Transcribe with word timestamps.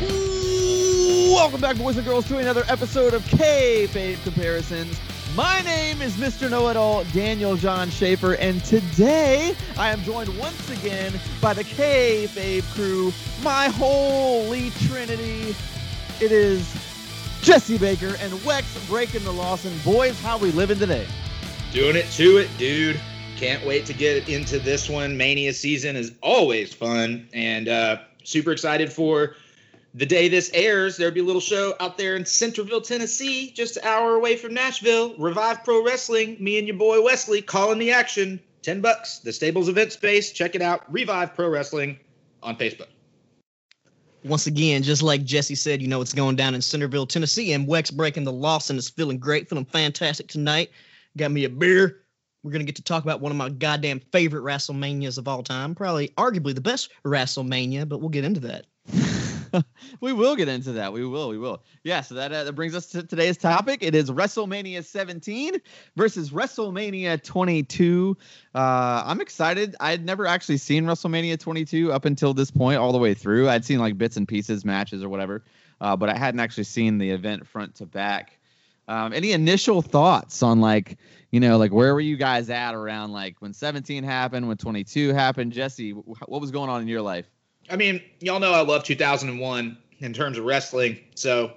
Welcome 0.00 1.60
back, 1.60 1.76
boys 1.76 1.96
and 1.96 2.06
girls, 2.06 2.28
to 2.28 2.38
another 2.38 2.62
episode 2.68 3.14
of 3.14 3.26
K-Fave 3.26 4.22
Comparisons. 4.22 4.96
My 5.34 5.60
name 5.62 6.00
is 6.02 6.14
Mr. 6.14 6.48
Know-It-All, 6.48 7.02
Daniel 7.12 7.56
John 7.56 7.90
Schaefer, 7.90 8.34
and 8.34 8.62
today 8.64 9.56
I 9.76 9.90
am 9.90 10.00
joined 10.04 10.38
once 10.38 10.70
again 10.70 11.12
by 11.40 11.52
the 11.52 11.64
K-Fave 11.64 12.62
crew, 12.74 13.12
my 13.42 13.66
holy 13.70 14.70
trinity. 14.86 15.56
It 16.20 16.30
is 16.30 16.72
Jesse 17.42 17.78
Baker 17.78 18.14
and 18.20 18.32
Wex 18.44 18.88
breaking 18.88 19.24
the 19.24 19.32
Lawson. 19.32 19.76
Boys, 19.84 20.20
how 20.20 20.38
we 20.38 20.52
living 20.52 20.78
today? 20.78 21.08
Doing 21.72 21.96
it 21.96 22.06
to 22.12 22.36
it, 22.36 22.48
dude. 22.56 23.00
Can't 23.36 23.66
wait 23.66 23.84
to 23.86 23.92
get 23.94 24.28
into 24.28 24.60
this 24.60 24.88
one. 24.88 25.16
Mania 25.16 25.52
season 25.52 25.96
is 25.96 26.12
always 26.22 26.72
fun, 26.72 27.28
and 27.32 27.68
uh, 27.68 27.98
super 28.22 28.52
excited 28.52 28.92
for 28.92 29.34
the 29.98 30.06
day 30.06 30.28
this 30.28 30.48
airs. 30.54 30.96
There'll 30.96 31.12
be 31.12 31.20
a 31.20 31.24
little 31.24 31.40
show 31.40 31.74
out 31.80 31.98
there 31.98 32.14
in 32.14 32.24
Centerville, 32.24 32.80
Tennessee, 32.80 33.50
just 33.50 33.76
an 33.78 33.84
hour 33.84 34.14
away 34.14 34.36
from 34.36 34.54
Nashville. 34.54 35.16
Revive 35.18 35.64
Pro 35.64 35.84
Wrestling. 35.84 36.36
Me 36.38 36.56
and 36.56 36.68
your 36.68 36.76
boy 36.76 37.02
Wesley 37.02 37.42
calling 37.42 37.80
the 37.80 37.90
action. 37.90 38.38
Ten 38.62 38.80
bucks. 38.80 39.18
The 39.18 39.32
Stables 39.32 39.68
event 39.68 39.92
space. 39.92 40.30
Check 40.30 40.54
it 40.54 40.62
out. 40.62 40.90
Revive 40.92 41.34
Pro 41.34 41.48
Wrestling 41.48 41.98
on 42.44 42.56
Facebook. 42.56 42.86
Once 44.24 44.46
again, 44.46 44.84
just 44.84 45.02
like 45.02 45.24
Jesse 45.24 45.56
said, 45.56 45.82
you 45.82 45.88
know 45.88 46.00
it's 46.00 46.12
going 46.12 46.36
down 46.36 46.54
in 46.54 46.62
Centerville, 46.62 47.06
Tennessee, 47.06 47.52
and 47.52 47.66
Wex 47.66 47.92
breaking 47.92 48.24
the 48.24 48.32
loss 48.32 48.70
and 48.70 48.78
is 48.78 48.88
feeling 48.88 49.18
great, 49.18 49.48
feeling 49.48 49.64
fantastic 49.64 50.28
tonight. 50.28 50.70
Got 51.16 51.32
me 51.32 51.44
a 51.44 51.48
beer. 51.48 52.02
We're 52.44 52.52
gonna 52.52 52.64
get 52.64 52.76
to 52.76 52.82
talk 52.82 53.02
about 53.02 53.20
one 53.20 53.32
of 53.32 53.38
my 53.38 53.48
goddamn 53.48 54.00
favorite 54.12 54.42
WrestleManias 54.42 55.18
of 55.18 55.26
all 55.26 55.42
time, 55.42 55.74
probably 55.74 56.08
arguably 56.10 56.54
the 56.54 56.60
best 56.60 56.90
WrestleMania, 57.04 57.88
but 57.88 57.98
we'll 57.98 58.10
get 58.10 58.24
into 58.24 58.40
that. 58.40 58.66
we 60.00 60.12
will 60.12 60.36
get 60.36 60.48
into 60.48 60.72
that. 60.72 60.92
We 60.92 61.04
will. 61.04 61.28
We 61.28 61.38
will. 61.38 61.62
Yeah. 61.82 62.00
So 62.00 62.14
that, 62.16 62.32
uh, 62.32 62.44
that 62.44 62.52
brings 62.52 62.74
us 62.74 62.86
to 62.88 63.02
today's 63.02 63.36
topic. 63.36 63.82
It 63.82 63.94
is 63.94 64.10
WrestleMania 64.10 64.84
17 64.84 65.60
versus 65.96 66.30
WrestleMania 66.30 67.22
22. 67.22 68.16
Uh, 68.54 69.02
I'm 69.06 69.20
excited. 69.20 69.76
I 69.80 69.90
had 69.90 70.04
never 70.04 70.26
actually 70.26 70.58
seen 70.58 70.84
WrestleMania 70.84 71.38
22 71.38 71.92
up 71.92 72.04
until 72.04 72.34
this 72.34 72.50
point, 72.50 72.78
all 72.78 72.92
the 72.92 72.98
way 72.98 73.14
through. 73.14 73.48
I'd 73.48 73.64
seen 73.64 73.78
like 73.78 73.98
bits 73.98 74.16
and 74.16 74.26
pieces, 74.26 74.64
matches 74.64 75.02
or 75.02 75.08
whatever, 75.08 75.44
uh, 75.80 75.96
but 75.96 76.08
I 76.08 76.16
hadn't 76.16 76.40
actually 76.40 76.64
seen 76.64 76.98
the 76.98 77.10
event 77.10 77.46
front 77.46 77.76
to 77.76 77.86
back. 77.86 78.38
Um, 78.88 79.12
any 79.12 79.32
initial 79.32 79.82
thoughts 79.82 80.42
on 80.42 80.60
like, 80.60 80.96
you 81.30 81.40
know, 81.40 81.58
like 81.58 81.72
where 81.72 81.92
were 81.92 82.00
you 82.00 82.16
guys 82.16 82.48
at 82.48 82.74
around 82.74 83.12
like 83.12 83.36
when 83.40 83.52
17 83.52 84.02
happened, 84.02 84.48
when 84.48 84.56
22 84.56 85.12
happened? 85.12 85.52
Jesse, 85.52 85.90
what 85.90 86.40
was 86.40 86.50
going 86.50 86.70
on 86.70 86.80
in 86.80 86.88
your 86.88 87.02
life? 87.02 87.26
I 87.70 87.76
mean, 87.76 88.02
y'all 88.20 88.40
know 88.40 88.52
I 88.52 88.60
love 88.60 88.84
2001 88.84 89.78
in 90.00 90.12
terms 90.12 90.38
of 90.38 90.44
wrestling, 90.44 90.98
so 91.14 91.52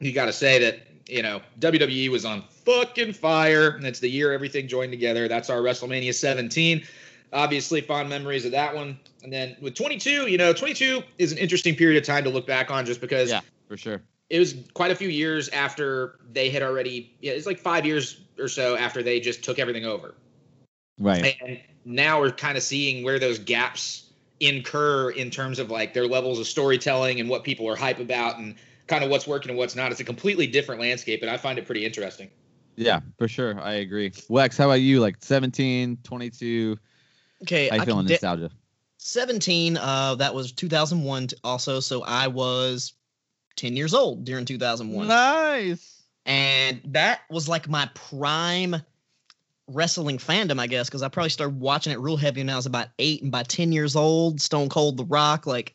you 0.00 0.12
got 0.12 0.26
to 0.26 0.32
say 0.32 0.58
that 0.60 0.80
you 1.08 1.22
know 1.22 1.40
WWE 1.60 2.08
was 2.10 2.24
on 2.24 2.42
fucking 2.64 3.12
fire, 3.12 3.70
and 3.70 3.86
it's 3.86 4.00
the 4.00 4.08
year 4.08 4.32
everything 4.32 4.68
joined 4.68 4.92
together. 4.92 5.28
That's 5.28 5.50
our 5.50 5.58
WrestleMania 5.58 6.14
17. 6.14 6.84
Obviously, 7.32 7.80
fond 7.80 8.08
memories 8.08 8.44
of 8.44 8.52
that 8.52 8.74
one. 8.74 8.98
And 9.22 9.32
then 9.32 9.56
with 9.60 9.74
22, 9.74 10.26
you 10.26 10.38
know, 10.38 10.52
22 10.52 11.02
is 11.18 11.30
an 11.30 11.38
interesting 11.38 11.76
period 11.76 11.98
of 11.98 12.06
time 12.06 12.24
to 12.24 12.30
look 12.30 12.46
back 12.46 12.70
on, 12.70 12.86
just 12.86 13.00
because. 13.00 13.30
Yeah, 13.30 13.40
for 13.68 13.76
sure. 13.76 14.02
It 14.30 14.38
was 14.38 14.54
quite 14.74 14.92
a 14.92 14.94
few 14.94 15.08
years 15.08 15.48
after 15.48 16.18
they 16.32 16.50
had 16.50 16.62
already. 16.62 17.12
Yeah, 17.20 17.32
it's 17.32 17.46
like 17.46 17.58
five 17.58 17.84
years 17.84 18.20
or 18.38 18.48
so 18.48 18.76
after 18.76 19.02
they 19.02 19.20
just 19.20 19.42
took 19.42 19.58
everything 19.58 19.84
over. 19.84 20.14
Right. 20.98 21.36
And 21.40 21.60
now 21.84 22.20
we're 22.20 22.30
kind 22.30 22.56
of 22.56 22.62
seeing 22.62 23.04
where 23.04 23.18
those 23.18 23.38
gaps 23.38 24.09
incur 24.40 25.10
in 25.10 25.30
terms 25.30 25.58
of 25.58 25.70
like 25.70 25.94
their 25.94 26.06
levels 26.06 26.38
of 26.40 26.46
storytelling 26.46 27.20
and 27.20 27.28
what 27.28 27.44
people 27.44 27.68
are 27.68 27.76
hype 27.76 28.00
about 28.00 28.38
and 28.38 28.56
kind 28.86 29.04
of 29.04 29.10
what's 29.10 29.26
working 29.26 29.50
and 29.50 29.58
what's 29.58 29.76
not. 29.76 29.92
It's 29.92 30.00
a 30.00 30.04
completely 30.04 30.46
different 30.46 30.80
landscape, 30.80 31.22
and 31.22 31.30
I 31.30 31.36
find 31.36 31.58
it 31.58 31.66
pretty 31.66 31.84
interesting. 31.84 32.30
Yeah, 32.76 33.00
for 33.18 33.28
sure. 33.28 33.60
I 33.60 33.74
agree. 33.74 34.10
Wex, 34.10 34.56
how 34.56 34.64
about 34.64 34.80
you? 34.80 35.00
Like 35.00 35.16
17, 35.20 35.98
22. 36.02 36.78
Okay. 37.42 37.68
How 37.68 37.76
you 37.76 37.82
I 37.82 37.84
feeling 37.84 38.06
can 38.06 38.12
nostalgia? 38.12 38.50
17, 38.98 39.76
uh, 39.76 40.14
that 40.16 40.34
was 40.34 40.52
2001 40.52 41.28
also, 41.44 41.80
so 41.80 42.02
I 42.02 42.28
was 42.28 42.94
10 43.56 43.76
years 43.76 43.94
old 43.94 44.24
during 44.24 44.44
2001. 44.44 45.08
Nice. 45.08 46.02
and 46.26 46.80
that 46.86 47.20
was 47.30 47.48
like 47.48 47.68
my 47.68 47.88
prime 47.94 48.76
wrestling 49.72 50.18
fandom, 50.18 50.58
I 50.58 50.66
guess, 50.66 50.88
because 50.88 51.02
I 51.02 51.08
probably 51.08 51.30
started 51.30 51.60
watching 51.60 51.92
it 51.92 51.98
real 52.00 52.16
heavy 52.16 52.40
when 52.40 52.50
I 52.50 52.56
was 52.56 52.66
about 52.66 52.88
eight, 52.98 53.22
and 53.22 53.32
by 53.32 53.42
ten 53.42 53.72
years 53.72 53.96
old, 53.96 54.40
Stone 54.40 54.68
Cold, 54.68 54.96
The 54.96 55.04
Rock, 55.04 55.46
like 55.46 55.74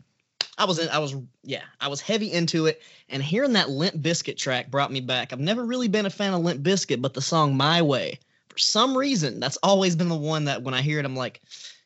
I 0.58 0.66
was 0.66 0.80
in, 0.80 0.90
I 0.90 1.00
was 1.00 1.16
yeah, 1.44 1.64
I 1.80 1.88
was 1.88 2.02
heavy 2.02 2.32
into 2.32 2.66
it, 2.68 2.82
and 3.10 3.22
hearing 3.22 3.54
that 3.54 3.70
Limp 3.70 3.96
Bizkit 3.96 4.38
track 4.38 4.72
brought 4.72 4.92
me 4.92 5.02
back. 5.02 5.34
I've 5.34 5.40
never 5.40 5.66
really 5.66 5.88
been 5.88 6.06
a 6.06 6.10
fan 6.10 6.34
of 6.34 6.42
Limp 6.42 6.62
Bizkit, 6.62 7.02
but 7.02 7.14
the 7.14 7.22
song 7.22 7.56
My 7.58 7.82
Way, 7.82 8.20
for 8.50 8.58
some 8.58 8.98
reason, 8.98 9.40
that's 9.40 9.58
always 9.64 9.96
been 9.96 10.10
the 10.10 10.16
one 10.16 10.46
that 10.46 10.64
when 10.64 10.74
I 10.74 10.82
hear 10.82 11.00
it, 11.00 11.06
I'm 11.06 11.16
like, 11.16 11.42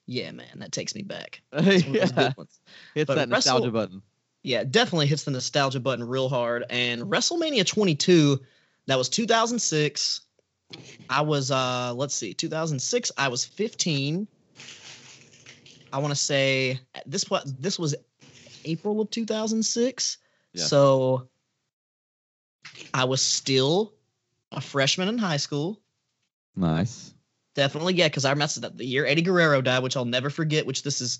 yeah, 0.06 0.31
man, 0.31 0.47
that 0.58 0.72
takes 0.72 0.96
me 0.96 1.03
back. 1.03 1.41
It's 1.53 1.86
one 1.86 1.96
of 1.96 2.02
those 2.02 2.12
yeah. 2.16 2.31
Hits 2.96 3.08
But 3.08 3.16
that 3.16 3.30
Wrestle- 3.30 3.53
nostalgia 3.53 3.72
button. 3.72 4.02
Yeah, 4.41 4.64
definitely 4.64 5.08
hits 5.08 5.24
the 5.24 5.31
nostalgia 5.31 5.80
button 5.81 6.08
real 6.08 6.30
hard. 6.30 6.64
And 6.70 7.03
WrestleMania 7.03 7.68
22, 7.68 8.40
that 8.88 8.97
was 8.97 9.09
2006. 9.09 10.22
I 11.09 11.22
was, 11.22 11.52
uh, 11.52 11.94
let's 11.96 12.16
see, 12.16 12.34
2006. 12.34 13.12
I 13.18 13.28
was 13.28 13.46
15. 13.46 14.28
I 15.91 15.97
want 15.97 16.12
to 16.12 16.19
say 16.19 16.80
this 17.06 17.30
was 17.30 17.52
this 17.59 17.80
was 17.80 17.96
April 18.66 19.02
of 19.02 19.09
2006. 19.09 20.18
Yeah. 20.53 20.63
So 20.63 21.28
I 22.94 23.06
was 23.06 23.22
still 23.22 23.94
a 24.52 24.62
freshman 24.62 25.08
in 25.08 25.18
high 25.18 25.38
school. 25.38 25.79
Nice. 26.56 27.13
Definitely, 27.56 27.96
yeah, 27.96 28.08
because 28.08 28.25
I 28.25 28.31
remember 28.31 28.59
that 28.62 28.78
the 28.78 28.85
year 28.85 29.06
Eddie 29.06 29.22
Guerrero 29.22 29.62
died, 29.62 29.84
which 29.84 29.97
I'll 29.97 30.06
never 30.06 30.29
forget. 30.29 30.66
Which 30.66 30.84
this 30.84 31.02
is, 31.02 31.19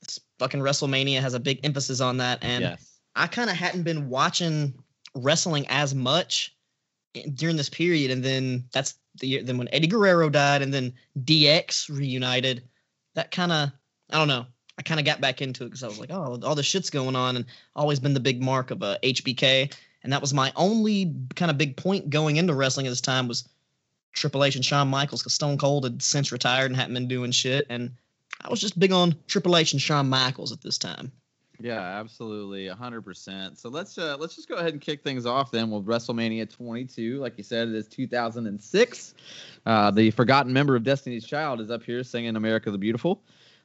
this 0.00 0.20
fucking 0.38 0.60
WrestleMania 0.60 1.20
has 1.20 1.34
a 1.34 1.40
big 1.40 1.60
emphasis 1.64 2.00
on 2.00 2.18
that, 2.18 2.38
and 2.42 2.62
yes. 2.62 2.98
I 3.14 3.26
kind 3.26 3.50
of 3.50 3.56
hadn't 3.56 3.82
been 3.82 4.08
watching 4.08 4.74
wrestling 5.14 5.66
as 5.68 5.94
much 5.94 6.56
during 7.34 7.56
this 7.56 7.68
period, 7.68 8.10
and 8.10 8.22
then 8.22 8.64
that's 8.72 8.94
the 9.20 9.28
year. 9.28 9.42
Then 9.42 9.58
when 9.58 9.68
Eddie 9.72 9.86
Guerrero 9.86 10.28
died, 10.28 10.62
and 10.62 10.72
then 10.72 10.92
DX 11.18 11.88
reunited, 11.88 12.62
that 13.14 13.30
kind 13.30 13.52
of 13.52 13.72
I 14.10 14.18
don't 14.18 14.28
know. 14.28 14.46
I 14.76 14.82
kind 14.82 14.98
of 14.98 15.06
got 15.06 15.20
back 15.20 15.40
into 15.40 15.62
it 15.62 15.66
because 15.66 15.84
I 15.84 15.86
was 15.88 16.00
like, 16.00 16.10
oh, 16.10 16.40
all 16.42 16.56
this 16.56 16.66
shit's 16.66 16.90
going 16.90 17.14
on, 17.14 17.36
and 17.36 17.44
always 17.76 18.00
been 18.00 18.14
the 18.14 18.20
big 18.20 18.42
mark 18.42 18.70
of 18.70 18.82
uh, 18.82 18.98
a 19.02 19.12
HBK, 19.12 19.72
and 20.02 20.12
that 20.12 20.20
was 20.20 20.34
my 20.34 20.52
only 20.56 21.14
kind 21.36 21.50
of 21.50 21.58
big 21.58 21.76
point 21.76 22.10
going 22.10 22.36
into 22.36 22.54
wrestling 22.54 22.86
at 22.86 22.90
this 22.90 23.00
time 23.00 23.28
was 23.28 23.48
Triple 24.12 24.44
H 24.44 24.56
and 24.56 24.64
Shawn 24.64 24.88
Michaels 24.88 25.22
because 25.22 25.34
Stone 25.34 25.58
Cold 25.58 25.84
had 25.84 26.02
since 26.02 26.32
retired 26.32 26.70
and 26.70 26.76
hadn't 26.76 26.94
been 26.94 27.08
doing 27.08 27.30
shit, 27.30 27.66
and 27.70 27.92
I 28.40 28.50
was 28.50 28.60
just 28.60 28.78
big 28.78 28.92
on 28.92 29.14
Triple 29.28 29.56
H 29.56 29.72
and 29.72 29.80
Shawn 29.80 30.08
Michaels 30.08 30.52
at 30.52 30.60
this 30.60 30.78
time. 30.78 31.12
Yeah, 31.60 31.80
absolutely, 31.80 32.66
hundred 32.68 33.02
percent. 33.02 33.58
So 33.58 33.68
let's 33.68 33.96
uh, 33.96 34.16
let's 34.18 34.34
just 34.34 34.48
go 34.48 34.56
ahead 34.56 34.72
and 34.72 34.80
kick 34.80 35.02
things 35.02 35.24
off 35.24 35.50
then 35.50 35.70
with 35.70 35.86
WrestleMania 35.86 36.50
22. 36.50 37.20
Like 37.20 37.38
you 37.38 37.44
said, 37.44 37.68
it 37.68 37.74
is 37.74 37.86
2006. 37.88 39.14
Uh, 39.64 39.90
the 39.90 40.10
forgotten 40.10 40.52
member 40.52 40.74
of 40.74 40.82
Destiny's 40.82 41.24
Child 41.24 41.60
is 41.60 41.70
up 41.70 41.82
here 41.82 42.02
singing 42.02 42.36
"America 42.36 42.70
the 42.70 42.78
Beautiful." 42.78 43.22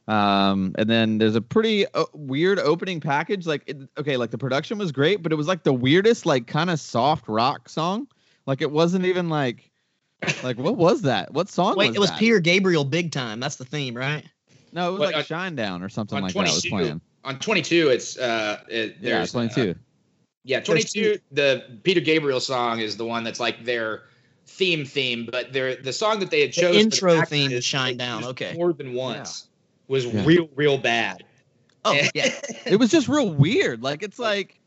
Um, 0.08 0.74
and 0.78 0.90
then 0.90 1.20
there's 1.20 1.36
a 1.36 1.42
pretty 1.42 1.86
uh, 1.88 2.06
weird 2.14 2.58
opening 2.60 3.00
package. 3.00 3.46
Like, 3.46 3.64
it, 3.68 3.78
okay, 3.98 4.18
like 4.18 4.32
the 4.32 4.40
production 4.40 4.80
was 4.80 4.92
great, 4.92 5.22
but 5.22 5.32
it 5.32 5.36
was 5.36 5.48
like 5.48 5.64
the 5.64 5.74
weirdest, 5.74 6.26
like 6.26 6.48
kind 6.48 6.70
of 6.70 6.80
soft 6.80 7.28
rock 7.28 7.70
song. 7.70 8.08
Like 8.46 8.62
it 8.62 8.72
wasn't 8.72 9.06
even 9.06 9.30
like, 9.30 9.70
like 10.44 10.58
what 10.58 10.78
was 10.78 11.04
that? 11.04 11.32
What 11.34 11.50
song? 11.50 11.76
Wait, 11.76 11.90
was 11.90 11.98
it 11.98 12.00
was 12.00 12.10
that? 12.10 12.20
Peter 12.20 12.40
Gabriel 12.40 12.84
big 12.84 13.12
time. 13.12 13.40
That's 13.40 13.58
the 13.58 13.66
theme, 13.66 13.96
right? 13.96 14.26
No, 14.72 14.90
it 14.90 14.92
was 14.94 15.00
What, 15.00 15.14
like 15.14 15.32
uh, 15.32 15.36
Shinedown 15.36 15.84
or 15.84 15.90
something 15.90 16.18
on 16.18 16.24
like 16.24 16.34
that. 16.34 16.40
Was 16.42 16.66
playing. 16.66 17.02
On 17.24 17.38
22, 17.38 17.90
it's 17.90 18.18
uh, 18.18 18.62
it, 18.70 18.98
Yeah, 19.02 19.26
22. 19.26 19.72
uh, 19.72 19.74
yeah, 20.44 20.60
22. 20.62 21.18
The 21.32 21.80
Peter 21.84 22.00
Gabriel 22.00 22.40
song 22.40 22.80
is 22.80 22.98
the 22.98 23.06
one 23.06 23.24
that's 23.24 23.40
like 23.40 23.66
their 23.66 24.04
theme 24.48 24.86
theme, 24.86 25.28
but 25.32 25.54
their 25.54 25.76
the 25.76 25.94
song 25.94 26.20
that 26.20 26.32
they 26.32 26.42
had 26.42 26.50
The 26.50 26.62
chosen 26.62 26.74
for 26.74 26.80
intro 26.96 27.14
package 27.16 27.30
theme, 27.30 27.52
is 27.52 27.66
Shinedown, 27.66 28.24
okay. 28.24 28.54
more 28.56 28.74
than 28.74 28.94
once 28.94 29.48
was 29.88 30.06
Yeah. 30.06 30.26
real 30.26 30.50
real 30.56 30.78
bad. 30.78 31.24
Oh 31.86 31.94
yeah, 32.16 32.32
it 32.66 32.80
was 32.80 32.90
just 32.90 33.08
real 33.08 33.32
weird. 33.32 33.84
Like 33.84 34.02
it's 34.02 34.20
like 34.20 34.60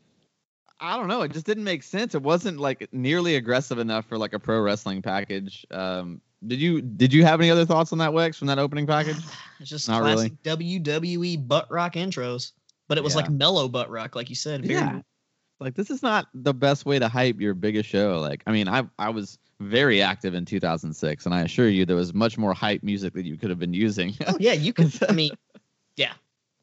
I 0.79 0.97
don't 0.97 1.07
know. 1.07 1.21
It 1.21 1.31
just 1.31 1.45
didn't 1.45 1.63
make 1.63 1.81
sense. 1.83 2.13
It 2.13 2.21
wasn't 2.21 2.59
like 2.59 2.89
nearly 2.91 3.35
aggressive 3.35 3.79
enough 3.79 4.05
for 4.05 4.17
like 4.17 4.33
a 4.33 4.39
pro 4.39 4.59
wrestling 4.61 5.01
package. 5.01 5.65
Um, 5.71 6.21
did 6.47 6.59
you 6.59 6.81
did 6.81 7.13
you 7.13 7.23
have 7.23 7.39
any 7.39 7.49
other 7.49 7.65
thoughts 7.65 7.91
on 7.91 7.97
that 7.99 8.11
Wex 8.11 8.37
from 8.37 8.47
that 8.47 8.59
opening 8.59 8.85
package? 8.87 9.17
it's 9.59 9.69
just 9.69 9.87
Not 9.87 10.01
classic 10.01 10.33
WWE 10.43 11.47
butt 11.47 11.71
rock 11.71 11.93
intros, 11.93 12.51
but 12.87 12.97
it 12.97 13.03
was 13.03 13.13
Yeah. 13.15 13.21
like 13.21 13.29
mellow 13.29 13.67
butt 13.67 13.89
rock, 13.89 14.15
like 14.15 14.29
you 14.29 14.35
said. 14.35 14.61
Very, 14.65 14.73
Yeah. 14.79 15.01
Like 15.59 15.75
this 15.75 15.89
is 15.89 16.03
not 16.03 16.27
the 16.33 16.53
best 16.53 16.85
way 16.85 16.99
to 16.99 17.07
hype 17.07 17.39
your 17.39 17.53
biggest 17.53 17.89
show. 17.89 18.19
Like 18.19 18.43
I 18.47 18.51
mean, 18.51 18.67
I 18.67 18.83
I 18.99 19.09
was 19.09 19.37
very 19.59 20.01
active 20.01 20.33
in 20.33 20.43
2006, 20.43 21.25
and 21.25 21.33
I 21.33 21.41
assure 21.41 21.69
you 21.69 21.85
there 21.85 21.95
was 21.95 22.13
much 22.13 22.37
more 22.37 22.53
hype 22.53 22.83
music 22.83 23.13
that 23.13 23.25
you 23.25 23.37
could 23.37 23.49
have 23.49 23.59
been 23.59 23.73
using. 23.73 24.13
Oh 24.27 24.35
yeah, 24.39 24.53
you 24.53 24.73
could. 24.73 24.91
I 25.07 25.13
mean, 25.13 25.31
yeah, 25.95 26.13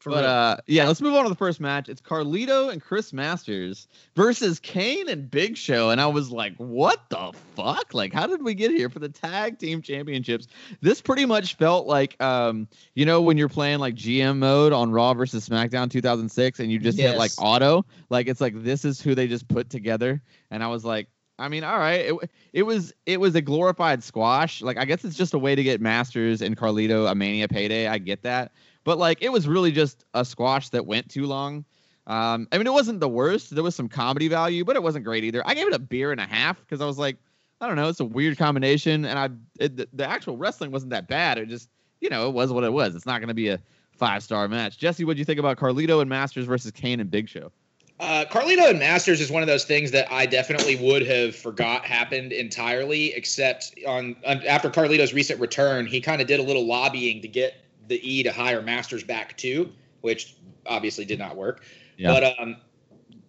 For 0.01 0.09
But 0.09 0.23
real. 0.23 0.29
uh, 0.31 0.57
yeah, 0.65 0.87
let's 0.87 0.99
move 0.99 1.13
on 1.13 1.23
to 1.23 1.29
the 1.29 1.35
first 1.35 1.59
match. 1.61 1.87
It's 1.87 2.01
Carlito 2.01 2.71
and 2.71 2.81
Chris 2.81 3.13
Masters 3.13 3.87
versus 4.15 4.59
Kane 4.59 5.07
and 5.07 5.29
Big 5.29 5.55
Show, 5.55 5.91
and 5.91 6.01
I 6.01 6.07
was 6.07 6.31
like, 6.31 6.55
"What 6.57 7.07
the 7.11 7.31
fuck? 7.55 7.93
Like, 7.93 8.11
how 8.11 8.25
did 8.25 8.41
we 8.41 8.55
get 8.55 8.71
here 8.71 8.89
for 8.89 8.97
the 8.97 9.09
tag 9.09 9.59
team 9.59 9.83
championships?" 9.83 10.47
This 10.81 11.01
pretty 11.01 11.25
much 11.27 11.55
felt 11.55 11.85
like, 11.85 12.19
um, 12.19 12.67
you 12.95 13.05
know, 13.05 13.21
when 13.21 13.37
you're 13.37 13.47
playing 13.47 13.77
like 13.77 13.93
GM 13.93 14.39
mode 14.39 14.73
on 14.73 14.89
Raw 14.91 15.13
versus 15.13 15.47
SmackDown 15.47 15.91
2006, 15.91 16.59
and 16.59 16.71
you 16.71 16.79
just 16.79 16.97
hit 16.97 17.15
like 17.15 17.31
auto. 17.37 17.85
Like, 18.09 18.27
it's 18.27 18.41
like 18.41 18.63
this 18.63 18.83
is 18.83 18.99
who 18.99 19.13
they 19.13 19.27
just 19.27 19.47
put 19.47 19.69
together, 19.69 20.21
and 20.49 20.63
I 20.63 20.67
was 20.67 20.83
like. 20.83 21.07
I 21.39 21.47
mean, 21.47 21.63
all 21.63 21.79
right. 21.79 22.01
It, 22.05 22.29
it 22.53 22.63
was 22.63 22.93
it 23.07 23.19
was 23.19 23.33
a 23.33 23.41
glorified 23.41 24.03
squash. 24.03 24.61
Like 24.61 24.77
I 24.77 24.85
guess 24.85 25.03
it's 25.03 25.15
just 25.15 25.33
a 25.33 25.39
way 25.39 25.55
to 25.55 25.63
get 25.63 25.81
Masters 25.81 26.39
and 26.43 26.55
Carlito 26.55 27.09
a 27.09 27.15
Mania 27.15 27.47
payday. 27.47 27.87
I 27.87 27.97
get 27.97 28.21
that 28.21 28.51
but 28.83 28.97
like 28.97 29.21
it 29.21 29.31
was 29.31 29.47
really 29.47 29.71
just 29.71 30.05
a 30.13 30.25
squash 30.25 30.69
that 30.69 30.85
went 30.85 31.09
too 31.09 31.25
long. 31.25 31.65
Um, 32.07 32.47
I 32.51 32.57
mean, 32.57 32.67
it 32.67 32.73
wasn't 32.73 32.99
the 32.99 33.09
worst. 33.09 33.53
There 33.53 33.63
was 33.63 33.75
some 33.75 33.87
comedy 33.87 34.27
value, 34.27 34.65
but 34.65 34.75
it 34.75 34.83
wasn't 34.83 35.05
great 35.05 35.23
either. 35.23 35.41
I 35.45 35.53
gave 35.53 35.67
it 35.67 35.73
a 35.73 35.79
beer 35.79 36.11
and 36.11 36.19
a 36.19 36.25
half 36.25 36.59
because 36.59 36.81
I 36.81 36.85
was 36.85 36.97
like, 36.97 37.17
I 37.61 37.67
don't 37.67 37.75
know, 37.75 37.89
it's 37.89 37.99
a 37.99 38.05
weird 38.05 38.37
combination, 38.37 39.05
and 39.05 39.19
I 39.19 39.29
it, 39.59 39.95
the, 39.95 40.05
actual 40.05 40.35
wrestling 40.35 40.71
wasn't 40.71 40.91
that 40.91 41.07
bad. 41.07 41.37
It 41.37 41.47
just, 41.47 41.69
you 41.99 42.09
know, 42.09 42.27
it 42.27 42.33
was 42.33 42.51
what 42.51 42.63
it 42.63 42.73
was. 42.73 42.95
It's 42.95 43.05
not 43.05 43.19
going 43.19 43.27
to 43.27 43.35
be 43.35 43.49
a 43.49 43.59
five 43.91 44.23
star 44.23 44.47
match. 44.47 44.79
Jesse, 44.79 45.05
what 45.05 45.13
do 45.13 45.19
you 45.19 45.25
think 45.25 45.39
about 45.39 45.57
Carlito 45.57 46.01
and 46.01 46.09
Masters 46.09 46.45
versus 46.45 46.71
Kane 46.71 46.99
and 46.99 47.11
Big 47.11 47.29
Show? 47.29 47.51
Uh, 47.99 48.25
Carlito 48.25 48.67
and 48.67 48.79
Masters 48.79 49.21
is 49.21 49.29
one 49.29 49.43
of 49.43 49.47
those 49.47 49.63
things 49.63 49.91
that 49.91 50.11
I 50.11 50.25
definitely 50.25 50.75
would 50.75 51.05
have 51.05 51.35
forgot 51.35 51.85
happened 51.85 52.31
entirely, 52.31 53.13
except 53.13 53.75
on, 53.87 54.15
on 54.25 54.43
after 54.47 54.71
Carlito's 54.71 55.13
recent 55.13 55.39
return, 55.39 55.85
he 55.85 56.01
kind 56.01 56.19
of 56.19 56.27
did 56.27 56.39
a 56.39 56.43
little 56.43 56.65
lobbying 56.65 57.21
to 57.21 57.27
get 57.27 57.53
the 57.91 58.09
E 58.09 58.23
to 58.23 58.31
hire 58.31 58.61
Masters 58.61 59.03
back 59.03 59.37
too, 59.37 59.71
which 60.01 60.35
obviously 60.65 61.05
did 61.05 61.19
not 61.19 61.35
work. 61.35 61.63
Yeah. 61.97 62.07
But 62.13 62.39
um, 62.39 62.57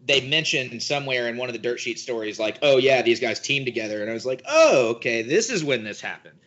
they 0.07 0.27
mentioned 0.27 0.83
somewhere 0.83 1.29
in 1.29 1.37
one 1.37 1.49
of 1.49 1.53
the 1.53 1.59
dirt 1.59 1.81
sheet 1.81 1.99
stories, 1.99 2.39
like, 2.39 2.59
oh 2.63 2.79
yeah, 2.79 3.03
these 3.03 3.21
guys 3.21 3.39
teamed 3.41 3.67
together, 3.67 4.01
and 4.01 4.11
I 4.11 4.15
was 4.15 4.25
like, 4.25 4.43
oh 4.49 4.91
okay, 4.97 5.23
this 5.23 5.51
is 5.51 5.63
when 5.63 5.85
this 5.85 6.01
happened. 6.01 6.39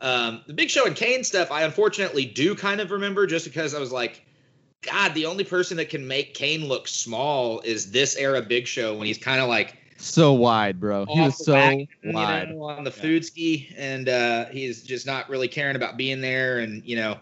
Um, 0.00 0.42
the 0.46 0.54
Big 0.54 0.70
Show 0.70 0.86
and 0.86 0.96
Kane 0.96 1.24
stuff, 1.24 1.50
I 1.52 1.62
unfortunately 1.62 2.24
do 2.24 2.54
kind 2.54 2.80
of 2.80 2.90
remember, 2.90 3.26
just 3.26 3.44
because 3.44 3.74
I 3.74 3.78
was 3.78 3.92
like, 3.92 4.24
God, 4.82 5.12
the 5.12 5.26
only 5.26 5.44
person 5.44 5.76
that 5.76 5.90
can 5.90 6.08
make 6.08 6.32
Kane 6.32 6.66
look 6.66 6.88
small 6.88 7.60
is 7.60 7.90
this 7.90 8.16
era 8.16 8.40
Big 8.40 8.66
Show 8.66 8.96
when 8.96 9.06
he's 9.06 9.18
kind 9.18 9.42
of 9.42 9.48
like 9.48 9.76
So 9.98 10.32
wide, 10.32 10.80
bro. 10.80 11.04
He 11.04 11.20
was 11.20 11.44
so 11.44 11.52
wagon, 11.52 11.88
you 12.02 12.12
wide. 12.12 12.48
know, 12.48 12.62
on 12.62 12.84
the 12.84 12.90
Yeah. 12.90 13.02
food 13.02 13.24
ski, 13.26 13.74
and 13.76 14.08
uh, 14.08 14.46
he's 14.46 14.82
just 14.82 15.04
not 15.06 15.28
really 15.28 15.48
caring 15.48 15.76
about 15.76 15.98
being 15.98 16.22
there, 16.22 16.60
and 16.60 16.82
you 16.86 16.96
know, 16.96 17.18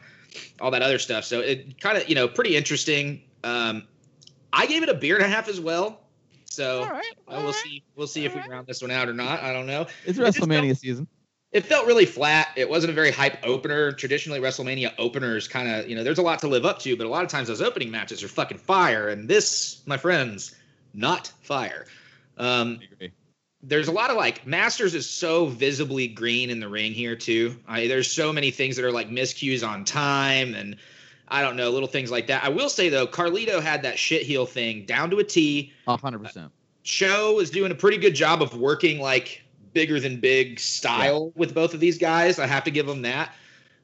all 0.61 0.71
that 0.71 0.83
other 0.83 0.99
stuff. 0.99 1.25
So 1.25 1.41
it 1.41 1.81
kind 1.81 1.99
of, 1.99 2.09
you 2.09 2.15
know, 2.15 2.29
pretty 2.29 2.57
interesting. 2.57 3.23
Um, 3.45 3.87
I 4.53 4.67
gave 4.67 4.83
it 4.83 4.89
a 4.89 4.95
beer 4.95 5.17
and 5.17 5.25
a 5.25 5.29
half 5.29 5.49
as 5.49 5.61
well. 5.61 6.01
So 6.47 6.83
All 6.83 6.91
right, 6.91 7.05
uh, 7.29 7.33
all 7.33 7.37
we'll 7.39 7.47
right. 7.47 7.55
see. 7.55 7.83
We'll 7.95 8.07
see 8.07 8.25
if 8.25 8.33
we 8.35 8.41
Alright. 8.41 8.51
round 8.51 8.67
this 8.67 8.83
one 8.83 8.91
out 8.91 9.09
or 9.09 9.15
not. 9.15 9.43
I 9.43 9.53
don't 9.53 9.67
know. 9.67 9.83
It's 10.05 10.19
It 10.19 10.25
just 10.25 10.39
WrestleMania 10.39 10.77
season. 10.77 11.07
It 11.53 11.65
felt 11.65 11.87
really 11.87 12.05
flat. 12.05 12.49
It 12.57 12.69
wasn't 12.69 12.91
a 12.91 12.95
very 12.95 13.11
hype 13.11 13.39
opener. 13.43 13.93
Traditionally, 13.93 14.39
WrestleMania 14.39 14.93
openers 14.99 15.49
kind 15.49 15.69
of, 15.69 15.89
you 15.89 15.97
know, 15.97 16.05
there's 16.05 16.19
a 16.19 16.23
lot 16.23 16.41
to 16.41 16.49
live 16.49 16.67
up 16.67 16.79
to, 16.81 16.97
but 16.97 17.07
a 17.07 17.09
lot 17.09 17.25
of 17.25 17.31
times 17.31 17.49
those 17.49 17.63
opening 17.63 17.91
matches 17.91 18.23
are 18.23 18.29
fucking 18.29 18.59
fire. 18.59 19.09
And 19.09 19.29
this, 19.29 19.83
my 19.87 19.97
friends, 19.97 20.55
not 20.93 21.33
fire. 21.41 21.87
Um, 22.37 22.81
I 22.83 22.93
agree. 22.93 23.13
There's 23.63 23.89
a 23.89 23.93
lot 23.93 24.11
of 24.11 24.17
like 24.17 24.47
Masters 24.47 24.95
is 24.95 25.09
so 25.09 25.47
visibly 25.47 26.07
green 26.07 26.51
in 26.51 26.61
the 26.61 26.69
ring 26.69 26.93
here 26.93 27.17
too. 27.17 27.57
I, 27.67 27.89
there's 27.89 28.11
so 28.11 28.33
many 28.33 28.51
things 28.51 28.77
that 28.77 28.85
are 28.85 28.93
like 28.93 29.11
miscues 29.11 29.67
on 29.67 29.85
time 29.85 30.55
and 30.55 30.77
I 31.27 31.43
don't 31.43 31.57
know 31.57 31.71
little 31.71 31.89
things 31.89 32.11
like 32.11 32.29
that. 32.29 32.45
I 32.45 32.49
will 32.49 32.69
say 32.69 32.89
though, 32.89 33.07
Carlito 33.07 33.61
had 33.61 33.83
that 33.83 33.99
shit 33.99 34.23
heel 34.23 34.47
thing 34.47 34.87
down 34.87 35.11
to 35.11 35.19
a 35.19 35.25
T. 35.25 35.73
Hundred 35.87 36.23
percent. 36.23 36.53
Show 36.83 37.41
is 37.41 37.51
doing 37.51 37.73
a 37.73 37.75
pretty 37.75 37.99
good 37.99 38.15
job 38.15 38.43
of 38.43 38.57
working 38.57 39.01
like 39.01 39.43
bigger 39.73 40.01
than 40.01 40.21
big 40.21 40.59
style 40.59 41.33
with 41.35 41.55
both 41.55 41.75
of 41.75 41.81
these 41.81 41.99
guys. 41.99 42.39
I 42.39 42.47
have 42.47 42.65
to 42.65 42.71
give 42.71 42.89
him 42.89 43.03
that. 43.03 43.35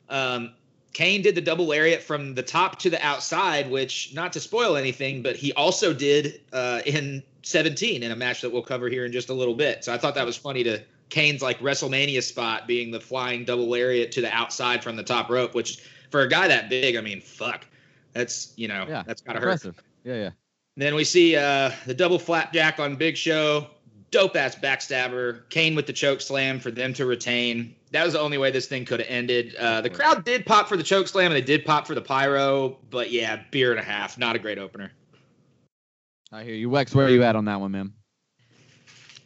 Um, 0.09 0.55
Kane 0.95 1.23
did 1.23 1.35
the 1.35 1.41
double 1.41 1.67
lariat 1.67 2.03
from 2.03 2.35
the 2.35 2.43
top 2.43 2.79
to 2.81 2.91
the 2.91 3.05
outside, 3.05 3.69
which 3.69 4.15
not 4.15 4.33
to 4.35 4.41
spoil 4.41 4.77
anything, 4.77 5.23
but 5.23 5.35
he 5.37 5.53
also 5.53 5.93
did 5.93 6.41
uh, 6.53 6.81
in 6.87 7.23
17 7.45 8.03
in 8.03 8.11
a 8.11 8.17
match 8.17 8.41
that 8.41 8.51
we'll 8.51 8.63
cover 8.63 8.89
here 8.89 9.05
in 9.05 9.13
just 9.13 9.29
a 9.29 9.35
little 9.35 9.55
bit. 9.55 9.85
So 9.85 9.93
I 9.93 9.99
thought 9.99 10.15
that 10.15 10.27
was 10.27 10.37
funny 10.37 10.65
to 10.65 10.83
Kane's 11.11 11.43
like 11.43 11.61
WrestleMania 11.61 12.23
spot 12.23 12.67
being 12.67 12.91
the 12.91 13.01
flying 13.01 13.45
double 13.45 13.69
lariat 13.69 14.13
to 14.13 14.21
the 14.21 14.33
outside 14.33 14.83
from 14.83 14.97
the 14.97 15.03
top 15.03 15.31
rope, 15.31 15.55
which 15.55 15.83
for 16.11 16.23
a 16.23 16.29
guy 16.29 16.49
that 16.49 16.69
big, 16.69 16.97
I 16.97 17.01
mean, 17.01 17.21
fuck, 17.21 17.67
that's 18.13 18.53
you 18.57 18.69
know, 18.69 18.87
Yeah, 18.89 19.03
that's 19.07 19.21
gotta 19.21 19.39
hurt. 19.39 19.45
Impressive. 19.45 19.83
Yeah, 20.05 20.15
yeah. 20.15 20.31
Then 20.77 20.95
we 20.95 21.05
see 21.05 21.37
uh, 21.37 21.71
the 21.87 21.95
double 21.95 22.19
flapjack 22.19 22.81
on 22.81 22.97
Big 22.97 23.17
Show. 23.17 23.69
Dope 24.11 24.37
ass 24.37 24.55
backstabber. 24.55 25.49
Kane 25.51 25.75
with 25.75 25.87
the 25.87 25.93
choke 25.93 26.21
slam 26.21 26.61
for 26.61 26.71
them 26.71 26.95
to 26.95 27.07
retain. 27.07 27.75
That 27.91 28.05
was 28.05 28.15
the 28.15 28.21
only 28.21 28.39
way 28.39 28.51
this 28.51 28.67
thing 28.67 28.85
could 28.85 29.01
have 29.01 29.09
ended. 29.09 29.55
Uh, 29.57 29.81
the 29.81 29.91
crowd 29.91 30.25
did 30.25 30.47
pop 30.47 30.69
for 30.69 30.77
the 30.77 30.83
choke 30.83 31.09
slam 31.09 31.27
and 31.27 31.37
they 31.37 31.45
did 31.45 31.65
pop 31.65 31.87
for 31.87 31.95
the 31.95 32.01
pyro, 32.01 32.77
but 32.91 33.11
yeah, 33.11 33.41
beer 33.51 33.71
and 33.71 33.81
a 33.81 33.85
half. 33.85 34.19
Not 34.19 34.37
a 34.37 34.39
great 34.39 34.59
opener. 34.59 34.93
I 36.33 36.43
hear 36.45 36.55
you. 36.55 36.69
Wex, 36.69 36.95
where 36.95 37.07
are 37.07 37.11
you 37.11 37.23
at 37.23 37.37
on 37.37 37.45
that 37.47 37.61
one, 37.61 37.73
man? 37.73 37.93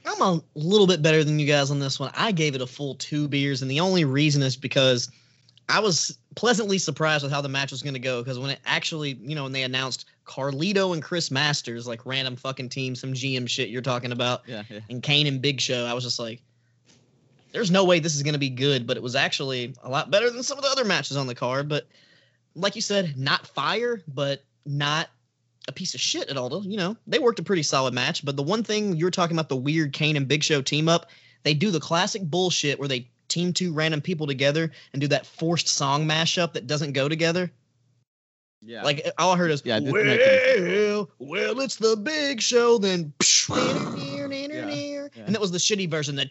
I'm 0.06 0.20
a 0.22 0.42
little 0.54 0.86
bit 0.86 1.02
better 1.02 1.22
than 1.22 1.38
you 1.38 1.46
guys 1.46 1.70
on 1.70 1.78
this 1.80 2.00
one. 2.00 2.10
I 2.14 2.32
gave 2.32 2.54
it 2.54 2.60
a 2.62 2.66
full 2.66 2.94
two 2.96 3.28
beers, 3.28 3.62
and 3.62 3.70
the 3.70 3.80
only 3.80 4.04
reason 4.04 4.42
is 4.42 4.56
because 4.56 5.10
I 5.68 5.80
was 5.80 6.18
pleasantly 6.34 6.78
surprised 6.78 7.22
with 7.22 7.32
how 7.32 7.40
the 7.40 7.48
match 7.48 7.70
was 7.70 7.82
going 7.82 7.94
to 7.94 8.00
go. 8.00 8.22
Because 8.22 8.38
when 8.38 8.50
it 8.50 8.58
actually, 8.64 9.18
you 9.22 9.34
know, 9.34 9.42
when 9.44 9.52
they 9.52 9.64
announced 9.64 10.06
Carlito 10.24 10.94
and 10.94 11.02
Chris 11.02 11.30
Masters, 11.30 11.86
like 11.86 12.06
random 12.06 12.36
fucking 12.36 12.70
team, 12.70 12.94
some 12.94 13.12
GM 13.12 13.48
shit 13.48 13.68
you're 13.68 13.82
talking 13.82 14.12
about, 14.12 14.42
Yeah, 14.46 14.62
yeah. 14.70 14.80
and 14.88 15.02
Kane 15.02 15.26
and 15.26 15.42
Big 15.42 15.60
Show, 15.60 15.84
I 15.84 15.92
was 15.94 16.04
just 16.04 16.18
like, 16.18 16.40
there's 17.52 17.70
no 17.70 17.84
way 17.84 17.98
this 17.98 18.14
is 18.16 18.22
going 18.22 18.34
to 18.34 18.38
be 18.38 18.50
good. 18.50 18.86
But 18.86 18.96
it 18.96 19.02
was 19.02 19.14
actually 19.14 19.74
a 19.82 19.90
lot 19.90 20.10
better 20.10 20.30
than 20.30 20.42
some 20.42 20.56
of 20.58 20.64
the 20.64 20.70
other 20.70 20.84
matches 20.84 21.16
on 21.16 21.26
the 21.26 21.34
card. 21.34 21.68
But 21.68 21.86
like 22.54 22.76
you 22.76 22.82
said, 22.82 23.16
not 23.18 23.46
fire, 23.46 24.02
but 24.08 24.42
not 24.64 25.08
a 25.68 25.72
piece 25.72 25.94
of 25.94 26.00
shit 26.00 26.28
at 26.28 26.36
all. 26.36 26.48
though. 26.48 26.62
You 26.62 26.76
know, 26.78 26.96
they 27.06 27.18
worked 27.18 27.38
a 27.38 27.44
pretty 27.44 27.62
solid 27.62 27.94
match. 27.94 28.24
But 28.24 28.36
the 28.36 28.42
one 28.42 28.64
thing 28.64 28.96
you 28.96 29.04
were 29.04 29.10
talking 29.10 29.36
about, 29.36 29.48
the 29.48 29.56
weird 29.56 29.92
Kane 29.92 30.16
and 30.16 30.26
Big 30.26 30.42
Show 30.42 30.62
team 30.62 30.88
up, 30.88 31.10
they 31.44 31.54
do 31.54 31.70
the 31.70 31.80
classic 31.80 32.22
bullshit 32.22 32.78
where 32.78 32.88
they 32.88 33.08
team 33.28 33.52
two 33.52 33.72
random 33.72 34.00
people 34.00 34.26
together 34.26 34.72
and 34.92 35.00
do 35.00 35.08
that 35.08 35.26
forced 35.26 35.68
song 35.68 36.06
mashup 36.08 36.54
that 36.54 36.66
doesn't 36.66 36.92
go 36.92 37.08
together. 37.08 37.52
Yeah. 38.60 38.82
Like 38.82 39.02
eh, 39.04 39.10
all 39.18 39.32
I 39.32 39.36
heard 39.36 39.50
is, 39.50 39.62
Yeah, 39.64 39.76
it 39.76 39.84
didn't 39.84 40.06
make 40.06 40.20
any 40.20 40.60
well, 40.90 41.10
well, 41.18 41.60
it's 41.60 41.76
the 41.76 41.96
Big 41.96 42.40
Show. 42.40 42.78
Then, 42.78 43.12
yeah. 45.14 45.22
and 45.26 45.34
it 45.34 45.40
was 45.40 45.52
the 45.52 45.58
shitty 45.58 45.88
version. 45.88 46.16
The 46.16 46.28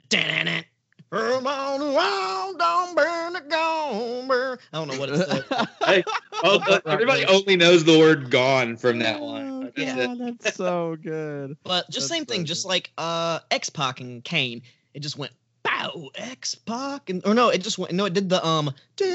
Come 1.10 1.48
on, 1.48 1.82
on, 1.82 2.58
don't 2.58 2.96
burn 2.96 3.36
it, 3.38 3.50
gone 3.50 4.28
burn. 4.28 4.58
I 4.74 4.78
don't 4.78 4.90
know 4.90 5.00
what 5.00 5.10
it 5.10 5.18
said. 5.18 5.46
Hey, 5.86 6.04
oh, 6.44 6.60
uh, 6.68 6.82
everybody 6.86 7.24
only 7.26 7.56
knows 7.56 7.86
the 7.86 7.98
word 7.98 8.30
gone 8.30 8.76
from 8.76 9.00
that 9.00 9.22
Oh, 9.22 9.26
line. 9.26 9.62
That's 9.62 9.78
Yeah. 9.78 10.16
that's 10.20 10.56
so 10.58 10.98
good. 11.02 11.56
But 11.64 11.90
just 11.90 12.10
That's 12.10 12.18
same 12.20 12.26
thing, 12.26 12.42
so 12.42 12.46
just 12.46 12.66
like 12.66 12.92
uh 12.98 13.40
X 13.52 13.70
Pac 13.70 14.02
and 14.02 14.22
Kane. 14.22 14.64
It 14.94 15.00
just 15.00 15.18
went 15.18 15.32
bow 15.64 16.10
X 16.16 16.56
Pac 16.56 17.10
and 17.10 17.26
or 17.26 17.34
no, 17.34 17.50
it 17.50 17.60
just 17.64 17.78
went 17.78 17.94
no, 17.94 18.04
it 18.04 18.14
did 18.14 18.28
the 18.28 18.46
um 18.46 18.74
duh, 18.98 19.06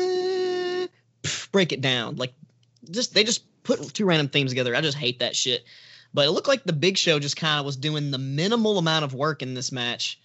pff, 1.22 1.52
break 1.52 1.72
it 1.72 1.82
down. 1.82 2.16
Like 2.16 2.32
just 2.90 3.12
they 3.12 3.22
just 3.22 3.44
put 3.64 3.92
two 3.92 4.06
random 4.06 4.28
themes 4.28 4.50
together. 4.50 4.74
I 4.74 4.80
just 4.80 4.96
hate 4.96 5.18
that 5.18 5.36
shit. 5.36 5.62
But 6.14 6.26
it 6.26 6.30
looked 6.30 6.48
like 6.48 6.64
the 6.64 6.72
Big 6.72 6.96
Show 6.96 7.18
just 7.18 7.36
kind 7.36 7.60
of 7.60 7.66
was 7.66 7.76
doing 7.76 8.10
the 8.10 8.18
minimal 8.18 8.78
amount 8.78 9.04
of 9.04 9.12
work 9.14 9.42
in 9.42 9.52
this 9.52 9.70
match. 9.72 10.18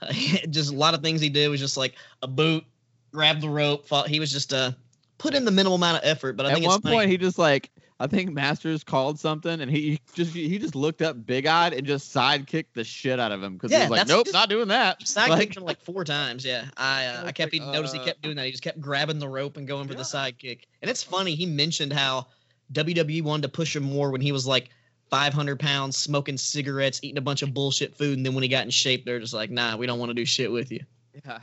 just 0.50 0.72
a 0.72 0.76
lot 0.76 0.94
of 0.94 1.02
things 1.02 1.20
he 1.20 1.28
did 1.28 1.48
was 1.48 1.60
just 1.60 1.76
like 1.76 1.94
a 2.22 2.28
boot, 2.28 2.64
grab 3.12 3.40
the 3.40 3.48
rope. 3.48 3.86
Fought. 3.86 4.08
He 4.08 4.20
was 4.20 4.30
just 4.32 4.52
uh 4.52 4.72
put 5.18 5.34
in 5.34 5.44
the 5.44 5.50
minimal 5.50 5.76
amount 5.76 5.98
of 6.02 6.08
effort. 6.08 6.36
But 6.36 6.46
I 6.46 6.50
At 6.50 6.54
think 6.56 6.66
one 6.66 6.80
funny. 6.80 6.96
point, 6.96 7.10
he 7.10 7.16
just 7.18 7.38
like 7.38 7.70
I 8.02 8.06
think 8.06 8.32
Masters 8.32 8.82
called 8.82 9.20
something, 9.20 9.60
and 9.60 9.70
he 9.70 10.00
just 10.14 10.32
he 10.34 10.58
just 10.58 10.74
looked 10.74 11.02
up 11.02 11.26
big 11.26 11.44
eyed 11.46 11.74
and 11.74 11.86
just 11.86 12.12
side 12.12 12.46
kicked 12.46 12.74
the 12.74 12.82
shit 12.82 13.20
out 13.20 13.30
of 13.30 13.42
him 13.42 13.54
because 13.58 13.70
he 13.72 13.78
was 13.78 13.90
like, 13.90 14.08
nope, 14.08 14.24
just- 14.24 14.32
not 14.32 14.48
doing 14.48 14.68
that. 14.68 15.06
Side 15.06 15.28
Like- 15.28 15.40
kicked 15.40 15.56
him 15.58 15.64
like 15.64 15.80
four 15.82 16.02
times. 16.04 16.44
Yeah, 16.44 16.64
I 16.78 17.06
uh, 17.06 17.24
I 17.26 17.32
kept 17.32 17.52
like, 17.52 17.60
even 17.60 17.72
noticed 17.72 17.92
he 17.94 18.00
uh, 18.00 18.04
kept 18.04 18.22
doing 18.22 18.36
that. 18.36 18.46
He 18.46 18.52
just 18.52 18.62
kept 18.62 18.80
grabbing 18.80 19.18
the 19.18 19.28
rope 19.28 19.58
and 19.58 19.68
going 19.68 19.86
for 19.86 19.92
Yeah. 19.92 19.98
the 19.98 20.04
side 20.06 20.38
kick. 20.38 20.66
And 20.80 20.90
it's 20.90 21.02
funny. 21.02 21.34
He 21.34 21.44
mentioned 21.44 21.92
how 21.92 22.28
WWE 22.72 23.22
wanted 23.22 23.42
to 23.42 23.48
push 23.50 23.76
him 23.76 23.82
more 23.82 24.10
when 24.10 24.20
he 24.22 24.32
was 24.32 24.46
like 24.46 24.70
500 25.10 25.58
pounds, 25.58 25.96
smoking 25.96 26.36
cigarettes, 26.36 27.00
eating 27.02 27.18
a 27.18 27.22
bunch 27.22 27.42
of 27.42 27.52
bullshit 27.52 27.96
food, 27.96 28.16
and 28.16 28.24
then 28.24 28.34
when 28.34 28.42
he 28.42 28.48
got 28.48 28.64
in 28.64 28.70
shape, 28.70 29.04
they're 29.04 29.20
just 29.20 29.34
like, 29.34 29.50
nah, 29.50 29.76
we 29.76 29.86
don't 29.86 29.98
want 29.98 30.10
to 30.10 30.14
do 30.14 30.24
shit 30.24 30.50
with 30.50 30.70
you. 30.70 30.80
Yeah, 31.24 31.38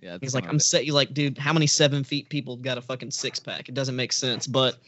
yeah. 0.00 0.18
He's 0.20 0.34
like, 0.34 0.48
I'm 0.48 0.60
set. 0.60 0.84
He's 0.84 0.92
like, 0.92 1.12
dude, 1.12 1.36
how 1.36 1.52
many 1.52 1.66
seven 1.66 2.04
feet 2.04 2.28
people 2.28 2.56
got 2.56 2.78
a 2.78 2.82
fucking 2.82 3.10
six 3.10 3.38
pack? 3.40 3.68
It 3.68 3.74
doesn't 3.74 3.96
make 3.96 4.12
sense. 4.12 4.46
But 4.46 4.78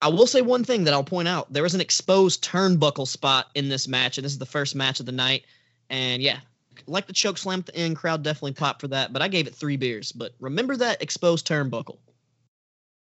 I 0.00 0.08
will 0.08 0.26
say 0.26 0.42
one 0.42 0.64
thing 0.64 0.84
that 0.84 0.94
I'll 0.94 1.04
point 1.04 1.28
out: 1.28 1.52
there 1.52 1.62
was 1.62 1.74
an 1.74 1.80
exposed 1.80 2.44
turnbuckle 2.44 3.08
spot 3.08 3.46
in 3.54 3.68
this 3.68 3.88
match, 3.88 4.18
and 4.18 4.24
this 4.24 4.32
is 4.32 4.38
the 4.38 4.46
first 4.46 4.74
match 4.74 5.00
of 5.00 5.06
the 5.06 5.12
night. 5.12 5.44
And 5.90 6.22
yeah, 6.22 6.38
like 6.86 7.06
the 7.06 7.12
choke 7.12 7.38
slam 7.38 7.60
at 7.60 7.66
the 7.66 7.76
end, 7.76 7.96
crowd 7.96 8.22
definitely 8.22 8.52
popped 8.52 8.82
for 8.82 8.88
that. 8.88 9.12
But 9.12 9.22
I 9.22 9.28
gave 9.28 9.46
it 9.46 9.54
three 9.54 9.76
beers. 9.76 10.12
But 10.12 10.32
remember 10.38 10.76
that 10.76 11.02
exposed 11.02 11.46
turnbuckle. 11.46 11.98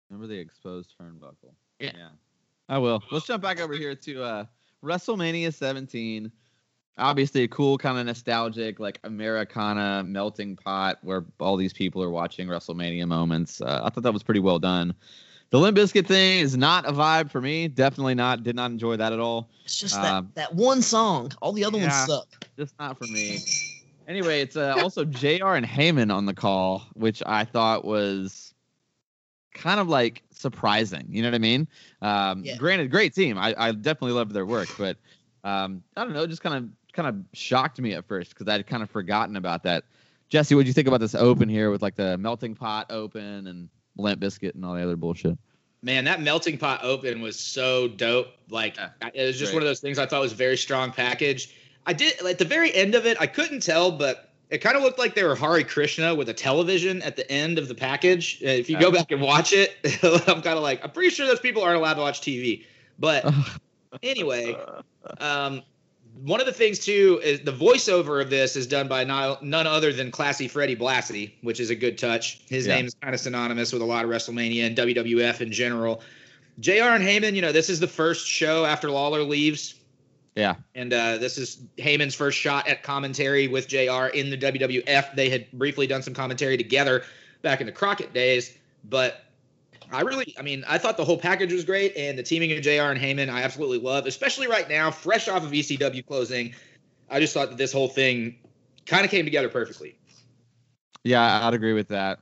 Remember 0.10 0.28
the 0.28 0.40
exposed 0.40 0.94
turnbuckle. 1.02 1.54
Yeah. 1.80 1.92
Yeah. 1.96 2.10
I 2.68 2.78
will. 2.78 3.04
Let's 3.12 3.26
jump 3.26 3.44
back 3.44 3.60
over 3.60 3.74
here 3.74 3.96
to 3.96 4.24
uh, 4.24 4.46
WrestleMania 4.84 5.54
17. 5.54 6.32
Obviously, 6.98 7.44
a 7.44 7.48
cool 7.48 7.78
kind 7.78 7.98
of 8.00 8.06
nostalgic, 8.06 8.80
like 8.80 9.00
Americana 9.04 10.04
melting 10.06 10.56
pot 10.56 10.98
where 11.02 11.26
all 11.40 11.58
these 11.58 11.74
people 11.74 12.02
are 12.02 12.10
watching 12.10 12.48
WrestleMania 12.48 13.06
moments. 13.08 13.62
Uh, 13.62 13.82
I 13.84 13.90
thought 13.90 14.04
that 14.04 14.14
was 14.14 14.24
pretty 14.24 14.40
well 14.40 14.60
done. 14.60 14.94
The 15.52 15.60
Limp 15.60 15.78
Bizkit 15.78 16.08
thing 16.08 16.40
is 16.40 16.58
not 16.58 16.88
a 16.88 16.92
vibe 16.92 17.30
for 17.30 17.40
me. 17.40 17.68
Definitely 17.68 18.16
not. 18.16 18.44
Did 18.44 18.56
not 18.56 18.72
enjoy 18.72 18.96
that 18.98 19.14
at 19.14 19.20
all. 19.20 19.50
It's 19.64 19.80
just 19.80 19.96
Um, 19.96 20.32
that, 20.34 20.36
that 20.36 20.56
one 20.56 20.82
song. 20.82 21.32
All 21.42 21.52
the 21.52 21.64
other 21.64 21.78
yeah. 21.78 21.88
ones 21.88 22.12
suck. 22.12 22.48
Just 22.58 22.78
not 22.80 22.98
for 22.98 23.06
me. 23.06 23.40
Anyway, 24.08 24.42
it's 24.42 24.56
uh, 24.56 24.76
also 24.80 25.04
JR 25.04 25.54
and 25.54 25.66
Heyman 25.66 26.14
on 26.14 26.26
the 26.26 26.34
call, 26.34 26.84
which 26.94 27.22
I 27.26 27.44
thought 27.46 27.86
was 27.86 28.45
kind 29.56 29.80
of 29.80 29.88
like 29.88 30.22
surprising. 30.32 31.08
You 31.10 31.24
know 31.24 31.30
what 31.30 31.36
I 31.36 31.40
mean? 31.40 31.68
Um, 32.02 32.44
Yeah. 32.44 32.58
Granted, 32.58 32.92
great 32.92 33.16
team. 33.16 33.38
I, 33.38 33.56
I 33.58 33.72
definitely 33.72 34.12
loved 34.12 34.32
their 34.32 34.46
work, 34.46 34.70
but 34.78 34.98
um, 35.44 35.82
I 35.98 36.04
don't 36.04 36.14
know, 36.14 36.28
just 36.28 36.42
kind 36.42 36.56
of 36.56 36.70
kind 36.94 37.08
of 37.08 37.16
shocked 37.34 37.80
me 37.80 37.94
at 37.94 38.06
first 38.08 38.30
because 38.34 38.48
I'd 38.48 38.66
kind 38.68 38.84
of 38.84 38.90
forgotten 38.90 39.36
about 39.36 39.64
that. 39.64 39.84
Jesse, 40.30 40.56
what 40.56 40.62
do 40.62 40.68
you 40.68 40.74
think 40.74 40.88
about 40.88 41.00
this 41.00 41.16
open 41.16 41.50
here 41.50 41.72
with 41.72 41.82
like 41.82 41.96
the 41.96 42.18
melting 42.18 42.56
pot 42.56 42.88
open 42.90 43.48
and 43.48 43.70
Limp 43.98 44.22
Bizkit 44.22 44.56
and 44.56 44.64
all 44.66 44.76
the 44.76 44.82
other 44.84 44.96
bullshit? 44.96 45.38
Man, 45.84 46.06
that 46.06 46.22
melting 46.22 46.58
pot 46.58 46.80
open 46.84 47.22
was 47.22 47.40
so 47.40 47.88
dope. 47.88 48.28
Like 48.50 48.78
Yeah, 48.78 48.90
it 49.14 49.26
was 49.26 49.38
just 49.38 49.52
great. 49.52 49.58
one 49.58 49.64
of 49.64 49.68
those 49.68 49.82
things 49.82 50.00
I 50.00 50.06
thought 50.06 50.22
was 50.22 50.32
a 50.32 50.36
very 50.36 50.58
strong 50.58 50.92
package. 50.92 51.54
I 51.86 51.94
did 51.94 52.20
at 52.26 52.40
the 52.40 52.46
very 52.46 52.74
end 52.74 52.96
of 52.96 53.06
it, 53.06 53.18
I 53.20 53.28
couldn't 53.28 53.62
tell, 53.62 53.92
but 53.92 54.32
it 54.50 54.60
kind 54.60 54.76
of 54.78 54.84
looked 54.84 55.00
like 55.00 55.16
they 55.16 55.24
were 55.24 55.36
Hare 55.36 55.64
Krishna 55.64 56.14
with 56.14 56.30
a 56.30 56.34
television 56.34 57.02
at 57.02 57.16
the 57.16 57.30
end 57.32 57.58
of 57.58 57.68
the 57.68 57.76
package. 57.76 58.40
Uh, 58.44 58.50
If 58.50 58.70
you 58.70 58.80
go 58.80 58.92
back 58.92 59.12
and 59.12 59.22
watch 59.22 59.54
it, 59.54 59.76
I'm 60.04 60.42
kind 60.42 60.58
of 60.58 60.64
like, 60.64 60.84
I'm 60.84 60.92
pretty 60.92 61.10
sure 61.10 61.26
those 61.28 61.40
people 61.40 61.64
aren't 61.64 61.78
allowed 61.78 61.96
to 61.96 62.02
watch 62.02 62.22
TV. 62.22 62.64
But 63.00 63.26
anyway, 64.04 64.56
um, 65.20 65.62
one 66.24 66.40
of 66.40 66.46
the 66.46 66.54
things 66.54 66.80
too 66.80 67.20
is 67.24 67.42
the 67.42 67.52
voiceover 67.52 68.22
of 68.22 68.30
this 68.30 68.56
is 68.56 68.68
done 68.68 68.88
by 68.88 69.04
none 69.04 69.68
other 69.68 69.92
than 69.92 70.12
Classy 70.12 70.48
Freddie 70.48 70.76
Blassie, 70.76 71.34
which 71.42 71.60
is 71.60 71.70
a 71.70 71.76
good 71.76 71.98
touch. 71.98 72.40
His 72.48 72.68
Yeah. 72.68 72.76
name 72.76 72.86
is 72.86 72.96
kind 73.02 73.14
of 73.14 73.20
synonymous 73.20 73.74
with 73.74 73.82
a 73.82 73.86
lot 73.86 74.06
of 74.06 74.12
WrestleMania 74.12 74.66
and 74.68 74.78
WWF 74.78 75.42
in 75.42 75.52
general. 75.52 76.02
JR 76.60 76.94
and 76.94 77.04
Heyman, 77.04 77.36
you 77.36 77.42
know, 77.42 77.52
this 77.52 77.70
is 77.70 77.82
the 77.82 77.88
first 77.88 78.28
show 78.28 78.64
after 78.66 78.90
Lawler 78.90 79.24
leaves. 79.24 79.76
Yeah. 80.36 80.56
And 80.74 80.92
uh, 80.92 81.18
this 81.18 81.38
is 81.38 81.62
Heyman's 81.78 82.14
first 82.14 82.38
shot 82.38 82.68
at 82.68 82.84
commentary 82.84 83.48
with 83.48 83.68
JR 83.68 84.08
in 84.08 84.30
the 84.30 84.38
WWF. 84.38 85.16
They 85.16 85.30
had 85.30 85.50
briefly 85.52 85.88
done 85.88 86.02
some 86.02 86.14
commentary 86.14 86.58
together 86.58 87.04
back 87.42 87.62
in 87.62 87.68
the 87.68 87.72
Crockett 87.72 88.14
days, 88.14 88.56
but 88.84 89.24
I 89.92 90.02
really, 90.02 90.36
I 90.38 90.42
mean, 90.42 90.66
I 90.68 90.78
thought 90.78 90.98
the 90.98 91.06
whole 91.06 91.18
package 91.18 91.54
was 91.54 91.64
great, 91.64 91.96
and 91.96 92.18
the 92.18 92.24
teaming 92.24 92.52
of 92.52 92.62
JR 92.62 92.92
and 92.92 93.00
Heyman, 93.00 93.30
I 93.30 93.44
absolutely 93.44 93.80
love, 93.80 94.08
especially 94.08 94.48
right 94.48 94.68
now, 94.68 94.92
fresh 94.92 95.28
off 95.28 95.44
of 95.44 95.52
ECW 95.52 96.06
closing. 96.06 96.54
I 97.10 97.20
just 97.20 97.34
thought 97.34 97.50
that 97.50 97.58
this 97.58 97.72
whole 97.72 97.88
thing 97.88 98.36
kind 98.86 99.06
of 99.06 99.12
came 99.12 99.26
together 99.26 99.48
perfectly. 99.48 99.96
Yeah, 101.04 101.48
I'd 101.48 101.54
agree 101.54 101.74
with 101.74 101.90
that. 101.90 102.20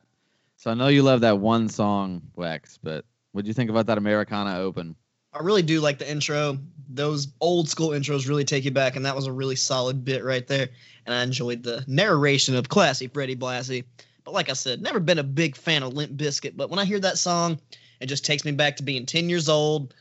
So 0.58 0.72
I 0.72 0.74
know 0.74 0.88
you 0.88 1.04
love 1.04 1.22
that 1.22 1.40
one 1.40 1.70
song, 1.70 2.22
Wex, 2.38 2.78
but 2.84 3.06
what 3.32 3.46
do 3.46 3.48
you 3.48 3.54
think 3.54 3.70
about 3.70 3.88
that 3.88 3.98
Americana 3.98 4.60
open? 4.60 4.96
I 5.34 5.40
really 5.40 5.62
do 5.62 5.82
like 5.82 6.00
the 6.00 6.10
intro. 6.10 6.58
Those 6.90 7.30
old 7.42 7.68
school 7.70 7.90
intros 7.90 8.28
really 8.28 8.44
take 8.44 8.66
you 8.66 8.72
back, 8.72 8.96
and 8.96 9.06
that 9.06 9.16
was 9.16 9.26
a 9.26 9.32
really 9.32 9.56
solid 9.56 10.06
bit 10.06 10.24
right 10.24 10.46
there. 10.48 10.70
And 11.06 11.16
I 11.16 11.24
enjoyed 11.24 11.64
the 11.64 11.84
narration 11.88 12.56
of 12.56 12.70
classy 12.70 13.08
Freddie 13.08 13.36
Blassie. 13.36 13.84
But 14.24 14.34
like 14.34 14.50
I 14.50 14.54
said, 14.54 14.82
never 14.82 15.00
been 15.00 15.20
a 15.20 15.24
big 15.24 15.56
fan 15.56 15.84
of 15.84 15.94
Limp 15.94 16.14
Bizkit. 16.14 16.56
But 16.56 16.70
when 16.70 16.80
I 16.80 16.86
hear 16.86 17.00
that 17.00 17.18
song, 17.18 17.60
it 18.00 18.06
just 18.06 18.26
takes 18.26 18.46
me 18.46 18.52
back 18.52 18.78
to 18.78 18.84
being 18.84 19.06
10 19.06 19.28
years 19.30 19.50
old, 19.50 19.94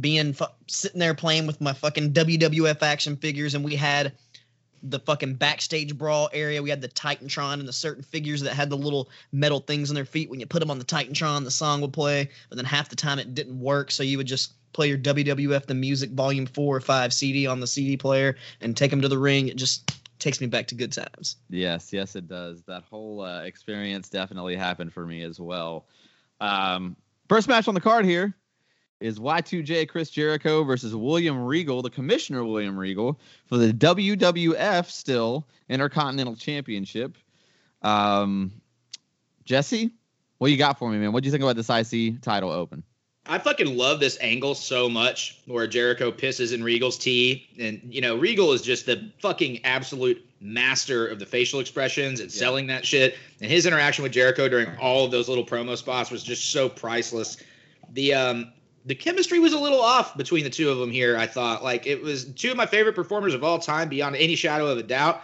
being 0.00 0.32
fu- 0.32 0.44
sitting 0.66 1.00
there 1.00 1.14
playing 1.14 1.46
with 1.46 1.60
my 1.60 1.72
fucking 1.72 2.12
WWF 2.12 2.82
action 2.82 3.16
figures, 3.16 3.54
and 3.54 3.64
we 3.64 3.74
had 3.74 4.12
the 4.84 5.00
fucking 5.00 5.34
backstage 5.34 5.96
brawl 5.96 6.28
area. 6.32 6.62
We 6.62 6.70
had 6.70 6.80
the 6.80 6.88
Titantron 6.88 7.54
and 7.54 7.66
the 7.66 7.72
certain 7.72 8.02
figures 8.02 8.42
that 8.42 8.54
had 8.54 8.70
the 8.70 8.76
little 8.76 9.08
metal 9.32 9.60
things 9.60 9.90
on 9.90 9.94
their 9.94 10.04
feet. 10.04 10.30
When 10.30 10.40
you 10.40 10.46
put 10.46 10.60
them 10.60 10.70
on 10.70 10.78
the 10.78 10.84
Titantron, 10.84 11.44
the 11.44 11.50
song 11.50 11.80
would 11.80 11.92
play, 11.92 12.30
but 12.48 12.56
then 12.56 12.64
half 12.64 12.88
the 12.88 12.96
time 12.96 13.18
it 13.18 13.34
didn't 13.34 13.58
work. 13.58 13.90
So 13.90 14.02
you 14.02 14.18
would 14.18 14.26
just 14.26 14.52
play 14.72 14.88
your 14.88 14.98
WWF 14.98 15.66
the 15.66 15.74
Music 15.74 16.10
Volume 16.10 16.46
4 16.46 16.76
or 16.76 16.80
5 16.80 17.12
CD 17.12 17.46
on 17.46 17.60
the 17.60 17.66
CD 17.66 17.96
player 17.96 18.36
and 18.60 18.76
take 18.76 18.90
them 18.90 19.00
to 19.00 19.08
the 19.08 19.18
ring. 19.18 19.48
It 19.48 19.56
just 19.56 19.90
takes 20.18 20.40
me 20.40 20.46
back 20.46 20.66
to 20.68 20.74
good 20.74 20.92
times. 20.92 21.36
Yes, 21.48 21.92
yes, 21.92 22.16
it 22.16 22.28
does. 22.28 22.62
That 22.62 22.82
whole 22.84 23.22
uh, 23.22 23.42
experience 23.42 24.08
definitely 24.08 24.56
happened 24.56 24.92
for 24.92 25.06
me 25.06 25.22
as 25.22 25.40
well. 25.40 25.86
Um, 26.40 26.96
first 27.28 27.48
match 27.48 27.68
on 27.68 27.74
the 27.74 27.80
card 27.80 28.04
here 28.04 28.34
is 29.04 29.18
Y2J 29.18 29.86
Chris 29.86 30.08
Jericho 30.08 30.64
versus 30.64 30.94
William 30.94 31.44
Regal, 31.44 31.82
the 31.82 31.90
Commissioner 31.90 32.42
William 32.42 32.76
Regal, 32.76 33.20
for 33.46 33.58
the 33.58 33.70
WWF 33.70 34.86
still 34.90 35.46
Intercontinental 35.68 36.34
Championship. 36.34 37.18
Um, 37.82 38.50
Jesse, 39.44 39.90
what 40.38 40.50
you 40.50 40.56
got 40.56 40.78
for 40.78 40.90
me, 40.90 40.96
man? 40.96 41.12
What 41.12 41.22
do 41.22 41.26
you 41.26 41.32
think 41.32 41.44
about 41.44 41.54
this 41.56 41.68
IC 41.68 42.22
title 42.22 42.50
open? 42.50 42.82
I 43.26 43.38
fucking 43.38 43.76
love 43.76 44.00
this 44.00 44.16
angle 44.22 44.54
so 44.54 44.88
much 44.88 45.38
where 45.46 45.66
Jericho 45.66 46.10
pisses 46.10 46.54
in 46.54 46.62
Regal's 46.64 46.96
tea. 46.98 47.46
And, 47.58 47.82
you 47.84 48.00
know, 48.00 48.16
Regal 48.16 48.52
is 48.52 48.62
just 48.62 48.86
the 48.86 49.10
fucking 49.20 49.64
absolute 49.66 50.24
master 50.40 51.06
of 51.06 51.18
the 51.18 51.26
facial 51.26 51.60
expressions 51.60 52.20
and 52.20 52.30
Yeah. 52.32 52.38
selling 52.38 52.66
that 52.68 52.86
shit. 52.86 53.16
And 53.42 53.50
his 53.50 53.66
interaction 53.66 54.02
with 54.02 54.12
Jericho 54.12 54.48
during 54.48 54.74
all 54.78 55.04
of 55.04 55.10
those 55.10 55.28
little 55.28 55.44
promo 55.44 55.76
spots 55.76 56.10
was 56.10 56.22
just 56.22 56.50
so 56.52 56.68
priceless. 56.70 57.36
The, 57.92 58.14
um, 58.14 58.52
the 58.84 58.94
chemistry 58.94 59.38
was 59.38 59.52
a 59.52 59.58
little 59.58 59.80
off 59.80 60.16
between 60.16 60.44
the 60.44 60.50
two 60.50 60.70
of 60.70 60.78
them 60.78 60.90
here, 60.90 61.16
I 61.16 61.26
thought. 61.26 61.64
Like, 61.64 61.86
it 61.86 62.02
was 62.02 62.24
two 62.24 62.50
of 62.50 62.56
my 62.56 62.66
favorite 62.66 62.94
performers 62.94 63.34
of 63.34 63.42
all 63.42 63.58
time, 63.58 63.88
beyond 63.88 64.16
any 64.16 64.36
shadow 64.36 64.66
of 64.66 64.78
a 64.78 64.82
doubt. 64.82 65.22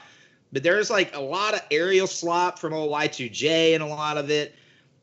But 0.53 0.63
there's 0.63 0.91
like 0.91 1.15
a 1.15 1.21
lot 1.21 1.55
of 1.55 1.61
aerial 1.71 2.07
slop 2.07 2.59
from 2.59 2.73
old 2.73 2.91
Y2J 2.91 3.75
and 3.75 3.83
a 3.83 3.87
lot 3.87 4.17
of 4.17 4.31
it. 4.31 4.55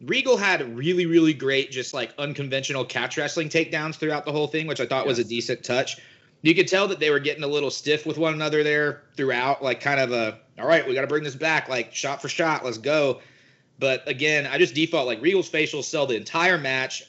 Regal 0.01 0.37
had 0.37 0.75
really, 0.77 1.05
really 1.05 1.33
great, 1.33 1.71
just 1.71 1.93
like 1.93 2.13
unconventional 2.17 2.85
catch 2.85 3.17
wrestling 3.17 3.49
takedowns 3.49 3.95
throughout 3.95 4.25
the 4.25 4.31
whole 4.31 4.47
thing, 4.47 4.67
which 4.67 4.79
I 4.79 4.85
thought 4.85 5.07
was 5.07 5.19
a 5.19 5.23
decent 5.23 5.63
touch. 5.63 5.97
You 6.41 6.53
could 6.53 6.67
tell 6.67 6.87
that 6.89 6.99
they 6.99 7.09
were 7.09 7.19
getting 7.19 7.43
a 7.43 7.47
little 7.47 7.71
stiff 7.71 8.05
with 8.05 8.17
one 8.17 8.33
another 8.33 8.63
there 8.63 9.03
throughout, 9.15 9.63
like 9.63 9.81
kind 9.81 9.99
of 9.99 10.11
a, 10.11 10.39
all 10.59 10.67
right, 10.67 10.87
we 10.87 10.93
got 10.93 11.01
to 11.01 11.07
bring 11.07 11.23
this 11.23 11.35
back, 11.35 11.69
like 11.69 11.95
shot 11.95 12.21
for 12.21 12.29
shot, 12.29 12.63
let's 12.63 12.77
go. 12.77 13.21
But 13.79 14.07
again, 14.07 14.45
I 14.47 14.57
just 14.57 14.75
default 14.75 15.07
like 15.07 15.21
Regal's 15.21 15.49
facials 15.49 15.85
sell 15.85 16.05
the 16.05 16.15
entire 16.15 16.57
match. 16.57 17.03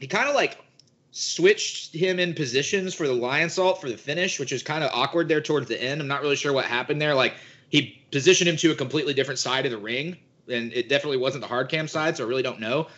He 0.00 0.06
kind 0.06 0.28
of 0.28 0.34
like 0.34 0.58
switched 1.10 1.94
him 1.94 2.18
in 2.18 2.34
positions 2.34 2.94
for 2.94 3.06
the 3.06 3.14
Lionsault 3.14 3.80
for 3.80 3.88
the 3.88 3.96
finish, 3.96 4.38
which 4.38 4.52
is 4.52 4.62
kind 4.62 4.84
of 4.84 4.90
awkward 4.92 5.28
there 5.28 5.40
towards 5.40 5.68
the 5.68 5.82
end. 5.82 6.00
I'm 6.00 6.08
not 6.08 6.22
really 6.22 6.36
sure 6.36 6.52
what 6.52 6.66
happened 6.66 7.00
there. 7.00 7.14
Like 7.14 7.34
he 7.70 8.02
positioned 8.10 8.48
him 8.48 8.56
to 8.58 8.70
a 8.70 8.74
completely 8.74 9.14
different 9.14 9.38
side 9.38 9.64
of 9.66 9.72
the 9.72 9.78
ring, 9.78 10.16
and 10.48 10.72
it 10.72 10.88
definitely 10.88 11.18
wasn't 11.18 11.42
the 11.42 11.48
hard 11.48 11.68
cam 11.68 11.88
side, 11.88 12.16
so 12.16 12.24
I 12.24 12.28
really 12.28 12.42
don't 12.42 12.60
know. 12.60 12.88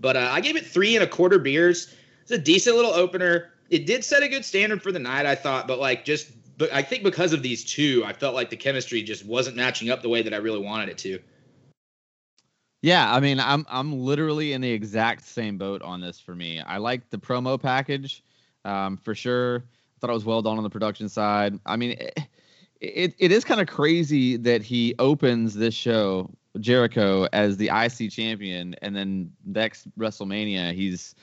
But 0.00 0.16
uh, 0.16 0.30
I 0.32 0.40
gave 0.40 0.56
it 0.56 0.66
three 0.66 0.96
and 0.96 1.04
a 1.04 1.06
quarter 1.06 1.38
beers. 1.38 1.94
It's 2.22 2.30
a 2.30 2.38
decent 2.38 2.76
little 2.76 2.92
opener. 2.92 3.52
It 3.68 3.86
did 3.86 4.04
set 4.04 4.22
a 4.22 4.28
good 4.28 4.44
standard 4.44 4.82
for 4.82 4.92
the 4.92 4.98
night, 4.98 5.26
I 5.26 5.34
thought, 5.34 5.68
but 5.68 5.78
like 5.78 6.04
just, 6.04 6.30
but 6.58 6.72
I 6.72 6.82
think 6.82 7.02
because 7.02 7.32
of 7.32 7.42
these 7.42 7.64
two, 7.64 8.02
I 8.04 8.12
felt 8.12 8.34
like 8.34 8.50
the 8.50 8.56
chemistry 8.56 9.02
just 9.02 9.24
wasn't 9.24 9.56
matching 9.56 9.90
up 9.90 10.02
the 10.02 10.08
way 10.08 10.22
that 10.22 10.34
I 10.34 10.38
really 10.38 10.58
wanted 10.58 10.88
it 10.88 10.98
to. 10.98 11.20
Yeah, 12.82 13.12
I 13.12 13.20
mean, 13.20 13.40
I'm 13.40 13.66
I'm 13.68 14.00
literally 14.00 14.52
in 14.52 14.60
the 14.60 14.70
exact 14.70 15.24
same 15.26 15.58
boat 15.58 15.82
on 15.82 16.00
this 16.00 16.18
for 16.18 16.34
me. 16.34 16.60
I 16.60 16.78
like 16.78 17.10
the 17.10 17.18
promo 17.18 17.60
package, 17.60 18.22
um, 18.64 18.96
for 18.96 19.14
sure. 19.14 19.58
I 19.58 19.96
thought 20.00 20.10
it 20.10 20.14
was 20.14 20.24
well 20.24 20.40
done 20.40 20.56
on 20.56 20.62
the 20.62 20.70
production 20.70 21.08
side. 21.08 21.58
I 21.66 21.76
mean, 21.76 21.92
it 21.92 22.18
it, 22.80 23.14
it 23.18 23.32
is 23.32 23.44
kind 23.44 23.60
of 23.60 23.66
crazy 23.66 24.36
that 24.38 24.62
he 24.62 24.94
opens 24.98 25.54
this 25.54 25.74
show 25.74 26.30
Jericho 26.58 27.28
as 27.32 27.58
the 27.58 27.68
IC 27.68 28.10
champion, 28.10 28.74
and 28.80 28.96
then 28.96 29.30
next 29.44 29.86
WrestleMania 29.98 30.72
he's 30.72 31.14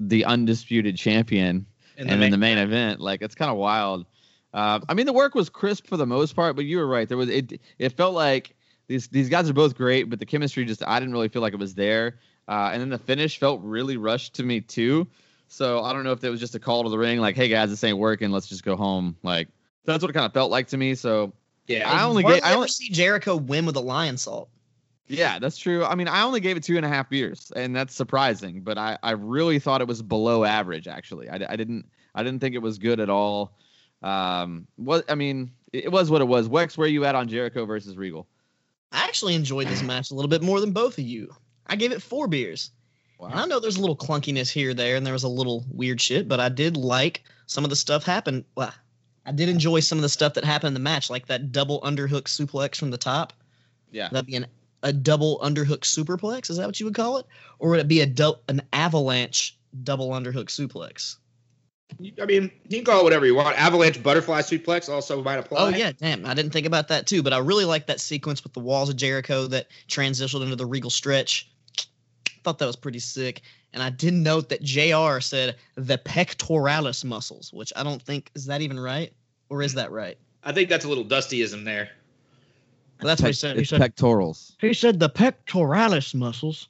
the 0.00 0.24
undisputed 0.24 0.96
champion 0.96 1.66
And, 1.96 2.10
and 2.10 2.22
in 2.22 2.30
the 2.30 2.38
main 2.38 2.58
event. 2.58 3.00
Like 3.00 3.22
it's 3.22 3.34
kind 3.34 3.50
of 3.50 3.56
wild. 3.56 4.06
Uh, 4.54 4.80
I 4.88 4.94
mean, 4.94 5.06
the 5.06 5.12
work 5.12 5.34
was 5.34 5.48
crisp 5.48 5.86
for 5.86 5.96
the 5.96 6.06
most 6.06 6.34
part, 6.34 6.56
but 6.56 6.64
you 6.64 6.78
were 6.78 6.86
right. 6.86 7.08
There 7.08 7.18
was 7.18 7.28
it. 7.28 7.60
It 7.78 7.90
felt 7.90 8.14
like 8.14 8.54
these 8.92 9.08
these 9.08 9.28
guys 9.28 9.48
are 9.48 9.54
both 9.54 9.74
great, 9.74 10.04
but 10.04 10.18
the 10.18 10.26
chemistry 10.26 10.64
just 10.64 10.82
I 10.86 11.00
didn't 11.00 11.14
really 11.14 11.28
feel 11.28 11.42
like 11.42 11.54
it 11.54 11.58
was 11.58 11.74
there. 11.74 12.18
Uh, 12.48 12.70
and 12.72 12.80
then 12.80 12.90
the 12.90 12.98
finish 12.98 13.38
felt 13.38 13.60
really 13.62 13.96
rushed 13.96 14.34
to 14.34 14.42
me 14.42 14.60
too. 14.60 15.06
So 15.48 15.82
I 15.82 15.92
don't 15.92 16.04
know 16.04 16.12
if 16.12 16.22
it 16.24 16.30
was 16.30 16.40
just 16.40 16.54
a 16.54 16.58
call 16.58 16.82
to 16.84 16.90
the 16.90 16.98
ring, 16.98 17.18
like, 17.18 17.36
"Hey 17.36 17.48
guys, 17.48 17.70
this 17.70 17.82
ain't 17.84 17.98
working. 17.98 18.30
Let's 18.30 18.48
just 18.48 18.64
go 18.64 18.76
home." 18.76 19.16
Like 19.22 19.48
that's 19.84 20.02
what 20.02 20.10
it 20.10 20.12
kind 20.12 20.26
of 20.26 20.32
felt 20.32 20.50
like 20.50 20.68
to 20.68 20.76
me. 20.76 20.94
So 20.94 21.32
yeah, 21.66 21.90
I 21.90 22.04
only 22.04 22.22
gave- 22.22 22.42
I 22.44 22.54
only- 22.54 22.68
see 22.68 22.90
Jericho 22.90 23.36
win 23.36 23.64
with 23.66 23.76
a 23.76 23.80
Lionsault. 23.82 24.48
yeah, 25.08 25.38
that's 25.38 25.56
true. 25.56 25.84
I 25.84 25.94
mean, 25.94 26.08
I 26.08 26.22
only 26.22 26.40
gave 26.40 26.56
it 26.56 26.62
two 26.64 26.76
and 26.76 26.84
a 26.86 26.88
half 26.88 27.08
beers, 27.10 27.52
and 27.54 27.74
that's 27.76 27.94
surprising. 27.94 28.62
But 28.62 28.76
I 28.78 28.98
I 29.02 29.12
really 29.12 29.58
thought 29.58 29.80
it 29.80 29.88
was 29.88 30.02
below 30.02 30.44
average. 30.44 30.88
Actually, 30.88 31.28
I, 31.28 31.36
I 31.48 31.56
didn't 31.56 31.86
I 32.14 32.22
didn't 32.22 32.40
think 32.40 32.54
it 32.54 32.62
was 32.62 32.78
good 32.78 32.98
at 33.00 33.08
all. 33.10 33.52
Um, 34.02 34.66
what 34.76 35.08
I 35.10 35.14
mean, 35.14 35.52
it, 35.72 35.84
it 35.84 35.92
was 35.92 36.10
what 36.10 36.20
it 36.20 36.28
was. 36.28 36.48
Wex, 36.48 36.76
where 36.76 36.88
you 36.88 37.04
at 37.04 37.14
on 37.14 37.28
Jericho 37.28 37.64
versus 37.66 37.96
Regal? 37.96 38.26
I 38.92 39.04
actually 39.04 39.34
enjoyed 39.34 39.68
this 39.68 39.82
match 39.82 40.10
a 40.10 40.14
little 40.14 40.28
bit 40.28 40.42
more 40.42 40.60
than 40.60 40.72
both 40.72 40.98
of 40.98 41.04
you. 41.04 41.34
I 41.66 41.76
gave 41.76 41.92
it 41.92 42.02
four 42.02 42.28
beers. 42.28 42.70
And 43.20 43.34
I 43.34 43.46
know 43.46 43.60
there's 43.60 43.76
a 43.76 43.80
little 43.80 43.96
clunkiness 43.96 44.50
here, 44.50 44.74
there, 44.74 44.96
and 44.96 45.06
there 45.06 45.12
was 45.12 45.22
a 45.22 45.28
little 45.28 45.64
weird 45.70 46.00
shit, 46.00 46.26
but 46.26 46.40
I 46.40 46.48
did 46.48 46.76
like 46.76 47.22
some 47.46 47.62
of 47.62 47.70
the 47.70 47.76
stuff 47.76 48.04
happen. 48.04 48.44
Well, 48.56 48.74
I 49.24 49.30
did 49.30 49.48
enjoy 49.48 49.80
some 49.80 49.98
of 49.98 50.02
the 50.02 50.08
stuff 50.08 50.34
that 50.34 50.44
happened 50.44 50.68
in 50.68 50.74
the 50.74 50.80
match, 50.80 51.08
like 51.08 51.26
that 51.26 51.52
double 51.52 51.80
underhook 51.82 52.22
suplex 52.22 52.76
from 52.76 52.90
the 52.90 52.98
top. 52.98 53.32
Yeah. 53.92 54.08
That'd 54.10 54.26
be 54.26 54.36
an 54.36 54.46
a 54.82 54.92
double 54.92 55.38
underhook 55.38 55.82
superplex. 55.82 56.50
Is 56.50 56.56
that 56.56 56.66
what 56.66 56.80
you 56.80 56.86
would 56.86 56.94
call 56.96 57.18
it, 57.18 57.26
or 57.60 57.70
would 57.70 57.78
it 57.78 57.86
be 57.86 58.00
a 58.00 58.06
du- 58.06 58.38
an 58.48 58.62
avalanche 58.72 59.56
double 59.84 60.10
underhook 60.10 60.46
suplex? 60.46 61.18
I 62.20 62.26
mean, 62.26 62.50
you 62.68 62.78
can 62.78 62.84
call 62.84 63.00
it 63.00 63.04
whatever 63.04 63.26
you 63.26 63.34
want. 63.34 63.58
Avalanche 63.58 64.02
butterfly 64.02 64.40
suplex 64.40 64.88
also 64.88 65.22
might 65.22 65.38
apply. 65.38 65.58
Oh 65.60 65.68
yeah, 65.68 65.92
damn! 65.92 66.26
I 66.26 66.34
didn't 66.34 66.52
think 66.52 66.66
about 66.66 66.88
that 66.88 67.06
too, 67.06 67.22
but 67.22 67.32
I 67.32 67.38
really 67.38 67.64
like 67.64 67.86
that 67.86 68.00
sequence 68.00 68.42
with 68.42 68.52
the 68.54 68.60
walls 68.60 68.88
of 68.88 68.96
Jericho 68.96 69.46
that 69.48 69.68
transitioned 69.88 70.42
into 70.42 70.56
the 70.56 70.66
Regal 70.66 70.90
stretch. 70.90 71.50
Thought 72.44 72.58
that 72.58 72.66
was 72.66 72.76
pretty 72.76 72.98
sick, 72.98 73.42
and 73.72 73.82
I 73.82 73.90
did 73.90 74.14
note 74.14 74.48
that 74.48 74.62
Jr. 74.62 75.20
said 75.20 75.56
the 75.76 75.98
pectoralis 75.98 77.04
muscles, 77.04 77.52
which 77.52 77.72
I 77.76 77.82
don't 77.84 78.02
think 78.02 78.30
is 78.34 78.46
that 78.46 78.62
even 78.62 78.80
right, 78.80 79.12
or 79.48 79.62
is 79.62 79.74
that 79.74 79.92
right? 79.92 80.18
I 80.42 80.52
think 80.52 80.68
that's 80.68 80.84
a 80.84 80.88
little 80.88 81.04
dustyism 81.04 81.64
there. 81.64 81.90
Well, 83.00 83.08
that's 83.08 83.22
what 83.22 83.28
he 83.28 83.34
said. 83.34 83.58
He 83.58 83.64
said 83.64 83.80
pectorals. 83.80 84.56
he 84.60 84.74
said 84.74 84.98
the 84.98 85.10
pectoralis 85.10 86.14
muscles. 86.14 86.68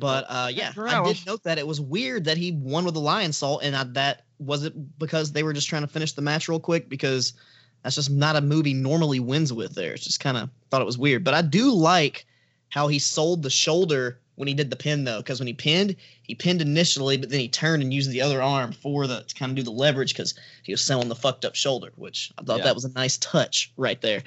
But 0.00 0.24
uh, 0.28 0.48
yeah, 0.52 0.72
I 0.76 1.04
did 1.04 1.26
note 1.26 1.42
that 1.44 1.58
it 1.58 1.66
was 1.66 1.80
weird 1.80 2.24
that 2.24 2.36
he 2.36 2.52
won 2.52 2.84
with 2.84 2.94
the 2.94 3.00
Lionsault, 3.00 3.60
and 3.62 3.76
I, 3.76 3.84
that 3.84 4.24
was 4.38 4.64
it 4.64 4.98
because 4.98 5.32
they 5.32 5.42
were 5.42 5.52
just 5.52 5.68
trying 5.68 5.82
to 5.82 5.88
finish 5.88 6.12
the 6.12 6.22
match 6.22 6.48
real 6.48 6.60
quick 6.60 6.88
because 6.88 7.34
that's 7.82 7.96
just 7.96 8.10
not 8.10 8.34
a 8.36 8.40
movie 8.40 8.74
normally 8.74 9.20
wins 9.20 9.52
with. 9.52 9.74
There, 9.74 9.92
it's 9.92 10.04
just 10.04 10.20
kind 10.20 10.36
of 10.36 10.50
thought 10.70 10.82
it 10.82 10.86
was 10.86 10.98
weird. 10.98 11.22
But 11.22 11.34
I 11.34 11.42
do 11.42 11.70
like 11.70 12.26
how 12.70 12.88
he 12.88 12.98
sold 12.98 13.42
the 13.42 13.50
shoulder 13.50 14.18
when 14.36 14.48
he 14.48 14.54
did 14.54 14.70
the 14.70 14.76
pin 14.76 15.04
though, 15.04 15.18
because 15.18 15.38
when 15.38 15.46
he 15.46 15.52
pinned, 15.52 15.96
he 16.22 16.34
pinned 16.34 16.60
initially, 16.60 17.16
but 17.16 17.30
then 17.30 17.40
he 17.40 17.48
turned 17.48 17.82
and 17.82 17.92
used 17.94 18.10
the 18.10 18.22
other 18.22 18.42
arm 18.42 18.72
for 18.72 19.06
the 19.06 19.22
to 19.22 19.34
kind 19.34 19.50
of 19.50 19.56
do 19.56 19.62
the 19.62 19.70
leverage 19.70 20.12
because 20.12 20.34
he 20.62 20.72
was 20.72 20.84
selling 20.84 21.08
the 21.08 21.14
fucked 21.14 21.44
up 21.44 21.54
shoulder, 21.54 21.92
which 21.96 22.32
I 22.38 22.42
thought 22.42 22.58
Yeah. 22.58 22.64
that 22.64 22.74
was 22.74 22.84
a 22.84 22.92
nice 22.92 23.16
touch 23.18 23.72
right 23.76 24.00
there. 24.00 24.22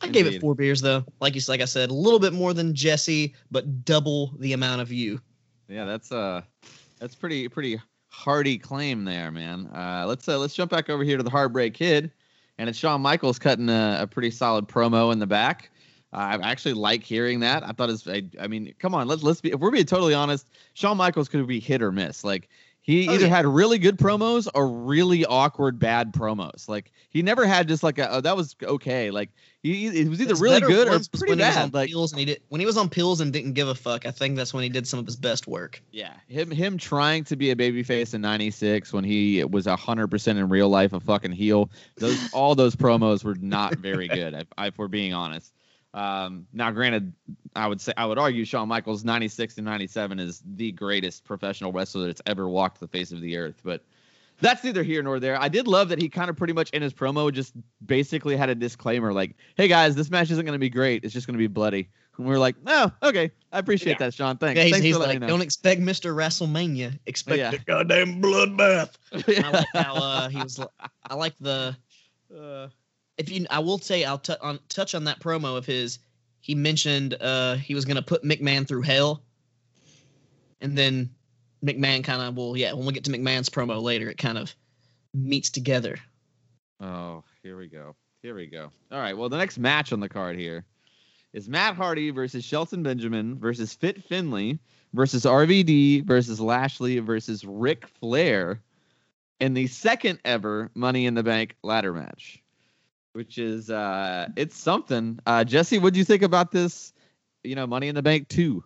I 0.00 0.08
gave 0.08 0.26
it 0.26 0.40
four 0.40 0.54
beers 0.54 0.80
though. 0.80 1.04
Like 1.20 1.34
you, 1.34 1.40
like 1.48 1.60
I 1.60 1.64
said, 1.64 1.90
a 1.90 1.94
little 1.94 2.20
bit 2.20 2.32
more 2.32 2.54
than 2.54 2.74
Jesse, 2.74 3.34
but 3.50 3.84
double 3.84 4.32
the 4.38 4.52
amount 4.52 4.80
of 4.80 4.92
you. 4.92 5.20
Yeah, 5.68 5.84
that's 5.84 6.12
uh 6.12 6.42
that's 6.98 7.14
pretty 7.14 7.48
pretty 7.48 7.80
hearty 8.10 8.58
claim 8.58 9.04
there, 9.04 9.30
man. 9.30 9.66
Uh, 9.66 10.04
let's 10.06 10.28
uh, 10.28 10.38
let's 10.38 10.54
jump 10.54 10.70
back 10.70 10.90
over 10.90 11.04
here 11.04 11.16
to 11.16 11.22
the 11.22 11.30
Heartbreak 11.30 11.74
Kid, 11.74 12.10
and 12.58 12.68
it's 12.68 12.78
Shawn 12.78 13.00
Michaels 13.00 13.38
cutting 13.38 13.68
a, 13.68 13.98
a 14.00 14.06
pretty 14.06 14.30
solid 14.30 14.68
promo 14.68 15.12
in 15.12 15.18
the 15.18 15.26
back. 15.26 15.70
Uh, 16.12 16.38
I 16.40 16.50
actually 16.50 16.72
like 16.72 17.04
hearing 17.04 17.40
that. 17.40 17.62
I 17.62 17.72
thought 17.72 17.90
it's 17.90 18.08
I, 18.08 18.22
I 18.40 18.46
mean, 18.48 18.74
come 18.78 18.94
on, 18.94 19.08
let's 19.08 19.22
let's 19.22 19.40
be 19.40 19.52
if 19.52 19.60
we're 19.60 19.70
being 19.70 19.84
totally 19.84 20.14
honest, 20.14 20.48
Shawn 20.74 20.96
Michaels 20.96 21.28
could 21.28 21.46
be 21.46 21.60
hit 21.60 21.82
or 21.82 21.92
miss. 21.92 22.24
Like 22.24 22.48
he 22.88 23.06
Oh, 23.06 23.12
either 23.12 23.26
yeah. 23.26 23.36
had 23.36 23.46
really 23.46 23.78
good 23.78 23.98
promos 23.98 24.48
or 24.54 24.66
really 24.66 25.26
awkward 25.26 25.78
bad 25.78 26.10
promos. 26.14 26.70
Like 26.70 26.90
he 27.10 27.20
never 27.20 27.46
had 27.46 27.68
just 27.68 27.82
like 27.82 27.98
a 27.98 28.10
oh, 28.10 28.20
that 28.22 28.34
was 28.34 28.56
okay. 28.62 29.10
Like 29.10 29.28
he 29.62 29.86
it 29.88 30.08
was 30.08 30.22
either 30.22 30.30
His 30.30 30.40
really 30.40 30.60
good 30.62 30.88
or 30.88 30.92
ones 30.92 31.10
was 31.12 31.20
pretty 31.20 31.32
when 31.32 31.38
He 31.38 31.44
was 31.44 31.56
on. 31.58 31.70
Like 31.72 31.90
pills 31.90 32.12
and 32.12 32.18
he 32.18 32.24
did, 32.24 32.40
when 32.48 32.60
he 32.60 32.66
was 32.66 32.78
on 32.78 32.88
pills 32.88 33.20
and 33.20 33.30
didn't 33.30 33.52
give 33.52 33.68
a 33.68 33.74
fuck, 33.74 34.06
I 34.06 34.10
think 34.10 34.36
that's 34.36 34.54
when 34.54 34.62
he 34.62 34.70
did 34.70 34.88
some 34.88 34.98
of 34.98 35.04
his 35.04 35.16
best 35.16 35.46
work. 35.46 35.82
Yeah, 35.92 36.14
him 36.28 36.50
him 36.50 36.78
trying 36.78 37.24
to 37.24 37.36
be 37.36 37.50
a 37.50 37.56
babyface 37.56 38.14
in 38.14 38.22
'96 38.22 38.90
when 38.94 39.04
he 39.04 39.44
was 39.44 39.66
hundred 39.66 40.08
percent 40.08 40.38
in 40.38 40.48
real 40.48 40.70
life 40.70 40.94
a 40.94 41.00
fucking 41.00 41.32
heel. 41.32 41.70
Those 41.98 42.32
all 42.32 42.54
those 42.54 42.74
promos 42.74 43.22
were 43.22 43.34
not 43.34 43.76
very 43.76 44.08
good. 44.08 44.32
If, 44.32 44.46
if 44.56 44.78
we're 44.78 44.88
being 44.88 45.12
honest. 45.12 45.52
Um, 45.98 46.46
now, 46.52 46.70
granted, 46.70 47.12
I 47.56 47.66
would 47.66 47.80
say 47.80 47.92
I 47.96 48.06
would 48.06 48.18
argue 48.18 48.44
Shawn 48.44 48.68
Michaels 48.68 49.04
'96 49.04 49.56
and 49.58 49.64
'97 49.64 50.18
is 50.20 50.42
the 50.54 50.70
greatest 50.72 51.24
professional 51.24 51.72
wrestler 51.72 52.06
that's 52.06 52.22
ever 52.26 52.48
walked 52.48 52.78
the 52.80 52.88
face 52.88 53.12
of 53.12 53.20
the 53.20 53.36
earth, 53.36 53.60
but. 53.64 53.82
That's 54.40 54.62
neither 54.62 54.84
here 54.84 55.02
nor 55.02 55.18
there. 55.18 55.36
I 55.36 55.48
did 55.48 55.66
love 55.66 55.88
that 55.88 56.00
he 56.00 56.08
kind 56.08 56.30
of 56.30 56.36
pretty 56.36 56.52
much 56.52 56.70
in 56.70 56.80
his 56.80 56.94
promo 56.94 57.32
just 57.32 57.54
basically 57.84 58.36
had 58.36 58.48
a 58.48 58.54
disclaimer 58.54 59.12
like, 59.12 59.34
"Hey 59.56 59.66
guys, 59.66 59.96
this 59.96 60.12
match 60.12 60.30
isn't 60.30 60.44
going 60.44 60.52
to 60.52 60.60
be 60.60 60.70
great. 60.70 61.02
It's 61.02 61.12
just 61.12 61.26
going 61.26 61.34
to 61.34 61.38
be 61.38 61.48
bloody." 61.48 61.88
And 62.16 62.24
we 62.24 62.32
are 62.36 62.38
like, 62.38 62.54
"Oh, 62.64 62.92
okay. 63.02 63.32
I 63.52 63.58
appreciate 63.58 63.94
Yeah. 63.94 63.98
that, 64.06 64.14
Sean. 64.14 64.36
Thanks." 64.38 64.56
Yeah, 64.56 64.62
he's, 64.66 64.72
Thanks 64.74 64.84
he's 64.84 64.96
like, 64.96 65.18
don't 65.26 65.40
expect 65.40 65.80
Mr. 65.80 66.14
WrestleMania. 66.14 66.96
Expect 67.06 67.36
Yeah. 67.38 67.50
the 67.50 67.58
goddamn 67.58 68.22
bloodbath. 68.22 68.92
And 69.10 69.24
I 69.44 69.50
like 69.50 69.66
how 69.74 69.94
uh, 69.96 70.28
he 70.28 70.40
was. 70.40 70.56
li- 70.60 70.66
I 71.10 71.14
like 71.16 71.34
the. 71.40 71.76
Uh, 72.32 72.68
If 73.18 73.30
you, 73.30 73.46
I 73.50 73.58
will 73.58 73.78
say, 73.78 74.04
I'll 74.04 74.18
t- 74.18 74.34
on, 74.40 74.60
touch 74.68 74.94
on 74.94 75.04
that 75.04 75.20
promo 75.20 75.56
of 75.56 75.66
his. 75.66 75.98
He 76.40 76.54
mentioned 76.54 77.14
uh, 77.20 77.56
he 77.56 77.74
was 77.74 77.84
gonna 77.84 78.02
put 78.02 78.22
McMahon 78.22 78.66
through 78.66 78.82
hell, 78.82 79.22
and 80.60 80.78
then 80.78 81.10
McMahon 81.64 82.04
kind 82.04 82.22
of. 82.22 82.36
Well, 82.36 82.56
yeah, 82.56 82.72
when 82.72 82.86
we 82.86 82.92
get 82.92 83.04
to 83.04 83.10
McMahon's 83.10 83.50
promo 83.50 83.82
later, 83.82 84.08
it 84.08 84.18
kind 84.18 84.38
of 84.38 84.54
meets 85.12 85.50
together. 85.50 85.96
Oh, 86.80 87.24
here 87.42 87.56
we 87.58 87.66
go. 87.66 87.96
Here 88.22 88.34
we 88.34 88.46
go. 88.46 88.70
All 88.92 88.98
right. 88.98 89.16
Well, 89.16 89.28
the 89.28 89.38
next 89.38 89.58
match 89.58 89.92
on 89.92 90.00
the 90.00 90.08
card 90.08 90.36
here 90.36 90.64
is 91.32 91.48
Matt 91.48 91.76
Hardy 91.76 92.10
versus 92.10 92.44
Shelton 92.44 92.82
Benjamin 92.82 93.38
versus 93.38 93.74
Fit 93.74 94.02
Finlay 94.04 94.58
versus 94.92 95.24
RVD 95.24 96.04
versus 96.04 96.40
Lashley 96.40 96.98
versus 97.00 97.44
Ric 97.44 97.86
Flair 97.86 98.60
in 99.40 99.54
the 99.54 99.66
second 99.66 100.18
ever 100.24 100.70
Money 100.74 101.06
in 101.06 101.14
the 101.14 101.22
Bank 101.22 101.54
ladder 101.62 101.92
match, 101.92 102.42
which 103.12 103.38
is 103.38 103.70
uh 103.70 104.28
it's 104.36 104.56
something. 104.56 105.18
Uh 105.26 105.44
Jesse, 105.44 105.78
what 105.78 105.92
do 105.92 105.98
you 105.98 106.04
think 106.04 106.22
about 106.22 106.50
this? 106.50 106.92
You 107.44 107.54
know, 107.54 107.66
Money 107.66 107.88
in 107.88 107.94
the 107.94 108.02
Bank 108.02 108.28
2. 108.28 108.62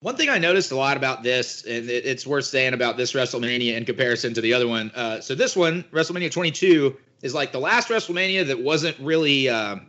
One 0.00 0.16
thing 0.16 0.28
I 0.28 0.38
noticed 0.38 0.72
a 0.72 0.76
lot 0.76 0.96
about 0.96 1.22
this, 1.22 1.64
and 1.64 1.88
it's 1.88 2.26
worth 2.26 2.46
saying 2.46 2.74
about 2.74 2.96
this 2.96 3.12
WrestleMania 3.12 3.76
in 3.76 3.84
comparison 3.84 4.34
to 4.34 4.40
the 4.40 4.54
other 4.54 4.66
one. 4.66 4.90
Uh, 4.92 5.20
so 5.20 5.36
this 5.36 5.54
one, 5.54 5.84
WrestleMania 5.92 6.32
22, 6.32 6.96
is 7.22 7.32
like 7.34 7.52
the 7.52 7.60
last 7.60 7.88
WrestleMania 7.88 8.48
that 8.48 8.60
wasn't 8.60 8.98
really 8.98 9.48
um 9.48 9.86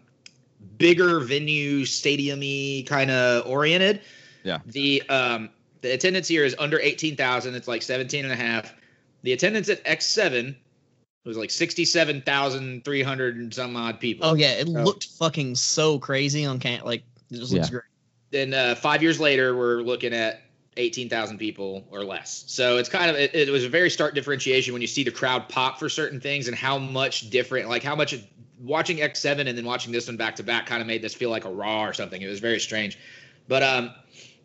bigger 0.78 1.20
venue, 1.20 1.86
stadium-y 1.86 2.84
kind 2.88 3.12
of 3.12 3.48
oriented. 3.48 4.02
Yeah. 4.44 4.60
The 4.66 5.04
um, 5.10 5.50
the 5.82 5.94
attendance 5.94 6.28
here 6.28 6.46
is 6.46 6.56
under 6.58 6.80
18,000. 6.80 7.56
It's 7.56 7.68
like 7.68 7.82
17 7.82 8.24
and 8.24 8.34
a 8.34 8.36
half. 8.36 8.74
The 9.24 9.34
attendance 9.34 9.70
at 9.70 9.84
X7 9.86 10.56
was 11.26 11.38
like 11.38 11.52
67,300 11.52 13.36
and 13.38 13.54
some 13.54 13.76
odd 13.76 14.00
people. 14.00 14.30
Oh 14.30 14.34
yeah, 14.34 14.52
it 14.54 14.68
Oh. 14.68 14.84
looked 14.84 15.06
fucking 15.18 15.56
so 15.56 16.00
crazy 16.00 16.46
on 16.46 16.60
can 16.60 16.82
like 16.84 17.04
it 17.32 17.36
just 17.38 17.52
looks 17.54 17.68
Yeah. 17.68 17.72
great. 17.72 17.84
then 18.32 18.54
uh, 18.54 18.76
five 18.76 19.02
years 19.04 19.20
later, 19.20 19.56
we're 19.56 19.82
looking 19.84 20.12
at 20.14 20.42
18,000 20.76 21.38
people 21.38 21.86
or 21.92 22.04
less. 22.04 22.44
So 22.48 22.78
it's 22.78 22.90
kind 22.90 23.10
of 23.12 23.16
it, 23.16 23.34
it 23.36 23.50
was 23.52 23.64
a 23.64 23.70
very 23.70 23.90
stark 23.92 24.16
differentiation 24.16 24.74
when 24.74 24.82
you 24.82 24.88
see 24.88 25.04
the 25.04 25.12
crowd 25.12 25.48
pop 25.50 25.78
for 25.80 25.88
certain 25.88 26.20
things 26.20 26.48
and 26.48 26.58
how 26.58 26.78
much 26.80 27.30
different, 27.30 27.70
like 27.70 27.84
how 27.84 27.96
much 27.96 28.16
watching 28.60 28.98
X7 28.98 29.48
and 29.48 29.56
then 29.58 29.66
watching 29.66 29.92
this 29.92 30.08
one 30.08 30.18
back 30.18 30.36
to 30.38 30.44
back 30.44 30.66
kind 30.66 30.82
of 30.82 30.88
made 30.88 31.02
this 31.04 31.14
feel 31.14 31.30
like 31.30 31.46
a 31.46 31.50
Raw 31.50 31.84
or 31.86 31.94
something. 31.94 32.22
It 32.22 32.28
was 32.28 32.40
very 32.40 32.60
strange, 32.60 32.98
but 33.48 33.62
um, 33.62 33.92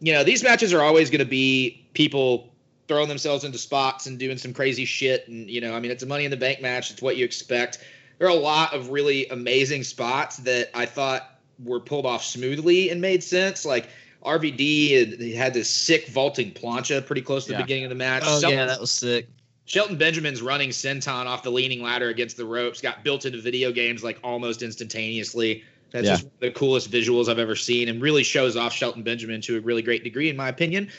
you 0.00 0.12
know 0.12 0.22
these 0.22 0.42
matches 0.42 0.72
are 0.74 0.82
always 0.82 1.08
going 1.08 1.20
to 1.20 1.24
be 1.24 1.86
people 1.94 2.52
throwing 2.88 3.08
themselves 3.08 3.44
into 3.44 3.58
spots 3.58 4.06
and 4.06 4.18
doing 4.18 4.38
some 4.38 4.52
crazy 4.52 4.84
shit, 4.84 5.28
and 5.28 5.48
you 5.48 5.60
know 5.60 5.74
I 5.74 5.80
mean 5.80 5.90
it's 5.90 6.02
a 6.02 6.06
Money 6.06 6.24
in 6.24 6.30
the 6.30 6.36
Bank 6.36 6.60
match. 6.60 6.90
It's 6.90 7.02
what 7.02 7.16
you 7.16 7.24
expect. 7.24 7.78
There 8.18 8.26
are 8.26 8.30
a 8.30 8.34
lot 8.34 8.74
of 8.74 8.90
really 8.90 9.28
amazing 9.28 9.84
spots 9.84 10.38
that 10.38 10.70
I 10.74 10.86
thought 10.86 11.38
were 11.62 11.78
pulled 11.80 12.06
off 12.06 12.24
smoothly 12.24 12.90
and 12.90 13.00
made 13.00 13.22
sense. 13.22 13.64
Like 13.64 13.88
RVD 14.24 15.10
had, 15.20 15.36
had 15.36 15.54
this 15.54 15.70
sick 15.70 16.08
vaulting 16.08 16.52
plancha 16.52 17.04
pretty 17.06 17.22
close 17.22 17.44
to 17.46 17.52
Yeah. 17.52 17.58
the 17.58 17.64
beginning 17.64 17.84
of 17.84 17.90
the 17.90 17.96
match. 17.96 18.24
Oh 18.26 18.40
Shelton, 18.40 18.58
yeah, 18.58 18.66
that 18.66 18.80
was 18.80 18.90
sick. 18.90 19.28
Shelton 19.66 19.96
Benjamin's 19.98 20.40
running 20.40 20.70
senton 20.70 21.26
off 21.26 21.42
the 21.42 21.50
leaning 21.50 21.82
ladder 21.82 22.08
against 22.08 22.36
the 22.36 22.44
ropes 22.44 22.80
got 22.80 23.04
built 23.04 23.26
into 23.26 23.38
video 23.40 23.70
games 23.70 24.02
like 24.02 24.18
almost 24.24 24.62
instantaneously. 24.62 25.62
That's 25.90 26.06
Yeah. 26.06 26.12
just 26.16 26.26
the 26.40 26.50
coolest 26.50 26.90
visuals 26.90 27.28
I've 27.28 27.38
ever 27.38 27.54
seen 27.54 27.88
and 27.88 28.00
really 28.00 28.22
shows 28.22 28.56
off 28.56 28.72
Shelton 28.72 29.02
Benjamin 29.02 29.40
to 29.42 29.58
a 29.58 29.60
really 29.60 29.82
great 29.82 30.04
degree, 30.04 30.28
in 30.28 30.36
my 30.36 30.48
opinion. 30.48 30.90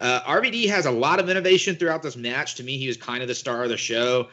Uh, 0.00 0.20
RVD 0.22 0.68
has 0.68 0.86
a 0.86 0.90
lot 0.90 1.18
of 1.20 1.28
innovation 1.28 1.76
throughout 1.76 2.02
this 2.02 2.16
match. 2.16 2.56
To 2.56 2.62
me, 2.62 2.78
he 2.78 2.86
was 2.86 2.96
kind 2.96 3.22
of 3.22 3.28
the 3.28 3.34
star 3.34 3.64
of 3.64 3.68
the 3.68 3.76
show. 3.76 4.28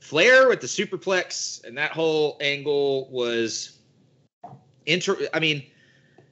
Flair 0.00 0.48
with 0.48 0.60
the 0.60 0.66
superplex 0.66 1.64
and 1.64 1.78
that 1.78 1.92
whole 1.92 2.36
angle 2.40 3.08
was 3.10 3.78
inter 4.84 5.16
I 5.32 5.40
mean, 5.40 5.64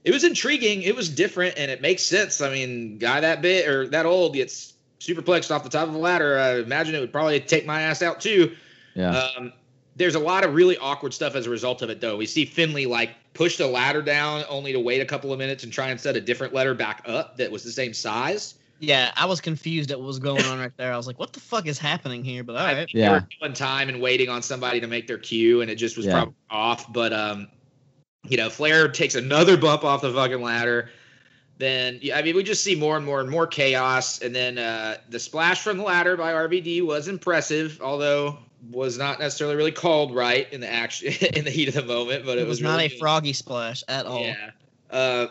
it 0.05 0.13
was 0.13 0.25
intriguing. 0.25 0.83
It 0.83 0.97
was 0.97 1.09
different 1.09 1.57
and 1.57 1.71
it 1.71 1.81
makes 1.81 2.03
sense. 2.03 2.41
I 2.41 2.51
mean, 2.51 2.99
guy 2.99 3.21
that 3.21 3.43
big 3.43 3.69
or 3.69 3.89
that 3.89 4.07
old 4.07 4.35
gets 4.35 4.75
superplexed 4.99 5.55
off 5.55 5.63
the 5.63 5.71
top 5.71 5.89
of 5.89 5.95
a 5.95 5.99
ladder. 5.99 6.39
I 6.39 6.59
imagine 6.59 6.95
it 6.95 7.01
would 7.01 7.13
probably 7.13 7.41
take 7.41 7.67
my 7.67 7.83
ass 7.83 8.03
out 8.03 8.21
too. 8.21 8.57
Yeah. 8.95 9.17
Um, 9.17 9.53
there's 9.97 10.15
a 10.15 10.21
lot 10.21 10.45
of 10.45 10.55
really 10.55 10.79
awkward 10.79 11.13
stuff 11.13 11.35
as 11.35 11.47
a 11.47 11.51
result 11.51 11.83
of 11.83 11.91
it, 11.91 12.01
though. 12.01 12.17
We 12.17 12.27
see 12.27 12.45
Finlay 12.45 12.87
like 12.87 13.11
push 13.35 13.57
the 13.57 13.67
ladder 13.67 14.03
down 14.03 14.45
only 14.49 14.73
to 14.73 14.81
wait 14.81 15.01
a 15.01 15.05
couple 15.05 15.33
of 15.33 15.39
minutes 15.39 15.65
and 15.65 15.73
try 15.73 15.89
and 15.89 16.01
set 16.01 16.17
a 16.17 16.21
different 16.21 16.55
ladder 16.55 16.75
back 16.75 17.03
up 17.07 17.37
that 17.37 17.51
was 17.51 17.65
the 17.65 17.73
same 17.73 17.93
size. 17.93 18.55
Yeah, 18.83 19.13
I 19.15 19.27
was 19.27 19.41
confused 19.43 19.91
at 19.91 19.99
what 19.99 20.07
was 20.07 20.19
going 20.19 20.43
on 20.47 20.59
right 20.59 20.75
there. 20.79 20.93
I 20.93 20.97
was 20.97 21.07
like, 21.07 21.19
what 21.19 21.35
the 21.35 21.41
fuck 21.41 21.67
is 21.67 21.79
happening 21.79 22.25
here? 22.25 22.43
But 22.43 22.57
all 22.57 22.63
I 22.63 22.65
right. 22.73 22.77
think 22.77 22.95
Yeah. 22.95 23.09
They 23.11 23.15
were 23.15 23.27
killing 23.39 23.53
time 23.55 23.89
and 23.91 24.01
waiting 24.01 24.29
on 24.31 24.43
somebody 24.43 24.81
to 24.81 24.87
make 24.87 25.07
their 25.07 25.19
cue, 25.19 25.61
and 25.61 25.71
it 25.71 25.75
just 25.77 25.97
was 25.99 26.07
Yeah. 26.07 26.13
probably 26.13 26.35
off. 26.51 26.91
But 26.93 27.13
um, 27.13 27.49
you 28.29 28.37
know, 28.39 28.49
Flair 28.51 28.89
takes 28.89 29.15
another 29.15 29.57
bump 29.59 29.85
off 29.85 30.01
the 30.03 30.13
fucking 30.13 30.41
ladder. 30.43 30.91
then 31.59 31.99
yeah, 32.01 32.17
I 32.17 32.23
mean 32.23 32.35
we 32.35 32.43
just 32.43 32.65
see 32.65 32.75
more 32.75 32.97
and 32.97 33.05
more 33.05 33.21
and 33.21 33.29
more 33.29 33.47
chaos. 33.47 34.21
And 34.23 34.35
then 34.35 34.57
uh, 34.57 34.97
the 35.11 35.19
splash 35.19 35.61
from 35.63 35.77
the 35.77 35.85
ladder 35.85 36.17
by 36.17 36.33
RVD 36.33 36.81
was 36.87 37.07
impressive, 37.07 37.79
although 37.83 38.39
was 38.71 38.97
not 38.99 39.19
necessarily 39.21 39.57
really 39.57 39.73
called 39.73 40.15
right 40.15 40.51
in 40.53 40.61
the 40.61 40.71
action 40.73 41.13
in 41.35 41.45
the 41.45 41.51
heat 41.51 41.69
of 41.69 41.75
the 41.75 41.83
moment. 41.85 42.25
But 42.25 42.39
it, 42.39 42.43
It 42.43 42.47
was, 42.47 42.59
was 42.59 42.63
not 42.63 42.73
really 42.77 42.87
a 42.87 42.89
good. 42.89 42.99
froggy 42.99 43.33
splash 43.35 43.85
at 43.89 44.07
all. 44.07 44.25
Yeah. 44.25 44.51
Uh, 44.91 45.27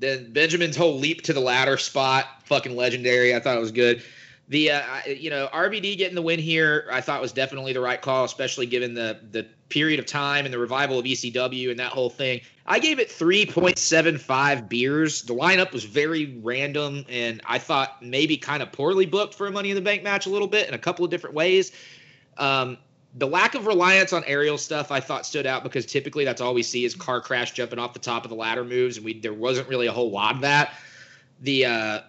then 0.00 0.32
Benjamin's 0.32 0.76
whole 0.76 0.98
leap 0.98 1.22
to 1.22 1.32
the 1.32 1.38
ladder 1.40 1.76
spot, 1.76 2.26
fucking 2.52 2.76
legendary. 2.76 3.34
I 3.34 3.40
thought 3.40 3.56
it 3.56 3.60
was 3.60 3.72
good. 3.72 4.02
The 4.48 4.72
uh, 4.72 4.82
you 5.06 5.30
know 5.30 5.48
RVD 5.52 5.96
getting 5.96 6.14
the 6.14 6.22
win 6.22 6.38
here, 6.38 6.86
I 6.92 7.00
thought 7.00 7.22
was 7.22 7.32
definitely 7.32 7.72
the 7.72 7.80
right 7.80 8.00
call, 8.00 8.24
especially 8.24 8.66
given 8.66 8.92
the 8.92 9.20
the 9.30 9.46
period 9.70 9.98
of 9.98 10.04
time 10.04 10.44
and 10.44 10.52
the 10.52 10.58
revival 10.58 10.98
of 10.98 11.06
ECW 11.06 11.70
and 11.70 11.78
that 11.78 11.92
whole 11.92 12.10
thing. 12.10 12.42
I 12.66 12.78
gave 12.78 12.98
it 12.98 13.08
3.75 13.08 14.68
beers. 14.68 15.22
The 15.22 15.34
lineup 15.34 15.72
was 15.72 15.84
very 15.84 16.38
random, 16.42 17.06
and 17.08 17.40
I 17.46 17.58
thought 17.58 18.02
maybe 18.02 18.36
kind 18.36 18.62
of 18.62 18.70
poorly 18.70 19.06
booked 19.06 19.32
for 19.34 19.46
a 19.46 19.50
Money 19.50 19.70
in 19.70 19.76
the 19.76 19.80
Bank 19.80 20.02
match 20.02 20.26
a 20.26 20.30
little 20.30 20.46
bit 20.46 20.68
in 20.68 20.74
a 20.74 20.78
couple 20.78 21.06
of 21.06 21.10
different 21.10 21.34
ways. 21.34 21.72
Um, 22.36 22.76
the 23.14 23.26
lack 23.26 23.54
of 23.54 23.66
reliance 23.66 24.12
on 24.12 24.24
aerial 24.24 24.58
stuff 24.58 24.90
I 24.90 25.00
thought 25.00 25.24
stood 25.24 25.46
out 25.46 25.62
because 25.62 25.86
typically 25.86 26.26
that's 26.26 26.42
all 26.42 26.52
we 26.52 26.62
see 26.62 26.84
is 26.84 26.94
car 26.94 27.22
crash 27.22 27.52
jumping 27.52 27.78
off 27.78 27.94
the 27.94 27.98
top 27.98 28.24
of 28.24 28.30
the 28.30 28.36
ladder 28.36 28.64
moves, 28.64 28.98
and 28.98 29.06
we 29.06 29.18
there 29.18 29.32
wasn't 29.32 29.68
really 29.68 29.86
a 29.86 29.92
whole 29.92 30.10
lot 30.10 30.34
of 30.34 30.42
that. 30.42 30.74
The 31.40 31.64
uh, 31.64 32.00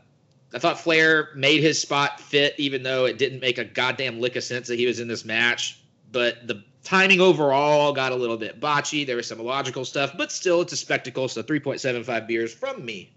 I 0.54 0.60
thought 0.60 0.80
Flair 0.80 1.30
made 1.36 1.62
his 1.62 1.82
spot 1.82 2.20
fit, 2.20 2.56
even 2.58 2.84
though 2.84 3.06
it 3.06 3.18
didn't 3.18 3.40
make 3.40 3.58
a 3.58 3.66
goddamn 3.66 4.20
lick 4.20 4.36
of 4.36 4.44
sense 4.44 4.68
that 4.68 4.78
he 4.78 4.86
was 4.86 5.00
in 5.00 5.08
this 5.08 5.26
match. 5.26 5.80
But 6.12 6.48
the 6.48 6.64
timing 6.84 7.22
overall 7.22 7.94
got 7.94 8.12
a 8.12 8.16
little 8.16 8.38
bit 8.38 8.60
botchy. 8.60 9.06
There 9.06 9.16
was 9.16 9.28
some 9.28 9.40
illogical 9.40 9.84
stuff, 9.84 10.14
but 10.18 10.32
still, 10.32 10.62
it's 10.62 10.74
a 10.74 10.78
spectacle. 10.78 11.28
So 11.28 11.42
3.75 11.42 12.28
beers 12.28 12.54
from 12.54 12.86
me. 12.86 13.14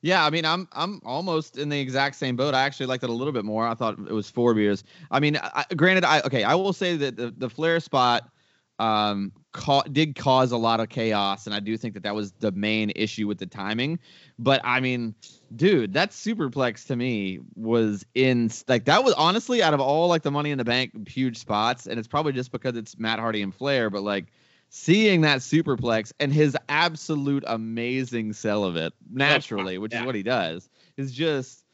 Yeah, 0.00 0.24
I 0.24 0.30
mean, 0.30 0.44
I'm 0.44 0.68
I'm 0.72 1.00
almost 1.04 1.58
in 1.58 1.68
the 1.68 1.80
exact 1.80 2.14
same 2.14 2.36
boat. 2.36 2.54
I 2.54 2.62
actually 2.62 2.86
liked 2.86 3.02
it 3.02 3.10
a 3.10 3.12
little 3.12 3.32
bit 3.32 3.44
more. 3.44 3.66
I 3.66 3.74
thought 3.74 3.98
it 3.98 4.12
was 4.12 4.30
four 4.30 4.54
beers. 4.54 4.84
I 5.10 5.18
mean, 5.18 5.36
I, 5.42 5.64
granted, 5.76 6.04
I 6.04 6.20
okay, 6.20 6.44
I 6.44 6.54
will 6.54 6.72
say 6.72 6.96
that 6.96 7.16
the 7.16 7.34
the 7.36 7.50
Flair 7.50 7.80
spot 7.80 8.30
um 8.78 9.32
ca- 9.50 9.82
did 9.82 10.14
cause 10.14 10.52
a 10.52 10.56
lot 10.56 10.78
of 10.78 10.88
chaos, 10.88 11.46
and 11.46 11.54
I 11.54 11.58
do 11.58 11.76
think 11.76 11.94
that 11.94 12.04
that 12.04 12.14
was 12.14 12.30
the 12.38 12.52
main 12.52 12.92
issue 12.94 13.26
with 13.26 13.38
the 13.38 13.46
timing. 13.46 13.98
But 14.38 14.60
I 14.62 14.78
mean, 14.78 15.16
dude, 15.54 15.94
that 15.94 16.10
superplex 16.10 16.86
to 16.86 16.96
me 16.96 17.40
was 17.56 18.04
in 18.14 18.50
like 18.66 18.84
that 18.86 19.04
was 19.04 19.14
honestly 19.14 19.62
out 19.62 19.74
of 19.74 19.80
all 19.80 20.08
like 20.08 20.22
the 20.22 20.30
Money 20.30 20.50
in 20.50 20.58
the 20.58 20.64
Bank 20.64 21.08
huge 21.08 21.38
spots, 21.38 21.86
and 21.86 21.98
it's 21.98 22.08
probably 22.08 22.32
just 22.32 22.52
because 22.52 22.76
it's 22.76 22.98
Matt 22.98 23.18
Hardy 23.18 23.42
and 23.42 23.54
Flair, 23.54 23.90
but 23.90 24.02
like 24.02 24.26
seeing 24.70 25.22
that 25.22 25.38
superplex 25.38 26.12
and 26.20 26.32
his 26.32 26.56
absolute 26.68 27.42
amazing 27.46 28.32
sell 28.34 28.64
of 28.64 28.76
it 28.76 28.92
naturally, 29.10 29.78
which 29.78 29.92
Yeah. 29.94 30.00
is 30.00 30.06
what 30.06 30.14
he 30.14 30.22
does, 30.22 30.68
is 30.96 31.12
just 31.12 31.64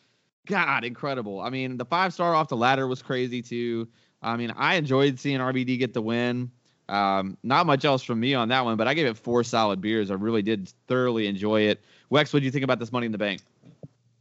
God 0.47 0.85
incredible. 0.85 1.41
I 1.41 1.51
mean, 1.51 1.77
the 1.77 1.85
five 1.85 2.13
star 2.13 2.35
off 2.35 2.49
the 2.49 2.57
ladder 2.57 2.87
was 2.87 3.03
crazy 3.03 3.43
too. 3.43 3.89
I 4.23 4.37
mean, 4.37 4.53
I 4.57 4.77
enjoyed 4.77 5.19
seeing 5.19 5.41
RVD 5.41 5.79
get 5.79 5.93
the 5.95 6.03
win. 6.03 6.51
Um, 6.89 7.39
not 7.43 7.65
much 7.67 7.85
else 7.87 8.03
from 8.03 8.21
me 8.21 8.35
on 8.35 8.49
that 8.49 8.65
one, 8.65 8.77
but 8.77 8.87
I 8.87 8.93
gave 8.95 9.07
it 9.07 9.17
four 9.17 9.43
solid 9.43 9.81
beers. 9.81 10.11
I 10.11 10.15
really 10.15 10.43
did 10.43 10.71
thoroughly 10.87 11.27
enjoy 11.27 11.63
it. 11.63 11.83
Wex, 12.11 12.33
what 12.33 12.41
do 12.41 12.45
you 12.45 12.51
think 12.51 12.63
about 12.65 12.79
this 12.79 12.93
Money 12.93 13.07
in 13.07 13.13
the 13.13 13.19
Bank? 13.19 13.41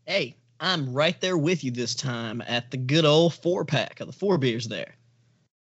Hey, 0.06 0.36
I'm 0.60 0.94
right 0.94 1.20
there 1.22 1.38
with 1.38 1.64
you 1.64 1.72
this 1.72 1.96
time 1.96 2.42
at 2.48 2.72
the 2.72 2.78
good 2.78 3.06
old 3.06 3.34
four 3.34 3.66
pack 3.66 4.00
of 4.00 4.08
the 4.08 4.14
four 4.14 4.38
beers 4.38 4.68
there. 4.68 4.96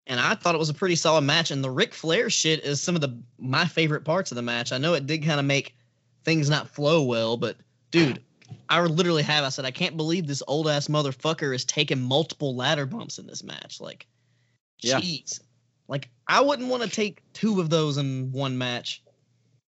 And 0.06 0.18
I 0.18 0.34
thought 0.34 0.54
it 0.54 0.58
was 0.58 0.70
a 0.70 0.74
pretty 0.74 0.96
solid 0.96 1.22
match. 1.22 1.50
And 1.50 1.62
the 1.62 1.70
Ric 1.70 1.92
Flair 1.92 2.30
shit 2.30 2.64
is 2.64 2.80
some 2.80 2.94
of 2.94 3.00
the 3.02 3.18
my 3.38 3.66
favorite 3.66 4.04
parts 4.04 4.30
of 4.32 4.36
the 4.36 4.42
match. 4.42 4.72
I 4.72 4.78
know 4.78 4.94
it 4.94 5.06
did 5.06 5.24
kind 5.24 5.38
of 5.40 5.46
make 5.46 5.74
things 6.24 6.48
not 6.48 6.68
flow 6.70 7.02
well, 7.02 7.36
but 7.36 7.56
dude, 7.90 8.22
I 8.68 8.80
literally 8.80 9.22
have. 9.22 9.44
I 9.44 9.50
said 9.50 9.66
I 9.66 9.70
can't 9.70 9.96
believe 9.96 10.26
this 10.26 10.42
old 10.46 10.68
ass 10.68 10.88
motherfucker 10.88 11.54
is 11.54 11.64
taking 11.66 12.00
multiple 12.00 12.56
ladder 12.56 12.86
bumps 12.86 13.18
in 13.18 13.26
this 13.26 13.44
match. 13.44 13.80
Like, 13.80 14.06
Yeah. 14.80 15.00
jeez, 15.00 15.40
like 15.88 16.08
I 16.26 16.40
wouldn't 16.40 16.68
want 16.68 16.82
to 16.82 16.88
take 16.88 17.22
two 17.34 17.60
of 17.60 17.68
those 17.68 17.98
in 17.98 18.32
one 18.32 18.56
match. 18.56 19.02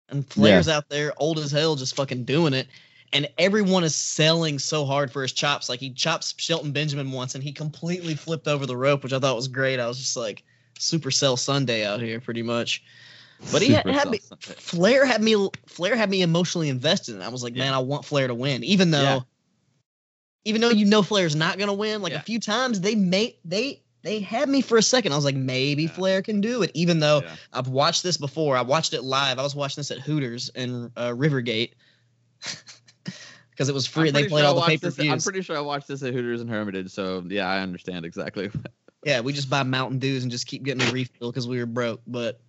And 0.08 0.26
Flair's 0.30 0.68
out 0.68 0.90
there, 0.90 1.14
old 1.18 1.40
as 1.40 1.52
hell, 1.52 1.76
just 1.76 1.96
fucking 1.96 2.26
doing 2.26 2.54
it 2.54 2.68
and 3.13 3.30
everyone 3.38 3.84
is 3.84 3.95
selling 3.95 4.60
so 4.60 4.86
hard 4.86 5.12
for 5.12 5.21
his 5.21 5.32
chops. 5.34 5.69
Like 5.69 5.80
he 5.80 5.91
chops 5.91 6.34
Shelton 6.38 6.71
Benjamin 6.71 7.12
once, 7.12 7.36
and 7.36 7.43
he 7.43 7.52
completely 7.52 8.15
flipped 8.15 8.47
over 8.47 8.65
the 8.65 8.78
rope, 8.78 9.04
which 9.04 9.13
I 9.13 9.19
thought 9.19 9.36
was 9.36 9.47
great. 9.47 9.80
I 9.80 9.88
was 9.88 9.97
just 9.97 10.15
like 10.17 10.43
Super 10.80 11.12
Cell 11.12 11.38
Sunday 11.38 11.86
out 11.86 12.00
here, 12.02 12.19
pretty 12.19 12.43
much. 12.43 12.84
But 13.52 13.62
he 13.62 13.74
had, 13.74 13.88
had 13.88 14.10
me, 14.10 14.19
Sunday. 14.19 14.54
Flair 14.60 15.06
had 15.06 15.21
me 15.21 15.50
Flair 15.65 15.95
had 15.95 16.10
me 16.10 16.21
emotionally 16.21 16.69
invested, 16.69 17.15
and 17.15 17.24
I 17.24 17.30
was 17.30 17.43
like, 17.43 17.56
Yeah. 17.56 17.63
man, 17.65 17.74
I 17.74 17.80
want 17.80 18.06
Flair 18.06 18.28
to 18.28 18.36
win, 18.36 18.63
even 18.63 18.91
though, 18.91 19.02
Yeah. 19.02 19.19
even 20.45 20.62
though 20.62 20.69
you 20.69 20.86
know 20.86 21.02
Flair's 21.02 21.36
not 21.36 21.58
gonna 21.58 21.74
win. 21.74 22.02
Like 22.02 22.13
Yeah. 22.13 22.19
a 22.19 22.24
few 22.24 22.39
times 22.39 22.82
they 22.82 22.95
made 22.95 23.36
they. 23.45 23.82
They 24.04 24.19
had 24.19 24.50
me 24.50 24.62
for 24.62 24.80
a 24.80 24.82
second. 24.82 25.12
I 25.12 25.15
was 25.15 25.26
like, 25.26 25.36
maybe 25.36 25.86
Flair 25.86 26.24
can 26.24 26.41
do 26.41 26.63
it, 26.63 26.71
even 26.74 27.00
though 27.00 27.21
Yeah. 27.21 27.36
I've 27.54 27.67
watched 27.67 28.02
this 28.02 28.17
before. 28.17 28.58
I 28.58 28.63
watched 28.63 28.95
it 28.95 29.04
live. 29.04 29.38
I 29.38 29.43
was 29.43 29.54
watching 29.54 29.82
this 29.82 29.91
at 29.91 30.00
Hooters 30.00 30.50
in 30.56 30.91
uh, 30.97 31.10
Rivergate 31.10 31.74
because 33.62 33.69
it 33.69 33.76
was 33.76 33.86
free. 33.86 34.08
I'm 34.08 34.13
They 34.15 34.28
played 34.28 34.41
sure 34.41 34.47
all 34.47 34.56
the 34.56 34.62
pay 34.62 34.71
watched 34.74 34.82
per 34.82 34.89
this- 34.89 35.08
I'm 35.08 35.19
pretty 35.19 35.43
sure 35.43 35.56
I 35.56 35.62
watched 35.62 35.88
this 35.88 36.02
at 36.02 36.13
Hooters 36.15 36.41
and 36.41 36.50
Hermitage, 36.50 36.89
so 36.89 37.24
yeah, 37.28 37.47
I 37.47 37.60
understand 37.60 38.06
exactly. 38.06 38.50
Yeah, 39.04 39.21
we 39.21 39.34
just 39.34 39.50
buy 39.50 39.63
Mountain 39.63 39.97
Dews 39.97 40.21
and 40.21 40.32
just 40.32 40.45
keep 40.45 40.62
getting 40.62 40.88
a 40.88 40.91
refill 40.91 41.32
because 41.32 41.47
we 41.47 41.58
were 41.58 41.65
broke. 41.65 42.02
But 42.06 42.39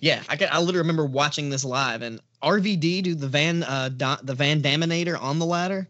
yeah, 0.00 0.22
I 0.26 0.36
can, 0.36 0.48
I 0.50 0.58
literally 0.58 0.78
remember 0.78 1.04
watching 1.04 1.50
this 1.50 1.66
live 1.66 2.00
and 2.00 2.18
RVD 2.42 3.02
do 3.02 3.14
the 3.14 3.28
Van 3.28 3.62
uh 3.62 3.90
Don, 3.94 4.18
the 4.22 4.34
Van 4.34 4.62
Daminator 4.62 5.20
on 5.20 5.38
the 5.38 5.44
ladder, 5.44 5.86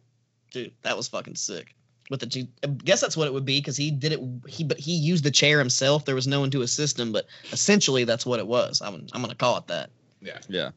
dude. 0.51 0.73
That 0.83 0.97
was 0.97 1.07
fucking 1.07 1.37
sick. 1.37 1.73
With 2.11 2.19
the 2.19 2.49
I 2.65 2.67
guess 2.67 3.01
that's 3.01 3.17
what 3.17 3.29
it 3.29 3.33
would 3.33 3.45
be 3.45 3.61
because 3.61 3.77
he 3.77 3.93
did 3.93 4.11
it. 4.13 4.21
He 4.49 4.65
but 4.65 4.79
he 4.81 4.97
used 4.97 5.23
the 5.23 5.31
chair 5.31 5.61
himself. 5.61 6.05
There 6.05 6.17
was 6.17 6.27
no 6.27 6.41
one 6.41 6.51
to 6.51 6.63
assist 6.63 6.99
him, 6.99 7.13
but 7.13 7.27
essentially 7.53 8.03
that's 8.03 8.27
what 8.27 8.41
it 8.41 8.47
was. 8.49 8.83
I'm 8.83 9.07
I'm 9.13 9.21
gonna 9.23 9.37
call 9.37 9.57
it 9.59 9.69
that. 9.69 9.91
Yeah. 10.21 10.39
yeah. 10.49 10.71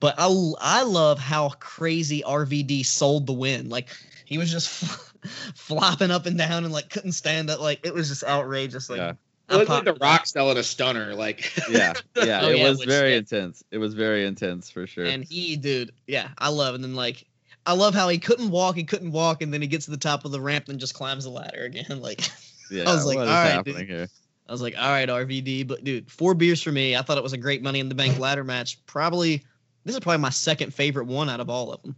But 0.00 0.14
I 0.18 0.26
I 0.60 0.82
love 0.82 1.18
how 1.18 1.50
crazy 1.60 2.22
RVD 2.26 2.84
sold 2.84 3.26
the 3.26 3.32
win. 3.32 3.68
Like 3.68 3.88
he 4.24 4.38
was 4.38 4.50
just 4.50 4.68
flopping 5.54 6.10
up 6.10 6.26
and 6.26 6.36
down 6.38 6.64
and 6.64 6.72
like 6.72 6.90
couldn't 6.90 7.12
stand 7.12 7.50
up. 7.50 7.60
Like 7.60 7.84
it 7.86 7.94
was 7.94 8.08
just 8.08 8.24
outrageous. 8.24 8.90
Like 8.90 8.98
Yeah. 8.98 9.12
It 9.48 9.54
was 9.56 9.68
like 9.68 9.84
the 9.84 9.94
Rock 9.94 10.26
selling 10.26 10.58
a 10.58 10.62
stunner. 10.62 11.14
Like 11.14 11.52
Yeah, 11.70 11.92
yeah, 12.16 12.40
Oh, 12.42 12.48
it 12.50 12.58
yeah, 12.58 12.68
was 12.68 12.78
which- 12.80 12.88
very 12.88 13.12
yeah. 13.12 13.18
intense. 13.18 13.62
It 13.70 13.78
was 13.78 13.94
very 13.94 14.26
intense 14.26 14.70
for 14.70 14.86
sure. 14.86 15.04
And 15.06 15.24
he, 15.24 15.56
dude, 15.56 15.92
yeah, 16.06 16.28
I 16.38 16.48
love. 16.48 16.74
it. 16.74 16.76
And 16.76 16.84
then 16.84 16.94
like, 16.96 17.24
I 17.64 17.72
love 17.74 17.94
how 17.94 18.08
he 18.08 18.18
couldn't 18.18 18.50
walk, 18.50 18.74
he 18.76 18.84
couldn't 18.84 19.12
walk, 19.12 19.42
and 19.42 19.52
then 19.54 19.60
he 19.62 19.66
gets 19.68 19.84
to 19.86 19.90
the 19.92 19.96
top 19.96 20.24
of 20.24 20.32
the 20.32 20.40
ramp 20.40 20.68
and 20.68 20.78
just 20.80 20.94
climbs 20.94 21.24
the 21.24 21.30
ladder 21.30 21.62
again. 21.64 22.00
Like, 22.02 22.28
yeah, 22.70 22.88
I 22.90 22.94
was 22.94 23.06
like, 23.06 23.16
what 23.16 23.24
is 23.28 23.30
all 23.32 23.44
right, 23.56 23.64
dude. 23.64 23.88
here? 23.88 24.08
I 24.48 24.52
was 24.52 24.60
like, 24.62 24.76
all 24.76 24.90
right, 24.90 25.08
RVD, 25.08 25.66
but 25.68 25.82
dude, 25.84 26.10
four 26.10 26.34
beers 26.34 26.60
for 26.62 26.70
me. 26.72 26.96
I 26.96 27.02
thought 27.02 27.16
it 27.16 27.22
was 27.22 27.32
a 27.32 27.38
great 27.38 27.62
Money 27.62 27.78
in 27.80 27.88
the 27.88 27.94
Bank 27.94 28.18
ladder 28.18 28.42
match. 28.44 28.84
Probably, 28.86 29.44
this 29.86 29.94
is 29.94 30.00
probably 30.00 30.20
my 30.20 30.30
second 30.30 30.74
favorite 30.74 31.06
one 31.06 31.30
out 31.30 31.38
of 31.38 31.48
all 31.48 31.72
of 31.72 31.80
them. 31.82 31.94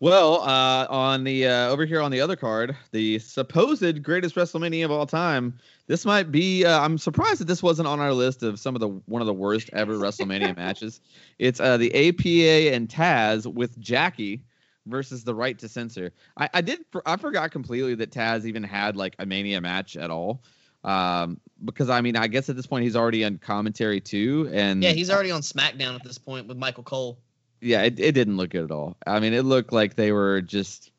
Well, 0.00 0.42
uh, 0.42 0.86
on 0.90 1.24
the 1.24 1.46
uh, 1.46 1.68
over 1.68 1.84
here 1.86 2.00
on 2.00 2.10
the 2.10 2.20
other 2.20 2.36
card, 2.36 2.76
the 2.90 3.18
supposed 3.18 4.02
greatest 4.02 4.34
WrestleMania 4.34 4.84
of 4.84 4.90
all 4.90 5.06
time. 5.06 5.58
This 5.86 6.04
might 6.04 6.32
be. 6.32 6.64
Uh, 6.64 6.80
I'm 6.80 6.98
surprised 6.98 7.40
that 7.40 7.46
this 7.46 7.62
wasn't 7.62 7.88
on 7.88 8.00
our 8.00 8.12
list 8.12 8.42
of 8.42 8.58
some 8.58 8.74
of 8.74 8.80
the 8.80 8.88
one 8.88 9.22
of 9.22 9.26
the 9.26 9.34
worst 9.34 9.70
ever 9.72 9.94
WrestleMania 9.94 10.56
matches. 10.58 11.00
It's 11.38 11.60
uh, 11.60 11.76
the 11.76 12.08
APA 12.08 12.74
and 12.74 12.88
Taz 12.88 13.46
with 13.46 13.78
Jackie 13.78 14.42
versus 14.86 15.24
the 15.24 15.34
Right 15.34 15.58
to 15.58 15.68
Censor. 15.68 16.12
I, 16.36 16.48
I 16.52 16.60
did. 16.60 16.80
I 17.04 17.16
forgot 17.16 17.50
completely 17.50 17.94
that 17.94 18.10
Taz 18.10 18.44
even 18.44 18.62
had 18.62 18.96
like 18.96 19.16
a 19.18 19.24
Mania 19.24 19.60
match 19.60 19.96
at 19.96 20.10
all. 20.10 20.42
Um, 20.86 21.40
because 21.64 21.90
I 21.90 22.00
mean, 22.00 22.16
I 22.16 22.28
guess 22.28 22.48
at 22.48 22.56
this 22.56 22.66
point 22.66 22.84
he's 22.84 22.96
already 22.96 23.24
on 23.24 23.38
commentary 23.38 24.00
too, 24.00 24.48
and 24.52 24.82
Yeah, 24.82 24.90
he's 24.92 25.10
already 25.10 25.32
on 25.32 25.40
SmackDown 25.40 25.94
at 25.96 26.04
this 26.04 26.16
point 26.16 26.46
with 26.46 26.56
Michael 26.56 26.84
Cole. 26.84 27.18
yeah, 27.60 27.82
it, 27.82 27.98
it 27.98 28.12
didn't 28.12 28.36
look 28.36 28.50
good 28.50 28.64
at 28.64 28.70
all. 28.70 28.96
I 29.06 29.18
mean, 29.20 29.32
it 29.34 29.42
looked 29.42 29.72
like 29.72 29.96
they 29.96 30.12
were 30.12 30.40
just 30.42 30.92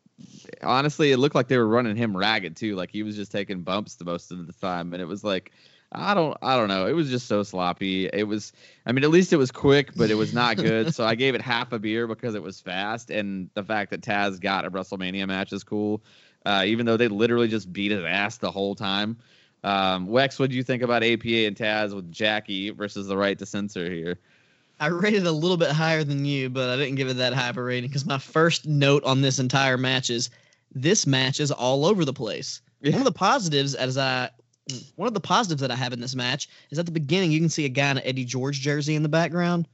honestly, 0.61 1.11
it 1.11 1.17
looked 1.17 1.35
like 1.35 1.47
they 1.47 1.57
were 1.57 1.67
running 1.67 1.95
him 1.95 2.15
ragged 2.15 2.57
too. 2.57 2.75
Like 2.75 2.91
he 2.91 3.03
was 3.03 3.15
just 3.15 3.31
taking 3.31 3.61
bumps 3.61 3.95
the 3.95 4.05
most 4.05 4.31
of 4.31 4.45
the 4.45 4.53
time, 4.53 4.93
and 4.93 5.01
it 5.01 5.05
was 5.05 5.23
like 5.23 5.51
I 5.91 6.13
don't 6.13 6.35
I 6.41 6.57
don't 6.57 6.67
know. 6.67 6.87
It 6.87 6.93
was 6.93 7.09
just 7.09 7.27
so 7.27 7.43
sloppy. 7.43 8.07
It 8.07 8.27
was 8.27 8.51
I 8.85 8.91
mean, 8.91 9.05
at 9.05 9.09
least 9.09 9.31
it 9.31 9.37
was 9.37 9.51
quick, 9.51 9.91
but 9.95 10.09
it 10.11 10.15
was 10.15 10.33
not 10.33 10.57
good. 10.57 10.93
so 10.93 11.05
I 11.05 11.15
gave 11.15 11.33
it 11.33 11.41
half 11.41 11.71
a 11.71 11.79
beer 11.79 12.07
because 12.07 12.35
it 12.35 12.43
was 12.43 12.59
fast, 12.59 13.09
and 13.09 13.49
the 13.53 13.63
fact 13.63 13.91
that 13.91 14.01
Taz 14.01 14.41
got 14.41 14.65
a 14.65 14.71
WrestleMania 14.71 15.27
match 15.27 15.53
is 15.53 15.63
cool. 15.63 16.03
Uh, 16.45 16.63
even 16.65 16.85
though 16.85 16.97
they 16.97 17.07
literally 17.07 17.47
just 17.47 17.71
beat 17.71 17.91
his 17.91 18.03
ass 18.03 18.37
the 18.37 18.51
whole 18.51 18.75
time. 18.75 19.17
Um, 19.63 20.07
Wex, 20.07 20.39
what 20.39 20.49
do 20.49 20.55
you 20.55 20.63
think 20.63 20.83
about 20.83 21.03
APA 21.03 21.45
and 21.45 21.55
Taz 21.55 21.93
with 21.93 22.11
Jackie 22.11 22.69
versus 22.69 23.07
the 23.07 23.17
right 23.17 23.37
to 23.37 23.45
censor 23.45 23.89
here? 23.89 24.19
I 24.79 24.87
rated 24.87 25.25
a 25.25 25.31
little 25.31 25.57
bit 25.57 25.71
higher 25.71 26.03
than 26.03 26.23
you, 26.25 26.49
but 26.49 26.69
I 26.69 26.75
didn't 26.75 26.95
give 26.95 27.07
it 27.07 27.15
that 27.15 27.33
high 27.33 27.49
of 27.49 27.57
a 27.57 27.63
rating 27.63 27.89
because 27.89 28.05
my 28.05 28.19
first 28.19 28.67
note 28.67 29.03
on 29.03 29.21
this 29.21 29.39
entire 29.39 29.77
match 29.77 30.09
is 30.09 30.29
this 30.73 31.07
match 31.07 31.39
is 31.39 31.51
all 31.51 31.85
over 31.85 32.05
the 32.05 32.13
place. 32.13 32.61
Yeah. 32.81 32.91
One 32.91 33.01
of 33.01 33.05
the 33.05 33.11
positives 33.11 33.73
as 33.73 33.97
I 33.97 34.29
one 34.95 35.07
of 35.07 35.13
the 35.13 35.21
positives 35.21 35.61
that 35.61 35.71
I 35.71 35.75
have 35.75 35.93
in 35.93 36.01
this 36.01 36.13
match 36.13 36.49
is 36.71 36.77
at 36.77 36.85
the 36.85 36.91
beginning 36.91 37.31
you 37.31 37.39
can 37.39 37.49
see 37.49 37.65
a 37.65 37.69
guy 37.69 37.89
in 37.89 37.97
an 37.97 38.03
Eddie 38.05 38.25
George 38.25 38.59
jersey 38.59 38.95
in 38.95 39.03
the 39.03 39.09
background. 39.09 39.67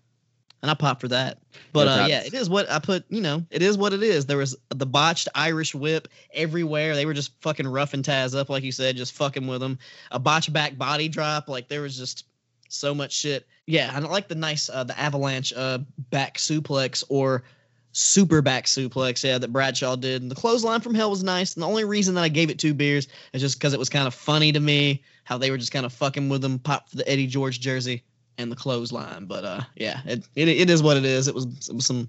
And 0.63 0.71
I 0.71 0.73
pop 0.76 1.02
for 1.02 1.10
that. 1.10 1.39
But 1.73 1.88
Yeah, 1.88 2.04
uh, 2.04 2.08
yeah, 2.08 2.23
it 2.23 2.34
is 2.34 2.49
what 2.49 2.71
I 2.71 2.80
put. 2.80 3.04
You 3.10 3.21
know, 3.21 3.45
it 3.52 3.62
is 3.62 3.78
what 3.78 3.91
it 3.91 4.02
is. 4.02 4.26
There 4.26 4.38
was 4.38 4.56
the 4.69 4.86
botched 4.86 5.28
Irish 5.36 5.76
whip 5.76 6.08
everywhere. 6.34 6.95
They 6.95 7.06
were 7.06 7.13
just 7.13 7.39
fucking 7.41 7.67
roughing 7.67 8.02
Taz 8.02 8.34
up, 8.34 8.49
like 8.49 8.63
you 8.63 8.71
said, 8.71 8.95
just 8.95 9.13
fucking 9.13 9.45
with 9.45 9.62
him. 9.62 9.78
A 10.10 10.19
botch 10.19 10.52
back 10.52 10.78
body 10.78 11.10
drop, 11.10 11.49
like 11.49 11.67
there 11.67 11.82
was 11.82 11.97
just 11.97 12.26
so 12.69 12.95
much 12.95 13.12
shit. 13.12 13.45
Yeah, 13.67 13.91
I 13.93 13.99
like 13.99 14.30
the 14.30 14.36
nice 14.36 14.69
uh, 14.69 14.86
the 14.86 14.97
avalanche 14.97 15.52
uh, 15.54 15.80
back 16.10 16.38
suplex 16.38 17.04
or 17.10 17.43
super 17.91 18.41
back 18.41 18.65
suplex, 18.65 19.21
yeah, 19.21 19.38
that 19.38 19.52
Bradshaw 19.52 19.97
did. 19.97 20.21
And 20.21 20.32
the 20.32 20.36
clothesline 20.36 20.80
from 20.80 20.95
hell 20.95 21.10
was 21.10 21.23
nice. 21.23 21.56
And 21.56 21.62
the 21.62 21.67
only 21.67 21.84
reason 21.84 22.15
that 22.15 22.23
I 22.23 22.30
gave 22.30 22.49
it 22.49 22.58
two 22.58 22.73
beers 22.73 23.10
is 23.34 23.41
just 23.41 23.60
because 23.60 23.73
it 23.73 23.80
was 23.80 23.89
kind 23.89 24.08
of 24.08 24.13
funny 24.13 24.54
to 24.54 24.60
me 24.62 25.04
how 25.26 25.38
they 25.38 25.52
were 25.52 25.58
just 25.58 25.73
kind 25.73 25.86
of 25.86 25.91
fucking 25.91 26.30
with 26.30 26.41
them, 26.41 26.58
pop 26.58 26.89
for 26.89 26.95
the 26.95 27.08
Eddie 27.08 27.28
George 27.28 27.60
jersey 27.60 28.04
and 28.38 28.52
the 28.52 28.56
clothesline. 28.56 29.26
But 29.26 29.46
uh, 29.46 29.62
yeah, 29.76 30.02
it, 30.06 30.28
it 30.36 30.48
it 30.48 30.69
is 30.69 30.84
what 30.84 30.98
it 30.98 31.06
is. 31.06 31.28
It 31.28 31.36
was 31.36 31.46
it 31.69 31.76
was 31.76 31.86
some 31.86 32.08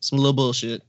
some 0.00 0.18
little 0.18 0.32
bullshit. 0.32 0.82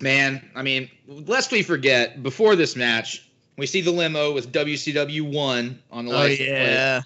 Man, 0.00 0.48
I 0.54 0.62
mean, 0.62 0.88
lest 1.06 1.52
we 1.52 1.62
forget, 1.62 2.22
before 2.22 2.56
this 2.56 2.76
match, 2.76 3.28
we 3.58 3.66
see 3.66 3.82
the 3.82 3.90
limo 3.90 4.32
with 4.32 4.50
WCW 4.50 5.32
one 5.32 5.82
on 5.90 6.06
the 6.06 6.12
license 6.12 6.48
plate 6.48 7.02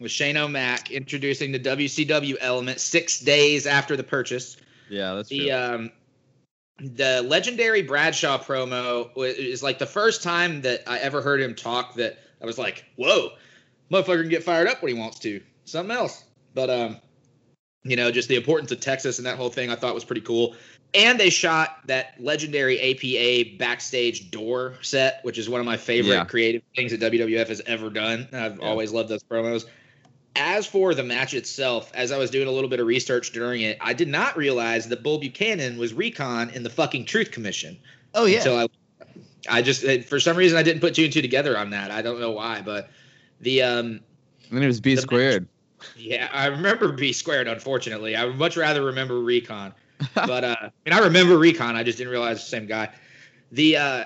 with 0.00 0.10
Shane 0.10 0.36
O'Mac 0.36 0.90
introducing 0.90 1.52
the 1.52 1.60
WCW 1.60 2.36
element 2.40 2.80
six 2.80 3.20
days 3.20 3.66
after 3.66 3.96
the 3.96 4.02
purchase. 4.02 4.56
Yeah, 4.88 5.14
that's 5.14 5.28
true. 5.28 5.38
The 5.38 5.52
um, 5.52 5.90
the 6.78 7.22
legendary 7.22 7.82
Bradshaw 7.82 8.38
promo 8.38 9.10
is 9.16 9.62
like 9.62 9.78
the 9.78 9.86
first 9.86 10.22
time 10.22 10.62
that 10.62 10.82
I 10.86 10.98
ever 10.98 11.22
heard 11.22 11.40
him 11.40 11.54
talk 11.54 11.94
that 11.94 12.18
I 12.42 12.46
was 12.46 12.58
like, 12.58 12.84
"Whoa, 12.96 13.30
motherfucker 13.90 14.22
can 14.22 14.28
get 14.28 14.42
fired 14.42 14.68
up 14.68 14.82
when 14.82 14.94
he 14.94 14.98
wants 14.98 15.18
to." 15.20 15.40
Something 15.64 15.96
else, 15.96 16.23
but 16.54 16.70
um, 16.70 16.96
you 17.82 17.96
know, 17.96 18.10
just 18.10 18.28
the 18.28 18.36
importance 18.36 18.72
of 18.72 18.80
Texas 18.80 19.18
and 19.18 19.26
that 19.26 19.36
whole 19.36 19.50
thing 19.50 19.70
I 19.70 19.76
thought 19.76 19.94
was 19.94 20.04
pretty 20.04 20.22
cool. 20.22 20.56
And 20.94 21.18
they 21.18 21.28
shot 21.28 21.78
that 21.86 22.14
legendary 22.20 22.80
APA 22.80 23.58
backstage 23.58 24.30
door 24.30 24.74
set, 24.80 25.20
which 25.24 25.38
is 25.38 25.48
one 25.48 25.60
of 25.60 25.66
my 25.66 25.76
favorite 25.76 26.14
Yeah. 26.14 26.24
creative 26.24 26.62
things 26.76 26.92
that 26.92 27.00
WWF 27.00 27.48
has 27.48 27.60
ever 27.66 27.90
done. 27.90 28.28
I've 28.32 28.58
Yeah. 28.58 28.64
always 28.64 28.92
loved 28.92 29.08
those 29.08 29.22
promos. 29.24 29.64
As 30.36 30.66
for 30.66 30.94
the 30.94 31.02
match 31.02 31.34
itself, 31.34 31.92
as 31.94 32.10
I 32.10 32.18
was 32.18 32.30
doing 32.30 32.48
a 32.48 32.50
little 32.50 32.70
bit 32.70 32.80
of 32.80 32.86
research 32.86 33.32
during 33.32 33.60
it, 33.62 33.76
I 33.80 33.92
did 33.92 34.08
not 34.08 34.36
realize 34.36 34.88
that 34.88 35.02
Bull 35.02 35.18
Buchanan 35.18 35.76
was 35.78 35.92
Recon 35.92 36.50
in 36.50 36.62
the 36.62 36.70
fucking 36.70 37.04
Truth 37.04 37.32
Commission. 37.32 37.76
Oh 38.14 38.24
yeah. 38.24 38.38
Until 38.38 38.56
I, 38.58 38.66
I 39.48 39.62
just 39.62 39.84
for 40.08 40.18
some 40.20 40.36
reason 40.36 40.56
I 40.56 40.62
didn't 40.62 40.80
put 40.80 40.94
two 40.94 41.04
and 41.04 41.12
two 41.12 41.22
together 41.22 41.58
on 41.58 41.70
that. 41.70 41.90
I 41.90 42.02
don't 42.02 42.18
know 42.20 42.30
why, 42.30 42.62
but 42.62 42.88
the 43.40 43.62
um 43.62 44.00
and 44.48 44.58
then 44.58 44.62
it 44.62 44.68
was 44.68 44.80
B 44.80 44.94
the 44.94 45.02
squared. 45.02 45.48
Yeah, 45.96 46.28
I 46.32 46.46
remember 46.46 46.92
B 46.92 47.12
squared. 47.12 47.48
Unfortunately, 47.48 48.16
I 48.16 48.24
would 48.24 48.36
much 48.36 48.56
rather 48.56 48.84
remember 48.84 49.20
Recon. 49.20 49.74
but 50.14 50.44
uh, 50.44 50.56
I 50.60 50.70
mean, 50.84 50.92
I 50.92 50.98
remember 51.00 51.38
Recon. 51.38 51.76
I 51.76 51.82
just 51.82 51.98
didn't 51.98 52.10
realize 52.10 52.42
the 52.42 52.48
same 52.48 52.66
guy. 52.66 52.90
The 53.52 53.76
uh, 53.76 54.04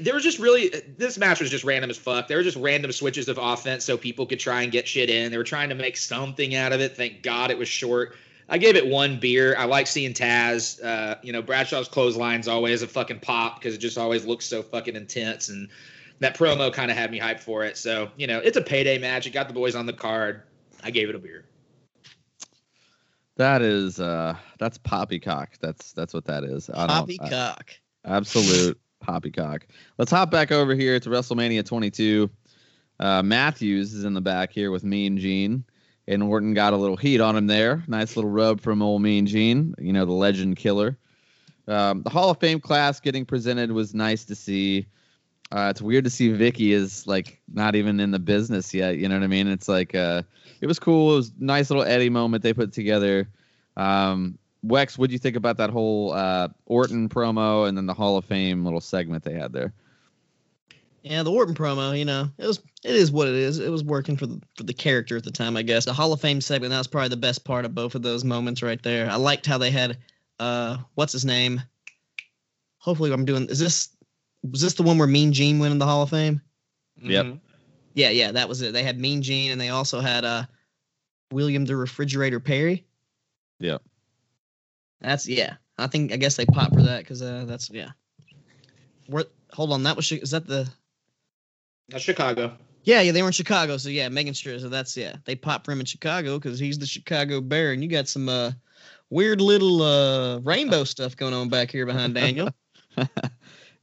there 0.00 0.14
was 0.14 0.22
just 0.22 0.38
really 0.38 0.68
this 0.96 1.18
match 1.18 1.40
was 1.40 1.50
just 1.50 1.64
random 1.64 1.90
as 1.90 1.98
fuck. 1.98 2.28
There 2.28 2.36
were 2.36 2.42
just 2.42 2.56
random 2.56 2.92
switches 2.92 3.28
of 3.28 3.38
offense 3.38 3.84
so 3.84 3.96
people 3.96 4.26
could 4.26 4.40
try 4.40 4.62
and 4.62 4.70
get 4.70 4.86
shit 4.86 5.10
in. 5.10 5.30
They 5.30 5.38
were 5.38 5.44
trying 5.44 5.70
to 5.70 5.74
make 5.74 5.96
something 5.96 6.54
out 6.54 6.72
of 6.72 6.80
it. 6.80 6.96
Thank 6.96 7.22
God 7.22 7.50
it 7.50 7.58
was 7.58 7.68
short. 7.68 8.14
I 8.48 8.58
gave 8.58 8.76
it 8.76 8.86
one 8.86 9.20
beer. 9.20 9.54
I 9.58 9.64
like 9.64 9.86
seeing 9.86 10.14
Taz. 10.14 10.82
Uh, 10.82 11.16
you 11.22 11.32
know, 11.32 11.42
Bradshaw's 11.42 11.88
clothesline's 11.88 12.48
always 12.48 12.82
a 12.82 12.88
fucking 12.88 13.20
pop 13.20 13.58
because 13.58 13.74
it 13.74 13.78
just 13.78 13.98
always 13.98 14.24
looks 14.24 14.46
so 14.46 14.62
fucking 14.62 14.96
intense. 14.96 15.50
And 15.50 15.68
that 16.20 16.36
promo 16.36 16.72
kind 16.72 16.90
of 16.90 16.96
had 16.96 17.10
me 17.10 17.20
hyped 17.20 17.40
for 17.40 17.64
it. 17.64 17.76
So, 17.76 18.10
you 18.16 18.26
know, 18.26 18.38
it's 18.38 18.56
a 18.56 18.62
payday 18.62 18.98
match. 18.98 19.26
It 19.26 19.30
got 19.30 19.48
the 19.48 19.54
boys 19.54 19.74
on 19.74 19.84
the 19.84 19.92
card. 19.92 20.42
I 20.82 20.90
gave 20.90 21.08
it 21.08 21.14
a 21.14 21.18
beer. 21.18 21.44
That 23.36 23.62
is 23.62 24.00
uh 24.00 24.36
that's 24.58 24.78
poppycock. 24.78 25.58
That's 25.60 25.92
that's 25.92 26.12
what 26.12 26.24
that 26.26 26.44
is. 26.44 26.68
I 26.70 26.86
don't- 26.86 26.90
I- 26.90 27.00
Poppycock. 27.18 27.70
Absolute 28.04 28.80
poppycock. 29.00 29.66
Let's 29.96 30.10
hop 30.10 30.30
back 30.30 30.50
over 30.50 30.74
here 30.74 30.98
to 30.98 31.08
WrestleMania 31.10 31.64
22. 31.64 32.28
Uh, 33.00 33.22
Matthews 33.22 33.94
is 33.94 34.04
in 34.04 34.14
the 34.14 34.20
back 34.20 34.50
here 34.50 34.72
with 34.72 34.82
Mean 34.82 35.18
Gene, 35.18 35.64
and 36.08 36.20
Orton 36.22 36.52
got 36.52 36.72
a 36.72 36.76
little 36.76 36.96
heat 36.96 37.20
on 37.20 37.36
him 37.36 37.46
there. 37.46 37.84
Nice 37.86 38.16
little 38.16 38.30
rub 38.30 38.60
from 38.60 38.82
old 38.82 39.02
Mean 39.02 39.24
Gene, 39.26 39.72
you 39.78 39.92
know, 39.92 40.04
the 40.04 40.10
legend 40.12 40.56
killer. 40.56 40.98
Um, 41.68 42.02
the 42.02 42.10
Hall 42.10 42.30
of 42.30 42.38
Fame 42.40 42.58
class 42.60 42.98
getting 42.98 43.24
presented 43.24 43.70
was 43.70 43.94
nice 43.94 44.24
to 44.24 44.34
see. 44.34 44.86
Uh, 45.50 45.68
it's 45.70 45.80
weird 45.80 46.04
to 46.04 46.10
see 46.10 46.30
Vickie 46.30 46.72
is 46.72 47.06
like 47.06 47.40
not 47.52 47.74
even 47.74 48.00
in 48.00 48.10
the 48.10 48.18
business 48.18 48.74
yet. 48.74 48.98
You 48.98 49.08
know 49.08 49.16
what 49.16 49.24
I 49.24 49.28
mean? 49.28 49.48
It's 49.48 49.68
like 49.68 49.94
uh, 49.94 50.22
it 50.60 50.66
was 50.66 50.78
cool. 50.78 51.12
It 51.12 51.16
was 51.16 51.32
nice 51.38 51.70
little 51.70 51.84
Eddie 51.84 52.10
moment 52.10 52.42
they 52.42 52.52
put 52.52 52.72
together. 52.72 53.28
Um, 53.76 54.38
Wex, 54.66 54.98
what 54.98 55.08
do 55.08 55.12
you 55.12 55.18
think 55.18 55.36
about 55.36 55.56
that 55.58 55.70
whole 55.70 56.12
uh, 56.12 56.48
Orton 56.66 57.08
promo 57.08 57.66
and 57.66 57.76
then 57.76 57.86
the 57.86 57.94
Hall 57.94 58.16
of 58.16 58.24
Fame 58.24 58.64
little 58.64 58.80
segment 58.80 59.24
they 59.24 59.34
had 59.34 59.52
there? 59.52 59.72
Yeah, 61.02 61.22
the 61.22 61.30
Orton 61.30 61.54
promo, 61.54 61.96
you 61.98 62.04
know, 62.04 62.28
it 62.36 62.46
was 62.46 62.60
it 62.84 62.94
is 62.94 63.10
what 63.10 63.28
it 63.28 63.34
is. 63.34 63.58
It 63.60 63.70
was 63.70 63.84
working 63.84 64.16
for 64.16 64.26
the 64.26 64.42
for 64.56 64.64
the 64.64 64.74
character 64.74 65.16
at 65.16 65.24
the 65.24 65.30
time, 65.30 65.56
I 65.56 65.62
guess. 65.62 65.84
The 65.86 65.94
Hall 65.94 66.12
of 66.12 66.20
Fame 66.20 66.40
segment, 66.40 66.70
that 66.70 66.78
was 66.78 66.88
probably 66.88 67.08
the 67.08 67.16
best 67.16 67.44
part 67.44 67.64
of 67.64 67.74
both 67.74 67.94
of 67.94 68.02
those 68.02 68.24
moments 68.24 68.62
right 68.62 68.82
there. 68.82 69.08
I 69.08 69.16
liked 69.16 69.46
how 69.46 69.56
they 69.56 69.70
had 69.70 69.96
uh 70.38 70.78
what's 70.94 71.12
his 71.12 71.24
name? 71.24 71.62
Hopefully 72.78 73.12
I'm 73.12 73.24
doing 73.24 73.48
is 73.48 73.58
this 73.58 73.88
was 74.50 74.60
this 74.60 74.74
the 74.74 74.82
one 74.82 74.98
where 74.98 75.08
Mean 75.08 75.32
Gene 75.32 75.58
went 75.58 75.72
in 75.72 75.78
the 75.78 75.86
Hall 75.86 76.02
of 76.02 76.10
Fame? 76.10 76.40
Yep. 77.02 77.26
Mhm. 77.26 77.40
Yeah, 77.94 78.10
yeah, 78.10 78.32
that 78.32 78.48
was 78.48 78.62
it. 78.62 78.72
They 78.72 78.82
had 78.82 78.98
Mean 78.98 79.22
Gene 79.22 79.52
and 79.52 79.60
they 79.60 79.70
also 79.70 80.00
had 80.00 80.24
uh 80.24 80.44
William 81.32 81.64
the 81.64 81.76
Refrigerator 81.76 82.40
Perry. 82.40 82.84
Yeah. 83.58 83.78
That's 85.00 85.28
yeah. 85.28 85.54
I 85.76 85.86
think 85.86 86.12
I 86.12 86.16
guess 86.16 86.36
they 86.36 86.46
popped 86.46 86.74
for 86.74 86.82
that 86.82 87.00
because 87.00 87.22
uh 87.22 87.44
that's 87.46 87.70
yeah. 87.70 87.90
Where, 89.06 89.24
hold 89.52 89.72
on, 89.72 89.84
that 89.84 89.96
was 89.96 90.10
is 90.12 90.30
that 90.32 90.46
the 90.46 90.68
That's 91.88 92.04
Chicago. 92.04 92.56
Yeah, 92.84 93.02
yeah, 93.02 93.12
they 93.12 93.22
were 93.22 93.28
in 93.28 93.32
Chicago, 93.32 93.76
so 93.76 93.88
yeah, 93.88 94.08
making 94.08 94.32
sure. 94.32 94.58
So 94.58 94.68
that's 94.68 94.96
yeah, 94.96 95.16
they 95.24 95.34
popped 95.34 95.64
for 95.64 95.72
him 95.72 95.80
in 95.80 95.86
Chicago 95.86 96.38
because 96.38 96.58
he's 96.58 96.78
the 96.78 96.86
Chicago 96.86 97.40
Bear, 97.40 97.72
and 97.72 97.82
you 97.82 97.88
got 97.88 98.08
some 98.08 98.28
uh 98.28 98.52
weird 99.10 99.40
little 99.40 99.82
uh 99.82 100.38
rainbow 100.40 100.84
stuff 100.84 101.16
going 101.16 101.34
on 101.34 101.48
back 101.48 101.70
here 101.70 101.86
behind 101.86 102.14
Daniel. 102.14 102.50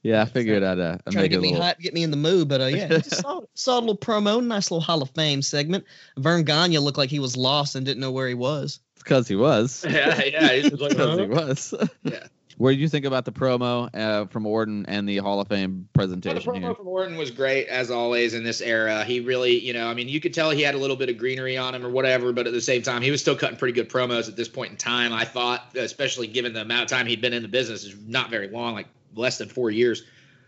yeah, 0.06 0.22
I 0.22 0.26
figured 0.26 0.62
I'd, 0.64 0.80
uh, 0.80 0.98
I'd 1.06 1.12
Trying 1.14 1.24
to 1.24 1.30
get 1.30 1.42
me 1.42 1.50
little. 1.50 1.64
hype, 1.66 1.80
get 1.80 1.94
me 1.94 2.04
in 2.04 2.12
the 2.12 2.18
mood, 2.18 2.48
but 2.48 2.62
uh 2.62 2.66
yeah, 2.66 2.88
just 2.88 3.16
saw, 3.16 3.42
saw 3.56 3.80
a 3.80 3.82
little 3.82 3.98
promo, 3.98 4.46
nice 4.46 4.70
little 4.70 4.82
Hall 4.82 5.02
of 5.02 5.10
Fame 5.12 5.42
segment. 5.42 5.84
Verne 6.18 6.44
Gagne 6.44 6.78
looked 6.78 6.98
like 7.00 7.10
he 7.10 7.20
was 7.20 7.36
lost 7.36 7.76
and 7.76 7.86
didn't 7.86 8.02
know 8.02 8.12
where 8.12 8.28
he 8.28 8.36
was. 8.36 8.80
because 9.00 9.28
he 9.28 9.36
was. 9.36 9.84
Yeah, 9.90 10.24
yeah. 10.24 10.54
He's 10.54 10.70
just 10.70 10.82
like, 10.82 10.92
Because 10.92 11.20
he 11.20 11.26
was. 11.26 11.74
Yeah. 12.04 12.28
What 12.58 12.70
did 12.70 12.80
you 12.80 12.88
think 12.88 13.04
about 13.04 13.26
the 13.26 13.34
promo 13.34 13.90
uh, 13.94 14.28
from 14.28 14.46
Orton 14.46 14.86
and 14.88 15.10
the 15.10 15.18
Hall 15.18 15.42
of 15.42 15.50
Fame 15.50 15.90
Well, 15.94 16.08
the 16.08 16.16
presentation 16.16 16.54
promo 16.54 16.60
here? 16.62 16.74
from 16.76 16.88
Orton 16.88 17.18
was 17.18 17.30
great 17.30 17.68
as 17.68 17.92
always 17.92 18.34
in 18.34 18.46
this 18.46 18.62
era. 18.62 19.04
He 19.04 19.20
really, 19.20 19.60
you 19.60 19.74
know, 19.74 19.90
I 19.90 19.94
mean, 19.94 20.08
you 20.08 20.22
could 20.22 20.34
tell 20.34 20.52
he 20.52 20.62
had 20.62 20.74
a 20.74 20.78
little 20.78 20.96
bit 20.96 21.10
of 21.10 21.18
greenery 21.18 21.58
on 21.58 21.76
him 21.76 21.86
or 21.86 21.90
whatever, 21.90 22.32
but 22.32 22.48
at 22.48 22.54
the 22.54 22.62
same 22.62 22.82
time, 22.82 23.02
he 23.02 23.12
was 23.12 23.20
still 23.20 23.36
cutting 23.36 23.58
pretty 23.58 23.74
good 23.74 23.90
promos 23.90 24.30
at 24.30 24.38
this 24.38 24.48
point 24.48 24.72
in 24.72 24.78
time. 24.78 25.12
I 25.12 25.26
thought, 25.26 25.76
especially 25.76 26.28
given 26.28 26.54
the 26.54 26.62
amount 26.62 26.84
of 26.84 26.88
time 26.88 27.08
he'd 27.08 27.20
been 27.20 27.34
in 27.34 27.42
the 27.42 27.50
business, 27.50 27.84
is 27.84 27.94
not 28.08 28.30
very 28.30 28.48
long, 28.48 28.74
like 28.74 28.88
less 29.16 29.38
than 29.38 29.50
four 29.50 29.72
years. 29.72 30.04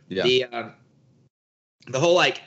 Yeah. 0.10 0.24
The 0.24 0.44
um, 0.46 0.74
the 1.88 2.00
whole 2.00 2.16
like 2.16 2.42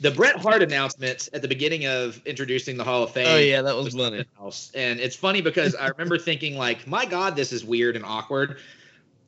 the 0.00 0.10
Bret 0.10 0.36
Hart 0.36 0.62
announcement 0.62 1.28
at 1.32 1.42
the 1.42 1.48
beginning 1.48 1.86
of 1.86 2.20
introducing 2.26 2.76
the 2.76 2.84
Hall 2.84 3.02
of 3.04 3.10
Fame. 3.10 3.26
Oh 3.28 3.36
yeah, 3.36 3.62
that 3.62 3.74
was 3.74 3.86
was 3.86 3.94
funny. 3.94 4.24
else. 4.40 4.70
And 4.74 5.00
it's 5.00 5.16
funny 5.16 5.40
because 5.40 5.74
I 5.74 5.88
remember 5.88 6.18
thinking 6.18 6.56
like, 6.56 6.86
my 6.86 7.04
God, 7.04 7.36
this 7.36 7.52
is 7.52 7.64
weird 7.64 7.96
and 7.96 8.04
awkward. 8.04 8.58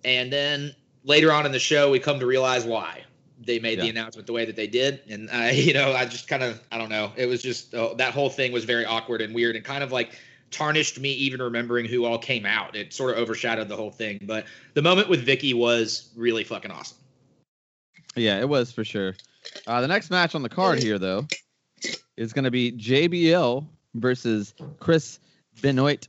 And 0.04 0.32
then 0.32 0.74
later 1.04 1.32
on 1.32 1.46
in 1.46 1.52
the 1.52 1.58
show, 1.58 1.90
we 1.90 1.98
come 1.98 2.20
to 2.20 2.26
realize 2.26 2.64
why 2.64 3.04
they 3.38 3.58
made 3.58 3.80
the 3.80 3.88
announcement 3.88 4.26
the 4.26 4.32
way 4.32 4.44
that 4.44 4.56
they 4.56 4.66
did. 4.66 5.00
And 5.08 5.30
I, 5.30 5.50
you 5.52 5.74
know, 5.74 5.92
I 5.92 6.06
just 6.06 6.28
kind 6.28 6.42
of, 6.42 6.60
I 6.72 6.78
don't 6.78 6.88
know. 6.88 7.12
It 7.16 7.26
was 7.26 7.42
just 7.42 7.74
uh, 7.74 7.94
that 7.94 8.12
whole 8.12 8.30
thing 8.30 8.52
was 8.52 8.64
very 8.64 8.84
awkward 8.84 9.20
and 9.22 9.34
weird 9.34 9.56
and 9.56 9.64
kind 9.64 9.82
of 9.84 9.92
like 9.92 10.18
tarnished 10.50 10.98
me 11.00 11.10
even 11.12 11.40
remembering 11.42 11.86
who 11.86 12.04
all 12.04 12.18
came 12.18 12.46
out. 12.46 12.76
It 12.76 12.92
sort 12.92 13.12
of 13.12 13.18
overshadowed 13.18 13.68
the 13.68 13.76
whole 13.76 13.90
thing. 13.90 14.20
But 14.22 14.46
the 14.74 14.82
moment 14.82 15.08
with 15.08 15.26
Vickie 15.26 15.54
was 15.54 16.08
really 16.16 16.44
fucking 16.44 16.70
awesome. 16.70 16.96
Yeah, 18.14 18.40
it 18.40 18.48
was 18.48 18.72
for 18.72 18.84
sure. 18.84 19.14
Uh, 19.66 19.80
the 19.80 19.88
next 19.88 20.10
match 20.10 20.34
on 20.34 20.42
the 20.42 20.48
card 20.48 20.78
here, 20.82 20.98
though, 20.98 21.26
is 22.16 22.32
going 22.32 22.44
to 22.44 22.50
be 22.50 22.72
JBL 22.72 23.66
versus 23.94 24.54
Chris 24.80 25.18
Benoit 25.60 26.06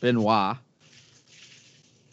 Benoit. 0.00 0.56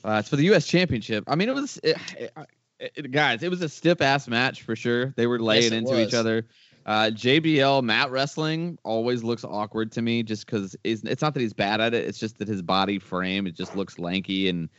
Uh, 0.05 0.17
it's 0.19 0.29
for 0.29 0.35
the 0.35 0.43
U.S. 0.45 0.67
Championship. 0.67 1.23
I 1.27 1.35
mean, 1.35 1.49
it 1.49 1.55
was, 1.55 1.77
it, 1.83 1.97
it- 2.17 2.31
it- 2.79 3.11
guys, 3.11 3.41
it 3.41 3.49
was 3.49 3.61
a 3.63 3.69
stiff 3.69 4.01
ass 4.01 4.27
match 4.27 4.61
for 4.61 4.75
sure. 4.75 5.07
They 5.15 5.25
were 5.25 5.39
laying 5.39 5.63
it 5.65 5.73
into 5.73 5.99
each 5.99 6.13
other. 6.13 6.45
Uh, 6.87 7.11
JBL 7.11 7.83
mat 7.83 8.09
wrestling 8.09 8.79
always 8.83 9.21
looks 9.21 9.43
awkward 9.43 9.91
to 9.91 10.01
me, 10.01 10.23
just 10.23 10.45
because 10.45 10.75
it's, 10.85 11.03
it's 11.03 11.21
not 11.21 11.33
that 11.33 11.41
he's 11.41 11.53
bad 11.53 11.81
at 11.81 11.93
it. 11.93 12.05
It's 12.05 12.17
just 12.17 12.37
that 12.39 12.47
his 12.47 12.61
body 12.61 12.97
frame 12.97 13.45
it 13.45 13.55
just 13.55 13.75
looks 13.75 13.99
lanky 13.99 14.47
and 14.47 14.69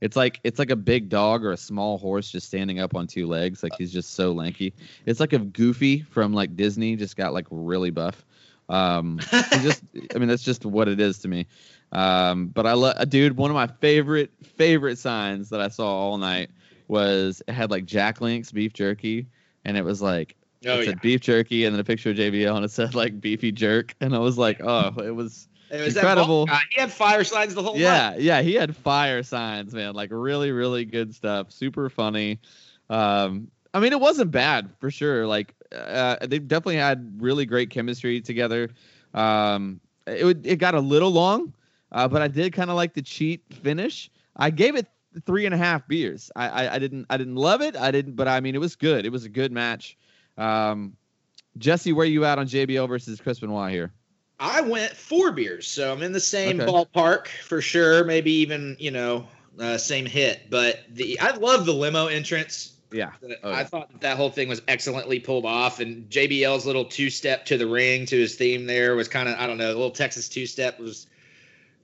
it's 0.00 0.16
like 0.16 0.40
it's 0.44 0.58
like 0.58 0.70
a 0.70 0.76
big 0.76 1.08
dog 1.08 1.44
or 1.44 1.52
a 1.52 1.56
small 1.56 1.98
horse 1.98 2.30
just 2.30 2.46
standing 2.46 2.78
up 2.78 2.94
on 2.94 3.06
two 3.06 3.26
legs. 3.26 3.62
Like 3.62 3.72
he's 3.76 3.92
just 3.92 4.14
so 4.14 4.32
lanky. 4.32 4.72
It's 5.06 5.20
like 5.20 5.32
a 5.32 5.38
Goofy 5.38 6.02
from 6.02 6.32
like 6.32 6.56
Disney 6.56 6.96
just 6.96 7.16
got 7.16 7.32
like 7.32 7.46
really 7.50 7.90
buff. 7.90 8.24
Um, 8.68 9.18
just, 9.62 9.82
I 10.14 10.18
mean, 10.18 10.28
that's 10.28 10.42
just 10.42 10.64
what 10.64 10.88
it 10.88 11.00
is 11.00 11.18
to 11.20 11.28
me. 11.28 11.46
Um, 11.90 12.48
but 12.48 12.66
I 12.66 12.74
love, 12.74 13.08
dude. 13.08 13.36
One 13.36 13.50
of 13.50 13.54
my 13.54 13.66
favorite 13.66 14.30
favorite 14.56 14.98
signs 14.98 15.50
that 15.50 15.60
I 15.60 15.68
saw 15.68 15.86
all 15.86 16.18
night 16.18 16.50
was 16.86 17.42
it 17.48 17.52
had 17.52 17.70
like 17.70 17.84
Jack 17.84 18.20
Link's 18.20 18.52
beef 18.52 18.72
jerky, 18.72 19.26
and 19.64 19.76
it 19.76 19.84
was 19.84 20.00
like 20.00 20.36
Oh 20.66 20.74
it 20.74 20.78
yeah. 20.78 20.84
said 20.86 21.00
beef 21.00 21.20
jerky, 21.20 21.64
and 21.64 21.74
then 21.74 21.80
a 21.80 21.84
picture 21.84 22.10
of 22.10 22.16
JBL, 22.16 22.54
and 22.56 22.64
it 22.64 22.70
said 22.70 22.94
like 22.94 23.20
beefy 23.20 23.52
jerk, 23.52 23.94
and 24.00 24.14
I 24.14 24.18
was 24.18 24.38
like, 24.38 24.60
oh, 24.62 24.92
it 24.98 25.14
was 25.14 25.48
It 25.70 25.80
was 25.80 25.96
incredible. 25.96 26.46
That 26.46 26.50
bald 26.50 26.60
guy. 26.60 26.66
He 26.70 26.80
had 26.80 26.92
fire 26.92 27.24
signs 27.24 27.54
the 27.54 27.62
whole 27.62 27.74
night. 27.74 27.80
yeah, 27.80 28.16
yeah. 28.16 28.42
He 28.42 28.54
had 28.54 28.74
fire 28.74 29.22
signs, 29.22 29.72
man. 29.72 29.94
Like 29.94 30.10
really, 30.12 30.50
really 30.50 30.84
good 30.84 31.14
stuff. 31.14 31.52
Super 31.52 31.88
funny. 31.88 32.40
Um, 32.90 33.50
I 33.74 33.80
mean, 33.80 33.92
it 33.92 34.00
wasn't 34.00 34.30
bad 34.30 34.70
for 34.80 34.90
sure. 34.90 35.26
Like 35.26 35.54
uh, 35.72 36.16
they 36.22 36.38
definitely 36.38 36.76
had 36.76 37.18
really 37.18 37.46
great 37.46 37.70
chemistry 37.70 38.20
together. 38.20 38.70
Um, 39.14 39.80
it 40.06 40.24
would, 40.24 40.46
it 40.46 40.56
got 40.56 40.74
a 40.74 40.80
little 40.80 41.10
long, 41.10 41.52
uh, 41.92 42.08
but 42.08 42.22
I 42.22 42.28
did 42.28 42.52
kind 42.52 42.70
of 42.70 42.76
like 42.76 42.94
the 42.94 43.02
cheat 43.02 43.42
finish. 43.62 44.10
I 44.36 44.50
gave 44.50 44.74
it 44.74 44.86
three 45.26 45.44
and 45.44 45.54
a 45.54 45.58
half 45.58 45.86
beers. 45.86 46.30
I, 46.34 46.48
I 46.48 46.74
I 46.74 46.78
didn't 46.78 47.06
I 47.10 47.16
didn't 47.16 47.36
love 47.36 47.60
it. 47.60 47.76
I 47.76 47.90
didn't, 47.90 48.14
but 48.14 48.26
I 48.26 48.40
mean, 48.40 48.54
it 48.54 48.60
was 48.60 48.74
good. 48.74 49.04
It 49.04 49.12
was 49.12 49.24
a 49.24 49.28
good 49.28 49.52
match. 49.52 49.96
Um, 50.38 50.96
Jesse, 51.58 51.92
where 51.92 52.06
you 52.06 52.24
at 52.24 52.38
on 52.38 52.46
JBL 52.46 52.88
versus 52.88 53.20
Chris 53.20 53.40
Benoit 53.40 53.70
here? 53.70 53.92
I 54.40 54.60
went 54.60 54.92
four 54.92 55.32
beers, 55.32 55.66
so 55.66 55.92
I'm 55.92 56.02
in 56.02 56.12
the 56.12 56.20
same 56.20 56.60
Okay. 56.60 56.70
ballpark 56.70 57.26
for 57.26 57.60
sure. 57.60 58.04
Maybe 58.04 58.30
even 58.32 58.76
you 58.78 58.92
know 58.92 59.26
uh, 59.58 59.78
same 59.78 60.06
hit. 60.06 60.48
But 60.48 60.80
the 60.88 61.18
I 61.18 61.36
love 61.36 61.66
the 61.66 61.74
limo 61.74 62.06
entrance. 62.06 62.72
Yeah. 62.92 63.10
Oh, 63.42 63.50
I 63.50 63.60
yeah. 63.60 63.64
thought 63.64 63.90
that, 63.90 64.00
that 64.02 64.16
whole 64.16 64.30
thing 64.30 64.48
was 64.48 64.62
excellently 64.68 65.18
pulled 65.18 65.44
off, 65.44 65.80
and 65.80 66.08
JBL's 66.08 66.64
little 66.64 66.84
two 66.84 67.10
step 67.10 67.46
to 67.46 67.58
the 67.58 67.66
ring 67.66 68.06
to 68.06 68.16
his 68.16 68.36
theme 68.36 68.66
there 68.66 68.94
was 68.94 69.08
kind 69.08 69.28
of 69.28 69.38
I 69.38 69.46
don't 69.48 69.58
know, 69.58 69.66
a 69.66 69.74
little 69.74 69.90
Texas 69.90 70.28
two 70.28 70.46
step 70.46 70.78
was 70.78 71.08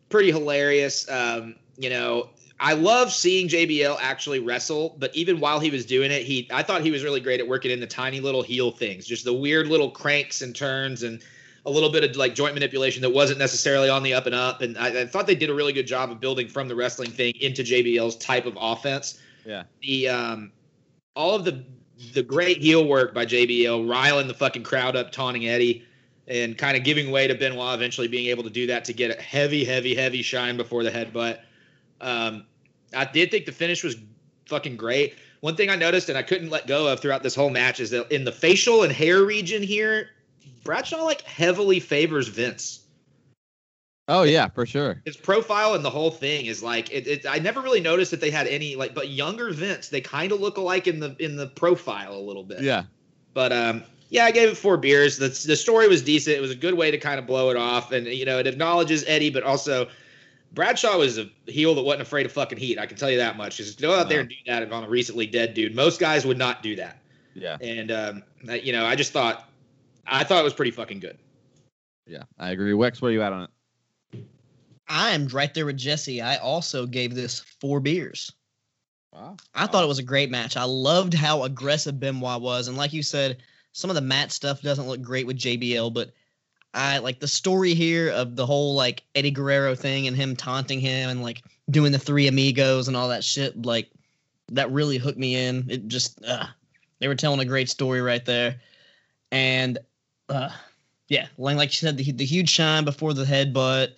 pretty 0.09 0.31
hilarious. 0.31 1.11
Um, 1.11 1.57
you 1.77 1.91
know, 1.91 2.29
I 2.61 2.75
love 2.75 3.13
seeing 3.13 3.49
JBL 3.49 3.99
actually 4.01 4.39
wrestle, 4.39 4.97
but 4.99 5.15
even 5.15 5.41
while 5.41 5.61
he 5.61 5.71
was 5.71 5.85
doing 5.85 6.11
it, 6.11 6.23
he 6.23 6.49
I 6.53 6.63
thought 6.63 6.83
he 6.83 6.91
was 6.91 7.03
really 7.03 7.21
great 7.21 7.41
at 7.41 7.49
working 7.49 7.71
in 7.71 7.81
the 7.81 7.87
tiny 7.87 8.21
little 8.21 8.43
heel 8.43 8.71
things, 8.71 9.07
just 9.07 9.25
the 9.25 9.33
weird 9.33 9.67
little 9.67 9.91
cranks 9.91 10.41
and 10.43 10.55
turns 10.55 11.03
and 11.03 11.21
a 11.67 11.71
little 11.71 11.91
bit 11.91 12.05
of 12.05 12.17
like 12.17 12.35
joint 12.35 12.55
manipulation 12.55 13.03
that 13.03 13.11
wasn't 13.11 13.39
necessarily 13.39 13.89
on 13.89 14.03
the 14.03 14.15
up 14.15 14.27
and 14.27 14.35
up. 14.35 14.61
And 14.61 14.77
I, 14.79 15.03
I 15.03 15.07
thought 15.07 15.27
they 15.27 15.35
did 15.35 15.51
a 15.51 15.55
really 15.55 15.73
good 15.73 15.87
job 15.87 16.11
of 16.11 16.21
building 16.21 16.47
from 16.47 16.69
the 16.69 16.75
wrestling 16.75 17.11
thing 17.11 17.35
into 17.41 17.63
JBL's 17.63 18.17
type 18.17 18.47
of 18.47 18.57
offense. 18.61 19.19
Yeah. 19.45 19.65
The 19.81 20.09
um, 20.09 20.53
all 21.17 21.35
of 21.35 21.45
the 21.45 21.65
the 22.13 22.23
great 22.23 22.59
heel 22.59 22.87
work 22.87 23.15
by 23.15 23.25
JBL, 23.25 23.89
riling 23.89 24.29
the 24.29 24.35
fucking 24.35 24.63
crowd 24.63 24.97
up, 24.97 25.13
taunting 25.13 25.47
Eddie, 25.47 25.85
and 26.27 26.57
kind 26.57 26.77
of 26.77 26.85
giving 26.85 27.11
way 27.11 27.27
to 27.27 27.35
Benoit 27.35 27.75
eventually 27.75 28.09
being 28.09 28.27
able 28.27 28.43
to 28.45 28.51
do 28.51 28.67
that 28.69 28.85
to 28.87 28.93
get 28.93 29.17
a 29.17 29.21
heavy, 29.21 29.65
heavy, 29.65 29.95
heavy 29.95 30.23
shine 30.23 30.57
before 30.57 30.83
the 30.83 30.91
headbutt. 30.91 31.41
Um, 32.01 32.47
I 32.95 33.05
did 33.05 33.31
think 33.31 33.47
the 33.47 33.53
finish 33.53 33.83
was 33.83 33.97
fucking 34.47 34.77
great. 34.77 35.15
One 35.41 35.57
thing 35.57 35.69
I 35.69 35.77
noticed 35.77 36.09
and 36.09 36.17
I 36.17 36.23
couldn't 36.23 36.51
let 36.51 36.67
go 36.67 36.89
of 36.89 37.01
throughout 37.01 37.23
this 37.23 37.35
whole 37.35 37.51
match 37.51 37.81
is 37.81 37.91
that 37.91 38.11
in 38.11 38.25
the 38.25 38.33
facial 38.33 38.83
and 38.83 38.93
hair 38.93 39.23
region 39.23 39.63
here, 39.63 40.11
Bradshaw 40.65 41.05
like 41.05 41.23
heavily 41.23 41.81
favors 41.81 42.29
Vince. 42.29 42.81
Oh 44.07 44.23
yeah, 44.23 44.49
for 44.49 44.67
sure. 44.67 45.01
His 45.05 45.17
profile 45.17 45.75
and 45.75 45.85
the 45.85 45.91
whole 45.91 46.11
thing 46.11 46.47
is 46.47 46.63
like 46.63 46.91
it, 46.93 47.07
it. 47.07 47.27
I 47.27 47.39
never 47.39 47.61
really 47.61 47.81
noticed 47.81 48.11
that 48.11 48.21
they 48.21 48.31
had 48.31 48.47
any 48.47 48.77
like, 48.77 48.95
but 48.95 49.09
younger 49.09 49.51
Vince, 49.53 49.89
they 49.89 50.01
kind 50.01 50.33
of 50.33 50.41
look 50.41 50.59
alike 50.59 50.87
in 50.87 51.01
the 51.01 51.17
in 51.19 51.37
the 51.37 51.47
profile 51.47 52.15
a 52.15 52.21
little 52.21 52.45
bit. 52.45 52.63
Yeah. 52.63 52.85
But 53.33 53.53
um, 53.53 53.83
yeah, 54.11 54.25
I 54.25 54.31
gave 54.31 54.49
it 54.51 54.57
four 54.57 54.77
beers. 54.77 55.17
The 55.17 55.29
the 55.29 55.57
story 55.57 55.89
was 55.89 56.03
decent. 56.03 56.37
It 56.37 56.41
was 56.41 56.51
a 56.51 56.57
good 56.57 56.75
way 56.75 56.91
to 56.91 56.99
kind 56.99 57.19
of 57.19 57.27
blow 57.27 57.51
it 57.51 57.57
off, 57.57 57.93
and 57.93 58.07
you 58.07 58.27
know, 58.27 58.39
it 58.39 58.47
acknowledges 58.47 59.05
Eddie, 59.07 59.31
but 59.31 59.43
also 59.43 59.89
Bradshaw 60.55 60.99
was 60.99 61.19
a 61.19 61.29
heel 61.47 61.75
that 61.75 61.83
wasn't 61.83 62.03
afraid 62.03 62.27
of 62.27 62.33
fucking 62.33 62.59
heat. 62.59 62.79
I 62.79 62.87
can 62.87 62.97
tell 62.97 63.11
you 63.11 63.19
that 63.19 63.37
much. 63.37 63.57
Just 63.57 63.81
go 63.81 63.95
out 63.95 64.09
there 64.09 64.21
and 64.21 64.29
do 64.29 64.37
that 64.47 64.71
on 64.71 64.85
a 64.85 64.89
recently 64.89 65.27
dead 65.27 65.55
dude. 65.55 65.75
Most 65.75 66.01
guys 66.01 66.25
would 66.25 66.39
not 66.39 66.63
do 66.63 66.77
that. 66.77 66.99
Yeah. 67.35 67.57
And 67.61 67.91
um, 67.91 68.23
you 68.43 68.73
know, 68.73 68.87
I 68.87 68.95
just 68.95 69.13
thought, 69.13 69.49
I 70.07 70.25
thought 70.25 70.41
it 70.41 70.45
was 70.45 70.55
pretty 70.55 70.71
fucking 70.71 71.01
good. 71.01 71.19
Yeah. 72.07 72.23
I 72.39 72.51
agree. 72.51 72.73
Wex, 72.73 73.03
where 73.03 73.11
are 73.11 73.13
you 73.13 73.23
at 73.23 73.33
on 73.33 73.43
it? 73.45 73.51
I'm 74.89 75.27
right 75.29 75.53
there 75.53 75.67
with 75.67 75.79
Jesse. 75.79 76.21
I 76.21 76.37
also 76.37 76.87
gave 76.87 77.15
this 77.15 77.41
four 77.61 77.81
beers. 77.81 78.31
Wow. 79.13 79.37
I 79.55 79.67
thought 79.67 79.85
it 79.85 79.89
was 79.89 79.99
a 79.99 80.05
great 80.05 80.31
match. 80.31 80.57
I 80.57 80.65
loved 80.65 81.15
how 81.15 81.45
aggressive 81.45 82.01
Benoit 82.01 82.41
was, 82.41 82.69
and 82.69 82.77
like 82.77 82.93
you 82.93 83.03
said, 83.03 83.39
some 83.73 83.89
of 83.89 83.95
the 83.95 84.03
mat 84.03 84.33
stuff 84.33 84.61
doesn't 84.61 84.87
look 84.87 85.03
great 85.03 85.27
with 85.27 85.39
JBL, 85.39 85.95
but 85.95 86.11
I 86.75 86.99
like 86.99 87.21
the 87.21 87.29
story 87.29 87.75
here 87.75 88.11
of 88.11 88.37
the 88.37 88.47
whole 88.47 88.75
like 88.75 89.03
Eddie 89.15 89.31
Guerrero 89.31 89.75
thing 89.75 90.07
and 90.07 90.17
him 90.17 90.35
taunting 90.35 90.81
him 90.81 91.09
and 91.09 91.23
like 91.23 91.43
doing 91.71 91.93
the 91.93 91.99
three 91.99 92.27
amigos 92.27 92.89
and 92.89 92.97
all 92.97 93.09
that 93.09 93.25
shit. 93.25 93.65
Like 93.65 93.91
that 94.51 94.71
really 94.71 94.99
hooked 94.99 95.19
me 95.19 95.37
in. 95.37 95.67
It 95.71 95.89
just 95.89 96.23
uh, 96.25 96.47
they 96.99 97.09
were 97.09 97.15
telling 97.15 97.41
a 97.41 97.45
great 97.45 97.69
story 97.69 98.01
right 98.01 98.25
there, 98.25 98.57
and 99.31 99.79
uh, 100.29 100.51
yeah, 101.09 101.29
like 101.39 101.57
like 101.57 101.71
you 101.71 101.87
said, 101.87 101.97
the 101.97 102.13
the 102.13 102.25
huge 102.25 102.51
shine 102.51 102.85
before 102.85 103.15
the 103.15 103.25
headbutt, 103.25 103.93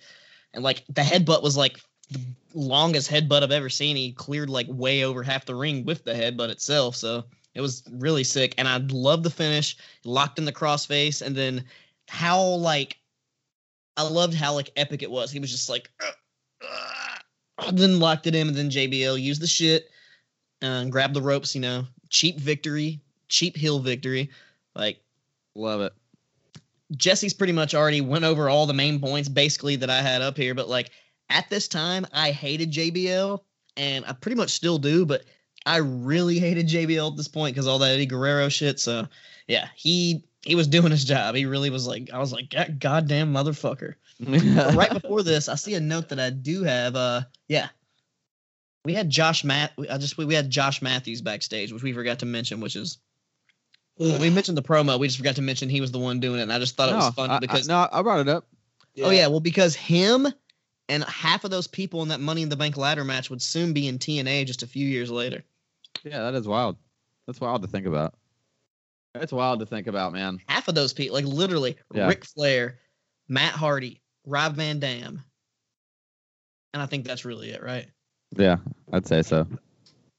and 0.53 0.63
like 0.63 0.83
the 0.87 1.01
headbutt 1.01 1.41
was 1.43 1.57
like 1.57 1.79
the 2.11 2.19
longest 2.53 3.09
headbutt 3.09 3.43
I've 3.43 3.51
ever 3.51 3.69
seen. 3.69 3.95
He 3.95 4.11
cleared 4.11 4.49
like 4.49 4.67
way 4.69 5.03
over 5.03 5.23
half 5.23 5.45
the 5.45 5.55
ring 5.55 5.83
with 5.83 6.03
the 6.03 6.13
headbutt 6.13 6.49
itself. 6.49 6.95
So 6.95 7.25
it 7.53 7.61
was 7.61 7.83
really 7.91 8.23
sick. 8.23 8.53
And 8.57 8.67
I 8.67 8.77
love 8.77 9.23
the 9.23 9.29
finish, 9.29 9.77
locked 10.05 10.39
in 10.39 10.45
the 10.45 10.53
crossface, 10.53 11.21
and 11.21 11.35
then 11.35 11.63
how 12.07 12.41
like 12.41 12.97
I 13.95 14.03
loved 14.03 14.33
how 14.33 14.53
like 14.53 14.71
epic 14.75 15.03
it 15.03 15.11
was. 15.11 15.31
He 15.31 15.39
was 15.39 15.51
just 15.51 15.69
like 15.69 15.89
"Ugh, 16.01 16.13
ugh," 16.63 17.67
and 17.67 17.77
then 17.77 17.99
locked 17.99 18.27
it 18.27 18.35
in, 18.35 18.47
and 18.47 18.55
then 18.55 18.69
JBL 18.69 19.21
used 19.21 19.41
the 19.41 19.47
shit 19.47 19.89
uh, 20.61 20.65
and 20.65 20.91
grabbed 20.91 21.13
the 21.13 21.21
ropes, 21.21 21.55
you 21.55 21.61
know. 21.61 21.85
Cheap 22.09 22.39
victory, 22.39 23.01
cheap 23.27 23.55
hill 23.55 23.79
victory. 23.79 24.29
Like 24.75 25.01
Love 25.57 25.81
it. 25.81 25.93
Jesse's 26.95 27.33
pretty 27.33 27.51
much 27.51 27.73
already 27.73 27.99
went 27.99 28.23
over 28.23 28.47
all 28.47 28.67
the 28.67 28.73
main 28.73 28.99
points 28.99 29.27
basically 29.27 29.75
that 29.77 29.89
I 29.89 30.01
had 30.01 30.21
up 30.21 30.37
here, 30.37 30.53
but 30.53 30.69
like 30.69 30.91
at 31.29 31.49
this 31.49 31.67
time 31.67 32.05
I 32.13 32.31
hated 32.31 32.71
JBL 32.71 33.41
and 33.75 34.05
I 34.05 34.13
pretty 34.13 34.37
much 34.37 34.51
still 34.51 34.77
do, 34.77 35.05
but 35.05 35.23
I 35.65 35.77
really 35.77 36.39
hated 36.39 36.67
JBL 36.67 37.11
at 37.11 37.17
this 37.17 37.27
point 37.27 37.55
because 37.55 37.67
all 37.67 37.79
that 37.79 37.91
Eddie 37.91 38.05
Guerrero 38.05 38.49
shit. 38.49 38.79
So 38.79 39.07
yeah, 39.47 39.67
he 39.75 40.23
he 40.47 40.55
was 40.55 40.67
doing 40.67 40.91
his 40.91 41.03
job. 41.03 41.35
He 41.35 41.45
really 41.45 41.69
was 41.69 41.85
like 41.85 42.09
I 42.13 42.19
was 42.19 42.31
like 42.31 42.49
God, 42.49 42.79
goddamn 42.79 43.33
motherfucker. 43.33 43.95
Right 44.75 44.91
before 44.91 45.21
this, 45.21 45.49
I 45.49 45.55
see 45.55 45.75
a 45.75 45.79
note 45.79 46.09
that 46.09 46.19
I 46.19 46.29
do 46.31 46.63
have. 46.63 46.95
Uh, 46.95 47.21
yeah, 47.47 47.67
we 48.85 48.93
had 48.93 49.09
Josh 49.09 49.43
Matt. 49.43 49.73
I 49.91 49.97
just 49.97 50.17
we, 50.17 50.25
we 50.25 50.33
had 50.33 50.49
Josh 50.49 50.81
Matthews 50.81 51.21
backstage, 51.21 51.71
which 51.71 51.83
we 51.83 51.93
forgot 51.93 52.19
to 52.19 52.25
mention, 52.25 52.61
which 52.61 52.75
is 52.75 52.97
we 53.99 54.29
mentioned 54.29 54.57
the 54.57 54.63
promo. 54.63 54.97
We 54.99 55.07
just 55.07 55.17
forgot 55.17 55.35
to 55.35 55.41
mention 55.41 55.69
he 55.69 55.81
was 55.81 55.91
the 55.91 55.99
one 55.99 56.19
doing 56.19 56.39
it, 56.39 56.43
and 56.43 56.53
I 56.53 56.59
just 56.59 56.75
thought 56.75 56.89
it 56.89 56.95
was 56.95 57.05
no, 57.05 57.11
funny 57.11 57.33
I- 57.33 57.37
I- 57.37 57.39
because 57.39 57.67
no, 57.67 57.87
I 57.91 58.01
brought 58.01 58.21
it 58.21 58.29
up. 58.29 58.47
oh 59.03 59.09
yeah, 59.11 59.27
well 59.27 59.39
because 59.41 59.75
him 59.75 60.27
and 60.89 61.03
half 61.03 61.43
of 61.43 61.51
those 61.51 61.67
people 61.67 62.01
in 62.01 62.07
that 62.09 62.21
Money 62.21 62.41
in 62.41 62.49
the 62.49 62.55
Bank 62.55 62.77
ladder 62.77 63.03
match 63.03 63.29
would 63.29 63.41
soon 63.41 63.73
be 63.73 63.87
in 63.87 63.99
TNA 63.99 64.45
just 64.47 64.63
a 64.63 64.67
few 64.67 64.87
years 64.87 65.11
later. 65.11 65.43
Yeah, 66.03 66.21
that 66.21 66.35
is 66.35 66.47
wild. 66.47 66.77
That's 67.25 67.41
wild 67.41 67.61
to 67.63 67.67
think 67.67 67.85
about. 67.85 68.13
That's 69.19 69.31
wild 69.31 69.59
to 69.59 69.65
think 69.65 69.87
about, 69.87 70.13
man. 70.13 70.39
Half 70.47 70.67
of 70.67 70.75
those 70.75 70.93
people, 70.93 71.15
like 71.15 71.25
literally, 71.25 71.77
Yeah. 71.93 72.07
Ric 72.07 72.25
Flair, 72.25 72.79
Matt 73.27 73.53
Hardy, 73.53 74.01
Rob 74.25 74.55
Van 74.55 74.79
Dam, 74.79 75.23
and 76.73 76.81
I 76.81 76.85
think 76.85 77.05
that's 77.05 77.25
really 77.25 77.51
it, 77.51 77.63
right? 77.63 77.87
Yeah, 78.35 78.57
I'd 78.91 79.07
say 79.07 79.21
so. 79.21 79.47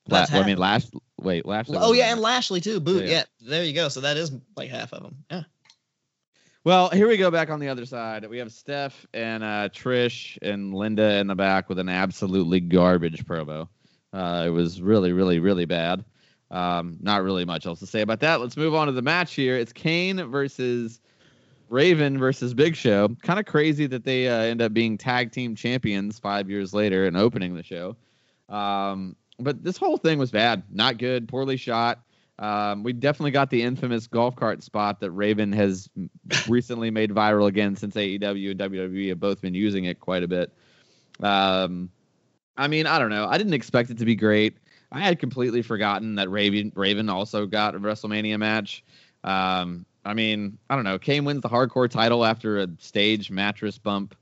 La- 0.09 0.27
well, 0.33 0.43
I 0.43 0.47
mean, 0.47 0.59
Lash. 0.59 0.87
Wait, 1.21 1.45
Lashley. 1.45 1.77
Oh 1.79 1.93
yeah, 1.93 2.13
and. 2.13 2.21
Lashley 2.21 2.61
too. 2.61 2.81
Boot. 2.81 3.05
Yeah. 3.05 3.11
Yeah. 3.11 3.25
there 3.41 3.65
you 3.65 3.75
go. 3.75 3.89
So 3.89 4.01
that 4.01 4.17
is 4.17 4.33
like 4.57 4.71
half 4.71 4.93
of 4.93 5.03
them. 5.03 5.25
Yeah. 5.31 5.43
Well, 6.65 6.91
here 6.91 7.09
we 7.09 7.17
go 7.17 7.31
back 7.31 7.51
on 7.51 7.61
the 7.61 7.69
other 7.69 7.87
side. 7.87 8.29
We 8.29 8.39
have 8.39 8.53
Steph 8.53 9.07
and 9.15 9.43
uh, 9.43 9.69
Trish 9.71 10.37
and 10.43 10.75
Linda 10.75 11.19
in 11.19 11.27
the 11.27 11.35
back 11.35 11.69
with 11.69 11.79
an 11.79 11.89
absolutely 11.89 12.61
garbage 12.61 13.25
promo. 13.25 13.69
Uh, 14.13 14.45
it 14.47 14.51
was 14.51 14.81
really, 14.83 15.13
really, 15.13 15.39
really 15.39 15.65
bad. 15.65 16.05
Um, 16.51 16.97
not 17.01 17.23
really 17.23 17.45
much 17.45 17.67
else 17.67 17.81
to 17.81 17.87
say 17.87 18.01
about 18.01 18.21
that. 18.21 18.41
Let's 18.41 18.57
move 18.57 18.75
on 18.75 18.87
to 18.87 18.93
the 18.93 19.03
match 19.03 19.35
here. 19.35 19.57
It's 19.57 19.73
Kane 19.73 20.31
versus 20.31 21.01
Raven 21.69 22.19
versus 22.19 22.55
Big 22.55 22.75
Show. 22.75 23.09
Kind 23.23 23.39
of 23.39 23.47
crazy 23.47 23.87
that 23.87 24.05
they 24.05 24.29
uh, 24.29 24.39
end 24.39 24.63
up 24.63 24.73
being 24.73 24.97
tag 24.97 25.33
team 25.33 25.55
champions 25.55 26.19
five 26.19 26.49
years 26.49 26.73
later 26.73 27.07
and 27.07 27.17
opening 27.17 27.55
the 27.55 27.63
show. 27.63 27.97
Um, 28.49 29.15
but 29.39 29.63
this 29.63 29.77
whole 29.77 29.99
thing 29.99 30.19
was 30.19 30.31
bad, 30.31 30.63
not 30.71 30.99
good, 30.99 31.29
poorly 31.29 31.57
shot. 31.57 32.01
Um, 32.39 32.85
we 32.85 32.93
definitely 32.93 33.33
got 33.33 33.51
the 33.51 33.63
infamous 33.63 34.07
golf 34.07 34.37
cart 34.37 34.63
spot 34.63 35.01
that 35.01 35.11
Raven 35.11 35.53
has 35.53 35.91
recently 36.49 36.91
made 36.91 37.11
viral 37.11 37.49
again 37.49 37.77
since 37.77 37.95
AEW 37.97 38.53
and 38.53 38.61
WWE 38.61 39.09
have 39.09 39.21
both 39.21 39.41
been 39.41 39.55
using 39.55 39.85
it 39.85 40.01
quite 40.01 40.23
a 40.23 40.29
bit. 40.29 40.53
Um, 41.21 41.91
I 42.57 42.69
mean, 42.69 42.87
I 42.87 42.99
don't 42.99 43.11
know. 43.11 43.27
I 43.27 43.39
didn't 43.39 43.55
expect 43.55 43.91
it 43.91 43.99
to 43.99 44.05
be 44.05 44.15
great. 44.15 44.57
I 44.91 45.01
had 45.01 45.19
completely 45.19 45.63
forgotten 45.63 46.15
that 46.17 46.31
Raven 46.31 46.73
Raven 46.75 47.09
also 47.09 47.47
got 47.47 47.75
a 47.75 47.79
WrestleMania 47.81 48.39
match. 48.39 48.85
Um, 49.23 49.85
I 50.05 50.15
mean, 50.15 50.59
I 50.71 50.75
don't 50.75 50.85
know. 50.85 50.99
Kane 50.99 51.25
wins 51.25 51.43
the 51.43 51.49
hardcore 51.49 51.91
title 51.91 52.25
after 52.25 52.59
a 52.59 52.69
stage 52.79 53.31
mattress 53.31 53.77
bump. 53.77 54.15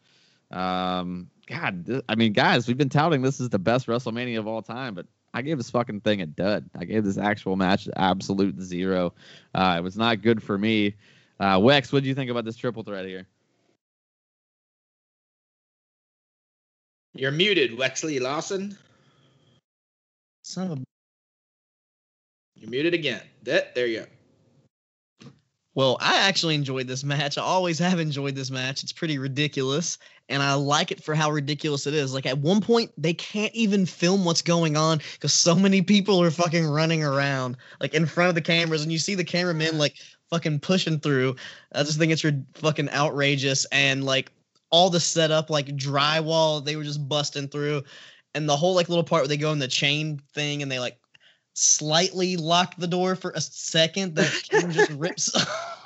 Um, 0.51 1.31
God, 1.47 2.03
I 2.09 2.17
mean, 2.17 2.33
guys, 2.33 2.67
we've 2.67 2.77
been 2.77 2.89
touting 2.89 3.23
this 3.23 3.41
is 3.41 3.51
the 3.51 3.59
best 3.59 3.87
WrestleMania 3.87 4.39
of 4.39 4.49
all 4.49 4.63
time, 4.63 4.95
but 4.95 5.07
I 5.33 5.43
gave 5.43 5.59
this 5.59 5.71
fucking 5.71 6.01
thing 6.01 6.23
a 6.23 6.27
dud. 6.27 6.69
I 6.77 6.85
gave 6.85 7.05
this 7.05 7.19
actual 7.19 7.57
match 7.57 7.89
absolute 7.95 8.61
zero. 8.61 9.15
Uh, 9.55 9.77
it 9.79 9.83
was 9.83 9.97
not 9.97 10.23
good 10.23 10.43
for 10.43 10.57
me. 10.59 10.97
Uh, 11.39 11.59
Wex, 11.59 11.93
what 11.93 12.03
do 12.03 12.09
you 12.09 12.15
think 12.15 12.31
about 12.31 12.45
this 12.45 12.57
triple 12.57 12.83
threat 12.83 13.07
here? 13.07 13.27
You're 17.15 17.33
muted, 17.33 17.79
Wexley 17.79 18.21
Lawson. 18.21 18.77
Son 20.47 20.71
of 20.71 20.79
a 20.79 20.83
You're 22.55 22.71
muted 22.71 22.95
again. 22.95 23.21
That 23.43 23.75
there 23.75 23.87
you 23.87 24.07
go. 25.23 25.31
Well, 25.75 25.99
I 26.01 26.29
actually 26.29 26.55
enjoyed 26.55 26.87
this 26.87 27.03
match. 27.03 27.37
I 27.37 27.43
always 27.43 27.81
have 27.81 27.99
enjoyed 27.99 28.37
this 28.37 28.51
match. 28.51 28.85
It's 28.85 28.93
pretty 28.93 29.19
ridiculous, 29.19 29.99
and 30.29 30.43
I 30.43 30.55
like 30.55 30.93
it 30.93 31.03
for 31.03 31.17
how 31.17 31.33
ridiculous 31.33 31.89
it 31.89 31.95
is. 31.95 32.15
Like 32.15 32.27
at 32.27 32.39
one 32.39 32.61
point, 32.61 32.93
they 32.97 33.13
can't 33.13 33.53
even 33.55 33.87
film 33.87 34.25
what's 34.25 34.41
going 34.41 34.77
on 34.77 35.01
because 35.15 35.35
so 35.35 35.57
many 35.57 35.83
people 35.83 36.23
are 36.23 36.31
fucking 36.31 36.65
running 36.65 37.03
around, 37.03 37.57
like 37.81 37.93
in 37.93 38.07
front 38.07 38.29
of 38.29 38.37
the 38.37 38.41
cameras, 38.41 38.85
and 38.85 38.93
you 38.93 38.99
see 38.99 39.17
the 39.17 39.25
cameramen 39.25 39.79
like 39.79 39.97
fucking 40.31 40.61
pushing 40.61 41.01
through. 41.01 41.35
I 41.73 41.83
just 41.83 41.99
think 41.99 42.13
it's 42.13 42.25
fucking 42.55 42.91
outrageous, 42.91 43.67
and 43.73 44.05
like 44.05 44.31
all 44.71 44.91
the 44.91 45.01
setup, 45.01 45.51
like 45.51 45.67
drywall, 45.77 46.65
they 46.65 46.77
were 46.77 46.85
just 46.85 47.09
busting 47.09 47.49
through, 47.49 47.83
and 48.37 48.49
the 48.49 48.57
whole 48.57 48.75
like 48.75 48.89
little 48.89 49.03
part 49.03 49.23
where 49.23 49.29
they 49.29 49.37
go 49.37 49.51
in 49.51 49.59
the 49.59 49.67
chain 49.67 50.21
thing 50.35 50.63
and 50.63 50.71
they 50.71 50.79
like 50.79 50.99
slightly 51.55 52.37
lock 52.37 52.77
the 52.77 52.87
door 52.87 53.17
for 53.17 53.31
a 53.31 53.41
second 53.41 54.15
that 54.15 54.31
King 54.49 54.71
just 54.71 54.91
rips 54.93 55.35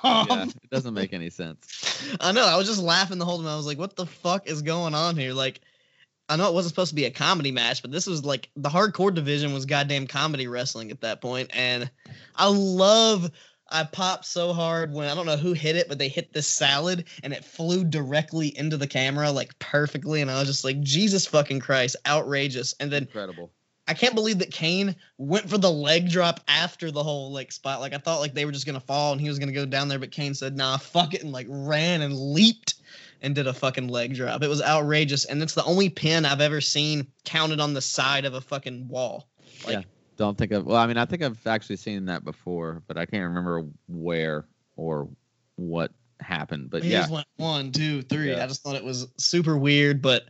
off. 0.03 0.26
Yeah, 0.28 0.44
it 0.44 0.70
doesn't 0.70 0.94
make 0.94 1.12
any 1.12 1.30
sense. 1.30 2.16
I 2.20 2.32
know. 2.32 2.44
I 2.44 2.57
was 2.57 2.66
just 2.66 2.82
laughing 2.82 3.18
the 3.18 3.24
whole 3.24 3.38
time. 3.38 3.46
I 3.46 3.57
was 3.57 3.66
like, 3.66 3.78
"What 3.78 3.96
the 3.96 4.07
fuck 4.07 4.48
is 4.48 4.62
going 4.62 4.94
on 4.94 5.16
here?" 5.16 5.32
Like, 5.32 5.61
I 6.28 6.36
know 6.36 6.48
it 6.48 6.55
wasn't 6.55 6.72
supposed 6.72 6.90
to 6.90 6.96
be 6.96 7.05
a 7.05 7.11
comedy 7.11 7.53
match, 7.53 7.82
but 7.82 7.92
this 7.92 8.07
was 8.07 8.24
like 8.24 8.51
the 8.57 8.68
hardcore 8.68 9.14
division 9.14 9.55
was 9.55 9.64
goddamn 9.64 10.09
comedy 10.09 10.48
wrestling 10.48 10.90
at 10.90 11.03
that 11.03 11.20
point, 11.20 11.51
and 11.55 11.88
I 12.34 12.48
love. 12.48 13.30
I 13.70 13.84
popped 13.84 14.24
so 14.24 14.52
hard 14.52 14.92
when 14.92 15.08
I 15.08 15.14
don't 15.14 15.26
know 15.26 15.36
who 15.36 15.52
hit 15.52 15.76
it, 15.76 15.88
but 15.88 15.98
they 15.98 16.08
hit 16.08 16.32
this 16.32 16.46
salad 16.46 17.04
and 17.22 17.32
it 17.32 17.44
flew 17.44 17.84
directly 17.84 18.56
into 18.58 18.76
the 18.76 18.86
camera 18.86 19.30
like 19.30 19.58
perfectly, 19.58 20.20
and 20.20 20.30
I 20.30 20.38
was 20.40 20.48
just 20.48 20.64
like, 20.64 20.80
Jesus 20.80 21.26
fucking 21.26 21.60
Christ, 21.60 21.96
outrageous! 22.06 22.74
And 22.80 22.90
then 22.90 23.02
Incredible. 23.02 23.50
I 23.88 23.94
can't 23.94 24.14
believe 24.14 24.38
that 24.38 24.52
Kane 24.52 24.94
went 25.18 25.50
for 25.50 25.58
the 25.58 25.70
leg 25.70 26.10
drop 26.10 26.40
after 26.46 26.90
the 26.92 27.02
whole 27.02 27.32
like 27.32 27.50
spot. 27.50 27.80
Like 27.80 27.92
I 27.92 27.98
thought 27.98 28.20
like 28.20 28.34
they 28.34 28.44
were 28.44 28.52
just 28.52 28.66
gonna 28.66 28.78
fall 28.78 29.12
and 29.12 29.20
he 29.20 29.28
was 29.28 29.38
gonna 29.38 29.52
go 29.52 29.66
down 29.66 29.88
there, 29.88 29.98
but 29.98 30.12
Kane 30.12 30.34
said, 30.34 30.56
"Nah, 30.56 30.76
fuck 30.76 31.14
it," 31.14 31.22
and 31.22 31.32
like 31.32 31.46
ran 31.48 32.02
and 32.02 32.16
leaped 32.16 32.74
and 33.22 33.34
did 33.34 33.46
a 33.46 33.52
fucking 33.52 33.88
leg 33.88 34.14
drop. 34.14 34.42
It 34.42 34.48
was 34.48 34.62
outrageous, 34.62 35.24
and 35.24 35.42
it's 35.42 35.54
the 35.54 35.64
only 35.64 35.88
pin 35.88 36.24
I've 36.24 36.40
ever 36.40 36.60
seen 36.60 37.06
counted 37.24 37.60
on 37.60 37.74
the 37.74 37.80
side 37.80 38.24
of 38.24 38.34
a 38.34 38.40
fucking 38.40 38.88
wall. 38.88 39.28
Like, 39.64 39.72
Yeah. 39.72 39.82
Don't 40.20 40.36
think 40.36 40.52
of. 40.52 40.66
Well, 40.66 40.76
I 40.76 40.86
mean, 40.86 40.98
I 40.98 41.06
think 41.06 41.22
I've 41.22 41.46
actually 41.46 41.76
seen 41.76 42.04
that 42.04 42.26
before, 42.26 42.82
but 42.86 42.98
I 42.98 43.06
can't 43.06 43.22
remember 43.22 43.64
where 43.88 44.44
or 44.76 45.08
what 45.56 45.92
happened. 46.20 46.68
But 46.68 46.84
yeah, 46.84 46.98
just 46.98 47.10
went 47.10 47.26
one, 47.38 47.72
two, 47.72 48.02
three. 48.02 48.32
Yeah. 48.32 48.44
I 48.44 48.46
just 48.46 48.62
thought 48.62 48.76
it 48.76 48.84
was 48.84 49.08
super 49.16 49.56
weird, 49.56 50.02
but 50.02 50.24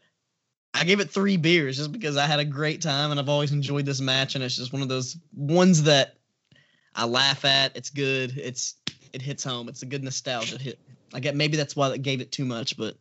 I 0.73 0.85
gave 0.85 1.01
it 1.01 1.11
three 1.11 1.39
beers 1.39 1.77
just 1.77 1.91
because 1.91 2.17
I 2.17 2.27
had 2.27 2.39
a 2.39 2.45
great 2.45 2.81
time 2.83 3.11
and 3.11 3.19
I've 3.19 3.29
always 3.29 3.51
enjoyed 3.51 3.85
this 3.85 4.01
match, 4.01 4.37
and 4.37 4.45
it's 4.45 4.55
just 4.55 4.73
one 4.73 4.83
of 4.83 4.89
those 4.89 5.17
ones 5.35 5.83
that 5.83 6.15
I 6.95 7.07
laugh 7.07 7.45
at. 7.45 7.77
It's 7.77 7.91
good. 7.91 8.39
It's 8.39 8.77
it 9.13 9.21
hits 9.21 9.43
home. 9.43 9.69
It's 9.69 9.83
a 9.83 9.87
good 9.87 10.05
nostalgia 10.05 10.57
hit. 10.57 10.79
I 11.13 11.19
get 11.19 11.35
maybe 11.35 11.57
that's 11.57 11.75
why 11.75 11.89
that 11.89 11.99
gave 11.99 12.21
it 12.21 12.31
too 12.31 12.45
much, 12.45 12.77
but 12.77 12.95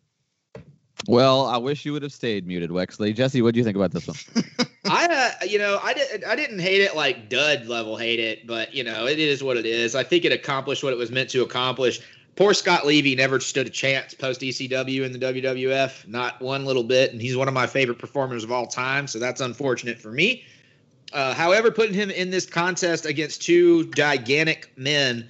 Well, 1.08 1.46
I 1.46 1.58
wish 1.58 1.86
you 1.86 1.94
would 1.94 2.04
have 2.04 2.12
stayed 2.12 2.46
muted, 2.46 2.72
Wexley. 2.72 3.16
Jesse, 3.16 3.42
what 3.42 3.54
do 3.54 3.60
you 3.60 3.64
think 3.64 3.76
about 3.76 3.92
this 3.92 4.08
one? 4.08 4.44
I, 4.86 5.34
uh, 5.42 5.46
you 5.46 5.58
know, 5.58 5.80
I 5.82 5.94
didn't, 5.94 6.26
I 6.26 6.36
didn't 6.36 6.60
hate 6.60 6.82
it 6.82 6.96
like 6.96 7.30
dud 7.30 7.68
level 7.68 7.96
hate 7.96 8.20
it, 8.20 8.46
but 8.46 8.74
you 8.74 8.84
know, 8.84 9.08
it 9.08 9.20
is 9.20 9.44
what 9.44 9.58
it 9.58 9.66
is. 9.66 9.96
I 9.96 10.04
think 10.04 10.26
it 10.26 10.32
accomplished 10.32 10.84
what 10.84 10.94
it 10.94 10.98
was 10.98 11.12
meant 11.12 11.30
to 11.32 11.42
accomplish. 11.42 12.02
Poor 12.36 12.54
Scott 12.54 12.86
Levy 12.86 13.16
never 13.16 13.40
stood 13.40 13.68
a 13.68 13.70
chance 13.70 14.14
post 14.14 14.42
ECW 14.42 15.04
in 15.04 15.12
the 15.12 15.20
WWF, 15.20 16.08
not 16.08 16.40
one 16.42 16.66
little 16.66 16.84
bit, 16.84 17.12
and 17.12 17.22
he's 17.22 17.36
one 17.36 17.48
of 17.48 17.54
my 17.54 17.68
favorite 17.68 18.00
performers 18.00 18.44
of 18.44 18.52
all 18.52 18.66
time. 18.66 19.08
So 19.08 19.20
that's 19.20 19.42
unfortunate 19.42 20.00
for 20.00 20.12
me. 20.12 20.46
Uh, 21.12 21.34
however, 21.34 21.72
putting 21.72 21.94
him 21.94 22.10
in 22.10 22.30
this 22.30 22.46
contest 22.46 23.06
against 23.06 23.42
two 23.42 23.90
gigantic 23.92 24.72
men, 24.78 25.30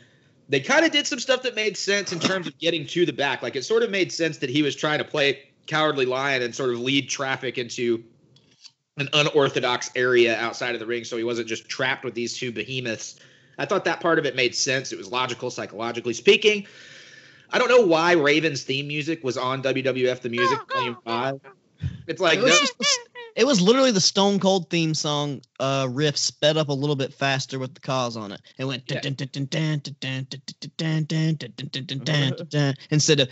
they 0.49 0.59
kind 0.59 0.85
of 0.85 0.91
did 0.91 1.07
some 1.07 1.19
stuff 1.19 1.43
that 1.43 1.55
made 1.55 1.77
sense 1.77 2.11
in 2.11 2.19
terms 2.19 2.47
of 2.47 2.57
getting 2.59 2.85
to 2.87 3.05
the 3.05 3.13
back. 3.13 3.41
Like 3.41 3.55
it 3.55 3.63
sort 3.63 3.83
of 3.83 3.89
made 3.89 4.11
sense 4.11 4.39
that 4.39 4.49
he 4.49 4.61
was 4.61 4.75
trying 4.75 4.99
to 4.99 5.05
play 5.05 5.48
cowardly 5.67 6.05
lion 6.05 6.41
and 6.41 6.53
sort 6.53 6.71
of 6.71 6.79
lead 6.79 7.09
traffic 7.09 7.57
into 7.57 8.03
an 8.97 9.09
unorthodox 9.13 9.89
area 9.95 10.37
outside 10.37 10.73
of 10.73 10.79
the 10.79 10.85
ring 10.85 11.03
so 11.03 11.15
he 11.15 11.23
wasn't 11.23 11.47
just 11.47 11.69
trapped 11.69 12.03
with 12.03 12.13
these 12.13 12.37
two 12.37 12.51
behemoths. 12.51 13.19
I 13.57 13.65
thought 13.65 13.85
that 13.85 13.99
part 13.99 14.19
of 14.19 14.25
it 14.25 14.35
made 14.35 14.55
sense. 14.55 14.91
It 14.91 14.97
was 14.97 15.09
logical, 15.09 15.49
psychologically 15.49 16.13
speaking. 16.13 16.67
I 17.51 17.57
don't 17.57 17.69
know 17.69 17.85
why 17.85 18.13
Raven's 18.13 18.63
theme 18.63 18.87
music 18.87 19.23
was 19.23 19.37
on 19.37 19.63
WWF 19.63 20.21
The 20.21 20.29
Music 20.29 20.59
Volume 20.71 20.97
5. 21.03 21.39
It's 22.07 22.21
like, 22.21 22.39
it 22.39 22.45
no, 22.45 22.47
just 22.47 22.99
It 23.35 23.45
was 23.45 23.61
literally 23.61 23.91
the 23.91 24.01
Stone 24.01 24.39
Cold 24.39 24.69
theme 24.69 24.93
song 24.93 25.41
uh, 25.59 25.87
riff 25.89 26.17
sped 26.17 26.57
up 26.57 26.69
a 26.69 26.73
little 26.73 26.95
bit 26.95 27.13
faster 27.13 27.59
with 27.59 27.73
the 27.73 27.79
cause 27.79 28.17
on 28.17 28.31
it. 28.31 28.41
It 28.57 28.65
went 28.65 28.87
instead 32.91 33.19
of 33.19 33.29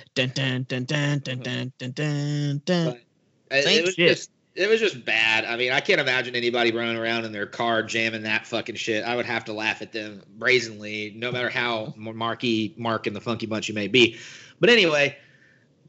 it 3.50 3.86
was 3.86 3.96
just 3.96 4.32
it 4.58 4.68
was 4.68 4.80
just 4.80 5.06
bad. 5.06 5.46
I 5.46 5.56
mean, 5.56 5.72
I 5.72 5.80
can't 5.80 6.02
imagine 6.02 6.36
anybody 6.36 6.72
running 6.72 6.98
around 6.98 7.26
in 7.26 7.32
their 7.32 7.46
car 7.46 7.84
jamming 7.84 8.24
that 8.24 8.48
fucking 8.48 8.76
shit. 8.76 9.04
I 9.04 9.16
would 9.16 9.28
have 9.28 9.46
to 9.46 9.54
laugh 9.54 9.84
at 9.84 9.92
them 9.92 10.24
brazenly, 10.38 11.14
no 11.16 11.32
matter 11.32 11.50
how 11.50 11.94
marky 11.96 12.74
Mark 12.76 13.06
and 13.06 13.16
the 13.16 13.22
Funky 13.22 13.46
Bunch 13.46 13.70
you 13.70 13.76
may 13.76 13.88
be. 13.88 14.18
But 14.60 14.72
anyway, 14.72 15.16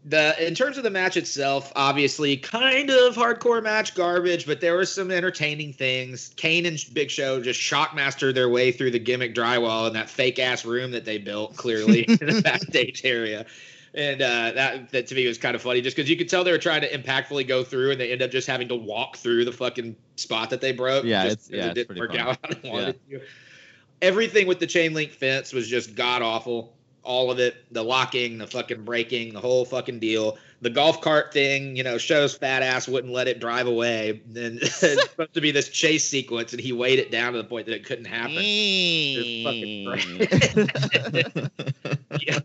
the 0.09 0.47
in 0.47 0.55
terms 0.55 0.79
of 0.79 0.85
the 0.85 0.91
match 0.91 1.17
itself, 1.17 1.73
obviously 1.77 2.37
kind 2.37 2.89
of 2.91 3.15
hardcore 3.15 3.63
match 3.63 3.95
garbage, 3.95 4.47
but 4.47 4.61
there 4.61 4.75
were 4.75 4.87
some 4.87 5.11
entertaining 5.11 5.73
things. 5.73 6.33
Kane 6.37 6.65
and 6.67 6.83
Big 6.93 7.11
Show 7.11 7.43
just 7.43 7.61
shockmaster 7.61 8.33
their 8.35 8.49
way 8.49 8.73
through 8.73 8.91
the 8.93 8.99
gimmick 8.99 9.35
drywall 9.35 9.87
in 9.87 9.93
that 9.95 10.09
fake 10.09 10.39
ass 10.39 10.65
room 10.65 10.93
that 10.93 11.05
they 11.05 11.19
built 11.19 11.57
clearly 11.57 12.03
in 12.09 12.17
the 12.27 12.41
backstage 12.43 13.05
area. 13.05 13.45
And 13.95 14.23
uh, 14.23 14.53
that 14.53 14.91
that 14.93 15.07
to 15.09 15.15
me 15.15 15.27
was 15.27 15.39
kind 15.39 15.55
of 15.57 15.63
funny, 15.63 15.81
just 15.81 15.97
because 15.97 16.09
you 16.09 16.17
could 16.17 16.29
tell 16.29 16.45
they 16.45 16.53
were 16.53 16.59
trying 16.59 16.83
to 16.83 16.91
impactfully 16.91 17.47
go 17.49 17.65
through, 17.65 17.91
and 17.91 18.01
they 18.01 18.13
end 18.13 18.23
up 18.23 18.31
just 18.31 18.47
having 18.47 18.69
to 18.69 18.77
walk 18.77 19.17
through 19.17 19.45
the 19.45 19.53
fucking 19.53 19.97
spot 20.17 20.51
that 20.51 20.61
they 20.61 20.73
broke. 20.73 21.05
Yeah, 21.05 21.25
just 21.25 21.51
it's- 21.51 21.51
yeah, 21.51 21.71
it 21.71 21.79
it's 21.79 21.89
didn't 21.89 21.99
work 21.99 22.11
funny. 22.11 22.21
out 22.23 22.39
how 22.43 22.51
they 22.63 22.71
wanted 22.71 22.89
it 22.91 23.11
to. 23.11 23.21
Everything 24.01 24.47
with 24.47 24.61
the 24.61 24.67
chain 24.67 24.95
link 24.95 25.13
fence 25.13 25.53
was 25.53 25.67
just 25.69 25.95
god 25.97 26.23
awful. 26.23 26.77
All 27.03 27.31
of 27.31 27.39
it, 27.39 27.73
the 27.73 27.83
locking, 27.83 28.39
the 28.39 28.47
fucking 28.47 28.85
breaking, 28.85 29.33
the 29.33 29.41
whole 29.41 29.65
fucking 29.65 29.99
deal. 29.99 30.37
The 30.61 30.71
golf 30.71 31.01
cart 31.01 31.33
thing, 31.33 31.77
you 31.77 31.83
know, 31.83 31.99
shows 31.99 32.35
fat 32.35 32.63
ass 32.63 32.89
wouldn't 32.89 33.13
let 33.13 33.29
it 33.29 33.41
drive 33.41 33.67
away. 33.67 34.23
And 34.35 34.59
it's 34.63 34.75
supposed 35.11 35.35
to 35.35 35.41
be 35.41 35.51
this 35.51 35.69
chase 35.69 36.09
sequence, 36.09 36.53
and 36.53 36.61
he 36.61 36.73
weighed 36.73 36.99
it 36.99 37.11
down 37.11 37.33
to 37.33 37.39
the 37.39 37.45
point 37.45 37.67
that 37.67 37.75
it 37.75 37.85
couldn't 37.85 38.07
happen. 38.07 38.37
Mm. 38.37 39.79
Yeah. 42.21 42.41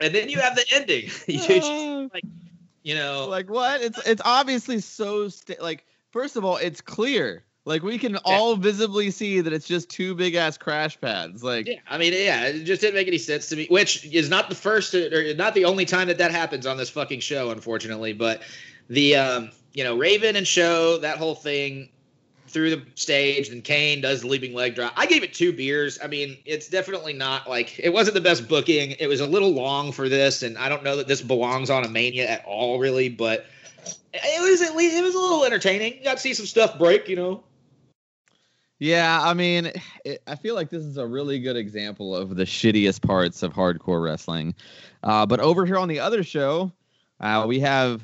and 0.00 0.14
then 0.14 0.28
you 0.28 0.38
have 0.40 0.54
the 0.54 0.64
ending. 0.72 1.10
You 1.26 2.10
like, 2.12 2.24
you 2.82 2.94
know, 2.94 3.26
like 3.28 3.48
what? 3.48 3.80
It's 3.80 4.06
it's 4.06 4.22
obviously 4.24 4.80
so 4.80 5.28
like 5.60 5.84
first 6.10 6.36
of 6.36 6.44
all, 6.44 6.56
it's 6.56 6.80
clear. 6.80 7.44
Like 7.66 7.82
we 7.82 7.98
can 7.98 8.16
all 8.24 8.56
visibly 8.56 9.10
see 9.10 9.40
that 9.42 9.52
it's 9.52 9.66
just 9.66 9.90
two 9.90 10.14
big 10.14 10.34
ass 10.34 10.56
crash 10.56 10.98
pads. 11.00 11.44
Like 11.44 11.66
Yeah, 11.66 11.74
I 11.88 11.98
mean, 11.98 12.14
yeah, 12.14 12.46
it 12.46 12.64
just 12.64 12.80
didn't 12.80 12.94
make 12.94 13.06
any 13.06 13.18
sense 13.18 13.48
to 13.50 13.56
me. 13.56 13.66
Which 13.68 14.04
is 14.06 14.30
not 14.30 14.48
the 14.48 14.54
first 14.54 14.94
or 14.94 15.34
not 15.34 15.54
the 15.54 15.66
only 15.66 15.84
time 15.84 16.08
that 16.08 16.18
that 16.18 16.30
happens 16.30 16.66
on 16.66 16.78
this 16.78 16.88
fucking 16.88 17.20
show, 17.20 17.50
unfortunately. 17.50 18.14
But 18.14 18.42
the 18.88 19.16
um, 19.16 19.50
you 19.74 19.84
know, 19.84 19.96
Raven 19.96 20.36
and 20.36 20.46
Show 20.46 20.98
that 20.98 21.18
whole 21.18 21.34
thing 21.34 21.90
through 22.48 22.70
the 22.70 22.82
stage, 22.94 23.48
and 23.48 23.62
Kane 23.62 24.00
does 24.00 24.22
the 24.22 24.26
leaping 24.26 24.54
leg 24.54 24.74
drop. 24.74 24.92
I 24.96 25.06
gave 25.06 25.22
it 25.22 25.34
two 25.34 25.52
beers. 25.52 25.98
I 26.02 26.06
mean, 26.06 26.38
it's 26.44 26.68
definitely 26.68 27.12
not 27.12 27.48
like 27.48 27.78
it 27.78 27.92
wasn't 27.92 28.14
the 28.14 28.20
best 28.20 28.48
booking. 28.48 28.92
It 28.98 29.06
was 29.06 29.20
a 29.20 29.26
little 29.26 29.52
long 29.52 29.92
for 29.92 30.08
this, 30.08 30.42
and 30.42 30.56
I 30.56 30.68
don't 30.68 30.82
know 30.82 30.96
that 30.96 31.08
this 31.08 31.20
belongs 31.20 31.68
on 31.68 31.84
a 31.84 31.88
Mania 31.88 32.26
at 32.26 32.44
all, 32.46 32.78
really. 32.78 33.10
But 33.10 33.46
it 34.12 34.50
was 34.50 34.62
at 34.62 34.74
least 34.76 34.96
it 34.96 35.02
was 35.02 35.14
a 35.14 35.18
little 35.18 35.44
entertaining. 35.44 35.98
You 35.98 36.04
got 36.04 36.14
to 36.14 36.22
see 36.22 36.34
some 36.34 36.46
stuff 36.46 36.78
break, 36.78 37.06
you 37.08 37.16
know. 37.16 37.42
Yeah, 38.80 39.20
I 39.22 39.34
mean, 39.34 39.70
it, 40.06 40.22
I 40.26 40.36
feel 40.36 40.54
like 40.54 40.70
this 40.70 40.82
is 40.82 40.96
a 40.96 41.06
really 41.06 41.38
good 41.38 41.56
example 41.56 42.16
of 42.16 42.34
the 42.34 42.44
shittiest 42.44 43.02
parts 43.02 43.42
of 43.42 43.52
hardcore 43.52 44.02
wrestling. 44.02 44.54
Uh, 45.02 45.26
but 45.26 45.38
over 45.38 45.66
here 45.66 45.76
on 45.76 45.86
the 45.86 46.00
other 46.00 46.22
show, 46.22 46.72
uh, 47.20 47.44
we 47.46 47.60
have 47.60 48.02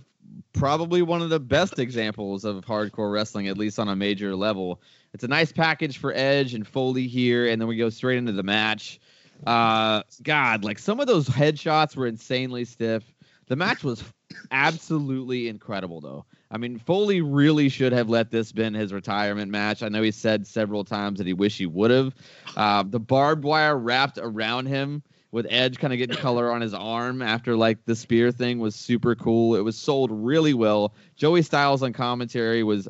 probably 0.53 1.01
one 1.01 1.23
of 1.23 1.31
the 1.31 1.41
best 1.41 1.79
examples 1.79 2.45
of 2.45 2.63
hardcore 2.67 3.11
wrestling, 3.11 3.49
at 3.49 3.57
least 3.57 3.79
on 3.79 3.89
a 3.89 3.97
major 3.97 4.37
level. 4.37 4.83
It's 5.15 5.25
a 5.25 5.29
nice 5.29 5.51
package 5.51 5.97
for 5.97 6.13
Edge 6.15 6.53
and 6.53 6.69
Foley 6.69 7.07
here, 7.07 7.49
and 7.49 7.59
then 7.59 7.69
we 7.69 7.77
go 7.77 7.89
straight 7.89 8.19
into 8.19 8.33
the 8.33 8.43
match. 8.43 9.01
Uh, 9.47 10.03
God, 10.23 10.63
like 10.63 10.79
some 10.79 11.01
of 11.01 11.07
those 11.07 11.27
headshots 11.27 11.97
were 11.97 12.07
insanely 12.07 12.67
stiff. 12.67 13.03
The 13.47 13.57
match 13.57 13.83
was 13.83 14.05
absolutely 14.51 15.49
incredible, 15.49 16.03
though. 16.03 16.27
I 16.51 16.59
mean, 16.59 16.79
Foley 16.79 17.21
really 17.21 17.69
should 17.69 17.93
have 17.93 18.09
let 18.09 18.31
this 18.31 18.53
been 18.53 18.73
his 18.75 18.93
retirement 18.93 19.51
match. 19.51 19.83
I 19.83 19.89
know 19.89 20.03
he 20.03 20.13
said 20.13 20.47
several 20.47 20.85
times 20.85 21.19
that 21.19 21.27
he 21.27 21.33
wished 21.33 21.59
he 21.59 21.67
would 21.67 21.91
have. 21.91 22.15
Uh, 22.57 22.85
the 22.87 23.01
barbed 23.01 23.45
wire 23.45 23.77
wrapped 23.77 24.19
around 24.21 24.67
him 24.67 25.03
with 25.33 25.47
Edge 25.51 25.79
kind 25.79 25.93
of 25.93 25.99
getting 25.99 26.17
color 26.17 26.51
on 26.51 26.61
his 26.61 26.73
arm 26.73 27.21
after 27.21 27.57
like 27.57 27.85
the 27.85 27.97
spear 27.97 28.31
thing 28.31 28.59
was 28.59 28.75
super 28.75 29.15
cool. 29.15 29.57
It 29.57 29.61
was 29.63 29.77
sold 29.77 30.11
really 30.13 30.55
well. 30.55 30.95
Joey 31.17 31.43
Styles 31.43 31.83
on 31.83 31.93
commentary 31.93 32.63
was 32.63 32.89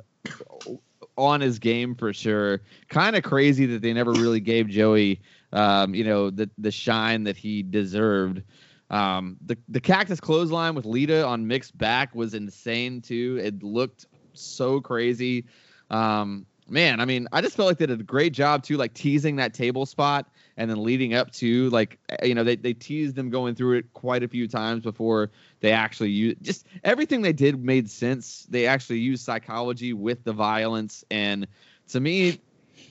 on 1.16 1.40
his 1.40 1.58
game 1.58 1.94
for 1.94 2.12
sure. 2.12 2.60
Kind 2.88 3.16
of 3.16 3.22
crazy 3.22 3.66
that 3.66 3.82
they 3.82 3.92
never 3.92 4.12
really 4.12 4.40
gave 4.40 4.68
Joey, 4.68 5.20
um, 5.52 5.94
you 5.94 6.04
know, 6.04 6.30
the 6.30 6.50
the 6.58 6.70
shine 6.70 7.24
that 7.24 7.36
he 7.36 7.62
deserved. 7.62 8.42
Um, 8.90 9.36
the 9.44 9.58
the 9.68 9.80
cactus 9.80 10.20
clothesline 10.20 10.74
with 10.74 10.84
Lita 10.84 11.24
on 11.26 11.46
Mick's 11.46 11.70
back 11.70 12.14
was 12.14 12.34
insane 12.34 13.00
too. 13.00 13.40
It 13.42 13.62
looked 13.62 14.06
so 14.32 14.80
crazy. 14.80 15.46
Um, 15.90 16.46
man, 16.68 17.00
I 17.00 17.04
mean, 17.04 17.28
I 17.32 17.40
just 17.40 17.56
felt 17.56 17.68
like 17.68 17.78
they 17.78 17.86
did 17.86 18.00
a 18.00 18.04
great 18.04 18.32
job 18.32 18.62
too, 18.62 18.76
like 18.76 18.94
teasing 18.94 19.36
that 19.36 19.54
table 19.54 19.86
spot 19.86 20.28
and 20.56 20.70
then 20.70 20.82
leading 20.82 21.14
up 21.14 21.30
to 21.32 21.68
like 21.70 21.98
you 22.22 22.34
know 22.34 22.44
they 22.44 22.56
they 22.56 22.72
teased 22.72 23.14
them 23.14 23.30
going 23.30 23.54
through 23.54 23.78
it 23.78 23.92
quite 23.92 24.22
a 24.22 24.28
few 24.28 24.48
times 24.48 24.82
before 24.82 25.30
they 25.60 25.72
actually 25.72 26.10
use 26.10 26.36
just 26.42 26.66
everything 26.84 27.22
they 27.22 27.32
did 27.32 27.62
made 27.62 27.90
sense. 27.90 28.46
They 28.48 28.66
actually 28.66 29.00
used 29.00 29.24
psychology 29.24 29.92
with 29.92 30.24
the 30.24 30.32
violence 30.32 31.04
and 31.10 31.46
to 31.88 32.00
me 32.00 32.40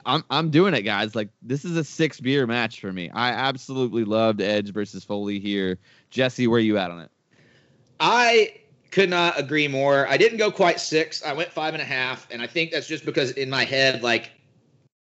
I'm 0.06 0.24
I'm 0.30 0.49
doing 0.49 0.74
it 0.74 0.84
guys. 0.84 1.16
Like 1.16 1.30
this 1.41 1.66
is 1.66 1.76
a 1.78 1.84
six 1.84 2.20
beer 2.20 2.45
match 2.45 2.80
for 2.80 2.93
me. 2.93 3.10
I 3.10 3.30
absolutely 3.30 4.03
loved 4.03 4.41
Edge 4.41 4.72
versus 4.72 5.03
Foley 5.03 5.39
here. 5.39 5.78
Jesse, 6.10 6.47
where 6.47 6.58
are 6.58 6.62
you 6.62 6.78
at 6.78 6.91
on 6.91 7.01
it? 7.01 7.12
I 7.99 8.53
could 8.91 9.10
not 9.10 9.39
agree 9.39 9.68
more. 9.68 10.08
I 10.08 10.18
didn't 10.18 10.38
go 10.38 10.51
quite 10.51 10.80
six. 10.80 11.24
I 11.24 11.34
went 11.34 11.51
five 11.51 11.74
and 11.74 11.82
a 11.82 11.86
half, 11.86 12.28
and 12.32 12.41
I 12.41 12.47
think 12.47 12.72
that's 12.72 12.88
just 12.88 13.06
because 13.06 13.32
in 13.32 13.49
my 13.49 13.66
head, 13.66 14.03
like 14.03 14.32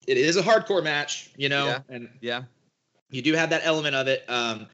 it 0.06 0.16
is 0.16 0.36
a 0.36 0.42
hardcore 0.42 0.82
match, 0.82 1.30
you 1.36 1.48
know, 1.48 1.66
Yeah. 1.66 1.78
and 1.88 2.08
Yeah. 2.20 2.42
you 3.10 3.22
do 3.22 3.34
have 3.34 3.50
that 3.50 3.62
element 3.64 3.94
of 3.94 4.08
it. 4.08 4.24
Um, 4.28 4.66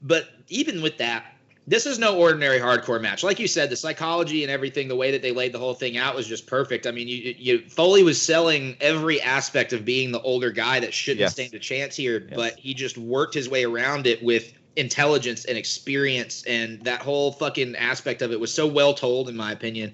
but 0.00 0.28
even 0.48 0.82
with 0.82 0.98
that, 0.98 1.24
this 1.68 1.84
is 1.84 1.98
no 1.98 2.16
ordinary 2.16 2.58
hardcore 2.58 3.00
match. 3.00 3.22
Like 3.22 3.38
you 3.38 3.46
said, 3.46 3.68
the 3.68 3.76
psychology 3.76 4.42
and 4.42 4.50
everything, 4.50 4.88
the 4.88 4.96
way 4.96 5.10
that 5.10 5.20
they 5.20 5.32
laid 5.32 5.52
the 5.52 5.58
whole 5.58 5.74
thing 5.74 5.98
out 5.98 6.16
was 6.16 6.26
just 6.26 6.46
perfect. 6.46 6.86
I 6.86 6.92
mean, 6.92 7.08
you, 7.08 7.34
you 7.36 7.58
Foley 7.68 8.02
was 8.02 8.20
selling 8.20 8.74
every 8.80 9.20
aspect 9.20 9.74
of 9.74 9.84
being 9.84 10.10
the 10.10 10.20
older 10.22 10.50
guy 10.50 10.80
that 10.80 10.94
shouldn't 10.94 11.20
Yes. 11.20 11.32
stand 11.32 11.52
a 11.52 11.58
chance 11.58 11.94
here, 11.94 12.20
Yes. 12.26 12.36
but 12.36 12.58
he 12.58 12.72
just 12.72 12.96
worked 12.96 13.34
his 13.34 13.50
way 13.50 13.64
around 13.64 14.06
it 14.06 14.22
with 14.22 14.50
intelligence 14.76 15.44
and 15.44 15.58
experience, 15.58 16.42
and 16.46 16.82
that 16.84 17.02
whole 17.02 17.32
fucking 17.32 17.76
aspect 17.76 18.22
of 18.22 18.32
it 18.32 18.40
was 18.40 18.52
so 18.52 18.66
well 18.66 18.94
told, 18.94 19.28
in 19.28 19.36
my 19.36 19.52
opinion. 19.52 19.92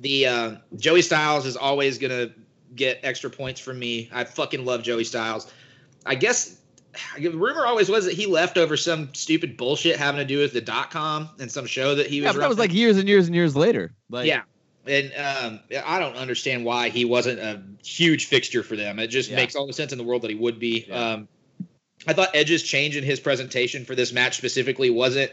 The 0.00 0.26
uh, 0.26 0.52
Joey 0.76 1.02
Styles 1.02 1.46
is 1.46 1.56
always 1.56 1.98
gonna 1.98 2.30
get 2.76 3.00
extra 3.02 3.28
points 3.28 3.60
from 3.60 3.76
me. 3.80 4.08
I 4.12 4.22
fucking 4.22 4.64
love 4.64 4.84
Joey 4.84 5.02
Styles. 5.02 5.52
I 6.06 6.14
guess 6.14 6.57
the 7.18 7.30
rumor 7.30 7.66
always 7.66 7.88
was 7.88 8.04
that 8.04 8.14
he 8.14 8.26
left 8.26 8.58
over 8.58 8.76
some 8.76 9.12
stupid 9.14 9.56
bullshit 9.56 9.96
having 9.96 10.18
to 10.18 10.24
do 10.24 10.38
with 10.38 10.52
the 10.52 10.60
dot 10.60 10.90
com 10.90 11.28
and 11.38 11.50
some 11.50 11.66
show 11.66 11.94
that 11.94 12.06
he 12.06 12.20
was. 12.20 12.34
Yeah, 12.34 12.40
that 12.40 12.48
was 12.48 12.58
like 12.58 12.72
years 12.72 12.96
and 12.98 13.08
years 13.08 13.26
and 13.26 13.34
years 13.34 13.56
later. 13.56 13.92
Like 14.10 14.26
yeah. 14.26 14.42
And 14.86 15.12
um, 15.14 15.60
I 15.84 15.98
don't 15.98 16.16
understand 16.16 16.64
why 16.64 16.88
he 16.88 17.04
wasn't 17.04 17.40
a 17.40 17.62
huge 17.84 18.26
fixture 18.26 18.62
for 18.62 18.74
them. 18.74 18.98
It 18.98 19.08
just 19.08 19.28
Yeah. 19.28 19.36
makes 19.36 19.54
all 19.54 19.66
the 19.66 19.72
sense 19.74 19.92
in 19.92 19.98
the 19.98 20.04
world 20.04 20.22
that 20.22 20.30
he 20.30 20.36
would 20.36 20.58
be. 20.58 20.86
Yeah. 20.88 21.10
Um, 21.12 21.28
I 22.06 22.14
thought 22.14 22.30
Edge's 22.32 22.62
change 22.62 22.96
in 22.96 23.04
his 23.04 23.20
presentation 23.20 23.84
for 23.84 23.94
this 23.94 24.12
match 24.12 24.36
specifically 24.38 24.88
wasn't 24.88 25.30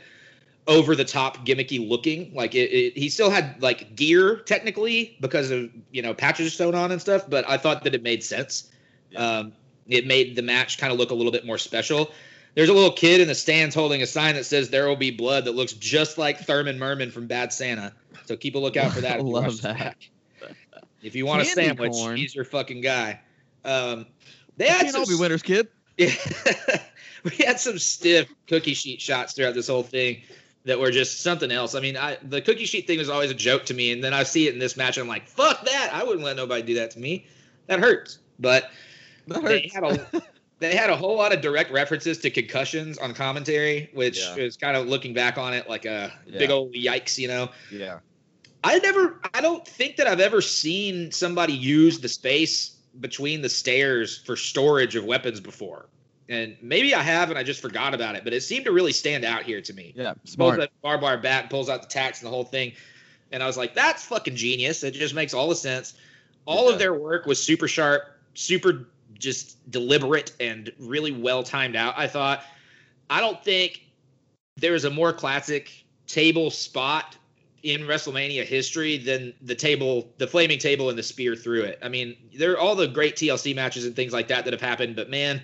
over 0.67 0.95
the 0.95 1.05
top 1.05 1.45
gimmicky 1.45 1.87
looking. 1.87 2.33
Like 2.33 2.55
it, 2.55 2.71
it, 2.71 2.97
he 2.97 3.07
still 3.07 3.29
had 3.29 3.61
like 3.61 3.95
gear 3.95 4.37
technically 4.37 5.15
because 5.21 5.51
of 5.51 5.69
you 5.91 6.01
know 6.01 6.13
patches 6.13 6.53
sewn 6.53 6.75
on 6.75 6.91
and 6.91 6.99
stuff. 6.99 7.29
But 7.29 7.47
I 7.47 7.57
thought 7.57 7.83
that 7.83 7.95
it 7.95 8.03
made 8.03 8.23
sense. 8.23 8.71
Yeah. 9.11 9.19
Um, 9.19 9.53
it 9.87 10.07
made 10.07 10.35
the 10.35 10.41
match 10.41 10.77
kind 10.77 10.91
of 10.91 10.99
look 10.99 11.11
a 11.11 11.15
little 11.15 11.31
bit 11.31 11.45
more 11.45 11.57
special. 11.57 12.11
There's 12.55 12.69
a 12.69 12.73
little 12.73 12.91
kid 12.91 13.19
in 13.21 13.27
the 13.27 13.35
stands 13.35 13.75
holding 13.75 14.01
a 14.01 14.07
sign 14.07 14.35
that 14.35 14.45
says 14.45 14.69
"There 14.69 14.87
will 14.87 14.95
be 14.95 15.11
blood" 15.11 15.45
that 15.45 15.55
looks 15.55 15.73
just 15.73 16.17
like 16.17 16.39
Thurman 16.39 16.79
Merman 16.79 17.11
from 17.11 17.27
Bad 17.27 17.51
Santa. 17.51 17.93
So 18.25 18.37
keep 18.37 18.55
a 18.55 18.59
lookout 18.59 18.93
for 18.93 19.01
that. 19.01 19.19
If 19.19 19.25
Love 19.25 19.61
that. 19.61 19.97
If 21.01 21.15
you 21.15 21.25
want 21.25 21.43
a 21.43 21.45
sandwich, 21.45 21.91
corn. 21.91 22.17
he's 22.17 22.33
your 22.33 22.45
fucking 22.45 22.81
guy. 22.81 23.21
Um, 23.63 24.07
they 24.57 24.65
they 24.65 24.71
had 24.71 24.89
some 24.89 25.01
all 25.01 25.07
be 25.07 25.15
winners, 25.15 25.43
kid. 25.43 25.67
yeah. 25.97 26.11
we 27.23 27.31
had 27.45 27.59
some 27.59 27.77
stiff 27.77 28.27
cookie 28.47 28.73
sheet 28.73 29.01
shots 29.01 29.33
throughout 29.33 29.53
this 29.53 29.67
whole 29.67 29.83
thing 29.83 30.21
that 30.65 30.79
were 30.79 30.91
just 30.91 31.21
something 31.21 31.51
else. 31.51 31.75
I 31.75 31.79
mean, 31.79 31.95
I, 31.95 32.17
the 32.23 32.41
cookie 32.41 32.65
sheet 32.65 32.87
thing 32.87 32.97
was 32.97 33.09
always 33.09 33.31
a 33.31 33.35
joke 33.35 33.65
to 33.65 33.73
me, 33.73 33.91
and 33.91 34.03
then 34.03 34.13
I 34.13 34.23
see 34.23 34.47
it 34.47 34.53
in 34.53 34.59
this 34.59 34.75
match, 34.75 34.97
and 34.97 35.03
I'm 35.03 35.09
like, 35.09 35.27
"Fuck 35.27 35.65
that! 35.65 35.91
I 35.93 36.03
wouldn't 36.03 36.23
let 36.23 36.37
nobody 36.37 36.63
do 36.63 36.73
that 36.75 36.91
to 36.91 36.99
me. 36.99 37.27
That 37.67 37.79
hurts." 37.79 38.17
But 38.39 38.69
That 39.27 39.43
they 39.43 39.69
had 39.73 39.83
a 39.83 40.23
they 40.59 40.75
had 40.75 40.89
a 40.89 40.95
whole 40.95 41.17
lot 41.17 41.33
of 41.33 41.41
direct 41.41 41.71
references 41.71 42.17
to 42.19 42.29
concussions 42.29 42.97
on 42.97 43.13
commentary, 43.13 43.89
which 43.93 44.19
Yeah. 44.19 44.35
is 44.35 44.55
kind 44.57 44.77
of 44.77 44.87
looking 44.87 45.13
back 45.13 45.37
on 45.37 45.53
it 45.53 45.69
like 45.69 45.85
a 45.85 46.13
Yeah. 46.25 46.39
big 46.39 46.49
old 46.49 46.73
yikes, 46.73 47.17
you 47.17 47.27
know. 47.27 47.49
yeah. 47.71 47.99
I 48.63 48.79
never, 48.79 49.19
I 49.33 49.41
don't 49.41 49.67
think 49.67 49.97
that 49.97 50.07
I've 50.07 50.19
ever 50.21 50.41
seen 50.41 51.11
somebody 51.11 51.53
use 51.53 51.99
the 51.99 52.07
space 52.09 52.75
between 52.99 53.41
the 53.41 53.49
stairs 53.49 54.17
for 54.25 54.35
storage 54.35 54.95
of 54.95 55.03
weapons 55.05 55.39
before. 55.39 55.87
And 56.29 56.57
maybe 56.63 56.95
I 56.95 57.03
have 57.03 57.29
and 57.29 57.37
I 57.37 57.43
just 57.43 57.61
forgot 57.61 57.93
about 57.93 58.15
it, 58.15 58.23
but 58.23 58.33
it 58.33 58.41
seemed 58.41 58.65
to 58.65 58.71
really 58.71 58.91
stand 58.93 59.23
out 59.23 59.43
here 59.43 59.61
to 59.61 59.73
me. 59.73 59.93
Yeah. 59.95 60.13
Pulls 60.13 60.31
Smart. 60.31 60.59
that 60.59 60.71
barbed 60.81 61.03
wire 61.03 61.17
bat, 61.17 61.49
pulls 61.51 61.69
out 61.69 61.83
the 61.83 61.87
tacks 61.87 62.21
and 62.21 62.25
the 62.27 62.31
whole 62.31 62.43
thing. 62.45 62.71
And 63.31 63.43
I 63.43 63.45
was 63.47 63.57
like, 63.57 63.75
that's 63.75 64.03
fucking 64.05 64.35
genius. 64.35 64.83
It 64.83 64.91
just 64.95 65.13
makes 65.13 65.33
all 65.35 65.49
the 65.49 65.55
sense. 65.55 65.93
All 66.45 66.67
Yeah. 66.67 66.73
of 66.73 66.79
their 66.79 66.93
work 66.93 67.27
was 67.27 67.43
super 67.43 67.67
sharp, 67.67 68.03
super 68.33 68.87
just 69.17 69.69
deliberate 69.69 70.33
and 70.39 70.71
really 70.79 71.11
well 71.11 71.43
timed 71.43 71.75
out. 71.75 71.95
I 71.97 72.07
thought, 72.07 72.43
I 73.09 73.21
don't 73.21 73.43
think 73.43 73.81
there's 74.57 74.85
a 74.85 74.89
more 74.89 75.13
classic 75.13 75.85
table 76.07 76.49
spot 76.51 77.17
in 77.63 77.81
WrestleMania 77.81 78.45
history 78.45 78.97
than 78.97 79.33
the 79.41 79.55
table, 79.55 80.07
the 80.19 80.27
flaming 80.27 80.59
table 80.59 80.89
and 80.89 80.97
the 80.97 81.03
spear 81.03 81.35
through 81.35 81.63
it. 81.63 81.79
I 81.81 81.89
mean, 81.89 82.15
there 82.37 82.51
are 82.53 82.59
all 82.59 82.75
the 82.75 82.87
great 82.87 83.15
TLC 83.15 83.55
matches 83.55 83.85
and 83.85 83.95
things 83.95 84.13
like 84.13 84.27
that 84.27 84.45
that 84.45 84.53
have 84.53 84.61
happened, 84.61 84.95
but 84.95 85.09
man, 85.09 85.41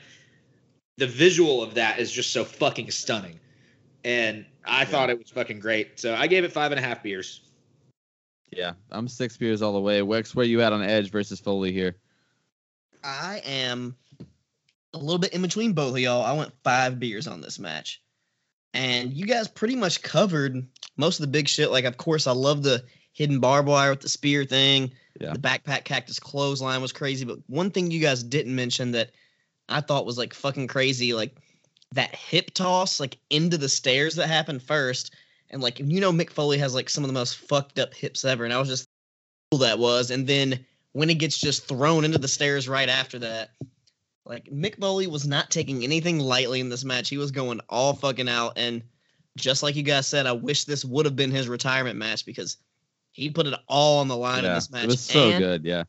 the 0.97 1.07
visual 1.07 1.63
of 1.63 1.73
that 1.73 1.99
is 1.99 2.11
just 2.11 2.31
so 2.31 2.45
fucking 2.45 2.91
stunning. 2.91 3.39
And 4.03 4.45
I 4.65 4.85
thought 4.85 5.09
it 5.09 5.17
was 5.17 5.29
fucking 5.31 5.59
great. 5.59 5.99
So 5.99 6.13
I 6.13 6.27
gave 6.27 6.43
it 6.43 6.51
five 6.51 6.71
and 6.71 6.79
a 6.79 6.83
half 6.83 7.01
beers. 7.01 7.41
Yeah. 8.51 8.73
I'm 8.91 9.07
six 9.07 9.35
beers 9.37 9.61
all 9.61 9.73
the 9.73 9.79
way. 9.79 10.01
Wex, 10.01 10.35
where 10.35 10.45
you 10.45 10.61
at 10.61 10.73
on 10.73 10.83
Edge 10.83 11.09
versus 11.09 11.39
Foley 11.39 11.71
here? 11.71 11.95
I 13.03 13.41
am 13.45 13.95
a 14.93 14.97
little 14.97 15.19
bit 15.19 15.33
in 15.33 15.41
between 15.41 15.73
both 15.73 15.93
of 15.93 15.99
y'all. 15.99 16.23
I 16.23 16.33
went 16.33 16.53
five 16.63 16.99
beers 16.99 17.27
on 17.27 17.41
this 17.41 17.59
match. 17.59 18.01
And 18.73 19.13
you 19.13 19.25
guys 19.25 19.47
pretty 19.47 19.75
much 19.75 20.01
covered 20.01 20.65
most 20.97 21.19
of 21.19 21.25
the 21.25 21.31
big 21.31 21.47
shit. 21.47 21.71
Like, 21.71 21.85
of 21.85 21.97
course, 21.97 22.27
I 22.27 22.31
love 22.31 22.63
the 22.63 22.83
hidden 23.13 23.39
barbed 23.39 23.67
wire 23.67 23.91
with 23.91 24.01
the 24.01 24.09
spear 24.09 24.45
thing. 24.45 24.91
Yeah. 25.19 25.33
The 25.33 25.39
backpack 25.39 25.83
cactus 25.83 26.19
clothesline 26.19 26.81
was 26.81 26.93
crazy. 26.93 27.25
But 27.25 27.39
one 27.47 27.71
thing 27.71 27.91
you 27.91 27.99
guys 27.99 28.23
didn't 28.23 28.55
mention 28.55 28.91
that 28.91 29.11
I 29.67 29.81
thought 29.81 30.05
was 30.05 30.17
like 30.17 30.33
fucking 30.33 30.67
crazy, 30.67 31.13
like 31.13 31.35
that 31.93 32.15
hip 32.15 32.53
toss, 32.53 32.99
like 32.99 33.17
into 33.29 33.57
the 33.57 33.69
stairs 33.69 34.15
that 34.15 34.27
happened 34.27 34.63
first. 34.63 35.13
And 35.49 35.61
like, 35.61 35.79
you 35.79 35.99
know, 35.99 36.13
Mick 36.13 36.29
Foley 36.29 36.57
has 36.57 36.73
like 36.73 36.89
some 36.89 37.03
of 37.03 37.09
the 37.09 37.13
most 37.13 37.35
fucked 37.37 37.77
up 37.77 37.93
hips 37.93 38.23
ever. 38.23 38.45
And 38.45 38.53
I 38.53 38.59
was 38.59 38.69
just 38.69 38.87
cool 39.51 39.59
that 39.59 39.79
was. 39.79 40.11
And 40.11 40.25
then 40.25 40.65
when 40.93 41.09
he 41.09 41.15
gets 41.15 41.37
just 41.37 41.67
thrown 41.67 42.05
into 42.05 42.17
the 42.17 42.27
stairs 42.27 42.67
right 42.67 42.89
after 42.89 43.19
that. 43.19 43.51
Like 44.25 44.45
Mick 44.45 44.79
Foley 44.79 45.07
was 45.07 45.27
not 45.27 45.49
taking 45.49 45.83
anything 45.83 46.19
lightly 46.19 46.59
in 46.59 46.69
this 46.69 46.83
match. 46.85 47.09
He 47.09 47.17
was 47.17 47.31
going 47.31 47.59
all 47.69 47.93
fucking 47.93 48.29
out. 48.29 48.53
And 48.57 48.83
just 49.37 49.63
like 49.63 49.75
you 49.75 49.83
guys 49.83 50.07
said, 50.07 50.27
I 50.27 50.33
wish 50.33 50.65
this 50.65 50.85
would 50.85 51.05
have 51.05 51.15
been 51.15 51.31
his 51.31 51.47
retirement 51.47 51.97
match 51.97 52.25
because 52.25 52.57
he 53.11 53.29
put 53.29 53.47
it 53.47 53.55
all 53.67 53.99
on 53.99 54.07
the 54.07 54.15
line 54.15 54.45
in 54.45 54.53
this 54.53 54.69
match. 54.71 54.83
It 54.83 54.87
was 54.87 55.01
so 55.01 55.29
and, 55.29 55.39
good. 55.39 55.65
Yeah. 55.65 55.83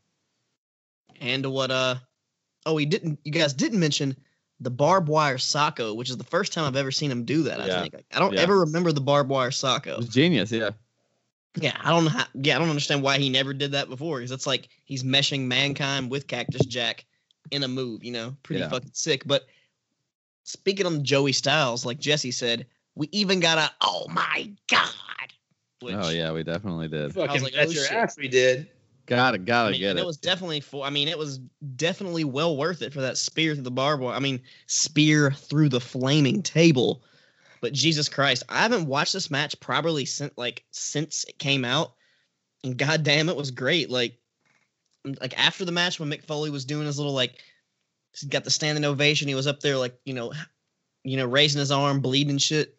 And 1.21 1.45
what 1.45 1.71
uh 1.71 1.95
oh 2.65 2.77
he 2.77 2.85
didn't 2.85 3.19
you 3.23 3.31
guys 3.31 3.53
didn't 3.53 3.79
mention 3.79 4.15
the 4.59 4.71
barbed 4.71 5.09
wire 5.09 5.37
Socko, 5.37 5.95
which 5.95 6.09
is 6.09 6.17
the 6.17 6.23
first 6.23 6.53
time 6.53 6.65
I've 6.65 6.75
ever 6.75 6.91
seen 6.91 7.11
him 7.11 7.25
do 7.25 7.43
that, 7.43 7.59
I 7.59 7.67
Yeah. 7.67 7.81
think. 7.81 7.93
Like, 7.93 8.05
I 8.13 8.19
don't 8.19 8.33
Yeah. 8.33 8.41
ever 8.41 8.61
remember 8.61 8.91
the 8.91 9.01
barbed 9.01 9.29
wire 9.29 9.49
It 9.49 9.51
Socko. 9.51 9.97
was 9.97 10.07
genius. 10.07 10.51
Yeah. 10.51 10.71
Yeah, 11.55 11.77
I 11.83 11.89
don't 11.91 12.05
know 12.05 12.09
how, 12.09 12.25
yeah, 12.33 12.55
I 12.55 12.59
don't 12.59 12.69
understand 12.69 13.03
why 13.03 13.17
he 13.19 13.29
never 13.29 13.53
did 13.53 13.73
that 13.73 13.89
before 13.89 14.17
because 14.17 14.31
it's 14.31 14.47
like 14.47 14.69
he's 14.85 15.03
meshing 15.03 15.41
mankind 15.41 16.09
with 16.09 16.27
Cactus 16.27 16.65
Jack 16.65 17.05
in 17.51 17.63
a 17.63 17.67
move, 17.67 18.03
you 18.03 18.11
know, 18.11 18.35
pretty 18.43 18.61
Yeah. 18.61 18.69
fucking 18.69 18.91
sick. 18.93 19.23
But 19.25 19.45
speaking 20.43 20.85
on 20.85 21.03
Joey 21.03 21.31
Styles, 21.31 21.85
like 21.85 21.99
Jesse 21.99 22.31
said, 22.31 22.65
we 22.95 23.07
even 23.11 23.39
got 23.39 23.57
a 23.57 23.71
oh 23.81 24.07
my 24.09 24.51
god. 24.67 24.89
Which, 25.81 25.95
oh 25.95 26.09
yeah, 26.09 26.31
we 26.31 26.43
definitely 26.43 26.87
did. 26.87 27.13
Fucking 27.13 27.43
like, 27.43 27.53
bet 27.53 27.67
oh, 27.67 27.71
your 27.71 27.83
shit. 27.83 27.97
ass 27.97 28.17
we 28.17 28.27
did. 28.27 28.69
Gotta 29.05 29.37
gotta 29.37 29.69
I 29.69 29.71
mean, 29.73 29.81
get 29.81 29.97
it. 29.97 29.99
it 29.99 30.05
was 30.05 30.17
definitely 30.17 30.61
for. 30.61 30.85
I 30.85 30.89
mean, 30.89 31.09
it 31.09 31.17
was 31.17 31.39
definitely 31.75 32.23
well 32.23 32.55
worth 32.55 32.81
it 32.81 32.93
for 32.93 33.01
that 33.01 33.17
spear 33.17 33.53
through 33.53 33.63
the 33.63 33.71
barbed 33.71 34.01
wire. 34.01 34.15
I 34.15 34.19
mean, 34.19 34.41
spear 34.67 35.31
through 35.31 35.69
the 35.69 35.81
flaming 35.81 36.41
table. 36.41 37.03
But 37.63 37.71
Jesus 37.71 38.09
Christ, 38.09 38.43
I 38.49 38.63
haven't 38.63 38.87
watched 38.87 39.13
this 39.13 39.31
match 39.31 39.57
probably 39.61 40.03
since 40.03 40.33
like 40.35 40.65
since 40.71 41.23
it 41.29 41.39
came 41.39 41.63
out, 41.63 41.93
and 42.61 42.77
God 42.77 43.03
damn, 43.03 43.29
it 43.29 43.37
was 43.37 43.51
great. 43.51 43.89
Like, 43.89 44.17
like 45.21 45.39
after 45.39 45.63
the 45.63 45.71
match 45.71 45.97
when 45.97 46.09
Mick 46.09 46.25
Foley 46.25 46.49
was 46.49 46.65
doing 46.65 46.85
his 46.85 46.99
little 46.99 47.13
like, 47.13 47.41
he 48.19 48.27
got 48.27 48.43
the 48.43 48.51
standing 48.51 48.83
ovation. 48.83 49.29
He 49.29 49.33
was 49.33 49.47
up 49.47 49.61
there 49.61 49.77
like 49.77 49.97
you 50.03 50.13
know, 50.13 50.33
you 51.05 51.15
know, 51.15 51.25
raising 51.25 51.61
his 51.61 51.71
arm, 51.71 52.01
bleeding 52.01 52.37
shit. 52.37 52.75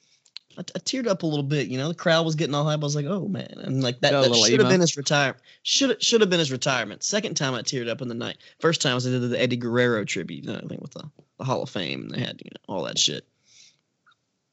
I, 0.59 0.61
I 0.61 0.79
teared 0.81 1.07
up 1.07 1.23
a 1.23 1.27
little 1.27 1.43
bit. 1.43 1.69
You 1.69 1.79
know, 1.79 1.89
the 1.89 1.95
crowd 1.95 2.27
was 2.27 2.35
getting 2.35 2.55
all 2.55 2.65
hype. 2.65 2.81
I 2.81 2.85
was 2.85 2.95
like, 2.95 3.07
oh 3.07 3.27
man, 3.27 3.55
and 3.63 3.83
like 3.83 4.01
that, 4.01 4.11
that 4.11 4.35
should 4.35 4.61
have 4.61 4.69
been 4.69 4.83
his 4.83 4.99
retirement. 4.99 5.41
Should 5.63 6.03
should 6.03 6.21
have 6.21 6.29
been 6.29 6.41
his 6.41 6.53
retirement. 6.53 7.03
Second 7.03 7.39
time 7.39 7.55
I 7.55 7.63
teared 7.63 7.89
up 7.89 8.03
in 8.03 8.09
the 8.09 8.15
night. 8.15 8.37
First 8.61 8.83
time 8.83 8.97
was 8.97 9.07
I 9.07 9.13
did 9.13 9.31
the 9.31 9.41
Eddie 9.41 9.57
Guerrero 9.57 10.05
tribute. 10.05 10.47
I 10.47 10.61
think 10.69 10.83
with 10.83 10.93
the, 10.93 11.11
the 11.39 11.45
Hall 11.45 11.63
of 11.63 11.71
Fame, 11.71 12.03
and 12.03 12.11
they 12.11 12.21
had 12.21 12.43
you 12.45 12.51
know 12.51 12.75
all 12.75 12.83
that 12.83 12.99
shit. 12.99 13.27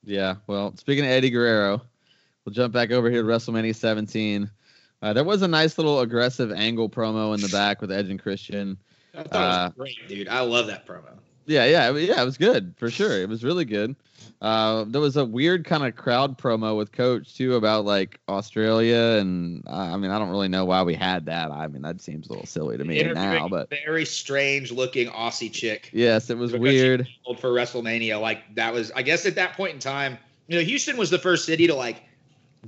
Yeah. 0.03 0.35
Well, 0.47 0.75
speaking 0.77 1.05
of 1.05 1.11
Eddie 1.11 1.29
Guerrero, 1.29 1.81
we'll 2.45 2.53
jump 2.53 2.73
back 2.73 2.91
over 2.91 3.09
here 3.09 3.21
to 3.21 3.27
WrestleMania 3.27 3.75
17. 3.75 4.49
Uh, 5.01 5.13
there 5.13 5.23
was 5.23 5.41
a 5.41 5.47
nice 5.47 5.77
little 5.77 5.99
aggressive 5.99 6.51
angle 6.51 6.89
promo 6.89 7.33
in 7.33 7.41
the 7.41 7.49
back 7.49 7.81
with 7.81 7.91
Edge 7.91 8.09
and 8.09 8.21
Christian. 8.21 8.77
I 9.15 9.23
thought 9.23 9.33
Uh, 9.33 9.65
it 9.75 9.79
was 9.79 9.95
great, 9.97 10.07
dude. 10.07 10.27
I 10.27 10.41
love 10.41 10.67
that 10.67 10.85
promo. 10.85 11.17
Yeah, 11.51 11.65
yeah, 11.65 11.91
yeah. 11.91 12.21
It 12.21 12.25
was 12.25 12.37
good 12.37 12.73
for 12.77 12.89
sure. 12.89 13.21
It 13.21 13.29
was 13.29 13.43
really 13.43 13.65
good. 13.65 13.95
Uh, 14.41 14.85
there 14.87 15.01
was 15.01 15.17
a 15.17 15.25
weird 15.25 15.65
kind 15.65 15.85
of 15.85 15.95
crowd 15.95 16.37
promo 16.37 16.75
with 16.75 16.91
Coach 16.91 17.35
too 17.35 17.55
about 17.55 17.85
like 17.85 18.19
Australia, 18.27 19.19
and 19.19 19.63
uh, 19.67 19.71
I 19.71 19.97
mean, 19.97 20.09
I 20.09 20.17
don't 20.17 20.29
really 20.29 20.47
know 20.47 20.65
why 20.65 20.81
we 20.81 20.95
had 20.95 21.27
that. 21.27 21.51
I 21.51 21.67
mean, 21.67 21.83
that 21.83 22.01
seems 22.01 22.27
a 22.27 22.31
little 22.31 22.47
silly 22.47 22.77
to 22.77 22.83
me 22.83 23.03
now, 23.03 23.47
but 23.47 23.69
very 23.69 24.05
strange 24.05 24.71
looking 24.71 25.09
Aussie 25.09 25.51
chick. 25.51 25.89
yes, 25.93 26.29
it 26.29 26.37
was 26.37 26.53
weird. 26.53 27.07
for 27.39 27.49
WrestleMania. 27.49 28.19
Like 28.19 28.55
that 28.55 28.73
was, 28.73 28.91
I 28.91 29.03
guess, 29.03 29.27
at 29.27 29.35
that 29.35 29.53
point 29.53 29.73
in 29.73 29.79
time, 29.79 30.17
you 30.47 30.57
know, 30.57 30.63
Houston 30.63 30.97
was 30.97 31.11
the 31.11 31.19
first 31.19 31.45
city 31.45 31.67
to 31.67 31.75
like 31.75 32.03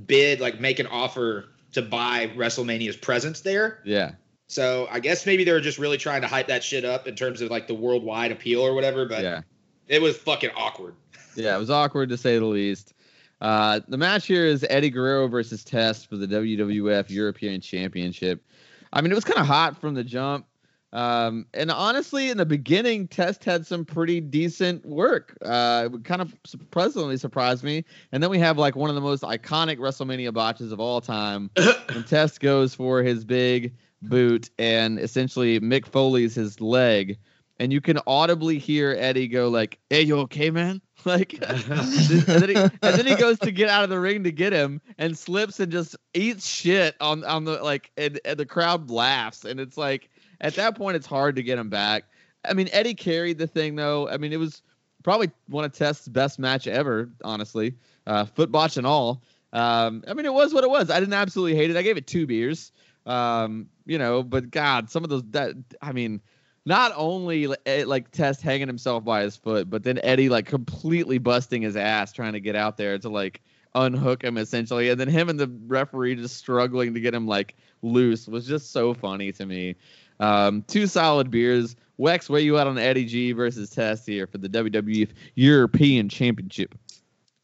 bid, 0.05 0.41
like 0.41 0.59
make 0.59 0.77
an 0.79 0.87
offer 0.87 1.45
to 1.73 1.81
buy 1.81 2.27
WrestleMania's 2.35 2.97
presence 2.97 3.41
there. 3.41 3.79
Yeah, 3.83 4.11
So 4.53 4.87
I 4.91 4.99
guess 4.99 5.25
maybe 5.25 5.43
they 5.43 5.51
were 5.51 5.61
just 5.61 5.77
really 5.77 5.97
trying 5.97 6.21
to 6.21 6.27
hype 6.27 6.47
that 6.47 6.63
shit 6.63 6.85
up 6.85 7.07
in 7.07 7.15
terms 7.15 7.41
of 7.41 7.49
like 7.49 7.67
the 7.67 7.73
worldwide 7.73 8.31
appeal 8.31 8.61
or 8.61 8.73
whatever. 8.73 9.05
But 9.05 9.23
yeah. 9.23 9.41
it 9.87 10.01
was 10.01 10.17
fucking 10.17 10.51
awkward. 10.55 10.95
Yeah, 11.35 11.55
it 11.55 11.59
was 11.59 11.71
awkward 11.71 12.09
to 12.09 12.17
say 12.17 12.37
the 12.37 12.45
least. 12.45 12.93
Uh, 13.41 13.79
the 13.87 13.97
match 13.97 14.27
here 14.27 14.45
is 14.45 14.63
Eddie 14.69 14.91
Guerrero 14.91 15.27
versus 15.27 15.63
Test 15.63 16.07
for 16.07 16.15
the 16.15 16.27
WWF 16.27 17.09
European 17.09 17.59
Championship. 17.59 18.45
I 18.93 19.01
mean, 19.01 19.11
it 19.11 19.15
was 19.15 19.23
kind 19.23 19.39
of 19.39 19.47
hot 19.47 19.81
from 19.81 19.95
the 19.95 20.03
jump. 20.03 20.45
Um, 20.93 21.47
and 21.55 21.71
honestly, 21.71 22.29
in 22.29 22.37
the 22.37 22.45
beginning, 22.45 23.07
Test 23.07 23.43
had 23.43 23.65
some 23.65 23.83
pretty 23.83 24.21
decent 24.21 24.85
work. 24.85 25.35
Uh, 25.43 25.89
it 25.91 26.03
kind 26.03 26.21
of 26.21 26.35
pleasantly 26.69 27.17
surprised 27.17 27.63
me. 27.63 27.83
And 28.11 28.21
then 28.21 28.29
we 28.29 28.37
have 28.37 28.59
like 28.59 28.75
one 28.75 28.89
of 28.89 28.95
the 28.95 29.01
most 29.01 29.23
iconic 29.23 29.79
WrestleMania 29.79 30.31
botches 30.31 30.71
of 30.71 30.79
all 30.79 31.01
time 31.01 31.49
when 31.91 32.03
Test 32.03 32.39
goes 32.39 32.75
for 32.75 33.01
his 33.01 33.25
big 33.25 33.73
boot 34.09 34.49
and 34.57 34.99
essentially 34.99 35.59
Mick 35.59 35.85
Foley's 35.85 36.35
his 36.35 36.61
leg. 36.61 37.17
And 37.59 37.71
you 37.71 37.81
can 37.81 37.99
audibly 38.07 38.57
hear 38.57 38.95
Eddie 38.97 39.27
go 39.27 39.47
like, 39.47 39.79
"Hey, 39.89 40.01
you 40.01 40.17
okay, 40.19 40.49
man?" 40.49 40.81
Like, 41.05 41.33
and, 41.47 41.59
then 41.59 42.49
he, 42.49 42.55
and 42.55 42.71
then 42.81 43.05
he 43.05 43.15
goes 43.15 43.37
to 43.39 43.51
get 43.51 43.67
out 43.67 43.83
of 43.83 43.89
the 43.89 43.99
ring 43.99 44.23
to 44.23 44.31
get 44.31 44.53
him 44.53 44.79
and 44.97 45.17
slips 45.17 45.59
and 45.59 45.69
just 45.69 45.97
eats 46.13 46.47
shit 46.47 46.95
on 47.01 47.25
on 47.25 47.43
the 47.43 47.61
like, 47.61 47.91
and, 47.97 48.21
and 48.23 48.39
the 48.39 48.45
crowd 48.45 48.89
laughs. 48.89 49.43
And 49.43 49.59
it's 49.59 49.77
like 49.77 50.09
at 50.39 50.55
that 50.55 50.77
point, 50.77 50.95
it's 50.95 51.05
hard 51.05 51.35
to 51.35 51.43
get 51.43 51.59
him 51.59 51.69
back. 51.69 52.05
I 52.45 52.53
mean, 52.53 52.69
Eddie 52.71 52.93
carried 52.93 53.37
the 53.37 53.47
thing 53.47 53.75
though. 53.75 54.07
I 54.07 54.15
mean, 54.15 54.31
it 54.31 54.37
was 54.37 54.61
probably 55.03 55.29
one 55.47 55.65
of 55.65 55.73
Test's 55.73 56.07
best 56.07 56.39
match 56.39 56.67
ever, 56.67 57.09
honestly, 57.23 57.75
uh, 58.07 58.25
foot 58.25 58.51
botch 58.51 58.77
and 58.77 58.87
all. 58.87 59.23
Um, 59.51 60.03
I 60.07 60.13
mean, 60.13 60.25
it 60.25 60.33
was 60.33 60.53
what 60.53 60.63
it 60.63 60.69
was. 60.69 60.89
I 60.89 60.99
didn't 60.99 61.13
absolutely 61.13 61.55
hate 61.55 61.69
it. 61.69 61.77
I 61.77 61.83
gave 61.83 61.97
it 61.97 62.07
two 62.07 62.25
beers. 62.25 62.71
Um, 63.05 63.67
you 63.85 63.97
know, 63.97 64.23
but 64.23 64.49
God, 64.49 64.89
some 64.89 65.03
of 65.03 65.09
those 65.09 65.23
that 65.31 65.55
I 65.81 65.91
mean, 65.91 66.21
not 66.65 66.93
only 66.95 67.53
eh, 67.65 67.83
like 67.85 68.11
Test 68.11 68.41
hanging 68.41 68.67
himself 68.67 69.03
by 69.03 69.23
his 69.23 69.35
foot, 69.35 69.69
but 69.69 69.83
then 69.83 69.99
Eddie 70.03 70.29
like 70.29 70.45
completely 70.45 71.17
busting 71.17 71.61
his 71.61 71.75
ass 71.75 72.13
trying 72.13 72.33
to 72.33 72.39
get 72.39 72.55
out 72.55 72.77
there 72.77 72.97
to 72.97 73.09
like 73.09 73.41
unhook 73.75 74.23
him 74.23 74.37
essentially, 74.37 74.89
and 74.89 74.99
then 74.99 75.07
him 75.07 75.29
and 75.29 75.39
the 75.39 75.51
referee 75.67 76.15
just 76.15 76.37
struggling 76.37 76.93
to 76.93 76.99
get 76.99 77.13
him 77.13 77.27
like 77.27 77.55
loose 77.81 78.27
was 78.27 78.47
just 78.47 78.71
so 78.71 78.93
funny 78.93 79.31
to 79.33 79.45
me. 79.45 79.75
Um, 80.19 80.63
two 80.67 80.87
solid 80.87 81.29
beers. 81.29 81.75
Wex, 81.99 82.27
where 82.27 82.41
you 82.41 82.57
at 82.57 82.65
on 82.65 82.77
Eddie 82.77 83.05
G 83.05 83.33
versus 83.33 83.69
Test 83.69 84.07
here 84.07 84.25
for 84.25 84.39
the 84.39 84.49
WWF 84.49 85.09
European 85.35 86.09
Championship? 86.09 86.73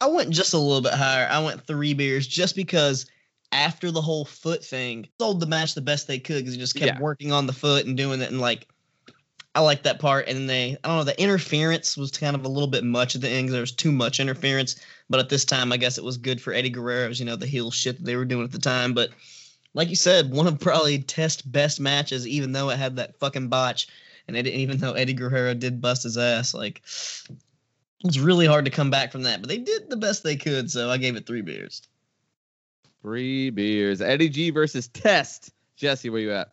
I 0.00 0.06
went 0.06 0.30
just 0.30 0.54
a 0.54 0.58
little 0.58 0.80
bit 0.80 0.94
higher. 0.94 1.28
I 1.30 1.42
went 1.44 1.66
three 1.66 1.94
beers 1.94 2.26
just 2.26 2.56
because 2.56 3.06
after 3.52 3.90
the 3.90 4.00
whole 4.00 4.24
foot 4.24 4.64
thing, 4.64 5.08
sold 5.20 5.40
the 5.40 5.46
match 5.46 5.74
the 5.74 5.80
best 5.80 6.06
they 6.06 6.18
could 6.18 6.38
because 6.38 6.54
he 6.54 6.60
just 6.60 6.76
kept 6.76 6.96
Yeah. 6.96 7.00
working 7.00 7.32
on 7.32 7.46
the 7.46 7.52
foot 7.52 7.86
and 7.86 7.96
doing 7.96 8.20
it. 8.20 8.30
And 8.30 8.40
like, 8.40 8.68
I 9.54 9.60
like 9.60 9.82
that 9.82 9.98
part. 9.98 10.28
And 10.28 10.38
then 10.38 10.46
they, 10.46 10.76
I 10.84 10.88
don't 10.88 10.98
know, 10.98 11.04
the 11.04 11.20
interference 11.20 11.96
was 11.96 12.12
kind 12.12 12.36
of 12.36 12.44
a 12.44 12.48
little 12.48 12.68
bit 12.68 12.84
much 12.84 13.16
at 13.16 13.20
the 13.20 13.28
end 13.28 13.48
'cause 13.48 13.52
there 13.52 13.60
was 13.60 13.72
too 13.72 13.90
much 13.90 14.20
interference. 14.20 14.76
But 15.08 15.18
at 15.20 15.28
this 15.28 15.44
time, 15.44 15.72
I 15.72 15.76
guess 15.76 15.98
it 15.98 16.04
was 16.04 16.16
good 16.16 16.40
for 16.40 16.52
Eddie 16.52 16.70
Guerrero's, 16.70 17.18
you 17.18 17.26
know, 17.26 17.36
the 17.36 17.46
heel 17.46 17.70
shit 17.72 17.98
that 17.98 18.04
they 18.04 18.16
were 18.16 18.24
doing 18.24 18.44
at 18.44 18.52
the 18.52 18.58
time. 18.60 18.94
But 18.94 19.10
like 19.74 19.88
you 19.88 19.96
said, 19.96 20.30
one 20.30 20.46
of 20.46 20.60
probably 20.60 21.00
Test 21.00 21.50
best 21.50 21.80
matches, 21.80 22.28
even 22.28 22.52
though 22.52 22.70
it 22.70 22.78
had 22.78 22.96
that 22.96 23.18
fucking 23.18 23.48
botch. 23.48 23.88
And 24.28 24.36
Eddie, 24.36 24.52
even 24.52 24.78
though 24.78 24.92
Eddie 24.92 25.14
Guerrero 25.14 25.54
did 25.54 25.80
bust 25.80 26.04
his 26.04 26.16
ass, 26.16 26.54
like, 26.54 26.82
it's 28.04 28.18
really 28.18 28.46
hard 28.46 28.64
to 28.64 28.70
come 28.70 28.90
back 28.90 29.10
from 29.10 29.22
that, 29.24 29.40
but 29.40 29.48
they 29.48 29.58
did 29.58 29.90
the 29.90 29.96
best 29.96 30.22
they 30.22 30.36
could, 30.36 30.70
so 30.70 30.88
I 30.88 30.96
gave 30.98 31.16
it 31.16 31.26
three 31.26 31.42
beers. 31.42 31.82
Three 33.02 33.50
beers. 33.50 34.00
Eddie 34.00 34.28
G 34.28 34.50
versus 34.50 34.88
Test. 34.88 35.52
Jesse, 35.76 36.10
where 36.10 36.20
you 36.20 36.32
at? 36.32 36.52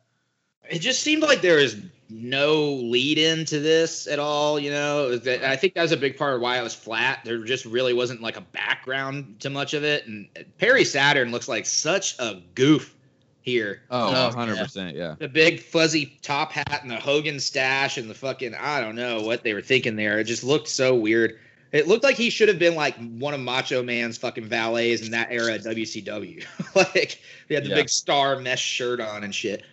it 0.69 0.79
just 0.79 1.01
seemed 1.01 1.23
like 1.23 1.41
there 1.41 1.57
was 1.57 1.77
no 2.09 2.73
lead 2.73 3.17
into 3.17 3.59
this 3.59 4.07
at 4.07 4.19
all. 4.19 4.59
You 4.59 4.71
know, 4.71 5.19
I 5.25 5.55
think 5.55 5.73
that 5.73 5.81
was 5.81 5.91
a 5.91 5.97
big 5.97 6.17
part 6.17 6.35
of 6.35 6.41
why 6.41 6.57
it 6.59 6.63
was 6.63 6.73
flat. 6.75 7.21
There 7.25 7.43
just 7.43 7.65
really 7.65 7.93
wasn't 7.93 8.21
like 8.21 8.37
a 8.37 8.41
background 8.41 9.39
to 9.41 9.49
much 9.49 9.73
of 9.73 9.83
it. 9.83 10.07
And 10.07 10.27
Perry 10.57 10.85
Saturn 10.85 11.31
looks 11.31 11.47
like 11.47 11.65
such 11.65 12.17
a 12.19 12.41
goof 12.55 12.95
here. 13.41 13.81
Oh, 13.89 14.07
um, 14.27 14.33
Oh, 14.33 14.37
100%. 14.37 14.93
Yeah. 14.93 15.15
The 15.17 15.27
big 15.27 15.61
fuzzy 15.61 16.17
top 16.21 16.51
hat 16.51 16.79
and 16.81 16.91
the 16.91 16.99
Hogan 16.99 17.39
stash 17.39 17.97
and 17.97 18.09
the 18.09 18.15
fucking 18.15 18.55
I 18.55 18.81
don't 18.81 18.95
know 18.95 19.21
what 19.21 19.43
they 19.43 19.53
were 19.53 19.61
thinking 19.61 19.95
there. 19.95 20.19
It 20.19 20.25
just 20.25 20.43
looked 20.43 20.67
so 20.67 20.95
weird. 20.95 21.39
It 21.71 21.87
looked 21.87 22.03
like 22.03 22.15
he 22.15 22.29
should 22.29 22.47
have 22.47 22.59
been 22.59 22.75
like 22.75 22.95
one 22.95 23.33
of 23.33 23.39
Macho 23.39 23.83
Man's 23.83 24.17
fucking 24.17 24.45
valets 24.47 25.01
in 25.01 25.11
that 25.11 25.27
era 25.31 25.53
at 25.53 25.61
WCW. 25.63 26.45
like 26.75 27.19
he 27.47 27.53
had 27.53 27.65
the 27.65 27.69
Yeah. 27.69 27.75
big 27.75 27.89
star 27.89 28.39
mesh 28.39 28.63
shirt 28.63 28.99
on 29.01 29.23
and 29.23 29.33
shit. 29.35 29.63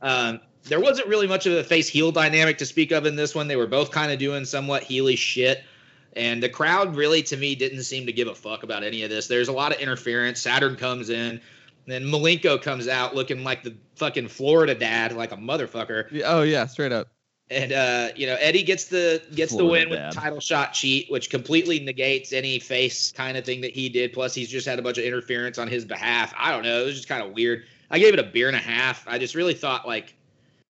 Um, 0.00 0.40
there 0.64 0.80
wasn't 0.80 1.08
really 1.08 1.26
much 1.26 1.46
of 1.46 1.54
a 1.54 1.64
face 1.64 1.88
heel 1.88 2.12
dynamic 2.12 2.58
to 2.58 2.66
speak 2.66 2.92
of 2.92 3.06
in 3.06 3.16
this 3.16 3.34
one. 3.34 3.48
They 3.48 3.56
were 3.56 3.66
both 3.66 3.90
kind 3.90 4.12
of 4.12 4.18
doing 4.18 4.44
somewhat 4.44 4.84
heely 4.84 5.18
shit. 5.18 5.64
And 6.14 6.42
the 6.42 6.48
crowd 6.48 6.94
really, 6.94 7.22
to 7.24 7.36
me, 7.36 7.54
didn't 7.54 7.82
seem 7.84 8.06
to 8.06 8.12
give 8.12 8.28
a 8.28 8.34
fuck 8.34 8.62
about 8.62 8.84
any 8.84 9.02
of 9.02 9.10
this. 9.10 9.26
There's 9.26 9.48
a 9.48 9.52
lot 9.52 9.74
of 9.74 9.80
interference. 9.80 10.40
Saturn 10.40 10.76
comes 10.76 11.10
in. 11.10 11.40
Then 11.86 12.04
Malenko 12.04 12.62
comes 12.62 12.86
out 12.86 13.14
looking 13.16 13.42
like 13.42 13.64
the 13.64 13.74
fucking 13.96 14.28
Florida 14.28 14.74
dad, 14.74 15.12
like 15.14 15.32
a 15.32 15.36
motherfucker. 15.36 16.22
Oh, 16.24 16.42
yeah. 16.42 16.66
Straight 16.66 16.92
up. 16.92 17.08
And 17.50 17.72
uh, 17.72 18.08
you 18.16 18.26
know, 18.26 18.36
Eddie 18.40 18.62
gets 18.62 18.86
the 18.86 19.22
gets 19.34 19.52
the 19.52 19.58
Florida 19.58 19.80
win 19.84 19.90
with 19.90 19.98
dad. 19.98 20.12
the 20.12 20.16
title 20.16 20.40
shot 20.40 20.72
cheat, 20.72 21.10
which 21.10 21.28
completely 21.28 21.80
negates 21.80 22.32
any 22.32 22.58
face 22.58 23.12
kind 23.12 23.36
of 23.36 23.44
thing 23.44 23.60
that 23.60 23.72
he 23.74 23.88
did. 23.90 24.12
Plus, 24.14 24.34
he's 24.34 24.48
just 24.48 24.66
had 24.66 24.78
a 24.78 24.82
bunch 24.82 24.96
of 24.96 25.04
interference 25.04 25.58
on 25.58 25.68
his 25.68 25.84
behalf. 25.84 26.32
I 26.38 26.50
don't 26.50 26.62
know. 26.62 26.82
It 26.82 26.86
was 26.86 26.94
just 26.96 27.08
kind 27.08 27.22
of 27.22 27.32
weird. 27.32 27.64
I 27.90 27.98
gave 27.98 28.14
it 28.14 28.20
a 28.20 28.22
beer 28.22 28.46
and 28.48 28.56
a 28.56 28.60
half. 28.60 29.06
I 29.06 29.18
just 29.18 29.34
really 29.34 29.52
thought 29.52 29.86
like 29.86 30.14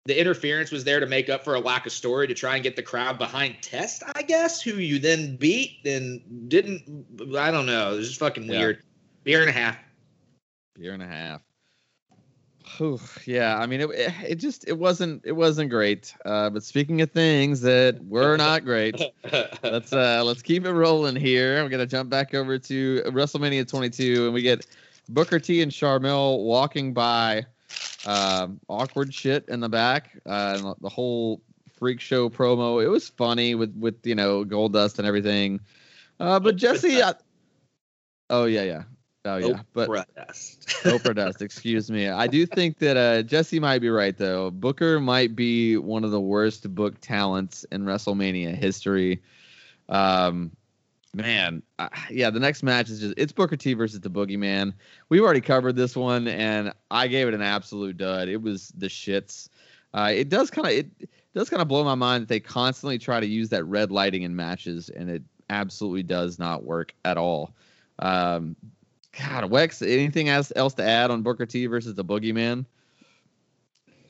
the 0.06 0.20
interference 0.20 0.70
was 0.72 0.84
there 0.84 1.00
to 1.00 1.08
make 1.08 1.30
up 1.30 1.44
for 1.44 1.56
a 1.56 1.60
lack 1.60 1.86
of 1.88 1.92
story 1.92 2.28
to 2.28 2.36
try 2.36 2.54
and 2.56 2.64
get 2.64 2.76
the 2.76 2.84
crowd 2.84 3.18
behind 3.18 3.56
Test, 3.62 4.04
I 4.16 4.22
guess, 4.22 4.62
who 4.62 4.72
you 4.76 5.00
then 5.00 5.36
beat 5.36 5.80
and 5.84 6.48
didn't. 6.48 7.08
I 7.36 7.50
don't 7.50 7.66
know. 7.66 7.94
It 7.94 7.98
was 7.98 8.08
just 8.10 8.20
fucking 8.20 8.44
Yeah. 8.44 8.60
weird. 8.60 8.84
Beer 9.24 9.42
and 9.42 9.50
a 9.50 9.54
half. 9.54 9.78
Beer 10.80 10.94
and 10.94 11.02
a 11.02 11.08
half. 11.08 11.42
Yeah, 13.26 13.58
I 13.58 13.66
mean, 13.66 13.82
it, 13.82 13.90
it 14.24 14.36
just 14.36 14.68
it 14.68 14.78
wasn't 14.78 15.24
it 15.26 15.32
wasn't 15.32 15.70
great. 15.70 16.14
Uh, 16.26 16.50
but 16.50 16.64
speaking 16.64 17.02
of 17.02 17.12
things 17.12 17.62
that 17.62 18.04
were 18.06 18.38
not 18.38 18.64
great, 18.64 19.02
let's 19.64 19.94
uh 19.94 20.24
let's 20.24 20.42
keep 20.42 20.66
it 20.66 20.72
rolling 20.72 21.16
here. 21.16 21.64
We're 21.64 21.70
gonna 21.70 21.86
jump 21.86 22.10
back 22.10 22.34
over 22.34 22.58
to 22.60 23.02
WrestleMania 23.08 23.68
22, 23.68 24.26
and 24.26 24.34
we 24.34 24.42
get 24.42 24.66
Booker 25.10 25.40
T 25.40 25.62
and 25.62 25.72
Sharmell 25.72 26.44
walking 26.44 26.94
by. 26.94 27.46
Um, 28.06 28.60
awkward 28.70 29.14
shit 29.14 29.46
in 29.50 29.60
the 29.60 29.68
back. 29.70 30.18
Uh, 30.26 30.54
and 30.56 30.76
the- 30.82 30.90
whole 30.90 31.42
freak 31.78 32.00
show 32.00 32.30
promo. 32.30 32.84
It 32.84 32.88
was 32.88 33.10
funny 33.10 33.56
with 33.56 33.76
with 33.78 33.96
you 34.06 34.16
know 34.16 34.44
Gold 34.44 34.74
Dust 34.74 35.00
and 35.00 35.08
everything. 35.08 35.60
Uh, 36.20 36.40
but 36.40 36.56
Jesse, 36.56 37.02
I, 37.04 37.14
oh 38.30 38.46
yeah, 38.46 38.64
yeah. 38.64 38.84
Oh 39.28 39.38
yeah, 39.38 39.62
but 39.74 39.90
Oprah 39.90 40.06
dust. 40.16 40.68
Oprah 40.84 41.16
dust. 41.16 41.42
Excuse 41.42 41.92
me. 41.92 42.08
I 42.08 42.28
do 42.28 42.46
think 42.46 42.80
that 42.80 42.98
uh, 42.98 43.24
Jesse 43.24 43.60
might 43.60 43.80
be 43.80 43.90
right 43.90 44.18
though. 44.18 44.52
Booker 44.52 45.00
might 45.00 45.36
be 45.36 45.78
one 45.78 46.04
of 46.04 46.12
the 46.12 46.22
worst 46.22 46.74
book 46.74 47.00
talents 47.02 47.66
in 47.72 47.84
WrestleMania 47.84 48.56
history. 48.56 49.22
Um, 49.90 50.52
man, 51.14 51.62
uh, 51.78 51.90
yeah. 52.10 52.30
The 52.30 52.40
next 52.40 52.64
match 52.64 52.90
is 52.90 53.02
just 53.02 53.14
it's 53.18 53.34
Booker 53.34 53.58
T 53.58 53.74
versus 53.74 54.00
the 54.00 54.10
Boogeyman. 54.10 54.74
We've 55.10 55.22
already 55.22 55.42
covered 55.42 55.76
this 55.76 55.96
one, 55.96 56.28
and 56.28 56.74
I 56.90 57.08
gave 57.08 57.28
it 57.28 57.34
an 57.34 57.42
absolute 57.42 57.98
dud. 57.98 58.30
It 58.30 58.42
was 58.42 58.70
the 58.78 58.88
shits. 58.88 59.50
Uh, 59.94 60.12
it 60.14 60.30
does 60.30 60.50
kind 60.50 60.68
of 60.68 60.74
it 60.74 61.10
does 61.36 61.50
kind 61.50 61.62
of 61.62 61.68
blow 61.68 61.84
my 61.84 61.96
mind 61.96 62.24
that 62.24 62.30
they 62.30 62.40
constantly 62.40 62.98
try 62.98 63.20
to 63.20 63.28
use 63.28 63.50
that 63.50 63.66
red 63.66 63.92
lighting 63.92 64.24
in 64.24 64.36
matches, 64.36 64.90
and 64.90 65.10
it 65.10 65.24
absolutely 65.50 66.04
does 66.04 66.40
not 66.40 66.64
work 66.64 66.94
at 67.06 67.18
all. 67.18 67.54
Um, 68.00 68.56
God, 69.18 69.46
Wex, 69.46 69.82
anything 69.82 70.30
else 70.30 70.52
else 70.56 70.74
to 70.76 70.84
add 70.84 71.12
on 71.12 71.24
Booker 71.24 71.46
T 71.46 71.66
versus 71.66 71.96
the 71.96 72.06
Boogeyman? 72.06 72.66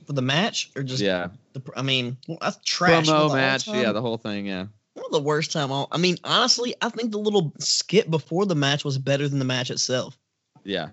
For 0.05 0.13
the 0.13 0.21
match 0.21 0.71
or 0.75 0.83
just 0.83 1.01
yeah, 1.01 1.27
the 1.53 1.61
I 1.75 1.81
mean, 1.81 2.17
well, 2.27 2.37
that's 2.41 2.57
trash. 2.65 3.07
promo 3.07 3.33
match, 3.33 3.67
yeah, 3.67 3.91
the 3.91 4.01
whole 4.01 4.17
thing, 4.17 4.45
yeah, 4.45 4.67
One 4.93 5.05
of 5.05 5.11
the 5.11 5.19
worst 5.21 5.51
time. 5.51 5.71
All, 5.71 5.87
I 5.91 5.97
mean, 5.97 6.15
honestly, 6.23 6.73
I 6.81 6.89
think 6.89 7.11
the 7.11 7.17
little 7.17 7.53
skit 7.59 8.09
before 8.09 8.45
the 8.45 8.55
match 8.55 8.85
was 8.85 8.97
better 8.97 9.27
than 9.27 9.39
the 9.39 9.45
match 9.45 9.69
itself. 9.69 10.17
yeah. 10.63 10.89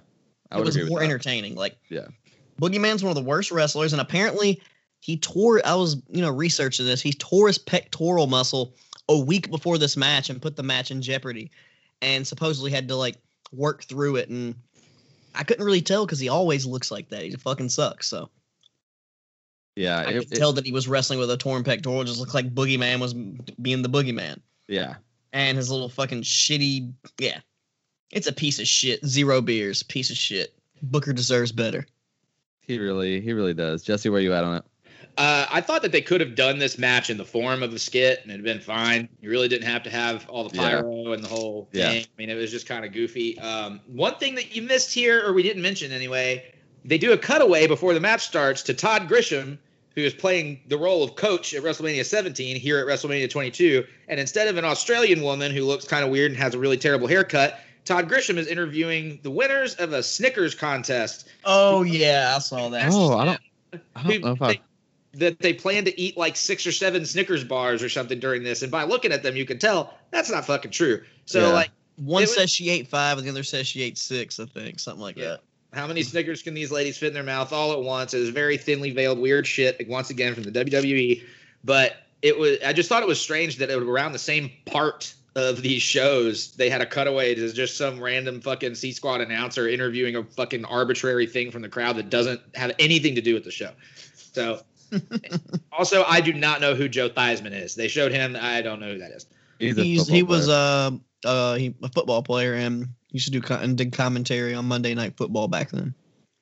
I 0.51 0.57
it 0.57 0.59
would 0.59 0.67
was 0.67 0.77
agree 0.77 0.91
more 0.91 1.03
entertaining. 1.03 1.55
Like, 1.57 1.77
Yeah. 1.89 2.07
Boogeyman's 2.61 3.03
one 3.03 3.11
of 3.11 3.17
the 3.17 3.23
worst 3.29 3.51
wrestlers, 3.51 3.93
and 3.93 4.01
apparently 4.01 4.61
he 5.01 5.17
tore. 5.17 5.61
I 5.65 5.75
was, 5.75 5.97
you 6.09 6.21
know, 6.23 6.31
researching 6.31 6.85
this. 6.87 7.01
He 7.01 7.13
tore 7.13 7.47
his 7.49 7.59
pectoral 7.59 8.27
muscle 8.29 8.75
a 9.09 9.19
week 9.19 9.51
before 9.51 9.79
this 9.79 9.97
match 9.97 10.29
and 10.31 10.41
put 10.43 10.55
the 10.57 10.63
match 10.63 10.91
in 10.91 11.03
jeopardy, 11.03 11.51
and 12.03 12.27
supposedly 12.27 12.71
had 12.71 12.87
to 12.89 12.95
like 12.97 13.17
work 13.57 13.85
through 13.85 14.17
it. 14.17 14.29
And 14.29 14.55
I 15.35 15.45
couldn't 15.45 15.65
really 15.65 15.83
tell 15.83 16.05
because 16.07 16.19
he 16.21 16.29
always 16.29 16.67
looks 16.67 16.91
like 16.91 17.09
that. 17.11 17.23
He 17.23 17.31
fucking 17.33 17.69
sucks. 17.71 18.07
So 18.09 18.31
Yeah, 19.77 19.99
I 19.99 20.03
it- 20.11 20.13
could 20.29 20.33
it- 20.33 20.37
tell 20.39 20.53
that 20.55 20.65
he 20.67 20.73
was 20.73 20.87
wrestling 20.89 21.19
with 21.19 21.31
a 21.31 21.37
torn 21.37 21.65
pectoral. 21.65 22.05
Just 22.05 22.21
looked 22.21 22.35
like 22.35 22.55
Boogeyman 22.55 23.01
was 23.01 23.15
being 23.15 23.83
the 23.83 23.89
Boogeyman. 23.89 24.41
yeah. 24.69 24.97
and 25.33 25.57
his 25.57 25.69
little 25.69 25.89
fucking 25.89 26.23
shitty 26.23 26.93
yeah 27.19 27.41
it's 28.13 28.29
a 28.29 28.33
piece 28.33 28.61
of 28.61 28.69
shit 28.69 29.05
zero 29.05 29.41
beers 29.43 29.83
piece 29.83 30.09
of 30.11 30.17
shit 30.17 30.55
booker 30.81 31.13
deserves 31.13 31.51
better 31.51 31.85
He 32.61 32.79
really, 32.79 33.21
he 33.21 33.33
really 33.33 33.53
does. 33.53 33.83
Jesse, 33.83 34.09
where 34.11 34.21
you 34.21 34.33
at 34.33 34.45
on 34.45 34.59
it? 34.59 34.65
Uh, 35.17 35.47
I 35.51 35.61
thought 35.61 35.83
that 35.83 35.93
they 35.93 36.01
could 36.01 36.21
have 36.21 36.35
done 36.35 36.59
this 36.59 36.77
match 36.77 37.09
in 37.09 37.17
the 37.17 37.25
form 37.25 37.63
of 37.63 37.73
a 37.73 37.79
skit 37.79 38.21
and 38.23 38.33
it'd 38.33 38.45
been 38.45 38.61
fine. 38.61 39.09
You 39.23 39.31
really 39.31 39.47
didn't 39.49 39.69
have 39.69 39.85
to 39.85 39.91
have 39.91 40.29
all 40.29 40.49
the 40.49 40.57
Yeah. 40.57 40.63
pyro 40.81 41.13
and 41.13 41.23
the 41.23 41.29
whole 41.29 41.69
Yeah. 41.73 41.91
thing. 41.91 42.03
I 42.05 42.07
mean, 42.19 42.31
it 42.31 42.35
was 42.35 42.51
just 42.51 42.67
kind 42.67 42.85
of 42.85 42.93
goofy. 42.93 43.39
Um, 43.39 43.81
one 43.87 44.17
thing 44.17 44.35
that 44.35 44.57
you 44.57 44.63
missed 44.63 44.93
here, 44.93 45.25
or 45.25 45.33
we 45.33 45.43
didn't 45.45 45.63
mention 45.63 45.93
anyway, 45.93 46.45
they 46.85 46.99
do 46.99 47.13
a 47.13 47.17
cutaway 47.19 47.67
before 47.69 47.95
the 47.95 48.01
match 48.01 48.27
starts 48.27 48.63
to 48.65 48.75
Todd 48.75 49.09
Grisham, 49.09 49.59
who 49.95 50.01
is 50.01 50.13
playing 50.13 50.61
the 50.67 50.77
role 50.77 51.05
of 51.05 51.15
coach 51.15 51.55
at 51.55 51.63
WrestleMania 51.63 52.05
17 52.05 52.57
here 52.57 52.81
at 52.81 52.87
WrestleMania 52.87 53.31
22. 53.31 53.85
And 54.09 54.19
instead 54.19 54.49
of 54.49 54.57
an 54.57 54.65
Australian 54.65 55.23
woman 55.23 55.53
who 55.53 55.63
looks 55.65 55.85
kind 55.85 56.05
of 56.05 56.11
weird 56.11 56.33
and 56.33 56.41
has 56.41 56.55
a 56.55 56.59
really 56.59 56.77
terrible 56.77 57.07
haircut, 57.07 57.61
Todd 57.85 58.09
Grisham 58.09 58.37
is 58.39 58.49
interviewing 58.49 59.21
the 59.23 59.31
winners 59.31 59.75
of 59.77 59.93
a 59.93 60.03
Snickers 60.03 60.55
contest 60.55 61.29
oh 61.45 61.83
yeah 61.83 62.33
i 62.35 62.39
saw 62.39 62.71
that 62.71 62.89
Oh, 62.91 63.15
I 63.17 63.25
don't, 63.27 63.41
I 63.95 64.03
don't 64.03 64.25
know 64.25 64.33
if 64.33 64.43
I. 64.43 64.59
that 65.17 65.39
they 65.41 65.53
plan 65.53 65.85
to 65.85 66.01
eat 66.01 66.17
like 66.17 66.37
six 66.37 66.67
or 66.67 66.73
seven 66.73 67.05
Snickers 67.07 67.45
bars 67.45 67.83
or 67.83 67.89
something 67.89 68.19
during 68.21 68.43
this, 68.43 68.63
and 68.63 68.71
by 68.71 68.85
looking 68.85 69.13
at 69.13 69.23
them, 69.23 69.37
you 69.37 69.45
can 69.45 69.59
tell 69.59 69.95
that's 70.11 70.31
not 70.31 70.47
fucking 70.47 70.71
true. 70.71 71.03
So, 71.27 71.41
Yeah. 71.41 71.49
like, 71.49 71.71
one 71.97 72.23
was- 72.23 72.35
says 72.35 72.51
she 72.51 72.71
ate 72.71 72.89
five 72.89 73.19
and 73.19 73.27
the 73.27 73.31
other 73.31 73.45
says 73.45 73.67
she 73.69 73.83
ate 73.83 73.97
six 73.97 74.41
i 74.41 74.47
think 74.47 74.81
something 74.81 75.01
like 75.03 75.17
Yeah. 75.17 75.25
that 75.29 75.41
how 75.73 75.87
many 75.89 76.03
Snickers 76.05 76.43
can 76.43 76.55
these 76.55 76.71
ladies 76.71 76.97
fit 76.99 77.09
in 77.09 77.15
their 77.15 77.25
mouth 77.25 77.53
all 77.53 77.73
at 77.73 77.81
once? 77.83 78.15
It 78.15 78.21
was 78.21 78.29
very 78.29 78.57
thinly 78.57 78.93
veiled, 78.93 79.19
weird 79.19 79.45
shit. 79.45 79.77
like, 79.81 79.89
Once 79.89 80.09
again, 80.11 80.33
from 80.35 80.45
the 80.45 80.53
WWE, 80.53 81.23
but 81.65 81.97
it 82.23 82.39
was. 82.39 82.59
I 82.65 82.73
just 82.73 82.89
thought 82.89 83.03
it 83.03 83.09
was 83.09 83.21
strange 83.21 83.57
that 83.57 83.71
it 83.71 83.77
was 83.79 83.89
around 83.89 84.13
the 84.13 84.19
same 84.21 84.53
part 84.67 85.13
of 85.35 85.63
these 85.63 85.83
shows 85.83 86.53
they 86.53 86.71
had 86.71 86.81
a 86.81 86.87
cutaway 86.87 87.35
to 87.35 87.53
just 87.53 87.77
some 87.77 87.99
random 88.01 88.41
fucking 88.41 88.77
C 88.77 88.93
Squad 88.93 89.21
announcer 89.21 89.69
interviewing 89.69 90.15
a 90.15 90.23
fucking 90.23 90.65
arbitrary 90.65 91.27
thing 91.27 91.51
from 91.51 91.63
the 91.63 91.69
crowd 91.69 91.97
that 91.97 92.09
doesn't 92.09 92.41
have 92.55 92.71
anything 92.79 93.17
to 93.17 93.21
do 93.21 93.35
with 93.35 93.43
the 93.45 93.51
show. 93.51 93.73
So. 94.33 94.63
Also, 95.73 96.05
I 96.05 96.21
do 96.21 96.33
not 96.33 96.61
know 96.61 96.75
who 96.75 96.89
Joe 96.89 97.09
Theismann 97.11 97.53
is. 97.53 97.75
They 97.75 97.89
showed 97.89 98.13
him. 98.13 98.37
I 98.41 98.63
don't 98.63 98.81
know 98.81 98.93
who 98.93 98.99
that 98.99 99.11
is. 99.13 99.27
He's 99.59 99.77
He's, 99.77 99.99
football 99.99 100.15
he 100.17 100.23
was 100.23 100.47
player. 100.47 100.57
uh 101.25 101.29
uh 101.29 101.55
he, 101.57 101.75
a 101.83 101.89
football 101.89 102.23
player 102.23 102.55
and 102.55 102.89
used 103.11 103.27
to 103.27 103.31
do 103.33 103.41
co- 103.41 103.57
and 103.57 103.77
did 103.79 103.93
commentary 103.93 104.55
on 104.55 104.67
monday 104.67 104.95
night 104.95 105.17
football 105.17 105.49
back 105.49 105.71
then 105.71 105.95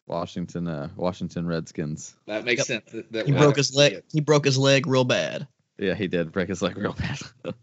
Washington, 0.08 0.66
uh, 0.66 0.88
Washington 0.96 1.46
Redskins. 1.46 2.14
That 2.26 2.44
makes 2.44 2.58
Yep. 2.60 2.66
sense. 2.66 2.90
That, 2.92 3.12
that 3.12 3.26
he 3.26 3.32
broke 3.32 3.56
his 3.56 3.74
leg 3.74 3.92
it. 3.92 4.04
he 4.12 4.20
broke 4.20 4.44
his 4.44 4.58
leg 4.58 4.86
real 4.86 5.04
bad 5.04 5.46
Yeah, 5.78 5.94
he 5.94 6.08
did 6.08 6.32
break 6.32 6.48
his 6.48 6.60
leg 6.62 6.76
real 6.76 6.94
bad. 6.94 7.20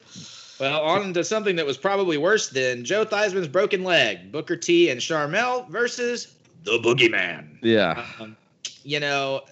Well, 0.59 0.81
on 0.81 1.13
to 1.13 1.23
something 1.23 1.55
that 1.55 1.65
was 1.65 1.77
probably 1.77 2.17
worse 2.17 2.49
than 2.49 2.83
Joe 2.83 3.05
Theismann's 3.05 3.47
broken 3.47 3.83
leg. 3.85 4.29
Booker 4.31 4.57
T 4.57 4.89
and 4.89 4.99
Sharmell 4.99 5.69
versus 5.69 6.35
the 6.65 6.79
Boogeyman. 6.79 7.59
yeah, 7.61 8.05
Um, 8.19 8.35
you 8.83 8.99
know, 8.99 9.43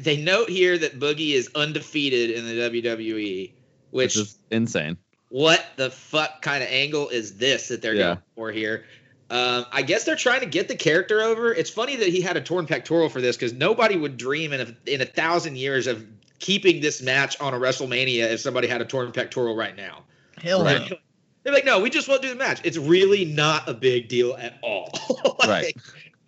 they 0.00 0.16
note 0.22 0.48
here 0.50 0.76
that 0.78 0.98
Boogie 0.98 1.32
is 1.34 1.50
undefeated 1.54 2.30
in 2.30 2.46
the 2.46 2.54
WWE, 2.54 3.52
which 3.90 4.16
which 4.16 4.16
is 4.16 4.38
insane. 4.50 4.96
what 5.30 5.64
the 5.76 5.90
fuck 5.90 6.42
kind 6.42 6.62
of 6.62 6.68
angle 6.70 7.08
is 7.08 7.36
this 7.38 7.68
that 7.68 7.82
they're 7.82 7.94
Yeah. 7.94 8.02
going 8.06 8.18
for 8.36 8.52
here? 8.52 8.84
Um, 9.30 9.64
I 9.72 9.80
guess 9.80 10.04
they're 10.04 10.14
trying 10.16 10.40
to 10.40 10.46
get 10.46 10.68
the 10.68 10.76
character 10.76 11.22
over. 11.22 11.54
It's 11.54 11.70
funny 11.70 11.96
that 11.96 12.08
he 12.08 12.20
had 12.20 12.36
a 12.36 12.40
torn 12.42 12.66
pectoral 12.66 13.08
for 13.08 13.22
this 13.22 13.34
because 13.36 13.54
nobody 13.54 13.96
would 13.96 14.18
dream 14.18 14.52
in 14.52 14.60
a, 14.60 14.90
in 14.92 15.00
a 15.00 15.06
thousand 15.06 15.56
years 15.56 15.86
of 15.86 16.06
keeping 16.38 16.82
this 16.82 17.00
match 17.00 17.40
on 17.40 17.54
a 17.54 17.58
WrestleMania 17.58 18.30
if 18.30 18.40
somebody 18.40 18.68
had 18.68 18.82
a 18.82 18.84
torn 18.84 19.10
pectoral 19.10 19.56
right 19.56 19.74
now. 19.74 20.04
hell 20.42 20.62
Right. 20.64 20.90
no 20.90 20.96
They're 21.44 21.52
like, 21.54 21.64
no, 21.64 21.80
we 21.80 21.88
just 21.88 22.08
won't 22.08 22.20
do 22.20 22.28
the 22.28 22.34
match. 22.34 22.60
It's 22.62 22.76
really 22.76 23.24
not 23.24 23.68
a 23.68 23.74
big 23.74 24.08
deal 24.08 24.34
at 24.38 24.58
all. 24.62 24.90
Like, 25.38 25.48
Right. 25.48 25.76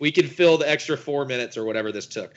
We 0.00 0.10
can 0.10 0.26
fill 0.26 0.56
the 0.58 0.68
extra 0.68 0.96
four 0.96 1.24
minutes 1.26 1.56
or 1.56 1.64
whatever 1.64 1.92
this 1.92 2.06
took. 2.06 2.34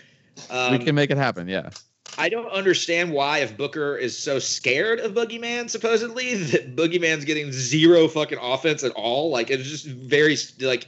Um, 0.49 0.71
we 0.71 0.79
can 0.79 0.95
make 0.95 1.11
it 1.11 1.17
happen. 1.17 1.47
Yeah, 1.47 1.69
I 2.17 2.29
don't 2.29 2.49
understand 2.51 3.11
why, 3.11 3.39
if 3.39 3.55
Booker 3.57 3.95
is 3.95 4.17
so 4.17 4.39
scared 4.39 4.99
of 4.99 5.13
Boogeyman, 5.13 5.69
supposedly, 5.69 6.35
that 6.35 6.75
Boogeyman's 6.75 7.25
getting 7.25 7.51
zero 7.51 8.07
fucking 8.07 8.39
offense 8.41 8.83
at 8.83 8.91
all. 8.93 9.29
Like, 9.29 9.49
it's 9.49 9.63
just 9.69 9.85
very, 9.85 10.37
like, 10.59 10.87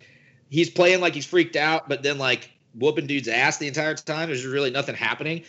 he's 0.49 0.69
playing 0.69 1.01
like 1.01 1.13
he's 1.13 1.25
freaked 1.25 1.55
out, 1.55 1.87
but 1.89 2.03
then, 2.03 2.17
like, 2.17 2.49
whooping 2.73 3.07
dude's 3.07 3.27
ass 3.27 3.57
the 3.57 3.67
entire 3.67 3.95
time. 3.95 4.29
There's 4.29 4.45
really 4.45 4.71
nothing 4.71 4.95
happening. 4.95 5.43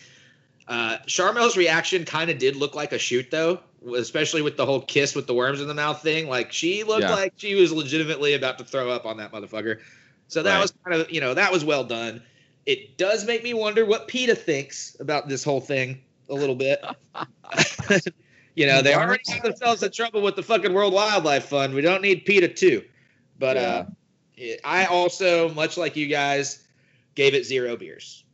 Uh, 0.68 0.98
Sharmell's 1.06 1.56
reaction 1.56 2.04
kind 2.04 2.30
of 2.30 2.38
did 2.38 2.56
look 2.56 2.74
like 2.74 2.92
a 2.92 2.98
shoot, 2.98 3.30
though, 3.30 3.60
especially 3.96 4.42
with 4.42 4.56
the 4.56 4.64
whole 4.66 4.80
kiss 4.80 5.14
with 5.14 5.26
the 5.26 5.34
worms 5.34 5.60
in 5.60 5.66
the 5.66 5.74
mouth 5.74 6.02
thing. 6.02 6.28
Like, 6.28 6.52
she 6.52 6.84
looked 6.84 7.02
Yeah. 7.02 7.14
like 7.14 7.32
she 7.36 7.54
was 7.54 7.72
legitimately 7.72 8.34
about 8.34 8.58
to 8.58 8.64
throw 8.64 8.90
up 8.90 9.04
on 9.06 9.16
that 9.16 9.32
motherfucker. 9.32 9.80
So 10.28 10.42
that 10.42 10.54
Right. 10.54 10.62
was 10.62 10.72
kind 10.84 11.00
of, 11.00 11.10
you 11.10 11.20
know, 11.20 11.34
that 11.34 11.52
was 11.52 11.64
well 11.64 11.84
done. 11.84 12.22
It 12.66 12.96
does 12.96 13.24
make 13.26 13.42
me 13.42 13.54
wonder 13.54 13.84
what 13.84 14.08
PETA 14.08 14.34
thinks 14.34 14.96
about 15.00 15.28
this 15.28 15.42
whole 15.42 15.60
thing 15.60 16.02
a 16.28 16.34
little 16.34 16.54
bit. 16.54 16.84
you 18.54 18.66
know, 18.66 18.82
they 18.82 18.94
already 18.94 19.22
got 19.26 19.42
themselves 19.42 19.82
in 19.82 19.90
trouble 19.90 20.22
with 20.22 20.36
the 20.36 20.42
fucking 20.42 20.72
World 20.72 20.92
Wildlife 20.92 21.46
Fund. 21.46 21.74
We 21.74 21.80
don't 21.80 22.02
need 22.02 22.24
PETA 22.24 22.48
too. 22.48 22.84
But 23.38 23.56
uh, 23.56 23.84
I 24.64 24.84
also, 24.86 25.48
much 25.54 25.76
like 25.76 25.96
you 25.96 26.06
guys, 26.06 26.62
gave 27.14 27.34
it 27.34 27.44
zero 27.44 27.76
beers. 27.76 28.24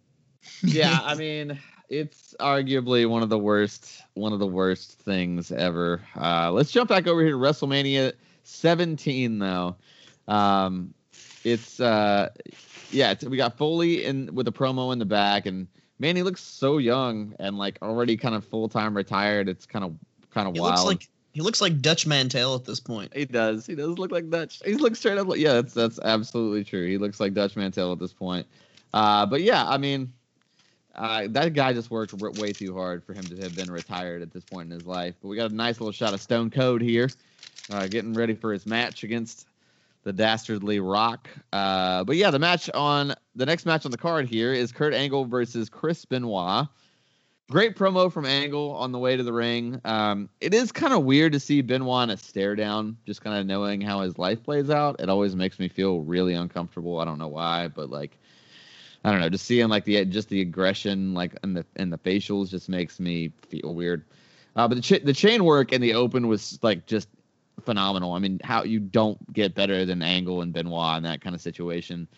yeah. 0.62 0.98
I 1.04 1.14
mean, 1.14 1.58
it's 1.88 2.34
arguably 2.40 3.08
one 3.08 3.22
of 3.22 3.28
the 3.28 3.38
worst, 3.38 4.02
one 4.14 4.32
of 4.32 4.40
the 4.40 4.46
worst 4.46 4.92
things 5.00 5.52
ever. 5.52 6.02
Uh, 6.16 6.50
let's 6.50 6.72
jump 6.72 6.88
back 6.88 7.06
over 7.06 7.22
here 7.22 7.32
to 7.32 7.36
WrestleMania 7.36 8.12
17, 8.42 9.38
though. 9.38 9.76
Um, 10.26 10.92
it's 11.44 11.78
uh, 11.78 12.30
yeah, 12.90 13.14
we 13.26 13.36
got 13.36 13.56
Foley 13.56 14.04
in 14.04 14.34
with 14.34 14.48
a 14.48 14.52
promo 14.52 14.92
in 14.92 14.98
the 14.98 15.04
back, 15.04 15.46
and 15.46 15.66
man, 15.98 16.16
he 16.16 16.22
looks 16.22 16.42
so 16.42 16.78
young 16.78 17.34
and 17.38 17.58
like 17.58 17.78
already 17.82 18.16
kind 18.16 18.34
of 18.34 18.44
full 18.44 18.68
time 18.68 18.96
retired. 18.96 19.48
It's 19.48 19.66
kind 19.66 19.84
of 19.84 19.94
kind 20.30 20.48
of 20.48 20.54
he 20.54 20.60
wild. 20.60 20.74
looks 20.74 20.84
like 20.84 21.08
he 21.32 21.42
looks 21.42 21.60
like 21.60 21.82
Dutch 21.82 22.06
Mantell 22.06 22.54
at 22.54 22.64
this 22.64 22.80
point 22.80 23.14
He 23.14 23.26
does. 23.26 23.66
He 23.66 23.74
does 23.74 23.98
look 23.98 24.10
like 24.10 24.30
Dutch. 24.30 24.62
He 24.64 24.74
looks 24.74 24.98
straight 24.98 25.18
up 25.18 25.26
like 25.26 25.38
yeah, 25.40 25.54
that's 25.54 25.74
that's 25.74 25.98
absolutely 26.00 26.64
true. 26.64 26.86
He 26.86 26.98
looks 26.98 27.20
like 27.20 27.34
Dutch 27.34 27.56
Mantell 27.56 27.92
at 27.92 27.98
this 27.98 28.12
point. 28.12 28.46
Uh, 28.94 29.26
but 29.26 29.42
yeah, 29.42 29.68
I 29.68 29.76
mean, 29.76 30.12
uh, 30.94 31.26
that 31.28 31.52
guy 31.52 31.72
just 31.72 31.90
worked 31.90 32.14
r- 32.20 32.30
way 32.32 32.52
too 32.52 32.74
hard 32.74 33.04
for 33.04 33.12
him 33.12 33.24
to 33.24 33.36
have 33.38 33.54
been 33.54 33.70
retired 33.70 34.22
at 34.22 34.32
this 34.32 34.44
point 34.44 34.66
in 34.66 34.70
his 34.70 34.86
life. 34.86 35.14
But 35.20 35.28
we 35.28 35.36
got 35.36 35.50
a 35.50 35.54
nice 35.54 35.80
little 35.80 35.92
shot 35.92 36.14
of 36.14 36.22
Stone 36.22 36.50
Cold 36.50 36.80
here, 36.80 37.10
uh, 37.70 37.86
getting 37.86 38.14
ready 38.14 38.34
for 38.34 38.52
his 38.52 38.64
match 38.64 39.04
against 39.04 39.46
the 40.06 40.12
dastardly 40.12 40.78
Rock. 40.78 41.28
Uh, 41.52 42.04
but 42.04 42.14
yeah, 42.14 42.30
the 42.30 42.38
match 42.38 42.70
on 42.70 43.12
the 43.34 43.44
next 43.44 43.66
match 43.66 43.84
on 43.84 43.90
the 43.90 43.98
card 43.98 44.28
here 44.28 44.52
is 44.52 44.70
Kurt 44.70 44.94
Angle 44.94 45.24
versus 45.24 45.68
Chris 45.68 46.04
Benoit. 46.04 46.68
Great 47.50 47.76
promo 47.76 48.10
from 48.10 48.24
Angle 48.24 48.70
on 48.76 48.92
the 48.92 49.00
way 49.00 49.16
to 49.16 49.24
the 49.24 49.32
ring. 49.32 49.80
Um, 49.84 50.28
it 50.40 50.54
is 50.54 50.70
kind 50.70 50.92
of 50.92 51.02
weird 51.02 51.32
to 51.32 51.40
see 51.40 51.60
Benoit 51.60 52.04
in 52.04 52.10
a 52.10 52.16
stare 52.16 52.54
down, 52.54 52.96
just 53.04 53.20
kind 53.20 53.36
of 53.36 53.46
knowing 53.46 53.80
how 53.80 54.02
his 54.02 54.16
life 54.16 54.44
plays 54.44 54.70
out. 54.70 55.00
It 55.00 55.08
always 55.08 55.34
makes 55.34 55.58
me 55.58 55.66
feel 55.66 55.98
really 56.02 56.34
uncomfortable. 56.34 57.00
I 57.00 57.04
don't 57.04 57.18
know 57.18 57.26
why, 57.26 57.66
but 57.66 57.90
like, 57.90 58.16
I 59.02 59.10
don't 59.10 59.20
know, 59.20 59.28
just 59.28 59.44
seeing 59.44 59.68
like 59.68 59.84
the 59.84 60.04
just 60.04 60.28
the 60.28 60.40
aggression 60.40 61.14
like 61.14 61.36
in 61.42 61.54
the 61.54 61.66
in 61.74 61.90
the 61.90 61.98
facials 61.98 62.50
just 62.50 62.68
makes 62.68 63.00
me 63.00 63.32
feel 63.48 63.74
weird. 63.74 64.04
Uh, 64.54 64.68
but 64.68 64.76
the 64.76 64.82
ch- 64.82 65.02
the 65.02 65.12
chain 65.12 65.44
work 65.44 65.72
in 65.72 65.80
the 65.80 65.94
open 65.94 66.28
was 66.28 66.60
like 66.62 66.86
just 66.86 67.08
phenomenal. 67.64 68.12
I 68.12 68.18
mean, 68.18 68.40
how 68.44 68.64
you 68.64 68.80
don't 68.80 69.32
get 69.32 69.54
better 69.54 69.84
than 69.84 70.02
Angle 70.02 70.42
and 70.42 70.52
Benoit 70.52 70.98
in 70.98 71.02
that 71.04 71.20
kind 71.20 71.34
of 71.34 71.40
situation. 71.40 72.08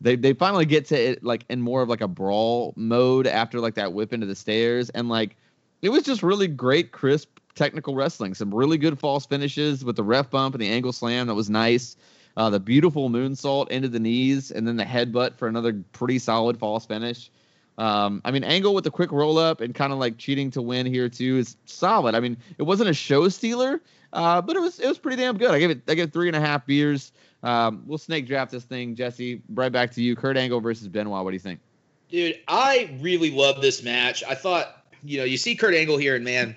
They 0.00 0.16
they 0.16 0.32
finally 0.32 0.66
get 0.66 0.86
to 0.86 0.96
it 0.96 1.22
like 1.22 1.44
in 1.48 1.60
more 1.60 1.82
of 1.82 1.88
like 1.88 2.00
a 2.00 2.08
brawl 2.08 2.74
mode 2.76 3.26
after 3.26 3.60
like 3.60 3.74
that 3.74 3.92
whip 3.92 4.12
into 4.12 4.26
the 4.26 4.34
stairs. 4.34 4.90
And 4.90 5.08
like 5.08 5.36
it 5.80 5.90
was 5.90 6.02
just 6.02 6.22
really 6.22 6.48
great 6.48 6.92
crisp 6.92 7.38
technical 7.54 7.94
wrestling. 7.94 8.34
Some 8.34 8.54
really 8.54 8.78
good 8.78 8.98
false 8.98 9.26
finishes 9.26 9.84
with 9.84 9.96
the 9.96 10.04
ref 10.04 10.30
bump 10.30 10.54
and 10.54 10.62
the 10.62 10.68
angle 10.68 10.92
slam. 10.92 11.26
That 11.26 11.34
was 11.34 11.50
nice. 11.50 11.96
Uh, 12.36 12.48
the 12.48 12.60
beautiful 12.60 13.10
moonsault 13.10 13.68
into 13.68 13.88
the 13.88 14.00
knees 14.00 14.50
and 14.50 14.66
then 14.66 14.76
the 14.76 14.84
headbutt 14.84 15.36
for 15.36 15.48
another 15.48 15.74
pretty 15.92 16.18
solid 16.18 16.58
false 16.58 16.86
finish. 16.86 17.30
Um, 17.78 18.20
I 18.24 18.30
mean, 18.30 18.44
Angle 18.44 18.74
with 18.74 18.84
the 18.84 18.90
quick 18.90 19.12
roll 19.12 19.38
up 19.38 19.60
and 19.60 19.74
kind 19.74 19.92
of 19.92 19.98
like 19.98 20.18
cheating 20.18 20.50
to 20.52 20.62
win 20.62 20.86
here 20.86 21.08
too 21.08 21.38
is 21.38 21.56
solid. 21.64 22.14
I 22.14 22.20
mean, 22.20 22.36
it 22.58 22.64
wasn't 22.64 22.90
a 22.90 22.94
show 22.94 23.28
stealer, 23.28 23.80
uh, 24.12 24.42
but 24.42 24.56
it 24.56 24.60
was 24.60 24.78
it 24.78 24.88
was 24.88 24.98
pretty 24.98 25.16
damn 25.16 25.38
good. 25.38 25.50
I 25.50 25.58
gave 25.58 25.70
it 25.70 25.82
I 25.88 25.94
gave 25.94 26.08
it 26.08 26.12
three 26.12 26.28
and 26.28 26.36
a 26.36 26.40
half 26.40 26.66
beers. 26.66 27.12
Um, 27.42 27.82
we'll 27.86 27.98
snake 27.98 28.26
draft 28.26 28.52
this 28.52 28.64
thing, 28.64 28.94
Jesse. 28.94 29.42
Right 29.52 29.72
back 29.72 29.92
to 29.92 30.02
you. 30.02 30.14
Kurt 30.14 30.36
Angle 30.36 30.60
versus 30.60 30.88
Benoit. 30.88 31.24
What 31.24 31.30
do 31.30 31.34
you 31.34 31.40
think? 31.40 31.60
Dude, 32.08 32.38
I 32.46 32.96
really 33.00 33.30
love 33.30 33.62
this 33.62 33.82
match. 33.82 34.22
I 34.28 34.34
thought, 34.34 34.84
you 35.02 35.18
know, 35.18 35.24
you 35.24 35.38
see 35.38 35.56
Kurt 35.56 35.74
Angle 35.74 35.96
here, 35.96 36.14
and 36.14 36.24
man, 36.24 36.54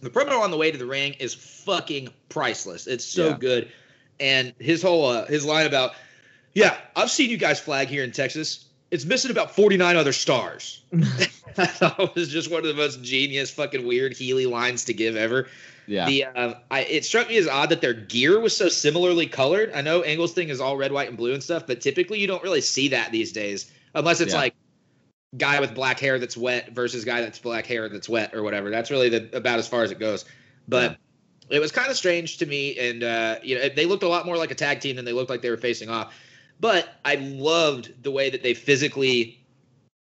the 0.00 0.10
promo 0.10 0.40
on 0.40 0.50
the 0.50 0.56
way 0.56 0.70
to 0.70 0.78
the 0.78 0.86
ring 0.86 1.14
is 1.20 1.34
fucking 1.34 2.08
priceless. 2.28 2.86
It's 2.86 3.04
so 3.04 3.28
yeah. 3.28 3.36
good, 3.38 3.72
and 4.18 4.54
his 4.58 4.82
whole 4.82 5.06
uh, 5.06 5.26
his 5.26 5.44
line 5.44 5.66
about, 5.66 5.92
yeah, 6.54 6.76
I've 6.96 7.10
seen 7.10 7.30
you 7.30 7.36
guys 7.36 7.60
flag 7.60 7.88
here 7.88 8.02
in 8.02 8.12
Texas. 8.12 8.64
It's 8.90 9.04
missing 9.04 9.30
about 9.30 9.54
49 9.54 9.96
other 9.96 10.14
stars. 10.14 10.82
I 10.94 11.66
thought 11.66 12.00
it 12.00 12.14
was 12.14 12.30
just 12.30 12.50
one 12.50 12.60
of 12.60 12.68
the 12.68 12.82
most 12.82 13.02
genius, 13.02 13.50
fucking 13.50 13.86
weird 13.86 14.16
Healy 14.16 14.46
lines 14.46 14.86
to 14.86 14.94
give 14.94 15.16
ever. 15.16 15.48
Yeah. 15.88 16.06
The 16.06 16.24
uh, 16.24 16.54
I, 16.70 16.80
it 16.80 17.04
struck 17.04 17.28
me 17.28 17.38
as 17.38 17.48
odd 17.48 17.70
that 17.70 17.80
their 17.80 17.94
gear 17.94 18.38
was 18.38 18.54
so 18.54 18.68
similarly 18.68 19.26
colored. 19.26 19.72
I 19.74 19.80
know 19.80 20.02
Angle's 20.02 20.34
thing 20.34 20.50
is 20.50 20.60
all 20.60 20.76
red, 20.76 20.92
white, 20.92 21.08
and 21.08 21.16
blue 21.16 21.32
and 21.32 21.42
stuff, 21.42 21.66
but 21.66 21.80
typically 21.80 22.20
you 22.20 22.26
don't 22.26 22.42
really 22.42 22.60
see 22.60 22.88
that 22.88 23.10
these 23.10 23.32
days, 23.32 23.72
unless 23.94 24.20
it's 24.20 24.34
yeah. 24.34 24.40
like 24.40 24.54
guy 25.36 25.60
with 25.60 25.74
black 25.74 25.98
hair 25.98 26.18
that's 26.18 26.36
wet 26.36 26.70
versus 26.72 27.04
guy 27.04 27.22
that's 27.22 27.38
black 27.38 27.66
hair 27.66 27.88
that's 27.88 28.08
wet 28.08 28.34
or 28.34 28.42
whatever. 28.42 28.70
That's 28.70 28.90
really 28.90 29.08
the, 29.08 29.36
about 29.36 29.58
as 29.58 29.66
far 29.66 29.82
as 29.82 29.90
it 29.90 29.98
goes. 29.98 30.26
But 30.68 30.98
yeah. 31.50 31.56
it 31.56 31.58
was 31.58 31.72
kind 31.72 31.90
of 31.90 31.96
strange 31.96 32.38
to 32.38 32.46
me, 32.46 32.78
and 32.78 33.02
uh, 33.02 33.36
you 33.42 33.58
know 33.58 33.68
they 33.70 33.86
looked 33.86 34.02
a 34.02 34.08
lot 34.08 34.26
more 34.26 34.36
like 34.36 34.50
a 34.50 34.56
tag 34.56 34.80
team 34.80 34.96
than 34.96 35.06
they 35.06 35.12
looked 35.12 35.30
like 35.30 35.40
they 35.40 35.50
were 35.50 35.56
facing 35.56 35.88
off. 35.88 36.14
But 36.60 36.86
I 37.02 37.14
loved 37.14 38.02
the 38.02 38.10
way 38.10 38.28
that 38.28 38.42
they 38.42 38.52
physically 38.52 39.40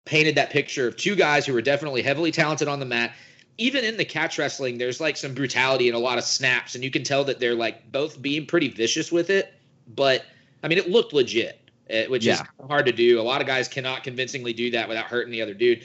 painted 0.05 0.35
that 0.35 0.51
picture 0.51 0.87
of 0.87 0.97
two 0.97 1.15
guys 1.15 1.45
who 1.45 1.53
were 1.53 1.61
definitely 1.61 2.03
heavily 2.03 2.31
talented 2.31 2.67
on 2.67 2.79
the 2.79 2.85
mat 2.85 3.15
even 3.57 3.83
in 3.83 3.97
the 3.97 4.05
catch 4.05 4.37
wrestling, 4.37 4.77
there's 4.77 4.99
like 4.99 5.17
some 5.17 5.33
brutality 5.33 5.87
and 5.87 5.95
a 5.95 5.99
lot 5.99 6.17
of 6.17 6.23
snaps, 6.23 6.75
and 6.75 6.83
you 6.83 6.91
can 6.91 7.03
tell 7.03 7.23
that 7.25 7.39
they're 7.39 7.55
like 7.55 7.91
both 7.91 8.21
being 8.21 8.45
pretty 8.45 8.69
vicious 8.69 9.11
with 9.11 9.29
it. 9.29 9.53
But 9.87 10.25
I 10.63 10.67
mean, 10.67 10.77
it 10.77 10.89
looked 10.89 11.13
legit, 11.13 11.59
eh, 11.89 12.07
which 12.07 12.25
yeah. 12.25 12.33
is 12.33 12.41
hard 12.67 12.85
to 12.87 12.91
do. 12.91 13.19
A 13.19 13.21
lot 13.21 13.41
of 13.41 13.47
guys 13.47 13.67
cannot 13.67 14.03
convincingly 14.03 14.53
do 14.53 14.71
that 14.71 14.87
without 14.87 15.05
hurting 15.05 15.31
the 15.31 15.41
other 15.41 15.53
dude. 15.53 15.83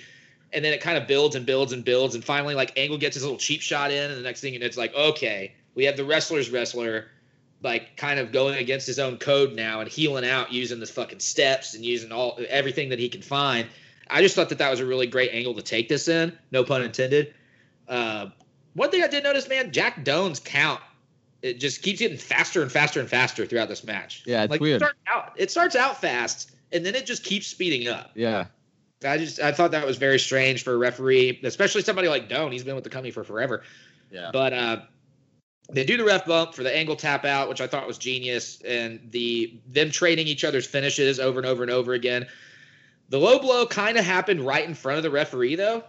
And 0.53 0.65
then 0.65 0.73
it 0.73 0.81
kind 0.81 0.97
of 0.97 1.07
builds 1.07 1.37
and 1.37 1.45
builds 1.45 1.73
and 1.73 1.85
builds, 1.85 2.15
and 2.15 2.25
finally, 2.25 2.55
like 2.55 2.79
Angle 2.79 2.97
gets 2.99 3.15
his 3.15 3.23
little 3.23 3.39
cheap 3.39 3.61
shot 3.61 3.91
in, 3.91 4.11
and 4.11 4.19
the 4.19 4.23
next 4.23 4.41
thing, 4.41 4.55
and 4.55 4.65
it's 4.65 4.79
like, 4.79 4.95
okay, 4.95 5.55
we 5.75 5.85
have 5.85 5.99
the 5.99 6.05
wrestler's 6.05 6.49
wrestler, 6.49 7.09
like 7.63 7.99
kind 7.99 8.19
of 8.19 8.33
going 8.33 8.57
against 8.57 8.87
his 8.87 8.99
own 8.99 9.19
code 9.19 9.53
now 9.53 9.81
and 9.81 9.91
healing 9.91 10.25
out 10.25 10.53
using 10.53 10.81
the 10.81 10.87
fucking 10.87 11.21
steps 11.21 11.75
and 11.75 11.85
using 11.85 12.13
all 12.13 12.39
everything 12.49 12.89
that 12.89 12.99
he 12.99 13.11
can 13.11 13.21
find. 13.21 13.69
I 14.11 14.23
just 14.23 14.35
thought 14.35 14.49
that 14.49 14.59
that 14.59 14.71
was 14.71 14.81
a 14.81 14.87
really 14.87 15.07
great 15.07 15.33
angle 15.35 15.55
to 15.55 15.63
take 15.63 15.89
this 15.89 16.09
in, 16.09 16.37
no 16.51 16.65
pun 16.65 16.83
intended. 16.83 17.35
Uh, 17.89 18.27
one 18.75 18.91
thing 18.91 19.03
I 19.03 19.09
did 19.09 19.25
notice, 19.25 19.49
man, 19.49 19.73
Jack 19.73 20.05
Doan's 20.05 20.41
count 20.41 20.81
it 21.43 21.61
just 21.61 21.83
keeps 21.83 22.01
getting 22.01 22.17
faster 22.17 22.63
and 22.63 22.71
faster 22.71 23.01
and 23.01 23.09
faster 23.09 23.47
throughout 23.47 23.69
this 23.69 23.85
match. 23.85 24.23
Yeah, 24.27 24.43
it's 24.43 24.51
like 24.51 24.61
weird. 24.61 24.83
It 24.83 24.85
starts, 24.85 24.99
out, 25.07 25.33
it 25.37 25.51
starts 25.51 25.77
out 25.77 26.01
fast 26.01 26.53
and 26.73 26.85
then 26.85 26.95
it 26.95 27.07
just 27.07 27.25
keeps 27.25 27.47
speeding 27.47 27.89
up. 27.89 28.11
Yeah. 28.15 28.47
I 29.05 29.19
just 29.19 29.41
I 29.41 29.53
thought 29.53 29.71
that 29.71 29.87
was 29.87 29.97
very 29.97 30.19
strange 30.19 30.65
for 30.65 30.73
a 30.73 30.77
referee, 30.77 31.41
especially 31.45 31.83
somebody 31.83 32.09
like 32.09 32.29
Doan. 32.29 32.51
He's 32.51 32.65
been 32.65 32.75
with 32.75 32.83
the 32.83 32.91
company 32.91 33.13
for 33.13 33.23
forever. 33.23 33.63
Yeah. 34.11 34.31
But 34.33 34.53
uh, 34.53 34.81
they 35.71 35.85
do 35.85 35.97
the 35.97 36.05
ref 36.05 36.27
bump 36.27 36.55
for 36.55 36.65
the 36.65 36.75
angle 36.75 36.97
tap 36.97 37.25
out, 37.25 37.49
which 37.49 37.61
I 37.61 37.69
thought 37.69 37.87
was 37.87 37.97
genius, 37.97 38.61
and 38.63 38.99
the 39.13 39.61
them 39.69 39.93
trading 39.93 40.27
each 40.27 40.43
other's 40.43 40.67
finishes 40.67 41.21
over 41.21 41.39
and 41.39 41.47
over 41.47 41.63
and 41.63 41.71
over 41.71 41.93
again. 41.93 42.27
The 43.11 43.19
low 43.19 43.39
blow 43.39 43.67
kind 43.67 43.97
of 43.97 44.05
happened 44.05 44.41
right 44.41 44.67
in 44.67 44.75
front 44.75 44.97
of 44.97 45.05
the 45.05 45.11
referee, 45.11 45.55
though 45.55 45.85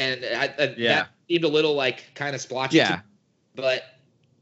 and 0.00 0.24
I, 0.24 0.54
I, 0.58 0.74
yeah. 0.76 0.94
that 0.94 1.08
seemed 1.28 1.44
a 1.44 1.48
little 1.48 1.74
like 1.74 2.04
kind 2.14 2.34
of 2.34 2.40
splotchy. 2.40 2.78
Yeah. 2.78 3.00
but 3.54 3.82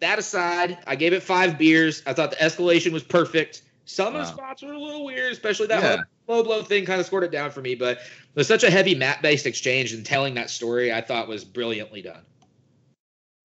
that 0.00 0.18
aside, 0.18 0.78
I 0.86 0.96
gave 0.96 1.12
it 1.12 1.22
five 1.22 1.59
beers. 1.59 2.02
I 2.07 2.12
thought 2.12 2.30
the 2.30 2.36
escalation 2.36 2.92
was 2.92 3.02
perfect. 3.02 3.62
Some 3.86 4.14
wow. 4.14 4.20
of 4.20 4.26
the 4.26 4.32
spots 4.32 4.62
were 4.62 4.72
a 4.72 4.78
little 4.78 5.04
weird, 5.04 5.32
especially 5.32 5.68
that 5.68 5.82
yeah. 5.82 6.02
low 6.26 6.42
blow 6.42 6.62
thing 6.62 6.84
kind 6.84 7.00
of 7.00 7.07
scored 7.07 7.24
it 7.24 7.30
down 7.30 7.50
for 7.50 7.61
me. 7.61 7.74
But 7.74 7.98
it 7.98 8.02
was 8.34 8.48
such 8.48 8.64
a 8.64 8.70
heavy 8.70 8.94
mat 8.94 9.22
based 9.22 9.46
exchange 9.46 9.92
and 9.92 10.04
telling 10.04 10.34
that 10.34 10.50
story, 10.50 10.92
I 10.92 11.00
thought 11.00 11.28
was 11.28 11.44
brilliantly 11.44 12.02
done. 12.02 12.22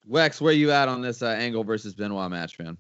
Wex, 0.10 0.42
where 0.42 0.52
you 0.52 0.72
at 0.72 0.90
on 0.90 1.02
this 1.02 1.22
uh, 1.22 1.28
Angle 1.28 1.64
versus 1.64 1.94
Benoit 1.94 2.30
match, 2.32 2.58
man? 2.58 2.76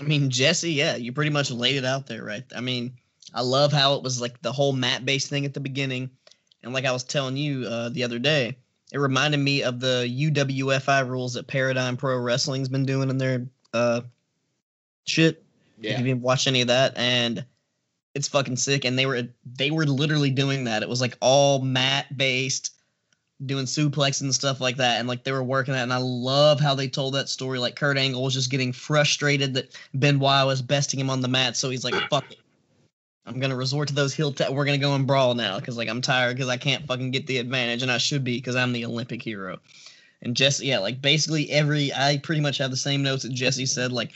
I 0.00 0.04
mean, 0.04 0.30
Jesse, 0.30 0.72
yeah, 0.72 0.96
you 0.96 1.12
pretty 1.12 1.30
much 1.30 1.50
laid 1.50 1.76
it 1.76 1.84
out 1.84 2.06
there, 2.06 2.24
right? 2.24 2.44
I 2.56 2.60
mean, 2.60 2.94
I 3.34 3.42
love 3.42 3.72
how 3.72 3.94
it 3.94 4.02
was 4.02 4.20
like 4.20 4.40
the 4.40 4.52
whole 4.52 4.72
mat 4.72 5.04
based 5.04 5.28
thing 5.28 5.44
at 5.44 5.52
the 5.52 5.60
beginning. 5.60 6.10
And 6.62 6.72
like 6.72 6.84
I 6.84 6.92
was 6.92 7.04
telling 7.04 7.36
you 7.36 7.66
uh, 7.66 7.88
the 7.90 8.04
other 8.04 8.18
day, 8.18 8.56
it 8.92 8.98
reminded 8.98 9.38
me 9.38 9.62
of 9.62 9.80
the 9.80 10.06
UWFI 10.08 11.08
rules 11.08 11.34
that 11.34 11.46
Paradigm 11.46 11.96
Pro 11.96 12.18
Wrestling's 12.18 12.68
been 12.68 12.84
doing 12.84 13.08
in 13.08 13.18
their 13.18 13.46
uh, 13.72 14.00
shit. 15.04 15.44
Yeah. 15.78 15.92
If 15.92 15.98
you 15.98 16.04
didn't 16.04 16.22
watch 16.22 16.46
any 16.46 16.60
of 16.60 16.68
that, 16.68 16.96
and 16.96 17.44
it's 18.14 18.28
fucking 18.28 18.56
sick. 18.56 18.84
And 18.84 18.98
they 18.98 19.06
were 19.06 19.28
they 19.54 19.70
were 19.70 19.86
literally 19.86 20.30
doing 20.30 20.64
that. 20.64 20.82
It 20.82 20.88
was 20.88 21.00
like 21.00 21.16
all 21.20 21.62
mat 21.62 22.16
based, 22.16 22.74
doing 23.46 23.64
suplex 23.64 24.20
and 24.20 24.34
stuff 24.34 24.60
like 24.60 24.76
that. 24.76 24.98
And 24.98 25.08
like 25.08 25.24
they 25.24 25.32
were 25.32 25.44
working 25.44 25.72
that. 25.74 25.84
And 25.84 25.92
I 25.92 25.98
love 25.98 26.60
how 26.60 26.74
they 26.74 26.88
told 26.88 27.14
that 27.14 27.28
story. 27.28 27.58
Like 27.58 27.76
Kurt 27.76 27.96
Angle 27.96 28.22
was 28.22 28.34
just 28.34 28.50
getting 28.50 28.72
frustrated 28.72 29.54
that 29.54 29.76
Benoit 29.98 30.46
was 30.46 30.62
besting 30.62 31.00
him 31.00 31.10
on 31.10 31.20
the 31.20 31.28
mat, 31.28 31.56
so 31.56 31.70
he's 31.70 31.84
like, 31.84 31.94
"Fuck 32.10 32.30
it." 32.30 32.38
I'm 33.30 33.38
gonna 33.38 33.56
resort 33.56 33.86
to 33.88 33.94
those 33.94 34.12
heel. 34.12 34.32
Ta- 34.32 34.50
we're 34.50 34.64
gonna 34.64 34.76
go 34.76 34.96
and 34.96 35.06
brawl 35.06 35.34
now 35.34 35.60
because 35.60 35.76
like 35.76 35.88
I'm 35.88 36.00
tired 36.00 36.36
because 36.36 36.48
I 36.48 36.56
can't 36.56 36.84
fucking 36.86 37.12
get 37.12 37.28
the 37.28 37.38
advantage 37.38 37.82
and 37.82 37.90
I 37.90 37.98
should 37.98 38.24
be 38.24 38.36
because 38.36 38.56
I'm 38.56 38.72
the 38.72 38.84
Olympic 38.84 39.22
hero. 39.22 39.58
And 40.22 40.36
Jesse, 40.36 40.66
yeah, 40.66 40.80
like 40.80 41.00
basically 41.00 41.48
every 41.52 41.92
I 41.94 42.18
pretty 42.24 42.40
much 42.40 42.58
have 42.58 42.72
the 42.72 42.76
same 42.76 43.04
notes 43.04 43.22
that 43.22 43.32
Jesse 43.32 43.66
said. 43.66 43.92
Like 43.92 44.10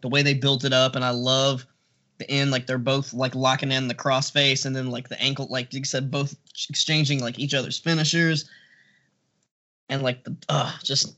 the 0.00 0.08
way 0.08 0.22
they 0.22 0.32
built 0.32 0.64
it 0.64 0.72
up, 0.72 0.96
and 0.96 1.04
I 1.04 1.10
love 1.10 1.66
the 2.16 2.30
end. 2.30 2.50
Like 2.50 2.66
they're 2.66 2.78
both 2.78 3.12
like 3.12 3.34
locking 3.34 3.70
in 3.70 3.86
the 3.86 3.94
crossface, 3.94 4.64
and 4.64 4.74
then 4.74 4.90
like 4.90 5.10
the 5.10 5.20
ankle, 5.20 5.46
like 5.50 5.74
you 5.74 5.84
said, 5.84 6.10
both 6.10 6.34
exchanging 6.70 7.20
like 7.20 7.38
each 7.38 7.52
other's 7.52 7.78
finishers, 7.78 8.48
and 9.90 10.02
like 10.02 10.24
the 10.24 10.34
uh 10.48 10.72
just 10.82 11.16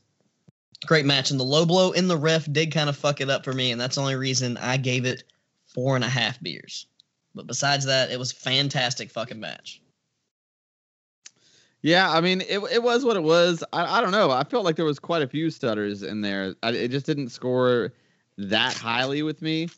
great 0.85 1.05
match. 1.05 1.31
And 1.31 1.39
the 1.39 1.45
low 1.45 1.65
blow 1.65 1.91
in 1.91 2.09
the 2.09 2.17
ref 2.17 2.51
did 2.51 2.73
kind 2.73 2.89
of 2.89 2.97
fuck 2.97 3.21
it 3.21 3.29
up 3.29 3.45
for 3.45 3.53
me, 3.53 3.71
and 3.71 3.79
that's 3.79 3.95
the 3.95 4.01
only 4.01 4.15
reason 4.15 4.57
I 4.57 4.75
gave 4.75 5.05
it 5.05 5.23
four 5.65 5.95
and 5.95 6.03
a 6.03 6.09
half 6.09 6.41
beers. 6.41 6.87
But 7.37 7.47
besides 7.47 7.85
that, 7.85 8.11
it 8.11 8.19
was 8.19 8.31
fantastic 8.31 9.09
fucking 9.11 9.39
match. 9.39 9.81
Yeah, 11.81 12.11
I 12.11 12.21
mean, 12.21 12.41
it, 12.41 12.59
it 12.71 12.83
was 12.83 13.05
what 13.05 13.15
it 13.15 13.23
was. 13.23 13.63
I, 13.71 13.99
I 13.99 14.01
don't 14.01 14.11
know. 14.11 14.31
I 14.31 14.43
felt 14.43 14.65
like 14.65 14.75
there 14.75 14.85
was 14.85 14.99
quite 14.99 15.21
a 15.21 15.27
few 15.27 15.49
stutters 15.49 16.03
in 16.03 16.21
there. 16.21 16.55
I, 16.63 16.71
it 16.71 16.89
just 16.89 17.05
didn't 17.05 17.29
score 17.29 17.93
that 18.37 18.73
highly 18.73 19.23
with 19.23 19.41
me. 19.41 19.69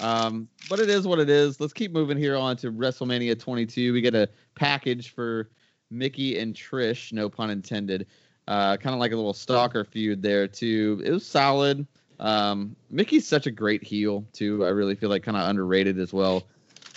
Um, 0.00 0.48
but 0.68 0.80
it 0.80 0.88
is 0.88 1.06
what 1.06 1.18
it 1.18 1.30
is. 1.30 1.60
Let's 1.60 1.72
keep 1.72 1.92
moving 1.92 2.16
here 2.16 2.36
on 2.36 2.56
to 2.58 2.72
WrestleMania 2.72 3.38
22. 3.38 3.92
We 3.92 4.00
get 4.00 4.14
a 4.14 4.28
package 4.54 5.10
for 5.14 5.50
Mickie 5.90 6.38
and 6.38 6.54
Trish, 6.54 7.12
no 7.12 7.28
pun 7.28 7.50
intended. 7.50 8.06
Uh, 8.48 8.76
kind 8.76 8.94
of 8.94 9.00
like 9.00 9.12
a 9.12 9.16
little 9.16 9.34
stalker 9.34 9.84
feud 9.84 10.22
there 10.22 10.48
too. 10.48 11.00
It 11.04 11.12
was 11.12 11.24
solid. 11.24 11.86
Um, 12.18 12.74
Mickie's 12.90 13.26
such 13.26 13.46
a 13.46 13.50
great 13.50 13.84
heel 13.84 14.24
too. 14.32 14.64
I 14.64 14.70
really 14.70 14.94
feel 14.94 15.10
like 15.10 15.22
kind 15.22 15.36
of 15.36 15.48
underrated 15.48 15.98
as 15.98 16.12
well. 16.12 16.44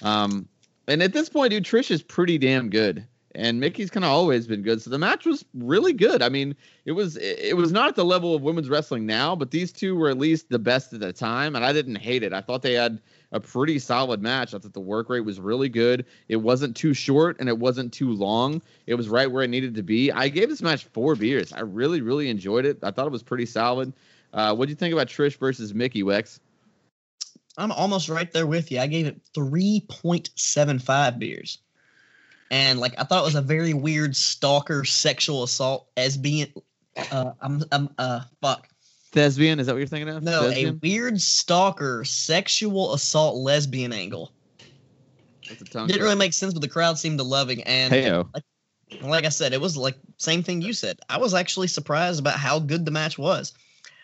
Um, 0.05 0.47
and 0.87 1.01
at 1.01 1.13
this 1.13 1.29
point, 1.29 1.49
dude, 1.51 1.65
Trish 1.65 1.89
is 1.91 2.03
pretty 2.03 2.37
damn 2.37 2.69
good. 2.69 3.05
and 3.35 3.59
Mickie's 3.59 3.89
kind 3.89 4.05
of 4.05 4.11
always 4.11 4.47
been 4.47 4.61
good. 4.61 4.81
So 4.81 4.89
the 4.89 4.97
match 4.97 5.25
was 5.25 5.43
really 5.53 5.93
good. 5.93 6.21
I 6.21 6.29
mean, 6.29 6.55
it 6.85 6.93
was 6.93 7.17
it 7.17 7.57
was 7.57 7.71
not 7.71 7.89
at 7.89 7.95
the 7.95 8.05
level 8.05 8.33
of 8.33 8.41
women's 8.41 8.69
wrestling 8.69 9.05
now, 9.05 9.35
but 9.35 9.51
these 9.51 9.71
two 9.73 9.95
were 9.95 10.09
at 10.09 10.17
least 10.17 10.49
the 10.49 10.59
best 10.59 10.93
at 10.93 11.01
the 11.01 11.11
time, 11.11 11.55
and 11.55 11.65
I 11.65 11.73
didn't 11.73 11.95
hate 11.97 12.23
it. 12.23 12.31
I 12.33 12.41
thought 12.41 12.61
they 12.61 12.73
had 12.73 13.01
a 13.31 13.39
pretty 13.39 13.79
solid 13.79 14.21
match. 14.21 14.53
I 14.53 14.59
thought 14.59 14.73
the 14.73 14.79
work 14.79 15.09
rate 15.09 15.25
was 15.25 15.39
really 15.39 15.67
good. 15.67 16.05
It 16.29 16.37
wasn't 16.37 16.77
too 16.77 16.93
short 16.93 17.37
and 17.39 17.49
it 17.49 17.57
wasn't 17.57 17.91
too 17.91 18.13
long. 18.13 18.61
It 18.87 18.95
was 18.95 19.09
right 19.09 19.29
where 19.29 19.43
it 19.43 19.49
needed 19.49 19.75
to 19.75 19.83
be. 19.83 20.11
I 20.11 20.29
gave 20.29 20.47
this 20.47 20.61
match 20.61 20.85
four 20.85 21.15
beers. 21.15 21.51
I 21.51 21.61
really 21.61 22.01
really 22.01 22.29
enjoyed 22.29 22.65
it. 22.65 22.79
I 22.83 22.91
thought 22.91 23.07
it 23.07 23.11
was 23.11 23.23
pretty 23.23 23.47
solid. 23.47 23.91
Uh, 24.33 24.55
what 24.55 24.67
do 24.67 24.69
you 24.69 24.75
think 24.75 24.93
about 24.93 25.07
Trish 25.07 25.37
versus 25.37 25.73
Mickie 25.73 26.03
Wex? 26.03 26.39
I'm 27.57 27.71
almost 27.71 28.09
right 28.09 28.31
there 28.31 28.47
with 28.47 28.71
you. 28.71 28.79
I 28.79 28.87
gave 28.87 29.07
it 29.07 29.21
3.75 29.33 31.19
beers. 31.19 31.59
And 32.51 32.79
like 32.79 32.93
I 32.97 33.03
thought 33.03 33.21
it 33.21 33.25
was 33.25 33.35
a 33.35 33.41
very 33.41 33.73
weird 33.73 34.15
stalker 34.15 34.85
sexual 34.85 35.43
assault 35.43 35.87
as 35.97 36.15
being 36.15 36.47
uh 37.11 37.31
I'm 37.41 37.63
I'm 37.71 37.89
uh 37.97 38.21
fuck. 38.41 38.67
Thespian, 39.11 39.59
is 39.59 39.67
that 39.67 39.73
what 39.73 39.79
you're 39.79 39.87
thinking 39.87 40.09
of? 40.09 40.23
No, 40.23 40.49
a 40.49 40.71
weird 40.71 41.21
stalker 41.21 42.03
sexual 42.03 42.93
assault 42.93 43.37
lesbian 43.37 43.93
angle. 43.93 44.31
Didn't 45.47 46.01
really 46.01 46.15
make 46.15 46.33
sense, 46.33 46.53
but 46.53 46.61
the 46.61 46.67
crowd 46.67 46.99
seemed 46.99 47.19
to 47.19 47.23
loving 47.23 47.63
and 47.63 47.93
Heyo. 47.93 48.29
like 49.01 49.25
I 49.25 49.29
said, 49.29 49.53
it 49.53 49.61
was 49.61 49.77
like 49.77 49.95
same 50.17 50.43
thing 50.43 50.61
you 50.61 50.73
said. 50.73 50.99
I 51.09 51.17
was 51.17 51.33
actually 51.33 51.67
surprised 51.67 52.19
about 52.19 52.37
how 52.37 52.59
good 52.59 52.85
the 52.85 52.91
match 52.91 53.17
was. 53.17 53.53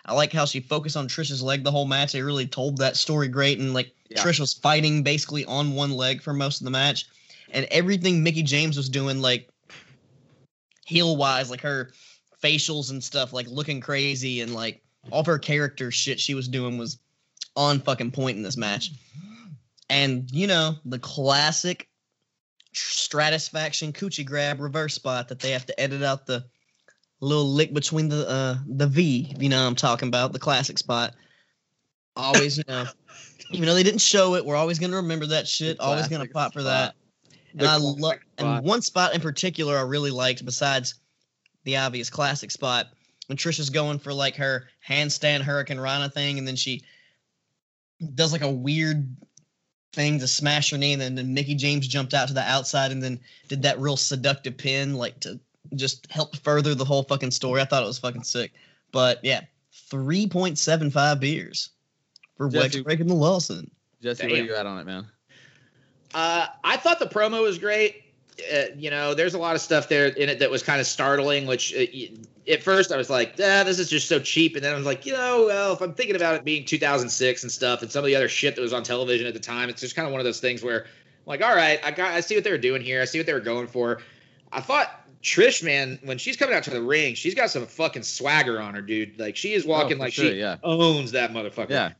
I 0.05 0.13
like 0.13 0.33
how 0.33 0.45
she 0.45 0.59
focused 0.59 0.97
on 0.97 1.07
Trish's 1.07 1.43
leg 1.43 1.63
the 1.63 1.71
whole 1.71 1.85
match. 1.85 2.11
They 2.11 2.21
really 2.21 2.47
told 2.47 2.77
that 2.77 2.97
story 2.97 3.27
great, 3.27 3.59
and 3.59 3.73
like 3.73 3.93
Yeah. 4.09 4.23
Trish 4.23 4.39
was 4.39 4.53
fighting 4.53 5.03
basically 5.03 5.45
on 5.45 5.75
one 5.75 5.91
leg 5.91 6.21
for 6.21 6.33
most 6.33 6.61
of 6.61 6.65
the 6.65 6.71
match, 6.71 7.05
and 7.51 7.65
everything 7.71 8.23
Mickie 8.23 8.43
James 8.43 8.77
was 8.77 8.89
doing, 8.89 9.21
like 9.21 9.49
heel 10.85 11.15
wise, 11.15 11.49
like 11.49 11.61
her 11.61 11.91
facials 12.43 12.89
and 12.89 13.03
stuff, 13.03 13.33
like 13.33 13.47
looking 13.47 13.79
crazy, 13.79 14.41
and 14.41 14.53
like 14.53 14.81
all 15.11 15.21
of 15.21 15.25
her 15.27 15.39
character 15.39 15.91
shit 15.91 16.19
she 16.19 16.33
was 16.33 16.47
doing 16.47 16.77
was 16.77 16.99
on 17.55 17.79
fucking 17.79 18.11
point 18.11 18.37
in 18.37 18.43
this 18.43 18.57
match. 18.57 18.91
And 19.89 20.29
you 20.31 20.47
know 20.47 20.75
the 20.85 20.99
classic 20.99 21.87
Stratusfaction 22.73 23.91
coochie 23.91 24.25
grab 24.25 24.61
reverse 24.61 24.93
spot 24.93 25.27
that 25.27 25.39
they 25.39 25.51
have 25.51 25.65
to 25.65 25.79
edit 25.79 26.03
out 26.03 26.25
the 26.25 26.45
little 27.21 27.47
lick 27.47 27.73
between 27.73 28.09
the 28.09 28.27
uh 28.27 28.57
the 28.67 28.87
V. 28.87 29.33
You 29.39 29.49
know 29.49 29.61
what 29.61 29.67
I'm 29.67 29.75
talking 29.75 30.07
about 30.07 30.33
the 30.33 30.39
classic 30.39 30.77
spot. 30.77 31.13
Always, 32.15 32.57
you 32.57 32.63
know, 32.67 32.85
even 33.51 33.67
though 33.67 33.75
they 33.75 33.83
didn't 33.83 34.01
show 34.01 34.35
it, 34.35 34.45
we're 34.45 34.55
always 34.55 34.79
gonna 34.79 34.97
remember 34.97 35.27
that 35.27 35.47
shit. 35.47 35.79
Always 35.79 36.07
gonna 36.07 36.27
pop 36.27 36.53
for 36.53 36.61
spot. 36.61 36.93
that. 36.93 36.95
And 37.57 37.67
I 37.67 37.77
love 37.77 38.17
and 38.37 38.65
one 38.65 38.81
spot 38.81 39.13
in 39.13 39.21
particular 39.21 39.77
I 39.77 39.81
really 39.81 40.11
liked 40.11 40.43
besides 40.45 40.95
the 41.63 41.77
obvious 41.77 42.09
classic 42.09 42.49
spot 42.49 42.87
when 43.27 43.37
Trisha's 43.37 43.69
going 43.69 43.99
for 43.99 44.13
like 44.13 44.35
her 44.35 44.67
handstand 44.87 45.41
hurricanrana 45.41 46.11
thing, 46.11 46.37
and 46.37 46.47
then 46.47 46.55
she 46.55 46.83
does 48.15 48.31
like 48.31 48.41
a 48.41 48.49
weird 48.49 49.15
thing 49.93 50.19
to 50.19 50.27
smash 50.27 50.71
her 50.71 50.77
knee, 50.77 50.93
and 50.93 51.01
then, 51.01 51.15
then 51.15 51.33
Mickie 51.33 51.55
James 51.55 51.87
jumped 51.87 52.13
out 52.13 52.29
to 52.29 52.33
the 52.33 52.41
outside 52.41 52.91
and 52.91 53.03
then 53.03 53.19
did 53.47 53.61
that 53.61 53.79
real 53.79 53.97
seductive 53.97 54.57
pin, 54.57 54.95
like 54.95 55.19
to 55.21 55.39
just 55.75 56.11
help 56.11 56.35
further 56.37 56.75
the 56.75 56.85
whole 56.85 57.03
fucking 57.03 57.31
story. 57.31 57.61
I 57.61 57.65
thought 57.65 57.83
it 57.83 57.87
was 57.87 57.99
fucking 57.99 58.23
sick. 58.23 58.53
But 58.91 59.19
yeah, 59.23 59.41
3.75 59.89 61.19
beers 61.19 61.69
for 62.37 62.49
Jesse- 62.49 62.81
Wex 62.81 62.83
breaking 62.83 63.07
the 63.07 63.15
Lawson. 63.15 63.69
Jesse, 64.01 64.27
where 64.27 64.43
you 64.43 64.55
at 64.55 64.65
on 64.65 64.79
it, 64.79 64.85
man? 64.85 65.07
Uh, 66.13 66.47
I 66.63 66.77
thought 66.77 66.99
the 66.99 67.05
promo 67.05 67.41
was 67.43 67.57
great. 67.57 68.03
Uh, 68.51 68.63
you 68.75 68.89
know, 68.89 69.13
there's 69.13 69.33
a 69.33 69.37
lot 69.37 69.55
of 69.55 69.61
stuff 69.61 69.87
there 69.87 70.07
in 70.07 70.27
it 70.27 70.39
that 70.39 70.49
was 70.49 70.63
kind 70.63 70.81
of 70.81 70.87
startling. 70.87 71.45
Which 71.45 71.73
uh, 71.75 71.85
at 72.51 72.63
first 72.63 72.91
I 72.91 72.97
was 72.97 73.09
like, 73.09 73.33
"Ah, 73.33 73.63
this 73.63 73.77
is 73.77 73.89
just 73.89 74.07
so 74.07 74.19
cheap," 74.19 74.55
and 74.55 74.65
then 74.65 74.73
I 74.73 74.77
was 74.77 74.85
like, 74.85 75.05
you 75.05 75.13
know, 75.13 75.45
well, 75.47 75.73
if 75.73 75.81
I'm 75.81 75.93
thinking 75.93 76.15
about 76.15 76.35
it 76.35 76.43
being 76.43 76.65
2006 76.65 77.43
and 77.43 77.51
stuff, 77.51 77.81
and 77.81 77.91
some 77.91 77.99
of 77.99 78.07
the 78.07 78.15
other 78.15 78.27
shit 78.27 78.55
that 78.55 78.61
was 78.61 78.73
on 78.73 78.83
television 78.83 79.27
at 79.27 79.33
the 79.33 79.39
time, 79.39 79.69
it's 79.69 79.81
just 79.81 79.95
kind 79.95 80.07
of 80.07 80.11
one 80.11 80.19
of 80.19 80.25
those 80.25 80.39
things 80.39 80.63
where, 80.63 80.83
I'm 80.85 80.89
like, 81.27 81.43
all 81.43 81.55
right, 81.55 81.79
I 81.83 81.91
got, 81.91 82.11
I 82.13 82.21
see 82.21 82.33
what 82.35 82.43
they 82.43 82.51
were 82.51 82.57
doing 82.57 82.81
here. 82.81 83.01
I 83.01 83.05
see 83.05 83.19
what 83.19 83.27
they 83.27 83.33
were 83.33 83.39
going 83.39 83.67
for. 83.67 84.01
I 84.51 84.59
thought 84.61 85.00
Trish, 85.21 85.63
man, 85.63 85.99
when 86.03 86.17
she's 86.17 86.35
coming 86.37 86.55
out 86.55 86.63
to 86.63 86.69
the 86.71 86.81
ring, 86.81 87.13
she's 87.15 87.35
got 87.35 87.49
some 87.49 87.65
fucking 87.67 88.03
swagger 88.03 88.59
on 88.59 88.73
her, 88.73 88.81
dude. 88.81 89.19
Like 89.19 89.35
she 89.35 89.53
is 89.53 89.65
walking 89.65 89.97
Oh, 89.97 90.01
like 90.01 90.13
sure, 90.13 90.25
she 90.25 90.39
yeah. 90.39 90.57
owns 90.63 91.11
that 91.11 91.31
motherfucker 91.31 91.69
Yeah. 91.69 91.91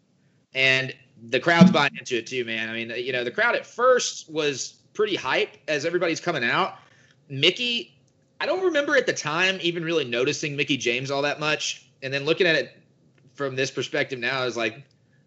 and 0.56 0.94
the 1.30 1.40
crowd's 1.40 1.70
buying 1.72 1.96
into 2.00 2.18
it 2.18 2.26
too, 2.28 2.44
man. 2.46 2.68
I 2.70 2.74
mean, 2.74 2.92
you 2.98 3.12
know, 3.14 3.24
the 3.24 3.30
crowd 3.32 3.56
at 3.56 3.66
first 3.66 4.28
was 4.32 4.74
pretty 4.94 5.16
hype 5.16 5.56
as 5.68 5.86
everybody's 5.86 6.20
coming 6.20 6.44
out. 6.44 6.80
Mickie, 7.30 7.96
I 8.40 8.46
don't 8.48 8.64
remember 8.64 8.98
at 8.98 9.06
the 9.06 9.14
time 9.14 9.60
even 9.62 9.84
really 9.84 10.04
noticing 10.04 10.56
Mickie 10.56 10.78
James 10.78 11.12
all 11.12 11.22
that 11.22 11.40
much, 11.40 11.88
and 12.02 12.12
then 12.14 12.26
looking 12.26 12.48
at 12.48 12.56
it 12.56 12.76
from 13.36 13.56
this 13.56 13.70
perspective 13.72 14.18
now, 14.20 14.42
I 14.42 14.46
was 14.46 14.58
like, 14.58 14.84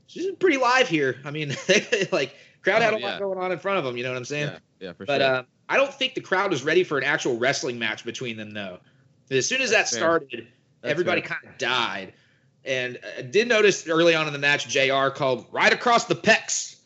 she's 0.08 0.30
pretty 0.36 0.56
live 0.56 0.88
here. 0.88 1.20
I 1.24 1.30
mean, 1.30 1.54
like 2.12 2.34
crowd 2.62 2.82
had 2.82 2.94
Oh, 2.94 2.96
a 2.96 2.98
lot 2.98 3.20
going 3.20 3.38
on 3.38 3.52
in 3.52 3.58
front 3.60 3.78
of 3.78 3.84
them. 3.84 3.96
You 3.96 4.02
know 4.02 4.10
what 4.10 4.18
I'm 4.18 4.24
saying? 4.24 4.48
Yeah, 4.48 4.58
yeah, 4.88 4.92
for 4.94 5.06
But 5.06 5.20
sure. 5.20 5.30
uh, 5.30 5.42
I 5.68 5.76
don't 5.76 5.92
think 5.92 6.14
the 6.14 6.20
crowd 6.20 6.50
was 6.50 6.62
ready 6.62 6.84
for 6.84 6.98
an 6.98 7.04
actual 7.04 7.38
wrestling 7.38 7.78
match 7.78 8.04
between 8.04 8.36
them, 8.36 8.52
though. 8.52 8.78
As 9.30 9.48
soon 9.48 9.62
as 9.62 9.70
That's 9.70 9.90
that 9.90 9.96
started, 9.96 10.48
That's 10.80 10.92
everybody 10.92 11.22
fair. 11.22 11.36
kind 11.36 11.48
of 11.48 11.58
died. 11.58 12.12
And 12.64 12.98
I 13.18 13.22
did 13.22 13.48
notice 13.48 13.86
early 13.88 14.14
on 14.14 14.26
in 14.26 14.32
the 14.32 14.38
match, 14.38 14.68
JR 14.68 15.08
called 15.08 15.46
right 15.52 15.72
across 15.72 16.04
the 16.06 16.14
pecs 16.14 16.76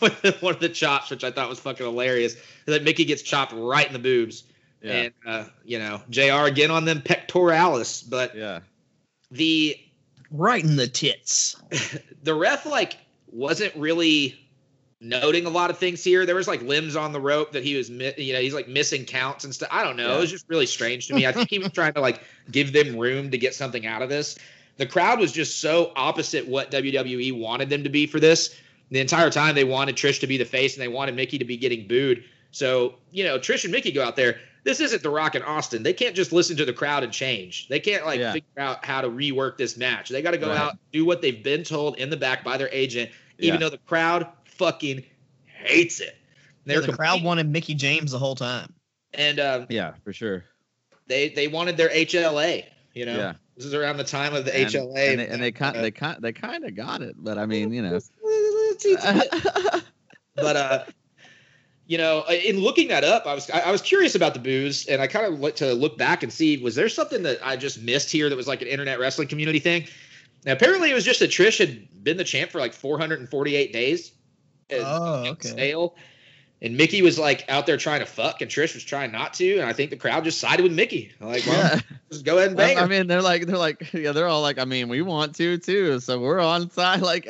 with 0.00 0.42
one 0.42 0.54
of 0.54 0.60
the 0.60 0.68
chops, 0.68 1.10
which 1.10 1.24
I 1.24 1.30
thought 1.30 1.48
was 1.48 1.60
fucking 1.60 1.84
hilarious. 1.84 2.36
That 2.66 2.84
Mickie 2.84 3.04
gets 3.04 3.22
chopped 3.22 3.52
right 3.52 3.86
in 3.86 3.92
the 3.92 3.98
boobs. 3.98 4.44
yeah, 4.82 4.92
And, 4.92 5.14
uh, 5.26 5.44
you 5.64 5.78
know, 5.78 6.00
JR 6.10 6.46
again 6.46 6.70
on 6.70 6.84
them 6.84 7.02
pectoralis. 7.02 8.08
But 8.08 8.36
yeah. 8.36 8.60
the 9.30 9.76
Right 10.30 10.62
in 10.62 10.76
the 10.76 10.88
tits. 10.88 11.56
the 12.22 12.34
ref 12.34 12.66
like 12.66 12.96
wasn't 13.30 13.74
really 13.76 14.38
noting 15.00 15.46
a 15.46 15.50
lot 15.50 15.70
of 15.70 15.78
things 15.78 16.02
here. 16.02 16.26
There 16.26 16.34
was 16.34 16.48
like 16.48 16.62
limbs 16.62 16.96
on 16.96 17.12
the 17.12 17.20
rope 17.20 17.52
that 17.52 17.62
he 17.64 17.76
was, 17.76 17.88
mi- 17.90 18.12
you 18.16 18.32
know, 18.32 18.40
he's 18.40 18.54
like 18.54 18.68
missing 18.68 19.04
counts 19.04 19.44
and 19.44 19.54
stuff. 19.54 19.68
I 19.70 19.84
don't 19.84 19.96
know. 19.96 20.08
Yeah. 20.08 20.16
It 20.16 20.20
was 20.20 20.30
just 20.30 20.48
really 20.48 20.66
strange 20.66 21.06
to 21.08 21.14
me. 21.14 21.26
I 21.26 21.32
think 21.32 21.50
he 21.50 21.58
was 21.58 21.70
trying 21.72 21.94
to 21.94 22.00
like 22.00 22.22
give 22.50 22.72
them 22.72 22.96
room 22.98 23.30
to 23.30 23.38
get 23.38 23.54
something 23.54 23.86
out 23.86 24.02
of 24.02 24.08
this. 24.08 24.38
The 24.76 24.86
crowd 24.86 25.18
was 25.20 25.32
just 25.32 25.60
so 25.60 25.92
opposite 25.96 26.46
what 26.48 26.70
WWE 26.70 27.38
wanted 27.38 27.68
them 27.70 27.84
to 27.84 27.90
be 27.90 28.06
for 28.06 28.20
this. 28.20 28.56
The 28.90 29.00
entire 29.00 29.30
time 29.30 29.54
they 29.54 29.64
wanted 29.64 29.96
Trish 29.96 30.20
to 30.20 30.26
be 30.26 30.36
the 30.36 30.44
face 30.44 30.74
and 30.74 30.82
they 30.82 30.88
wanted 30.88 31.14
Mickie 31.14 31.38
to 31.38 31.44
be 31.44 31.56
getting 31.56 31.86
booed. 31.86 32.24
So, 32.52 32.94
you 33.12 33.22
know, 33.24 33.38
Trish 33.38 33.64
and 33.64 33.72
Mickie 33.72 33.92
go 33.92 34.02
out 34.02 34.16
there. 34.16 34.40
This 34.64 34.80
isn't 34.80 35.02
The 35.02 35.10
Rock 35.10 35.34
and 35.34 35.44
Austin. 35.44 35.82
They 35.82 35.92
can't 35.92 36.14
just 36.16 36.32
listen 36.32 36.56
to 36.56 36.64
the 36.64 36.72
crowd 36.72 37.04
and 37.04 37.12
change. 37.12 37.68
They 37.68 37.80
can't 37.80 38.04
like 38.06 38.18
Yeah. 38.18 38.32
figure 38.32 38.48
out 38.58 38.84
how 38.84 39.00
to 39.00 39.08
rework 39.08 39.56
this 39.58 39.76
match. 39.76 40.08
They 40.08 40.22
got 40.22 40.32
to 40.32 40.38
go 40.38 40.48
Right. 40.48 40.58
out, 40.58 40.78
do 40.92 41.04
what 41.04 41.22
they've 41.22 41.42
been 41.42 41.62
told 41.64 41.98
in 41.98 42.10
the 42.10 42.16
back 42.16 42.42
by 42.44 42.56
their 42.56 42.68
agent, 42.72 43.10
even 43.38 43.54
Yeah. 43.60 43.66
though 43.66 43.70
the 43.70 43.78
crowd 43.86 44.26
fucking 44.58 45.04
hates 45.46 46.00
it. 46.00 46.16
They're 46.64 46.80
the 46.82 46.92
crowd 46.92 47.12
complete- 47.14 47.26
wanted 47.26 47.48
Mickie 47.50 47.74
James 47.74 48.12
the 48.12 48.18
whole 48.18 48.34
time. 48.34 48.72
and 49.14 49.40
um, 49.40 49.66
Yeah, 49.70 49.94
for 50.04 50.12
sure. 50.12 50.44
they 51.06 51.30
they 51.30 51.48
wanted 51.48 51.76
their 51.76 51.88
HLA. 51.88 52.64
You 52.94 53.06
know, 53.06 53.16
Yeah. 53.16 53.32
this 53.56 53.64
is 53.64 53.72
around 53.74 53.96
the 53.96 54.04
time 54.04 54.34
of 54.34 54.44
the 54.44 54.54
And- 54.54 54.68
HLA, 54.70 55.10
and 55.12 55.20
they, 55.20 55.26
and 55.28 55.42
they 55.42 55.52
kind 55.52 55.76
uh, 55.76 55.82
they 55.82 55.90
kind 55.90 56.22
they 56.22 56.32
kind 56.32 56.64
of 56.64 56.74
got 56.74 57.00
it, 57.02 57.14
but 57.18 57.38
I 57.38 57.46
mean, 57.46 57.72
you 57.72 57.80
know. 57.82 57.98
but 60.36 60.56
uh 60.56 60.84
you 61.86 61.98
know 61.98 62.24
in 62.28 62.60
looking 62.60 62.88
that 62.88 63.02
up 63.02 63.26
i 63.26 63.34
was 63.34 63.50
i, 63.50 63.58
I 63.60 63.70
was 63.72 63.82
curious 63.82 64.14
about 64.14 64.34
the 64.34 64.40
booze 64.40 64.86
and 64.86 65.02
i 65.02 65.06
kind 65.08 65.26
of 65.26 65.40
looked 65.40 65.58
to 65.58 65.72
look 65.74 65.98
back 65.98 66.22
and 66.22 66.32
see 66.32 66.58
was 66.58 66.74
there 66.76 66.88
something 66.88 67.22
that 67.24 67.38
i 67.42 67.56
just 67.56 67.82
missed 67.82 68.10
here 68.12 68.28
that 68.28 68.36
was 68.36 68.46
like 68.46 68.62
an 68.62 68.68
internet 68.68 69.00
wrestling 69.00 69.26
community 69.28 69.58
thing 69.58 69.86
now, 70.44 70.52
apparently 70.52 70.90
it 70.90 70.94
was 70.94 71.04
just 71.04 71.18
that 71.20 71.30
trish 71.30 71.58
had 71.58 72.04
been 72.04 72.16
the 72.16 72.24
champ 72.24 72.50
for 72.52 72.60
like 72.60 72.72
448 72.72 73.72
days 73.72 74.12
Oh, 74.70 75.26
okay. 75.30 75.48
stale 75.48 75.94
and 76.60 76.76
mickie 76.76 77.02
was 77.02 77.18
like 77.18 77.44
out 77.48 77.66
there 77.66 77.76
trying 77.76 78.00
to 78.00 78.06
fuck 78.06 78.40
and 78.42 78.50
trish 78.50 78.74
was 78.74 78.84
trying 78.84 79.12
not 79.12 79.32
to 79.34 79.58
and 79.58 79.68
i 79.68 79.72
think 79.72 79.90
the 79.90 79.96
crowd 79.96 80.24
just 80.24 80.40
sided 80.40 80.62
with 80.62 80.72
mickie 80.72 81.12
like 81.20 81.46
well 81.46 81.56
yeah. 81.74 81.80
just 82.10 82.24
go 82.24 82.36
ahead 82.36 82.48
and 82.48 82.56
bang 82.56 82.78
I, 82.78 82.82
I 82.82 82.86
mean, 82.86 83.06
they're 83.06 83.22
like 83.22 83.46
they're 83.46 83.56
like 83.56 83.92
yeah, 83.92 84.12
they're 84.12 84.26
all 84.26 84.42
like, 84.42 84.58
I 84.58 84.64
mean, 84.64 84.88
we 84.88 85.02
want 85.02 85.34
to 85.36 85.58
too, 85.58 86.00
so 86.00 86.18
we're 86.20 86.40
on 86.40 86.70
side. 86.78 87.00
Like, 87.02 87.26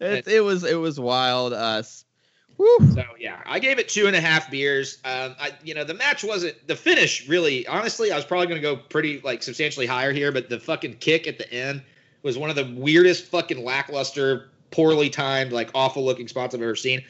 it, 0.00 0.26
it 0.26 0.40
was 0.40 0.64
it 0.64 0.76
was 0.76 0.98
wild. 0.98 1.52
Uh, 1.52 1.76
s- 1.80 2.04
So 2.58 3.04
yeah, 3.18 3.40
I 3.46 3.58
gave 3.58 3.78
it 3.78 3.88
two 3.88 4.06
and 4.06 4.14
a 4.16 4.20
half 4.20 4.50
beers. 4.50 4.98
Um, 5.04 5.34
I 5.40 5.52
you 5.62 5.74
know 5.74 5.84
the 5.84 5.94
match 5.94 6.24
wasn't 6.24 6.66
the 6.66 6.76
finish 6.76 7.28
really. 7.28 7.66
Honestly, 7.66 8.12
I 8.12 8.16
was 8.16 8.24
probably 8.24 8.46
going 8.46 8.60
to 8.60 8.66
go 8.66 8.76
pretty 8.76 9.20
like 9.20 9.42
substantially 9.42 9.86
higher 9.86 10.12
here, 10.12 10.30
but 10.32 10.48
the 10.48 10.58
fucking 10.60 10.96
kick 10.98 11.26
at 11.26 11.38
the 11.38 11.50
end 11.52 11.82
was 12.22 12.36
one 12.38 12.50
of 12.50 12.56
the 12.56 12.72
weirdest 12.76 13.26
fucking 13.26 13.62
lackluster, 13.64 14.50
poorly 14.70 15.10
timed, 15.10 15.52
like 15.52 15.70
awful 15.74 16.04
looking 16.04 16.28
spots 16.28 16.54
I've 16.54 16.62
ever 16.62 16.76
seen. 16.76 17.02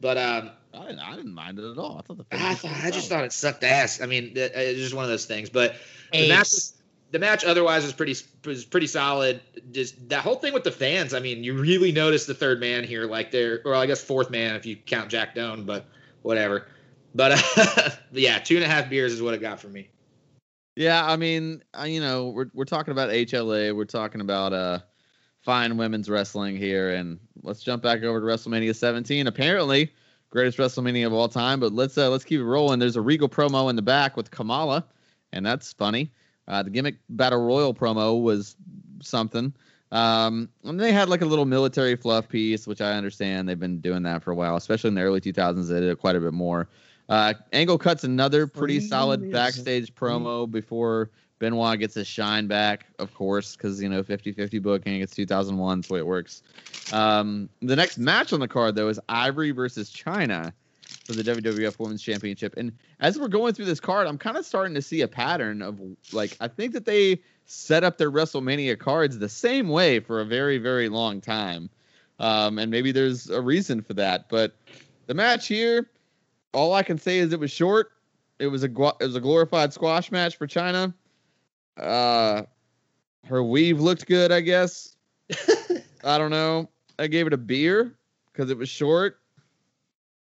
But 0.00 0.18
um, 0.18 0.50
I 0.74 0.86
didn't, 0.86 0.98
I 1.00 1.16
didn't 1.16 1.34
mind 1.34 1.58
it 1.58 1.70
at 1.70 1.78
all. 1.78 1.98
I 1.98 2.02
thought 2.02 2.18
the 2.18 2.24
I, 2.32 2.54
thought, 2.54 2.72
I 2.82 2.90
just 2.90 3.08
thought 3.08 3.24
it 3.24 3.32
sucked 3.32 3.62
ass. 3.64 4.00
I 4.00 4.06
mean, 4.06 4.32
it- 4.36 4.52
it's 4.54 4.78
just 4.80 4.94
one 4.94 5.04
of 5.04 5.10
those 5.10 5.26
things. 5.26 5.48
But 5.50 5.76
the 6.12 6.28
match, 6.28 6.48
the 7.12 7.18
match 7.18 7.44
otherwise 7.44 7.84
was 7.84 7.92
pretty 7.92 8.16
was 8.44 8.64
pretty 8.64 8.86
solid. 8.86 9.40
Just 9.70 10.08
that 10.08 10.22
whole 10.22 10.36
thing 10.36 10.52
with 10.52 10.64
the 10.64 10.72
fans. 10.72 11.14
I 11.14 11.20
mean, 11.20 11.44
you 11.44 11.54
really 11.54 11.92
notice 11.92 12.26
the 12.26 12.34
third 12.34 12.58
man 12.58 12.84
here, 12.84 13.06
like 13.06 13.30
there, 13.30 13.60
or 13.64 13.74
I 13.74 13.86
guess 13.86 14.02
fourth 14.02 14.30
man 14.30 14.56
if 14.56 14.66
you 14.66 14.76
count 14.76 15.08
Jack 15.10 15.34
Doan, 15.34 15.64
but 15.64 15.86
whatever. 16.22 16.66
But 17.14 17.32
uh, 17.58 17.90
yeah, 18.12 18.38
two 18.38 18.56
and 18.56 18.64
a 18.64 18.68
half 18.68 18.88
beers 18.90 19.12
is 19.12 19.22
what 19.22 19.34
it 19.34 19.40
got 19.40 19.60
for 19.60 19.68
me. 19.68 19.88
Yeah, 20.74 21.04
I 21.06 21.16
mean, 21.16 21.62
uh, 21.78 21.84
you 21.84 22.00
know, 22.00 22.30
we're 22.30 22.50
we're 22.54 22.64
talking 22.64 22.92
about 22.92 23.10
HLA, 23.10 23.76
we're 23.76 23.84
talking 23.84 24.22
about 24.22 24.52
uh 24.54 24.78
fine 25.42 25.76
women's 25.76 26.08
wrestling 26.08 26.56
here, 26.56 26.90
and 26.90 27.18
let's 27.42 27.62
jump 27.62 27.82
back 27.82 28.02
over 28.02 28.20
to 28.20 28.26
WrestleMania 28.26 28.74
17. 28.74 29.26
Apparently, 29.26 29.92
greatest 30.30 30.58
WrestleMania 30.58 31.06
of 31.06 31.12
all 31.12 31.28
time. 31.28 31.60
But 31.60 31.72
let's 31.72 31.98
uh, 31.98 32.10
let's 32.10 32.24
keep 32.24 32.40
it 32.40 32.44
rolling. 32.44 32.78
There's 32.78 32.96
a 32.96 33.00
Regal 33.00 33.28
promo 33.28 33.68
in 33.70 33.76
the 33.76 33.82
back 33.82 34.16
with 34.16 34.30
Kamala, 34.30 34.84
and 35.32 35.44
that's 35.44 35.72
funny. 35.72 36.10
Uh, 36.48 36.62
the 36.62 36.70
gimmick 36.70 36.96
battle 37.10 37.44
royal 37.44 37.74
promo 37.74 38.20
was 38.20 38.56
something. 39.02 39.52
Um, 39.92 40.48
and 40.64 40.80
they 40.80 40.90
had 40.90 41.10
like 41.10 41.20
a 41.20 41.26
little 41.26 41.44
military 41.44 41.96
fluff 41.96 42.28
piece, 42.28 42.66
which 42.66 42.80
I 42.80 42.92
understand 42.92 43.46
they've 43.46 43.58
been 43.58 43.80
doing 43.80 44.02
that 44.04 44.22
for 44.22 44.30
a 44.30 44.34
while, 44.34 44.56
especially 44.56 44.88
in 44.88 44.94
the 44.94 45.02
early 45.02 45.20
2000s. 45.20 45.68
They 45.68 45.80
did 45.80 45.90
it 45.90 45.98
quite 45.98 46.16
a 46.16 46.20
bit 46.20 46.32
more. 46.32 46.68
Uh, 47.10 47.34
Angle 47.52 47.76
cuts 47.76 48.04
another 48.04 48.46
pretty 48.46 48.80
solid 48.80 49.30
backstage 49.30 49.94
promo 49.94 50.50
before 50.50 51.10
Benoit 51.42 51.76
gets 51.76 51.94
his 51.94 52.06
shine 52.06 52.46
back, 52.46 52.86
of 53.00 53.12
course, 53.14 53.56
because 53.56 53.82
you 53.82 53.88
know 53.88 54.04
50-50 54.04 54.62
booking. 54.62 55.00
It's 55.00 55.12
2001, 55.12 55.78
that's 55.78 55.88
the 55.88 55.94
way 55.94 55.98
it 55.98 56.06
works. 56.06 56.40
Um, 56.92 57.48
the 57.60 57.74
next 57.74 57.98
match 57.98 58.32
on 58.32 58.38
the 58.38 58.46
card 58.46 58.76
though 58.76 58.86
is 58.86 59.00
Ivory 59.08 59.50
versus 59.50 59.90
Chyna 59.90 60.52
for 61.04 61.14
the 61.14 61.24
WWF 61.24 61.80
Women's 61.80 62.00
Championship. 62.00 62.54
And 62.56 62.70
as 63.00 63.18
we're 63.18 63.26
going 63.26 63.54
through 63.54 63.64
this 63.64 63.80
card, 63.80 64.06
I'm 64.06 64.18
kind 64.18 64.36
of 64.36 64.46
starting 64.46 64.74
to 64.74 64.82
see 64.82 65.00
a 65.00 65.08
pattern 65.08 65.62
of 65.62 65.80
like 66.12 66.36
I 66.38 66.46
think 66.46 66.74
that 66.74 66.84
they 66.84 67.20
set 67.46 67.82
up 67.82 67.98
their 67.98 68.12
WrestleMania 68.12 68.78
cards 68.78 69.18
the 69.18 69.28
same 69.28 69.68
way 69.68 69.98
for 69.98 70.20
a 70.20 70.24
very 70.24 70.58
very 70.58 70.88
long 70.88 71.20
time. 71.20 71.68
Um, 72.20 72.60
and 72.60 72.70
maybe 72.70 72.92
there's 72.92 73.30
a 73.30 73.40
reason 73.40 73.82
for 73.82 73.94
that, 73.94 74.28
but 74.28 74.54
the 75.08 75.14
match 75.14 75.48
here, 75.48 75.90
all 76.54 76.72
I 76.72 76.84
can 76.84 76.98
say 76.98 77.18
is 77.18 77.32
it 77.32 77.40
was 77.40 77.50
short. 77.50 77.90
It 78.38 78.46
was 78.46 78.62
a 78.62 78.68
it 78.68 79.06
was 79.06 79.16
a 79.16 79.20
glorified 79.20 79.72
squash 79.72 80.12
match 80.12 80.36
for 80.36 80.46
Chyna. 80.46 80.94
Uh, 81.76 82.42
her 83.26 83.42
weave 83.42 83.80
looked 83.80 84.06
good, 84.06 84.32
I 84.32 84.40
guess. 84.40 84.96
I 86.04 86.18
don't 86.18 86.30
know. 86.30 86.68
I 86.98 87.06
gave 87.06 87.26
it 87.26 87.32
a 87.32 87.38
beer 87.38 87.96
because 88.32 88.50
it 88.50 88.58
was 88.58 88.68
short. 88.68 89.20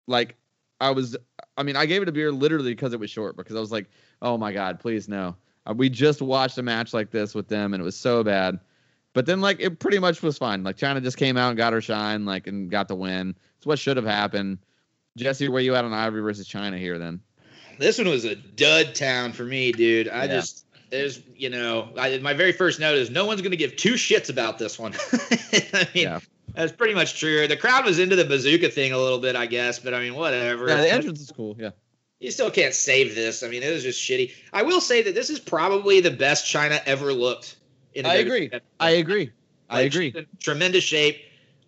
Like 0.08 0.36
I 0.80 0.92
was, 0.92 1.16
I 1.58 1.64
mean, 1.64 1.76
I 1.76 1.86
gave 1.86 2.02
it 2.02 2.10
a 2.10 2.12
beer 2.12 2.32
literally 2.32 2.74
because 2.74 2.94
it 2.94 3.00
was 3.00 3.10
short 3.10 3.36
because 3.38 3.56
I 3.56 3.60
was 3.60 3.72
like, 3.72 3.90
oh 4.22 4.38
my 4.38 4.52
god, 4.52 4.80
please 4.80 5.08
no. 5.08 5.36
Uh, 5.66 5.74
we 5.76 5.90
just 5.90 6.22
watched 6.22 6.58
a 6.58 6.64
match 6.64 6.94
like 6.94 7.12
this 7.12 7.36
with 7.36 7.48
them 7.48 7.74
and 7.74 7.82
it 7.82 7.84
was 7.84 7.98
so 7.98 8.24
bad. 8.24 8.60
But 9.14 9.26
then 9.26 9.42
like 9.42 9.60
it 9.60 9.80
pretty 9.80 10.00
much 10.00 10.22
was 10.22 10.38
fine. 10.38 10.64
Like 10.64 10.78
Chyna 10.78 11.04
just 11.04 11.18
came 11.18 11.38
out 11.38 11.50
and 11.50 11.58
got 11.58 11.74
her 11.74 11.82
shine, 11.82 12.26
like 12.26 12.48
and 12.48 12.70
got 12.70 12.88
the 12.88 12.96
win. 12.96 13.36
It's 13.58 13.66
what 13.66 13.80
should 13.80 13.98
have 13.98 14.06
happened. 14.06 14.60
Jesse, 15.18 15.50
where 15.50 15.62
you 15.62 15.76
at 15.76 15.84
on 15.84 15.92
Ivory 15.92 16.22
versus 16.22 16.48
Chyna 16.48 16.78
here 16.80 16.98
then? 16.98 17.20
This 17.78 17.98
one 17.98 18.08
was 18.08 18.24
a 18.26 18.36
dud 18.36 18.96
town 18.96 19.34
for 19.34 19.44
me, 19.44 19.72
dude. 19.72 20.08
I 20.08 20.26
yeah. 20.26 20.28
just 20.28 20.66
there's 20.92 21.22
you 21.36 21.50
know 21.50 21.90
I, 21.98 22.20
my 22.20 22.34
very 22.34 22.52
first 22.52 22.80
note 22.80 22.98
is 22.98 23.10
no 23.10 23.26
one's 23.26 23.42
going 23.42 23.52
to 23.52 23.58
give 23.58 23.76
two 23.76 23.94
shits 23.94 24.30
about 24.30 24.60
this 24.60 24.78
one. 24.78 24.94
I 25.74 25.88
mean, 25.96 26.04
yeah. 26.04 26.20
that's 26.54 26.72
pretty 26.72 26.94
much 26.94 27.20
true. 27.20 27.48
The 27.48 27.58
crowd 27.58 27.86
was 27.86 27.98
into 27.98 28.16
the 28.16 28.26
bazooka 28.26 28.70
thing 28.70 28.92
a 28.92 28.98
little 28.98 29.20
bit, 29.20 29.36
I 29.36 29.48
guess, 29.48 29.80
but 29.80 29.94
I 29.94 30.02
mean, 30.02 30.14
whatever. 30.14 30.68
Yeah, 30.68 30.78
the 30.78 30.92
entrance 30.92 31.22
is 31.22 31.32
cool. 31.32 31.56
Yeah. 31.58 31.72
You 32.20 32.30
still 32.30 32.52
can't 32.52 32.76
save 32.76 33.16
this. 33.16 33.42
I 33.42 33.48
mean, 33.48 33.64
it 33.64 33.74
was 33.74 33.82
just 33.82 34.00
shitty. 34.00 34.32
I 34.54 34.62
will 34.62 34.82
say 34.82 35.02
that 35.02 35.16
this 35.16 35.32
is 35.32 35.40
probably 35.40 36.02
the 36.02 36.12
best 36.12 36.46
Chyna 36.46 36.80
ever 36.86 37.12
looked. 37.14 37.56
In 37.96 38.06
I 38.06 38.16
agree. 38.16 38.52
I 38.80 38.92
agree. 38.92 39.26
Like, 39.26 39.32
I 39.70 39.82
agree. 39.82 40.28
tremendous 40.40 40.84
shape. 40.84 41.20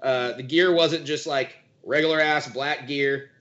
Uh, 0.01 0.33
the 0.33 0.43
gear 0.43 0.71
wasn't 0.71 1.05
just 1.05 1.25
like 1.25 1.57
regular 1.83 2.19
ass 2.21 2.47
black 2.47 2.87
gear. 2.87 3.31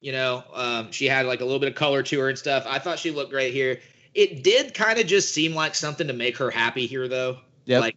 You 0.00 0.12
know, 0.12 0.44
um, 0.52 0.92
she 0.92 1.06
had 1.06 1.26
like 1.26 1.40
a 1.40 1.44
little 1.44 1.58
bit 1.58 1.70
of 1.70 1.74
color 1.74 2.02
to 2.02 2.20
her 2.20 2.28
and 2.28 2.38
stuff. 2.38 2.66
I 2.68 2.78
thought 2.78 2.98
she 2.98 3.12
looked 3.12 3.30
great 3.30 3.54
here. 3.54 3.80
It 4.18 4.42
did 4.42 4.74
kind 4.74 4.98
of 4.98 5.06
just 5.06 5.32
seem 5.32 5.54
like 5.54 5.76
something 5.76 6.08
to 6.08 6.12
make 6.12 6.38
her 6.38 6.50
happy 6.50 6.86
here, 6.86 7.06
though. 7.06 7.38
Yeah. 7.66 7.78
Like, 7.78 7.96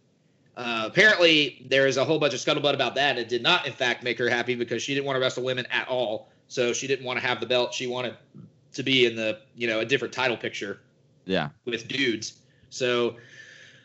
uh, 0.56 0.84
apparently, 0.86 1.66
there 1.68 1.88
is 1.88 1.96
a 1.96 2.04
whole 2.04 2.20
bunch 2.20 2.32
of 2.32 2.38
scuttlebutt 2.38 2.74
about 2.74 2.94
that. 2.94 3.18
It 3.18 3.28
did 3.28 3.42
not, 3.42 3.66
in 3.66 3.72
fact, 3.72 4.04
make 4.04 4.18
her 4.20 4.28
happy 4.28 4.54
because 4.54 4.84
she 4.84 4.94
didn't 4.94 5.04
want 5.04 5.16
to 5.16 5.20
wrestle 5.20 5.42
women 5.42 5.66
at 5.72 5.88
all. 5.88 6.28
So 6.46 6.72
she 6.72 6.86
didn't 6.86 7.04
want 7.04 7.18
to 7.18 7.26
have 7.26 7.40
the 7.40 7.46
belt. 7.46 7.74
She 7.74 7.88
wanted 7.88 8.14
to 8.74 8.84
be 8.84 9.04
in 9.04 9.16
the, 9.16 9.40
you 9.56 9.66
know, 9.66 9.80
a 9.80 9.84
different 9.84 10.14
title 10.14 10.36
picture. 10.36 10.78
Yeah. 11.24 11.48
With 11.64 11.88
dudes. 11.88 12.34
So 12.70 13.16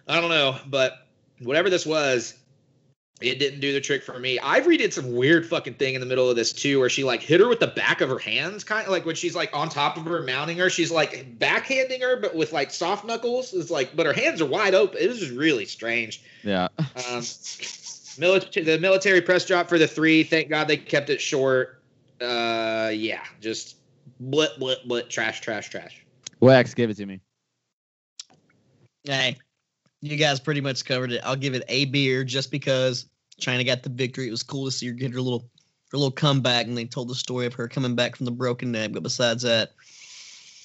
I 0.07 0.21
don't 0.21 0.29
know, 0.29 0.57
but 0.67 1.07
whatever 1.39 1.71
this 1.71 1.87
was, 1.87 2.35
it 3.19 3.39
didn't 3.39 3.61
do 3.61 3.73
the 3.73 3.81
trick 3.81 4.03
for 4.03 4.19
me. 4.19 4.39
Ivory 4.39 4.77
did 4.77 4.93
some 4.93 5.15
weird 5.15 5.47
fucking 5.47 5.73
thing 5.75 5.95
in 5.95 6.01
the 6.01 6.05
middle 6.05 6.29
of 6.29 6.35
this 6.35 6.53
too, 6.53 6.79
where 6.79 6.89
she 6.89 7.03
like 7.03 7.21
hit 7.21 7.39
her 7.39 7.47
with 7.47 7.59
the 7.59 7.67
back 7.67 8.01
of 8.01 8.09
her 8.09 8.19
hands, 8.19 8.63
kind 8.63 8.85
of 8.85 8.91
like 8.91 9.05
when 9.05 9.15
she's 9.15 9.35
like 9.35 9.55
on 9.55 9.69
top 9.69 9.97
of 9.97 10.05
her, 10.05 10.21
mounting 10.21 10.57
her. 10.57 10.69
She's 10.69 10.91
like 10.91 11.39
backhanding 11.39 12.01
her, 12.01 12.17
but 12.19 12.35
with 12.35 12.53
like 12.53 12.69
soft 12.69 13.05
knuckles. 13.05 13.53
It's 13.53 13.71
like, 13.71 13.95
but 13.95 14.05
her 14.05 14.13
hands 14.13 14.39
are 14.39 14.45
wide 14.45 14.75
open. 14.75 14.99
It 15.01 15.07
was 15.07 15.19
just 15.19 15.31
really 15.31 15.65
strange. 15.65 16.21
Yeah. 16.43 16.67
Um, 17.09 17.23
military, 18.19 18.65
the 18.65 18.77
military 18.79 19.21
press 19.21 19.45
drop 19.45 19.67
for 19.67 19.79
the 19.79 19.87
three. 19.87 20.23
Thank 20.23 20.49
God 20.49 20.67
they 20.67 20.77
kept 20.77 21.09
it 21.09 21.19
short. 21.19 21.81
Uh, 22.21 22.91
yeah, 22.93 23.23
just 23.41 23.77
blip, 24.19 24.57
blip, 24.59 24.83
blip, 24.85 25.09
trash, 25.09 25.41
trash, 25.41 25.69
trash. 25.69 26.03
Wex, 26.39 26.75
give 26.75 26.91
it 26.91 26.97
to 26.97 27.05
me. 27.07 27.19
Hey, 29.03 29.37
you 30.01 30.15
guys 30.17 30.39
pretty 30.39 30.61
much 30.61 30.85
covered 30.85 31.11
it. 31.11 31.21
I'll 31.23 31.35
give 31.35 31.53
it 31.53 31.63
a 31.67 31.85
beer 31.85 32.23
just 32.23 32.51
because 32.51 33.05
Chyna 33.41 33.65
got 33.65 33.83
the 33.83 33.89
victory. 33.89 34.27
It 34.27 34.31
was 34.31 34.43
cool 34.43 34.65
to 34.65 34.71
see 34.71 34.87
her 34.87 34.93
get 34.93 35.13
her 35.13 35.21
little 35.21 35.49
her 35.91 35.97
little 35.97 36.11
comeback, 36.11 36.67
and 36.67 36.77
they 36.77 36.85
told 36.85 37.07
the 37.07 37.15
story 37.15 37.45
of 37.45 37.53
her 37.53 37.67
coming 37.67 37.95
back 37.95 38.15
from 38.15 38.25
the 38.25 38.31
broken 38.31 38.71
neck. 38.71 38.91
But 38.91 39.03
besides 39.03 39.43
that, 39.43 39.71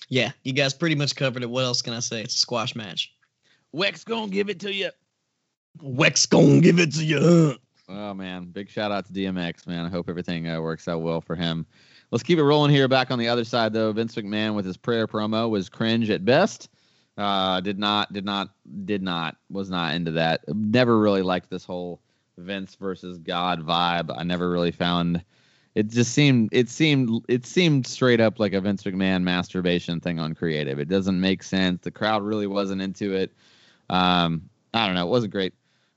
yeah, 0.09 0.33
you 0.43 0.53
guys 0.53 0.74
pretty 0.74 0.97
much 0.97 1.14
covered 1.14 1.43
it. 1.43 1.51
What 1.51 1.64
else 1.64 1.80
can 1.83 1.93
I 1.93 2.01
say? 2.01 2.22
It's 2.22 2.35
a 2.35 2.39
squash 2.39 2.74
match. 2.74 3.14
Wex 3.74 4.05
gonna 4.05 4.30
give 4.30 4.51
it 4.51 4.61
to 4.61 4.72
you. 4.72 4.91
Wex 5.78 6.28
gonna 6.28 6.61
give 6.61 6.78
it 6.78 6.93
to 6.95 7.05
you. 7.05 7.57
Oh 7.89 8.14
man, 8.14 8.47
big 8.47 8.68
shout 8.68 8.93
out 8.93 9.07
to 9.07 9.12
DMX, 9.12 9.66
man. 9.66 9.87
I 9.87 9.89
hope 9.89 10.09
everything 10.09 10.49
uh, 10.49 10.61
works 10.61 10.89
out 10.89 11.03
well 11.03 11.20
for 11.20 11.37
him. 11.37 11.66
Let's 12.11 12.22
keep 12.22 12.39
it 12.39 12.45
rolling 12.45 12.70
here. 12.70 12.89
Back 12.89 13.11
on 13.11 13.18
the 13.18 13.28
other 13.28 13.45
side 13.45 13.72
though, 13.72 13.93
Vince 13.93 14.14
McMahon 14.14 14.55
with 14.55 14.66
his 14.66 14.76
prayer 14.76 15.07
promo 15.07 15.49
was 15.49 15.68
cringe 15.68 16.11
at 16.11 16.24
best. 16.24 16.68
Uh, 17.18 17.60
did 17.60 17.78
not, 17.78 18.12
did 18.12 18.24
not, 18.24 18.50
did 18.84 19.02
not, 19.02 19.36
was 19.50 19.68
not 19.68 19.94
into 19.94 20.12
that. 20.12 20.40
Never 20.48 20.98
really 20.98 21.22
liked 21.22 21.50
this 21.50 21.64
whole 21.64 22.00
Vince 22.38 22.74
versus 22.76 23.18
God 23.18 23.66
vibe. 23.66 24.14
I 24.16 24.22
never 24.22 24.50
really 24.50 24.72
found 24.72 25.22
it. 25.74 25.88
Just 25.88 26.12
seemed, 26.12 26.48
it 26.52 26.70
seemed, 26.70 27.24
it 27.28 27.44
seemed 27.44 27.86
straight 27.86 28.20
up 28.20 28.38
like 28.40 28.54
a 28.54 28.60
Vince 28.60 28.82
McMahon 28.84 29.22
masturbation 29.22 30.00
thing 30.00 30.18
on 30.18 30.34
creative. 30.34 30.78
It 30.78 30.88
doesn't 30.88 31.20
make 31.20 31.42
sense. 31.42 31.82
The 31.82 31.90
crowd 31.90 32.22
really 32.22 32.46
wasn't 32.46 32.80
into 32.80 33.14
it. 33.14 33.30
Um, 33.90 34.48
I 34.72 34.86
don't 34.86 34.94
know. 34.94 35.06
It 35.06 35.10
wasn't 35.10 35.32
great. 35.32 35.52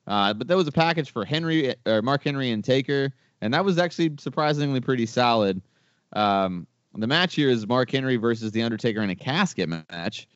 Uh, 0.07 0.33
but 0.33 0.47
there 0.47 0.57
was 0.57 0.67
a 0.67 0.71
package 0.71 1.11
for 1.11 1.25
Henry 1.25 1.73
or 1.85 2.01
Mark 2.01 2.23
Henry 2.23 2.51
and 2.51 2.63
Taker, 2.63 3.11
and 3.41 3.53
that 3.53 3.65
was 3.65 3.77
actually 3.77 4.13
surprisingly 4.19 4.81
pretty 4.81 5.05
solid. 5.05 5.61
Um, 6.13 6.67
the 6.93 7.07
match 7.07 7.35
here 7.35 7.49
is 7.49 7.65
Mark 7.67 7.89
Henry 7.89 8.17
versus 8.17 8.51
The 8.51 8.61
Undertaker 8.61 9.01
in 9.01 9.09
a 9.09 9.15
casket 9.15 9.67
match. 9.67 10.27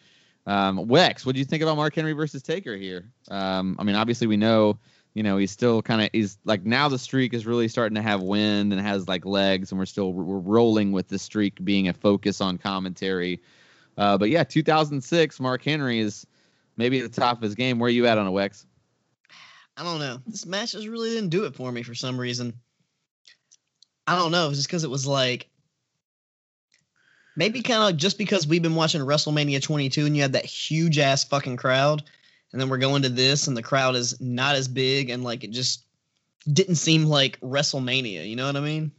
Um, 0.45 0.87
Wex, 0.87 1.25
what 1.25 1.35
do 1.35 1.39
you 1.39 1.45
think 1.45 1.61
about 1.61 1.77
Mark 1.77 1.93
Henry 1.93 2.13
versus 2.13 2.41
Taker 2.41 2.75
here? 2.75 3.11
Um, 3.29 3.75
I 3.77 3.83
mean, 3.83 3.95
obviously 3.95 4.27
we 4.27 4.37
know, 4.37 4.79
you 5.13 5.23
know, 5.23 5.37
he's 5.37 5.51
still 5.51 5.81
kind 5.81 6.01
of 6.01 6.09
he's 6.11 6.37
like 6.45 6.65
now 6.65 6.89
the 6.89 6.97
streak 6.97 7.33
is 7.33 7.45
really 7.45 7.67
starting 7.67 7.95
to 7.95 8.01
have 8.01 8.21
wind 8.21 8.73
and 8.73 8.81
has 8.81 9.07
like 9.07 9.25
legs, 9.25 9.71
and 9.71 9.79
we're 9.79 9.85
still 9.85 10.13
we're 10.13 10.39
rolling 10.39 10.91
with 10.91 11.07
the 11.07 11.19
streak 11.19 11.63
being 11.63 11.87
a 11.87 11.93
focus 11.93 12.41
on 12.41 12.57
commentary. 12.57 13.41
Uh, 13.97 14.17
but 14.17 14.29
yeah, 14.29 14.43
2006, 14.43 15.39
Mark 15.39 15.63
Henry 15.63 15.99
is 15.99 16.25
maybe 16.77 16.99
at 16.99 17.11
the 17.11 17.21
top 17.21 17.37
of 17.37 17.43
his 17.43 17.55
game. 17.55 17.79
Where 17.79 17.87
are 17.87 17.91
you 17.91 18.07
at 18.07 18.17
on 18.17 18.27
a 18.27 18.31
Wex? 18.31 18.65
I 19.75 19.83
don't 19.83 19.99
know. 19.99 20.19
This 20.25 20.45
match 20.45 20.71
just 20.73 20.87
really 20.87 21.09
didn't 21.09 21.29
do 21.29 21.45
it 21.45 21.55
for 21.55 21.71
me 21.71 21.83
for 21.83 21.95
some 21.95 22.19
reason. 22.19 22.53
I 24.07 24.15
don't 24.15 24.31
know. 24.31 24.45
It 24.45 24.49
was 24.49 24.57
just 24.57 24.67
because 24.67 24.83
it 24.83 24.89
was 24.89 25.05
like 25.05 25.49
maybe 27.39 27.61
kind 27.61 27.89
of 27.89 27.97
just 27.97 28.17
because 28.17 28.45
we've 28.45 28.61
been 28.61 28.75
watching 28.75 28.99
WrestleMania 29.01 29.63
22 29.63 30.05
and 30.05 30.13
you 30.13 30.21
had 30.21 30.33
that 30.33 30.43
huge 30.43 30.99
ass 30.99 31.23
fucking 31.23 31.55
crowd, 31.55 32.03
and 32.51 32.59
then 32.59 32.67
we're 32.67 32.77
going 32.77 33.01
to 33.03 33.09
this 33.09 33.47
and 33.47 33.55
the 33.55 33.63
crowd 33.63 33.95
is 33.95 34.19
not 34.19 34.55
as 34.55 34.67
big 34.67 35.09
and 35.09 35.23
like 35.23 35.45
it 35.45 35.51
just 35.51 35.85
didn't 36.51 36.75
seem 36.75 37.05
like 37.05 37.39
WrestleMania. 37.39 38.27
You 38.27 38.35
know 38.35 38.45
what 38.45 38.57
I 38.57 38.59
mean? 38.59 38.91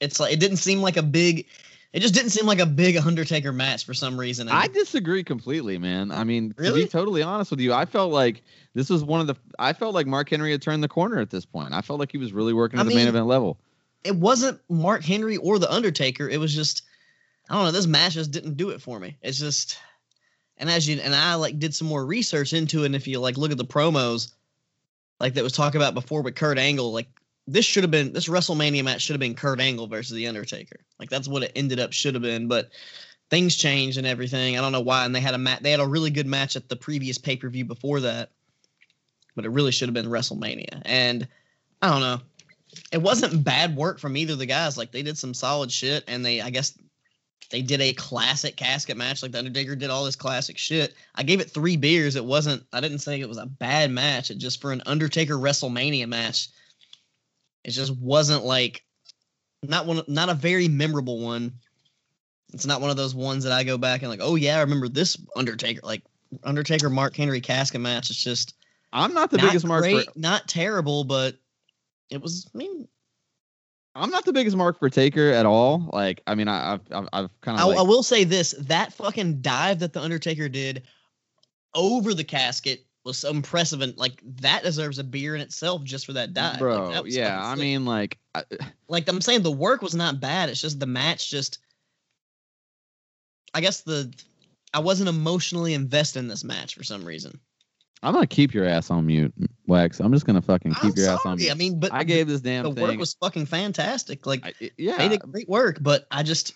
It's 0.00 0.18
like 0.18 0.32
it 0.32 0.40
didn't 0.40 0.56
seem 0.56 0.80
like 0.80 0.96
a 0.96 1.02
big. 1.02 1.46
It 1.92 2.00
just 2.00 2.14
didn't 2.14 2.30
seem 2.30 2.46
like 2.46 2.60
a 2.60 2.64
big 2.64 2.96
Undertaker 2.96 3.52
match 3.52 3.84
for 3.84 3.92
some 3.92 4.18
reason. 4.18 4.48
I 4.48 4.66
disagree 4.68 5.22
completely, 5.22 5.76
man. 5.76 6.10
I 6.10 6.24
mean, 6.24 6.54
really? 6.56 6.80
to 6.80 6.86
be 6.86 6.90
totally 6.90 7.22
honest 7.22 7.50
with 7.50 7.60
you, 7.60 7.74
I 7.74 7.84
felt 7.84 8.10
like 8.10 8.42
this 8.72 8.88
was 8.88 9.04
one 9.04 9.20
of 9.20 9.26
the. 9.26 9.36
I 9.58 9.74
felt 9.74 9.94
like 9.94 10.06
Mark 10.06 10.30
Henry 10.30 10.50
had 10.50 10.62
turned 10.62 10.82
the 10.82 10.88
corner 10.88 11.20
at 11.20 11.28
this 11.28 11.44
point. 11.44 11.74
I 11.74 11.82
felt 11.82 12.00
like 12.00 12.10
he 12.10 12.16
was 12.16 12.32
really 12.32 12.54
working 12.54 12.78
at 12.78 12.80
I 12.80 12.84
the 12.84 12.88
mean, 12.88 12.96
main 12.96 13.08
event 13.08 13.26
level. 13.26 13.58
It 14.02 14.16
wasn't 14.16 14.58
Mark 14.70 15.04
Henry 15.04 15.36
or 15.36 15.58
the 15.58 15.70
Undertaker. 15.70 16.26
It 16.26 16.40
was 16.40 16.54
just 16.54 16.82
I 17.52 17.56
don't 17.56 17.64
know. 17.66 17.72
This 17.72 17.86
match 17.86 18.14
just 18.14 18.30
didn't 18.30 18.56
do 18.56 18.70
it 18.70 18.80
for 18.80 18.98
me. 18.98 19.18
It's 19.20 19.38
just, 19.38 19.78
and 20.56 20.70
as 20.70 20.88
you 20.88 20.98
and 20.98 21.14
I 21.14 21.34
like 21.34 21.58
did 21.58 21.74
some 21.74 21.86
more 21.86 22.04
research 22.04 22.54
into 22.54 22.82
it. 22.82 22.86
And 22.86 22.96
if 22.96 23.06
you 23.06 23.20
like 23.20 23.36
look 23.36 23.52
at 23.52 23.58
the 23.58 23.64
promos, 23.66 24.32
like 25.20 25.34
that 25.34 25.44
was 25.44 25.52
talked 25.52 25.76
about 25.76 25.92
before 25.92 26.22
with 26.22 26.34
Kurt 26.34 26.56
Angle, 26.56 26.94
like 26.94 27.08
this 27.46 27.66
should 27.66 27.84
have 27.84 27.90
been 27.90 28.14
this 28.14 28.26
WrestleMania 28.26 28.82
match 28.84 29.02
should 29.02 29.12
have 29.12 29.20
been 29.20 29.34
Kurt 29.34 29.60
Angle 29.60 29.86
versus 29.86 30.16
The 30.16 30.28
Undertaker. 30.28 30.80
Like 30.98 31.10
that's 31.10 31.28
what 31.28 31.42
it 31.42 31.52
ended 31.54 31.78
up 31.78 31.92
should 31.92 32.14
have 32.14 32.22
been, 32.22 32.48
but 32.48 32.70
things 33.28 33.54
changed 33.54 33.98
and 33.98 34.06
everything. 34.06 34.56
I 34.56 34.62
don't 34.62 34.72
know 34.72 34.80
why. 34.80 35.04
And 35.04 35.14
they 35.14 35.20
had 35.20 35.34
a 35.34 35.38
match. 35.38 35.60
They 35.60 35.72
had 35.72 35.80
a 35.80 35.86
really 35.86 36.10
good 36.10 36.26
match 36.26 36.56
at 36.56 36.70
the 36.70 36.76
previous 36.76 37.18
pay 37.18 37.36
per 37.36 37.50
view 37.50 37.66
before 37.66 38.00
that, 38.00 38.30
but 39.36 39.44
it 39.44 39.50
really 39.50 39.72
should 39.72 39.88
have 39.88 39.94
been 39.94 40.06
WrestleMania. 40.06 40.80
And 40.86 41.28
I 41.82 41.90
don't 41.90 42.00
know. 42.00 42.20
It 42.90 43.02
wasn't 43.02 43.44
bad 43.44 43.76
work 43.76 43.98
from 43.98 44.16
either 44.16 44.32
of 44.32 44.38
the 44.38 44.46
guys. 44.46 44.78
Like 44.78 44.90
they 44.90 45.02
did 45.02 45.18
some 45.18 45.34
solid 45.34 45.70
shit, 45.70 46.04
and 46.08 46.24
they 46.24 46.40
I 46.40 46.48
guess 46.48 46.72
they 47.52 47.62
did 47.62 47.80
a 47.80 47.92
classic 47.92 48.56
casket 48.56 48.96
match. 48.96 49.22
Like 49.22 49.30
the 49.30 49.38
Undertaker 49.38 49.76
did 49.76 49.90
all 49.90 50.04
this 50.04 50.16
classic 50.16 50.58
shit. 50.58 50.94
I 51.14 51.22
gave 51.22 51.40
it 51.40 51.50
three 51.50 51.76
beers. 51.76 52.16
It 52.16 52.24
wasn't. 52.24 52.64
I 52.72 52.80
didn't 52.80 52.98
say 52.98 53.20
it 53.20 53.28
was 53.28 53.38
a 53.38 53.46
bad 53.46 53.92
match. 53.92 54.32
It 54.32 54.38
just 54.38 54.60
for 54.60 54.72
an 54.72 54.82
Undertaker 54.86 55.34
WrestleMania 55.34 56.08
match 56.08 56.48
it 57.64 57.70
just 57.70 57.96
wasn't 57.96 58.44
like 58.44 58.84
not 59.62 59.86
one 59.86 60.02
not 60.08 60.28
a 60.28 60.34
very 60.34 60.68
memorable 60.68 61.20
one. 61.20 61.52
It's 62.52 62.66
not 62.66 62.80
one 62.80 62.90
of 62.90 62.96
those 62.96 63.14
ones 63.14 63.44
that 63.44 63.52
I 63.52 63.64
go 63.64 63.78
back 63.78 64.02
and 64.02 64.10
like, 64.10 64.20
oh 64.22 64.34
yeah, 64.34 64.58
I 64.58 64.62
remember 64.62 64.88
this 64.88 65.16
Undertaker 65.36 65.80
like 65.82 66.02
Undertaker 66.42 66.90
Mark 66.90 67.16
Henry 67.16 67.40
casket 67.40 67.80
match. 67.80 68.10
It's 68.10 68.22
just 68.22 68.54
I'm 68.92 69.14
not 69.14 69.30
the 69.30 69.38
not 69.38 69.46
biggest 69.46 69.66
mark 69.66 69.82
great, 69.82 70.06
for 70.06 70.18
not 70.18 70.48
terrible, 70.48 71.04
but 71.04 71.36
it 72.10 72.20
was. 72.20 72.50
I 72.54 72.58
mean, 72.58 72.88
I'm 73.94 74.10
not 74.10 74.24
the 74.24 74.32
biggest 74.32 74.56
mark 74.56 74.78
for 74.78 74.88
Taker 74.88 75.30
at 75.30 75.44
all. 75.44 75.90
Like, 75.92 76.22
I 76.26 76.34
mean, 76.34 76.48
I, 76.48 76.74
I've 76.74 76.80
I've, 76.90 77.08
I've 77.12 77.40
kind 77.42 77.58
I, 77.58 77.62
of 77.62 77.68
like, 77.68 77.78
I 77.78 77.82
will 77.82 78.02
say 78.02 78.24
this: 78.24 78.54
that 78.60 78.92
fucking 78.94 79.42
dive 79.42 79.80
that 79.80 79.92
the 79.92 80.00
Undertaker 80.00 80.48
did 80.48 80.84
over 81.74 82.14
the 82.14 82.24
casket 82.24 82.86
was 83.04 83.18
so 83.18 83.30
impressive, 83.30 83.82
and 83.82 83.96
like 83.98 84.22
that 84.40 84.62
deserves 84.62 84.98
a 84.98 85.04
beer 85.04 85.34
in 85.34 85.40
itself 85.40 85.84
just 85.84 86.06
for 86.06 86.14
that 86.14 86.32
dive. 86.32 86.52
Like, 86.52 86.58
bro. 86.60 86.92
that 86.92 87.06
yeah, 87.06 87.44
I 87.44 87.54
mean, 87.54 87.84
like, 87.84 88.18
I, 88.34 88.44
like 88.88 89.08
I'm 89.08 89.20
saying, 89.20 89.42
the 89.42 89.52
work 89.52 89.82
was 89.82 89.94
not 89.94 90.20
bad. 90.20 90.48
It's 90.48 90.60
just 90.60 90.80
the 90.80 90.86
match 90.86 91.30
just. 91.30 91.58
I 93.54 93.60
guess 93.60 93.82
the 93.82 94.10
I 94.72 94.80
wasn't 94.80 95.10
emotionally 95.10 95.74
invested 95.74 96.20
in 96.20 96.28
this 96.28 96.44
match 96.44 96.74
for 96.74 96.84
some 96.84 97.04
reason. 97.04 97.38
I'm 98.02 98.12
gonna 98.14 98.26
keep 98.26 98.52
your 98.52 98.64
ass 98.64 98.90
on 98.90 99.06
mute, 99.06 99.32
Wex. 99.68 100.00
I'm 100.04 100.12
just 100.12 100.26
gonna 100.26 100.42
fucking 100.42 100.74
keep 100.74 100.92
I'm 100.92 100.92
your 100.96 101.06
ass 101.08 101.20
on 101.24 101.32
sorry. 101.32 101.36
mute. 101.36 101.50
I 101.50 101.54
mean, 101.54 101.78
but 101.80 101.92
I 101.92 102.02
gave 102.04 102.26
this 102.26 102.40
damn 102.40 102.64
the 102.64 102.72
thing. 102.72 102.82
work 102.82 102.98
was 102.98 103.14
fucking 103.14 103.46
fantastic. 103.46 104.26
Like 104.26 104.44
I, 104.44 104.52
yeah, 104.76 104.98
they 104.98 105.08
did 105.08 105.20
great 105.20 105.48
work, 105.48 105.78
but 105.80 106.06
I 106.10 106.22
just 106.22 106.54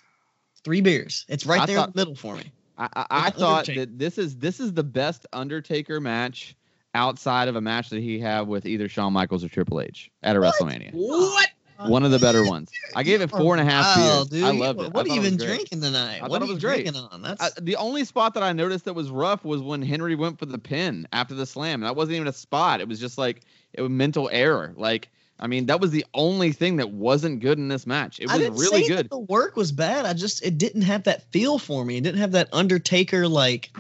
three 0.65 0.81
beers. 0.81 1.25
It's 1.29 1.47
right 1.47 1.61
I 1.61 1.67
there 1.67 1.77
thought- 1.77 1.89
in 1.89 1.93
the 1.95 2.01
middle 2.01 2.15
for 2.17 2.37
me. 2.37 2.51
I, 2.79 2.89
I, 2.95 3.07
I 3.11 3.31
thought 3.31 3.67
that 3.67 3.99
this 3.99 4.19
is 4.19 4.37
this 4.37 4.61
is 4.61 4.75
the 4.75 4.83
best 4.85 5.25
Undertaker 5.33 5.99
match 6.01 6.55
outside 6.95 7.49
of 7.49 7.57
a 7.57 7.61
match 7.61 7.89
that 7.91 8.01
he 8.01 8.19
had 8.19 8.43
with 8.49 8.67
either 8.67 8.89
Shawn 8.89 9.13
Michaels 9.15 9.43
or 9.45 9.49
Triple 9.49 9.81
H 9.81 10.11
at 10.23 10.37
a 10.37 10.41
WrestleMania. 10.41 10.91
What? 10.93 11.49
One 11.87 12.05
of 12.05 12.11
the 12.11 12.19
better 12.19 12.45
ones. 12.45 12.71
I 12.95 13.03
gave 13.03 13.21
it 13.21 13.31
four 13.31 13.55
and 13.57 13.61
a 13.67 13.71
half 13.71 13.97
Wow, 13.99 14.25
beers. 14.25 14.29
dude, 14.29 14.45
I 14.45 14.51
loved 14.51 14.81
it. 14.81 14.93
What 14.93 15.07
are 15.07 15.09
you 15.09 15.21
even 15.21 15.37
drinking 15.37 15.81
tonight? 15.81 16.21
I 16.23 16.29
what 16.29 16.43
are 16.43 16.47
you 16.47 16.59
great. 16.59 16.85
drinking 16.87 16.97
on? 16.97 17.23
That's 17.23 17.43
Uh, 17.43 17.51
the 17.61 17.77
only 17.77 18.05
spot 18.05 18.35
that 18.35 18.43
I 18.43 18.53
noticed 18.53 18.85
that 18.87 18.95
was 18.95 19.11
rough 19.11 19.45
was 19.45 19.61
when 19.61 19.83
Henry 19.83 20.15
went 20.15 20.39
for 20.39 20.47
the 20.47 20.59
pin 20.59 21.07
after 21.13 21.35
the 21.35 21.47
slam. 21.47 21.83
And 21.83 21.85
that 21.85 21.97
wasn't 21.97 22.17
even 22.17 22.29
a 22.29 22.33
spot. 22.33 22.81
It 22.81 22.89
was 22.89 22.99
just 23.01 23.19
like 23.19 23.43
it 23.73 23.83
was 23.83 23.91
mental 23.91 24.29
error. 24.33 24.73
Like, 24.77 25.11
I 25.39 25.47
mean, 25.49 25.67
that 25.67 25.81
was 25.81 25.91
the 25.91 26.07
only 26.15 26.53
thing 26.53 26.77
that 26.77 26.91
wasn't 26.93 27.41
good 27.41 27.59
in 27.59 27.69
this 27.69 27.87
match. 27.87 28.21
It 28.21 28.31
I 28.31 28.39
was 28.39 28.61
really 28.61 28.89
good. 28.89 29.11
the 29.11 29.19
work 29.19 29.57
was 29.57 29.71
bad. 29.73 30.07
I 30.07 30.15
just 30.15 30.43
it 30.45 30.57
didn't 30.57 30.83
have 30.83 31.05
that 31.05 31.31
feel 31.31 31.59
for 31.59 31.85
me. 31.85 31.99
It 31.99 32.03
didn't 32.05 32.21
have 32.21 32.33
that 32.33 32.49
Undertaker 32.53 33.29
like. 33.29 33.71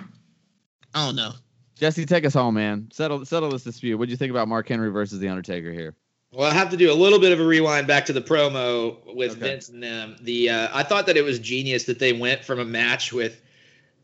I 0.94 1.06
don't 1.06 1.16
know. 1.16 1.32
Jesse, 1.78 2.06
take 2.06 2.24
us 2.24 2.32
home, 2.35 2.55
man. 2.55 2.89
Settle 2.93 3.24
settle 3.24 3.51
this 3.51 3.64
dispute. 3.64 3.98
What 3.98 4.06
do 4.06 4.10
you 4.10 4.16
think 4.16 4.31
about 4.31 4.48
Mark 4.48 4.68
Henry 4.68 4.90
versus 4.90 5.18
the 5.18 5.28
Undertaker 5.28 5.73
here? 5.73 5.94
Well, 6.32 6.51
I 6.51 6.55
have 6.55 6.70
to 6.70 6.77
do 6.77 6.93
a 6.93 6.94
little 6.94 7.19
bit 7.19 7.32
of 7.32 7.40
a 7.40 7.44
rewind 7.47 7.86
back 7.86 8.07
to 8.07 8.12
the 8.12 8.20
promo 8.20 9.15
with 9.15 9.32
Okay. 9.32 9.40
Vince 9.40 9.69
and 9.69 9.82
them. 9.82 10.16
The 10.20 10.51
uh, 10.51 10.69
I 10.73 10.82
thought 10.82 11.07
that 11.07 11.16
it 11.16 11.24
was 11.24 11.39
genius 11.39 11.85
that 11.85 11.98
they 11.98 12.12
went 12.12 12.44
from 12.44 12.59
a 12.59 12.65
match 12.65 13.12
with, 13.12 13.40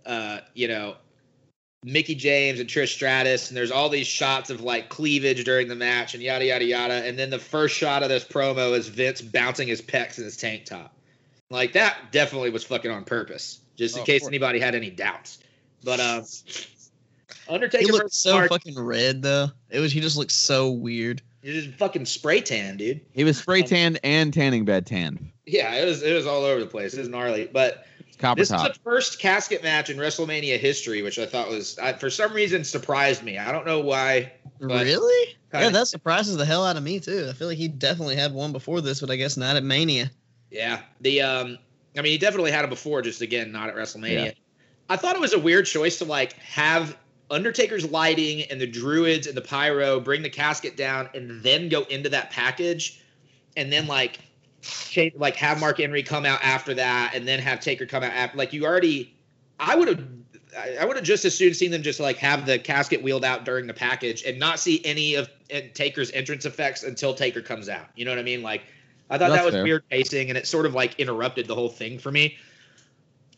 uh, 0.06 0.40
you 0.54 0.68
know, 0.68 0.96
Mickie 1.84 2.14
James 2.14 2.60
and 2.60 2.68
Trish 2.68 2.94
Stratus, 2.94 3.48
and 3.48 3.56
there's 3.56 3.72
all 3.72 3.88
these 3.88 4.06
shots 4.06 4.50
of 4.50 4.60
like 4.60 4.88
cleavage 4.88 5.44
during 5.44 5.66
the 5.66 5.74
match 5.74 6.14
and 6.14 6.22
yada 6.22 6.46
yada 6.46 6.64
yada, 6.64 7.04
and 7.04 7.18
then 7.18 7.28
the 7.28 7.40
first 7.40 7.76
shot 7.76 8.02
of 8.02 8.08
this 8.08 8.24
promo 8.24 8.76
is 8.76 8.88
Vince 8.88 9.20
bouncing 9.20 9.66
his 9.66 9.82
pecs 9.82 10.16
in 10.16 10.24
his 10.24 10.36
tank 10.36 10.64
top. 10.64 10.94
Like 11.50 11.72
that 11.72 12.12
definitely 12.12 12.50
was 12.50 12.62
fucking 12.64 12.90
on 12.90 13.04
purpose, 13.04 13.60
just 13.76 13.96
in 13.96 14.02
Oh, 14.02 14.06
case 14.06 14.26
anybody 14.26 14.60
had 14.60 14.74
any 14.74 14.90
doubts. 14.90 15.40
But 15.84 15.98
um, 15.98 16.24
He 16.46 17.52
Undertaker 17.52 17.92
looked 17.92 18.12
so 18.14 18.34
Mark, 18.34 18.48
fucking 18.48 18.78
red 18.78 19.20
though. 19.20 19.48
It 19.68 19.80
was 19.80 19.92
he 19.92 20.00
just 20.00 20.16
looked 20.16 20.32
so 20.32 20.70
weird. 20.70 21.20
You're 21.42 21.54
just 21.54 21.74
fucking 21.76 22.06
spray 22.06 22.40
tan, 22.40 22.76
dude. 22.76 23.00
He 23.12 23.24
was 23.24 23.36
Um, 23.38 23.42
spray 23.42 23.62
tanned 23.62 23.98
and 24.02 24.32
tanning 24.32 24.64
bed 24.64 24.86
tanned. 24.86 25.30
Yeah, 25.46 25.74
it 25.74 25.84
was 25.84 26.02
it 26.02 26.14
was 26.14 26.26
all 26.26 26.44
over 26.44 26.60
the 26.60 26.66
place. 26.66 26.94
It 26.94 27.00
was 27.00 27.08
gnarly, 27.08 27.48
but 27.52 27.84
It's 28.06 28.16
copper 28.16 28.40
this 28.40 28.50
is 28.50 28.62
the 28.62 28.74
first 28.84 29.18
casket 29.18 29.62
match 29.62 29.90
in 29.90 29.96
WrestleMania 29.96 30.58
history, 30.58 31.02
which 31.02 31.18
I 31.18 31.26
thought 31.26 31.48
was 31.48 31.78
I, 31.78 31.94
for 31.94 32.10
some 32.10 32.32
reason 32.32 32.62
surprised 32.64 33.22
me. 33.24 33.38
I 33.38 33.50
don't 33.52 33.66
know 33.66 33.80
why. 33.80 34.32
Really? 34.60 35.36
Yeah, 35.52 35.60
Kinda- 35.64 35.78
that 35.80 35.88
surprises 35.88 36.36
the 36.36 36.44
hell 36.46 36.64
out 36.64 36.76
of 36.76 36.82
me 36.82 37.00
too. 37.00 37.26
I 37.28 37.32
feel 37.32 37.48
like 37.48 37.58
he 37.58 37.68
definitely 37.68 38.16
had 38.16 38.32
one 38.32 38.52
before 38.52 38.80
this, 38.80 39.00
but 39.00 39.10
I 39.10 39.16
guess 39.16 39.36
not 39.36 39.56
at 39.56 39.64
Mania. 39.64 40.10
Yeah, 40.50 40.80
the 41.00 41.22
um, 41.22 41.58
I 41.96 42.02
mean, 42.02 42.12
he 42.12 42.18
definitely 42.18 42.52
had 42.52 42.64
it 42.64 42.70
before, 42.70 43.02
just 43.02 43.20
again, 43.20 43.50
not 43.52 43.68
at 43.68 43.74
WrestleMania. 43.74 44.24
Yeah. 44.26 44.30
I 44.88 44.96
thought 44.96 45.16
it 45.16 45.20
was 45.20 45.32
a 45.32 45.38
weird 45.38 45.66
choice 45.66 45.98
to 45.98 46.04
like 46.04 46.34
have 46.34 46.96
Undertaker's 47.32 47.90
lighting 47.90 48.42
and 48.42 48.60
the 48.60 48.66
Druids 48.66 49.26
and 49.26 49.36
the 49.36 49.42
pyro 49.42 49.98
bring 49.98 50.22
the 50.22 50.30
casket 50.30 50.76
down 50.76 51.08
and 51.14 51.42
then 51.42 51.68
go 51.68 51.82
into 51.84 52.08
that 52.10 52.30
package, 52.30 53.02
and 53.56 53.72
then 53.72 53.86
like, 53.86 54.20
like 55.16 55.34
have 55.36 55.58
Mark 55.58 55.78
Henry 55.78 56.02
come 56.02 56.24
out 56.24 56.40
after 56.44 56.74
that, 56.74 57.12
and 57.14 57.26
then 57.26 57.40
have 57.40 57.60
Taker 57.60 57.86
come 57.86 58.02
out 58.02 58.12
after. 58.12 58.38
Like 58.38 58.52
you 58.52 58.64
already, 58.64 59.16
I 59.58 59.74
would 59.74 59.88
have. 59.88 60.06
I 60.78 60.84
would 60.84 60.96
have 60.96 61.04
just 61.06 61.24
as 61.24 61.34
soon 61.34 61.54
seen 61.54 61.70
them 61.70 61.82
just 61.82 61.98
like 61.98 62.18
have 62.18 62.44
the 62.44 62.58
casket 62.58 63.02
wheeled 63.02 63.24
out 63.24 63.46
during 63.46 63.66
the 63.66 63.72
package 63.72 64.22
and 64.24 64.38
not 64.38 64.60
see 64.60 64.84
any 64.84 65.14
of 65.14 65.30
Taker's 65.72 66.10
entrance 66.10 66.44
effects 66.44 66.82
until 66.82 67.14
Taker 67.14 67.40
comes 67.40 67.70
out. 67.70 67.86
You 67.96 68.04
know 68.04 68.10
what 68.10 68.18
I 68.18 68.22
mean? 68.22 68.42
Like, 68.42 68.60
I 69.08 69.16
thought 69.16 69.30
That's 69.30 69.40
that 69.40 69.46
was 69.46 69.54
fair. 69.54 69.64
weird 69.64 69.88
pacing 69.88 70.28
and 70.28 70.36
it 70.36 70.46
sort 70.46 70.66
of 70.66 70.74
like 70.74 71.00
interrupted 71.00 71.46
the 71.46 71.54
whole 71.54 71.70
thing 71.70 71.98
for 71.98 72.12
me. 72.12 72.36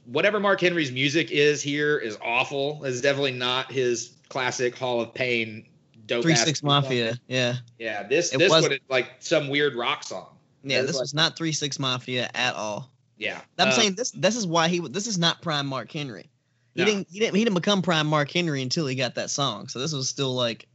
Whatever 0.06 0.38
Mark 0.40 0.60
Henry's 0.60 0.92
music 0.92 1.30
is 1.30 1.62
here 1.62 1.98
is 1.98 2.18
awful. 2.22 2.84
It's 2.84 3.00
definitely 3.00 3.32
not 3.32 3.72
his 3.72 4.14
classic 4.28 4.76
Hall 4.76 5.00
of 5.00 5.14
Pain 5.14 5.66
dope. 6.06 6.22
Three 6.22 6.34
Six 6.34 6.60
song. 6.60 6.68
Mafia. 6.68 7.18
Yeah. 7.28 7.56
Yeah, 7.78 8.02
this 8.02 8.32
It 8.34 8.38
this 8.38 8.50
was- 8.50 8.68
like 8.88 9.12
some 9.20 9.48
weird 9.48 9.74
rock 9.74 10.02
song. 10.02 10.26
Yeah, 10.62 10.82
this 10.82 10.94
like- 10.96 11.02
was 11.02 11.14
not 11.14 11.36
Three 11.36 11.52
Six 11.52 11.78
Mafia 11.78 12.30
at 12.34 12.54
all. 12.54 12.90
Yeah, 13.16 13.40
I'm 13.58 13.68
Uh, 13.68 13.72
saying 13.72 13.94
this 13.94 14.10
this 14.10 14.34
is 14.36 14.46
why 14.46 14.68
he 14.68 14.80
this 14.80 15.06
is 15.06 15.16
not 15.18 15.40
prime 15.40 15.66
Mark 15.66 15.90
Henry. 15.92 16.28
He 16.74 16.80
No. 16.80 16.86
didn't 16.86 17.08
he 17.10 17.20
didn't 17.20 17.36
he 17.36 17.44
didn't 17.44 17.54
become 17.54 17.80
prime 17.80 18.06
Mark 18.08 18.30
Henry 18.30 18.60
until 18.60 18.86
he 18.86 18.96
got 18.96 19.14
that 19.14 19.30
song. 19.30 19.68
So 19.68 19.78
this 19.78 19.92
was 19.92 20.08
still 20.08 20.34
like 20.34 20.66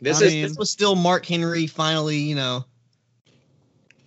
this 0.00 0.22
I 0.22 0.26
is 0.26 0.32
mean- 0.32 0.42
this 0.48 0.56
was 0.56 0.70
still 0.70 0.94
Mark 0.94 1.26
Henry 1.26 1.66
finally, 1.66 2.18
you 2.18 2.34
know. 2.36 2.64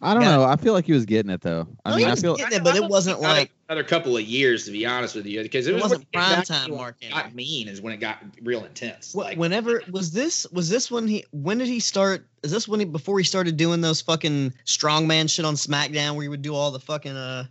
I 0.03 0.13
don't 0.13 0.23
Yeah. 0.23 0.35
know. 0.37 0.43
I 0.43 0.57
feel 0.57 0.73
like 0.73 0.85
he 0.85 0.91
was 0.91 1.05
getting 1.05 1.31
it 1.31 1.41
though. 1.41 1.67
I 1.85 1.91
No, 1.91 1.95
mean, 1.95 2.05
he 2.05 2.09
I 2.09 2.11
was 2.11 2.21
feel 2.21 2.35
getting 2.35 2.57
it, 2.57 2.63
but 2.63 2.75
it 2.75 2.83
wasn't 2.83 3.21
like 3.21 3.51
another 3.69 3.83
couple 3.83 4.17
of 4.17 4.23
years 4.23 4.65
to 4.65 4.71
be 4.71 4.85
honest 4.85 5.15
with 5.15 5.25
you 5.25 5.41
because 5.41 5.65
it, 5.67 5.71
It 5.71 5.73
was 5.75 5.83
wasn't 5.83 6.07
when 6.13 6.21
prime 6.23 6.37
back 6.39 6.45
time 6.45 6.69
to 6.69 6.75
Mark 6.75 6.97
Got 7.09 7.33
mean 7.33 7.67
is 7.69 7.81
when 7.81 7.93
it 7.93 7.97
got 8.01 8.19
real 8.41 8.65
intense. 8.65 9.13
Wh- 9.13 9.17
Like, 9.17 9.37
whenever 9.37 9.81
was 9.89 10.11
this 10.11 10.45
was 10.51 10.69
this 10.69 10.91
when 10.91 11.07
he 11.07 11.25
when 11.31 11.57
did 11.57 11.67
he 11.67 11.79
start 11.79 12.27
is 12.43 12.51
this 12.51 12.67
when 12.67 12.81
he 12.81 12.85
before 12.85 13.17
he 13.17 13.23
started 13.23 13.55
doing 13.55 13.79
those 13.81 14.01
fucking 14.01 14.53
strongman 14.65 15.29
shit 15.29 15.45
on 15.45 15.55
SmackDown 15.55 16.15
where 16.15 16.23
he 16.23 16.29
would 16.29 16.41
do 16.41 16.53
all 16.53 16.71
the 16.71 16.79
fucking 16.79 17.15
uh 17.15 17.45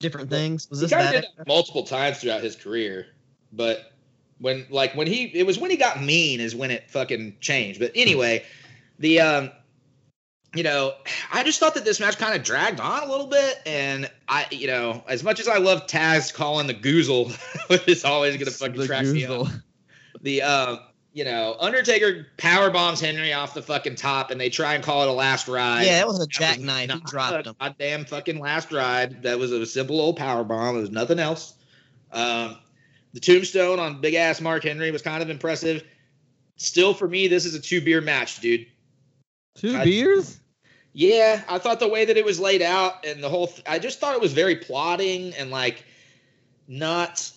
different 0.00 0.28
things? 0.28 0.68
Was 0.68 0.80
this 0.80 0.90
kind 0.90 1.04
of 1.04 1.12
that? 1.12 1.20
did 1.22 1.30
that 1.36 1.46
multiple 1.46 1.84
times 1.84 2.18
throughout 2.18 2.42
his 2.42 2.56
career, 2.56 3.06
but 3.52 3.92
when 4.38 4.66
like 4.70 4.94
when 4.94 5.06
he 5.06 5.24
it 5.26 5.46
was 5.46 5.58
when 5.58 5.70
he 5.70 5.76
got 5.76 6.02
mean 6.02 6.40
is 6.40 6.54
when 6.54 6.70
it 6.72 6.90
fucking 6.90 7.36
changed. 7.40 7.78
But 7.78 7.92
anyway, 7.94 8.44
the 8.98 9.20
um 9.20 9.50
you 10.56 10.64
know, 10.64 10.94
I 11.32 11.42
just 11.42 11.60
thought 11.60 11.74
that 11.74 11.84
this 11.84 12.00
match 12.00 12.18
kind 12.18 12.34
of 12.34 12.42
dragged 12.42 12.80
on 12.80 13.02
a 13.02 13.10
little 13.10 13.26
bit, 13.26 13.60
and 13.66 14.10
I, 14.28 14.46
you 14.50 14.66
know, 14.66 15.04
as 15.08 15.22
much 15.22 15.40
as 15.40 15.48
I 15.48 15.58
love 15.58 15.86
Taz 15.86 16.32
calling 16.32 16.66
the 16.66 16.74
Goozle, 16.74 17.32
which 17.68 17.86
is 17.88 18.04
always 18.04 18.36
gonna 18.36 18.50
fucking 18.50 18.76
the 18.76 18.86
track 18.86 19.06
me 19.06 19.24
up. 19.24 19.48
The 20.22 20.42
uh, 20.42 20.76
you 21.16 21.24
know, 21.24 21.56
Undertaker 21.58 22.26
power 22.36 22.70
bombs 22.70 23.00
Henry 23.00 23.32
off 23.32 23.54
the 23.54 23.62
fucking 23.62 23.96
top, 23.96 24.30
and 24.30 24.38
they 24.38 24.50
try 24.50 24.74
and 24.74 24.84
call 24.84 25.02
it 25.02 25.08
a 25.08 25.12
last 25.12 25.48
ride. 25.48 25.86
Yeah, 25.86 26.02
it 26.02 26.06
was 26.06 26.18
a 26.18 26.20
That 26.20 26.28
jackknife. 26.28 26.90
He 26.90 27.00
dropped 27.06 27.46
a 27.46 27.50
him. 27.50 27.56
Goddamn 27.58 28.04
fucking 28.04 28.38
last 28.38 28.70
ride. 28.70 29.22
That 29.22 29.38
was 29.38 29.50
a 29.50 29.64
simple 29.64 29.98
old 29.98 30.18
power 30.18 30.44
bomb. 30.44 30.76
It 30.76 30.80
was 30.80 30.90
nothing 30.90 31.18
else. 31.18 31.54
Um, 32.12 32.58
the 33.14 33.20
tombstone 33.20 33.78
on 33.78 34.02
big 34.02 34.12
ass 34.12 34.42
Mark 34.42 34.64
Henry 34.64 34.90
was 34.90 35.00
kind 35.00 35.22
of 35.22 35.30
impressive. 35.30 35.84
Still, 36.56 36.92
for 36.92 37.08
me, 37.08 37.28
this 37.28 37.46
is 37.46 37.54
a 37.54 37.60
two 37.60 37.80
beer 37.80 38.02
match, 38.02 38.40
dude. 38.40 38.66
Two 39.54 39.74
I- 39.74 39.84
beers? 39.84 40.38
Yeah, 40.98 41.42
I 41.46 41.58
thought 41.58 41.78
the 41.78 41.88
way 41.88 42.06
that 42.06 42.16
it 42.16 42.24
was 42.24 42.40
laid 42.40 42.62
out 42.62 43.04
and 43.04 43.22
the 43.22 43.28
whole, 43.28 43.48
th- 43.48 43.62
I 43.66 43.78
just 43.78 44.00
thought 44.00 44.14
it 44.14 44.20
was 44.22 44.32
very 44.32 44.56
plotting 44.56 45.34
and 45.34 45.50
like 45.50 45.84
not, 46.66 47.30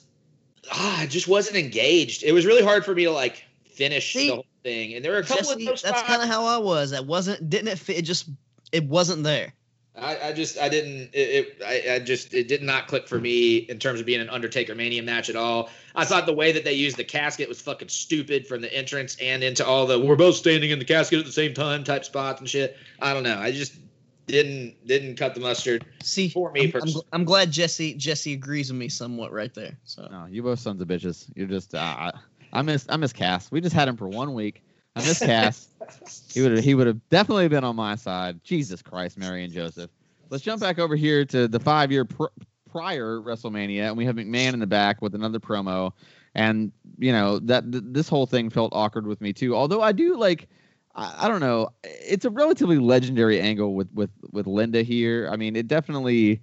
ah, 0.72 1.02
I 1.02 1.08
just 1.08 1.28
wasn't 1.28 1.58
engaged. 1.58 2.24
It 2.24 2.32
was 2.32 2.46
really 2.46 2.64
hard 2.64 2.86
for 2.86 2.96
me 2.96 3.04
to 3.04 3.12
like 3.12 3.44
finish. 3.74 4.14
See, 4.14 4.30
the 4.30 4.36
whole 4.36 4.46
thing, 4.64 4.94
and 4.94 5.04
there 5.04 5.12
were 5.12 5.18
a 5.18 5.24
couple 5.24 5.44
Jesse, 5.44 5.64
of 5.64 5.66
those 5.68 5.82
that's 5.82 6.04
kind 6.04 6.22
of 6.22 6.30
how 6.30 6.46
I 6.46 6.60
was. 6.60 6.92
That 6.92 7.06
wasn't 7.06 7.50
didn't 7.50 7.68
it 7.68 7.80
fit? 7.80 7.98
It 7.98 8.04
just 8.04 8.30
it 8.72 8.86
wasn't 8.86 9.26
there. 9.26 9.54
I, 9.98 10.30
I 10.30 10.34
just 10.34 10.58
I 10.58 10.70
didn't 10.70 11.10
it, 11.14 11.58
it 11.60 11.62
I, 11.66 11.96
I 11.96 12.00
just 12.00 12.34
it 12.34 12.48
did 12.48 12.62
not 12.62 12.88
click 12.88 13.08
for 13.08 13.20
me 13.20 13.58
in 13.58 13.80
terms 13.80 14.00
of 14.00 14.06
being 14.06 14.22
an 14.22 14.30
Undertaker 14.30 14.76
Mania 14.76 15.04
match 15.04 15.30
at 15.30 15.36
all. 15.36 15.70
I 15.96 16.06
thought 16.06 16.26
the 16.26 16.34
way 16.34 16.52
that 16.52 16.64
they 16.64 16.74
used 16.74 16.98
the 16.98 17.04
casket 17.04 17.50
was 17.50 17.62
fucking 17.62 17.90
stupid 17.90 18.48
from 18.48 18.62
the 18.62 18.74
entrance 18.74 19.18
and 19.22 19.44
into 19.44 19.66
all 19.66 19.88
the 19.88 20.00
we're 20.00 20.16
both 20.16 20.36
standing 20.36 20.70
in 20.70 20.80
the 20.80 20.86
casket 20.86 21.20
at 21.20 21.26
the 21.26 21.32
same 21.32 21.54
time 21.54 21.84
type 21.84 22.06
spots 22.06 22.40
and 22.40 22.50
shit. 22.50 22.78
I 23.00 23.14
don't 23.14 23.24
know. 23.24 23.38
I 23.38 23.52
just 23.52 23.74
didn't 24.28 24.86
didn't 24.86 25.16
cut 25.18 25.34
the 25.34 25.42
mustard. 25.42 25.86
See, 26.04 26.30
For 26.30 26.52
me 26.52 26.72
I'm, 26.76 26.82
I'm, 26.82 26.88
gl- 26.88 27.04
I'm 27.14 27.24
glad 27.26 27.52
Jesse 27.52 27.96
Jesse 27.96 28.34
agrees 28.34 28.72
with 28.72 28.80
me 28.80 28.90
somewhat 28.90 29.34
right 29.34 29.54
there. 29.54 29.78
So 29.84 30.08
No, 30.10 30.28
you 30.30 30.44
both 30.44 30.60
sons 30.60 30.82
of 30.82 30.88
bitches. 30.88 31.26
You're 31.36 31.48
just 31.48 31.74
uh, 31.74 31.80
I, 31.80 32.12
I 32.54 32.62
miss 32.62 32.86
I 32.90 32.98
miss 32.98 33.12
Cass. 33.12 33.52
We 33.52 33.60
just 33.60 33.76
had 33.76 33.88
him 33.88 33.98
for 33.98 34.08
one 34.08 34.34
week. 34.34 34.62
I 34.96 35.00
miss 35.02 35.20
Cass. 35.20 35.68
he 36.34 36.42
would 36.42 36.60
he 36.60 36.76
would 36.76 36.88
have 36.88 37.10
definitely 37.10 37.48
been 37.48 37.64
on 37.64 37.76
my 37.76 37.96
side. 37.96 38.44
Jesus 38.44 38.82
Christ, 38.82 39.18
Mary 39.18 39.44
and 39.44 39.54
Joseph. 39.54 39.90
Let's 40.30 40.44
jump 40.44 40.62
back 40.62 40.80
over 40.80 40.96
here 40.96 41.26
to 41.26 41.48
the 41.48 41.60
five 41.60 41.92
year 41.92 42.06
pr- 42.06 42.26
prior 42.70 43.20
WrestleMania, 43.20 43.88
and 43.88 43.98
we 43.98 44.06
have 44.06 44.16
McMahon 44.16 44.54
in 44.54 44.60
the 44.60 44.68
back 44.68 45.02
with 45.02 45.16
another 45.16 45.40
promo. 45.40 45.92
And 46.36 46.72
you 46.98 47.12
know 47.12 47.40
that 47.40 47.72
th- 47.72 47.84
this 47.88 48.08
whole 48.08 48.26
thing 48.26 48.50
felt 48.50 48.72
awkward 48.74 49.08
with 49.08 49.22
me 49.22 49.34
too. 49.34 49.56
Although 49.56 49.82
I 49.82 49.92
do 49.92 50.16
like, 50.16 50.48
I, 50.96 51.28
don't 51.28 51.40
know, 51.40 51.70
it's 51.84 52.26
a 52.26 52.30
relatively 52.30 52.78
legendary 52.78 53.42
angle 53.42 53.74
with 53.74 53.92
with 53.94 54.12
with 54.32 54.46
Linda 54.46 54.84
here. 54.84 55.30
I 55.32 55.38
mean, 55.38 55.56
it 55.56 55.68
definitely 55.68 56.42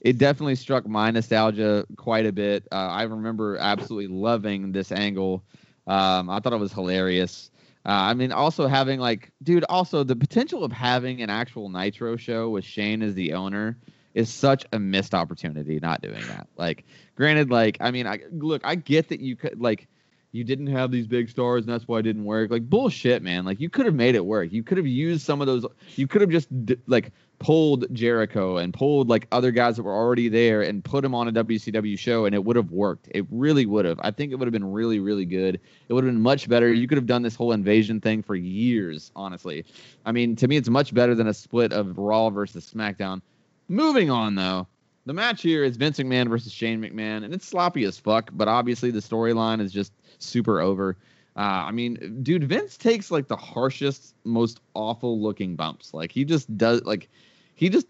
it 0.00 0.18
definitely 0.18 0.54
struck 0.54 0.86
my 0.86 1.10
nostalgia 1.10 1.86
quite 1.96 2.26
a 2.26 2.32
bit. 2.32 2.68
Uh, 2.70 2.76
I 2.76 3.02
remember 3.04 3.56
absolutely 3.56 4.14
loving 4.14 4.70
this 4.70 4.92
angle. 4.92 5.42
Um, 5.86 6.30
I 6.30 6.38
thought 6.38 6.52
it 6.52 6.60
was 6.60 6.72
hilarious. 6.72 7.50
Uh, 7.86 7.90
I 7.92 8.14
mean, 8.14 8.32
also 8.32 8.66
having 8.66 8.98
like, 8.98 9.30
dude, 9.42 9.64
also 9.68 10.04
the 10.04 10.16
potential 10.16 10.64
of 10.64 10.72
having 10.72 11.20
an 11.20 11.28
actual 11.28 11.68
Nitro 11.68 12.16
show 12.16 12.48
with 12.48 12.64
Shane 12.64 13.02
as 13.02 13.14
the 13.14 13.34
owner 13.34 13.76
is 14.14 14.32
such 14.32 14.64
a 14.72 14.78
missed 14.78 15.14
opportunity. 15.14 15.78
Not 15.80 16.00
doing 16.00 16.26
that. 16.28 16.48
Like, 16.56 16.84
granted, 17.14 17.50
like, 17.50 17.76
I 17.80 17.90
mean, 17.90 18.06
I 18.06 18.20
look, 18.30 18.62
I 18.64 18.74
get 18.74 19.08
that 19.08 19.20
you 19.20 19.36
could 19.36 19.60
like. 19.60 19.88
You 20.32 20.42
didn't 20.42 20.66
have 20.66 20.90
these 20.90 21.06
big 21.06 21.30
stars, 21.30 21.64
and 21.64 21.72
that's 21.72 21.86
why 21.86 22.00
it 22.00 22.02
didn't 22.02 22.24
work. 22.24 22.50
Like 22.50 22.68
bullshit, 22.68 23.22
man. 23.22 23.44
Like 23.44 23.60
you 23.60 23.70
could 23.70 23.86
have 23.86 23.94
made 23.94 24.16
it 24.16 24.26
work. 24.26 24.50
You 24.50 24.64
could 24.64 24.78
have 24.78 24.86
used 24.86 25.24
some 25.24 25.40
of 25.40 25.46
those. 25.46 25.64
You 25.94 26.08
could 26.08 26.22
have 26.22 26.30
just 26.30 26.48
like 26.88 27.12
pulled 27.44 27.84
Jericho 27.94 28.56
and 28.56 28.72
pulled 28.72 29.10
like 29.10 29.26
other 29.30 29.50
guys 29.50 29.76
that 29.76 29.82
were 29.82 29.92
already 29.92 30.30
there 30.30 30.62
and 30.62 30.82
put 30.82 31.02
them 31.02 31.14
on 31.14 31.28
a 31.28 31.32
WCW 31.32 31.98
show 31.98 32.24
and 32.24 32.34
it 32.34 32.42
would 32.42 32.56
have 32.56 32.70
worked. 32.70 33.06
It 33.10 33.26
really 33.30 33.66
would 33.66 33.84
have. 33.84 34.00
I 34.02 34.12
think 34.12 34.32
it 34.32 34.36
would 34.36 34.46
have 34.46 34.52
been 34.52 34.72
really, 34.72 34.98
really 34.98 35.26
good. 35.26 35.60
It 35.86 35.92
would 35.92 36.04
have 36.04 36.12
been 36.14 36.22
much 36.22 36.48
better. 36.48 36.72
You 36.72 36.88
could 36.88 36.96
have 36.96 37.06
done 37.06 37.20
this 37.20 37.34
whole 37.34 37.52
invasion 37.52 38.00
thing 38.00 38.22
for 38.22 38.34
years, 38.34 39.12
honestly. 39.14 39.66
I 40.06 40.12
mean, 40.12 40.36
to 40.36 40.48
me, 40.48 40.56
it's 40.56 40.70
much 40.70 40.94
better 40.94 41.14
than 41.14 41.26
a 41.26 41.34
split 41.34 41.74
of 41.74 41.98
Raw 41.98 42.30
versus 42.30 42.72
SmackDown. 42.74 43.20
Moving 43.68 44.10
on, 44.10 44.36
though. 44.36 44.66
The 45.04 45.12
match 45.12 45.42
here 45.42 45.64
is 45.64 45.76
Vince 45.76 45.98
McMahon 45.98 46.30
versus 46.30 46.50
Shane 46.50 46.80
McMahon, 46.80 47.24
and 47.24 47.34
it's 47.34 47.46
sloppy 47.46 47.84
as 47.84 47.98
fuck, 47.98 48.30
but 48.32 48.48
obviously 48.48 48.90
the 48.90 49.00
storyline 49.00 49.60
is 49.60 49.70
just 49.70 49.92
super 50.18 50.60
over. 50.60 50.96
Uh, 51.36 51.68
I 51.68 51.72
mean, 51.72 52.20
dude, 52.22 52.44
Vince 52.44 52.78
takes 52.78 53.10
like 53.10 53.28
the 53.28 53.36
harshest, 53.36 54.14
most 54.24 54.60
awful 54.72 55.20
looking 55.20 55.56
bumps. 55.56 55.92
Like 55.92 56.10
he 56.10 56.24
just 56.24 56.56
does, 56.56 56.82
like 56.84 57.10
he 57.54 57.68
just. 57.68 57.86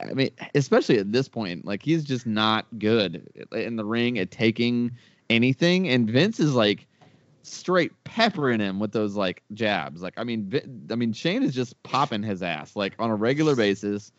I 0.00 0.12
mean, 0.14 0.30
especially 0.54 0.98
at 0.98 1.10
this 1.10 1.28
point, 1.28 1.64
like 1.64 1.82
he's 1.82 2.04
just 2.04 2.26
not 2.26 2.66
good 2.78 3.28
in 3.52 3.74
the 3.74 3.84
ring 3.84 4.18
at 4.20 4.30
taking 4.30 4.92
anything. 5.28 5.88
And 5.88 6.08
Vince 6.08 6.38
is 6.38 6.54
like 6.54 6.86
straight 7.42 7.92
peppering 8.04 8.60
him 8.60 8.78
with 8.78 8.92
those 8.92 9.16
like 9.16 9.42
jabs. 9.52 10.00
Like, 10.00 10.14
I 10.16 10.22
mean, 10.22 10.86
I 10.90 10.94
mean, 10.94 11.12
Shane 11.12 11.42
is 11.42 11.54
just 11.54 11.82
popping 11.82 12.22
his 12.22 12.42
ass 12.42 12.76
like 12.76 12.94
on 13.00 13.10
a 13.10 13.16
regular 13.16 13.56
basis. 13.56 14.12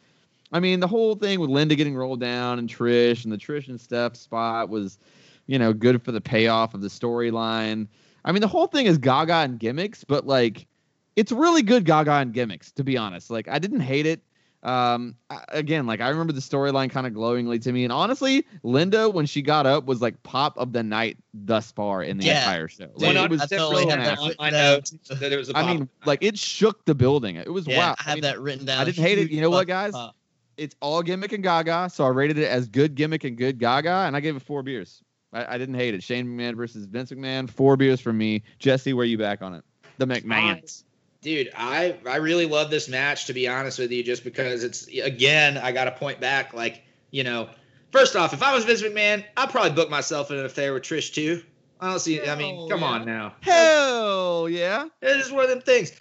I 0.51 0.59
mean, 0.59 0.80
the 0.80 0.88
whole 0.88 1.15
thing 1.15 1.39
with 1.39 1.49
Linda 1.49 1.76
getting 1.76 1.95
rolled 1.95 2.19
down 2.19 2.59
and 2.59 2.69
Trish 2.69 3.23
and 3.23 3.31
the 3.31 3.38
Trish 3.38 3.69
and 3.69 3.80
Steph 3.80 4.15
spot 4.17 4.67
was, 4.67 4.99
you 5.47 5.57
know, 5.57 5.72
good 5.72 6.03
for 6.03 6.11
the 6.11 6.22
payoff 6.22 6.73
of 6.73 6.81
the 6.81 6.89
storyline. 6.89 7.88
I 8.26 8.31
mean, 8.31 8.41
the 8.41 8.47
whole 8.47 8.67
thing 8.67 8.88
is 8.88 8.97
Gaga 8.97 9.35
and 9.35 9.59
gimmicks, 9.59 10.03
but 10.03 10.27
like, 10.27 10.67
it's 11.15 11.31
really 11.31 11.61
good 11.61 11.85
Gaga 11.85 12.11
and 12.11 12.34
gimmicks, 12.34 12.72
to 12.73 12.84
be 12.84 12.97
honest. 12.97 13.30
Like, 13.30 13.47
I 13.47 13.57
didn't 13.57 13.80
hate 13.80 14.05
it. 14.05 14.22
Um, 14.65 15.15
again, 15.49 15.85
like 15.85 16.01
I 16.01 16.09
remember 16.09 16.33
the 16.33 16.41
storyline 16.41 16.89
kind 16.89 17.05
of 17.05 17.13
glowingly 17.13 17.59
to 17.59 17.71
me, 17.71 17.83
and 17.83 17.93
honestly, 17.93 18.45
Linda 18.63 19.07
when 19.07 19.27
she 19.27 19.43
got 19.43 19.67
up 19.67 19.85
was 19.85 20.01
like 20.01 20.21
pop 20.23 20.57
of 20.57 20.73
the 20.73 20.81
night 20.81 21.17
thus 21.35 21.71
far 21.71 22.01
in 22.01 22.17
the 22.17 22.25
Yeah. 22.25 22.39
entire 22.39 22.67
show. 22.67 22.87
Dude, 22.87 23.01
Like, 23.01 23.15
I 23.15 23.25
it 23.25 23.29
was 23.29 23.41
I 23.41 23.45
totally 23.45 23.83
so 23.83 23.89
have 23.89 23.99
that 23.99 24.05
nasty. 24.05 24.27
written 24.27 24.43
I 24.43 24.49
that 24.49 25.31
it 25.31 25.37
was 25.37 25.49
a 25.51 25.57
I 25.57 25.71
mean, 25.71 25.87
like 26.05 26.23
it 26.23 26.35
shook 26.39 26.83
the 26.85 26.95
building. 26.95 27.35
It 27.35 27.53
was 27.53 27.67
Yeah, 27.67 27.77
wow. 27.77 27.95
I 27.99 28.03
have 28.03 28.15
mean, 28.15 28.23
that 28.23 28.39
written 28.41 28.65
down. 28.65 28.79
I 28.79 28.85
didn't 28.85 29.03
hate 29.03 29.19
it. 29.19 29.29
You 29.29 29.41
know 29.41 29.51
what, 29.51 29.67
guys? 29.67 29.93
pop. 29.93 30.15
It's 30.57 30.75
all 30.79 31.03
gimmick 31.03 31.31
and 31.31 31.43
Gaga, 31.43 31.89
so 31.93 32.03
I 32.03 32.07
rated 32.07 32.39
it 32.39 32.47
as 32.47 32.67
good 32.67 32.95
gimmick 32.95 33.23
and 33.23 33.37
good 33.37 33.59
Gaga, 33.59 34.05
and 34.07 34.15
I 34.15 34.19
gave 34.19 34.35
it 34.35 34.41
four 34.41 34.63
beers. 34.63 35.03
I, 35.31 35.55
I 35.55 35.57
didn't 35.59 35.75
hate 35.75 35.93
it. 35.93 36.01
Shane 36.01 36.25
McMahon 36.25 36.55
versus 36.55 36.85
Vince 36.87 37.11
McMahon, 37.11 37.47
four 37.47 37.77
beers 37.77 37.99
from 38.01 38.17
me. 38.17 38.41
Jesse, 38.57 38.93
where 38.93 39.05
you 39.05 39.17
back 39.19 39.43
on 39.43 39.53
it? 39.53 39.63
The 39.99 40.07
McMahons. 40.07 40.83
Dude, 41.26 41.49
I 41.57 41.95
I 42.06 42.18
really 42.18 42.45
love 42.45 42.69
this 42.69 42.88
match 42.88 43.26
to 43.26 43.34
be 43.34 43.47
honest 43.47 43.80
with 43.80 43.91
you, 43.91 44.03
just 44.03 44.23
because 44.23 44.64
it's 44.64 44.85
again 44.88 45.57
I 45.57 45.72
got 45.72 45.85
to 45.85 45.91
point 45.91 46.19
back 46.19 46.53
like 46.53 46.84
you 47.10 47.23
know, 47.23 47.49
first 47.91 48.15
off, 48.15 48.35
if 48.35 48.43
I 48.43 48.53
was 48.53 48.64
Vince 48.64 48.84
McMahon, 48.84 49.26
I'd 49.35 49.49
probably 49.49 49.72
book 49.72 49.89
myself 49.89 50.30
in 50.30 50.38
an 50.38 50.45
affair 50.45 50.72
with 50.72 50.84
Trish 50.84 51.15
too. 51.15 51.41
I 51.81 51.89
don't 51.89 51.99
see. 51.99 52.22
I 52.22 52.35
mean, 52.35 52.69
come 52.69 52.81
yeah. 52.81 52.85
on 52.85 53.06
now. 53.06 53.34
Hell 53.41 54.47
yeah! 54.47 54.85
It 55.02 55.19
is 55.19 55.31
one 55.31 55.45
of 55.45 55.49
them 55.49 55.61
things. 55.61 55.93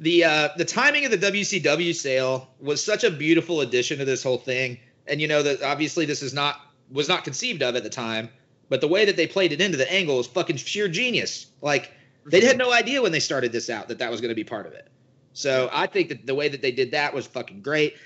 The 0.00 0.24
uh, 0.24 0.48
the 0.56 0.64
timing 0.64 1.04
of 1.04 1.12
the 1.12 1.30
WCW 1.30 1.94
sale 1.94 2.48
was 2.58 2.84
such 2.84 3.04
a 3.04 3.10
beautiful 3.12 3.60
addition 3.60 3.98
to 3.98 4.04
this 4.04 4.24
whole 4.24 4.38
thing, 4.38 4.80
and 5.06 5.20
you 5.20 5.28
know 5.28 5.44
that 5.44 5.62
obviously 5.62 6.06
this 6.06 6.24
is 6.24 6.34
not 6.34 6.60
was 6.90 7.08
not 7.08 7.22
conceived 7.22 7.62
of 7.62 7.76
at 7.76 7.84
the 7.84 7.88
time, 7.88 8.30
but 8.68 8.80
the 8.80 8.88
way 8.88 9.04
that 9.04 9.14
they 9.14 9.28
played 9.28 9.52
it 9.52 9.60
into 9.60 9.76
the 9.76 9.92
angle 9.92 10.18
is 10.18 10.26
fucking 10.26 10.56
sheer 10.56 10.88
genius. 10.88 11.46
Like 11.60 11.92
they 12.24 12.40
had 12.40 12.58
no 12.58 12.72
idea 12.72 13.02
when 13.02 13.12
they 13.12 13.20
started 13.20 13.52
this 13.52 13.70
out 13.70 13.88
that 13.88 13.98
that 13.98 14.10
was 14.10 14.20
going 14.20 14.30
to 14.30 14.34
be 14.34 14.44
part 14.44 14.66
of 14.66 14.72
it. 14.72 14.88
So 15.32 15.68
I 15.72 15.86
think 15.86 16.08
that 16.10 16.26
the 16.26 16.34
way 16.34 16.48
that 16.48 16.62
they 16.62 16.72
did 16.72 16.90
that 16.92 17.14
was 17.14 17.26
fucking 17.26 17.62
great. 17.62 17.96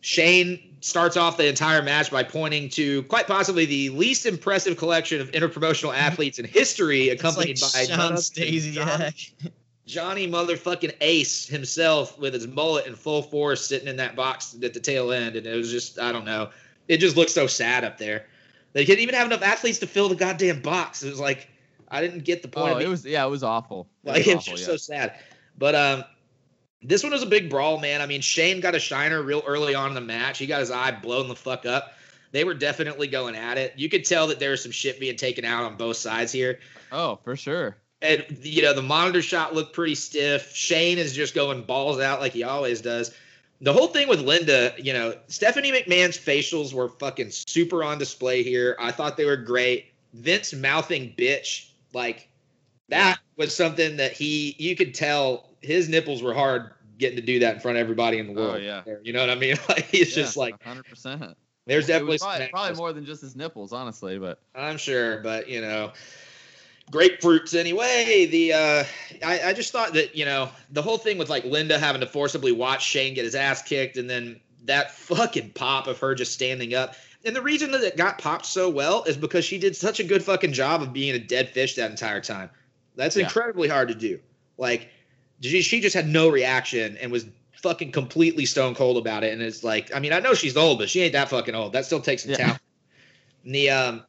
Shane 0.00 0.76
starts 0.80 1.16
off 1.16 1.36
the 1.36 1.48
entire 1.48 1.82
match 1.82 2.10
by 2.10 2.22
pointing 2.22 2.68
to 2.70 3.02
quite 3.04 3.26
possibly 3.26 3.66
the 3.66 3.90
least 3.90 4.26
impressive 4.26 4.76
collection 4.76 5.20
of 5.20 5.32
interpromotional 5.32 5.94
athletes 5.96 6.38
in 6.38 6.44
history, 6.44 7.08
accompanied 7.08 7.60
like 7.60 7.72
by 7.72 7.84
Shawn 7.84 8.12
Stasiak. 8.12 9.30
Johnny 9.86 10.28
motherfucking 10.28 10.94
Ace 11.00 11.46
himself 11.46 12.18
with 12.18 12.34
his 12.34 12.46
mullet 12.46 12.86
in 12.86 12.94
full 12.94 13.22
force 13.22 13.66
sitting 13.66 13.88
in 13.88 13.96
that 13.96 14.14
box 14.14 14.54
at 14.62 14.74
the 14.74 14.80
tail 14.80 15.10
end. 15.12 15.34
And 15.34 15.46
it 15.46 15.56
was 15.56 15.70
just, 15.70 15.98
I 15.98 16.12
don't 16.12 16.26
know. 16.26 16.50
It 16.88 16.98
just 16.98 17.16
looked 17.16 17.30
so 17.30 17.46
sad 17.46 17.84
up 17.84 17.96
there. 17.96 18.26
They 18.74 18.84
didn't 18.84 19.00
even 19.00 19.14
have 19.14 19.26
enough 19.26 19.42
athletes 19.42 19.78
to 19.78 19.86
fill 19.86 20.10
the 20.10 20.14
goddamn 20.14 20.60
box. 20.60 21.02
It 21.02 21.08
was 21.08 21.18
like, 21.18 21.48
I 21.90 22.00
didn't 22.00 22.24
get 22.24 22.42
the 22.42 22.48
point 22.48 22.72
Oh, 22.72 22.76
of 22.76 22.82
it 22.82 22.88
was 22.88 23.04
yeah, 23.04 23.24
it 23.24 23.30
was 23.30 23.42
awful. 23.42 23.88
It 24.04 24.08
Like, 24.08 24.16
was 24.18 24.26
it 24.26 24.34
was 24.36 24.44
awful, 24.48 24.56
just 24.56 24.62
yeah. 24.62 24.66
so 24.66 24.76
sad. 24.76 25.18
But 25.56 25.74
um, 25.74 26.04
this 26.82 27.02
one 27.02 27.12
was 27.12 27.22
a 27.22 27.26
big 27.26 27.50
brawl, 27.50 27.78
man. 27.80 28.00
I 28.00 28.06
mean, 28.06 28.20
Shane 28.20 28.60
got 28.60 28.74
a 28.74 28.78
shiner 28.78 29.22
real 29.22 29.42
early 29.46 29.74
on 29.74 29.88
in 29.88 29.94
the 29.94 30.00
match. 30.00 30.38
He 30.38 30.46
got 30.46 30.60
his 30.60 30.70
eye 30.70 30.92
blown 30.92 31.28
the 31.28 31.34
fuck 31.36 31.66
up. 31.66 31.92
They 32.30 32.44
were 32.44 32.54
definitely 32.54 33.08
going 33.08 33.34
at 33.34 33.56
it. 33.58 33.72
You 33.76 33.88
could 33.88 34.04
tell 34.04 34.26
that 34.28 34.38
there 34.38 34.50
was 34.50 34.62
some 34.62 34.70
shit 34.72 35.00
being 35.00 35.16
taken 35.16 35.44
out 35.44 35.64
on 35.64 35.76
both 35.76 35.96
sides 35.96 36.30
here 36.30 36.58
Oh, 36.92 37.18
for 37.24 37.36
sure. 37.36 37.76
and 38.02 38.24
you 38.42 38.60
know 38.62 38.74
the 38.74 38.82
monitor 38.82 39.22
shot 39.22 39.54
looked 39.54 39.72
pretty 39.74 39.94
stiff. 39.94 40.54
Shane 40.54 40.98
is 40.98 41.14
just 41.14 41.34
going 41.34 41.62
balls 41.62 41.98
out 42.00 42.20
like 42.20 42.32
he 42.32 42.42
always 42.44 42.80
does. 42.82 43.12
The 43.60 43.72
whole 43.72 43.88
thing 43.88 44.06
with 44.08 44.20
Linda, 44.20 44.72
you 44.78 44.92
know, 44.92 45.14
Stephanie 45.26 45.72
McMahon's 45.72 46.16
facials 46.16 46.72
were 46.72 46.88
fucking 46.90 47.30
super 47.32 47.82
on 47.82 47.98
display 47.98 48.44
here. 48.44 48.76
I 48.78 48.92
thought 48.92 49.16
they 49.16 49.24
were 49.24 49.36
great. 49.36 49.86
Vince 50.14 50.54
mouthing 50.54 51.12
bitch, 51.18 51.70
like 51.92 52.28
that 52.88 53.18
was 53.36 53.54
something 53.54 53.96
that 53.98 54.12
he 54.12 54.54
you 54.58 54.74
could 54.76 54.94
tell 54.94 55.48
his 55.60 55.88
nipples 55.88 56.22
were 56.22 56.34
hard 56.34 56.70
getting 56.98 57.16
to 57.16 57.22
do 57.22 57.38
that 57.40 57.54
in 57.54 57.60
front 57.60 57.76
of 57.76 57.80
everybody 57.80 58.18
in 58.18 58.26
the 58.32 58.40
Oh, 58.40 58.44
world. 58.44 58.62
yeah. 58.62 58.82
You 59.02 59.12
know 59.12 59.20
what 59.20 59.30
I 59.30 59.34
mean? 59.36 59.56
Like 59.68 59.86
he's 59.86 60.14
just 60.14 60.36
like 60.36 60.60
hundred 60.62 60.86
percent. 60.86 61.36
there's 61.66 61.86
definitely 61.86 62.18
probably, 62.18 62.48
probably 62.48 62.76
more 62.76 62.92
than 62.92 63.04
just 63.04 63.20
his 63.22 63.36
nipples, 63.36 63.72
honestly. 63.72 64.18
But 64.18 64.40
I'm 64.54 64.78
sure, 64.78 65.18
but 65.18 65.48
you 65.48 65.60
know, 65.60 65.92
grapefruits 66.90 67.54
anyway. 67.58 68.26
The 68.26 68.52
uh, 68.52 68.84
I, 69.24 69.40
I 69.50 69.52
just 69.52 69.72
thought 69.72 69.94
that 69.94 70.16
you 70.16 70.24
know 70.24 70.48
the 70.70 70.82
whole 70.82 70.98
thing 70.98 71.18
with 71.18 71.28
like 71.30 71.44
Linda 71.44 71.78
having 71.78 72.00
to 72.00 72.06
forcibly 72.06 72.52
watch 72.52 72.84
Shane 72.84 73.14
get 73.14 73.24
his 73.24 73.34
ass 73.34 73.62
kicked, 73.62 73.96
and 73.96 74.08
then 74.08 74.40
that 74.64 74.92
fucking 74.92 75.50
pop 75.50 75.86
of 75.86 75.98
her 76.00 76.14
just 76.14 76.32
standing 76.32 76.74
up. 76.74 76.94
And 77.24 77.34
the 77.34 77.42
reason 77.42 77.72
that 77.72 77.82
it 77.82 77.96
got 77.96 78.18
popped 78.18 78.46
so 78.46 78.70
well 78.70 79.02
is 79.04 79.16
because 79.16 79.44
she 79.44 79.58
did 79.58 79.74
such 79.76 80.00
a 80.00 80.04
good 80.04 80.22
fucking 80.22 80.52
job 80.52 80.82
of 80.82 80.92
being 80.92 81.14
a 81.14 81.18
dead 81.18 81.50
fish 81.50 81.74
that 81.74 81.90
entire 81.90 82.20
time. 82.20 82.50
That's 82.96 83.16
Yeah. 83.16 83.24
incredibly 83.24 83.68
hard 83.68 83.88
to 83.88 83.94
do. 83.94 84.20
Like 84.56 84.88
she, 85.40 85.62
she 85.62 85.80
just 85.80 85.94
had 85.94 86.08
no 86.08 86.28
reaction 86.28 86.96
and 86.98 87.10
was 87.10 87.26
fucking 87.62 87.92
completely 87.92 88.46
stone 88.46 88.74
cold 88.74 88.96
about 88.96 89.24
it. 89.24 89.32
And 89.32 89.42
it's 89.42 89.64
like, 89.64 89.94
I 89.94 89.98
mean, 89.98 90.12
I 90.12 90.20
know 90.20 90.34
she's 90.34 90.56
old, 90.56 90.78
but 90.78 90.88
she 90.88 91.00
ain't 91.02 91.12
that 91.12 91.28
fucking 91.28 91.54
old. 91.54 91.72
That 91.72 91.86
still 91.86 92.00
takes 92.00 92.22
some 92.22 92.30
Yeah. 92.32 92.36
talent. 92.38 92.60
And 93.44 93.54
the 93.54 93.70
um, 93.70 94.04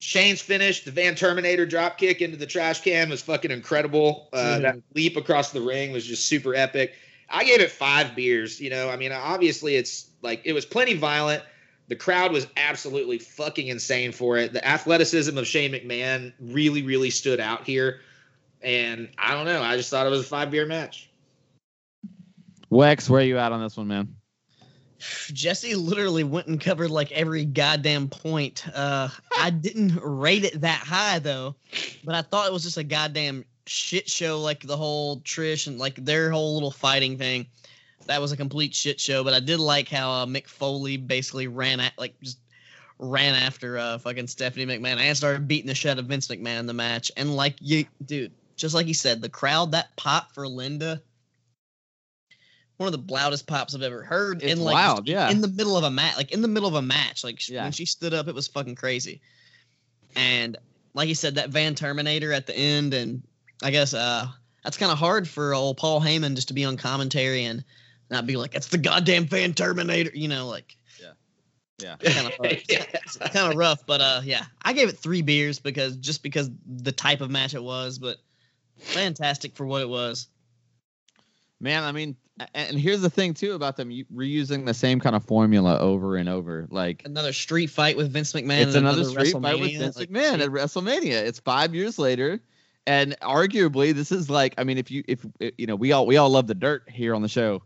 Shane's 0.00 0.40
finish, 0.40 0.84
the 0.84 0.90
Van 0.90 1.14
Terminator 1.14 1.66
drop 1.66 1.98
kick 1.98 2.22
into 2.22 2.36
the 2.38 2.46
trash 2.46 2.80
can 2.80 3.10
was 3.10 3.20
fucking 3.20 3.50
incredible. 3.50 4.28
Uh, 4.32 4.60
that 4.60 4.76
leap 4.94 5.16
across 5.16 5.52
the 5.52 5.60
ring 5.60 5.92
was 5.92 6.06
just 6.06 6.26
super 6.26 6.54
epic. 6.54 6.94
I 7.28 7.44
gave 7.44 7.60
it 7.60 7.70
five 7.70 8.16
beers. 8.16 8.60
You 8.60 8.70
know, 8.70 8.88
I 8.88 8.96
mean, 8.96 9.12
obviously 9.12 9.76
it's 9.76 10.08
like 10.22 10.40
it 10.44 10.52
was 10.54 10.64
plenty 10.64 10.94
violent. 10.94 11.42
The 11.90 11.96
crowd 11.96 12.30
was 12.30 12.46
absolutely 12.56 13.18
fucking 13.18 13.66
insane 13.66 14.12
for 14.12 14.38
it. 14.38 14.52
The 14.52 14.64
athleticism 14.64 15.36
of 15.36 15.44
Shane 15.44 15.72
McMahon 15.72 16.32
really, 16.38 16.82
really 16.82 17.10
stood 17.10 17.40
out 17.40 17.64
here. 17.64 18.00
And 18.62 19.08
I 19.18 19.34
don't 19.34 19.44
know. 19.44 19.60
I 19.60 19.76
just 19.76 19.90
thought 19.90 20.06
it 20.06 20.10
was 20.10 20.20
a 20.20 20.24
five 20.24 20.52
beer 20.52 20.66
match. 20.66 21.10
Wex, 22.70 23.10
where 23.10 23.20
are 23.20 23.24
you 23.24 23.38
at 23.38 23.50
on 23.50 23.60
this 23.60 23.76
one, 23.76 23.88
man? 23.88 24.14
Jesse 25.32 25.74
literally 25.74 26.22
went 26.22 26.46
and 26.46 26.60
covered 26.60 26.92
like 26.92 27.10
every 27.10 27.44
goddamn 27.44 28.08
point. 28.08 28.64
Uh, 28.72 29.08
I 29.36 29.50
didn't 29.50 29.98
rate 30.00 30.44
it 30.44 30.60
that 30.60 30.78
high 30.78 31.18
though, 31.18 31.56
but 32.04 32.14
I 32.14 32.22
thought 32.22 32.46
it 32.46 32.52
was 32.52 32.62
just 32.62 32.76
a 32.76 32.84
goddamn 32.84 33.44
shit 33.66 34.08
show. 34.08 34.40
Like 34.40 34.60
the 34.60 34.76
whole 34.76 35.22
Trish 35.22 35.66
and 35.66 35.80
like 35.80 35.96
their 35.96 36.30
whole 36.30 36.54
little 36.54 36.70
fighting 36.70 37.18
thing, 37.18 37.46
that 38.06 38.20
was 38.20 38.32
a 38.32 38.36
complete 38.36 38.74
shit 38.74 39.00
show. 39.00 39.24
But 39.24 39.34
I 39.34 39.40
did 39.40 39.60
like 39.60 39.88
how 39.88 40.10
uh, 40.10 40.26
Mick 40.26 40.46
Foley 40.46 40.96
basically 40.96 41.46
ran 41.46 41.80
at 41.80 41.92
like 41.98 42.20
just 42.20 42.38
ran 42.98 43.34
after 43.34 43.78
uh 43.78 43.98
fucking 43.98 44.26
Stephanie 44.26 44.66
McMahon 44.66 44.98
and 44.98 45.16
started 45.16 45.48
beating 45.48 45.68
the 45.68 45.74
shit 45.74 45.92
out 45.92 45.98
of 45.98 46.06
Vince 46.06 46.28
McMahon 46.28 46.60
in 46.60 46.66
the 46.66 46.74
match. 46.74 47.10
And 47.16 47.34
like 47.34 47.56
you, 47.60 47.86
dude, 48.04 48.32
just 48.56 48.74
like 48.74 48.86
he 48.86 48.92
said, 48.92 49.22
the 49.22 49.28
crowd 49.28 49.72
that 49.72 49.96
pop 49.96 50.32
for 50.32 50.46
Linda 50.46 51.02
one 52.80 52.92
of 52.92 53.06
the 53.06 53.12
loudest 53.12 53.46
pops 53.46 53.74
I've 53.74 53.82
ever 53.82 54.02
heard. 54.02 54.42
It's 54.42 54.52
in 54.54 54.60
like 54.60 54.72
loud, 54.72 55.06
yeah. 55.06 55.30
in 55.30 55.42
the 55.42 55.48
middle 55.48 55.76
of 55.76 55.84
a 55.84 55.90
match, 55.90 56.16
like 56.16 56.32
in 56.32 56.40
the 56.40 56.48
middle 56.48 56.66
of 56.66 56.74
a 56.74 56.80
match, 56.80 57.22
like 57.22 57.46
Yeah. 57.46 57.64
when 57.64 57.72
she 57.72 57.84
stood 57.84 58.14
up, 58.14 58.26
it 58.26 58.34
was 58.34 58.48
fucking 58.48 58.74
crazy. 58.74 59.20
And 60.16 60.56
like 60.94 61.06
you 61.06 61.14
said, 61.14 61.34
that 61.34 61.50
Van 61.50 61.74
Terminator 61.74 62.32
at 62.32 62.46
the 62.46 62.56
end, 62.56 62.94
and 62.94 63.22
I 63.62 63.70
guess 63.70 63.92
uh 63.92 64.26
that's 64.64 64.78
kind 64.78 64.90
of 64.90 64.96
hard 64.96 65.28
for 65.28 65.54
old 65.54 65.76
Paul 65.76 66.00
Heyman 66.00 66.34
just 66.34 66.48
to 66.48 66.54
be 66.54 66.64
on 66.64 66.78
commentary 66.78 67.44
and 67.44 67.62
not 68.10 68.26
be 68.26 68.36
like, 68.36 68.54
"It's 68.54 68.68
the 68.68 68.78
goddamn 68.78 69.26
fan 69.26 69.54
Terminator," 69.54 70.10
you 70.14 70.28
know, 70.28 70.48
like 70.48 70.76
Yeah. 71.80 71.96
kind 71.96 72.26
of 72.26 73.32
kind 73.32 73.52
of 73.52 73.56
rough. 73.56 73.86
But 73.86 74.00
uh, 74.00 74.20
yeah, 74.24 74.44
I 74.62 74.72
gave 74.74 74.88
it 74.88 74.98
three 74.98 75.22
beers 75.22 75.58
because 75.58 75.96
just 75.96 76.22
because 76.22 76.50
the 76.66 76.92
type 76.92 77.20
of 77.22 77.30
match 77.30 77.54
it 77.54 77.62
was, 77.62 77.98
but 77.98 78.18
fantastic 78.78 79.54
for 79.56 79.64
what 79.64 79.80
it 79.80 79.88
was. 79.88 80.28
Man, 81.58 81.84
I 81.84 81.92
mean, 81.92 82.16
and 82.54 82.78
here's 82.78 83.00
the 83.02 83.10
thing 83.10 83.34
too 83.34 83.52
about 83.52 83.76
them 83.76 83.90
reusing 84.14 84.64
the 84.66 84.74
same 84.74 84.98
kind 85.00 85.14
of 85.14 85.24
formula 85.24 85.78
over 85.78 86.16
and 86.16 86.28
over. 86.28 86.66
Like 86.70 87.02
Another 87.04 87.32
street 87.32 87.68
fight 87.68 87.96
with 87.96 88.10
Vince 88.12 88.32
McMahon. 88.32 88.62
it's 88.62 88.74
and 88.74 88.86
another 88.86 89.04
street 89.04 89.32
fight 89.32 89.58
with 89.60 89.76
Vince 89.78 89.96
like, 89.96 90.10
McMahon 90.10 90.32
shit. 90.32 90.40
at 90.42 90.50
WrestleMania. 90.50 91.22
It's 91.26 91.38
five 91.40 91.74
years 91.74 91.98
later, 91.98 92.40
and 92.86 93.14
arguably 93.20 93.92
this 93.94 94.10
is 94.12 94.30
like, 94.30 94.54
I 94.58 94.64
mean, 94.64 94.78
if 94.78 94.90
you 94.90 95.04
if 95.06 95.24
you 95.58 95.66
know, 95.66 95.76
we 95.76 95.92
all 95.92 96.06
we 96.06 96.16
all 96.16 96.30
love 96.30 96.46
the 96.46 96.54
dirt 96.54 96.88
here 96.90 97.14
on 97.14 97.22
the 97.22 97.28
show. 97.28 97.62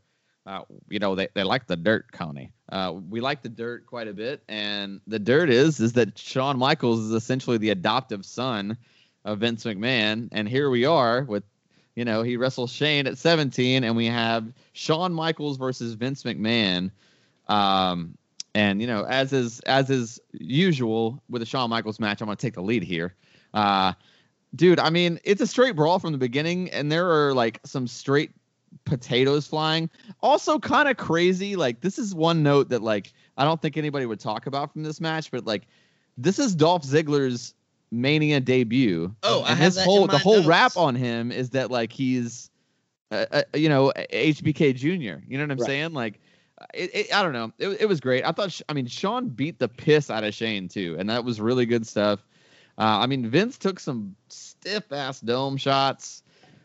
Uh, 0.46 0.60
you 0.88 0.98
know, 0.98 1.14
they, 1.14 1.28
they 1.34 1.42
like 1.42 1.66
the 1.66 1.76
dirt, 1.76 2.12
Connie. 2.12 2.52
Uh, 2.70 2.94
we 3.08 3.20
like 3.20 3.42
the 3.42 3.48
dirt 3.48 3.86
quite 3.86 4.08
a 4.08 4.12
bit, 4.12 4.42
and 4.48 5.00
the 5.06 5.18
dirt 5.18 5.48
is 5.48 5.80
is 5.80 5.94
that 5.94 6.18
Shawn 6.18 6.58
Michaels 6.58 7.00
is 7.00 7.12
essentially 7.12 7.56
the 7.56 7.70
adoptive 7.70 8.24
son 8.26 8.76
of 9.24 9.38
Vince 9.38 9.64
McMahon, 9.64 10.28
and 10.32 10.46
here 10.46 10.68
we 10.68 10.84
are 10.84 11.22
with, 11.22 11.44
you 11.94 12.04
know, 12.04 12.22
he 12.22 12.36
wrestles 12.36 12.70
Shane 12.70 13.06
at 13.06 13.16
17, 13.16 13.84
and 13.84 13.96
we 13.96 14.06
have 14.06 14.52
Shawn 14.74 15.14
Michaels 15.14 15.56
versus 15.56 15.94
Vince 15.94 16.24
McMahon. 16.24 16.90
Um, 17.48 18.18
and 18.54 18.80
you 18.80 18.86
know, 18.86 19.04
as 19.04 19.32
is 19.32 19.60
as 19.60 19.88
is 19.90 20.20
usual 20.32 21.22
with 21.28 21.40
a 21.42 21.46
Shawn 21.46 21.70
Michaels 21.70 21.98
match, 21.98 22.20
I'm 22.20 22.26
gonna 22.26 22.36
take 22.36 22.54
the 22.54 22.62
lead 22.62 22.82
here. 22.82 23.14
Uh, 23.54 23.94
dude, 24.54 24.78
I 24.78 24.90
mean, 24.90 25.20
it's 25.24 25.40
a 25.40 25.46
straight 25.46 25.74
brawl 25.74 25.98
from 25.98 26.12
the 26.12 26.18
beginning, 26.18 26.70
and 26.70 26.92
there 26.92 27.10
are 27.10 27.34
like 27.34 27.60
some 27.64 27.86
straight 27.86 28.32
potatoes 28.85 29.47
flying. 29.47 29.89
Also, 30.23 30.59
kind 30.59 30.89
of 30.89 30.97
crazy. 30.97 31.56
Like 31.56 31.81
this 31.81 31.98
is 31.98 32.15
one 32.15 32.43
note 32.43 32.69
that 32.70 32.82
like 32.82 33.12
I 33.36 33.44
don't 33.44 33.61
think 33.61 33.77
anybody 33.77 34.06
would 34.06 34.20
talk 34.20 34.47
about 34.47 34.73
from 34.73 34.82
this 34.82 35.01
match, 35.01 35.31
but 35.31 35.44
like 35.47 35.66
this 36.16 36.39
is 36.39 36.55
Dolph 36.55 36.82
Ziggler's 36.85 37.55
Mania 37.90 38.40
debut. 38.40 39.15
Oh, 39.23 39.43
I 39.43 39.51
and 39.51 39.59
have 39.59 39.74
his 39.74 39.85
whole 39.85 40.06
the 40.06 40.19
whole 40.19 40.36
notes. 40.36 40.47
rap 40.47 40.77
on 40.77 40.94
him 40.94 41.31
is 41.32 41.51
that 41.51 41.70
like 41.70 41.93
he's, 41.93 42.51
uh, 43.11 43.27
uh, 43.31 43.43
you 43.55 43.69
know, 43.69 43.93
HBK 44.12 44.74
Jr. 44.74 45.23
You 45.28 45.39
know 45.39 45.44
what 45.44 45.51
I'm 45.52 45.59
Right. 45.59 45.66
saying? 45.66 45.93
Like, 45.93 46.20
it, 46.73 46.90
it, 46.94 47.15
I 47.15 47.23
don't 47.23 47.32
know. 47.32 47.52
It, 47.59 47.82
it 47.82 47.86
was 47.86 48.01
great. 48.01 48.24
I 48.24 48.32
thought. 48.32 48.51
Sh- 48.52 48.62
I 48.69 48.73
mean, 48.73 48.86
Shawn 48.86 49.28
beat 49.28 49.59
the 49.59 49.69
piss 49.69 50.11
out 50.11 50.24
of 50.24 50.35
Shane 50.35 50.69
too, 50.69 50.97
and 50.98 51.09
that 51.11 51.24
was 51.24 51.40
really 51.40 51.66
good 51.66 51.86
stuff. 51.86 52.20
Uh, 52.77 52.98
I 53.02 53.06
mean, 53.06 53.28
Vince 53.28 53.56
took 53.59 53.78
some 53.78 54.16
stiff 54.28 54.90
ass 54.90 55.20
dome 55.20 55.56
shots. 55.56 56.23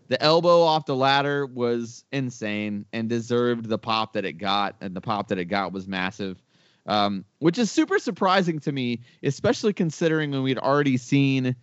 The 0.10 0.22
elbow 0.24 0.62
off 0.62 0.86
the 0.88 0.96
ladder 0.96 1.46
was 1.46 2.04
insane 2.12 2.86
and 2.92 3.08
deserved 3.08 3.70
the 3.70 3.78
pop 3.78 4.14
that 4.14 4.26
it 4.26 4.34
got, 4.34 4.76
and 4.82 4.96
the 4.96 5.02
pop 5.02 5.28
that 5.28 5.38
it 5.38 5.46
got 5.46 5.72
was 5.72 5.88
massive. 5.88 6.42
Um, 6.88 7.24
which 7.38 7.60
is 7.60 7.72
super 7.72 8.00
surprising 8.00 8.60
to 8.62 8.72
me, 8.72 9.02
especially 9.22 9.72
considering 9.72 10.32
when 10.32 10.42
we'd 10.42 10.58
already 10.58 10.98
seen, 10.98 11.56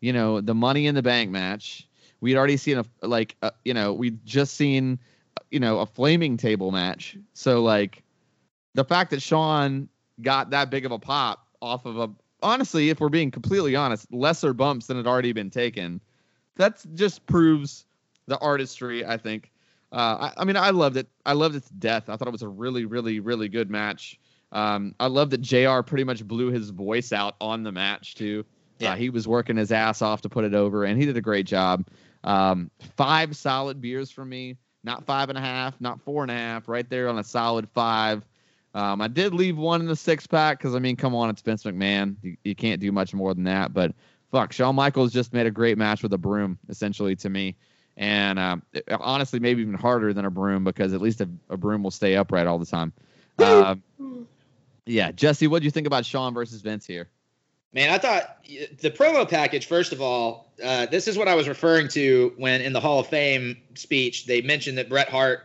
you 0.00 0.12
know, 0.12 0.42
the 0.42 0.54
Money 0.54 0.86
in 0.86 0.94
the 0.94 1.02
Bank 1.02 1.30
match. 1.30 1.88
We'd 2.20 2.36
already 2.36 2.58
seen 2.58 2.78
a 2.78 3.06
like, 3.06 3.36
uh, 3.40 3.52
you 3.64 3.72
know, 3.72 3.94
we'd 3.94 4.24
just 4.26 4.54
seen, 4.54 4.98
you 5.50 5.58
know, 5.58 5.80
a 5.80 5.86
flaming 5.86 6.36
table 6.36 6.70
match. 6.70 7.16
So 7.32 7.62
like, 7.62 8.02
the 8.74 8.84
fact 8.84 9.10
that 9.12 9.22
Shawn 9.22 9.88
got 10.20 10.50
that 10.50 10.68
big 10.68 10.84
of 10.84 10.92
a 10.92 10.98
pop 10.98 11.46
off 11.62 11.86
of 11.86 11.98
a 11.98 12.10
honestly, 12.42 12.90
if 12.90 13.00
we're 13.00 13.08
being 13.08 13.30
completely 13.30 13.74
honest, 13.74 14.12
lesser 14.12 14.52
bumps 14.52 14.88
than 14.88 14.98
had 14.98 15.06
already 15.06 15.32
been 15.32 15.50
taken. 15.50 16.02
That 16.56 16.84
just 16.94 17.24
proves 17.26 17.86
the 18.26 18.38
artistry. 18.38 19.04
I 19.04 19.16
think. 19.16 19.50
Uh, 19.92 20.30
I, 20.36 20.42
I 20.42 20.44
mean, 20.44 20.56
I 20.56 20.70
loved 20.70 20.96
it. 20.96 21.08
I 21.24 21.34
loved 21.34 21.54
its 21.54 21.68
death. 21.70 22.08
I 22.08 22.16
thought 22.16 22.26
it 22.26 22.32
was 22.32 22.42
a 22.42 22.48
really, 22.48 22.84
really, 22.84 23.20
really 23.20 23.48
good 23.48 23.70
match. 23.70 24.18
Um, 24.50 24.94
I 24.98 25.06
love 25.06 25.30
that 25.30 25.40
Jr. 25.40 25.82
pretty 25.82 26.04
much 26.04 26.26
blew 26.26 26.50
his 26.50 26.70
voice 26.70 27.12
out 27.12 27.36
on 27.40 27.62
the 27.62 27.72
match 27.72 28.14
too. 28.14 28.44
Yeah. 28.78 28.92
Uh, 28.92 28.96
he 28.96 29.10
was 29.10 29.28
working 29.28 29.56
his 29.56 29.70
ass 29.70 30.02
off 30.02 30.22
to 30.22 30.28
put 30.28 30.44
it 30.44 30.54
over, 30.54 30.84
and 30.84 30.98
he 30.98 31.06
did 31.06 31.16
a 31.16 31.20
great 31.20 31.46
job. 31.46 31.86
Um, 32.24 32.70
five 32.96 33.36
solid 33.36 33.80
beers 33.80 34.10
for 34.10 34.24
me. 34.24 34.56
Not 34.82 35.04
five 35.06 35.28
and 35.28 35.38
a 35.38 35.40
half, 35.40 35.80
not 35.80 36.00
four 36.00 36.22
and 36.22 36.30
a 36.30 36.34
half. 36.34 36.68
Right 36.68 36.88
there 36.88 37.08
on 37.08 37.18
a 37.18 37.24
solid 37.24 37.68
five. 37.70 38.24
Um, 38.74 39.00
I 39.00 39.08
did 39.08 39.32
leave 39.32 39.56
one 39.56 39.80
in 39.80 39.86
the 39.86 39.96
six 39.96 40.26
pack 40.26 40.58
because 40.58 40.74
I 40.74 40.78
mean, 40.78 40.96
come 40.96 41.14
on, 41.14 41.30
it's 41.30 41.40
Vince 41.40 41.62
McMahon. 41.62 42.16
You, 42.22 42.36
you 42.44 42.54
can't 42.54 42.80
do 42.80 42.90
much 42.90 43.14
more 43.14 43.32
than 43.32 43.44
that. 43.44 43.72
But 43.72 43.94
fuck, 44.30 44.52
Shawn 44.52 44.74
Michaels 44.74 45.12
just 45.12 45.32
made 45.32 45.46
a 45.46 45.50
great 45.50 45.78
match 45.78 46.02
with 46.02 46.12
a 46.12 46.18
broom, 46.18 46.58
essentially 46.68 47.16
to 47.16 47.30
me. 47.30 47.56
And 47.96 48.38
um, 48.38 48.62
it- 48.72 48.84
honestly, 48.90 49.40
maybe 49.40 49.62
even 49.62 49.74
harder 49.74 50.12
than 50.12 50.24
a 50.24 50.30
broom 50.30 50.64
because 50.64 50.92
at 50.92 51.00
least 51.00 51.20
a, 51.20 51.28
a 51.50 51.56
broom 51.56 51.82
will 51.82 51.90
stay 51.90 52.16
upright 52.16 52.46
all 52.46 52.58
the 52.58 52.66
time. 52.66 52.92
Um, 53.38 53.82
yeah, 54.86 55.10
Jesse, 55.12 55.46
what 55.48 55.60
do 55.60 55.64
you 55.64 55.70
think 55.70 55.86
about 55.86 56.04
Shawn 56.04 56.34
versus 56.34 56.60
Vince 56.60 56.86
here? 56.86 57.08
Man, 57.72 57.90
I 57.90 57.98
thought 57.98 58.38
the 58.80 58.90
promo 58.90 59.28
package, 59.28 59.66
first 59.66 59.92
of 59.92 60.00
all, 60.00 60.52
uh, 60.62 60.86
this 60.86 61.08
is 61.08 61.18
what 61.18 61.26
I 61.26 61.34
was 61.34 61.48
referring 61.48 61.88
to 61.88 62.32
when 62.36 62.60
in 62.60 62.72
the 62.72 62.80
Hall 62.80 63.00
of 63.00 63.08
Fame 63.08 63.56
speech, 63.74 64.26
they 64.26 64.42
mentioned 64.42 64.78
that 64.78 64.88
Bret 64.88 65.08
Hart 65.08 65.44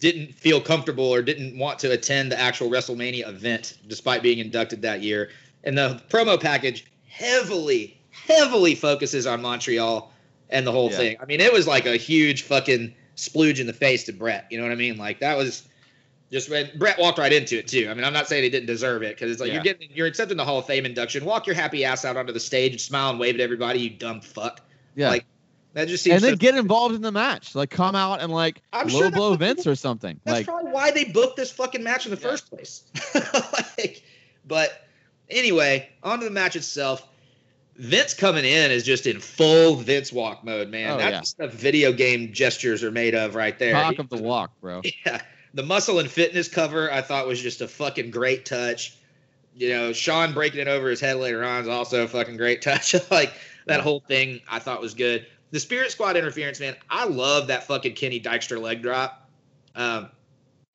didn't 0.00 0.34
feel 0.34 0.60
comfortable 0.60 1.06
or 1.06 1.22
didn't 1.22 1.56
want 1.58 1.78
to 1.78 1.92
attend 1.92 2.30
the 2.32 2.38
actual 2.38 2.68
WrestleMania 2.68 3.26
event 3.28 3.78
despite 3.86 4.22
being 4.22 4.38
inducted 4.38 4.82
that 4.82 5.02
year. 5.02 5.30
And 5.62 5.78
the 5.78 6.02
promo 6.10 6.38
package 6.38 6.84
heavily, 7.08 7.98
heavily 8.10 8.74
focuses 8.74 9.26
on 9.26 9.40
Montreal 9.40 10.12
and 10.50 10.66
the 10.66 10.72
whole 10.72 10.90
Yeah. 10.90 10.96
thing. 10.96 11.16
I 11.20 11.24
mean, 11.26 11.40
it 11.40 11.52
was 11.52 11.66
like 11.66 11.86
a 11.86 11.96
huge 11.96 12.42
fucking 12.42 12.94
splooge 13.16 13.60
in 13.60 13.66
the 13.66 13.72
face 13.72 14.04
to 14.04 14.12
Bret. 14.12 14.46
You 14.50 14.58
know 14.58 14.64
what 14.64 14.72
I 14.72 14.76
mean? 14.76 14.96
Like 14.96 15.20
that 15.20 15.36
was 15.36 15.62
just 16.32 16.50
when 16.50 16.70
Bret 16.76 16.98
walked 16.98 17.18
right 17.18 17.32
into 17.32 17.58
it 17.58 17.68
too. 17.68 17.88
I 17.90 17.94
mean, 17.94 18.04
I'm 18.04 18.12
not 18.12 18.26
saying 18.28 18.42
he 18.44 18.50
didn't 18.50 18.66
deserve 18.66 19.02
it 19.02 19.14
because 19.16 19.30
it's 19.30 19.40
like 19.40 19.48
Yeah. 19.48 19.54
you're 19.54 19.62
getting 19.62 19.88
you're 19.94 20.06
accepting 20.06 20.36
the 20.36 20.44
Hall 20.44 20.58
of 20.58 20.66
Fame 20.66 20.84
induction. 20.86 21.24
Walk 21.24 21.46
your 21.46 21.54
happy 21.54 21.84
ass 21.84 22.04
out 22.04 22.16
onto 22.16 22.32
the 22.32 22.40
stage 22.40 22.72
and 22.72 22.80
smile 22.80 23.10
and 23.10 23.18
wave 23.20 23.34
at 23.34 23.40
everybody, 23.40 23.80
you 23.80 23.90
dumb 23.90 24.20
fuck. 24.20 24.60
Yeah. 24.96 25.10
Like 25.10 25.24
that 25.74 25.88
just 25.88 26.04
seems 26.04 26.14
and 26.16 26.24
then 26.24 26.32
so- 26.32 26.36
get 26.36 26.54
involved 26.56 26.94
in 26.94 27.02
the 27.02 27.12
match. 27.12 27.54
Like 27.54 27.70
come 27.70 27.94
out 27.94 28.20
and 28.20 28.32
like 28.32 28.60
I'm 28.72 28.88
low 28.88 28.98
sure 29.00 29.10
blow 29.10 29.34
Vince 29.36 29.66
or 29.66 29.74
something. 29.74 30.20
That's 30.24 30.38
like 30.38 30.46
probably 30.46 30.70
why 30.72 30.90
they 30.90 31.04
booked 31.04 31.36
this 31.36 31.50
fucking 31.50 31.82
match 31.82 32.06
in 32.06 32.14
the 32.14 32.20
Yeah. 32.20 32.28
first 32.30 32.50
place. 32.50 32.82
like, 33.78 34.02
but 34.46 34.86
anyway, 35.30 35.88
on 36.02 36.18
to 36.20 36.24
the 36.24 36.30
match 36.30 36.56
itself. 36.56 37.06
Vince 37.76 38.14
coming 38.14 38.44
in 38.44 38.70
is 38.70 38.84
just 38.84 39.06
in 39.06 39.18
full 39.20 39.74
Vince 39.76 40.12
walk 40.12 40.44
mode, 40.44 40.68
man. 40.70 40.90
Oh, 40.90 40.96
That's 40.98 41.10
yeah. 41.12 41.20
the 41.20 41.26
stuff 41.26 41.52
video 41.52 41.92
game 41.92 42.32
gestures 42.32 42.84
are 42.84 42.90
made 42.92 43.14
of 43.14 43.34
right 43.34 43.58
there. 43.58 43.72
talk 43.72 43.98
of 43.98 44.08
the 44.08 44.22
walk, 44.22 44.50
bro. 44.60 44.82
Yeah. 45.06 45.20
The 45.54 45.62
muscle 45.62 45.98
and 46.00 46.10
fitness 46.10 46.48
cover 46.48 46.90
I 46.92 47.00
thought 47.00 47.26
was 47.28 47.40
just 47.40 47.60
a 47.60 47.68
fucking 47.68 48.10
great 48.10 48.44
touch. 48.44 48.96
You 49.56 49.68
know, 49.68 49.92
Shawn 49.92 50.34
breaking 50.34 50.60
it 50.60 50.68
over 50.68 50.88
his 50.88 51.00
head 51.00 51.16
later 51.16 51.44
on 51.44 51.62
is 51.62 51.68
also 51.68 52.02
a 52.04 52.08
fucking 52.08 52.36
great 52.36 52.60
touch. 52.62 52.94
like 53.10 53.32
that 53.66 53.76
Yeah. 53.78 53.82
whole 53.82 54.00
thing 54.00 54.40
I 54.50 54.58
thought 54.58 54.80
was 54.80 54.94
good. 54.94 55.26
The 55.52 55.60
Spirit 55.60 55.92
Squad 55.92 56.16
interference, 56.16 56.58
man, 56.58 56.74
I 56.90 57.04
love 57.06 57.46
that 57.48 57.64
fucking 57.68 57.94
Kenny 57.94 58.20
Dykstra 58.20 58.60
leg 58.60 58.82
drop. 58.82 59.28
Um, 59.76 60.10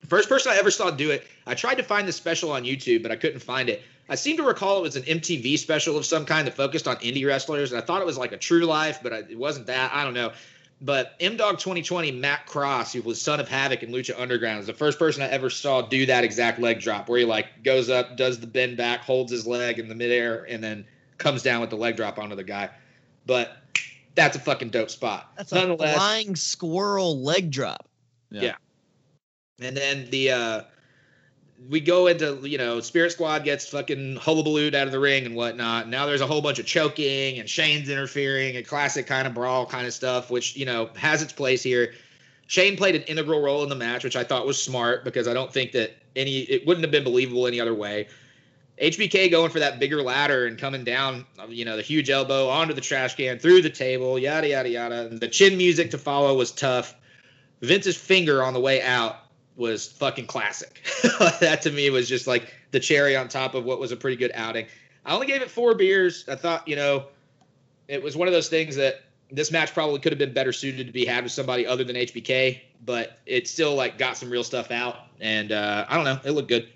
first 0.06 0.28
person 0.30 0.52
I 0.52 0.56
ever 0.56 0.70
saw 0.70 0.90
do 0.90 1.10
it. 1.10 1.26
I 1.46 1.54
tried 1.54 1.74
to 1.76 1.82
find 1.82 2.08
the 2.08 2.12
special 2.12 2.50
on 2.52 2.64
YouTube, 2.64 3.02
but 3.02 3.10
I 3.12 3.16
couldn't 3.16 3.40
find 3.40 3.68
it. 3.68 3.82
I 4.10 4.16
seem 4.16 4.36
to 4.38 4.42
recall 4.42 4.78
it 4.78 4.82
was 4.82 4.96
an 4.96 5.04
MTV 5.04 5.56
special 5.56 5.96
of 5.96 6.04
some 6.04 6.26
kind 6.26 6.48
that 6.48 6.56
focused 6.56 6.88
on 6.88 6.96
indie 6.96 7.24
wrestlers, 7.24 7.70
and 7.70 7.80
I 7.80 7.84
thought 7.84 8.02
it 8.02 8.06
was 8.06 8.18
like 8.18 8.32
a 8.32 8.36
True 8.36 8.64
Life, 8.64 8.98
but 9.04 9.12
it 9.12 9.38
wasn't 9.38 9.68
that. 9.68 9.92
I 9.94 10.02
don't 10.02 10.14
know. 10.14 10.32
But 10.80 11.14
M 11.20 11.36
Dog 11.36 11.58
2020, 11.58 12.10
Matt 12.10 12.46
Cross, 12.46 12.92
who 12.94 13.02
was 13.02 13.22
Son 13.22 13.38
of 13.38 13.48
Havoc 13.48 13.84
in 13.84 13.90
Lucha 13.90 14.18
Underground, 14.18 14.60
is 14.60 14.66
the 14.66 14.74
first 14.74 14.98
person 14.98 15.22
I 15.22 15.28
ever 15.28 15.48
saw 15.48 15.82
do 15.82 16.06
that 16.06 16.24
exact 16.24 16.58
leg 16.58 16.80
drop, 16.80 17.08
where 17.08 17.20
he 17.20 17.24
like 17.24 17.62
goes 17.62 17.88
up, 17.88 18.16
does 18.16 18.40
the 18.40 18.48
bend 18.48 18.76
back, 18.76 19.02
holds 19.02 19.30
his 19.30 19.46
leg 19.46 19.78
in 19.78 19.88
the 19.88 19.94
midair, 19.94 20.44
and 20.48 20.64
then 20.64 20.86
comes 21.16 21.44
down 21.44 21.60
with 21.60 21.70
the 21.70 21.76
leg 21.76 21.96
drop 21.96 22.18
onto 22.18 22.34
the 22.34 22.42
guy. 22.42 22.70
But 23.26 23.56
that's 24.16 24.36
a 24.36 24.40
fucking 24.40 24.70
dope 24.70 24.90
spot. 24.90 25.30
That's 25.36 25.52
a 25.52 25.76
flying 25.76 26.34
squirrel 26.34 27.22
leg 27.22 27.52
drop. 27.52 27.88
Yeah. 28.30 28.42
yeah. 28.42 28.54
And 29.60 29.76
then 29.76 30.10
the 30.10 30.30
uh 30.32 30.62
we 31.68 31.80
go 31.80 32.06
into 32.06 32.40
you 32.48 32.58
know 32.58 32.80
Spirit 32.80 33.12
Squad 33.12 33.44
gets 33.44 33.68
fucking 33.68 34.16
hullabalooed 34.16 34.74
out 34.74 34.86
of 34.86 34.92
the 34.92 34.98
ring 34.98 35.26
and 35.26 35.34
whatnot. 35.34 35.88
Now 35.88 36.06
there's 36.06 36.20
a 36.20 36.26
whole 36.26 36.40
bunch 36.40 36.58
of 36.58 36.66
choking 36.66 37.38
and 37.38 37.48
Shane's 37.48 37.88
interfering 37.88 38.56
and 38.56 38.66
classic 38.66 39.06
kind 39.06 39.26
of 39.26 39.34
brawl 39.34 39.66
kind 39.66 39.86
of 39.86 39.92
stuff, 39.92 40.30
which 40.30 40.56
you 40.56 40.64
know 40.64 40.90
has 40.96 41.22
its 41.22 41.32
place 41.32 41.62
here. 41.62 41.92
Shane 42.46 42.76
played 42.76 42.96
an 42.96 43.02
integral 43.02 43.40
role 43.40 43.62
in 43.62 43.68
the 43.68 43.76
match, 43.76 44.02
which 44.02 44.16
I 44.16 44.24
thought 44.24 44.46
was 44.46 44.60
smart 44.60 45.04
because 45.04 45.28
I 45.28 45.34
don't 45.34 45.52
think 45.52 45.72
that 45.72 45.92
any 46.16 46.40
it 46.40 46.66
wouldn't 46.66 46.84
have 46.84 46.90
been 46.90 47.04
believable 47.04 47.46
any 47.46 47.60
other 47.60 47.74
way. 47.74 48.08
HBK 48.80 49.30
going 49.30 49.50
for 49.50 49.58
that 49.58 49.78
bigger 49.78 50.02
ladder 50.02 50.46
and 50.46 50.58
coming 50.58 50.84
down, 50.84 51.26
you 51.50 51.66
know, 51.66 51.76
the 51.76 51.82
huge 51.82 52.08
elbow 52.08 52.48
onto 52.48 52.72
the 52.72 52.80
trash 52.80 53.14
can, 53.14 53.38
through 53.38 53.60
the 53.60 53.68
table, 53.68 54.18
yada 54.18 54.48
yada 54.48 54.68
yada. 54.70 55.08
The 55.10 55.28
chin 55.28 55.58
music 55.58 55.90
to 55.90 55.98
follow 55.98 56.34
was 56.34 56.50
tough. 56.50 56.94
Vince's 57.60 57.96
finger 57.96 58.42
on 58.42 58.54
the 58.54 58.60
way 58.60 58.80
out 58.80 59.16
was 59.60 59.86
fucking 59.86 60.26
classic. 60.26 60.82
that 61.40 61.62
to 61.62 61.70
me 61.70 61.90
was 61.90 62.08
just 62.08 62.26
like 62.26 62.52
the 62.72 62.80
cherry 62.80 63.14
on 63.14 63.28
top 63.28 63.54
of 63.54 63.64
what 63.64 63.78
was 63.78 63.92
a 63.92 63.96
pretty 63.96 64.16
good 64.16 64.32
outing. 64.34 64.66
I 65.04 65.14
only 65.14 65.26
gave 65.26 65.42
it 65.42 65.50
four 65.50 65.74
beers. 65.74 66.24
I 66.28 66.34
thought, 66.34 66.66
you 66.66 66.74
know, 66.74 67.06
it 67.86 68.02
was 68.02 68.16
one 68.16 68.26
of 68.26 68.32
those 68.32 68.48
things 68.48 68.74
that 68.76 69.02
this 69.30 69.52
match 69.52 69.72
probably 69.72 70.00
could 70.00 70.12
have 70.12 70.18
been 70.18 70.32
better 70.32 70.52
suited 70.52 70.86
to 70.86 70.92
be 70.92 71.04
had 71.04 71.22
with 71.22 71.32
somebody 71.32 71.66
other 71.66 71.84
than 71.84 71.94
HBK, 71.94 72.60
but 72.84 73.18
it 73.26 73.46
still 73.46 73.74
like 73.74 73.98
got 73.98 74.16
some 74.16 74.30
real 74.30 74.42
stuff 74.42 74.70
out, 74.70 74.96
and 75.20 75.52
uh, 75.52 75.84
I 75.88 75.94
don't 75.94 76.04
know, 76.04 76.18
it 76.24 76.32
looked 76.32 76.48
good. 76.48 76.68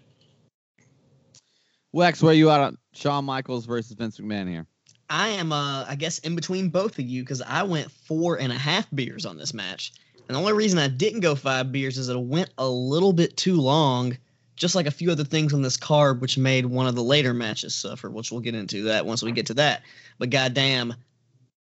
Wex, 1.94 2.22
where 2.22 2.34
you 2.34 2.50
at 2.50 2.60
on 2.60 2.78
Shawn 2.92 3.24
Michaels 3.24 3.66
versus 3.66 3.92
Vince 3.92 4.18
McMahon 4.18 4.48
here? 4.48 4.66
I 5.08 5.28
am, 5.28 5.52
uh, 5.52 5.84
I 5.88 5.94
guess, 5.96 6.18
in 6.20 6.34
between 6.34 6.68
both 6.68 6.98
of 6.98 7.04
you 7.04 7.22
because 7.22 7.42
I 7.42 7.62
went 7.62 7.90
four 7.90 8.40
and 8.40 8.52
a 8.52 8.58
half 8.58 8.86
beers 8.94 9.26
on 9.26 9.36
this 9.36 9.54
match. 9.54 9.92
And 10.28 10.36
the 10.36 10.40
only 10.40 10.52
reason 10.54 10.78
I 10.78 10.88
didn't 10.88 11.20
go 11.20 11.34
five 11.34 11.70
beers 11.70 11.98
is 11.98 12.08
it 12.08 12.18
went 12.18 12.50
a 12.56 12.68
little 12.68 13.12
bit 13.12 13.36
too 13.36 13.60
long, 13.60 14.16
just 14.56 14.74
like 14.74 14.86
a 14.86 14.90
few 14.90 15.10
other 15.10 15.24
things 15.24 15.52
on 15.52 15.62
this 15.62 15.76
card, 15.76 16.20
which 16.20 16.38
made 16.38 16.64
one 16.64 16.86
of 16.86 16.94
the 16.94 17.02
later 17.02 17.34
matches 17.34 17.74
suffer, 17.74 18.08
which 18.08 18.32
we'll 18.32 18.40
get 18.40 18.54
into 18.54 18.84
that 18.84 19.04
once 19.04 19.22
we 19.22 19.32
get 19.32 19.46
to 19.46 19.54
that. 19.54 19.82
But 20.18 20.30
goddamn, 20.30 20.94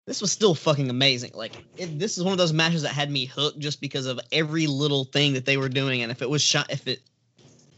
this 0.06 0.22
was 0.22 0.32
still 0.32 0.56
fucking 0.56 0.90
amazing. 0.90 1.32
Like 1.34 1.54
it, 1.78 2.00
this 2.00 2.18
is 2.18 2.24
one 2.24 2.32
of 2.32 2.38
those 2.38 2.54
matches 2.54 2.84
that 2.84 2.94
had 2.94 3.12
me 3.12 3.26
hooked 3.26 3.60
just 3.60 3.82
because 3.82 4.06
of 4.06 4.20
every 4.32 4.68
little 4.68 5.04
thing 5.04 5.34
that 5.34 5.46
they 5.46 5.58
were 5.58 5.70
doing. 5.70 6.02
And 6.02 6.12
if 6.12 6.22
it 6.22 6.30
was 6.30 6.42
shot, 6.42 6.72
if 6.72 6.88
it 6.88 7.00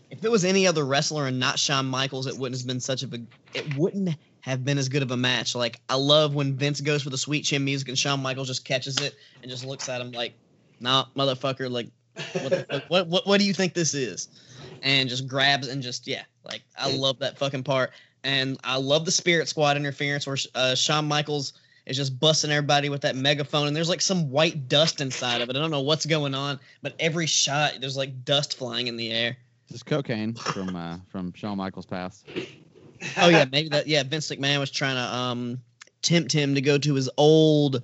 if 0.10 0.24
it 0.24 0.32
was 0.32 0.46
any 0.46 0.68
other 0.68 0.86
wrestler 0.86 1.28
and 1.28 1.40
not 1.40 1.60
Shawn 1.60 1.86
Michaels, 1.86 2.28
it 2.28 2.38
wouldn't 2.38 2.62
have 2.62 2.68
been 2.68 2.80
such 2.80 3.04
a 3.04 3.08
big. 3.08 3.26
It 3.54 3.76
wouldn't 3.78 4.16
have 4.42 4.64
been 4.64 4.78
as 4.78 4.90
good 4.90 5.04
of 5.04 5.12
a 5.12 5.18
match. 5.18 5.56
Like 5.56 5.82
I 5.90 5.96
love 5.96 6.36
when 6.36 6.56
Vince 6.56 6.82
goes 6.82 7.02
for 7.02 7.10
the 7.10 7.18
sweet 7.18 7.44
chin 7.44 7.66
music 7.66 7.88
and 7.88 7.98
Shawn 7.98 8.22
Michaels 8.22 8.48
just 8.48 8.64
catches 8.64 8.98
it 9.00 9.16
and 9.42 9.50
just 9.50 9.66
looks 9.66 9.90
at 9.90 10.02
him 10.02 10.12
like 10.12 10.34
nah, 10.80 11.06
motherfucker, 11.16 11.70
like, 11.70 11.90
what, 12.34 12.90
what, 12.90 13.08
what, 13.08 13.28
what 13.28 13.40
do 13.40 13.46
you 13.46 13.54
think 13.54 13.74
this 13.74 13.94
is? 13.94 14.30
And 14.82 15.10
just 15.10 15.28
grabs 15.28 15.68
and 15.68 15.82
just, 15.82 16.08
yeah, 16.08 16.24
like, 16.44 16.62
I 16.78 16.92
love 16.92 17.20
that 17.20 17.38
fucking 17.38 17.64
part. 17.64 17.92
And 18.24 18.58
I 18.64 18.78
love 18.78 19.06
the 19.06 19.12
Spirit 19.12 19.48
Squad 19.48 19.78
interference 19.78 20.28
where 20.28 20.38
uh, 20.56 20.76
Shawn 20.76 21.08
Michaels 21.08 21.54
is 21.86 21.96
just 21.96 22.20
busting 22.20 22.52
everybody 22.52 22.90
with 22.90 23.02
that 23.02 23.16
megaphone. 23.16 23.68
And 23.68 23.76
there's 23.76 23.90
like 23.90 24.02
some 24.02 24.30
white 24.30 24.68
dust 24.68 25.02
inside 25.02 25.42
of 25.42 25.50
it. 25.50 25.56
I 25.56 25.60
don't 25.60 25.72
know 25.72 25.82
what's 25.82 26.06
going 26.06 26.36
on, 26.36 26.60
but 26.82 26.94
every 27.00 27.26
shot, 27.26 27.76
there's 27.80 27.98
like 27.98 28.26
dust 28.26 28.58
flying 28.58 28.88
in 28.88 28.98
the 28.98 29.12
air. 29.12 29.38
Just 29.72 29.86
cocaine 29.86 30.34
from 30.34 30.76
uh, 30.76 30.98
from 31.10 31.34
Shawn 31.34 31.58
Michaels' 31.58 31.86
past. 31.86 32.26
oh 33.18 33.28
yeah, 33.28 33.46
maybe 33.52 33.70
that. 33.70 33.88
Yeah, 33.88 34.04
Vince 34.04 34.30
McMahon 34.30 34.60
was 34.60 34.72
trying 34.72 34.96
to 34.96 35.16
um 35.16 35.62
tempt 36.02 36.32
him 36.32 36.56
to 36.56 36.62
go 36.62 36.78
to 36.78 36.94
his 36.94 37.10
old 37.18 37.84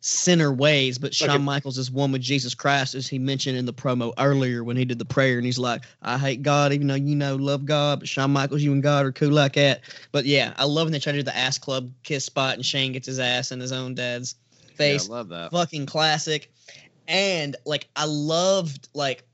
sinner 0.00 0.52
ways, 0.52 0.98
but 0.98 1.14
Shawn 1.14 1.42
Michaels 1.42 1.76
is 1.76 1.90
one 1.90 2.12
with 2.12 2.22
Jesus 2.22 2.54
Christ, 2.54 2.94
as 2.94 3.08
he 3.08 3.18
mentioned 3.18 3.56
in 3.56 3.66
the 3.66 3.72
promo 3.72 4.12
earlier 4.18 4.62
when 4.62 4.76
he 4.76 4.84
did 4.84 4.98
the 4.98 5.04
prayer, 5.04 5.36
and 5.36 5.44
he's 5.44 5.58
like, 5.58 5.82
"I 6.02 6.18
hate 6.18 6.42
God, 6.42 6.72
even 6.72 6.86
though 6.86 6.94
you 6.94 7.16
know 7.16 7.36
love 7.36 7.64
God, 7.64 8.00
but 8.00 8.08
Shawn 8.08 8.30
Michaels, 8.30 8.62
you 8.62 8.72
and 8.72 8.82
God 8.82 9.06
are 9.06 9.12
cool 9.12 9.32
like 9.32 9.54
that." 9.54 9.80
But 10.12 10.24
yeah, 10.24 10.54
I 10.56 10.64
love 10.64 10.86
when 10.86 10.92
they 10.92 11.00
try 11.00 11.12
to 11.12 11.18
do 11.18 11.22
the 11.24 11.36
ass 11.36 11.58
club 11.58 11.90
kiss 12.04 12.24
spot, 12.24 12.54
and 12.54 12.64
Shane 12.64 12.92
gets 12.92 13.06
his 13.06 13.18
ass 13.18 13.50
in 13.50 13.60
his 13.60 13.72
own 13.72 13.94
dad's 13.94 14.36
face. 14.74 15.08
Yeah, 15.08 15.14
I 15.14 15.16
love 15.18 15.28
that. 15.30 15.50
Fucking 15.50 15.86
classic. 15.86 16.52
And 17.08 17.56
like, 17.64 17.88
I 17.96 18.04
loved 18.04 18.88
like 18.94 19.24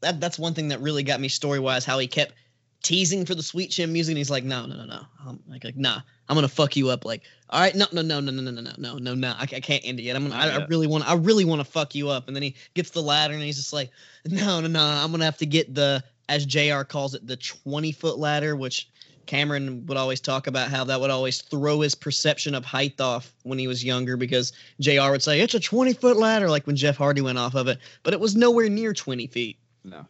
that. 0.00 0.20
That's 0.20 0.38
one 0.38 0.54
thing 0.54 0.68
that 0.68 0.80
really 0.80 1.02
got 1.02 1.20
me 1.20 1.28
story 1.28 1.60
wise, 1.60 1.84
how 1.84 1.98
he 1.98 2.06
kept 2.08 2.34
teasing 2.82 3.24
for 3.24 3.34
the 3.34 3.42
sweet 3.42 3.70
chin 3.70 3.92
music, 3.92 4.12
and 4.12 4.18
he's 4.18 4.30
like, 4.30 4.44
"No, 4.44 4.66
no, 4.66 4.74
no, 4.74 4.84
no." 4.84 5.02
I'm 5.24 5.40
like, 5.46 5.62
like, 5.62 5.76
nah, 5.76 6.00
I'm 6.32 6.36
gonna 6.36 6.48
fuck 6.48 6.76
you 6.76 6.88
up. 6.88 7.04
Like, 7.04 7.24
all 7.50 7.60
right, 7.60 7.74
no, 7.74 7.84
no, 7.92 8.00
no, 8.00 8.18
no, 8.18 8.32
no, 8.32 8.40
no, 8.40 8.50
no, 8.50 8.72
no, 8.78 8.96
no, 8.96 9.14
no, 9.14 9.28
I, 9.32 9.42
I 9.42 9.60
can't 9.60 9.82
end 9.84 10.00
it 10.00 10.04
yet. 10.04 10.16
I'm 10.16 10.26
gonna, 10.26 10.34
I, 10.34 10.48
I 10.48 10.64
really 10.64 10.86
want, 10.86 11.06
I 11.06 11.12
really 11.12 11.44
want 11.44 11.60
to 11.60 11.64
fuck 11.70 11.94
you 11.94 12.08
up. 12.08 12.26
And 12.26 12.34
then 12.34 12.42
he 12.42 12.54
gets 12.72 12.88
the 12.88 13.02
ladder, 13.02 13.34
and 13.34 13.42
he's 13.42 13.56
just 13.56 13.74
like, 13.74 13.90
no, 14.24 14.62
no, 14.62 14.66
no, 14.66 14.80
I'm 14.80 15.10
gonna 15.10 15.26
have 15.26 15.36
to 15.36 15.46
get 15.46 15.74
the, 15.74 16.02
as 16.30 16.46
Jr. 16.46 16.84
calls 16.84 17.14
it, 17.14 17.26
the 17.26 17.36
20 17.36 17.92
foot 17.92 18.18
ladder, 18.18 18.56
which 18.56 18.88
Cameron 19.26 19.84
would 19.84 19.98
always 19.98 20.22
talk 20.22 20.46
about 20.46 20.70
how 20.70 20.84
that 20.84 21.02
would 21.02 21.10
always 21.10 21.42
throw 21.42 21.82
his 21.82 21.94
perception 21.94 22.54
of 22.54 22.64
height 22.64 22.98
off 22.98 23.34
when 23.42 23.58
he 23.58 23.66
was 23.66 23.84
younger 23.84 24.16
because 24.16 24.54
JR 24.80 25.10
would 25.10 25.22
say 25.22 25.38
it's 25.42 25.52
a 25.52 25.60
20 25.60 25.92
foot 25.92 26.16
ladder, 26.16 26.48
like 26.48 26.66
when 26.66 26.76
Jeff 26.76 26.96
Hardy 26.96 27.20
went 27.20 27.36
off 27.36 27.54
of 27.54 27.68
it, 27.68 27.76
but 28.04 28.14
it 28.14 28.20
was 28.20 28.34
nowhere 28.34 28.70
near 28.70 28.94
20 28.94 29.26
feet. 29.26 29.58
No. 29.84 30.06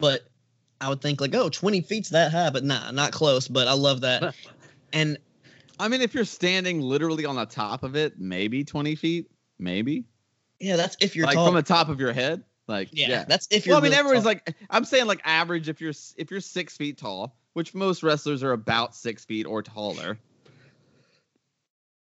But 0.00 0.26
I 0.80 0.88
would 0.88 1.00
think 1.00 1.20
like, 1.20 1.36
oh, 1.36 1.50
20 1.50 1.82
feet's 1.82 2.08
that 2.08 2.32
high, 2.32 2.50
but 2.50 2.64
nah, 2.64 2.90
not 2.90 3.12
close. 3.12 3.46
But 3.46 3.68
I 3.68 3.74
love 3.74 4.00
that. 4.00 4.34
and 4.92 5.16
I 5.82 5.88
mean, 5.88 6.00
if 6.00 6.14
you're 6.14 6.24
standing 6.24 6.80
literally 6.80 7.24
on 7.24 7.34
the 7.34 7.44
top 7.44 7.82
of 7.82 7.96
it, 7.96 8.14
maybe 8.16 8.62
20 8.62 8.94
feet, 8.94 9.30
maybe. 9.58 10.04
Yeah, 10.60 10.76
that's 10.76 10.96
if 11.00 11.16
you're 11.16 11.26
like 11.26 11.34
tall. 11.34 11.46
from 11.46 11.56
the 11.56 11.62
top 11.62 11.88
of 11.88 11.98
your 11.98 12.12
head. 12.12 12.44
Like 12.68 12.90
yeah, 12.92 13.08
yeah. 13.08 13.24
that's 13.26 13.48
if 13.50 13.66
you're. 13.66 13.74
Well, 13.74 13.84
I 13.84 13.88
mean, 13.88 13.92
everyone's 13.92 14.22
tall. 14.22 14.30
like, 14.30 14.54
I'm 14.70 14.84
saying 14.84 15.06
like 15.06 15.20
average 15.24 15.68
if 15.68 15.80
you're 15.80 15.92
if 16.16 16.30
you're 16.30 16.40
six 16.40 16.76
feet 16.76 16.98
tall, 16.98 17.36
which 17.54 17.74
most 17.74 18.04
wrestlers 18.04 18.44
are 18.44 18.52
about 18.52 18.94
six 18.94 19.24
feet 19.24 19.44
or 19.44 19.60
taller. 19.60 20.18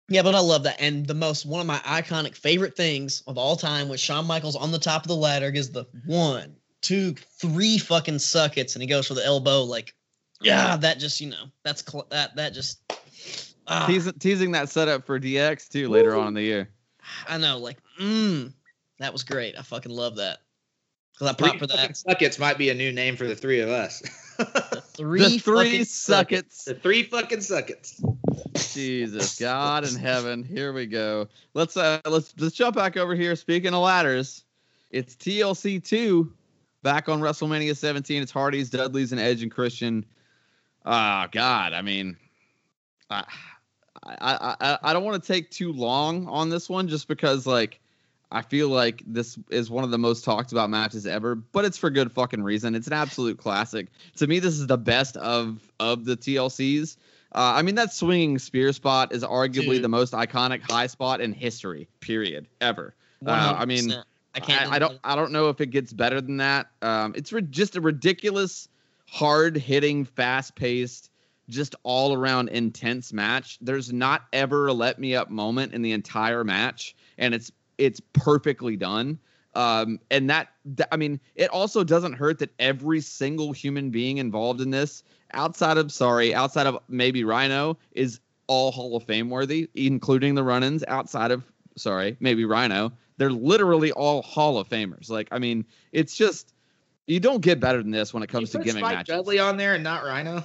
Yeah, 0.09 0.23
but 0.23 0.35
I 0.35 0.40
love 0.40 0.62
that. 0.62 0.81
And 0.81 1.07
the 1.07 1.12
most 1.12 1.45
one 1.45 1.61
of 1.61 1.66
my 1.66 1.77
iconic 1.81 2.35
favorite 2.35 2.74
things 2.74 3.23
of 3.27 3.36
all 3.36 3.57
time 3.57 3.90
was 3.90 4.01
Shawn 4.01 4.27
Michaels 4.27 4.57
on 4.57 4.73
the 4.73 4.78
top 4.78 5.03
of 5.03 5.09
the 5.09 5.16
ladder 5.16 5.51
gives 5.51 5.69
the 5.69 5.85
one, 6.07 6.57
two, 6.81 7.15
three 7.39 7.77
fucking 7.77 8.20
suckets, 8.20 8.74
and 8.74 8.82
he 8.82 8.89
goes 8.89 9.07
for 9.07 9.15
the 9.15 9.27
elbow. 9.27 9.65
Like, 9.65 9.95
yeah, 10.40 10.78
that 10.78 10.99
just 10.99 11.20
you 11.20 11.28
know, 11.28 11.45
that's 11.62 11.85
cl- 11.86 12.07
that 12.11 12.36
that 12.36 12.55
just 12.55 12.81
Ah. 13.69 13.86
Teasing, 13.86 14.15
teasing 14.15 14.53
that 14.53 14.70
setup 14.70 15.05
for 15.05 15.20
DX 15.20 15.69
too 15.69 15.89
later 15.89 16.16
on 16.16 16.28
in 16.28 16.35
the 16.35 16.43
year. 16.43 16.70
I 17.28 17.39
know, 17.39 17.59
like, 17.59 17.77
mm, 18.01 18.53
that 18.99 19.12
was 19.12 19.23
great. 19.23 19.59
I 19.59 19.62
fucking 19.62 19.93
love 19.93 20.16
that. 20.16 20.39
Cause 21.19 21.28
I 21.28 21.32
pop 21.32 21.59
for 21.59 21.66
that. 21.66 21.97
Suckets 21.97 22.39
might 22.39 22.59
be 22.59 22.70
a 22.70 22.74
new 22.74 22.93
name 22.93 23.16
for 23.16 23.27
the 23.27 23.35
three 23.35 23.61
of 23.61 23.69
us. 23.69 24.01
the 24.39 24.82
three, 24.95 25.20
the 25.20 25.39
three 25.39 25.85
suckets. 25.85 26.65
The 26.65 26.74
three 26.74 27.03
fucking 27.03 27.40
suckets. 27.40 28.01
Jesus, 28.55 29.39
God 29.39 29.85
in 29.85 29.97
heaven. 29.97 30.45
Here 30.45 30.73
we 30.73 30.86
go. 30.86 31.27
Let's 31.55 31.77
uh 31.77 32.01
let's 32.05 32.32
let's 32.39 32.55
jump 32.55 32.77
back 32.77 32.97
over 32.97 33.16
here. 33.16 33.35
Speaking 33.35 33.74
of 33.74 33.82
ladders, 33.82 34.45
it's 34.93 35.16
TLC 35.16 35.82
two 35.82 36.32
back 36.82 37.09
on 37.09 37.20
WrestleMania 37.20 37.77
17. 37.77 38.23
It's 38.23 38.31
Hardy's, 38.31 38.70
Dudley's, 38.70 39.11
and 39.11 39.20
Edge 39.20 39.43
and 39.43 39.51
Christian. 39.51 40.05
Ah, 40.85 41.24
oh, 41.24 41.28
God. 41.32 41.73
I 41.73 41.82
mean, 41.82 42.16
I, 43.11 43.24
I, 44.02 44.56
I, 44.60 44.78
I 44.82 44.93
don't 44.93 45.05
want 45.05 45.23
to 45.23 45.32
take 45.32 45.51
too 45.51 45.73
long 45.73 46.28
on 46.28 46.48
this 46.51 46.69
one 46.69 46.89
just 46.89 47.09
because 47.09 47.47
like 47.47 47.81
I 48.31 48.43
feel 48.43 48.69
like 48.69 49.02
this 49.06 49.39
is 49.51 49.70
one 49.70 49.85
of 49.85 49.90
the 49.90 49.98
most 49.98 50.24
talked 50.24 50.52
about 50.52 50.70
matches 50.70 51.06
ever, 51.06 51.35
but 51.35 51.65
it's 51.65 51.78
for 51.78 51.90
good 51.90 52.12
fucking 52.12 52.43
reason. 52.43 52.74
It's 52.74 52.86
an 52.86 52.93
absolute 52.93 53.39
classic. 53.39 53.89
To 54.16 54.27
me, 54.27 54.39
this 54.39 54.55
is 54.55 54.66
the 54.66 54.78
best 54.78 55.16
of 55.16 55.60
of 55.81 56.05
the 56.05 56.16
TLCs. 56.16 56.97
Uh, 57.32 57.55
I 57.56 57.62
mean, 57.62 57.74
that 57.74 57.93
swinging 57.93 58.39
spear 58.39 58.73
spot 58.73 59.12
is 59.12 59.23
arguably 59.23 59.74
Dude. 59.74 59.85
the 59.85 59.89
most 59.89 60.12
iconic 60.12 60.62
high 60.62 60.86
spot 60.86 61.20
in 61.20 61.32
history. 61.32 61.89
Period. 62.01 62.47
Ever. 62.60 62.94
Uh, 63.24 63.55
I 63.59 63.65
mean, 63.65 63.93
I 64.35 64.40
can't. 64.40 64.70
I, 64.70 64.77
I, 64.77 64.78
don't. 64.78 64.98
I 65.05 65.15
don't 65.15 65.32
know 65.32 65.48
if 65.48 65.60
it 65.60 65.66
gets 65.66 65.93
better 65.93 66.20
than 66.20 66.39
that. 66.39 66.69
Um, 66.82 67.15
it's 67.16 67.32
re- 67.32 67.43
just 67.43 67.77
a 67.77 67.81
ridiculous, 67.81 68.69
hard 69.06 69.56
hitting, 69.56 70.05
fast 70.05 70.55
paced 70.55 71.08
just 71.49 71.75
all 71.83 72.15
around 72.15 72.49
intense 72.49 73.12
match. 73.12 73.59
There's 73.61 73.93
not 73.93 74.27
ever 74.33 74.66
a 74.66 74.73
let 74.73 74.99
me 74.99 75.15
up 75.15 75.31
moment 75.31 75.75
in 75.75 75.83
the 75.83 75.93
entire 75.93 76.45
match, 76.45 76.95
and 77.16 77.35
it's 77.35 77.51
it's 77.79 78.01
perfectly 78.12 78.77
done. 78.77 79.19
Um, 79.55 79.99
and 80.11 80.29
that, 80.31 80.49
that, 80.77 80.89
I 80.93 80.97
mean, 80.97 81.19
it 81.35 81.51
also 81.51 81.83
doesn't 81.83 82.12
hurt 82.12 82.39
that 82.41 82.51
every 82.59 83.01
single 83.01 83.53
human 83.53 83.91
being 83.91 84.19
involved 84.19 84.61
in 84.61 84.70
this, 84.70 85.03
outside 85.33 85.79
of 85.79 85.91
sorry, 85.91 86.35
outside 86.35 86.66
of 86.66 86.79
maybe 86.89 87.25
Rhino, 87.25 87.77
is 87.93 88.20
all 88.47 88.70
Hall 88.70 88.97
of 88.97 89.05
Fame 89.05 89.31
worthy, 89.31 89.69
including 89.75 90.35
the 90.35 90.45
run-ins. 90.45 90.85
Outside 90.87 91.31
of 91.31 91.45
sorry, 91.77 92.16
maybe 92.20 92.45
Rhino, 92.45 92.93
they're 93.16 93.33
literally 93.33 93.91
all 93.93 94.23
Hall 94.23 94.59
of 94.59 94.69
Famers. 94.69 95.11
Like, 95.11 95.29
I 95.33 95.39
mean, 95.39 95.65
it's 95.93 96.15
just 96.16 96.53
you 97.07 97.19
don't 97.19 97.41
get 97.41 97.59
better 97.59 97.83
than 97.83 97.91
this 97.91 98.12
when 98.12 98.23
it 98.23 98.29
comes 98.29 98.53
You 98.53 98.61
to 98.61 98.65
gimmick 98.65 98.85
Spike 98.85 98.97
matches. 98.97 99.15
Dudley 99.15 99.39
on 99.39 99.57
there 99.57 99.75
and 99.75 99.83
not 99.83 100.05
Rhino. 100.05 100.45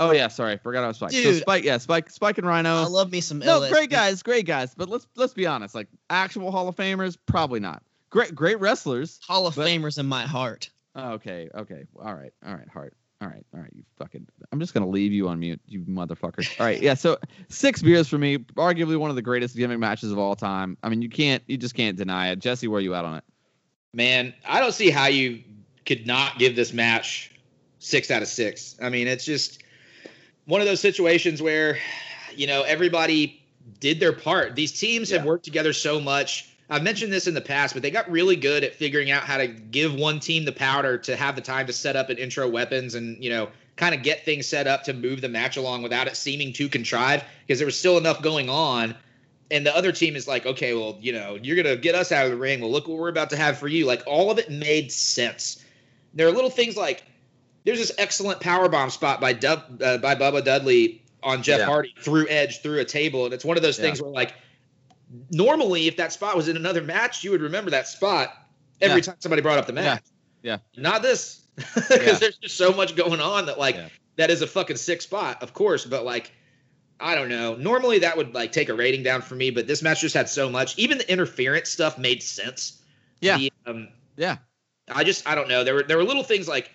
Oh 0.00 0.12
yeah, 0.12 0.28
sorry, 0.28 0.56
forgot 0.56 0.82
I 0.82 0.88
was 0.88 0.96
Spike. 0.96 1.12
so 1.12 1.22
Dude. 1.22 1.42
Spike, 1.42 1.62
yeah, 1.62 1.76
Spike, 1.76 2.08
Spike 2.08 2.38
and 2.38 2.46
Rhino. 2.46 2.74
I 2.74 2.86
love 2.86 3.12
me 3.12 3.20
some 3.20 3.38
no, 3.38 3.56
LS. 3.56 3.70
great 3.70 3.90
guys, 3.90 4.22
great 4.22 4.46
guys. 4.46 4.74
But 4.74 4.88
let's 4.88 5.06
let's 5.14 5.34
be 5.34 5.46
honest, 5.46 5.74
like 5.74 5.88
actual 6.08 6.50
Hall 6.50 6.68
of 6.68 6.74
Famers, 6.74 7.18
probably 7.26 7.60
not. 7.60 7.82
Great, 8.08 8.34
great 8.34 8.58
wrestlers. 8.60 9.20
Hall 9.26 9.46
of 9.46 9.54
but- 9.54 9.68
Famers 9.68 9.98
in 9.98 10.06
my 10.06 10.22
heart. 10.22 10.70
Oh, 10.96 11.12
okay, 11.12 11.48
okay, 11.54 11.84
all 12.02 12.14
right, 12.14 12.32
all 12.44 12.54
right, 12.54 12.68
Hart. 12.68 12.94
All 13.22 13.28
right, 13.28 13.44
all 13.54 13.60
right, 13.60 13.70
you 13.74 13.82
fucking. 13.98 14.26
I'm 14.50 14.58
just 14.58 14.72
gonna 14.72 14.88
leave 14.88 15.12
you 15.12 15.28
on 15.28 15.38
mute, 15.38 15.60
you 15.66 15.80
motherfucker. 15.80 16.58
All 16.58 16.64
right, 16.64 16.80
yeah. 16.80 16.94
So 16.94 17.18
six 17.48 17.82
beers 17.82 18.08
for 18.08 18.16
me, 18.16 18.38
arguably 18.38 18.96
one 18.96 19.10
of 19.10 19.16
the 19.16 19.22
greatest 19.22 19.54
gimmick 19.54 19.78
matches 19.78 20.10
of 20.10 20.18
all 20.18 20.34
time. 20.34 20.78
I 20.82 20.88
mean, 20.88 21.02
you 21.02 21.10
can't, 21.10 21.42
you 21.46 21.58
just 21.58 21.74
can't 21.74 21.98
deny 21.98 22.30
it. 22.30 22.38
Jesse, 22.38 22.66
where 22.66 22.80
you 22.80 22.94
at 22.94 23.04
on 23.04 23.18
it? 23.18 23.24
Man, 23.92 24.32
I 24.48 24.60
don't 24.60 24.72
see 24.72 24.88
how 24.88 25.06
you 25.08 25.42
could 25.84 26.06
not 26.06 26.38
give 26.38 26.56
this 26.56 26.72
match 26.72 27.32
six 27.78 28.10
out 28.10 28.22
of 28.22 28.28
six. 28.28 28.76
I 28.80 28.88
mean, 28.88 29.06
it's 29.06 29.26
just 29.26 29.62
one 30.50 30.60
of 30.60 30.66
those 30.66 30.80
situations 30.80 31.40
where, 31.40 31.78
you 32.34 32.48
know, 32.48 32.62
everybody 32.62 33.40
did 33.78 34.00
their 34.00 34.12
part. 34.12 34.56
These 34.56 34.78
teams 34.78 35.10
have 35.10 35.24
worked 35.24 35.44
together 35.44 35.72
so 35.72 36.00
much. 36.00 36.48
I've 36.68 36.82
mentioned 36.82 37.12
this 37.12 37.28
in 37.28 37.34
the 37.34 37.40
past, 37.40 37.72
but 37.72 37.82
they 37.82 37.90
got 37.92 38.10
really 38.10 38.34
good 38.34 38.64
at 38.64 38.74
figuring 38.74 39.12
out 39.12 39.22
how 39.22 39.36
to 39.38 39.46
give 39.46 39.94
one 39.94 40.18
team 40.18 40.44
the 40.44 40.52
powder 40.52 40.98
to 40.98 41.14
have 41.14 41.36
the 41.36 41.40
time 41.40 41.68
to 41.68 41.72
set 41.72 41.94
up 41.94 42.10
and 42.10 42.18
intro 42.18 42.48
weapons 42.48 42.96
and, 42.96 43.22
you 43.22 43.30
know, 43.30 43.48
kind 43.76 43.94
of 43.94 44.02
get 44.02 44.24
things 44.24 44.46
set 44.46 44.66
up 44.66 44.82
to 44.84 44.92
move 44.92 45.20
the 45.20 45.28
match 45.28 45.56
along 45.56 45.82
without 45.82 46.08
it 46.08 46.16
seeming 46.16 46.52
too 46.52 46.68
contrived 46.68 47.24
because 47.46 47.60
there 47.60 47.66
was 47.66 47.78
still 47.78 47.96
enough 47.96 48.20
going 48.20 48.48
on 48.48 48.96
and 49.52 49.64
the 49.64 49.74
other 49.74 49.92
team 49.92 50.16
is 50.16 50.26
like, 50.26 50.46
okay, 50.46 50.74
well, 50.74 50.98
you 51.00 51.12
know, 51.12 51.38
you're 51.40 51.56
gonna 51.56 51.76
get 51.76 51.94
us 51.94 52.10
out 52.12 52.24
of 52.24 52.32
the 52.32 52.36
ring. 52.36 52.60
Well, 52.60 52.70
look 52.70 52.88
what 52.88 52.98
we're 52.98 53.08
about 53.08 53.30
to 53.30 53.36
have 53.36 53.58
for 53.58 53.68
you. 53.68 53.86
Like 53.86 54.02
all 54.06 54.30
of 54.30 54.38
it 54.38 54.50
made 54.50 54.90
sense. 54.90 55.64
There 56.14 56.26
are 56.26 56.32
little 56.32 56.50
things 56.50 56.76
like 56.76 57.04
there's 57.70 57.88
this 57.88 57.96
excellent 57.98 58.40
power 58.40 58.68
bomb 58.68 58.90
spot 58.90 59.20
by 59.20 59.32
Dub, 59.32 59.80
uh, 59.82 59.98
by 59.98 60.14
Bubba 60.14 60.44
Dudley 60.44 61.02
on 61.22 61.42
Jeff 61.42 61.60
Yeah. 61.60 61.66
Hardy 61.66 61.94
through 62.00 62.26
Edge 62.28 62.62
through 62.62 62.80
a 62.80 62.84
table, 62.84 63.24
and 63.24 63.34
it's 63.34 63.44
one 63.44 63.56
of 63.56 63.62
those 63.62 63.78
Yeah. 63.78 63.84
things 63.84 64.02
where 64.02 64.10
like 64.10 64.34
normally 65.30 65.86
if 65.86 65.96
that 65.96 66.12
spot 66.12 66.36
was 66.36 66.48
in 66.48 66.56
another 66.56 66.82
match, 66.82 67.24
you 67.24 67.30
would 67.30 67.42
remember 67.42 67.70
that 67.70 67.88
spot 67.88 68.32
every 68.80 68.96
Yeah. 68.98 69.02
time 69.02 69.16
somebody 69.20 69.42
brought 69.42 69.58
up 69.58 69.66
the 69.66 69.72
match. 69.72 70.02
Yeah. 70.42 70.58
Not 70.76 71.02
this, 71.02 71.40
because 71.56 72.20
there's 72.20 72.38
just 72.38 72.56
so 72.56 72.72
much 72.72 72.96
going 72.96 73.20
on 73.20 73.46
that 73.46 73.58
like 73.58 73.76
that 74.16 74.30
is 74.30 74.42
a 74.42 74.46
fucking 74.46 74.76
sick 74.76 75.02
spot, 75.02 75.42
of 75.42 75.52
course, 75.54 75.84
but 75.84 76.04
like 76.04 76.32
I 76.98 77.14
don't 77.14 77.28
know. 77.30 77.54
Normally 77.54 78.00
that 78.00 78.16
would 78.16 78.34
like 78.34 78.52
take 78.52 78.68
a 78.68 78.74
rating 78.74 79.02
down 79.02 79.22
for 79.22 79.34
me, 79.34 79.50
but 79.50 79.66
this 79.66 79.82
match 79.82 80.02
just 80.02 80.14
had 80.14 80.28
so 80.28 80.50
much. 80.50 80.78
Even 80.78 80.98
the 80.98 81.10
interference 81.10 81.70
stuff 81.70 81.96
made 81.96 82.22
sense. 82.22 82.82
Yeah. 83.20 83.38
The, 83.38 83.52
um, 83.66 83.88
Yeah. 84.16 84.36
I 84.92 85.04
just 85.04 85.26
I 85.28 85.34
don't 85.34 85.48
know. 85.48 85.64
There 85.64 85.74
were 85.74 85.82
there 85.82 85.96
were 85.96 86.04
little 86.04 86.24
things 86.24 86.48
like 86.48 86.70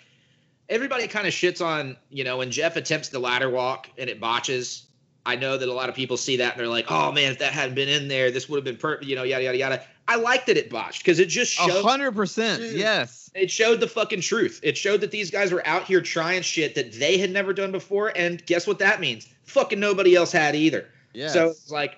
everybody 0.69 1.07
kind 1.07 1.27
of 1.27 1.33
shits 1.33 1.65
on 1.65 1.97
you 2.09 2.23
know 2.23 2.37
when 2.37 2.51
Jeff 2.51 2.75
attempts 2.75 3.09
the 3.09 3.19
ladder 3.19 3.49
walk 3.49 3.89
and 3.97 4.09
it 4.09 4.19
botches. 4.19 4.87
I 5.27 5.35
know 5.35 5.57
that 5.57 5.67
a 5.67 5.73
lot 5.73 5.89
of 5.89 5.95
people 5.95 6.17
see 6.17 6.37
that 6.37 6.53
and 6.53 6.59
they're 6.59 6.67
like, 6.67 6.91
oh 6.91 7.11
man, 7.11 7.31
if 7.31 7.39
that 7.39 7.51
hadn't 7.51 7.73
been 7.73 7.89
in 7.89 8.07
there, 8.07 8.29
this 8.29 8.47
would 8.47 8.57
have 8.57 8.63
been 8.63 8.77
perfect. 8.77 9.05
You 9.05 9.15
know, 9.15 9.23
yada 9.23 9.43
yada 9.43 9.57
yada. 9.57 9.83
I 10.07 10.17
liked 10.17 10.45
that 10.47 10.57
it 10.57 10.69
botched 10.69 11.03
because 11.03 11.17
it 11.19 11.29
just 11.29 11.51
showed 11.51 11.83
hundred 11.83 12.11
percent. 12.11 12.61
Yes. 12.61 13.31
it 13.33 13.49
showed 13.49 13.79
the 13.79 13.87
fucking 13.87 14.21
truth. 14.21 14.59
It 14.61 14.77
showed 14.77 15.01
that 15.01 15.11
these 15.11 15.31
guys 15.31 15.51
were 15.51 15.65
out 15.67 15.83
here 15.83 15.99
trying 16.01 16.43
shit 16.43 16.75
that 16.75 16.93
they 16.93 17.17
had 17.17 17.31
never 17.31 17.53
done 17.53 17.71
before, 17.71 18.13
and 18.15 18.45
guess 18.45 18.67
what 18.67 18.79
that 18.79 18.99
means? 18.99 19.27
Fucking 19.45 19.79
nobody 19.79 20.15
else 20.15 20.31
had 20.31 20.55
either. 20.55 20.87
Yeah. 21.13 21.29
So 21.29 21.49
it's 21.49 21.71
like, 21.71 21.97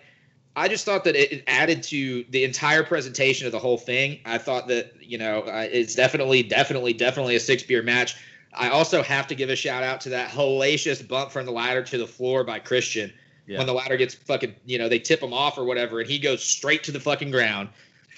I 0.55 0.69
just 0.69 0.85
thought 0.85 1.03
that 1.03 1.15
it, 1.15 1.31
it 1.31 1.43
added 1.47 1.83
to 1.83 2.23
the 2.29 2.43
entire 2.45 2.83
presentation 2.83 3.45
of 3.45 3.51
the 3.51 3.59
whole 3.59 3.77
thing. 3.77 4.19
I 4.25 4.37
thought 4.37 4.69
that 4.69 4.93
you 5.01 5.17
know 5.17 5.41
uh, 5.41 5.67
it's 5.69 5.95
definitely, 5.95 6.43
definitely, 6.43 6.93
definitely 6.93 7.35
a 7.35 7.39
six 7.41 7.61
beer 7.61 7.83
match. 7.83 8.15
I 8.53 8.69
also 8.69 9.03
have 9.03 9.27
to 9.27 9.35
give 9.35 9.49
a 9.49 9.55
shout 9.55 9.83
out 9.83 10.01
to 10.01 10.09
that 10.09 10.29
hellacious 10.29 11.05
bump 11.07 11.31
from 11.31 11.45
the 11.45 11.51
ladder 11.51 11.83
to 11.83 11.97
the 11.97 12.07
floor 12.07 12.43
by 12.43 12.59
Christian 12.59 13.13
Yeah. 13.45 13.57
when 13.59 13.67
the 13.67 13.73
ladder 13.73 13.97
gets 13.97 14.13
fucking, 14.15 14.55
you 14.65 14.77
know, 14.77 14.89
they 14.89 14.99
tip 14.99 15.21
him 15.21 15.33
off 15.33 15.57
or 15.57 15.63
whatever, 15.65 15.99
and 15.99 16.09
he 16.09 16.19
goes 16.19 16.43
straight 16.43 16.83
to 16.85 16.91
the 16.91 16.99
fucking 16.99 17.31
ground, 17.31 17.69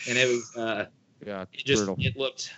and 0.08 0.18
it 0.18 0.28
was. 0.28 0.56
uh 0.56 0.86
yeah. 1.26 1.46
it 1.54 1.66
just 1.66 1.86
brutal. 1.86 1.98
it 2.06 2.18
looked 2.18 2.52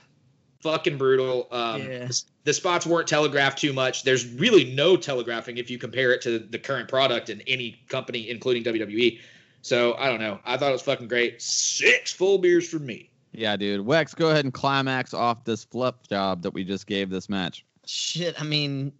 fucking 0.61 0.97
brutal. 0.97 1.47
Um, 1.51 1.81
Yeah. 1.81 2.05
the, 2.05 2.23
the 2.45 2.53
spots 2.53 2.85
weren't 2.85 3.07
telegraphed 3.07 3.59
too 3.59 3.73
much. 3.73 4.03
There's 4.03 4.27
really 4.27 4.73
no 4.73 4.95
telegraphing 4.97 5.57
if 5.57 5.69
you 5.71 5.77
compare 5.77 6.11
it 6.13 6.21
to 6.23 6.39
the 6.39 6.59
current 6.59 6.87
product 6.89 7.29
in 7.29 7.41
any 7.47 7.79
company, 7.89 8.29
including 8.29 8.63
WWE. 8.63 9.19
So 9.63 9.93
I 9.95 10.07
don't 10.09 10.19
know. 10.19 10.39
I 10.45 10.57
thought 10.57 10.69
it 10.69 10.73
was 10.73 10.81
fucking 10.81 11.07
great. 11.07 11.39
Six 11.41 12.11
full 12.13 12.39
beers 12.39 12.67
for 12.67 12.79
me. 12.79 13.10
Yeah, 13.31 13.55
dude. 13.55 13.85
Wex, 13.85 14.15
go 14.15 14.29
ahead 14.29 14.45
and 14.45 14.53
climax 14.53 15.13
off 15.13 15.45
this 15.45 15.63
flip 15.63 15.95
job 16.09 16.43
that 16.43 16.51
we 16.51 16.63
just 16.63 16.85
gave 16.85 17.09
this 17.09 17.29
match. 17.29 17.65
Shit, 17.85 18.39
I 18.39 18.43
mean, 18.43 18.91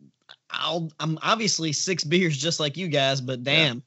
I'll 0.49 0.91
I'm 0.99 1.19
obviously 1.21 1.73
six 1.73 2.03
beers 2.03 2.37
just 2.37 2.59
like 2.59 2.77
you 2.77 2.87
guys, 2.87 3.21
but 3.21 3.43
damn. 3.43 3.83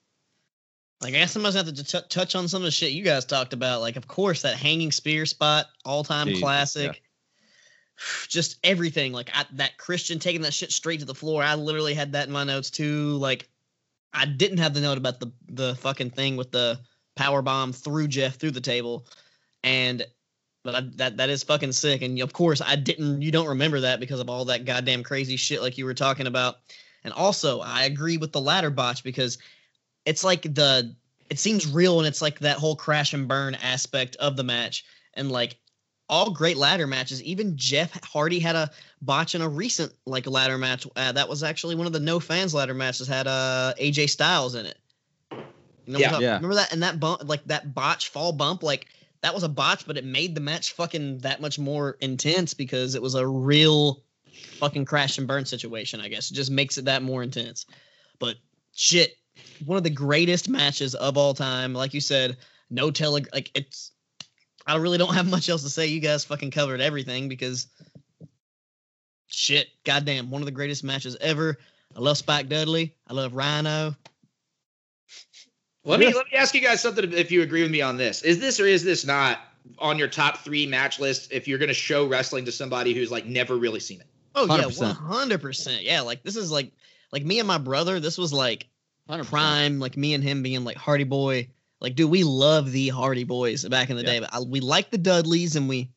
Like 1.00 1.14
I 1.14 1.18
guess 1.18 1.36
I 1.36 1.40
must 1.40 1.56
have 1.56 1.72
to 1.72 1.84
t- 1.84 2.06
touch 2.08 2.34
on 2.34 2.48
some 2.48 2.62
of 2.62 2.64
the 2.64 2.70
shit 2.70 2.92
you 2.92 3.04
guys 3.04 3.24
talked 3.24 3.52
about. 3.52 3.80
Like, 3.80 3.96
of 3.96 4.06
course, 4.06 4.42
that 4.42 4.56
hanging 4.56 4.92
spear 4.92 5.26
spot, 5.26 5.66
all 5.84 6.04
time 6.04 6.34
classic. 6.36 7.02
Just 8.28 8.58
everything. 8.64 9.12
Like 9.12 9.30
I, 9.34 9.44
that 9.52 9.78
Christian 9.78 10.18
taking 10.18 10.42
that 10.42 10.54
shit 10.54 10.72
straight 10.72 11.00
to 11.00 11.06
the 11.06 11.14
floor. 11.14 11.42
I 11.42 11.54
literally 11.54 11.94
had 11.94 12.12
that 12.12 12.26
in 12.26 12.32
my 12.32 12.44
notes 12.44 12.70
too. 12.70 13.16
Like, 13.16 13.48
I 14.12 14.24
didn't 14.24 14.58
have 14.58 14.74
the 14.74 14.80
note 14.80 14.98
about 14.98 15.20
the 15.20 15.32
the 15.48 15.74
fucking 15.76 16.10
thing 16.10 16.36
with 16.36 16.50
the 16.50 16.80
power 17.16 17.42
bomb 17.42 17.72
through 17.72 18.08
Jeff 18.08 18.36
through 18.36 18.50
the 18.52 18.60
table, 18.60 19.06
and 19.62 20.04
but 20.64 20.74
I, 20.74 20.80
that 20.96 21.18
that 21.18 21.28
is 21.30 21.42
fucking 21.44 21.72
sick. 21.72 22.02
And 22.02 22.18
of 22.20 22.32
course, 22.32 22.60
I 22.60 22.74
didn't. 22.74 23.22
You 23.22 23.30
don't 23.30 23.46
remember 23.48 23.80
that 23.80 24.00
because 24.00 24.18
of 24.18 24.28
all 24.28 24.46
that 24.46 24.64
goddamn 24.64 25.02
crazy 25.02 25.36
shit 25.36 25.62
like 25.62 25.78
you 25.78 25.84
were 25.84 25.94
talking 25.94 26.26
about. 26.26 26.56
And 27.04 27.12
also, 27.12 27.60
I 27.60 27.84
agree 27.84 28.16
with 28.16 28.32
the 28.32 28.40
ladder 28.40 28.70
botch 28.70 29.04
because 29.04 29.38
it's 30.06 30.24
like 30.24 30.42
the 30.42 30.94
it 31.30 31.38
seems 31.38 31.70
real 31.70 31.98
and 32.00 32.08
it's 32.08 32.22
like 32.22 32.38
that 32.40 32.56
whole 32.58 32.76
crash 32.76 33.12
and 33.12 33.28
burn 33.28 33.54
aspect 33.56 34.16
of 34.16 34.36
the 34.36 34.44
match. 34.44 34.84
And 35.12 35.30
like 35.30 35.56
all 36.08 36.30
great 36.30 36.56
ladder 36.56 36.86
matches, 36.86 37.22
even 37.22 37.56
Jeff 37.56 38.02
Hardy 38.04 38.38
had 38.38 38.56
a 38.56 38.70
botch 39.02 39.34
in 39.34 39.42
a 39.42 39.48
recent 39.48 39.92
like 40.06 40.26
ladder 40.26 40.56
match. 40.58 40.86
Uh, 40.96 41.12
that 41.12 41.28
was 41.28 41.42
actually 41.42 41.74
one 41.74 41.86
of 41.86 41.92
the 41.92 42.00
no 42.00 42.18
fans 42.20 42.54
ladder 42.54 42.74
matches 42.74 43.06
had 43.06 43.26
uh 43.26 43.74
AJ 43.78 44.08
Styles 44.08 44.54
in 44.54 44.64
it. 44.66 44.78
You 45.30 45.36
know 45.38 45.42
what 45.42 45.94
I'm 45.96 46.00
Yeah. 46.00 46.08
talking- 46.08 46.22
Yeah. 46.24 46.34
Remember 46.36 46.54
that 46.56 46.72
and 46.72 46.82
that 46.82 46.98
bump 47.00 47.22
like 47.28 47.44
that 47.46 47.74
botch 47.74 48.08
fall 48.08 48.32
bump 48.32 48.62
like 48.62 48.86
that 49.24 49.32
was 49.32 49.42
a 49.42 49.48
botch, 49.48 49.86
but 49.86 49.96
it 49.96 50.05
made 50.05 50.34
the 50.34 50.40
match 50.42 50.74
fucking 50.74 51.16
that 51.20 51.40
much 51.40 51.59
more 51.59 51.96
intense 52.02 52.52
because 52.52 52.94
it 52.94 53.01
was 53.01 53.14
a 53.14 53.26
real 53.26 54.02
fucking 54.59 54.84
crash 54.84 55.16
and 55.16 55.26
burn 55.26 55.46
situation, 55.46 55.98
I 55.98 56.09
guess. 56.09 56.30
It 56.30 56.34
just 56.34 56.51
makes 56.51 56.76
it 56.76 56.84
that 56.84 57.02
more 57.02 57.22
intense. 57.22 57.64
But 58.18 58.36
shit, 58.74 59.16
one 59.64 59.78
of 59.78 59.82
the 59.82 59.88
greatest 59.88 60.51
matches 60.51 60.94
of 60.94 61.16
all 61.16 61.32
time. 61.32 61.72
Like 61.72 61.94
you 61.94 62.02
said, 62.02 62.36
no 62.68 62.90
tele 62.90 63.24
like 63.32 63.51
it's 63.55 63.92
I 64.66 64.76
really 64.76 64.98
don't 64.98 65.14
have 65.14 65.30
much 65.30 65.48
else 65.48 65.62
to 65.62 65.70
say. 65.70 65.86
You 65.86 66.01
guys 66.01 66.26
fucking 66.26 66.51
covered 66.51 66.82
everything 66.82 67.30
because 67.30 67.68
shit, 69.26 69.68
goddamn, 69.84 70.30
one 70.30 70.42
of 70.42 70.46
the 70.46 70.52
greatest 70.52 70.84
matches 70.84 71.16
ever. 71.18 71.56
I 71.96 72.01
love 72.01 72.18
Spike 72.18 72.51
Dudley. 72.51 72.94
I 73.09 73.14
love 73.14 73.32
Rhino. 73.32 73.96
Let 75.85 76.01
me 76.01 76.06
let 76.15 76.27
me 76.27 76.39
ask 76.39 76.55
you 76.55 76.61
guys 76.61 76.81
something 76.81 77.12
if 77.12 77.31
you 77.31 77.43
agree 77.43 77.62
with 77.62 77.70
me 77.70 77.82
on 77.82 77.97
this. 77.97 78.23
Is 78.23 78.39
this 78.39 78.59
or 78.59 78.66
is 78.66 78.82
this 78.82 79.05
not 79.05 79.40
on 79.78 79.98
your 79.98 80.09
top 80.09 80.39
three 80.39 80.66
match 80.66 80.98
list 80.98 81.32
if 81.32 81.47
you're 81.47 81.59
gonna 81.59 81.74
show 81.74 82.06
wrestling 82.06 82.44
to 82.47 82.52
somebody 82.52 82.94
who's 82.94 83.11
like 83.11 83.27
never 83.27 83.56
really 83.56 83.81
seen 83.81 84.01
it? 84.01 84.06
Oh 84.35 84.47
yeah, 84.47 84.65
100%. 84.65 84.81
one 84.81 84.94
hundred 84.94 85.40
percent. 85.40 85.82
Yeah, 85.82 86.01
like 86.01 86.23
this 86.23 86.36
is 86.36 86.51
like 86.51 86.73
like 87.12 87.24
me 87.24 87.39
and 87.39 87.47
my 87.47 87.59
brother. 87.59 88.01
This 88.01 88.19
was 88.19 88.32
like 88.32 88.69
100%. 89.09 89.27
prime, 89.27 89.78
like 89.78 89.97
me 89.97 90.15
and 90.15 90.24
him 90.24 90.43
being 90.43 90.65
like 90.65 90.77
Hardy 90.77 91.05
Boy. 91.05 91.48
Like, 91.81 91.97
dude, 91.97 92.11
we 92.11 92.24
love 92.24 92.73
the 92.73 92.89
Hardy 92.89 93.24
Boys 93.24 93.65
back 93.69 93.90
in 93.90 93.97
the 93.97 94.02
Yeah. 94.02 94.12
day. 94.12 94.20
But 94.20 94.31
I, 94.32 94.40
we 94.40 94.61
liked 94.61 94.90
the 94.90 94.98
Dudleys 94.98 95.55
and 95.55 95.69
we 95.69 95.90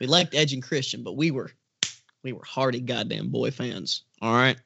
we 0.00 0.06
liked 0.06 0.34
Edge 0.34 0.54
and 0.54 0.62
Christian, 0.62 1.02
but 1.02 1.16
we 1.16 1.30
were 1.30 1.50
we 2.22 2.32
were 2.32 2.44
Hardy 2.44 2.80
goddamn 2.80 3.28
boy 3.28 3.50
fans. 3.50 4.04
All 4.22 4.32
right. 4.32 4.56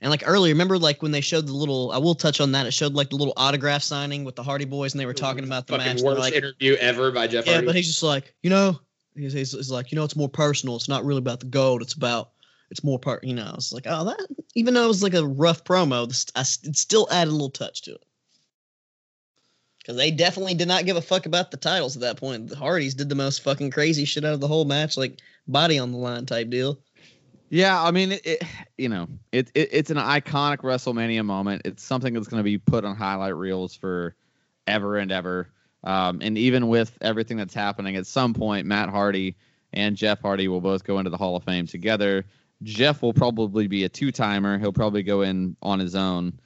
And 0.00 0.10
like 0.10 0.24
earlier, 0.26 0.52
remember 0.52 0.78
like 0.78 1.02
when 1.02 1.10
they 1.10 1.22
showed 1.22 1.46
the 1.46 1.54
little 1.54 1.90
I 1.90 1.98
will 1.98 2.14
touch 2.14 2.40
on 2.40 2.52
that. 2.52 2.66
It 2.66 2.72
showed 2.72 2.94
like 2.94 3.10
the 3.10 3.16
little 3.16 3.34
autograph 3.36 3.82
signing 3.82 4.24
with 4.24 4.36
the 4.36 4.42
Hardy 4.42 4.66
Boys 4.66 4.92
and 4.92 5.00
they 5.00 5.06
were 5.06 5.14
talking 5.14 5.44
about 5.44 5.66
the 5.66 5.74
fucking 5.74 5.94
match. 5.94 6.02
worst 6.02 6.20
like, 6.20 6.34
interview 6.34 6.74
ever 6.74 7.10
by 7.10 7.26
Jeff 7.26 7.46
yeah, 7.46 7.52
Hardy. 7.52 7.66
but 7.66 7.74
he's 7.74 7.86
just 7.86 8.02
like, 8.02 8.34
you 8.42 8.50
know, 8.50 8.78
he's, 9.14 9.32
he's, 9.32 9.52
he's 9.52 9.70
like, 9.70 9.90
you 9.90 9.96
know, 9.96 10.04
it's 10.04 10.16
more 10.16 10.28
personal. 10.28 10.76
It's 10.76 10.88
not 10.88 11.04
really 11.04 11.18
about 11.18 11.40
the 11.40 11.46
gold. 11.46 11.80
It's 11.80 11.94
about, 11.94 12.30
it's 12.70 12.84
more 12.84 12.98
part, 12.98 13.24
you 13.24 13.34
know. 13.34 13.52
It's 13.54 13.72
like, 13.72 13.86
oh, 13.86 14.04
that, 14.04 14.26
even 14.54 14.74
though 14.74 14.84
it 14.84 14.88
was 14.88 15.02
like 15.02 15.14
a 15.14 15.26
rough 15.26 15.64
promo, 15.64 16.06
this, 16.06 16.26
I, 16.34 16.40
it 16.68 16.76
still 16.76 17.08
added 17.10 17.30
a 17.30 17.32
little 17.32 17.50
touch 17.50 17.82
to 17.82 17.94
it. 17.94 18.04
Because 19.78 19.96
they 19.96 20.10
definitely 20.10 20.54
did 20.54 20.68
not 20.68 20.84
give 20.84 20.96
a 20.96 21.02
fuck 21.02 21.26
about 21.26 21.52
the 21.52 21.56
titles 21.56 21.96
at 21.96 22.02
that 22.02 22.16
point. 22.16 22.48
The 22.48 22.56
Hardys 22.56 22.94
did 22.94 23.08
the 23.08 23.14
most 23.14 23.42
fucking 23.42 23.70
crazy 23.70 24.04
shit 24.04 24.24
out 24.24 24.34
of 24.34 24.40
the 24.40 24.48
whole 24.48 24.64
match, 24.64 24.96
like 24.96 25.20
body 25.46 25.78
on 25.78 25.92
the 25.92 25.98
line 25.98 26.26
type 26.26 26.50
deal. 26.50 26.80
Yeah, 27.48 27.80
I 27.80 27.90
mean, 27.92 28.12
it, 28.12 28.26
it 28.26 28.42
you 28.76 28.88
know, 28.88 29.08
it, 29.32 29.50
it 29.54 29.68
it's 29.72 29.90
an 29.90 29.98
iconic 29.98 30.58
WrestleMania 30.58 31.24
moment. 31.24 31.62
It's 31.64 31.82
something 31.82 32.12
that's 32.12 32.28
going 32.28 32.40
to 32.40 32.44
be 32.44 32.58
put 32.58 32.84
on 32.84 32.96
highlight 32.96 33.36
reels 33.36 33.74
for 33.74 34.14
ever 34.66 34.96
and 34.96 35.12
ever. 35.12 35.48
Um, 35.84 36.18
and 36.22 36.36
even 36.36 36.68
with 36.68 36.96
everything 37.00 37.36
that's 37.36 37.54
happening, 37.54 37.96
at 37.96 38.06
some 38.06 38.34
point, 38.34 38.66
Matt 38.66 38.88
Hardy 38.88 39.36
and 39.72 39.96
Jeff 39.96 40.20
Hardy 40.20 40.48
will 40.48 40.60
both 40.60 40.82
go 40.82 40.98
into 40.98 41.10
the 41.10 41.16
Hall 41.16 41.36
of 41.36 41.44
Fame 41.44 41.66
together. 41.66 42.24
Jeff 42.62 43.02
will 43.02 43.12
probably 43.12 43.68
be 43.68 43.84
a 43.84 43.88
two 43.88 44.10
timer. 44.10 44.58
He'll 44.58 44.72
probably 44.72 45.02
go 45.04 45.22
in 45.22 45.56
on 45.62 45.78
his 45.78 45.94
own 45.94 46.40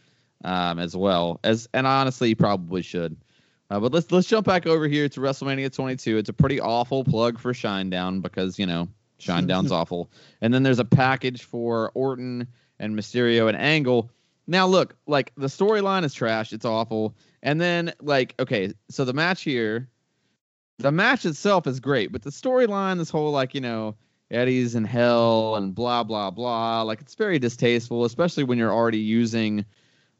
um, 0.44 0.78
as 0.78 0.96
well 0.96 1.40
as, 1.44 1.68
and 1.72 1.86
honestly, 1.86 2.28
he 2.28 2.34
probably 2.34 2.82
should. 2.82 3.16
Uh, 3.70 3.78
but 3.78 3.92
let's 3.92 4.10
let's 4.10 4.26
jump 4.26 4.46
back 4.46 4.66
over 4.66 4.88
here 4.88 5.08
to 5.08 5.20
WrestleMania 5.20 5.72
22. 5.72 6.18
It's 6.18 6.28
a 6.28 6.32
pretty 6.32 6.60
awful 6.60 7.04
plug 7.04 7.38
for 7.38 7.52
Shinedown 7.52 8.20
because 8.20 8.58
you 8.58 8.66
know 8.66 8.88
Shinedown's 9.20 9.72
awful. 9.72 10.10
And 10.40 10.52
then 10.52 10.62
there's 10.62 10.78
a 10.78 10.84
package 10.84 11.44
for 11.44 11.90
Orton 11.94 12.46
and 12.78 12.98
Mysterio 12.98 13.48
and 13.48 13.56
Angle. 13.56 14.10
Now 14.46 14.66
look, 14.66 14.96
like 15.06 15.32
the 15.36 15.46
storyline 15.46 16.04
is 16.04 16.14
trash. 16.14 16.52
It's 16.52 16.64
awful. 16.64 17.16
And 17.42 17.60
then 17.60 17.92
like 18.00 18.34
okay, 18.38 18.72
so 18.88 19.04
the 19.04 19.12
match 19.12 19.42
here, 19.42 19.88
the 20.78 20.92
match 20.92 21.24
itself 21.24 21.66
is 21.66 21.80
great, 21.80 22.12
but 22.12 22.22
the 22.22 22.30
storyline, 22.30 22.98
this 22.98 23.10
whole 23.10 23.30
like 23.30 23.54
you 23.54 23.60
know 23.60 23.94
Eddie's 24.30 24.74
in 24.74 24.84
hell 24.84 25.56
and 25.56 25.74
blah 25.74 26.02
blah 26.02 26.30
blah, 26.30 26.82
like 26.82 27.00
it's 27.00 27.14
very 27.14 27.38
distasteful, 27.38 28.04
especially 28.04 28.44
when 28.44 28.58
you're 28.58 28.72
already 28.72 28.98
using 28.98 29.64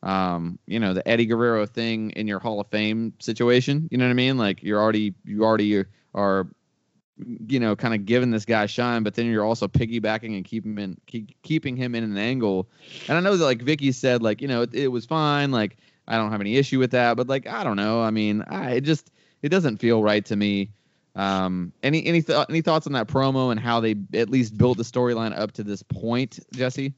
um, 0.03 0.59
you 0.67 0.81
know, 0.81 0.95
the 0.95 1.07
Eddie 1.07 1.27
Guerrero 1.27 1.67
thing 1.67 2.11
in 2.11 2.27
your 2.27 2.39
Hall 2.39 2.61
of 2.61 2.69
Fame 2.69 3.13
situation. 3.19 3.89
You 3.91 3.99
know 3.99 4.07
what 4.07 4.13
I 4.13 4.15
mean? 4.15 4.39
Like 4.39 4.63
you're 4.63 4.81
already 4.81 5.15
you 5.25 5.45
already 5.45 5.85
are 6.15 6.49
you 7.47 7.61
know, 7.61 7.77
kind 7.77 7.95
of 7.95 8.07
giving 8.07 8.31
this 8.31 8.45
guy 8.45 8.67
shine, 8.67 9.03
but 9.03 9.15
then 9.15 9.27
you're 9.27 9.45
also 9.45 9.69
piggybacking 9.69 10.37
and 10.37 10.45
keeping 10.45 10.73
him 10.73 10.79
in, 10.79 10.97
keep, 11.07 11.43
keeping 11.43 11.77
him 11.77 11.95
in 11.95 12.05
an 12.05 12.17
angle. 12.17 12.69
And 13.09 13.17
I 13.17 13.21
know 13.21 13.37
that 13.37 13.45
like 13.45 13.61
Vickie 13.61 13.95
said, 13.95 14.23
like 14.23 14.41
you 14.41 14.49
know, 14.49 14.63
it, 14.63 14.75
it, 14.75 14.89
was 14.89 15.07
fine. 15.07 15.51
Like 15.51 15.77
I 16.07 16.17
don't 16.17 16.31
have 16.31 16.41
any 16.41 16.57
issue 16.57 16.79
with 16.79 16.93
that, 16.93 17.17
but 17.17 17.29
like 17.29 17.47
I 17.47 17.65
don't 17.65 17.77
know. 17.77 18.03
I 18.03 18.11
mean, 18.11 18.43
I 18.49 18.73
it 18.73 18.83
just 18.83 19.11
it 19.43 19.49
doesn't 19.49 19.79
feel 19.79 20.03
right 20.03 20.25
to 20.27 20.37
me. 20.37 20.71
Um, 21.17 21.73
any 21.83 22.05
any 22.07 22.23
th- 22.23 22.47
any 22.49 22.63
thoughts 22.63 22.87
on 22.87 22.93
that 22.93 23.09
promo 23.09 23.51
and 23.51 23.59
how 23.59 23.81
they 23.81 23.97
at 24.15 24.31
least 24.31 24.57
built 24.57 24.79
the 24.79 24.85
storyline 24.85 25.37
up 25.37 25.53
to 25.53 25.65
this 25.65 25.83
point, 25.83 26.39
Jesse? 26.53 26.95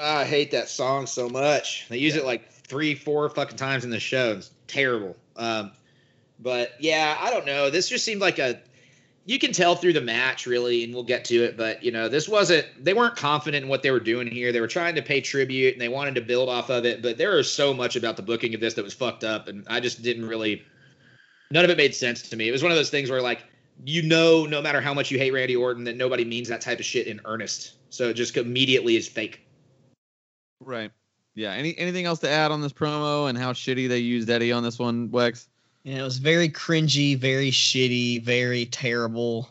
I 0.00 0.24
hate 0.24 0.50
that 0.50 0.68
song 0.68 1.06
so 1.06 1.28
much. 1.28 1.86
They 1.88 1.98
use 1.98 2.16
it 2.16 2.24
like 2.24 2.50
three, 2.50 2.94
four 2.94 3.28
fucking 3.28 3.56
times 3.56 3.84
in 3.84 3.90
the 3.90 4.00
show. 4.00 4.32
It's 4.32 4.50
terrible. 4.66 5.16
Um, 5.36 5.72
but 6.40 6.72
yeah, 6.80 7.16
I 7.20 7.30
don't 7.30 7.46
know. 7.46 7.70
This 7.70 7.88
just 7.88 8.04
seemed 8.04 8.20
like 8.20 8.38
a. 8.38 8.60
You 9.26 9.38
can 9.38 9.52
tell 9.52 9.74
through 9.74 9.94
the 9.94 10.02
match, 10.02 10.46
really, 10.46 10.84
and 10.84 10.92
we'll 10.92 11.02
get 11.02 11.24
to 11.26 11.44
it. 11.44 11.56
But 11.56 11.82
you 11.82 11.90
know, 11.90 12.08
this 12.08 12.28
wasn't. 12.28 12.66
They 12.82 12.92
weren't 12.92 13.16
confident 13.16 13.64
in 13.64 13.70
what 13.70 13.82
they 13.82 13.90
were 13.90 14.00
doing 14.00 14.26
here. 14.26 14.52
They 14.52 14.60
were 14.60 14.68
trying 14.68 14.94
to 14.96 15.02
pay 15.02 15.20
tribute 15.20 15.72
and 15.72 15.80
they 15.80 15.88
wanted 15.88 16.14
to 16.16 16.20
build 16.20 16.48
off 16.48 16.70
of 16.70 16.84
it. 16.84 17.00
But 17.02 17.16
there 17.16 17.38
is 17.38 17.50
so 17.50 17.72
much 17.72 17.96
about 17.96 18.16
the 18.16 18.22
booking 18.22 18.54
of 18.54 18.60
this 18.60 18.74
that 18.74 18.84
was 18.84 18.94
fucked 18.94 19.24
up, 19.24 19.48
and 19.48 19.66
I 19.68 19.80
just 19.80 20.02
didn't 20.02 20.26
really. 20.26 20.62
None 21.50 21.64
of 21.64 21.70
it 21.70 21.76
made 21.76 21.94
sense 21.94 22.28
to 22.30 22.36
me. 22.36 22.48
It 22.48 22.52
was 22.52 22.62
one 22.62 22.72
of 22.72 22.76
those 22.76 22.90
things 22.90 23.10
where 23.10 23.22
like 23.22 23.44
you 23.84 24.02
know, 24.02 24.46
no 24.46 24.62
matter 24.62 24.80
how 24.80 24.94
much 24.94 25.10
you 25.10 25.18
hate 25.18 25.32
Randy 25.32 25.56
Orton, 25.56 25.84
that 25.84 25.96
nobody 25.96 26.24
means 26.24 26.48
that 26.48 26.60
type 26.60 26.78
of 26.78 26.84
shit 26.84 27.06
in 27.06 27.20
earnest. 27.24 27.74
So 27.90 28.10
it 28.10 28.14
just 28.14 28.36
immediately 28.36 28.96
is 28.96 29.08
fake. 29.08 29.46
Right. 30.60 30.90
Yeah. 31.34 31.52
Any 31.52 31.76
anything 31.76 32.04
else 32.04 32.20
to 32.20 32.30
add 32.30 32.50
on 32.50 32.60
this 32.60 32.72
promo 32.72 33.28
and 33.28 33.36
how 33.36 33.52
shitty 33.52 33.88
they 33.88 33.98
used 33.98 34.30
Eddie 34.30 34.52
on 34.52 34.62
this 34.62 34.78
one, 34.78 35.08
Wex? 35.08 35.46
Yeah, 35.84 36.00
it 36.00 36.02
was 36.02 36.16
very 36.16 36.48
cringy, 36.48 37.16
very 37.16 37.50
shitty, 37.50 38.22
very 38.22 38.66
terrible. 38.66 39.48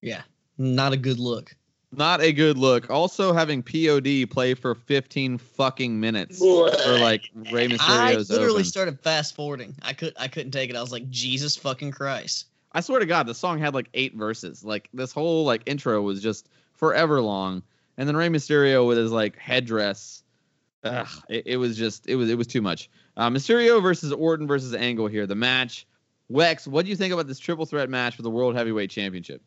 Yeah, 0.00 0.22
not 0.56 0.92
a 0.92 0.96
good 0.96 1.18
look. 1.18 1.54
Not 1.92 2.20
a 2.20 2.32
good 2.32 2.58
look. 2.58 2.90
Also 2.90 3.32
having 3.32 3.62
POD 3.62 4.28
play 4.30 4.54
for 4.54 4.74
15 4.74 5.38
fucking 5.38 6.00
minutes 6.00 6.38
for 6.38 6.70
like 6.98 7.30
Rey 7.52 7.68
Mysterio's 7.68 8.30
I 8.30 8.34
literally 8.34 8.54
open. 8.54 8.64
started 8.64 9.00
fast 9.00 9.34
forwarding. 9.34 9.74
I 9.82 9.92
could 9.92 10.14
I 10.18 10.28
couldn't 10.28 10.50
take 10.50 10.70
it. 10.70 10.76
I 10.76 10.80
was 10.80 10.92
like, 10.92 11.08
Jesus 11.10 11.56
fucking 11.56 11.92
Christ. 11.92 12.46
I 12.72 12.80
swear 12.80 13.00
to 13.00 13.06
God, 13.06 13.26
the 13.26 13.34
song 13.34 13.58
had 13.58 13.72
like 13.72 13.88
eight 13.94 14.14
verses. 14.14 14.64
Like 14.64 14.88
this 14.92 15.12
whole 15.12 15.44
like 15.44 15.62
intro 15.66 16.02
was 16.02 16.22
just 16.22 16.48
forever 16.74 17.20
long. 17.20 17.62
And 17.98 18.08
then 18.08 18.16
Rey 18.16 18.28
Mysterio 18.28 18.86
with 18.86 18.98
his 18.98 19.12
like 19.12 19.36
headdress 19.36 20.22
Ugh, 20.84 21.08
it, 21.28 21.42
it, 21.46 21.56
was 21.56 21.76
just 21.76 22.06
it 22.08 22.16
was 22.16 22.30
it 22.30 22.38
was 22.38 22.46
too 22.46 22.62
much. 22.62 22.90
Uh, 23.16 23.30
Mysterio 23.30 23.82
versus 23.82 24.12
Orton 24.12 24.46
versus 24.46 24.74
Angle 24.74 25.06
here. 25.06 25.26
The 25.26 25.34
match. 25.34 25.86
Wex, 26.30 26.66
what 26.66 26.84
do 26.84 26.90
you 26.90 26.96
think 26.96 27.12
about 27.12 27.28
this 27.28 27.38
triple 27.38 27.66
threat 27.66 27.88
match 27.88 28.16
for 28.16 28.22
the 28.22 28.30
World 28.30 28.56
Heavyweight 28.56 28.90
Championship? 28.90 29.40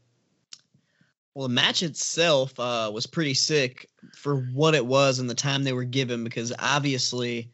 Well, 1.35 1.47
the 1.47 1.53
match 1.53 1.83
itself 1.83 2.57
uh, 2.59 2.89
was 2.93 3.05
pretty 3.05 3.33
sick 3.33 3.89
for 4.15 4.37
what 4.53 4.75
it 4.75 4.85
was 4.85 5.19
and 5.19 5.29
the 5.29 5.35
time 5.35 5.63
they 5.63 5.73
were 5.73 5.83
given 5.83 6.23
because 6.23 6.53
obviously, 6.57 7.51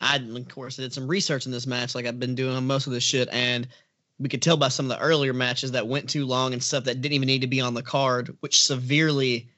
I 0.00 0.16
of 0.16 0.48
course 0.48 0.78
I 0.78 0.82
did 0.82 0.92
some 0.92 1.08
research 1.08 1.46
in 1.46 1.52
this 1.52 1.66
match 1.66 1.94
like 1.94 2.06
I've 2.06 2.20
been 2.20 2.34
doing 2.34 2.54
on 2.54 2.66
most 2.66 2.86
of 2.86 2.92
this 2.92 3.04
shit, 3.04 3.28
and 3.32 3.66
we 4.18 4.28
could 4.28 4.42
tell 4.42 4.56
by 4.56 4.68
some 4.68 4.90
of 4.90 4.96
the 4.96 5.02
earlier 5.02 5.32
matches 5.32 5.72
that 5.72 5.86
went 5.86 6.10
too 6.10 6.26
long 6.26 6.52
and 6.52 6.62
stuff 6.62 6.84
that 6.84 7.00
didn't 7.00 7.14
even 7.14 7.26
need 7.26 7.40
to 7.40 7.46
be 7.46 7.60
on 7.60 7.74
the 7.74 7.82
card, 7.82 8.36
which 8.40 8.62
severely 8.62 9.48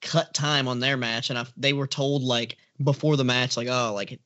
cut 0.00 0.32
time 0.34 0.68
on 0.68 0.80
their 0.80 0.96
match. 0.96 1.30
And 1.30 1.38
I, 1.38 1.46
they 1.56 1.72
were 1.72 1.86
told 1.86 2.22
like 2.22 2.58
before 2.82 3.16
the 3.16 3.24
match, 3.24 3.56
like, 3.56 3.68
oh, 3.68 3.92
like 3.94 4.20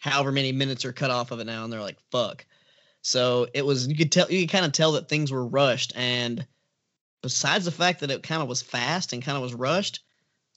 however 0.00 0.32
many 0.32 0.52
minutes 0.52 0.84
are 0.84 0.92
cut 0.92 1.10
off 1.10 1.30
of 1.30 1.40
it 1.40 1.46
now, 1.46 1.64
and 1.64 1.72
they're 1.72 1.80
like, 1.80 1.98
fuck. 2.10 2.44
So 3.02 3.46
it 3.54 3.64
was 3.64 3.86
you 3.86 3.96
could 3.96 4.10
tell 4.10 4.30
you 4.30 4.42
could 4.42 4.52
kind 4.52 4.66
of 4.66 4.72
tell 4.72 4.92
that 4.92 5.08
things 5.08 5.30
were 5.30 5.46
rushed, 5.46 5.92
and 5.94 6.46
besides 7.22 7.64
the 7.64 7.70
fact 7.70 8.00
that 8.00 8.10
it 8.10 8.22
kind 8.22 8.42
of 8.42 8.48
was 8.48 8.62
fast 8.62 9.12
and 9.12 9.22
kind 9.22 9.36
of 9.36 9.42
was 9.42 9.54
rushed, 9.54 10.00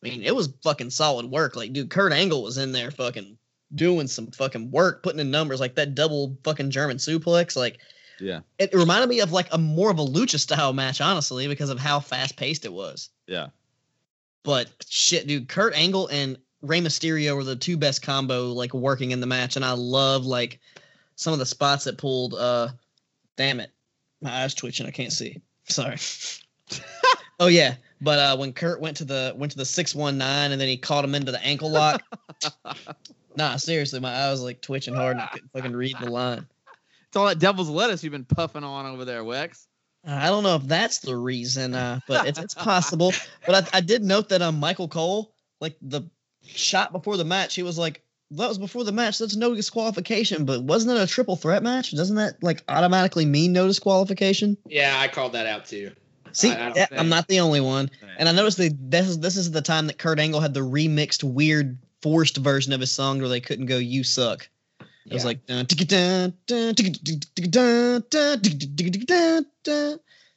I 0.03 0.09
mean, 0.09 0.23
it 0.23 0.35
was 0.35 0.53
fucking 0.63 0.89
solid 0.89 1.25
work. 1.25 1.55
Like, 1.55 1.73
dude, 1.73 1.89
Kurt 1.89 2.11
Angle 2.13 2.43
was 2.43 2.57
in 2.57 2.71
there 2.71 2.91
fucking 2.91 3.37
doing 3.73 4.07
some 4.07 4.27
fucking 4.27 4.71
work, 4.71 5.03
putting 5.03 5.19
in 5.19 5.31
numbers 5.31 5.59
like 5.59 5.75
that 5.75 5.93
double 5.95 6.37
fucking 6.43 6.71
German 6.71 6.97
suplex. 6.97 7.55
Like, 7.55 7.79
yeah, 8.19 8.39
it 8.57 8.73
reminded 8.73 9.09
me 9.09 9.19
of 9.19 9.31
like 9.31 9.47
a 9.51 9.57
more 9.57 9.91
of 9.91 9.99
a 9.99 10.05
lucha 10.05 10.39
style 10.39 10.73
match, 10.73 11.01
honestly, 11.01 11.47
because 11.47 11.69
of 11.69 11.79
how 11.79 11.99
fast 11.99 12.35
paced 12.35 12.65
it 12.65 12.73
was. 12.73 13.09
Yeah. 13.27 13.47
But 14.43 14.69
shit, 14.87 15.27
dude, 15.27 15.49
Kurt 15.49 15.75
Angle 15.75 16.07
and 16.07 16.37
Rey 16.61 16.81
Mysterio 16.81 17.35
were 17.35 17.43
the 17.43 17.55
two 17.55 17.77
best 17.77 18.01
combo 18.01 18.47
like 18.47 18.73
working 18.73 19.11
in 19.11 19.21
the 19.21 19.27
match, 19.27 19.55
and 19.55 19.63
I 19.63 19.71
love 19.71 20.25
like 20.25 20.59
some 21.15 21.33
of 21.33 21.39
the 21.39 21.45
spots 21.45 21.85
that 21.85 21.97
pulled. 21.97 22.33
Uh, 22.33 22.69
damn 23.37 23.59
it, 23.59 23.71
my 24.21 24.43
eyes 24.43 24.53
twitching. 24.53 24.85
I 24.85 24.91
can't 24.91 25.13
see. 25.13 25.41
Sorry. 25.65 25.97
oh 27.39 27.47
yeah, 27.47 27.75
but 28.01 28.19
uh, 28.19 28.37
when 28.37 28.53
Kurt 28.53 28.81
went 28.81 28.97
to 28.97 29.05
the 29.05 29.33
went 29.35 29.51
to 29.53 29.57
the 29.57 29.65
six 29.65 29.95
one 29.95 30.17
nine, 30.17 30.51
and 30.51 30.59
then 30.59 30.67
he 30.67 30.77
caught 30.77 31.05
him 31.05 31.15
into 31.15 31.31
the 31.31 31.43
ankle 31.43 31.69
lock. 31.69 32.03
nah, 33.35 33.55
seriously, 33.55 33.99
my 33.99 34.27
eyes 34.27 34.41
like 34.41 34.61
twitching 34.61 34.95
hard, 34.95 35.17
and 35.17 35.21
I 35.21 35.27
couldn't 35.27 35.51
fucking 35.53 35.75
read 35.75 35.95
the 35.99 36.09
line. 36.09 36.45
It's 37.07 37.17
all 37.17 37.25
that 37.25 37.39
devil's 37.39 37.69
lettuce 37.69 38.03
you've 38.03 38.11
been 38.11 38.25
puffing 38.25 38.63
on 38.63 38.85
over 38.85 39.03
there, 39.05 39.23
Wex. 39.23 39.65
I 40.05 40.27
don't 40.27 40.43
know 40.43 40.55
if 40.55 40.63
that's 40.63 40.99
the 40.99 41.15
reason, 41.15 41.73
uh, 41.73 41.99
but 42.07 42.27
it's, 42.27 42.39
it's 42.39 42.53
possible. 42.55 43.13
But 43.45 43.73
I, 43.73 43.77
I 43.77 43.81
did 43.81 44.03
note 44.03 44.29
that 44.29 44.41
um, 44.41 44.59
Michael 44.59 44.87
Cole, 44.87 45.33
like 45.59 45.75
the 45.81 46.03
shot 46.55 46.91
before 46.91 47.17
the 47.17 47.25
match, 47.25 47.55
he 47.55 47.63
was 47.63 47.77
like, 47.77 48.03
that 48.31 48.47
was 48.47 48.57
before 48.57 48.83
the 48.83 48.91
match. 48.91 49.17
That's 49.17 49.35
no 49.35 49.55
disqualification. 49.55 50.45
But 50.45 50.63
wasn't 50.63 50.97
it 50.97 51.01
a 51.01 51.07
triple 51.07 51.35
threat 51.35 51.63
match? 51.63 51.95
Doesn't 51.95 52.17
that 52.17 52.41
like 52.43 52.63
automatically 52.67 53.25
mean 53.25 53.53
no 53.53 53.67
disqualification? 53.67 54.57
Yeah, 54.65 54.95
I 54.99 55.07
called 55.07 55.33
that 55.33 55.47
out 55.47 55.65
too. 55.65 55.91
See, 56.31 56.51
I, 56.51 56.87
I'm 56.91 57.09
not 57.09 57.27
the 57.27 57.39
only 57.39 57.59
one. 57.59 57.89
And 58.17 58.29
I 58.29 58.31
noticed 58.31 58.57
that 58.59 58.77
this 58.91 59.07
is 59.07 59.19
this 59.19 59.35
is 59.35 59.51
the 59.51 59.61
time 59.61 59.87
that 59.87 59.97
Kurt 59.97 60.19
Angle 60.19 60.41
had 60.41 60.53
the 60.53 60.59
remixed 60.59 61.23
weird 61.23 61.79
forced 62.01 62.37
version 62.37 62.71
of 62.71 62.79
his 62.79 62.91
song 62.91 63.19
where 63.19 63.29
they 63.29 63.41
couldn't 63.41 63.65
go 63.65 63.77
"You 63.77 64.03
suck." 64.03 64.47
It 65.05 65.13
was 65.13 65.25
like 65.25 65.39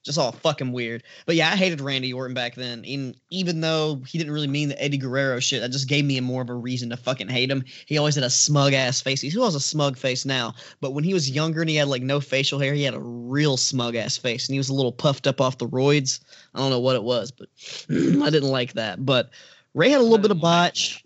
just 0.03 0.19
all 0.19 0.33
fucking 0.33 0.73
weird. 0.73 1.05
But 1.27 1.37
yeah, 1.37 1.51
I 1.51 1.57
hated 1.57 1.81
Randy 1.81 2.13
Orton 2.13 2.35
back 2.35 2.55
then. 2.55 2.85
Even 2.85 3.15
even 3.31 3.61
though 3.61 4.03
he 4.07 4.19
didn't 4.19 4.33
really 4.33 4.49
mean 4.49 4.69
the 4.69 4.83
Eddie 4.83 4.99
Guerrero 4.99 5.39
shit, 5.39 5.61
that 5.61 5.71
just 5.71 5.89
gave 5.89 6.05
me 6.05 6.19
a 6.19 6.23
more 6.23 6.43
of 6.43 6.51
a 6.51 6.55
reason 6.55 6.91
to 6.91 6.97
fucking 6.97 7.29
hate 7.29 7.51
him. 7.51 7.65
He 7.87 7.99
always 7.99 8.17
had 8.17 8.25
a 8.25 8.31
smug 8.31 8.73
ass 8.73 9.01
face. 9.01 9.21
He 9.21 9.31
still 9.31 9.45
has 9.45 9.55
a 9.55 9.61
smug 9.61 9.97
face 9.97 10.25
now, 10.25 10.55
but 10.81 10.93
when 10.93 11.05
he 11.05 11.15
was 11.15 11.31
younger 11.31 11.61
and 11.61 11.71
he 11.71 11.77
had 11.77 11.89
like 11.89 12.03
no 12.03 12.21
facial 12.21 12.59
hair, 12.59 12.75
he 12.75 12.83
had 12.83 12.95
a 12.95 13.01
real 13.01 13.57
smug 13.57 13.95
ass 13.95 14.17
face, 14.17 14.49
and 14.49 14.55
he 14.55 14.59
was 14.59 14.69
a 14.69 14.75
little 14.75 14.93
puffed 14.93 15.27
up 15.27 15.41
off 15.41 15.59
the 15.59 15.69
roids. 15.69 16.21
I 16.55 16.59
don't 16.59 16.71
know 16.71 16.81
what 16.81 16.97
it 16.97 17.05
was, 17.05 17.31
but 17.31 17.49
I 17.91 18.31
didn't 18.31 18.51
like 18.51 18.73
that. 18.75 19.05
But 19.05 19.31
Rey 19.75 19.91
had 19.91 20.01
a 20.01 20.05
little 20.05 20.19
bit 20.19 20.31
of 20.31 20.41
botch. 20.41 21.05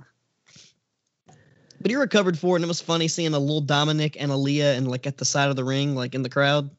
But 1.78 1.90
he 1.90 1.96
recovered 1.96 2.38
for 2.38 2.56
it, 2.56 2.60
and 2.60 2.64
it 2.64 2.68
was 2.68 2.80
funny 2.80 3.06
seeing 3.06 3.34
a 3.34 3.38
little 3.38 3.62
Dominik 3.62 4.16
and 4.18 4.32
Aaliyah 4.32 4.76
and 4.76 4.88
like 4.88 5.06
at 5.06 5.18
the 5.18 5.26
side 5.26 5.50
of 5.50 5.56
the 5.56 5.62
ring, 5.62 5.94
like 5.94 6.14
in 6.14 6.22
the 6.22 6.30
crowd. 6.30 6.70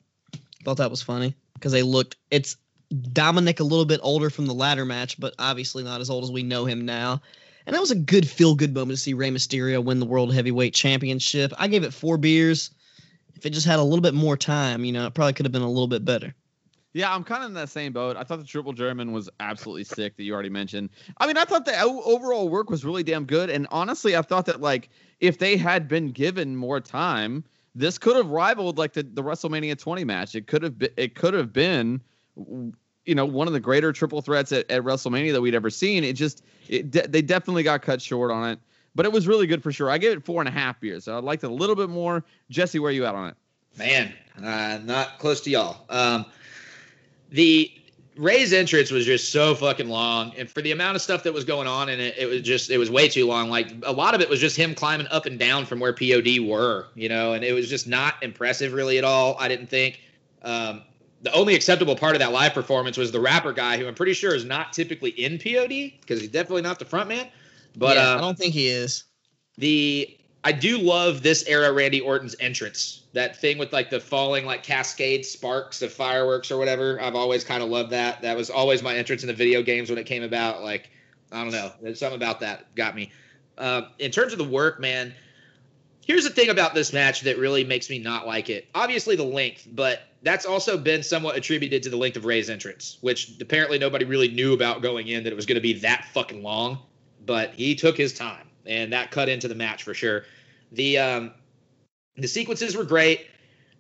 Thought 0.64 0.78
that 0.78 0.90
was 0.90 1.04
funny 1.04 1.36
because 1.58 1.72
they 1.72 1.84
looked. 1.84 2.16
It's 2.32 2.56
Dominik 2.94 3.60
a 3.60 3.64
little 3.64 3.86
bit 3.86 4.00
older 4.04 4.30
from 4.30 4.46
the 4.46 4.54
ladder 4.54 4.86
match, 4.86 5.20
but 5.20 5.34
obviously 5.40 5.84
not 5.84 6.02
as 6.02 6.10
old 6.10 6.24
as 6.24 6.32
we 6.32 6.44
know 6.44 6.66
him 6.66 6.86
now. 6.86 7.22
And 7.66 7.76
that 7.76 7.82
was 7.82 7.92
a 7.92 7.96
good 7.96 8.28
feel 8.28 8.56
good 8.56 8.74
moment 8.74 8.98
to 8.98 9.04
see 9.04 9.14
Rey 9.14 9.30
Mysterio 9.30 9.84
win 9.84 10.00
the 10.00 10.06
World 10.06 10.34
Heavyweight 10.34 10.74
Championship. 10.74 11.52
I 11.58 11.68
gave 11.68 11.84
it 11.84 11.94
four 11.94 12.18
beers. 12.18 12.72
if 13.36 13.46
it 13.46 13.50
just 13.50 13.68
had 13.68 13.80
a 13.80 13.84
little 13.84 14.02
bit 14.02 14.14
more 14.14 14.38
time, 14.38 14.86
you 14.86 14.94
know, 14.94 15.06
it 15.06 15.14
probably 15.14 15.34
could 15.34 15.46
have 15.46 15.52
been 15.52 15.62
a 15.62 15.70
little 15.70 15.88
bit 15.88 16.06
better. 16.06 16.34
Yeah, 16.94 17.14
I'm 17.14 17.24
kind 17.24 17.44
of 17.44 17.50
in 17.50 17.54
that 17.56 17.70
same 17.70 17.92
boat. 17.92 18.16
I 18.16 18.24
thought 18.24 18.40
the 18.40 18.46
triple 18.46 18.74
German 18.74 19.12
was 19.12 19.30
absolutely 19.40 19.84
sick 19.84 20.16
that 20.16 20.24
you 20.24 20.34
already 20.34 20.50
mentioned. 20.50 20.90
I 21.18 21.28
mean, 21.28 21.38
I 21.38 21.44
thought 21.44 21.66
the 21.66 21.80
overall 21.80 22.50
work 22.50 22.70
was 22.70 22.86
really 22.86 23.04
damn 23.04 23.26
good. 23.26 23.50
And 23.50 23.68
honestly, 23.70 24.16
I 24.16 24.22
thought 24.22 24.46
that 24.46 24.62
like 24.62 24.90
if 25.20 25.38
they 25.38 25.58
had 25.58 25.88
been 25.88 26.12
given 26.12 26.56
more 26.56 26.80
time, 26.80 27.44
this 27.76 27.98
could 27.98 28.16
have 28.16 28.30
rivaled 28.30 28.78
like 28.78 28.94
the, 28.94 29.04
the 29.04 29.24
WrestleMania 29.24 29.78
20 29.78 30.04
match. 30.04 30.36
It 30.36 30.48
could 30.48 30.64
have 30.64 30.78
been, 30.78 30.90
it 30.98 31.16
could 31.16 31.34
have 31.34 31.54
been, 31.54 32.02
you 32.36 33.16
know, 33.16 33.26
one 33.26 33.48
of 33.48 33.54
the 33.54 33.60
greater 33.60 33.94
triple 33.94 34.22
threats 34.22 34.52
at, 34.52 34.70
at 34.72 34.84
WrestleMania 34.84 35.34
that 35.34 35.42
we'd 35.42 35.56
ever 35.56 35.70
seen. 35.70 36.04
It 36.04 36.14
just, 36.14 36.44
it 36.68 36.92
de- 36.92 37.08
they 37.08 37.22
definitely 37.22 37.64
got 37.64 37.82
cut 37.82 38.02
short 38.02 38.32
on 38.32 38.50
it, 38.50 38.60
but 38.96 39.06
it 39.06 39.12
was 39.12 39.28
really 39.28 39.48
good 39.48 39.62
for 39.62 39.72
sure. 39.72 39.90
I 39.90 39.98
gave 39.98 40.18
it 40.18 40.26
four 40.26 40.42
and 40.42 40.48
a 40.48 40.52
half 40.52 40.80
beers. 40.80 41.06
So 41.06 41.16
I 41.16 41.20
liked 41.20 41.44
it 41.44 41.52
a 41.52 41.54
little 41.54 41.76
bit 41.76 41.90
more. 41.90 42.26
Jesse, 42.50 42.80
where 42.80 42.90
are 42.90 42.94
you 42.94 43.06
at 43.06 43.16
on 43.16 43.30
it? 43.30 43.36
Man, 43.78 44.14
uh, 44.44 44.80
not 44.84 45.20
close 45.20 45.42
to 45.42 45.52
y'all. 45.52 45.86
Um, 45.90 46.26
the 47.30 47.72
Rey's 48.18 48.54
entrance 48.54 48.92
was 48.92 49.06
just 49.06 49.32
so 49.32 49.54
fucking 49.56 49.88
long, 49.90 50.34
and 50.38 50.50
for 50.50 50.62
the 50.62 50.72
amount 50.72 50.96
of 50.96 51.02
stuff 51.02 51.24
that 51.24 51.34
was 51.34 51.44
going 51.44 51.68
on 51.68 51.90
in 51.90 52.00
it, 52.00 52.16
it 52.18 52.26
was 52.26 52.42
just 52.42 52.70
it 52.70 52.78
was 52.78 52.90
way 52.90 53.08
too 53.08 53.28
long. 53.28 53.50
Like 53.50 53.72
a 53.84 53.92
lot 53.92 54.16
of 54.16 54.22
it 54.22 54.30
was 54.30 54.40
just 54.40 54.58
him 54.58 54.76
climbing 54.76 55.08
up 55.08 55.26
and 55.26 55.38
down 55.38 55.66
from 55.66 55.80
where 55.80 55.94
POD 55.94 56.40
were, 56.40 56.88
you 56.96 57.10
know, 57.10 57.34
and 57.34 57.44
it 57.44 57.54
was 57.54 57.70
just 57.70 57.88
not 57.88 58.16
impressive 58.24 58.74
really 58.74 58.98
at 58.98 59.04
all. 59.04 59.38
I 59.40 59.48
didn't 59.48 59.68
think. 59.68 60.02
Um, 60.42 60.84
the 61.22 61.32
only 61.34 61.56
acceptable 61.56 61.96
part 61.96 62.16
of 62.16 62.20
that 62.20 62.32
live 62.32 62.54
performance 62.54 62.98
was 62.98 63.12
the 63.12 63.20
rapper 63.20 63.54
guy, 63.54 63.78
who 63.78 63.88
I'm 63.88 63.96
pretty 63.96 64.14
sure 64.14 64.36
is 64.36 64.46
not 64.46 64.74
typically 64.74 65.10
in 65.12 65.40
POD 65.40 66.00
because 66.02 66.20
he's 66.20 66.30
definitely 66.30 66.62
not 66.62 66.80
the 66.80 66.86
front 66.86 67.10
man. 67.10 67.28
But 67.76 67.98
yeah, 67.98 68.14
uh, 68.14 68.18
I 68.18 68.22
don't 68.22 68.38
think 68.38 68.54
he 68.54 68.68
is. 68.68 69.04
The 69.58 70.17
I 70.44 70.52
do 70.52 70.78
love 70.78 71.24
this 71.24 71.46
era 71.48 71.72
Randy 71.72 72.00
Orton's 72.00 72.36
entrance. 72.40 73.04
That 73.14 73.38
thing 73.38 73.58
with 73.58 73.74
like 73.74 73.90
the 73.90 74.00
falling 74.00 74.46
like 74.46 74.64
cascade 74.64 75.26
sparks 75.26 75.82
of 75.82 75.92
fireworks 75.92 76.52
or 76.52 76.58
whatever. 76.58 77.02
I've 77.02 77.16
always 77.16 77.44
kind 77.44 77.64
of 77.64 77.70
loved 77.70 77.92
that. 77.92 78.22
That 78.22 78.38
was 78.38 78.50
always 78.50 78.84
my 78.84 78.96
entrance 78.96 79.24
in 79.24 79.28
the 79.28 79.34
video 79.34 79.62
games 79.62 79.90
when 79.90 79.98
it 79.98 80.06
came 80.06 80.24
about. 80.24 80.64
Like 80.64 80.90
I 81.32 81.44
don't 81.44 81.52
know, 81.52 81.72
there's 81.82 82.00
something 82.00 82.16
about 82.16 82.40
that 82.42 82.74
got 82.76 82.96
me. 82.96 83.12
Uh, 83.58 83.84
in 84.00 84.12
terms 84.12 84.32
of 84.32 84.38
the 84.38 84.46
work, 84.46 84.80
man. 84.80 85.14
Here's 86.06 86.24
the 86.24 86.30
thing 86.30 86.48
about 86.50 86.74
this 86.74 86.94
match 86.94 87.20
that 87.22 87.38
really 87.38 87.66
makes 87.66 87.90
me 87.90 88.00
not 88.00 88.26
like 88.26 88.50
it. 88.50 88.70
Obviously 88.74 89.18
the 89.18 89.26
length, 89.26 89.68
but 89.70 90.04
that's 90.24 90.46
also 90.46 90.78
been 90.78 91.04
somewhat 91.04 91.36
attributed 91.36 91.84
to 91.84 91.90
the 91.90 91.98
length 91.98 92.16
of 92.16 92.24
Rey's 92.24 92.50
entrance, 92.50 92.98
which 93.02 93.34
apparently 93.42 93.78
nobody 93.78 94.06
really 94.06 94.30
knew 94.30 94.54
about 94.54 94.82
going 94.82 95.10
in 95.10 95.26
that 95.26 95.34
it 95.34 95.36
was 95.36 95.46
going 95.46 95.56
to 95.56 95.62
be 95.62 95.74
that 95.80 96.06
fucking 96.14 96.42
long. 96.42 96.80
But 97.26 97.56
he 97.56 97.76
took 97.76 97.98
his 97.98 98.14
time, 98.14 98.47
and 98.68 98.94
that 98.94 99.12
cut 99.12 99.30
into 99.30 99.48
the 99.48 99.56
match 99.56 99.84
for 99.84 99.94
sure. 99.94 100.26
The 100.72 100.98
um, 100.98 101.32
the 102.16 102.28
sequences 102.28 102.76
were 102.76 102.84
great. 102.84 103.28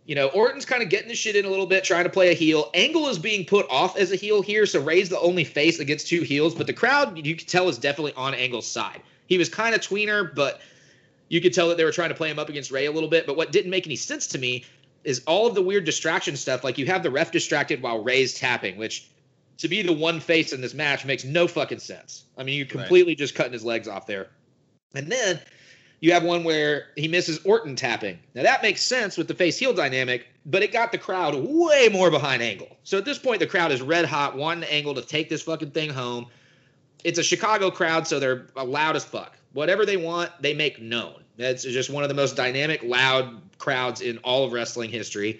You 0.05 0.15
know, 0.15 0.29
Orton's 0.29 0.65
kind 0.65 0.81
of 0.81 0.89
getting 0.89 1.09
the 1.09 1.15
shit 1.15 1.35
in 1.35 1.43
a 1.43 1.49
little 1.49 1.65
bit, 1.65 1.83
trying 1.83 2.05
to 2.05 2.09
play 2.09 2.31
a 2.31 2.33
heel. 2.33 2.69
Angle 2.73 3.09
is 3.09 3.19
being 3.19 3.45
put 3.45 3.69
off 3.69 3.97
as 3.97 4.13
a 4.13 4.15
heel 4.15 4.41
here, 4.41 4.65
so 4.65 4.81
Rey's 4.81 5.09
the 5.09 5.19
only 5.19 5.43
face 5.43 5.79
against 5.79 6.07
two 6.07 6.21
heels. 6.21 6.55
But 6.55 6.65
the 6.65 6.73
crowd, 6.73 7.25
you 7.25 7.35
could 7.35 7.47
tell, 7.47 7.67
is 7.67 7.77
definitely 7.77 8.13
on 8.13 8.33
Angle's 8.33 8.67
side. 8.67 9.01
He 9.27 9.37
was 9.37 9.49
kind 9.49 9.75
of 9.75 9.81
tweener, 9.81 10.33
but 10.33 10.61
you 11.27 11.41
could 11.41 11.53
tell 11.53 11.67
that 11.67 11.77
they 11.77 11.83
were 11.83 11.91
trying 11.91 12.09
to 12.09 12.15
play 12.15 12.29
him 12.29 12.39
up 12.39 12.47
against 12.47 12.71
Rey 12.71 12.85
a 12.85 12.91
little 12.91 13.09
bit. 13.09 13.25
But 13.25 13.35
what 13.35 13.51
didn't 13.51 13.69
make 13.69 13.85
any 13.85 13.97
sense 13.97 14.27
to 14.27 14.37
me 14.37 14.63
is 15.03 15.23
all 15.27 15.47
of 15.47 15.55
the 15.55 15.61
weird 15.61 15.83
distraction 15.83 16.37
stuff. 16.37 16.63
Like 16.63 16.77
you 16.77 16.85
have 16.85 17.03
the 17.03 17.11
ref 17.11 17.31
distracted 17.31 17.81
while 17.81 18.01
Rey's 18.01 18.33
tapping, 18.33 18.77
which 18.77 19.09
to 19.57 19.67
be 19.67 19.81
the 19.81 19.93
one 19.93 20.19
face 20.19 20.53
in 20.53 20.61
this 20.61 20.73
match 20.73 21.05
makes 21.05 21.23
no 21.23 21.47
fucking 21.47 21.79
sense. 21.79 22.23
I 22.37 22.43
mean, 22.43 22.57
you're 22.57 22.65
completely 22.65 23.11
right. 23.11 23.17
just 23.17 23.35
cutting 23.35 23.53
his 23.53 23.65
legs 23.65 23.87
off 23.87 24.07
there. 24.07 24.27
And 24.95 25.11
then 25.11 25.39
you 25.99 26.13
have 26.13 26.23
one 26.23 26.43
where 26.43 26.87
he 26.95 27.07
misses 27.07 27.39
Orton 27.45 27.75
tapping. 27.75 28.19
Now 28.35 28.43
that 28.43 28.61
makes 28.61 28.81
sense 28.81 29.17
with 29.17 29.27
the 29.27 29.33
face 29.33 29.57
heel 29.57 29.73
dynamic, 29.73 30.27
but 30.45 30.63
it 30.63 30.71
got 30.71 30.91
the 30.91 30.97
crowd 30.97 31.35
way 31.35 31.89
more 31.91 32.11
behind 32.11 32.41
Angle. 32.41 32.77
So 32.83 32.97
at 32.97 33.05
this 33.05 33.17
point, 33.17 33.39
the 33.39 33.47
crowd 33.47 33.71
is 33.71 33.81
red 33.81 34.05
hot, 34.05 34.35
wanting 34.35 34.69
Angle 34.69 34.95
to 34.95 35.01
take 35.01 35.29
this 35.29 35.41
fucking 35.41 35.71
thing 35.71 35.89
home. 35.89 36.27
It's 37.03 37.19
a 37.19 37.23
Chicago 37.23 37.69
crowd, 37.71 38.07
so 38.07 38.19
they're 38.19 38.47
loud 38.55 38.95
as 38.95 39.03
fuck. 39.03 39.37
Whatever 39.53 39.85
they 39.85 39.97
want, 39.97 40.31
they 40.41 40.53
make 40.53 40.81
known. 40.81 41.23
That's 41.37 41.63
just 41.63 41.89
one 41.89 42.03
of 42.03 42.09
the 42.09 42.15
most 42.15 42.35
dynamic, 42.35 42.83
loud 42.83 43.41
crowds 43.57 44.01
in 44.01 44.17
all 44.19 44.45
of 44.45 44.53
wrestling 44.53 44.89
history. 44.89 45.39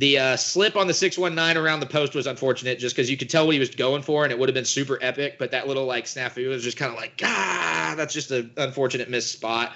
The 0.00 0.18
uh, 0.18 0.36
slip 0.36 0.76
on 0.76 0.86
the 0.86 0.94
619 0.94 1.62
around 1.62 1.80
the 1.80 1.86
post 1.86 2.14
was 2.14 2.26
unfortunate 2.26 2.78
just 2.78 2.96
because 2.96 3.10
you 3.10 3.18
could 3.18 3.28
tell 3.28 3.44
what 3.44 3.52
he 3.52 3.58
was 3.58 3.68
going 3.68 4.00
for 4.00 4.24
and 4.24 4.32
it 4.32 4.38
would 4.38 4.48
have 4.48 4.54
been 4.54 4.64
super 4.64 4.98
epic. 5.02 5.38
But 5.38 5.50
that 5.50 5.68
little 5.68 5.84
like 5.84 6.06
snafu 6.06 6.48
was 6.48 6.64
just 6.64 6.78
kind 6.78 6.90
of 6.90 6.96
like, 6.96 7.20
ah, 7.22 7.92
that's 7.98 8.14
just 8.14 8.30
an 8.30 8.50
unfortunate 8.56 9.10
missed 9.10 9.30
spot. 9.30 9.74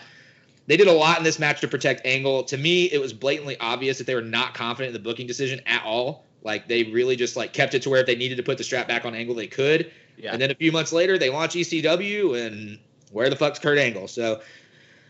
They 0.66 0.78
did 0.78 0.88
a 0.88 0.92
lot 0.92 1.18
in 1.18 1.24
this 1.24 1.38
match 1.38 1.60
to 1.60 1.68
protect 1.68 2.06
Angle. 2.06 2.44
To 2.44 2.56
me, 2.56 2.86
it 2.86 3.02
was 3.02 3.12
blatantly 3.12 3.59
obvious 3.60 3.98
that 3.98 4.06
they 4.06 4.14
were 4.14 4.22
not 4.22 4.55
confident 4.55 4.96
in 4.96 5.02
the 5.02 5.06
booking 5.06 5.26
decision 5.26 5.60
at 5.66 5.84
all. 5.84 6.24
Like 6.42 6.68
they 6.68 6.84
really 6.84 7.16
just 7.16 7.36
like 7.36 7.52
kept 7.52 7.74
it 7.74 7.82
to 7.82 7.90
where 7.90 8.01
if 8.01 8.06
they 8.06 8.16
needed 8.16 8.36
to 8.38 8.42
put 8.42 8.56
the 8.56 8.64
strap 8.64 8.88
back 8.88 9.05
on 9.05 9.14
Angle, 9.14 9.34
they 9.34 9.46
could. 9.46 9.92
Yeah. 10.16 10.32
And 10.32 10.40
then 10.40 10.51
a 10.51 10.55
few 10.55 10.72
months 10.72 10.90
later, 10.90 11.18
they 11.18 11.28
launch 11.28 11.52
ECW, 11.52 12.46
and 12.46 12.78
where 13.12 13.28
the 13.28 13.36
fuck's 13.36 13.59
Kurt 13.59 13.76
Angle? 13.76 14.09
So 14.09 14.40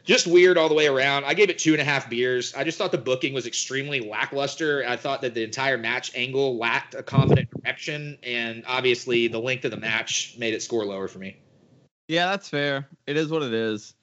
just 0.05 0.27
weird 0.27 0.59
all 0.59 0.69
the 0.69 0.75
way 0.75 0.87
around. 0.87 1.25
I 1.25 1.35
gave 1.35 1.51
it 1.51 1.59
two 1.59 1.73
and 1.73 1.81
a 1.81 1.85
half 1.85 2.09
beers. 2.09 2.55
I 2.55 2.63
just 2.63 2.79
thought 2.79 2.93
the 2.93 2.99
booking 2.99 3.33
was 3.33 3.47
extremely 3.47 4.01
lackluster. 4.01 4.85
I 4.87 4.97
thought 4.97 5.23
that 5.23 5.35
the 5.35 5.43
entire 5.43 5.79
match 5.79 6.15
angle 6.15 6.59
lacked 6.59 6.95
a 6.95 7.03
confident 7.03 7.49
direction, 7.51 8.19
and 8.23 8.65
obviously 8.67 9.29
the 9.29 9.41
length 9.41 9.65
of 9.65 9.71
the 9.71 9.79
match 9.79 10.37
made 10.39 10.55
it 10.55 10.63
score 10.63 10.85
lower 10.85 11.09
for 11.09 11.19
me. 11.19 11.39
Yeah, 12.07 12.27
that's 12.27 12.49
fair. 12.49 12.87
It 13.07 13.17
is 13.17 13.29
what 13.29 13.43
it 13.43 13.55
is. 13.55 13.95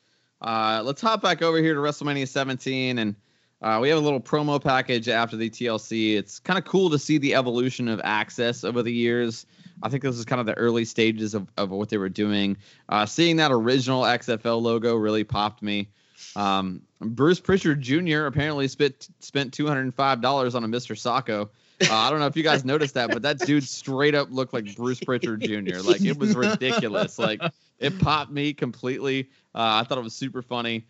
Uh, 0.41 0.81
let's 0.83 1.01
hop 1.01 1.21
back 1.21 1.43
over 1.43 1.59
here 1.59 1.75
to 1.75 1.79
WrestleMania 1.79 2.27
17, 2.27 2.97
and 2.97 3.15
uh, 3.61 3.77
we 3.79 3.89
have 3.89 3.99
a 3.99 4.01
little 4.01 4.19
promo 4.19 4.61
package 4.61 5.07
after 5.07 5.37
the 5.37 5.51
TLC. 5.51 6.17
It's 6.17 6.39
kind 6.39 6.57
of 6.57 6.65
cool 6.65 6.89
to 6.89 6.97
see 6.97 7.19
the 7.19 7.35
evolution 7.35 7.87
of 7.87 8.01
Access 8.03 8.63
over 8.63 8.81
the 8.81 8.91
years. 8.91 9.45
I 9.83 9.89
think 9.89 10.03
this 10.03 10.17
is 10.17 10.25
kind 10.25 10.39
of 10.39 10.45
the 10.45 10.57
early 10.57 10.85
stages 10.85 11.33
of, 11.33 11.47
of 11.57 11.69
what 11.71 11.89
they 11.89 11.97
were 11.97 12.09
doing. 12.09 12.57
Uh, 12.89 13.05
seeing 13.05 13.37
that 13.37 13.51
original 13.51 14.03
XFL 14.03 14.61
logo 14.61 14.95
really 14.95 15.23
popped 15.23 15.61
me. 15.61 15.89
Um, 16.35 16.81
Bruce 16.99 17.39
Prichard 17.39 17.81
Jr. 17.81 18.25
apparently 18.25 18.67
spent 18.67 19.09
spent 19.19 19.53
two 19.53 19.67
hundred 19.67 19.81
and 19.81 19.95
five 19.95 20.21
dollars 20.21 20.55
on 20.55 20.63
a 20.63 20.67
Mr. 20.67 20.95
Socko. 20.95 21.49
Uh, 21.81 21.95
I 21.95 22.11
don't 22.11 22.19
know 22.19 22.27
if 22.27 22.37
you 22.37 22.43
guys 22.43 22.63
noticed 22.63 22.93
that, 22.93 23.09
but 23.09 23.23
that 23.23 23.39
dude 23.39 23.63
straight 23.63 24.13
up 24.13 24.27
looked 24.31 24.53
like 24.53 24.75
Bruce 24.75 24.99
Prichard 24.99 25.41
Jr. 25.41 25.79
Like 25.79 26.01
it 26.01 26.17
was 26.17 26.35
ridiculous. 26.35 27.17
Like 27.17 27.41
it 27.79 27.99
popped 27.99 28.31
me 28.31 28.53
completely. 28.53 29.29
Uh, 29.55 29.81
I 29.81 29.83
thought 29.83 29.97
it 29.97 30.03
was 30.03 30.13
super 30.13 30.41
funny. 30.43 30.85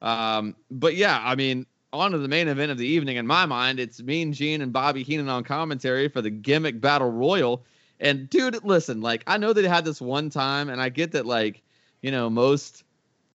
Um, 0.00 0.54
but 0.70 0.94
yeah, 0.94 1.20
I 1.22 1.34
mean, 1.34 1.66
on 1.92 2.12
to 2.12 2.18
the 2.18 2.28
main 2.28 2.48
event 2.48 2.70
of 2.70 2.78
the 2.78 2.86
evening. 2.86 3.16
In 3.16 3.26
my 3.26 3.46
mind, 3.46 3.80
it's 3.80 4.00
Mean 4.02 4.32
Gene 4.32 4.62
and 4.62 4.72
Bobby 4.72 5.02
Heenan 5.02 5.28
on 5.28 5.44
commentary 5.44 6.08
for 6.08 6.22
the 6.22 6.30
gimmick 6.30 6.80
battle 6.80 7.10
royal. 7.10 7.64
And 8.00 8.28
dude, 8.28 8.62
listen, 8.64 9.00
like 9.00 9.22
I 9.26 9.38
know 9.38 9.52
they 9.52 9.66
had 9.66 9.84
this 9.84 10.00
one 10.00 10.30
time, 10.30 10.68
and 10.68 10.80
I 10.80 10.88
get 10.88 11.12
that 11.12 11.26
like 11.26 11.62
you 12.02 12.10
know 12.10 12.28
most 12.28 12.84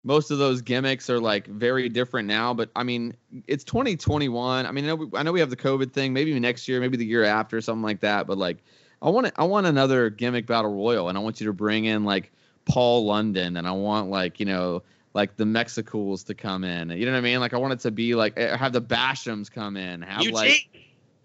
most 0.03 0.31
of 0.31 0.37
those 0.37 0.61
gimmicks 0.61 1.09
are 1.09 1.19
like 1.19 1.47
very 1.47 1.89
different 1.89 2.27
now. 2.27 2.53
But 2.53 2.69
I 2.75 2.83
mean, 2.83 3.15
it's 3.47 3.63
2021. 3.63 4.65
I 4.65 4.71
mean, 4.71 4.85
I 4.85 4.87
know, 4.87 4.95
we, 4.95 5.07
I 5.15 5.23
know 5.23 5.31
we 5.31 5.39
have 5.39 5.49
the 5.49 5.55
COVID 5.55 5.91
thing. 5.91 6.13
Maybe 6.13 6.37
next 6.39 6.67
year, 6.67 6.79
maybe 6.79 6.97
the 6.97 7.05
year 7.05 7.23
after, 7.23 7.61
something 7.61 7.83
like 7.83 7.99
that. 8.01 8.27
But 8.27 8.37
like, 8.37 8.57
I 9.01 9.09
want 9.09 9.31
I 9.35 9.43
want 9.43 9.67
another 9.67 10.09
gimmick 10.09 10.45
battle 10.45 10.73
royal, 10.73 11.09
and 11.09 11.17
I 11.17 11.21
want 11.21 11.39
you 11.39 11.47
to 11.47 11.53
bring 11.53 11.85
in 11.85 12.03
like 12.03 12.31
Paul 12.65 13.05
London, 13.05 13.57
and 13.57 13.67
I 13.67 13.71
want 13.71 14.09
like 14.09 14.39
you 14.39 14.45
know 14.45 14.83
like 15.13 15.35
the 15.35 15.45
Mexicools 15.45 16.23
to 16.25 16.33
come 16.33 16.63
in. 16.63 16.89
You 16.91 17.05
know 17.05 17.11
what 17.11 17.17
I 17.17 17.21
mean? 17.21 17.39
Like 17.39 17.53
I 17.53 17.57
want 17.57 17.73
it 17.73 17.79
to 17.81 17.91
be 17.91 18.15
like 18.15 18.33
eh, 18.37 18.55
have 18.55 18.73
the 18.73 18.81
Bashams 18.81 19.51
come 19.51 19.75
in, 19.75 20.01
have 20.01 20.21
Eugene. 20.21 20.33
like 20.33 20.69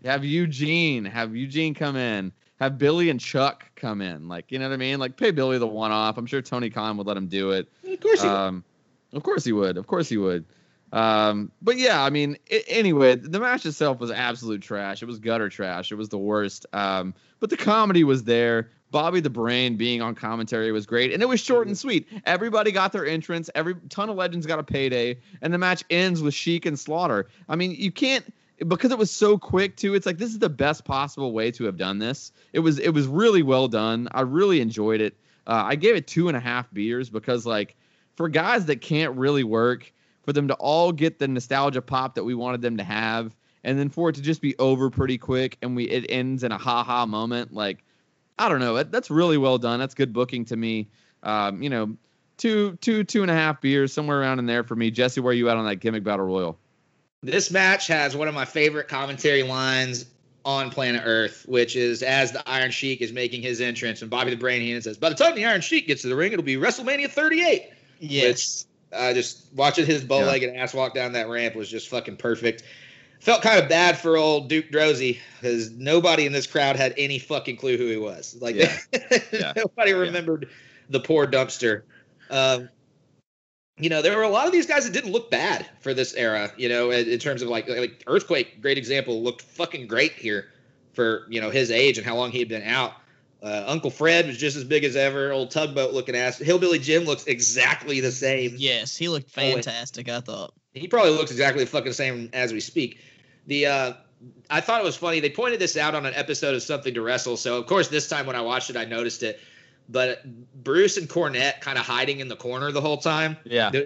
have 0.04 0.24
Eugene, 0.24 1.04
have 1.04 1.36
Eugene 1.36 1.74
come 1.74 1.96
in 1.96 2.32
have 2.56 2.78
Billy 2.78 3.10
and 3.10 3.20
Chuck 3.20 3.70
come 3.76 4.00
in. 4.00 4.28
Like, 4.28 4.50
you 4.50 4.58
know 4.58 4.68
what 4.68 4.74
I 4.74 4.78
mean? 4.78 4.98
Like, 4.98 5.16
pay 5.16 5.30
Billy 5.30 5.58
the 5.58 5.66
one 5.66 5.92
off. 5.92 6.18
I'm 6.18 6.26
sure 6.26 6.42
Tony 6.42 6.70
Khan 6.70 6.96
would 6.96 7.06
let 7.06 7.16
him 7.16 7.28
do 7.28 7.50
it. 7.52 7.68
Of 7.86 8.00
course 8.00 8.22
he 8.22 8.28
um, 8.28 8.64
would. 9.12 9.16
Of 9.16 9.22
course 9.22 9.44
he 9.44 9.52
would. 9.52 9.76
Of 9.76 9.86
course 9.86 10.08
he 10.08 10.16
would. 10.16 10.44
Um, 10.92 11.50
but 11.60 11.76
yeah, 11.76 12.02
I 12.02 12.10
mean, 12.10 12.38
it, 12.46 12.64
anyway, 12.68 13.16
the 13.16 13.40
match 13.40 13.66
itself 13.66 13.98
was 13.98 14.10
absolute 14.10 14.62
trash. 14.62 15.02
It 15.02 15.06
was 15.06 15.18
gutter 15.18 15.48
trash. 15.48 15.92
It 15.92 15.96
was 15.96 16.08
the 16.08 16.18
worst. 16.18 16.66
Um, 16.72 17.14
but 17.40 17.50
the 17.50 17.56
comedy 17.56 18.04
was 18.04 18.24
there. 18.24 18.70
Bobby 18.92 19.20
the 19.20 19.30
Brain 19.30 19.76
being 19.76 20.00
on 20.00 20.14
commentary 20.14 20.70
was 20.70 20.86
great, 20.86 21.12
and 21.12 21.20
it 21.20 21.26
was 21.26 21.40
short 21.40 21.66
and 21.66 21.76
sweet. 21.76 22.08
Everybody 22.24 22.70
got 22.70 22.92
their 22.92 23.04
entrance. 23.04 23.50
Every 23.54 23.74
ton 23.88 24.08
of 24.08 24.16
legends 24.16 24.46
got 24.46 24.60
a 24.60 24.62
payday, 24.62 25.18
and 25.42 25.52
the 25.52 25.58
match 25.58 25.82
ends 25.90 26.22
with 26.22 26.34
Sheik 26.34 26.66
and 26.66 26.78
Slaughter. 26.78 27.26
I 27.48 27.56
mean, 27.56 27.72
you 27.72 27.90
can't 27.90 28.32
because 28.66 28.90
it 28.90 28.98
was 28.98 29.10
so 29.10 29.36
quick 29.38 29.76
too 29.76 29.94
it's 29.94 30.06
like 30.06 30.18
this 30.18 30.30
is 30.30 30.38
the 30.38 30.48
best 30.48 30.84
possible 30.84 31.32
way 31.32 31.50
to 31.52 31.64
have 31.64 31.76
done 31.76 31.98
this. 31.98 32.32
It 32.52 32.60
was 32.60 32.78
it 32.78 32.90
was 32.90 33.06
really 33.06 33.42
well 33.42 33.68
done. 33.68 34.08
I 34.12 34.22
really 34.22 34.60
enjoyed 34.60 35.00
it. 35.00 35.16
Uh, 35.46 35.62
i 35.66 35.76
gave 35.76 35.94
it 35.94 36.08
two 36.08 36.26
and 36.26 36.36
a 36.36 36.40
half 36.40 36.72
beers 36.72 37.08
because 37.08 37.46
like 37.46 37.76
for 38.16 38.28
guys 38.28 38.66
that 38.66 38.80
can't 38.80 39.16
really 39.16 39.44
work 39.44 39.92
for 40.24 40.32
them 40.32 40.48
to 40.48 40.54
all 40.54 40.90
get 40.90 41.20
the 41.20 41.28
nostalgia 41.28 41.80
pop 41.80 42.16
that 42.16 42.24
we 42.24 42.34
wanted 42.34 42.62
them 42.62 42.78
to 42.78 42.82
have 42.82 43.36
and 43.62 43.78
then 43.78 43.88
for 43.88 44.08
it 44.08 44.16
to 44.16 44.22
just 44.22 44.42
be 44.42 44.56
over 44.58 44.90
pretty 44.90 45.18
quick 45.18 45.56
and 45.62 45.76
we 45.76 45.84
it 45.84 46.04
ends 46.08 46.42
in 46.42 46.50
a 46.50 46.58
ha 46.58 46.82
ha 46.82 47.06
moment 47.06 47.54
like 47.54 47.84
i 48.38 48.48
don't 48.48 48.60
know. 48.60 48.82
That's 48.82 49.10
really 49.10 49.38
well 49.38 49.58
done. 49.58 49.78
That's 49.78 49.94
good 49.94 50.12
booking 50.12 50.44
to 50.46 50.56
me. 50.56 50.88
Um, 51.22 51.62
you 51.62 51.70
know 51.70 51.96
two 52.38 52.76
two 52.80 53.04
two 53.04 53.22
and 53.22 53.30
a 53.30 53.34
half 53.34 53.60
beers 53.60 53.92
somewhere 53.92 54.20
around 54.20 54.38
in 54.38 54.46
there 54.46 54.64
for 54.64 54.74
me. 54.74 54.90
Jesse 54.90 55.20
where 55.20 55.30
are 55.30 55.34
you 55.34 55.48
at 55.48 55.56
on 55.56 55.66
that 55.66 55.76
gimmick 55.76 56.04
battle 56.04 56.26
royal 56.26 56.58
This 57.22 57.50
match 57.50 57.86
has 57.88 58.16
one 58.16 58.28
of 58.28 58.34
my 58.34 58.44
favorite 58.44 58.88
commentary 58.88 59.42
lines 59.42 60.06
on 60.44 60.70
planet 60.70 61.02
Earth, 61.04 61.44
which 61.48 61.74
is 61.74 62.02
as 62.02 62.30
the 62.32 62.48
Iron 62.48 62.70
Sheik 62.70 63.00
is 63.00 63.12
making 63.12 63.42
his 63.42 63.60
entrance, 63.60 64.00
and 64.00 64.10
Bobby 64.10 64.30
the 64.30 64.36
Brain 64.36 64.60
Heenan 64.60 64.82
says, 64.82 64.96
"By 64.96 65.08
the 65.08 65.16
time 65.16 65.34
the 65.34 65.44
Iron 65.44 65.60
Sheik 65.60 65.88
gets 65.88 66.02
to 66.02 66.08
the 66.08 66.14
ring, 66.14 66.32
it'll 66.32 66.44
be 66.44 66.56
WrestleMania 66.56 67.10
38." 67.10 67.64
Yes. 67.98 68.66
Uh, 68.92 69.12
just 69.12 69.46
watching 69.54 69.84
his 69.84 70.04
bow-legged 70.04 70.54
ass 70.54 70.72
walk 70.72 70.94
down 70.94 71.12
that 71.12 71.28
ramp 71.28 71.56
was 71.56 71.68
just 71.68 71.88
fucking 71.88 72.16
perfect. 72.16 72.62
Felt 73.20 73.42
kind 73.42 73.60
of 73.60 73.68
bad 73.68 73.98
for 73.98 74.16
old 74.16 74.48
Duke 74.48 74.70
Droese 74.70 75.18
because 75.40 75.70
nobody 75.72 76.26
in 76.26 76.32
this 76.32 76.46
crowd 76.46 76.76
had 76.76 76.94
any 76.96 77.18
fucking 77.18 77.56
clue 77.56 77.76
who 77.76 77.88
he 77.88 77.96
was. 77.96 78.36
Like 78.40 78.54
Yeah. 78.54 78.76
Yeah. 79.32 79.52
nobody 79.56 79.94
remembered 79.94 80.48
the 80.88 81.00
poor 81.00 81.26
dumpster. 81.26 81.82
Um, 82.30 82.68
you 83.78 83.90
know, 83.90 84.00
there 84.00 84.16
were 84.16 84.22
a 84.22 84.28
lot 84.28 84.46
of 84.46 84.52
these 84.52 84.66
guys 84.66 84.84
that 84.84 84.92
didn't 84.92 85.12
look 85.12 85.30
bad 85.30 85.66
for 85.80 85.92
this 85.92 86.14
era. 86.14 86.50
You 86.56 86.68
know, 86.68 86.90
in, 86.90 87.08
in 87.08 87.18
terms 87.18 87.42
of 87.42 87.48
like 87.48 87.68
like 87.68 88.02
Earthquake, 88.06 88.62
great 88.62 88.78
example, 88.78 89.22
looked 89.22 89.42
fucking 89.42 89.86
great 89.86 90.12
here 90.12 90.48
for 90.94 91.26
you 91.28 91.40
know 91.40 91.50
his 91.50 91.70
age 91.70 91.98
and 91.98 92.06
how 92.06 92.16
long 92.16 92.30
he 92.30 92.38
had 92.38 92.48
been 92.48 92.62
out. 92.62 92.94
Uh, 93.42 93.64
Uncle 93.66 93.90
Fred 93.90 94.26
was 94.26 94.38
just 94.38 94.56
as 94.56 94.64
big 94.64 94.82
as 94.84 94.96
ever. 94.96 95.30
Old 95.30 95.50
tugboat 95.50 95.92
looking 95.92 96.16
ass. 96.16 96.38
Hillbilly 96.38 96.78
Jim 96.78 97.04
looks 97.04 97.24
exactly 97.26 98.00
the 98.00 98.10
same. 98.10 98.54
Yes, 98.56 98.96
he 98.96 99.08
looked 99.08 99.30
fantastic. 99.30 100.08
I 100.08 100.20
thought. 100.20 100.54
He 100.72 100.88
probably 100.88 101.12
looks 101.12 101.30
exactly 101.30 101.64
the 101.64 101.70
fucking 101.70 101.92
same 101.92 102.30
as 102.32 102.52
we 102.52 102.60
speak. 102.60 102.98
The 103.46 103.66
uh 103.66 103.92
I 104.48 104.62
thought 104.62 104.80
it 104.80 104.84
was 104.84 104.96
funny. 104.96 105.20
They 105.20 105.30
pointed 105.30 105.60
this 105.60 105.76
out 105.76 105.94
on 105.94 106.06
an 106.06 106.14
episode 106.14 106.54
of 106.54 106.62
Something 106.62 106.94
to 106.94 107.02
Wrestle. 107.02 107.36
So 107.36 107.58
of 107.58 107.66
course 107.66 107.88
this 107.88 108.08
time 108.08 108.26
when 108.26 108.36
I 108.36 108.40
watched 108.40 108.70
it, 108.70 108.76
I 108.76 108.86
noticed 108.86 109.22
it. 109.22 109.38
But 109.88 110.24
Bruce 110.64 110.96
and 110.96 111.08
Cornette 111.08 111.60
kind 111.60 111.78
of 111.78 111.86
hiding 111.86 112.18
in 112.18 112.26
the 112.28 112.34
corner 112.36 112.72
the 112.72 112.80
whole 112.80 112.96
time. 112.96 113.36
Yeah. 113.44 113.70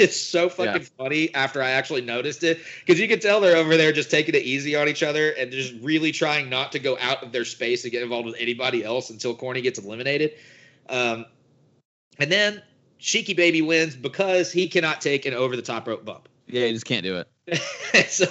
It's 0.00 0.16
so 0.16 0.48
fucking 0.48 0.82
funny 0.96 1.34
after 1.34 1.60
I 1.60 1.70
actually 1.70 2.02
noticed 2.02 2.44
it 2.44 2.60
because 2.86 3.00
you 3.00 3.08
can 3.08 3.18
tell 3.18 3.40
they're 3.40 3.56
over 3.56 3.76
there 3.76 3.90
just 3.90 4.12
taking 4.12 4.36
it 4.36 4.42
easy 4.42 4.76
on 4.76 4.88
each 4.88 5.02
other 5.02 5.30
and 5.32 5.50
just 5.50 5.74
really 5.82 6.12
trying 6.12 6.48
not 6.48 6.70
to 6.72 6.78
go 6.78 6.96
out 7.00 7.24
of 7.24 7.32
their 7.32 7.44
space 7.44 7.82
and 7.82 7.90
get 7.90 8.04
involved 8.04 8.26
with 8.26 8.36
anybody 8.38 8.84
else 8.84 9.10
until 9.10 9.34
Corny 9.34 9.60
gets 9.60 9.80
eliminated. 9.80 10.34
Um, 10.88 11.26
and 12.20 12.30
then 12.30 12.62
Sheiky 13.00 13.36
Baby 13.36 13.60
wins 13.60 13.96
because 13.96 14.52
he 14.52 14.68
cannot 14.68 15.00
take 15.00 15.26
an 15.26 15.34
over 15.34 15.56
the 15.56 15.62
top 15.62 15.88
rope 15.88 16.04
bump. 16.04 16.28
Yeah, 16.46 16.66
he 16.66 16.72
just 16.72 16.86
can't 16.86 17.02
do 17.02 17.16
it. 17.16 17.58
so 18.08 18.26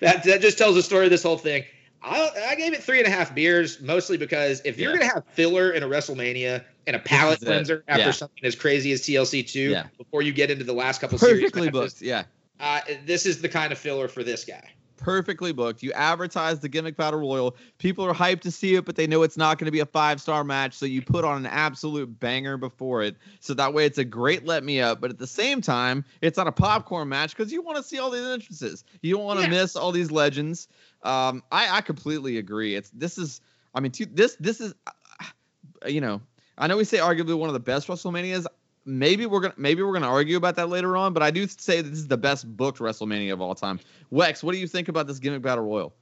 that 0.00 0.24
that 0.24 0.40
just 0.40 0.58
tells 0.58 0.74
the 0.74 0.82
story 0.82 1.04
of 1.04 1.10
this 1.10 1.22
whole 1.22 1.38
thing. 1.38 1.64
I, 2.04 2.30
I 2.50 2.54
gave 2.56 2.74
it 2.74 2.82
three 2.82 2.98
and 2.98 3.06
a 3.06 3.10
half 3.10 3.34
beers, 3.34 3.80
mostly 3.80 4.16
because 4.18 4.60
if 4.64 4.78
you're 4.78 4.92
Yeah. 4.92 4.98
gonna 4.98 5.12
have 5.14 5.24
filler 5.32 5.70
in 5.70 5.82
a 5.82 5.86
WrestleMania 5.88 6.62
and 6.86 6.96
a 6.96 6.98
palate 6.98 7.40
cleanser 7.40 7.82
after 7.88 8.04
Yeah. 8.06 8.10
something 8.10 8.44
as 8.44 8.54
crazy 8.54 8.92
as 8.92 9.00
TLC 9.02 9.42
two, 9.42 9.70
Yeah. 9.70 9.86
before 9.96 10.20
you 10.22 10.32
get 10.32 10.50
into 10.50 10.64
the 10.64 10.74
last 10.74 11.00
couple 11.00 11.16
series 11.18 11.40
Perfectly 11.40 11.70
matches, 11.70 11.94
booked. 11.94 12.02
Yeah. 12.02 12.24
uh, 12.60 12.80
this 13.06 13.24
is 13.26 13.40
the 13.40 13.48
kind 13.48 13.72
of 13.72 13.78
filler 13.78 14.08
for 14.08 14.22
this 14.22 14.44
guy. 14.44 14.62
perfectly 14.96 15.52
booked. 15.52 15.82
You 15.82 15.92
advertise 15.92 16.60
the 16.60 16.68
gimmick 16.68 16.96
battle 16.96 17.20
royal. 17.20 17.56
People 17.76 18.06
are 18.06 18.14
hyped 18.14 18.40
to 18.42 18.50
see 18.50 18.74
it, 18.76 18.86
but 18.86 18.96
they 18.96 19.06
know 19.06 19.22
it's 19.22 19.36
not 19.36 19.58
going 19.58 19.66
to 19.66 19.72
be 19.72 19.80
a 19.80 19.86
five 19.86 20.18
star 20.18 20.44
match. 20.44 20.72
So 20.72 20.86
you 20.86 21.02
put 21.02 21.24
on 21.26 21.36
an 21.36 21.46
absolute 21.46 22.18
banger 22.20 22.56
before 22.56 23.02
it. 23.02 23.16
So 23.40 23.52
that 23.54 23.74
way 23.74 23.84
it's 23.84 23.98
a 23.98 24.04
great 24.04 24.46
let 24.46 24.64
me 24.64 24.80
up. 24.80 25.02
But 25.02 25.10
at 25.10 25.18
the 25.18 25.26
same 25.26 25.60
time, 25.60 26.06
it's 26.22 26.38
not 26.38 26.46
a 26.46 26.52
popcorn 26.52 27.08
match 27.10 27.36
because 27.36 27.52
you 27.52 27.60
want 27.60 27.76
to 27.76 27.82
see 27.82 27.98
all 27.98 28.08
these 28.08 28.24
entrances. 28.24 28.82
You 29.02 29.16
don't 29.16 29.24
want 29.24 29.40
to 29.40 29.44
Yeah. 29.46 29.50
miss 29.62 29.76
all 29.76 29.92
these 29.92 30.10
legends. 30.10 30.68
Um, 31.04 31.42
I, 31.52 31.76
I 31.78 31.80
completely 31.82 32.38
agree. 32.38 32.74
It's 32.74 32.90
this 32.90 33.18
is. 33.18 33.40
I 33.74 33.80
mean, 33.80 33.92
two, 33.92 34.06
this 34.06 34.36
this 34.40 34.60
is. 34.60 34.74
uh, 34.86 34.90
You 35.88 36.00
know, 36.00 36.22
I 36.56 36.66
know 36.66 36.76
we 36.78 36.84
say 36.84 36.98
arguably 36.98 37.36
one 37.36 37.48
of 37.50 37.52
the 37.52 37.60
best 37.60 37.88
WrestleManias. 37.88 38.46
Maybe 38.86 39.26
we're 39.26 39.40
gonna 39.40 39.54
maybe 39.56 39.82
we're 39.82 39.92
gonna 39.92 40.08
argue 40.08 40.36
about 40.36 40.56
that 40.56 40.68
later 40.68 40.96
on, 40.96 41.12
but 41.12 41.22
I 41.22 41.30
do 41.30 41.46
say 41.46 41.80
this 41.80 41.98
is 41.98 42.08
the 42.08 42.16
best 42.16 42.56
booked 42.56 42.78
WrestleMania 42.78 43.32
of 43.32 43.40
all 43.40 43.54
time. 43.54 43.80
Wex, 44.12 44.42
what 44.42 44.52
do 44.52 44.58
you 44.58 44.66
think 44.66 44.88
about 44.88 45.06
this 45.06 45.18
gimmick 45.18 45.42
battle 45.42 45.64
royal? 45.64 45.94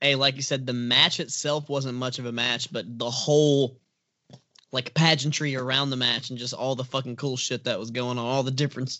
Hey, 0.00 0.14
like 0.14 0.36
you 0.36 0.42
said, 0.42 0.64
the 0.66 0.72
match 0.72 1.18
itself 1.18 1.68
wasn't 1.68 1.98
much 1.98 2.18
of 2.18 2.26
a 2.26 2.32
match, 2.32 2.72
but 2.72 2.98
the 2.98 3.10
whole 3.10 3.78
like 4.70 4.94
pageantry 4.94 5.56
around 5.56 5.90
the 5.90 5.96
match 5.96 6.30
and 6.30 6.38
just 6.38 6.54
all 6.54 6.74
the 6.76 6.84
fucking 6.84 7.16
cool 7.16 7.36
shit 7.36 7.64
that 7.64 7.78
was 7.78 7.90
going 7.90 8.18
on, 8.18 8.24
all 8.24 8.42
the 8.42 8.50
different 8.50 8.98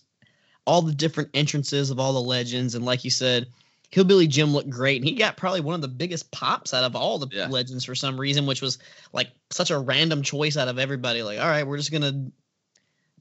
all 0.64 0.82
the 0.82 0.94
different 0.94 1.30
entrances 1.34 1.90
of 1.90 1.98
all 1.98 2.12
the 2.12 2.20
legends, 2.20 2.74
and 2.74 2.84
like 2.84 3.04
you 3.04 3.10
said, 3.10 3.46
Hillbilly 3.90 4.26
Jim 4.26 4.52
looked 4.52 4.68
great, 4.68 5.00
and 5.00 5.08
he 5.08 5.14
got 5.14 5.36
probably 5.36 5.60
one 5.60 5.74
of 5.74 5.80
the 5.80 5.88
biggest 5.88 6.30
pops 6.30 6.74
out 6.74 6.84
of 6.84 6.94
all 6.94 7.18
the 7.18 7.28
Yeah. 7.34 7.48
legends 7.48 7.84
for 7.84 7.94
some 7.94 8.20
reason, 8.20 8.44
which 8.46 8.60
was 8.60 8.78
like 9.12 9.28
such 9.50 9.70
a 9.70 9.78
random 9.78 10.22
choice 10.22 10.56
out 10.56 10.68
of 10.68 10.78
everybody. 10.78 11.22
Like, 11.22 11.38
all 11.38 11.48
right, 11.48 11.66
we're 11.66 11.78
just 11.78 11.92
gonna 11.92 12.30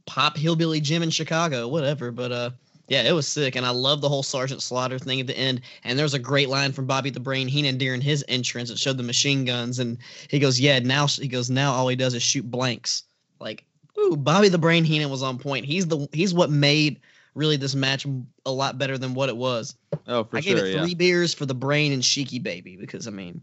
pop 0.05 0.37
Hillbilly 0.37 0.81
Jim 0.81 1.03
in 1.03 1.09
Chicago, 1.09 1.67
whatever. 1.67 2.11
But 2.11 2.31
uh, 2.31 2.49
yeah, 2.89 3.03
it 3.03 3.13
was 3.13 3.27
sick, 3.27 3.55
and 3.55 3.65
I 3.65 3.69
love 3.69 4.01
the 4.01 4.09
whole 4.09 4.23
Sergeant 4.23 4.61
Slaughter 4.61 4.99
thing 4.99 5.21
at 5.21 5.27
the 5.27 5.37
end. 5.37 5.61
And 5.85 5.97
there's 5.97 6.13
a 6.13 6.19
great 6.19 6.49
line 6.49 6.73
from 6.73 6.85
Bobby 6.85 7.11
the 7.11 7.19
Brain 7.19 7.47
Heenan 7.47 7.77
during 7.77 8.01
his 8.01 8.25
entrance 8.27 8.69
It 8.69 8.77
showed 8.79 8.97
the 8.97 9.03
machine 9.03 9.45
guns, 9.45 9.79
and 9.79 9.97
he 10.29 10.39
goes, 10.39 10.59
"Yeah, 10.59 10.79
now 10.79 11.07
he 11.07 11.27
goes 11.29 11.49
now 11.49 11.71
all 11.73 11.87
he 11.87 11.95
does 11.95 12.13
is 12.13 12.23
shoot 12.23 12.49
blanks." 12.49 13.03
Like, 13.39 13.63
ooh, 13.97 14.17
Bobby 14.17 14.49
the 14.49 14.57
Brain 14.57 14.83
Heenan 14.83 15.09
was 15.09 15.23
on 15.23 15.37
point. 15.37 15.65
He's 15.65 15.87
the 15.87 16.07
he's 16.11 16.33
what 16.33 16.49
made 16.49 16.99
really 17.37 17.55
this 17.55 17.75
match 17.75 18.05
a 18.45 18.51
lot 18.51 18.77
better 18.77 18.97
than 18.97 19.13
what 19.13 19.29
it 19.29 19.37
was. 19.37 19.75
Oh, 20.07 20.23
for 20.23 20.37
I 20.37 20.41
sure. 20.41 20.55
gave 20.55 20.63
it 20.63 20.73
yeah. 20.73 20.81
three 20.81 20.95
beers 20.95 21.33
for 21.33 21.45
the 21.45 21.55
Brain 21.55 21.93
and 21.93 22.01
Sheiky 22.01 22.41
Baby 22.41 22.75
because 22.75 23.07
I 23.07 23.11
mean, 23.11 23.41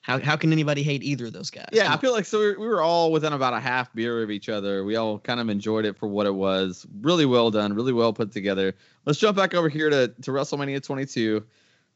how 0.00 0.18
how 0.18 0.36
can 0.36 0.52
anybody 0.52 0.82
hate 0.82 1.02
either 1.02 1.26
of 1.26 1.32
those 1.32 1.50
guys? 1.50 1.68
Yeah, 1.72 1.90
I 1.90 1.92
on. 1.92 1.98
feel 1.98 2.12
like 2.12 2.24
so 2.24 2.40
we 2.40 2.56
we 2.56 2.66
were 2.66 2.82
all 2.82 3.12
within 3.12 3.32
about 3.32 3.54
a 3.54 3.60
half 3.60 3.92
beer 3.94 4.22
of 4.22 4.30
each 4.30 4.48
other. 4.48 4.84
We 4.84 4.96
all 4.96 5.18
kind 5.18 5.38
of 5.38 5.48
enjoyed 5.48 5.84
it 5.84 5.96
for 5.96 6.08
what 6.08 6.26
it 6.26 6.34
was. 6.34 6.86
Really 7.00 7.26
well 7.26 7.50
done, 7.50 7.74
really 7.74 7.92
well 7.92 8.12
put 8.12 8.32
together. 8.32 8.74
Let's 9.04 9.18
jump 9.18 9.36
back 9.36 9.54
over 9.54 9.68
here 9.68 9.90
to, 9.90 10.08
to 10.08 10.30
WrestleMania 10.30 10.82
22. 10.82 11.44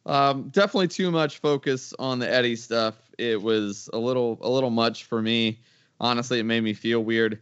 Um, 0.07 0.51
definitely 0.51 0.89
too 0.89 1.11
much 1.11 1.39
focus 1.39 1.93
on 1.99 2.21
the 2.21 2.33
Eddie 2.33 2.57
stuff. 2.57 2.95
It 3.19 3.43
was 3.43 3.91
a 3.93 3.99
little 3.99 4.39
a 4.41 4.49
little 4.49 4.71
much 4.71 5.05
for 5.05 5.21
me. 5.21 5.61
Honestly, 5.99 6.39
it 6.39 6.45
made 6.45 6.63
me 6.63 6.75
feel 6.75 7.03
weird. 7.03 7.41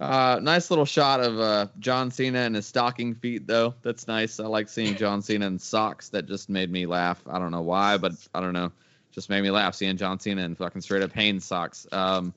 Uh, 0.00 0.40
nice 0.42 0.70
little 0.70 0.86
shot 0.86 1.20
of 1.20 1.38
uh, 1.38 1.66
John 1.78 2.10
Cena 2.10 2.38
and 2.38 2.54
his 2.56 2.66
stocking 2.66 3.14
feet, 3.14 3.46
though. 3.46 3.74
That's 3.82 4.08
nice. 4.08 4.40
I 4.40 4.46
like 4.46 4.70
seeing 4.70 4.96
John 4.96 5.20
Cena 5.20 5.46
in 5.46 5.58
socks. 5.58 6.08
That 6.08 6.26
just 6.26 6.48
made 6.48 6.72
me 6.72 6.86
laugh. 6.86 7.22
I 7.28 7.38
don't 7.38 7.50
know 7.50 7.60
why, 7.60 7.98
but 7.98 8.12
I 8.34 8.40
don't 8.40 8.54
know. 8.54 8.72
Just 9.12 9.28
made 9.28 9.42
me 9.42 9.50
laugh 9.50 9.74
seeing 9.74 9.98
John 9.98 10.18
Cena 10.18 10.42
in 10.42 10.54
fucking 10.54 10.80
straight 10.80 11.02
up 11.02 11.12
Hanes 11.12 11.44
socks. 11.44 11.86
Um, 11.92 12.32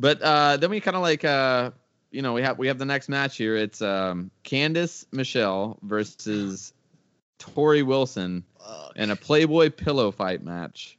but 0.00 0.20
uh, 0.22 0.56
then 0.56 0.70
we 0.70 0.80
kind 0.80 0.96
of 0.96 1.02
like, 1.02 1.24
uh, 1.24 1.70
you 2.10 2.20
know, 2.20 2.32
we 2.32 2.42
have 2.42 2.58
we 2.58 2.66
have 2.66 2.78
the 2.78 2.84
next 2.84 3.08
match 3.08 3.36
here. 3.36 3.54
It's 3.56 3.80
um, 3.80 4.32
Candice 4.42 5.06
Michelle 5.12 5.78
versus 5.82 6.72
Torrie 7.38 7.86
Wilson 7.86 8.44
in 8.96 9.10
a 9.10 9.16
Playboy 9.16 9.70
pillow 9.70 10.10
fight 10.10 10.42
match. 10.42 10.98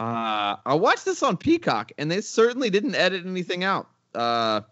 Uh, 0.00 0.56
I 0.66 0.74
watched 0.74 1.04
this 1.04 1.22
on 1.22 1.36
Peacock, 1.36 1.92
and 1.96 2.10
they 2.10 2.22
certainly 2.22 2.70
didn't 2.70 2.96
edit 2.96 3.24
anything 3.24 3.62
out. 3.62 3.88
Uh, 4.14 4.62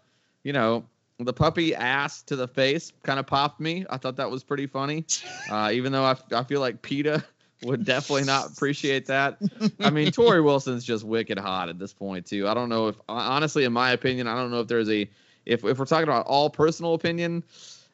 you 0.43 0.53
know, 0.53 0.85
the 1.19 1.33
puppy 1.33 1.75
ass 1.75 2.23
to 2.23 2.35
the 2.35 2.47
face 2.47 2.91
kind 3.03 3.19
of 3.19 3.27
popped 3.27 3.59
me. 3.59 3.85
I 3.89 3.97
thought 3.97 4.15
that 4.17 4.31
was 4.31 4.43
pretty 4.43 4.67
funny, 4.67 5.05
uh, 5.49 5.71
even 5.73 5.91
though 5.91 6.03
I, 6.03 6.15
I 6.31 6.43
feel 6.43 6.59
like 6.59 6.81
PETA 6.81 7.23
would 7.63 7.85
definitely 7.85 8.23
not 8.23 8.51
appreciate 8.53 9.05
that. 9.07 9.37
I 9.79 9.89
mean, 9.89 10.07
Torrie 10.07 10.43
Wilson's 10.43 10.83
just 10.83 11.03
wicked 11.03 11.37
hot 11.37 11.69
at 11.69 11.79
this 11.79 11.93
point 11.93 12.25
too. 12.25 12.47
I 12.47 12.53
don't 12.53 12.69
know 12.69 12.87
if 12.87 12.95
honestly, 13.07 13.63
in 13.63 13.73
my 13.73 13.91
opinion, 13.91 14.27
I 14.27 14.35
don't 14.35 14.51
know 14.51 14.61
if 14.61 14.67
there's 14.67 14.89
a 14.89 15.09
if 15.45 15.63
if 15.63 15.79
we're 15.79 15.85
talking 15.85 16.03
about 16.03 16.25
all 16.25 16.49
personal 16.49 16.93
opinion, 16.93 17.43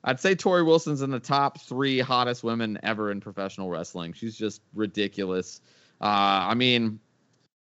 I'd 0.04 0.20
say 0.20 0.36
Torrie 0.36 0.66
Wilson's 0.66 1.02
in 1.02 1.12
the 1.12 1.20
top 1.20 1.60
three 1.60 2.00
hottest 2.00 2.44
women 2.44 2.80
ever 2.84 3.12
in 3.12 3.20
professional 3.20 3.70
wrestling. 3.70 4.14
She's 4.14 4.38
just 4.38 4.62
ridiculous. 4.74 5.62
Uh, 6.00 6.48
I 6.50 6.54
mean, 6.54 7.00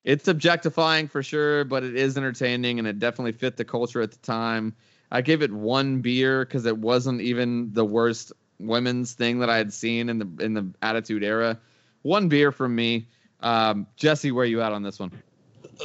it's 0.04 0.28
objectifying 0.28 1.08
for 1.08 1.24
sure, 1.24 1.64
but 1.64 1.84
it 1.84 1.96
is 1.96 2.18
entertaining 2.18 2.80
and 2.80 2.88
it 2.88 3.00
definitely 3.00 3.32
fit 3.32 3.58
the 3.58 3.66
culture 3.66 4.02
at 4.02 4.12
the 4.12 4.18
time. 4.18 4.76
I 5.12 5.22
gave 5.22 5.42
it 5.42 5.52
one 5.52 6.02
beer 6.02 6.44
because 6.46 6.66
it 6.66 6.78
wasn't 6.78 7.22
even 7.22 7.72
the 7.74 7.86
worst 7.86 8.32
women's 8.60 9.14
thing 9.14 9.40
that 9.40 9.50
I 9.50 9.58
had 9.58 9.72
seen 9.74 10.10
in 10.10 10.18
the 10.20 10.44
in 10.44 10.54
the 10.54 10.68
Attitude 10.82 11.24
Era. 11.24 11.60
One 12.02 12.28
beer 12.30 12.52
from 12.52 12.76
me. 12.76 13.08
Um, 13.42 13.88
Jesse, 13.96 14.32
where 14.32 14.44
are 14.44 14.48
you 14.48 14.62
at 14.62 14.72
on 14.72 14.84
this 14.84 15.00
one? 15.00 15.12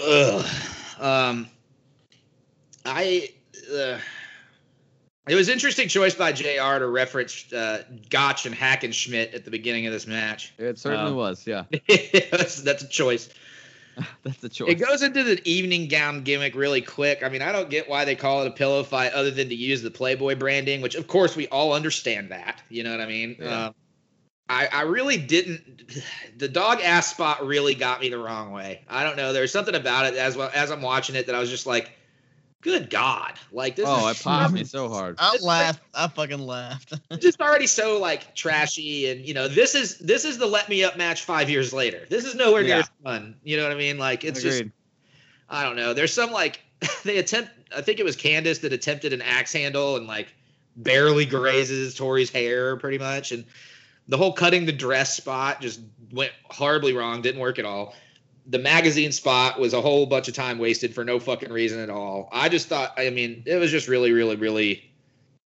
Ugh. 0.02 0.46
Um, 0.98 1.48
I. 2.84 3.30
Uh, 3.72 3.98
it 5.28 5.34
was 5.34 5.50
interesting 5.50 5.88
choice 5.88 6.14
by 6.14 6.32
Jr. 6.32 6.78
to 6.78 6.86
reference 6.88 7.52
uh, 7.52 7.82
Gotch 8.08 8.46
and 8.46 8.54
Hackenschmidt 8.54 9.34
at 9.34 9.44
the 9.44 9.50
beginning 9.50 9.86
of 9.86 9.92
this 9.92 10.06
match. 10.06 10.54
It 10.56 10.78
certainly 10.78 11.10
Um, 11.10 11.16
was. 11.16 11.46
Yeah, 11.46 11.64
that's, 12.30 12.62
that's 12.62 12.82
a 12.82 12.88
choice. 12.88 13.28
that's 14.22 14.38
the 14.38 14.48
choice. 14.48 14.70
It 14.70 14.76
goes 14.76 15.02
into 15.02 15.22
the 15.22 15.40
evening 15.48 15.88
gown 15.88 16.22
gimmick 16.22 16.54
really 16.54 16.80
quick. 16.80 17.22
I 17.22 17.28
mean, 17.28 17.42
I 17.42 17.52
don't 17.52 17.70
get 17.70 17.88
why 17.88 18.04
they 18.04 18.14
call 18.14 18.42
it 18.42 18.48
a 18.48 18.52
pillow 18.52 18.82
fight 18.82 19.12
other 19.12 19.30
than 19.30 19.48
to 19.48 19.54
use 19.54 19.82
the 19.82 19.90
Playboy 19.90 20.36
branding, 20.36 20.80
which 20.80 20.94
of 20.94 21.06
course 21.06 21.36
we 21.36 21.48
all 21.48 21.72
understand 21.72 22.30
that. 22.30 22.62
You 22.68 22.84
know 22.84 22.90
what 22.90 23.00
I 23.00 23.06
mean? 23.06 23.36
Yeah. 23.40 23.66
Um, 23.66 23.74
I, 24.48 24.68
I 24.72 24.82
really 24.82 25.18
didn't. 25.18 25.84
The 26.36 26.46
dog 26.48 26.80
ass 26.82 27.08
spot 27.08 27.44
really 27.44 27.74
got 27.74 28.00
me 28.00 28.10
the 28.10 28.18
wrong 28.18 28.52
way. 28.52 28.84
I 28.88 29.02
don't 29.02 29.16
know. 29.16 29.32
There's 29.32 29.50
something 29.50 29.74
about 29.74 30.06
it 30.06 30.14
as 30.14 30.36
well 30.36 30.48
as 30.54 30.70
I'm 30.70 30.82
watching 30.82 31.16
it 31.16 31.26
that 31.26 31.34
I 31.34 31.40
was 31.40 31.50
just 31.50 31.66
like, 31.66 31.90
Good 32.60 32.90
God! 32.90 33.34
Like 33.52 33.76
this. 33.76 33.86
Oh, 33.88 34.08
is 34.08 34.20
it 34.20 34.24
popped 34.24 34.52
me 34.52 34.64
so 34.64 34.88
hard. 34.88 35.16
I 35.18 35.32
It's 35.34 35.44
laughed. 35.44 35.80
I 35.94 36.08
fucking 36.08 36.40
laughed. 36.40 36.92
just 37.20 37.40
already 37.40 37.68
so 37.68 37.98
like 38.00 38.34
trashy, 38.34 39.10
and 39.10 39.24
you 39.24 39.34
know 39.34 39.46
this 39.46 39.74
is 39.74 39.98
this 39.98 40.24
is 40.24 40.38
the 40.38 40.46
let 40.46 40.68
me 40.68 40.82
up 40.82 40.96
match 40.96 41.22
five 41.22 41.48
years 41.48 41.72
later. 41.72 42.04
This 42.08 42.24
is 42.24 42.34
nowhere 42.34 42.62
near 42.62 42.78
Yeah. 42.78 42.82
fun. 43.04 43.36
You 43.44 43.56
know 43.56 43.62
what 43.62 43.72
I 43.72 43.76
mean? 43.76 43.98
Like 43.98 44.24
it's 44.24 44.42
just 44.42 44.64
I 45.48 45.62
don't 45.62 45.76
know. 45.76 45.94
There's 45.94 46.12
some 46.12 46.32
like 46.32 46.60
they 47.04 47.18
attempt. 47.18 47.50
I 47.76 47.82
think 47.82 48.00
it 48.00 48.04
was 48.04 48.16
Candice 48.16 48.62
that 48.62 48.72
attempted 48.72 49.12
an 49.12 49.22
axe 49.22 49.52
handle 49.52 49.96
and 49.96 50.06
like 50.06 50.34
barely 50.74 51.26
grazes 51.26 51.94
Torrie's 51.94 52.30
hair, 52.30 52.76
pretty 52.76 52.98
much, 52.98 53.30
and 53.30 53.44
the 54.08 54.16
whole 54.16 54.32
cutting 54.32 54.66
the 54.66 54.72
dress 54.72 55.16
spot 55.16 55.60
just 55.60 55.80
went 56.12 56.32
horribly 56.44 56.92
wrong. 56.92 57.22
Didn't 57.22 57.40
work 57.40 57.58
at 57.58 57.64
all. 57.64 57.94
The 58.48 58.58
magazine 58.58 59.12
spot 59.12 59.60
was 59.60 59.74
a 59.74 59.80
whole 59.80 60.06
bunch 60.06 60.28
of 60.28 60.34
time 60.34 60.58
wasted 60.58 60.94
for 60.94 61.04
no 61.04 61.20
fucking 61.20 61.52
reason 61.52 61.80
at 61.80 61.90
all. 61.90 62.28
I 62.32 62.48
just 62.48 62.68
thought. 62.68 62.94
I 62.96 63.10
mean, 63.10 63.42
it 63.46 63.56
was 63.56 63.70
just 63.70 63.88
really, 63.88 64.12
really, 64.12 64.36
really. 64.36 64.90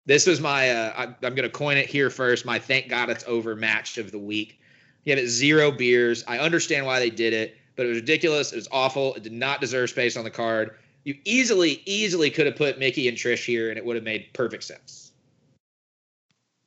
This 0.05 0.27
was 0.27 0.39
my. 0.39 0.69
Uh, 0.69 0.93
I, 0.95 1.25
I'm 1.25 1.35
gonna 1.35 1.49
coin 1.49 1.77
it 1.77 1.87
here 1.87 2.09
first. 2.09 2.45
My 2.45 2.59
thank 2.59 2.89
God 2.89 3.09
it's 3.09 3.23
over 3.27 3.55
match 3.55 3.97
of 3.97 4.11
the 4.11 4.19
week. 4.19 4.59
You 5.03 5.11
have 5.15 5.23
it 5.23 5.27
zero 5.27 5.71
beers. 5.71 6.23
I 6.27 6.39
understand 6.39 6.85
why 6.85 6.99
they 6.99 7.09
did 7.09 7.33
it 7.33 7.57
but 7.81 7.85
it 7.85 7.89
was 7.89 7.97
ridiculous. 7.97 8.53
It 8.53 8.57
was 8.57 8.67
awful. 8.71 9.15
It 9.15 9.23
did 9.23 9.33
not 9.33 9.59
deserve 9.59 9.89
space 9.89 10.17
on 10.17 10.23
the 10.23 10.29
card. 10.29 10.77
You 11.03 11.17
easily, 11.25 11.81
easily 11.87 12.29
could 12.29 12.45
have 12.45 12.55
put 12.55 12.77
Mickie 12.77 13.07
and 13.07 13.17
Trish 13.17 13.43
here, 13.43 13.69
and 13.69 13.77
it 13.79 13.83
would 13.83 13.95
have 13.95 14.05
made 14.05 14.29
perfect 14.33 14.63
sense. 14.63 15.11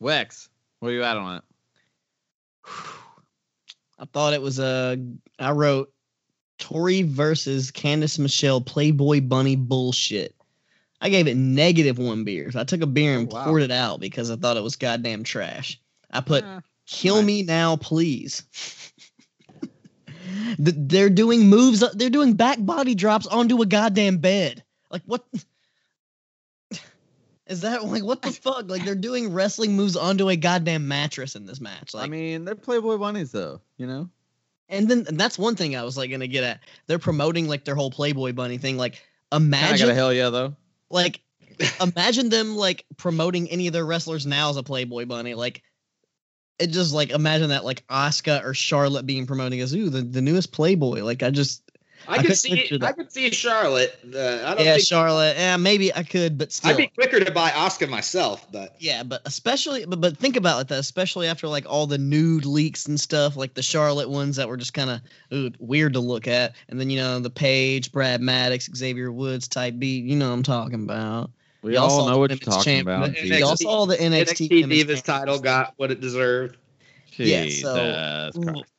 Wex, 0.03 0.49
where 0.81 0.91
are 0.91 0.95
you 0.95 1.05
at 1.05 1.17
on 1.17 1.37
it? 1.37 1.43
I 3.97 4.07
thought 4.13 4.35
it 4.35 4.43
was 4.43 4.59
a. 4.59 4.99
I 5.39 5.53
wrote 5.53 5.93
Torrie 6.65 7.07
versus 7.07 7.71
Candice 7.71 8.19
Michelle 8.19 8.61
Playboy 8.61 9.21
Bunny 9.21 9.57
bullshit. 9.57 10.35
I 11.01 11.11
gave 11.11 11.27
it 11.27 11.37
negative 11.37 11.99
one 11.99 12.25
beers. 12.25 12.57
I 12.57 12.65
took 12.65 12.81
a 12.81 12.87
beer 12.87 13.19
and 13.19 13.31
Oh, 13.31 13.37
wow. 13.37 13.45
poured 13.45 13.63
it 13.63 13.71
out 13.71 14.01
because 14.01 14.31
I 14.31 14.37
thought 14.37 14.57
it 14.57 14.63
was 14.63 14.77
goddamn 14.77 15.25
trash. 15.25 15.79
I 16.11 16.21
put 16.23 16.43
Eh, 16.45 16.61
kill 16.87 17.17
nice. 17.17 17.25
me 17.27 17.43
now, 17.43 17.77
please. 17.77 18.45
They're 20.59 21.11
doing 21.11 21.49
moves. 21.49 21.85
They're 21.93 22.09
doing 22.09 22.33
back 22.35 22.59
body 22.65 22.95
drops 22.95 23.27
onto 23.27 23.61
a 23.61 23.67
goddamn 23.67 24.19
bed. 24.19 24.65
Like 24.91 25.03
what? 25.05 25.23
Is 27.47 27.61
that 27.61 27.85
like 27.85 28.03
what 28.03 28.23
the 28.23 28.31
fuck? 28.33 28.71
Like 28.71 28.87
they're 28.87 28.95
doing 28.95 29.35
wrestling 29.35 29.77
moves 29.77 29.97
onto 29.97 30.31
a 30.31 30.37
goddamn 30.37 30.89
mattress 30.89 31.37
in 31.37 31.45
this 31.45 31.61
match. 31.61 31.93
Like 31.93 32.05
I 32.05 32.09
mean, 32.09 32.47
they're 32.47 32.55
Playboy 32.55 32.97
bunnies 32.97 33.33
though, 33.33 33.61
you 33.77 33.87
know. 33.87 34.09
And 34.75 34.89
then 34.89 35.05
and 35.09 35.19
that's 35.19 35.39
one 35.39 35.57
thing 35.57 35.77
I 35.77 35.83
was 35.83 35.97
like 35.97 36.11
gonna 36.11 36.27
get 36.27 36.45
at. 36.45 36.61
They're 36.87 36.99
promoting 36.99 37.49
like 37.49 37.65
their 37.65 37.75
whole 37.75 37.91
Playboy 37.91 38.33
bunny 38.33 38.59
thing. 38.59 38.77
Like 38.77 39.03
got 39.31 39.43
a 39.43 39.45
imagine 39.45 39.95
hell 39.95 40.13
yeah 40.13 40.31
though. 40.31 40.57
like 40.91 41.21
imagine 41.81 42.29
them 42.29 42.57
like 42.57 42.85
promoting 42.97 43.51
any 43.51 43.67
of 43.67 43.73
their 43.73 43.85
wrestlers 43.87 44.27
now 44.27 44.51
as 44.51 44.57
a 44.57 44.63
Playboy 44.63 45.07
bunny. 45.07 45.35
Like 45.35 45.63
it 46.59 46.69
just 46.69 46.93
like 46.95 47.11
imagine 47.11 47.51
that 47.51 47.65
like 47.65 47.83
Oscar 47.89 48.41
or 48.45 48.55
Charlotte 48.55 49.07
being 49.07 49.27
promoting 49.27 49.61
as 49.61 49.75
ooh 49.75 49.91
the, 49.91 50.03
the 50.03 50.23
newest 50.23 50.53
Playboy. 50.53 51.03
Like 51.03 51.23
I 51.23 51.31
just 51.31 51.64
I, 52.09 52.13
I 52.15 52.17
could 52.19 52.27
could 52.27 52.37
see, 52.37 52.57
picture. 52.57 52.79
I 52.83 52.93
could 52.93 53.13
see 53.13 53.31
Charlotte. 53.31 53.99
Uh, 54.05 54.19
I 54.19 54.55
don't 54.55 54.65
yeah 54.65 54.75
think 54.75 54.87
Charlotte. 54.87 55.37
Yeah, 55.37 55.57
maybe 55.57 55.95
I 55.95 56.03
could, 56.03 56.37
but 56.39 56.53
still. 56.53 56.73
I'd 56.73 56.77
be 56.77 56.87
quicker 56.89 57.21
to 57.21 57.31
buy 57.31 57.53
Oscar 57.53 57.87
myself, 57.87 58.51
but 58.53 58.77
Yeah, 58.79 59.03
but 59.03 59.23
especially, 59.25 59.85
but, 59.87 60.01
but 60.01 60.17
think 60.17 60.37
about 60.37 60.61
it 60.61 60.69
that, 60.69 60.79
especially 60.79 61.27
after 61.27 61.49
like 61.49 61.65
all 61.67 61.87
the 61.87 61.99
nude 61.99 62.45
leaks 62.45 62.87
and 62.87 62.99
stuff, 62.99 63.37
like 63.37 63.55
the 63.55 63.63
Charlotte 63.63 64.11
ones 64.11 64.37
that 64.37 64.49
were 64.49 64.57
just 64.57 64.75
kind 64.75 64.91
of 65.31 65.55
weird 65.59 65.95
to 65.95 66.01
look 66.01 66.29
at, 66.29 66.55
and 66.69 66.79
then 66.79 66.91
you 66.91 66.99
know 66.99 67.19
the 67.21 67.31
Paige, 67.31 67.93
Brad 67.93 68.21
Maddox, 68.21 68.69
Xavier 68.75 69.11
Woods 69.13 69.49
type 69.49 69.79
beat. 69.79 70.05
You 70.05 70.17
know 70.17 70.29
what 70.29 70.35
I'm 70.35 70.43
talking 70.43 70.83
about. 70.85 71.31
We 71.63 71.75
Y'all 71.75 71.91
all 71.91 72.09
know 72.09 72.19
what 72.19 72.31
you're 72.31 72.37
women's 72.37 72.57
talking 72.57 72.63
champ- 72.63 72.89
about. 72.89 73.07
the 73.07 73.21
Jesus. 73.23 73.39
Y'all 73.41 73.57
saw 73.57 73.87
the 73.87 73.97
NXT, 73.97 74.51
NXT 74.51 74.85
Divas 74.85 75.03
title 75.03 75.39
got 75.39 75.73
what 75.79 75.91
it 75.91 76.01
deserved. 76.03 76.59
Yeah, 77.17 77.45
Jesus 77.45 77.63
so- 77.63 78.31
Christ. 78.43 78.74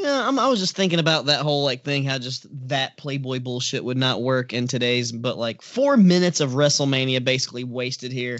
Yeah, 0.00 0.26
I'm, 0.26 0.38
I 0.38 0.48
was 0.48 0.60
just 0.60 0.74
thinking 0.74 0.98
about 0.98 1.26
that 1.26 1.42
whole 1.42 1.62
like 1.62 1.84
thing, 1.84 2.04
how 2.04 2.16
just 2.18 2.46
that 2.68 2.96
Playboy 2.96 3.40
bullshit 3.40 3.84
would 3.84 3.98
not 3.98 4.22
work 4.22 4.54
in 4.54 4.66
today's, 4.66 5.12
but 5.12 5.36
like 5.36 5.60
four 5.60 5.98
minutes 5.98 6.40
of 6.40 6.52
WrestleMania 6.52 7.22
basically 7.22 7.64
wasted 7.64 8.10
here. 8.10 8.38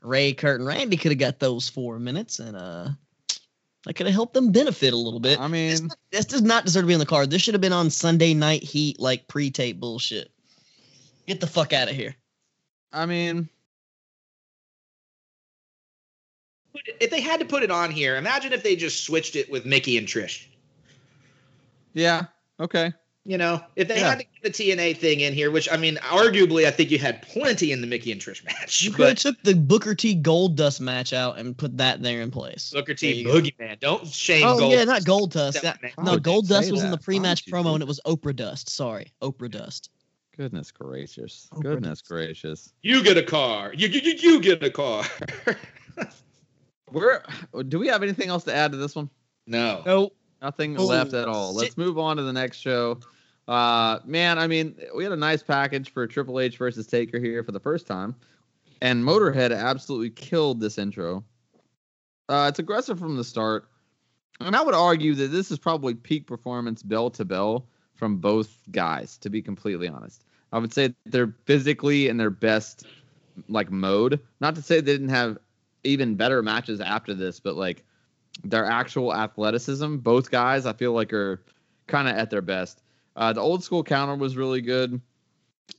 Rey, 0.00 0.32
Kurt, 0.32 0.60
and 0.60 0.66
Randy 0.66 0.96
could 0.96 1.12
have 1.12 1.18
got 1.18 1.38
those 1.38 1.68
four 1.68 1.98
minutes, 1.98 2.38
and 2.38 2.56
uh, 2.56 2.88
I 3.86 3.92
could 3.92 4.06
have 4.06 4.14
helped 4.14 4.32
them 4.32 4.50
benefit 4.50 4.94
a 4.94 4.96
little 4.96 5.20
bit. 5.20 5.38
I 5.38 5.46
mean, 5.46 5.90
this 6.10 6.24
does 6.24 6.40
not 6.40 6.64
deserve 6.64 6.84
to 6.84 6.86
be 6.86 6.94
on 6.94 7.00
the 7.00 7.06
card. 7.06 7.30
This 7.30 7.42
should 7.42 7.54
have 7.54 7.60
been 7.60 7.74
on 7.74 7.90
Sunday 7.90 8.32
Night 8.32 8.62
Heat, 8.62 8.98
like 8.98 9.28
pre-tape 9.28 9.78
bullshit. 9.78 10.30
Get 11.26 11.38
the 11.38 11.46
fuck 11.46 11.74
out 11.74 11.90
of 11.90 11.94
here. 11.94 12.16
I 12.94 13.04
mean, 13.04 13.50
If 16.98 17.10
they 17.10 17.20
had 17.20 17.40
to 17.40 17.46
put 17.46 17.62
it 17.62 17.70
on 17.70 17.90
here, 17.90 18.16
imagine 18.16 18.54
if 18.54 18.62
they 18.62 18.74
just 18.74 19.04
switched 19.04 19.36
it 19.36 19.50
with 19.50 19.66
Mickie 19.66 19.98
and 19.98 20.08
Trish. 20.08 20.46
Yeah, 21.94 22.24
okay. 22.60 22.92
You 23.26 23.38
know, 23.38 23.64
if 23.74 23.88
they 23.88 24.00
Yeah. 24.00 24.10
had 24.10 24.18
to 24.18 24.24
get 24.24 24.42
the 24.42 24.50
TNA 24.50 24.98
thing 24.98 25.20
in 25.20 25.32
here, 25.32 25.50
which 25.50 25.66
I 25.72 25.78
mean, 25.78 25.96
arguably, 26.02 26.66
I 26.66 26.70
think 26.70 26.90
you 26.90 26.98
had 26.98 27.22
plenty 27.22 27.72
in 27.72 27.80
the 27.80 27.86
Mickie 27.86 28.12
and 28.12 28.20
Trish 28.20 28.44
match. 28.44 28.82
You 28.82 28.90
could 28.90 29.08
have 29.08 29.16
took 29.18 29.42
the 29.42 29.54
Booker 29.54 29.94
T 29.94 30.14
Gold 30.14 30.56
Dust 30.56 30.78
match 30.82 31.14
out 31.14 31.38
and 31.38 31.56
put 31.56 31.78
that 31.78 32.02
there 32.02 32.20
in 32.20 32.30
place. 32.30 32.70
Booker 32.70 32.92
T, 32.92 33.12
you 33.14 33.24
go. 33.24 33.40
Boogeyman, 33.40 33.80
don't 33.80 34.06
shame 34.06 34.42
Oh 34.46 34.58
Gold. 34.58 34.72
yeah, 34.74 34.84
not 34.84 35.04
Gold 35.06 35.30
Dust. 35.32 35.62
That- 35.62 35.80
That- 35.80 35.92
no, 36.04 36.18
Gold 36.18 36.48
Dust 36.48 36.66
say 36.66 36.72
was 36.72 36.82
in 36.82 36.90
the 36.90 36.98
pre-match 36.98 37.46
promo, 37.46 37.72
and 37.72 37.82
it 37.82 37.86
was 37.86 37.98
Oprah 38.04 38.36
Dust. 38.36 38.68
Sorry, 38.68 39.10
Oprah 39.22 39.50
Dust. 39.50 39.88
Goodness 40.36 40.70
gracious. 40.70 41.48
Oh, 41.52 41.60
Goodness 41.60 42.02
goodness. 42.02 42.02
gracious. 42.02 42.72
You 42.82 43.02
get 43.02 43.16
a 43.16 43.22
car. 43.22 43.72
You 43.72 43.88
you, 43.88 44.00
you, 44.00 44.12
you 44.18 44.40
get 44.40 44.62
a 44.62 44.70
car. 44.70 45.04
We're 46.92 47.22
do 47.68 47.78
we 47.78 47.86
have 47.88 48.02
anything 48.02 48.28
else 48.28 48.44
to 48.44 48.54
add 48.54 48.72
to 48.72 48.76
this 48.78 48.94
one? 48.94 49.08
no. 49.46 49.82
Nope. 49.86 50.16
Nothing 50.44 50.76
Oh, 50.76 50.84
left 50.84 51.14
at 51.14 51.26
all. 51.26 51.54
Let's 51.54 51.78
move 51.78 51.98
on 51.98 52.18
to 52.18 52.22
the 52.22 52.32
next 52.32 52.58
show. 52.58 53.00
Uh, 53.48 54.00
man, 54.04 54.38
I 54.38 54.46
mean, 54.46 54.76
we 54.94 55.02
had 55.02 55.12
a 55.14 55.16
nice 55.16 55.42
package 55.42 55.90
for 55.90 56.06
Triple 56.06 56.38
H 56.38 56.58
versus 56.58 56.86
Taker 56.86 57.18
here 57.18 57.42
for 57.42 57.50
the 57.50 57.60
first 57.60 57.86
time, 57.86 58.14
and 58.82 59.02
Motorhead 59.02 59.56
absolutely 59.56 60.10
killed 60.10 60.60
this 60.60 60.76
intro. 60.76 61.24
Uh, 62.28 62.46
it's 62.50 62.58
aggressive 62.58 62.98
from 62.98 63.16
the 63.16 63.24
start, 63.24 63.70
and 64.38 64.54
I 64.54 64.60
would 64.60 64.74
argue 64.74 65.14
that 65.14 65.28
this 65.28 65.50
is 65.50 65.58
probably 65.58 65.94
peak 65.94 66.26
performance 66.26 66.82
bell 66.82 67.08
to 67.12 67.24
bell 67.24 67.66
from 67.94 68.18
both 68.18 68.58
guys. 68.70 69.16
To 69.18 69.30
be 69.30 69.40
completely 69.40 69.88
honest, 69.88 70.26
I 70.52 70.58
would 70.58 70.74
say 70.74 70.94
they're 71.06 71.34
physically 71.46 72.08
in 72.08 72.18
their 72.18 72.28
best 72.28 72.84
like 73.48 73.70
mode. 73.70 74.20
Not 74.40 74.56
to 74.56 74.62
say 74.62 74.76
they 74.82 74.92
didn't 74.92 75.08
have 75.08 75.38
even 75.84 76.16
better 76.16 76.42
matches 76.42 76.82
after 76.82 77.14
this, 77.14 77.40
but 77.40 77.56
like 77.56 77.82
their 78.42 78.64
actual 78.64 79.14
athleticism, 79.14 79.98
both 79.98 80.30
guys 80.30 80.66
I 80.66 80.72
feel 80.72 80.92
like 80.92 81.12
are 81.12 81.42
kind 81.86 82.08
of 82.08 82.16
at 82.16 82.30
their 82.30 82.42
best. 82.42 82.82
Uh, 83.16 83.32
the 83.32 83.40
old 83.40 83.62
school 83.62 83.84
counter 83.84 84.16
was 84.16 84.36
really 84.36 84.60
good. 84.60 85.00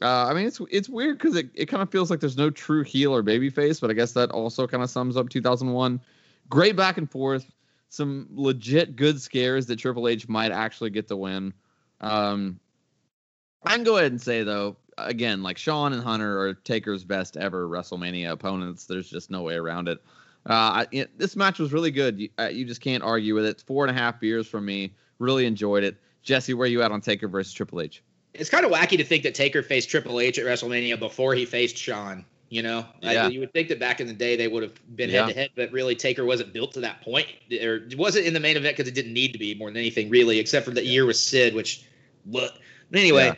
Uh, 0.01 0.25
I 0.25 0.33
mean, 0.33 0.47
it's 0.47 0.59
it's 0.71 0.89
weird 0.89 1.17
because 1.17 1.35
it, 1.35 1.49
it 1.53 1.65
kind 1.67 1.83
of 1.83 1.91
feels 1.91 2.09
like 2.09 2.19
there's 2.19 2.37
no 2.37 2.49
true 2.49 2.83
heel 2.83 3.13
or 3.13 3.21
baby 3.21 3.49
face, 3.49 3.79
but 3.79 3.89
I 3.89 3.93
guess 3.93 4.13
that 4.13 4.31
also 4.31 4.67
kind 4.67 4.83
of 4.83 4.89
sums 4.89 5.17
up 5.17 5.29
2001. 5.29 6.01
Great 6.49 6.75
back 6.75 6.97
and 6.97 7.09
forth, 7.09 7.51
some 7.89 8.27
legit 8.31 8.95
good 8.95 9.21
scares 9.21 9.67
that 9.67 9.77
Triple 9.77 10.07
H 10.07 10.27
might 10.27 10.51
actually 10.51 10.89
get 10.89 11.07
the 11.07 11.17
win. 11.17 11.53
Um, 12.01 12.59
I 13.63 13.75
can 13.75 13.83
go 13.83 13.97
ahead 13.97 14.11
and 14.11 14.21
say 14.21 14.43
though, 14.43 14.77
again, 14.97 15.43
like 15.43 15.57
Sean 15.57 15.93
and 15.93 16.03
Hunter 16.03 16.39
are 16.41 16.53
Taker's 16.53 17.03
best 17.03 17.37
ever 17.37 17.67
WrestleMania 17.67 18.31
opponents. 18.31 18.85
There's 18.85 19.09
just 19.09 19.31
no 19.31 19.43
way 19.43 19.55
around 19.55 19.87
it. 19.87 20.03
Uh, 20.47 20.53
I, 20.53 20.87
it, 20.91 21.17
this 21.17 21.35
match 21.35 21.59
was 21.59 21.73
really 21.73 21.91
good. 21.91 22.19
You, 22.19 22.29
uh, 22.37 22.47
you 22.47 22.65
just 22.65 22.81
can't 22.81 23.03
argue 23.03 23.33
with 23.33 23.45
it. 23.45 23.63
Four 23.65 23.85
and 23.85 23.95
a 23.95 23.99
half 23.99 24.19
beers 24.19 24.47
from 24.47 24.65
me. 24.65 24.93
Really 25.19 25.45
enjoyed 25.45 25.83
it. 25.83 25.97
Jesse, 26.21 26.53
where 26.53 26.67
you 26.67 26.81
at 26.81 26.91
on 26.91 27.01
Taker 27.01 27.27
versus 27.27 27.53
Triple 27.53 27.81
H? 27.81 28.03
It's 28.33 28.49
kind 28.49 28.65
of 28.65 28.71
wacky 28.71 28.97
to 28.97 29.03
think 29.03 29.23
that 29.23 29.33
Taker 29.33 29.63
faced 29.63 29.89
Triple 29.89 30.19
H 30.19 30.37
at 30.37 30.45
WrestleMania 30.45 30.99
before 30.99 31.33
he 31.33 31.45
faced 31.45 31.77
Shawn. 31.77 32.25
You 32.49 32.61
know, 32.61 32.85
Yeah. 33.01 33.25
I, 33.25 33.27
you 33.29 33.39
would 33.39 33.53
think 33.53 33.69
that 33.69 33.79
back 33.79 33.99
in 33.99 34.07
the 34.07 34.13
day 34.13 34.35
they 34.35 34.47
would 34.47 34.61
have 34.61 34.95
been 34.95 35.09
head 35.09 35.27
to 35.27 35.33
head, 35.33 35.49
but 35.55 35.71
really 35.71 35.95
Taker 35.95 36.25
wasn't 36.25 36.53
built 36.53 36.73
to 36.73 36.81
that 36.81 37.01
point, 37.01 37.27
or 37.61 37.87
wasn't 37.97 38.27
in 38.27 38.33
the 38.33 38.39
main 38.39 38.55
event 38.55 38.77
because 38.77 38.87
it 38.89 38.93
didn't 38.93 39.13
need 39.13 39.33
to 39.33 39.39
be 39.39 39.55
more 39.55 39.69
than 39.69 39.77
anything, 39.77 40.09
really, 40.09 40.37
except 40.37 40.65
for 40.65 40.71
the 40.71 40.85
year 40.85 41.05
with 41.05 41.15
Sid, 41.17 41.55
which, 41.55 41.85
but 42.25 42.57
anyway, 42.93 43.25
Yeah. 43.25 43.35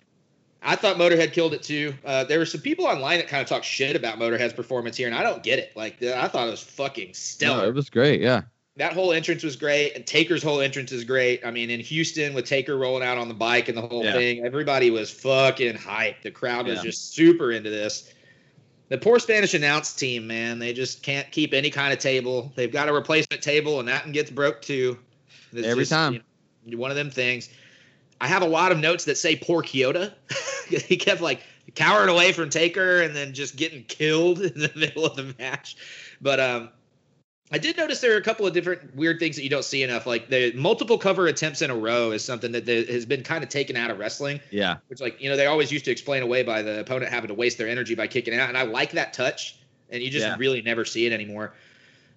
I 0.67 0.75
thought 0.75 0.97
Motorhead 0.97 1.31
killed 1.31 1.53
it 1.53 1.63
too. 1.63 1.93
Uh, 2.05 2.25
there 2.25 2.39
were 2.39 2.45
some 2.45 2.59
people 2.61 2.85
online 2.85 3.19
that 3.19 3.29
kind 3.29 3.41
of 3.41 3.47
talked 3.47 3.63
shit 3.65 3.95
about 3.95 4.19
Motorhead's 4.19 4.51
performance 4.53 4.97
here, 4.97 5.07
and 5.07 5.15
I 5.15 5.23
don't 5.23 5.41
get 5.41 5.59
it. 5.59 5.71
Like, 5.77 6.03
I 6.03 6.27
thought 6.27 6.47
it 6.47 6.51
was 6.51 6.61
fucking 6.61 7.13
stellar 7.13 7.61
No, 7.63 7.67
it 7.69 7.73
was 7.73 7.89
great. 7.89 8.19
Yeah. 8.21 8.41
that 8.75 8.91
whole 8.93 9.13
entrance 9.13 9.43
was 9.43 9.55
great, 9.55 9.95
and 9.95 10.05
Taker's 10.05 10.43
whole 10.43 10.59
entrance 10.59 10.91
is 10.91 11.03
great. 11.05 11.43
I 11.45 11.51
mean, 11.51 11.69
in 11.69 11.79
Houston 11.79 12.33
with 12.33 12.45
Taker 12.45 12.77
rolling 12.77 13.01
out 13.01 13.17
on 13.17 13.27
the 13.29 13.33
bike 13.33 13.69
and 13.69 13.77
the 13.77 13.81
whole 13.81 14.03
Yeah. 14.03 14.11
thing, 14.11 14.45
everybody 14.45 14.91
was 14.91 15.09
fucking 15.09 15.75
hyped. 15.75 16.21
The 16.23 16.31
crowd 16.31 16.67
was 16.67 16.81
just 16.81 17.13
super 17.15 17.51
into 17.53 17.69
this. 17.69 18.11
The 18.89 18.97
poor 18.97 19.19
Spanish 19.19 19.53
announce 19.53 19.93
team, 19.93 20.27
man, 20.27 20.59
they 20.59 20.73
just 20.73 21.01
can't 21.01 21.31
keep 21.31 21.53
any 21.53 21.69
kind 21.69 21.91
of 21.91 21.99
table. 21.99 22.51
They've 22.55 22.71
got 22.71 22.87
a 22.89 22.93
replacement 22.93 23.41
table, 23.41 23.79
and 23.79 23.87
that 23.87 24.03
one 24.03 24.11
gets 24.11 24.29
broke 24.31 24.61
too. 24.61 24.99
It's 25.53 25.65
Every 25.65 25.85
time. 25.85 26.21
you 26.65 26.75
know, 26.75 26.77
one 26.77 26.91
of 26.91 26.97
them 26.97 27.09
things. 27.09 27.49
I 28.19 28.27
have 28.27 28.41
a 28.41 28.47
lot 28.47 28.71
of 28.71 28.79
notes 28.79 29.05
that 29.05 29.17
say 29.17 29.35
poor 29.37 29.61
Kyoto. 29.61 30.11
he 30.87 30.97
kept 30.97 31.21
like 31.21 31.41
cowering 31.75 32.09
away 32.09 32.31
from 32.31 32.49
Taker 32.49 33.01
and 33.01 33.15
then 33.15 33.33
just 33.33 33.55
getting 33.55 33.83
killed 33.83 34.41
in 34.41 34.59
the 34.59 34.71
middle 34.75 35.05
of 35.05 35.15
the 35.15 35.33
match. 35.37 35.75
But 36.21 36.39
um, 36.39 36.69
I 37.51 37.59
did 37.59 37.77
notice 37.77 38.01
there 38.01 38.13
are 38.13 38.17
a 38.17 38.23
couple 38.23 38.45
of 38.45 38.53
different 38.53 38.95
weird 38.95 39.19
things 39.19 39.37
that 39.37 39.43
you 39.43 39.49
don't 39.49 39.63
see 39.63 39.83
enough. 39.83 40.05
Like 40.05 40.29
the 40.29 40.51
multiple 40.53 40.97
cover 40.97 41.27
attempts 41.27 41.61
in 41.61 41.69
a 41.69 41.75
row 41.75 42.11
is 42.11 42.23
something 42.23 42.51
that 42.51 42.67
has 42.67 43.05
been 43.05 43.23
kind 43.23 43.43
of 43.43 43.49
taken 43.49 43.75
out 43.77 43.89
of 43.89 43.99
wrestling. 43.99 44.41
Yeah. 44.51 44.77
Which, 44.87 44.99
like, 44.99 45.21
you 45.21 45.29
know, 45.29 45.37
they 45.37 45.45
always 45.45 45.71
used 45.71 45.85
to 45.85 45.91
explain 45.91 46.23
away 46.23 46.43
by 46.43 46.61
the 46.61 46.81
opponent 46.81 47.11
having 47.11 47.29
to 47.29 47.33
waste 47.33 47.57
their 47.57 47.69
energy 47.69 47.95
by 47.95 48.07
kicking 48.07 48.33
out. 48.37 48.49
And 48.49 48.57
I 48.57 48.63
like 48.63 48.91
that 48.91 49.13
touch. 49.13 49.57
And 49.89 50.03
you 50.03 50.09
just 50.09 50.25
Yeah. 50.25 50.35
really 50.37 50.61
never 50.61 50.83
see 50.83 51.05
it 51.05 51.13
anymore. 51.13 51.53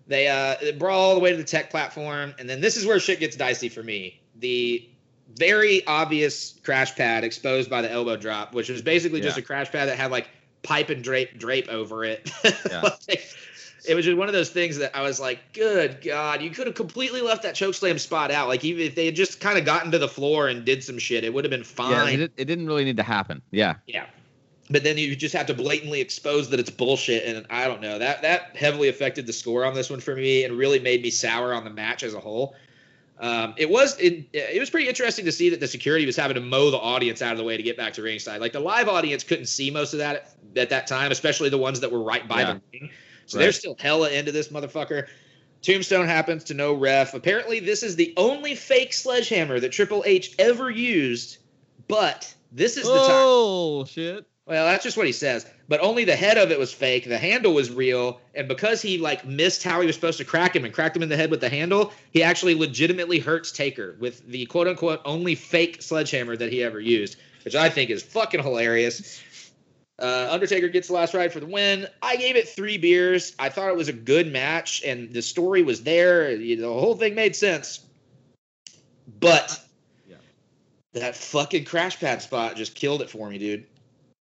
They 0.09 0.27
uh, 0.27 0.57
they 0.61 0.73
brawl 0.73 1.01
all 1.11 1.15
the 1.15 1.21
way 1.21 1.31
to 1.31 1.37
the 1.37 1.45
tech 1.45 1.71
platform. 1.71 2.35
And 2.41 2.51
then 2.51 2.61
this 2.61 2.77
is 2.77 2.85
where 2.85 2.99
shit 2.99 3.21
gets 3.21 3.37
dicey 3.37 3.69
for 3.69 3.83
me. 3.85 4.21
The 4.41 4.89
very 5.37 5.87
obvious 5.87 6.59
crash 6.65 6.95
pad 6.97 7.25
exposed 7.25 7.71
by 7.71 7.83
the 7.83 7.91
elbow 7.91 8.17
drop, 8.17 8.55
which 8.55 8.69
was 8.69 8.83
basically 8.83 9.21
just 9.21 9.39
a 9.39 9.43
crash 9.43 9.71
pad 9.71 9.89
that 9.89 9.97
had 9.97 10.11
like 10.11 10.29
pipe 10.63 10.91
and 10.91 11.03
drape 11.03 11.39
drape 11.39 11.69
over 11.69 12.05
it. 12.05 12.31
Yeah. 12.71 12.83
Like, 13.09 13.27
it 13.89 13.95
was 13.95 14.05
just 14.05 14.17
one 14.17 14.29
of 14.29 14.35
those 14.35 14.51
things 14.51 14.77
that 14.79 14.95
I 14.95 15.03
was 15.03 15.19
like, 15.19 15.55
good 15.55 16.03
God, 16.05 16.43
you 16.43 16.51
could 16.51 16.67
have 16.67 16.77
completely 16.77 17.23
left 17.23 17.45
that 17.45 17.55
choke 17.55 17.75
slam 17.75 17.99
spot 17.99 18.31
out. 18.31 18.49
Like 18.49 18.65
even 18.65 18.87
if 18.87 18.95
they 18.95 19.07
had 19.07 19.17
just 19.17 19.41
kind 19.41 19.59
of 19.59 19.65
gotten 19.65 19.91
to 19.93 19.99
the 19.99 20.09
floor 20.09 20.49
and 20.49 20.65
did 20.65 20.85
some 20.85 20.99
shit, 20.99 21.25
it 21.25 21.33
would 21.33 21.45
have 21.45 21.51
been 21.51 21.65
fine. 21.65 22.19
Yeah. 22.19 22.25
It, 22.25 22.33
it 22.37 22.45
didn't 22.45 22.67
really 22.67 22.85
need 22.85 22.99
to 22.99 23.03
happen. 23.03 23.41
Yeah. 23.51 23.77
Yeah. 23.87 24.07
But 24.71 24.85
then 24.85 24.99
you 24.99 25.17
just 25.17 25.35
have 25.35 25.47
to 25.47 25.55
blatantly 25.55 26.01
expose 26.01 26.51
that 26.51 26.61
it's 26.61 26.71
bullshit, 26.71 27.25
and 27.25 27.45
I 27.51 27.67
don't 27.67 27.81
know 27.81 27.99
that 27.99 28.23
that 28.23 28.57
heavily 28.57 28.89
affected 28.89 29.27
the 29.27 29.33
score 29.33 29.65
on 29.65 29.75
this 29.75 29.91
one 29.91 29.99
for 29.99 30.15
me, 30.15 30.45
and 30.45 30.57
really 30.57 30.79
made 30.79 31.03
me 31.03 31.11
sour 31.11 31.53
on 31.53 31.65
the 31.65 31.71
match 31.71 32.05
as 32.05 32.15
a 32.15 32.21
whole. 32.21 32.55
Um, 33.21 33.53
it 33.59 33.69
was 33.69 33.99
it, 34.01 34.29
it 34.33 34.59
was 34.59 34.71
pretty 34.71 34.89
interesting 34.89 35.27
to 35.27 35.33
see 35.33 35.51
that 35.51 35.61
the 35.61 35.69
security 35.69 36.07
was 36.07 36.17
having 36.17 36.37
to 36.37 36.41
mow 36.41 36.71
the 36.71 36.79
audience 36.79 37.21
out 37.21 37.33
of 37.33 37.39
the 37.39 37.45
way 37.45 37.55
to 37.55 37.63
get 37.63 37.77
back 37.77 37.93
to 37.95 38.03
ringside. 38.03 38.41
Like 38.41 38.53
the 38.53 38.61
live 38.61 38.89
audience 38.89 39.25
couldn't 39.25 39.45
see 39.47 39.71
most 39.71 39.93
of 39.93 39.99
that 39.99 40.17
at, 40.17 40.35
at 40.57 40.71
that 40.71 40.87
time, 40.87 41.13
especially 41.13 41.51
the 41.51 41.59
ones 41.59 41.81
that 41.81 41.93
were 41.93 42.03
right 42.03 42.27
by 42.27 42.41
Yeah. 42.41 42.53
the 42.55 42.61
ring. 42.73 42.91
So 43.27 43.37
Right. 43.39 43.45
they're 43.45 43.53
still 43.53 43.77
hella 43.79 44.11
into 44.11 44.33
this 44.33 44.49
motherfucker. 44.49 45.07
Tombstone 45.61 46.07
happens 46.07 46.45
to 46.45 46.55
no 46.55 46.73
ref. 46.73 47.13
Apparently, 47.13 47.61
this 47.61 47.83
is 47.83 47.95
the 47.95 48.15
only 48.17 48.55
fake 48.55 48.95
sledgehammer 48.95 49.61
that 49.61 49.71
Triple 49.73 50.03
H 50.07 50.35
ever 50.39 50.71
used, 50.71 51.37
but 51.89 52.35
this 52.51 52.79
is 52.79 52.85
the 52.85 52.99
time. 53.01 53.11
Oh 53.11 53.85
shit. 53.85 54.25
Well, 54.51 54.67
that's 54.67 54.83
just 54.83 54.97
what 54.97 55.07
he 55.07 55.13
says. 55.13 55.47
But 55.69 55.79
only 55.79 56.05
the 56.05 56.17
head 56.17 56.37
of 56.37 56.51
it 56.51 56.59
was 56.59 56.73
fake. 56.73 57.05
The 57.05 57.19
handle 57.19 57.55
was 57.55 57.71
real, 57.71 58.21
and 58.35 58.49
because 58.49 58.83
he 58.83 58.99
like 58.99 59.25
missed 59.25 59.63
how 59.63 59.81
he 59.81 59.87
was 59.87 59.95
supposed 59.95 60.19
to 60.19 60.25
crack 60.25 60.57
him 60.57 60.65
and 60.65 60.75
cracked 60.75 60.97
him 60.97 61.05
in 61.05 61.09
the 61.09 61.17
head 61.17 61.31
with 61.31 61.41
the 61.41 61.49
handle, 61.49 61.93
he 62.11 62.25
actually 62.25 62.57
legitimately 62.57 63.21
hurts 63.21 63.53
Taker 63.53 63.95
with 64.01 64.27
the 64.27 64.47
quote 64.47 64.67
unquote 64.67 65.03
only 65.05 65.37
fake 65.37 65.81
sledgehammer 65.81 66.37
that 66.37 66.53
he 66.53 66.65
ever 66.65 66.81
used, 66.81 67.17
which 67.45 67.55
I 67.55 67.71
think 67.71 67.91
is 67.91 68.03
fucking 68.03 68.43
hilarious. 68.43 69.23
Uh, 70.01 70.27
Undertaker 70.33 70.67
gets 70.67 70.89
the 70.89 70.95
last 70.95 71.15
ride 71.15 71.33
for 71.33 71.39
the 71.39 71.47
win. 71.47 71.87
I 72.03 72.17
gave 72.17 72.35
it 72.35 72.49
three 72.49 72.77
beers. 72.77 73.37
I 73.39 73.51
thought 73.51 73.69
it 73.69 73.77
was 73.77 73.89
a 73.89 73.93
good 73.93 74.33
match, 74.33 74.83
and 74.85 75.13
the 75.13 75.23
story 75.23 75.63
was 75.63 75.85
there. 75.85 76.37
The 76.37 76.57
whole 76.63 76.97
thing 76.97 77.15
made 77.15 77.37
sense. 77.37 77.85
But 79.21 79.61
Yeah. 80.09 80.17
that 80.95 81.15
fucking 81.15 81.67
crash 81.67 82.01
pad 82.01 82.21
spot 82.21 82.57
just 82.57 82.75
killed 82.75 83.01
it 83.01 83.11
for 83.11 83.31
me, 83.31 83.39
dude. 83.39 83.67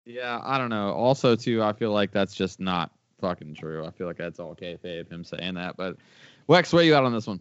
Yeah, 0.05 0.39
I 0.43 0.57
don't 0.57 0.69
know. 0.69 0.93
Also, 0.93 1.35
too, 1.35 1.61
I 1.61 1.73
feel 1.73 1.91
like 1.91 2.11
that's 2.11 2.33
just 2.33 2.59
not 2.59 2.91
fucking 3.19 3.55
true. 3.55 3.85
I 3.85 3.91
feel 3.91 4.07
like 4.07 4.17
that's 4.17 4.39
all 4.39 4.55
kayfabe 4.55 5.11
him 5.11 5.23
saying 5.23 5.53
that. 5.55 5.77
But 5.77 5.97
Wex, 6.49 6.73
where 6.73 6.83
you 6.83 6.95
at 6.95 7.03
on 7.03 7.13
this 7.13 7.27
one? 7.27 7.39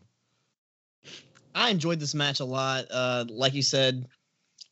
I 1.55 1.71
enjoyed 1.71 1.99
this 1.99 2.15
match 2.15 2.41
a 2.41 2.45
lot. 2.45 2.85
Uh, 2.91 3.25
like 3.29 3.55
you 3.55 3.63
said, 3.63 4.07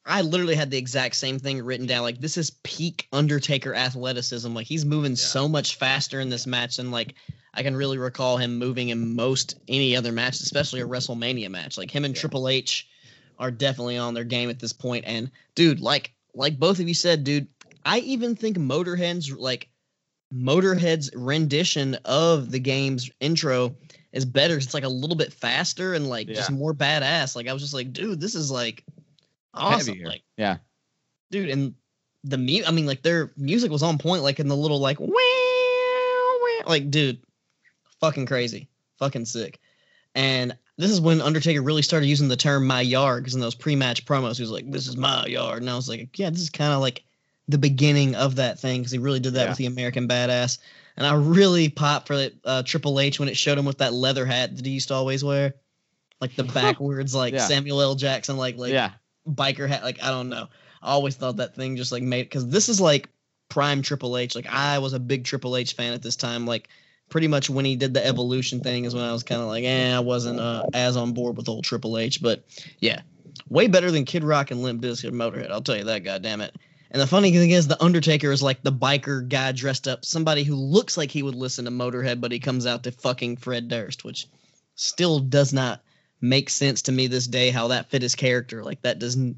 I 0.07 0.23
literally 0.23 0.55
had 0.55 0.71
the 0.71 0.79
exact 0.79 1.17
same 1.17 1.39
thing 1.39 1.63
written 1.63 1.87
down. 1.87 2.03
Like 2.03 2.21
this 2.21 2.37
is 2.37 2.51
peak 2.63 3.09
Undertaker 3.13 3.75
athleticism. 3.75 4.55
Like 4.55 4.67
he's 4.67 4.85
moving 4.85 5.17
so 5.17 5.49
much 5.49 5.77
faster 5.77 6.21
in 6.21 6.29
this 6.29 6.47
match 6.47 6.77
than 6.77 6.91
like 6.91 7.15
I 7.55 7.63
can 7.63 7.77
really 7.77 7.99
recall 7.99 8.37
him 8.37 8.59
moving 8.59 8.91
in 8.91 9.17
most 9.17 9.59
any 9.67 9.97
other 9.97 10.13
match, 10.13 10.41
especially 10.41 10.81
a 10.81 10.87
WrestleMania 10.87 11.51
match. 11.51 11.77
Like 11.77 11.91
him 11.91 12.05
and 12.05 12.15
Yeah. 12.15 12.21
Triple 12.21 12.49
H 12.49 12.89
are 13.39 13.51
definitely 13.51 13.99
on 13.99 14.15
their 14.15 14.25
game 14.25 14.51
at 14.51 14.59
this 14.59 14.73
point. 14.73 15.05
And 15.07 15.31
dude, 15.55 15.81
like 15.81 16.13
like 16.35 16.59
both 16.59 16.79
of 16.79 16.89
you 16.89 16.95
said, 16.95 17.25
dude, 17.25 17.49
I 17.85 17.99
even 18.01 18.37
think 18.37 18.57
Motorhead's 18.59 19.31
like 19.33 19.69
Motorhead's 20.33 21.11
rendition 21.15 21.95
of 22.05 22.51
the 22.51 22.59
game's 22.59 23.11
intro 23.21 23.75
is 24.13 24.25
better. 24.25 24.57
It's 24.57 24.75
like 24.75 24.85
a 24.85 24.89
little 24.89 25.17
bit 25.17 25.33
faster 25.33 25.95
and 25.95 26.09
like 26.09 26.27
just 26.29 26.51
more 26.51 26.75
badass. 26.75 27.35
Like 27.37 27.49
I 27.49 27.53
was 27.53 27.63
just 27.63 27.75
like, 27.75 27.93
dude, 27.93 28.21
this 28.21 28.35
is 28.35 28.51
like 28.51 28.85
awesome. 29.55 29.95
Heavier. 29.95 30.09
Like, 30.09 30.23
Yeah. 30.37 30.59
dude, 31.31 31.51
and 31.51 31.75
the 32.25 32.39
mu 32.39 32.63
I 32.67 32.71
mean, 32.71 32.87
like 32.87 33.03
their 33.03 33.31
music 33.37 33.71
was 33.71 33.83
on 33.83 33.99
point, 33.99 34.23
like 34.23 34.41
in 34.41 34.49
the 34.49 34.57
little 34.57 34.81
like 34.81 35.01
wow, 35.01 35.09
wow, 35.09 36.61
like 36.67 36.91
dude, 36.91 37.23
fucking 38.01 38.27
crazy, 38.27 38.69
fucking 38.99 39.25
sick. 39.25 39.61
And 40.15 40.57
this 40.77 40.91
is 40.91 41.01
when 41.01 41.21
Undertaker 41.21 41.63
really 41.63 41.83
started 41.83 42.07
using 42.07 42.29
the 42.29 42.37
term 42.37 42.67
"my 42.67 42.81
yard" 42.81 43.23
because 43.23 43.35
in 43.35 43.41
those 43.41 43.55
pre-match 43.55 44.05
promos, 44.05 44.37
he 44.37 44.43
was 44.43 44.51
like, 44.51 44.71
"This 44.71 44.89
is 44.89 44.97
my 44.97 45.27
yard," 45.27 45.63
and 45.63 45.71
I 45.71 45.77
was 45.77 45.89
like, 45.89 46.19
"Yeah, 46.19 46.31
this 46.31 46.41
is 46.41 46.51
kind 46.51 46.73
of 46.73 46.81
like 46.81 47.03
the 47.49 47.59
beginning 47.59 48.15
of 48.15 48.37
that 48.37 48.59
thing 48.61 48.81
because 48.81 48.93
he 48.93 48.99
really 48.99 49.21
did 49.21 49.35
that 49.35 49.45
Yeah. 49.45 49.49
with 49.51 49.59
the 49.59 49.67
American 49.67 50.07
Badass." 50.09 50.59
And 50.97 51.07
I 51.07 51.15
really 51.15 51.69
popped 51.69 52.09
for 52.09 52.15
it, 52.15 52.37
uh, 52.45 52.63
Triple 52.65 52.99
H 52.99 53.21
when 53.21 53.29
it 53.29 53.37
showed 53.37 53.57
him 53.57 53.65
with 53.65 53.79
that 53.79 53.93
leather 53.95 54.27
hat 54.27 54.57
that 54.57 54.67
he 54.67 54.73
used 54.73 54.89
to 54.89 54.95
always 54.95 55.23
wear, 55.23 55.55
like 56.21 56.35
the 56.35 56.43
backwards, 56.55 57.15
like 57.15 57.35
Yeah. 57.35 57.47
Samuel 57.47 57.81
L. 57.81 57.95
Jackson, 57.95 58.37
like 58.37 58.57
like 58.59 58.73
yeah. 58.73 58.93
biker 59.29 59.69
hat. 59.69 59.83
Like 59.85 60.03
I 60.03 60.11
don't 60.11 60.29
know. 60.29 60.49
I 60.83 60.91
always 60.91 61.17
thought 61.17 61.37
that 61.37 61.55
thing 61.55 61.77
just 61.77 61.93
like 61.93 62.03
made 62.03 62.25
because 62.25 62.49
this 62.49 62.69
is 62.69 62.81
like 62.81 63.09
prime 63.49 63.81
Triple 63.83 64.17
H. 64.19 64.35
Like 64.35 64.47
I 64.49 64.79
was 64.79 64.93
a 64.93 64.99
big 65.01 65.25
Triple 65.25 65.57
H 65.57 65.75
fan 65.75 65.93
at 65.93 66.03
this 66.03 66.17
time. 66.17 66.47
Like 66.47 66.69
pretty 67.09 67.29
much 67.29 67.49
when 67.49 67.65
he 67.65 67.75
did 67.77 67.95
the 67.95 68.05
evolution 68.07 68.61
thing 68.61 68.85
is 68.85 68.95
when 68.95 69.03
I 69.05 69.13
was 69.13 69.23
kind 69.23 69.41
of 69.41 69.47
like, 69.49 69.65
eh, 69.65 69.97
I 69.97 70.01
wasn't 70.01 70.39
uh, 70.41 70.65
as 70.75 70.97
on 70.97 71.13
board 71.13 71.37
with 71.37 71.49
old 71.49 71.65
Triple 71.65 71.97
H. 71.97 72.21
But 72.21 72.45
yeah, 72.81 73.01
way 73.49 73.67
better 73.67 73.91
than 73.91 74.05
Kid 74.05 74.25
Rock 74.25 74.51
and 74.51 74.63
Limp 74.63 74.83
Bizkit 74.83 75.13
Motorhead. 75.13 75.51
I'll 75.51 75.63
tell 75.63 75.77
you 75.77 75.85
that. 75.85 76.05
God 76.05 76.23
damn 76.23 76.41
it. 76.43 76.55
And 76.91 77.03
the 77.03 77.07
funny 77.07 77.33
thing 77.33 77.51
is, 77.51 77.67
the 77.67 77.83
Undertaker 77.83 78.33
is 78.33 78.43
like 78.43 78.63
the 78.63 78.73
biker 78.73 79.29
guy 79.29 79.53
dressed 79.53 79.87
up, 79.87 80.05
somebody 80.05 80.43
who 80.43 80.55
looks 80.55 80.97
like 80.97 81.11
he 81.11 81.23
would 81.23 81.35
listen 81.35 81.67
to 81.67 81.71
Motorhead, 81.71 82.21
but 82.21 82.33
he 82.33 82.39
comes 82.39 82.67
out 82.67 82.85
to 82.85 82.93
fucking 82.93 83.37
Fred 83.37 83.69
Durst, 83.69 84.05
which 84.05 84.27
still 84.75 85.19
does 85.19 85.53
not 85.53 85.83
make 86.21 86.51
sense 86.51 86.83
to 86.83 86.93
me 86.93 87.07
this 87.07 87.27
day 87.27 87.51
how 87.51 87.69
that 87.69 87.91
fit 87.91 88.03
his 88.03 88.15
character. 88.15 88.65
Like 88.65 88.83
that 88.83 88.99
doesn't 88.99 89.37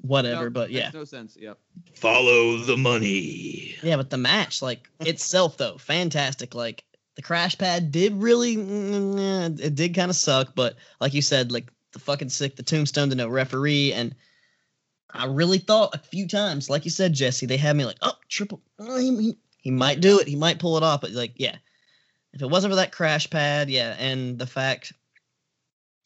whatever, 0.00 0.44
No, 0.44 0.50
but 0.50 0.70
yeah. 0.70 0.90
No 0.92 1.04
sense. 1.04 1.36
Yep. 1.38 1.58
Follow 1.94 2.58
the 2.58 2.76
money. 2.76 3.76
Yeah, 3.82 3.96
but 3.96 4.10
the 4.10 4.16
match, 4.16 4.62
like 4.62 4.88
itself 5.00 5.56
though, 5.56 5.76
fantastic. 5.78 6.54
Like 6.54 6.84
the 7.16 7.22
crash 7.22 7.58
pad 7.58 7.90
did 7.90 8.14
really 8.14 8.56
mm, 8.56 9.60
it 9.60 9.74
did 9.74 9.94
kind 9.94 10.10
of 10.10 10.16
suck, 10.16 10.54
but 10.54 10.76
like 11.00 11.14
you 11.14 11.22
said, 11.22 11.52
like 11.52 11.70
the 11.92 11.98
fucking 11.98 12.28
sick, 12.28 12.56
the 12.56 12.62
tombstone 12.62 13.10
to 13.10 13.16
no 13.16 13.28
referee, 13.28 13.92
and 13.92 14.14
I 15.10 15.26
really 15.26 15.58
thought 15.58 15.94
a 15.94 15.98
few 15.98 16.26
times, 16.26 16.68
like 16.68 16.84
you 16.84 16.90
said, 16.90 17.12
Jesse, 17.12 17.46
they 17.46 17.56
had 17.56 17.76
me 17.76 17.84
like, 17.84 17.98
oh, 18.02 18.14
triple 18.28 18.60
oh, 18.78 18.98
he, 18.98 19.16
he, 19.16 19.38
he 19.58 19.70
might 19.70 20.00
do 20.00 20.18
it, 20.18 20.28
he 20.28 20.36
might 20.36 20.58
pull 20.58 20.76
it 20.76 20.82
off, 20.82 21.00
but 21.00 21.12
like, 21.12 21.32
yeah. 21.36 21.56
If 22.32 22.42
it 22.42 22.50
wasn't 22.50 22.72
for 22.72 22.76
that 22.76 22.92
crash 22.92 23.30
pad, 23.30 23.70
yeah, 23.70 23.96
and 23.98 24.38
the 24.38 24.46
fact 24.46 24.92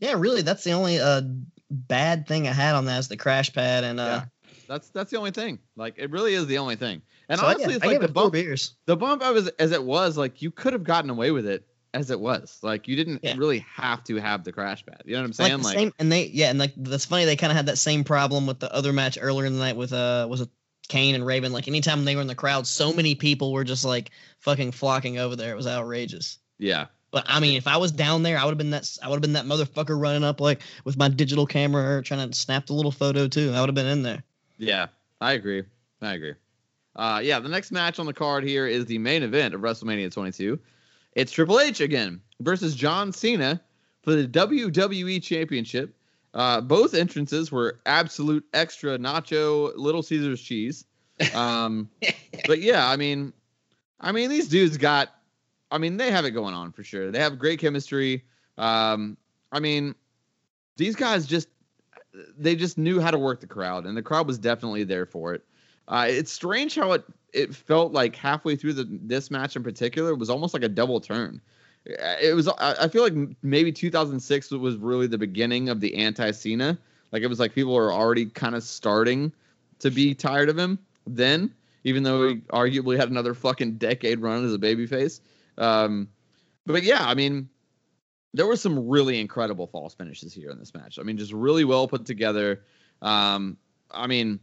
yeah, 0.01 0.15
really, 0.17 0.43
that's 0.43 0.65
the 0.65 0.73
only 0.73 0.99
uh 0.99 1.23
bad 1.71 2.27
thing 2.27 2.49
I 2.49 2.53
had 2.53 2.75
on 2.75 2.87
that 2.87 2.99
is 2.99 3.09
the 3.09 3.17
crash 3.17 3.53
pad 3.53 3.85
and 3.85 4.01
uh 4.01 4.05
yeah. 4.05 4.25
That's 4.67 4.89
that's 4.91 5.11
the 5.11 5.19
only 5.19 5.31
thing. 5.33 5.59
Like 5.77 5.95
it 5.99 6.11
really 6.11 6.35
is 6.35 6.47
the 6.47 6.59
only 6.59 6.77
thing. 6.77 7.03
And 7.29 7.41
so, 7.41 7.47
honestly, 7.47 7.71
yeah, 7.71 7.77
it's 7.77 7.85
I 7.85 7.89
like 7.89 8.01
the 8.01 8.09
bump. 8.09 8.33
beers. 8.33 8.75
The 8.87 8.97
bump 8.97 9.23
I 9.23 9.31
was 9.31 9.49
as 9.59 9.73
it 9.73 9.83
was 9.83 10.17
like 10.17 10.43
you 10.43 10.51
could 10.51 10.73
have 10.73 10.85
gotten 10.85 11.11
away 11.11 11.31
with 11.31 11.47
it 11.47 11.67
as 11.95 12.11
it 12.11 12.21
was. 12.21 12.59
Like 12.63 12.87
you 12.89 12.97
didn't 12.97 13.21
Yeah. 13.23 13.35
really 13.37 13.61
have 13.75 14.05
to 14.05 14.17
have 14.17 14.45
the 14.45 14.53
crash 14.53 14.85
pad. 14.87 15.03
You 15.05 15.15
know 15.15 15.21
what 15.21 15.27
I'm 15.27 15.33
saying? 15.33 15.59
the 15.59 15.65
Like, 15.65 15.79
same, 15.79 15.93
and 15.99 16.11
they 16.11 16.27
yeah, 16.27 16.51
and 16.51 16.59
like 16.59 16.73
that's 16.77 17.05
funny. 17.05 17.25
They 17.25 17.37
kind 17.37 17.51
of 17.51 17.57
had 17.57 17.67
that 17.67 17.79
same 17.79 18.05
problem 18.05 18.47
with 18.47 18.61
the 18.61 18.73
other 18.75 18.93
match 18.93 19.19
earlier 19.21 19.47
in 19.47 19.55
the 19.55 19.59
night 19.59 19.77
with 19.77 19.93
uh 19.93 20.27
was 20.31 20.41
it 20.43 20.49
Kane 20.89 21.15
and 21.15 21.25
Raven. 21.27 21.53
Like 21.53 21.69
anytime 21.69 22.05
they 22.05 22.17
were 22.17 22.23
in 22.23 22.27
the 22.29 22.35
crowd, 22.35 22.67
so 22.67 22.93
many 22.93 23.15
people 23.15 23.53
were 23.53 23.65
just 23.65 23.85
like 23.85 24.11
fucking 24.39 24.73
flocking 24.73 25.19
over 25.19 25.37
there. 25.37 25.53
It 25.53 25.57
was 25.57 25.67
outrageous. 25.67 26.39
yeah. 26.59 26.87
But 27.13 27.25
I 27.27 27.41
mean, 27.41 27.57
if 27.57 27.67
I 27.67 27.77
was 27.77 27.91
down 27.91 28.23
there, 28.23 28.39
I 28.39 28.45
would 28.45 28.53
have 28.53 28.59
been 28.59 28.71
that 28.71 28.89
I 29.03 29.09
would 29.09 29.17
have 29.17 29.23
been 29.23 29.33
that 29.33 29.45
motherfucker 29.45 30.01
running 30.01 30.23
up 30.23 30.41
like 30.41 30.61
with 30.85 30.97
my 30.97 31.09
digital 31.09 31.45
camera 31.45 32.01
trying 32.05 32.31
to 32.31 32.37
snap 32.39 32.67
the 32.67 32.73
little 32.73 32.93
photo 32.93 33.27
too. 33.27 33.51
I 33.53 33.59
would 33.61 33.69
have 33.69 33.75
been 33.75 33.87
in 33.87 34.05
there. 34.05 34.23
Yeah, 34.59 34.87
I 35.21 35.33
agree. 35.33 35.65
I 36.01 36.15
agree. 36.15 36.35
Uh, 36.95 37.21
yeah, 37.23 37.41
the 37.41 37.49
next 37.49 37.73
match 37.73 37.99
on 37.99 38.07
the 38.07 38.13
card 38.13 38.45
here 38.45 38.67
is 38.67 38.85
the 38.87 38.99
main 38.99 39.23
event 39.25 39.55
of 39.55 39.61
WrestleMania 39.61 40.13
22. 40.13 40.59
It's 41.15 41.33
Triple 41.33 41.61
H 41.61 41.81
again 41.81 42.21
versus 42.41 42.75
John 42.75 43.13
Cena 43.13 43.61
for 44.03 44.15
the 44.15 44.27
WWE 44.27 45.23
Championship. 45.23 45.95
Uh, 46.33 46.61
both 46.61 46.95
entrances 46.95 47.51
were 47.51 47.81
absolute 47.87 48.45
extra 48.55 48.97
nacho 48.99 49.73
Little 49.77 50.03
Caesars 50.03 50.41
cheese. 50.41 50.85
Um, 51.35 51.91
but 52.47 52.61
yeah, 52.61 52.89
I 52.89 52.97
mean, 52.97 53.33
I 54.01 54.13
mean 54.13 54.31
these 54.31 54.49
dudes 54.49 54.77
got, 54.77 55.11
I 55.71 55.79
mean 55.79 55.97
they 55.97 56.11
have 56.11 56.25
it 56.25 56.31
going 56.31 56.55
on 56.55 56.73
for 56.73 56.85
sure. 56.85 57.11
They 57.11 57.19
have 57.19 57.39
great 57.39 57.59
chemistry. 57.59 58.25
Um, 58.57 59.17
I 59.53 59.61
mean, 59.61 59.95
these 60.77 60.95
guys 60.97 61.27
just 61.27 61.49
they 62.39 62.57
just 62.57 62.79
knew 62.79 63.01
how 63.01 63.11
to 63.11 63.19
work 63.19 63.41
the 63.41 63.47
crowd, 63.47 63.87
and 63.87 63.97
the 63.97 64.03
crowd 64.03 64.27
was 64.27 64.39
definitely 64.39 64.85
there 64.85 65.07
for 65.07 65.35
it. 65.35 65.45
Uh, 65.89 66.07
it's 66.09 66.33
strange 66.33 66.75
how 66.75 66.93
it 66.93 67.05
it 67.33 67.55
felt 67.55 67.93
like 67.93 68.17
halfway 68.17 68.57
through 68.57 68.75
the 68.75 68.87
this 69.03 69.31
match 69.31 69.57
in 69.57 69.63
particular 69.63 70.15
was 70.15 70.31
almost 70.31 70.55
like 70.55 70.63
a 70.63 70.69
double 70.69 71.01
turn. 71.01 71.41
It 71.87 72.35
was 72.35 72.49
I 72.49 72.75
I 72.83 72.89
feel 72.89 73.03
like 73.03 73.37
maybe 73.43 73.73
2006 73.73 74.51
was 74.53 74.77
really 74.77 75.07
the 75.07 75.19
beginning 75.19 75.69
of 75.69 75.81
the 75.81 75.95
anti 75.97 76.31
Cena. 76.31 76.79
Like 77.13 77.23
it 77.23 77.29
was 77.29 77.41
like 77.41 77.55
people 77.55 77.75
were 77.75 77.93
already 77.93 78.27
kind 78.27 78.55
of 78.55 78.63
starting 78.63 79.33
to 79.81 79.91
be 79.91 80.15
tired 80.15 80.49
of 80.49 80.59
him 80.59 80.79
then, 81.07 81.53
even 81.85 82.03
though 82.03 82.29
he 82.29 82.37
arguably 82.53 82.97
had 82.97 83.11
another 83.11 83.35
fucking 83.35 83.77
decade 83.77 84.21
run 84.21 84.45
as 84.45 84.55
a 84.55 84.59
babyface. 84.59 85.21
Um, 85.59 86.09
but 86.67 86.83
yeah, 86.83 87.05
I 87.05 87.15
mean, 87.15 87.49
there 88.33 88.47
were 88.47 88.57
some 88.57 88.89
really 88.89 89.21
incredible 89.21 89.67
false 89.67 89.95
finishes 89.95 90.33
here 90.33 90.51
in 90.51 90.59
this 90.59 90.73
match. 90.75 90.99
I 90.99 91.03
mean, 91.03 91.17
just 91.17 91.33
really 91.33 91.65
well 91.65 91.89
put 91.89 92.07
together. 92.07 92.63
Um, 93.03 93.57
I 93.91 94.07
mean, 94.07 94.39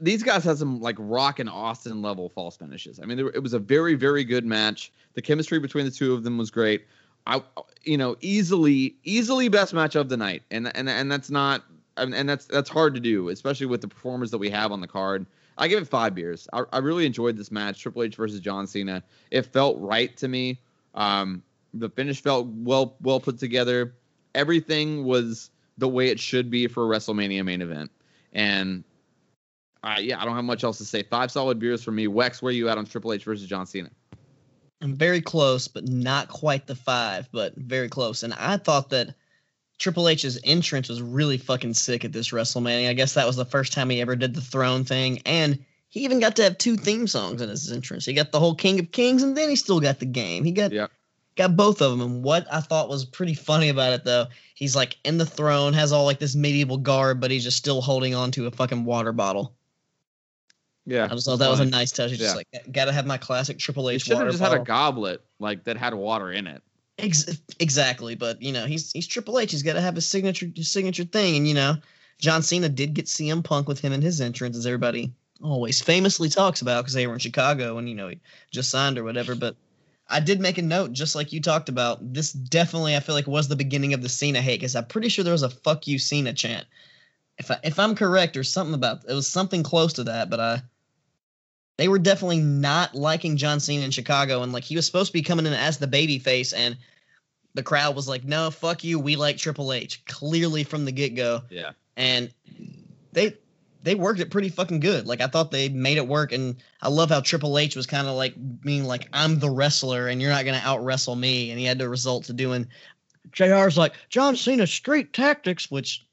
these 0.00 0.22
guys 0.22 0.44
had 0.44 0.58
some 0.58 0.80
like 0.80 0.96
Rock 0.98 1.38
and 1.38 1.48
Austin 1.48 2.02
level 2.02 2.28
false 2.28 2.56
finishes. 2.56 3.00
I 3.00 3.06
mean, 3.06 3.16
there, 3.16 3.28
it 3.28 3.42
was 3.42 3.52
a 3.52 3.58
very, 3.58 3.94
very 3.94 4.24
good 4.24 4.44
match. 4.44 4.92
The 5.14 5.22
chemistry 5.22 5.58
between 5.58 5.84
the 5.84 5.90
two 5.90 6.14
of 6.14 6.24
them 6.24 6.38
was 6.38 6.50
great. 6.50 6.86
I, 7.26 7.42
you 7.82 7.98
know, 7.98 8.16
easily, 8.20 8.94
easily 9.04 9.48
best 9.48 9.74
match 9.74 9.96
of 9.96 10.08
the 10.08 10.16
night, 10.16 10.42
and 10.50 10.74
and 10.76 10.88
and 10.88 11.10
that's 11.10 11.30
not, 11.30 11.64
and 11.96 12.14
and 12.14 12.28
that's 12.28 12.46
that's 12.46 12.70
hard 12.70 12.94
to 12.94 13.00
do, 13.00 13.30
especially 13.30 13.66
with 13.66 13.80
the 13.80 13.88
performers 13.88 14.30
that 14.30 14.38
we 14.38 14.50
have 14.50 14.70
on 14.70 14.80
the 14.80 14.86
card. 14.86 15.26
I 15.58 15.68
give 15.68 15.82
it 15.82 15.88
five 15.88 16.14
beers. 16.14 16.46
I, 16.52 16.64
I 16.72 16.78
really 16.78 17.06
enjoyed 17.06 17.36
this 17.36 17.50
match, 17.50 17.80
Triple 17.80 18.02
H 18.02 18.16
versus 18.16 18.40
John 18.40 18.66
Cena. 18.66 19.02
It 19.30 19.46
felt 19.46 19.78
right 19.80 20.14
to 20.18 20.28
me. 20.28 20.60
Um, 20.94 21.42
the 21.74 21.88
finish 21.88 22.20
felt 22.20 22.46
well 22.46 22.94
well 23.00 23.20
put 23.20 23.38
together. 23.38 23.94
Everything 24.34 25.04
was 25.04 25.50
the 25.78 25.88
way 25.88 26.08
it 26.08 26.20
should 26.20 26.50
be 26.50 26.66
for 26.66 26.84
a 26.84 26.96
WrestleMania 26.96 27.44
main 27.44 27.62
event. 27.62 27.90
And 28.32 28.84
uh, 29.82 29.96
yeah, 29.98 30.20
I 30.20 30.24
don't 30.24 30.34
have 30.34 30.44
much 30.44 30.64
else 30.64 30.78
to 30.78 30.84
say. 30.84 31.02
Five 31.02 31.30
solid 31.30 31.58
beers 31.58 31.82
for 31.82 31.92
me. 31.92 32.06
Wex, 32.06 32.42
where 32.42 32.52
you 32.52 32.68
at 32.68 32.78
on 32.78 32.86
Triple 32.86 33.12
H 33.12 33.24
versus 33.24 33.48
John 33.48 33.66
Cena? 33.66 33.90
I'm 34.82 34.94
very 34.94 35.20
close, 35.20 35.68
but 35.68 35.88
not 35.88 36.28
quite 36.28 36.66
the 36.66 36.74
five, 36.74 37.28
but 37.32 37.54
very 37.56 37.88
close. 37.88 38.22
And 38.22 38.34
I 38.34 38.56
thought 38.58 38.90
that 38.90 39.14
Triple 39.78 40.08
H's 40.08 40.38
entrance 40.44 40.88
was 40.88 41.02
really 41.02 41.38
fucking 41.38 41.74
sick 41.74 42.04
at 42.04 42.12
this 42.12 42.30
WrestleMania. 42.30 42.88
I 42.88 42.94
guess 42.94 43.14
that 43.14 43.26
was 43.26 43.36
the 43.36 43.44
first 43.44 43.72
time 43.72 43.90
he 43.90 44.00
ever 44.00 44.16
did 44.16 44.34
the 44.34 44.40
throne 44.40 44.84
thing. 44.84 45.20
And 45.24 45.64
he 45.88 46.00
even 46.00 46.20
got 46.20 46.36
to 46.36 46.42
have 46.42 46.58
two 46.58 46.76
theme 46.76 47.06
songs 47.06 47.40
in 47.40 47.48
his 47.48 47.72
entrance. 47.72 48.04
He 48.04 48.12
got 48.12 48.32
the 48.32 48.40
whole 48.40 48.54
King 48.54 48.78
of 48.80 48.92
Kings, 48.92 49.22
and 49.22 49.36
then 49.36 49.48
he 49.48 49.56
still 49.56 49.80
got 49.80 49.98
the 49.98 50.06
game. 50.06 50.44
He 50.44 50.52
got 50.52 50.72
Yep. 50.72 50.90
got 51.36 51.56
both 51.56 51.80
of 51.80 51.90
them. 51.90 52.00
And 52.00 52.22
what 52.22 52.46
I 52.52 52.60
thought 52.60 52.88
was 52.88 53.04
pretty 53.04 53.34
funny 53.34 53.70
about 53.70 53.92
it, 53.94 54.04
though, 54.04 54.26
he's 54.54 54.76
like 54.76 54.98
in 55.04 55.16
the 55.16 55.26
throne, 55.26 55.72
has 55.72 55.92
all 55.92 56.04
like 56.04 56.18
this 56.18 56.34
medieval 56.34 56.76
garb, 56.76 57.20
but 57.20 57.30
he's 57.30 57.44
just 57.44 57.56
still 57.56 57.80
holding 57.80 58.14
on 58.14 58.30
to 58.32 58.46
a 58.46 58.50
fucking 58.50 58.84
water 58.84 59.12
bottle. 59.12 59.55
Yeah, 60.86 61.04
I 61.04 61.08
just 61.08 61.26
thought 61.26 61.40
that 61.40 61.50
was 61.50 61.60
a 61.60 61.64
nice 61.64 61.90
touch. 61.90 62.10
He's 62.10 62.20
just 62.20 62.36
like, 62.36 62.46
gotta 62.70 62.92
have 62.92 63.06
my 63.06 63.18
classic 63.18 63.58
Triple 63.58 63.88
He 63.88 63.96
H 63.96 64.02
should 64.02 64.14
water 64.14 64.26
have 64.26 64.34
just 64.34 64.42
had 64.42 64.58
a 64.58 64.64
goblet 64.64 65.20
like 65.40 65.64
that 65.64 65.76
had 65.76 65.94
water 65.94 66.30
in 66.30 66.46
it. 66.46 66.62
Ex- 66.98 67.40
exactly, 67.58 68.14
but 68.14 68.40
you 68.40 68.52
know 68.52 68.66
he's 68.66 68.92
he's 68.92 69.06
Triple 69.06 69.38
H. 69.38 69.50
He's 69.50 69.64
got 69.64 69.74
to 69.74 69.80
have 69.80 69.96
his 69.96 70.06
signature 70.06 70.48
his 70.54 70.70
signature 70.70 71.04
thing, 71.04 71.36
and 71.36 71.48
you 71.48 71.54
know 71.54 71.76
John 72.18 72.42
Cena 72.42 72.68
did 72.68 72.94
get 72.94 73.06
CM 73.06 73.42
Punk 73.44 73.68
with 73.68 73.80
him 73.80 73.92
in 73.92 74.00
his 74.00 74.20
entrance, 74.20 74.56
as 74.56 74.64
everybody 74.64 75.12
always 75.42 75.82
famously 75.82 76.28
talks 76.28 76.62
about 76.62 76.82
because 76.82 76.94
they 76.94 77.06
were 77.06 77.12
in 77.12 77.18
Chicago 77.18 77.76
and 77.78 77.88
you 77.88 77.94
know 77.94 78.08
he 78.08 78.20
just 78.50 78.70
signed 78.70 78.96
or 78.96 79.04
whatever. 79.04 79.34
But 79.34 79.56
I 80.08 80.20
did 80.20 80.40
make 80.40 80.56
a 80.58 80.62
note, 80.62 80.92
just 80.92 81.14
like 81.14 81.32
you 81.32 81.40
talked 81.40 81.68
about. 81.68 82.14
This 82.14 82.32
definitely 82.32 82.96
I 82.96 83.00
feel 83.00 83.14
like 83.14 83.26
was 83.26 83.48
the 83.48 83.56
beginning 83.56 83.92
of 83.92 84.02
the 84.02 84.08
Cena 84.08 84.40
hate 84.40 84.60
because 84.60 84.76
I'm 84.76 84.86
pretty 84.86 85.08
sure 85.08 85.24
there 85.24 85.32
was 85.32 85.42
a 85.42 85.50
"fuck 85.50 85.86
you 85.86 85.98
Cena" 85.98 86.32
chant. 86.32 86.66
If 87.38 87.50
I 87.50 87.58
if 87.64 87.78
I'm 87.78 87.94
correct 87.94 88.36
or 88.36 88.44
something 88.44 88.74
about 88.74 89.04
it 89.08 89.12
was 89.14 89.26
something 89.26 89.62
close 89.62 89.94
to 89.94 90.04
that, 90.04 90.30
but 90.30 90.40
I 90.40 90.62
they 91.76 91.88
were 91.88 91.98
definitely 91.98 92.40
not 92.40 92.94
liking 92.94 93.36
John 93.36 93.60
Cena 93.60 93.84
in 93.84 93.90
Chicago, 93.90 94.42
and 94.42 94.52
like 94.52 94.64
he 94.64 94.76
was 94.76 94.86
supposed 94.86 95.08
to 95.08 95.12
be 95.12 95.22
coming 95.22 95.46
in 95.46 95.52
as 95.52 95.78
the 95.78 95.86
baby 95.86 96.18
face, 96.18 96.52
and 96.52 96.76
the 97.54 97.62
crowd 97.62 97.94
was 97.96 98.08
like, 98.08 98.24
"No, 98.24 98.50
fuck 98.50 98.84
you, 98.84 98.98
we 98.98 99.16
like 99.16 99.36
Triple 99.36 99.72
H." 99.72 100.04
Clearly 100.06 100.64
from 100.64 100.84
the 100.84 100.92
get 100.92 101.14
go, 101.14 101.42
Yeah. 101.50 101.72
and 101.96 102.32
they 103.12 103.36
they 103.82 103.94
worked 103.94 104.18
it 104.20 104.30
pretty 104.30 104.48
fucking 104.48 104.80
good. 104.80 105.06
Like 105.06 105.20
I 105.20 105.26
thought 105.28 105.50
they 105.50 105.68
made 105.68 105.96
it 105.96 106.08
work, 106.08 106.32
and 106.32 106.56
I 106.82 106.88
love 106.88 107.08
how 107.10 107.20
Triple 107.20 107.56
H 107.58 107.76
was 107.76 107.86
kind 107.86 108.06
of 108.08 108.16
like 108.16 108.34
being 108.62 108.84
like, 108.84 109.08
"I'm 109.12 109.38
the 109.38 109.50
wrestler, 109.50 110.08
and 110.08 110.20
you're 110.20 110.30
not 110.30 110.44
gonna 110.44 110.62
out 110.64 110.84
wrestle 110.84 111.14
me," 111.16 111.50
and 111.50 111.58
he 111.58 111.64
had 111.66 111.78
to 111.78 111.88
result 111.88 112.24
to 112.24 112.32
doing. 112.32 112.68
Jr's 113.32 113.76
like 113.76 113.92
John 114.08 114.34
Cena 114.36 114.66
street 114.66 115.12
tactics, 115.12 115.70
which 115.70 116.04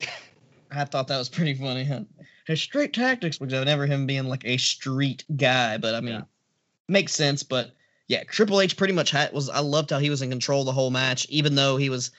I 0.70 0.84
thought 0.84 1.08
that 1.08 1.18
was 1.18 1.28
pretty 1.28 1.54
funny. 1.54 1.84
Huh? 1.84 2.00
His 2.48 2.62
street 2.62 2.94
tactics, 2.94 3.36
because 3.36 3.52
I 3.52 3.62
never 3.64 3.84
him 3.86 4.06
being 4.06 4.24
like 4.24 4.44
a 4.46 4.56
street 4.56 5.22
guy, 5.36 5.76
but 5.76 5.94
I 5.94 6.00
mean, 6.00 6.14
Yeah. 6.14 6.22
makes 6.88 7.14
sense. 7.14 7.42
But 7.42 7.72
yeah, 8.06 8.24
Triple 8.24 8.62
H 8.62 8.74
pretty 8.74 8.94
much 8.94 9.10
had 9.10 9.34
was. 9.34 9.50
I 9.50 9.60
loved 9.60 9.90
how 9.90 9.98
he 9.98 10.08
was 10.08 10.22
in 10.22 10.30
control 10.30 10.64
the 10.64 10.72
whole 10.72 10.90
match, 10.90 11.26
even 11.28 11.54
though 11.54 11.76
he 11.76 11.90
was. 11.90 12.10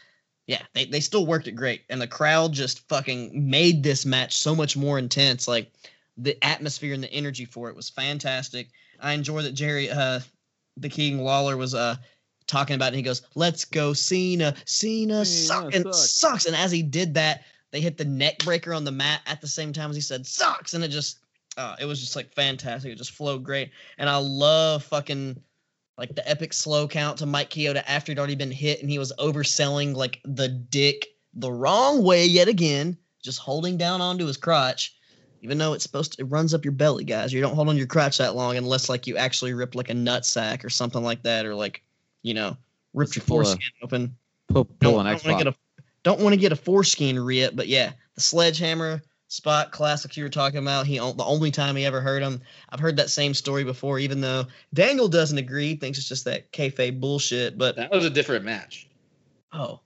Yeah, 0.46 0.62
they, 0.74 0.86
they 0.86 1.00
still 1.00 1.26
worked 1.26 1.48
it 1.48 1.54
great, 1.54 1.82
and 1.90 2.00
the 2.00 2.08
crowd 2.08 2.54
just 2.54 2.88
fucking 2.90 3.50
made 3.50 3.82
this 3.84 4.06
match 4.06 4.38
so 4.38 4.56
much 4.56 4.78
more 4.78 5.00
intense. 5.00 5.48
Like 5.48 5.72
the 6.18 6.38
atmosphere 6.46 6.94
and 6.94 7.04
the 7.04 7.12
energy 7.12 7.46
for 7.46 7.70
it 7.70 7.76
was 7.76 7.90
fantastic. 7.90 8.70
I 9.00 9.14
enjoy 9.14 9.42
that 9.44 9.54
Jerry, 9.54 9.90
uh, 9.90 10.20
the 10.78 10.90
King 10.90 11.24
Lawler 11.24 11.58
was 11.58 11.74
uh 11.74 11.96
talking 12.46 12.76
about 12.76 12.86
it. 12.86 12.90
And 12.90 12.98
he 12.98 13.02
goes, 13.04 13.24
"Let's 13.34 13.66
go, 13.66 13.94
Cena. 13.94 14.56
Cena, 14.66 15.26
Cena 15.26 15.26
suck 15.26 15.74
and 15.74 15.84
sucks." 15.86 16.12
sucks." 16.12 16.46
And 16.46 16.56
as 16.56 16.72
he 16.72 16.84
did 16.84 17.16
that, 17.16 17.46
they 17.72 17.82
hit 17.82 17.98
the 17.98 18.06
neck 18.06 18.40
breaker 18.40 18.74
on 18.74 18.84
the 18.84 18.92
mat 18.92 19.22
at 19.26 19.42
the 19.42 19.48
same 19.48 19.74
time 19.74 19.90
as 19.90 19.96
he 19.96 20.02
said 20.02 20.26
"sucks," 20.26 20.74
and 20.74 20.84
it 20.84 20.90
just, 20.90 21.20
uh, 21.58 21.76
it 21.80 21.86
was 21.86 22.00
just 22.00 22.16
like 22.16 22.34
fantastic. 22.34 22.92
It 22.92 22.98
just 22.98 23.12
flowed 23.12 23.44
great, 23.44 23.72
and 23.98 24.10
I 24.10 24.18
love 24.18 24.84
fucking 24.84 25.42
like 25.98 26.16
the 26.16 26.28
epic 26.28 26.54
slow 26.54 26.88
count 26.88 27.18
to 27.18 27.26
Mike 27.26 27.50
Chioda 27.50 27.84
after 27.86 28.12
he'd 28.12 28.20
already 28.20 28.36
been 28.36 28.52
hit 28.52 28.82
and 28.82 28.90
he 28.90 28.98
was 28.98 29.12
overselling 29.20 29.94
like 29.94 30.22
the 30.24 30.48
dick 30.48 31.06
the 31.34 31.52
wrong 31.52 32.04
way 32.04 32.26
yet 32.26 32.48
again, 32.48 32.98
just 33.22 33.40
holding 33.40 33.78
down 33.78 34.02
onto 34.02 34.26
his 34.26 34.38
crotch. 34.38 34.96
Even 35.42 35.58
though 35.58 35.74
it's 35.74 35.84
supposed 35.84 36.14
to, 36.14 36.22
it 36.22 36.26
runs 36.26 36.54
up 36.54 36.66
your 36.66 36.74
belly, 36.74 37.04
guys. 37.04 37.32
You 37.32 37.40
don't 37.40 37.56
hold 37.56 37.70
on 37.70 37.78
your 37.78 37.88
crotch 37.88 38.18
that 38.18 38.36
long 38.36 38.58
unless 38.58 38.90
like 38.90 39.08
you 39.08 39.16
actually 39.16 39.54
rip 39.54 39.76
like 39.76 39.90
a 39.90 39.94
nut 39.94 40.26
sack 40.26 40.66
or 40.66 40.70
something 40.70 41.04
like 41.04 41.24
that, 41.24 41.46
or 41.46 41.56
like, 41.56 41.82
you 42.24 42.34
know, 42.34 42.58
rip 42.94 43.08
Let's 43.08 43.16
your 43.16 43.24
a- 43.24 43.28
foreskin 43.28 43.72
open. 43.82 44.16
Pull, 44.50 44.66
pull 44.66 45.00
an 45.00 45.06
don't 45.06 45.16
X 45.16 45.26
want 45.26 45.38
get 45.38 45.48
a 45.48 45.56
don't 46.04 46.20
want 46.22 46.34
to 46.34 46.40
get 46.40 46.52
a 46.52 46.56
foreskin 46.56 47.20
rip, 47.20 47.56
but 47.56 47.68
yeah, 47.68 47.92
the 48.16 48.22
sledgehammer 48.22 49.02
spot 49.28 49.72
classic 49.72 50.18
you 50.18 50.24
were 50.24 50.30
talking 50.30 50.60
about. 50.60 50.88
He 50.88 50.98
the 50.98 51.24
only 51.26 51.52
time 51.52 51.76
he 51.76 51.86
ever 51.86 52.02
heard 52.02 52.24
him. 52.24 52.42
I've 52.70 52.80
heard 52.80 52.98
that 52.98 53.10
same 53.10 53.34
story 53.34 53.64
before, 53.64 54.00
even 54.00 54.22
though 54.22 54.46
Daniel 54.74 55.08
doesn't 55.08 55.38
agree, 55.38 55.76
thinks 55.76 55.98
it's 56.00 56.08
just 56.08 56.26
that 56.26 56.52
kayfabe 56.52 57.00
bullshit. 57.00 57.58
But 57.58 57.76
That 57.76 57.92
was 57.92 58.06
a 58.06 58.10
different 58.10 58.44
match. 58.46 58.88
oh, 59.54 59.82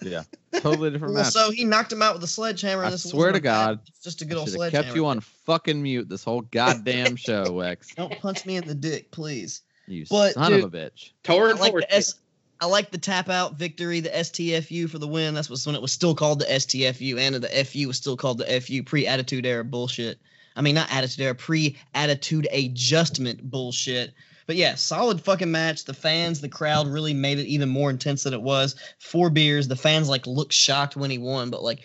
Yeah, 0.00 0.22
totally 0.60 0.90
different 0.90 1.14
well, 1.14 1.24
match. 1.24 1.32
so 1.32 1.50
he 1.50 1.64
knocked 1.64 1.92
him 1.92 2.00
out 2.02 2.14
with 2.14 2.24
a 2.24 2.26
sledgehammer. 2.28 2.82
I 2.82 2.86
and 2.86 2.94
this 2.94 3.02
swear 3.10 3.28
wasn't 3.32 3.34
to 3.44 3.50
a 3.50 3.52
bad- 3.52 3.66
God, 3.66 3.80
it's 3.88 4.02
just 4.02 4.22
a 4.22 4.24
good 4.24 4.38
old 4.38 4.48
sledgehammer. 4.48 4.84
kept 4.84 4.96
you 4.96 5.06
on 5.06 5.20
fucking 5.20 5.82
mute 5.82 6.08
this 6.08 6.24
whole 6.24 6.40
goddamn 6.42 7.16
show, 7.16 7.44
Wex. 7.44 7.94
Don't 7.94 8.18
punch 8.20 8.46
me 8.46 8.56
in 8.56 8.66
the 8.66 8.74
dick, 8.74 9.10
please. 9.10 9.62
You 9.86 10.06
But, 10.08 10.34
son 10.34 10.52
dude- 10.52 10.64
of 10.64 10.72
a 10.72 10.76
bitch. 10.78 11.10
I 11.10 11.34
Torn 11.34 11.50
like 11.56 11.72
forward. 11.72 11.82
the 11.90 11.94
S. 11.96 12.14
I 12.60 12.66
like 12.66 12.90
the 12.90 12.98
tap 12.98 13.30
out 13.30 13.54
victory, 13.54 14.00
the 14.00 14.10
STFU 14.10 14.88
for 14.90 14.98
the 14.98 15.08
win. 15.08 15.32
That's 15.34 15.66
when 15.66 15.74
it 15.74 15.80
was 15.80 15.92
still 15.92 16.14
called 16.14 16.40
the 16.40 16.44
STFU, 16.44 17.18
and 17.18 17.36
the 17.36 17.64
FU 17.64 17.88
was 17.88 17.96
still 17.96 18.16
called 18.16 18.38
the 18.38 18.60
FU. 18.60 18.82
Pre 18.82 19.06
Attitude 19.06 19.46
Era 19.46 19.64
bullshit. 19.64 20.18
I 20.56 20.60
mean, 20.60 20.74
not 20.74 20.92
Attitude 20.92 21.24
Era, 21.24 21.34
pre 21.34 21.78
Attitude 21.94 22.48
Adjustment 22.52 23.50
bullshit. 23.50 24.12
But 24.46 24.56
yeah, 24.56 24.74
solid 24.74 25.20
fucking 25.20 25.50
match. 25.50 25.84
The 25.84 25.94
fans, 25.94 26.40
the 26.40 26.48
crowd 26.48 26.86
really 26.86 27.14
made 27.14 27.38
it 27.38 27.46
even 27.46 27.68
more 27.68 27.88
intense 27.88 28.24
than 28.24 28.34
it 28.34 28.42
was. 28.42 28.74
Four 28.98 29.30
beers. 29.30 29.68
The 29.68 29.76
fans 29.76 30.08
like 30.08 30.26
looked 30.26 30.52
shocked 30.52 30.96
when 30.96 31.10
he 31.10 31.18
won, 31.18 31.50
but 31.50 31.62
like 31.62 31.84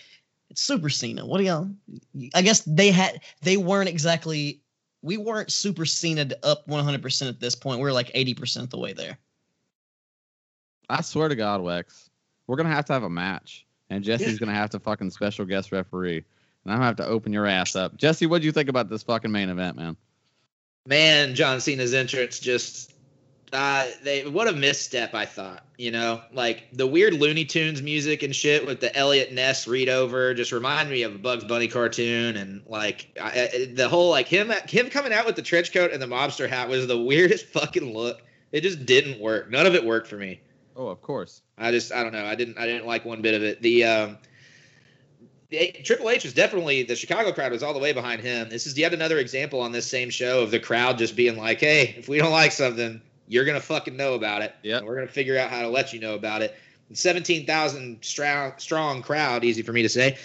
it's 0.50 0.62
Super 0.62 0.90
Cena. 0.90 1.26
What 1.26 1.38
do 1.38 1.46
y'all? 1.46 1.70
I 2.34 2.42
guess 2.42 2.62
they 2.62 2.92
had 2.92 3.22
they 3.42 3.56
weren't 3.56 3.90
exactly. 3.90 4.62
We 5.02 5.18
weren't 5.18 5.52
Super 5.52 5.86
Cena 5.86 6.28
up 6.42 6.68
100% 6.68 7.30
at 7.30 7.40
this 7.40 7.54
point. 7.54 7.80
We 7.80 7.88
are 7.88 7.94
like 7.94 8.12
80% 8.14 8.72
the 8.72 8.80
way 8.80 8.92
there. 8.92 9.20
I 10.90 11.02
swear 11.02 11.28
to 11.30 11.36
God, 11.36 11.62
Wex, 11.62 12.10
we're 12.48 12.58
gonna 12.58 12.70
have 12.70 12.86
to 12.86 12.94
have 12.94 13.04
a 13.04 13.10
match, 13.10 13.66
and 13.90 14.04
Jesse's 14.04 14.40
gonna 14.40 14.54
have 14.54 14.70
to 14.72 14.80
fucking 14.80 15.10
special 15.12 15.46
guest 15.46 15.72
referee, 15.72 16.18
and 16.18 16.72
I'm 16.74 16.78
gonna 16.78 16.86
have 16.86 16.96
to 16.98 17.08
open 17.08 17.34
your 17.34 17.46
ass 17.48 17.76
up. 17.76 17.98
Jesse, 17.98 18.26
what 18.28 18.42
do 18.42 18.46
you 18.46 18.52
think 18.52 18.70
about 18.70 18.90
this 18.90 19.04
fucking 19.04 19.32
main 19.32 19.50
event, 19.50 19.78
man? 19.78 19.98
man, 20.88 21.34
John 21.34 21.60
Cena's 21.62 21.94
entrance 21.96 22.40
just 22.40 22.94
uh 23.54 23.88
they 24.04 24.28
what 24.28 24.48
a 24.48 24.54
misstep 24.54 25.16
I 25.16 25.26
thought, 25.26 25.66
you 25.78 25.90
know? 25.92 26.22
Like 26.32 26.68
the 26.74 26.86
weird 26.86 27.14
Looney 27.14 27.46
Tunes 27.46 27.82
music 27.82 28.22
and 28.22 28.36
shit 28.36 28.66
with 28.68 28.82
the 28.82 28.96
Eliot 28.96 29.32
Ness 29.34 29.68
read 29.68 29.90
over 29.90 30.34
just 30.36 30.52
remind 30.52 30.90
me 30.90 31.02
of 31.04 31.16
a 31.16 31.18
Bugs 31.18 31.44
Bunny 31.44 31.68
cartoon 31.68 32.36
and 32.38 32.62
like 32.68 33.18
I, 33.20 33.50
I- 33.54 33.66
the 33.74 33.90
whole 33.90 34.10
like 34.12 34.28
him 34.28 34.52
him 34.68 34.90
coming 34.92 35.14
out 35.14 35.26
with 35.26 35.36
the 35.36 35.42
trench 35.42 35.74
coat 35.74 35.92
and 35.92 36.00
the 36.02 36.06
mobster 36.08 36.48
hat 36.48 36.70
was 36.70 36.86
the 36.86 36.98
weirdest 37.02 37.48
fucking 37.48 37.92
look. 37.94 38.22
It 38.52 38.62
just 38.62 38.86
didn't 38.86 39.20
work. 39.20 39.50
None 39.50 39.66
of 39.66 39.74
it 39.74 39.84
worked 39.86 40.08
for 40.08 40.18
me. 40.18 40.40
Oh, 40.76 40.88
of 40.88 41.02
course. 41.02 41.42
I 41.58 41.72
just 41.72 41.92
I 41.92 42.04
don't 42.04 42.12
know. 42.12 42.26
I 42.26 42.36
didn't 42.36 42.58
I 42.58 42.66
didn't 42.66 42.86
like 42.86 43.06
one 43.06 43.22
bit 43.22 43.34
of 43.34 43.44
it. 43.44 43.62
The 43.62 43.84
um 43.86 44.18
Triple 45.84 46.10
H 46.10 46.24
was 46.24 46.34
definitely 46.34 46.84
the 46.84 46.96
Chicago 46.96 47.32
crowd 47.32 47.52
was 47.52 47.64
all 47.64 47.74
the 47.74 47.80
way 47.80 47.94
behind 47.94 48.22
him. 48.22 48.50
This 48.50 48.68
is 48.68 48.78
yet 48.78 48.94
another 48.94 49.20
example 49.20 49.62
on 49.62 49.72
this 49.72 49.86
same 49.86 50.10
show 50.10 50.42
of 50.42 50.52
the 50.52 50.60
crowd 50.60 50.98
just 50.98 51.16
being 51.16 51.38
like, 51.38 51.60
"Hey, 51.60 51.96
if 51.98 52.10
we 52.10 52.18
don't 52.18 52.32
like 52.32 52.52
something, 52.52 53.02
you're 53.28 53.46
gonna 53.46 53.62
fucking 53.62 53.96
know 53.96 54.16
about 54.16 54.42
it. 54.42 54.54
Yeah, 54.64 54.82
we're 54.82 54.96
gonna 54.96 55.08
figure 55.08 55.38
out 55.38 55.50
how 55.50 55.62
to 55.62 55.70
let 55.70 55.94
you 55.94 56.00
know 56.00 56.16
about 56.16 56.42
it." 56.42 56.56
Seventeen 56.94 57.46
thousand 57.46 58.04
strong 58.04 59.02
crowd, 59.02 59.44
easy 59.44 59.62
for 59.62 59.72
me 59.72 59.84
to 59.84 59.90
say. 59.90 60.18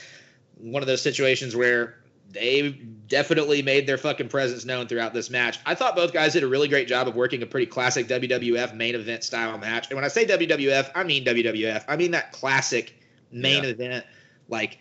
One 0.56 0.82
of 0.82 0.86
those 0.89 1.02
situations 1.02 1.55
where 1.55 1.99
they 2.32 2.70
definitely 2.70 3.61
made 3.62 3.86
their 3.86 3.98
fucking 3.98 4.28
presence 4.28 4.65
known 4.65 4.86
throughout 4.86 5.12
this 5.12 5.31
match. 5.31 5.59
I 5.66 5.74
thought 5.74 5.97
both 5.97 6.12
guys 6.12 6.32
did 6.32 6.44
a 6.44 6.48
really 6.48 6.69
great 6.69 6.89
job 6.89 7.09
of 7.09 7.16
working 7.16 7.43
a 7.43 7.47
pretty 7.47 7.66
classic 7.66 8.07
WWF 8.07 8.74
main 8.74 8.94
event 8.94 9.24
style 9.24 9.59
match. 9.59 9.89
And 9.89 9.97
when 9.97 10.05
I 10.05 10.09
say 10.09 10.24
WWF, 10.24 10.90
I 10.94 11.05
mean 11.05 11.24
WWF. 11.24 11.85
I 11.89 11.97
mean 11.97 12.12
that 12.12 12.32
classic 12.32 12.94
main 13.32 13.65
yeah. 13.65 13.70
event. 13.70 14.07
Like, 14.48 14.78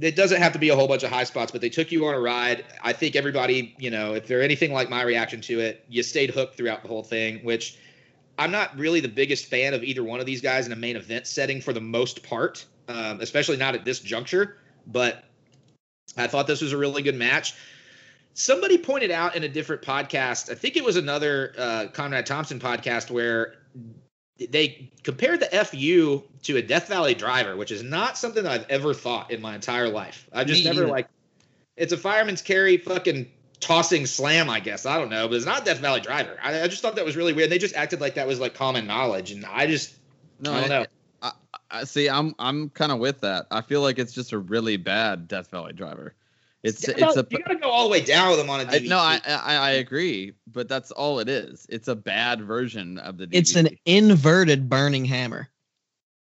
it 0.00 0.14
doesn't 0.16 0.40
have 0.40 0.52
to 0.52 0.58
be 0.58 0.68
a 0.68 0.76
whole 0.76 0.86
bunch 0.86 1.02
of 1.02 1.10
high 1.10 1.24
spots, 1.24 1.50
but 1.50 1.60
they 1.60 1.70
took 1.70 1.90
you 1.90 2.06
on 2.06 2.14
a 2.14 2.20
ride. 2.20 2.64
I 2.82 2.92
think 2.92 3.16
everybody, 3.16 3.74
you 3.78 3.90
know, 3.90 4.14
if 4.14 4.26
they're 4.26 4.42
anything 4.42 4.72
like 4.72 4.88
my 4.88 5.02
reaction 5.02 5.40
to 5.42 5.60
it, 5.60 5.84
you 5.88 6.02
stayed 6.02 6.30
hooked 6.30 6.56
throughout 6.56 6.82
the 6.82 6.88
whole 6.88 7.02
thing, 7.02 7.44
which 7.44 7.78
I'm 8.38 8.52
not 8.52 8.78
really 8.78 9.00
the 9.00 9.08
biggest 9.08 9.46
fan 9.46 9.74
of 9.74 9.82
either 9.82 10.04
one 10.04 10.20
of 10.20 10.26
these 10.26 10.40
guys 10.40 10.66
in 10.66 10.72
a 10.72 10.76
main 10.76 10.96
event 10.96 11.26
setting 11.26 11.60
for 11.60 11.72
the 11.72 11.80
most 11.80 12.22
part, 12.22 12.64
um, 12.86 13.20
especially 13.20 13.56
not 13.56 13.74
at 13.74 13.84
this 13.84 13.98
juncture. 13.98 14.58
But 14.86 15.24
I 16.16 16.26
thought 16.26 16.46
this 16.46 16.60
was 16.60 16.72
a 16.72 16.78
really 16.78 17.02
good 17.02 17.14
match. 17.14 17.54
Somebody 18.34 18.78
pointed 18.78 19.10
out 19.10 19.34
in 19.34 19.42
a 19.42 19.48
different 19.48 19.82
podcast, 19.82 20.50
I 20.50 20.54
think 20.54 20.76
it 20.76 20.84
was 20.84 20.96
another 20.96 21.52
uh, 21.58 21.86
Conrad 21.92 22.26
Thompson 22.26 22.60
podcast, 22.60 23.10
where 23.10 23.54
they 24.38 24.90
compared 25.02 25.40
the 25.40 25.64
FU 25.64 26.22
to 26.44 26.56
a 26.56 26.62
Death 26.62 26.88
Valley 26.88 27.14
driver, 27.14 27.56
which 27.56 27.72
is 27.72 27.82
not 27.82 28.16
something 28.16 28.44
that 28.44 28.52
I've 28.52 28.70
ever 28.70 28.94
thought 28.94 29.32
in 29.32 29.42
my 29.42 29.54
entire 29.54 29.88
life. 29.88 30.28
I've 30.32 30.46
just 30.46 30.64
Me 30.64 30.70
never 30.70 30.84
either. 30.84 30.92
like. 30.92 31.08
It's 31.76 31.92
a 31.92 31.96
fireman's 31.96 32.42
carry 32.42 32.76
fucking 32.76 33.28
tossing 33.60 34.06
slam, 34.06 34.48
I 34.50 34.60
guess. 34.60 34.86
I 34.86 34.98
don't 34.98 35.10
know, 35.10 35.28
but 35.28 35.36
it's 35.36 35.46
not 35.46 35.64
Death 35.64 35.78
Valley 35.78 36.00
driver. 36.00 36.36
I, 36.42 36.62
I 36.62 36.68
just 36.68 36.82
thought 36.82 36.96
that 36.96 37.04
was 37.04 37.16
really 37.16 37.32
weird. 37.32 37.50
They 37.50 37.58
just 37.58 37.74
acted 37.74 38.00
like 38.00 38.14
that 38.14 38.26
was 38.26 38.38
like 38.40 38.54
common 38.54 38.86
knowledge, 38.86 39.32
and 39.32 39.44
I 39.44 39.66
just 39.66 39.94
no, 40.40 40.52
I 40.52 40.60
don't 40.60 40.68
know. 40.68 40.86
I, 41.70 41.80
I 41.80 41.84
see. 41.84 42.08
I'm 42.08 42.34
I'm 42.38 42.70
kind 42.70 42.92
of 42.92 42.98
with 42.98 43.20
that. 43.20 43.46
I 43.50 43.60
feel 43.60 43.82
like 43.82 43.98
it's 43.98 44.12
just 44.12 44.32
a 44.32 44.38
really 44.38 44.76
bad 44.76 45.28
Death 45.28 45.50
Valley 45.50 45.72
driver. 45.72 46.14
It's 46.62 46.86
yeah, 46.86 46.94
it's 46.96 47.16
a 47.16 47.26
you 47.30 47.38
gotta 47.38 47.56
go 47.56 47.70
all 47.70 47.84
the 47.84 47.90
way 47.92 48.00
down 48.00 48.30
with 48.30 48.38
them 48.38 48.50
on 48.50 48.60
a 48.60 48.64
DVD. 48.64 48.86
I, 48.86 48.88
no, 48.88 48.98
I, 48.98 49.20
I, 49.26 49.54
I 49.56 49.70
agree, 49.72 50.32
but 50.48 50.68
that's 50.68 50.90
all 50.90 51.20
it 51.20 51.28
is. 51.28 51.66
It's 51.68 51.88
a 51.88 51.94
bad 51.94 52.42
version 52.42 52.98
of 52.98 53.16
the. 53.16 53.26
DVD. 53.26 53.34
It's 53.34 53.54
an 53.54 53.68
inverted 53.84 54.68
burning 54.68 55.04
hammer. 55.04 55.48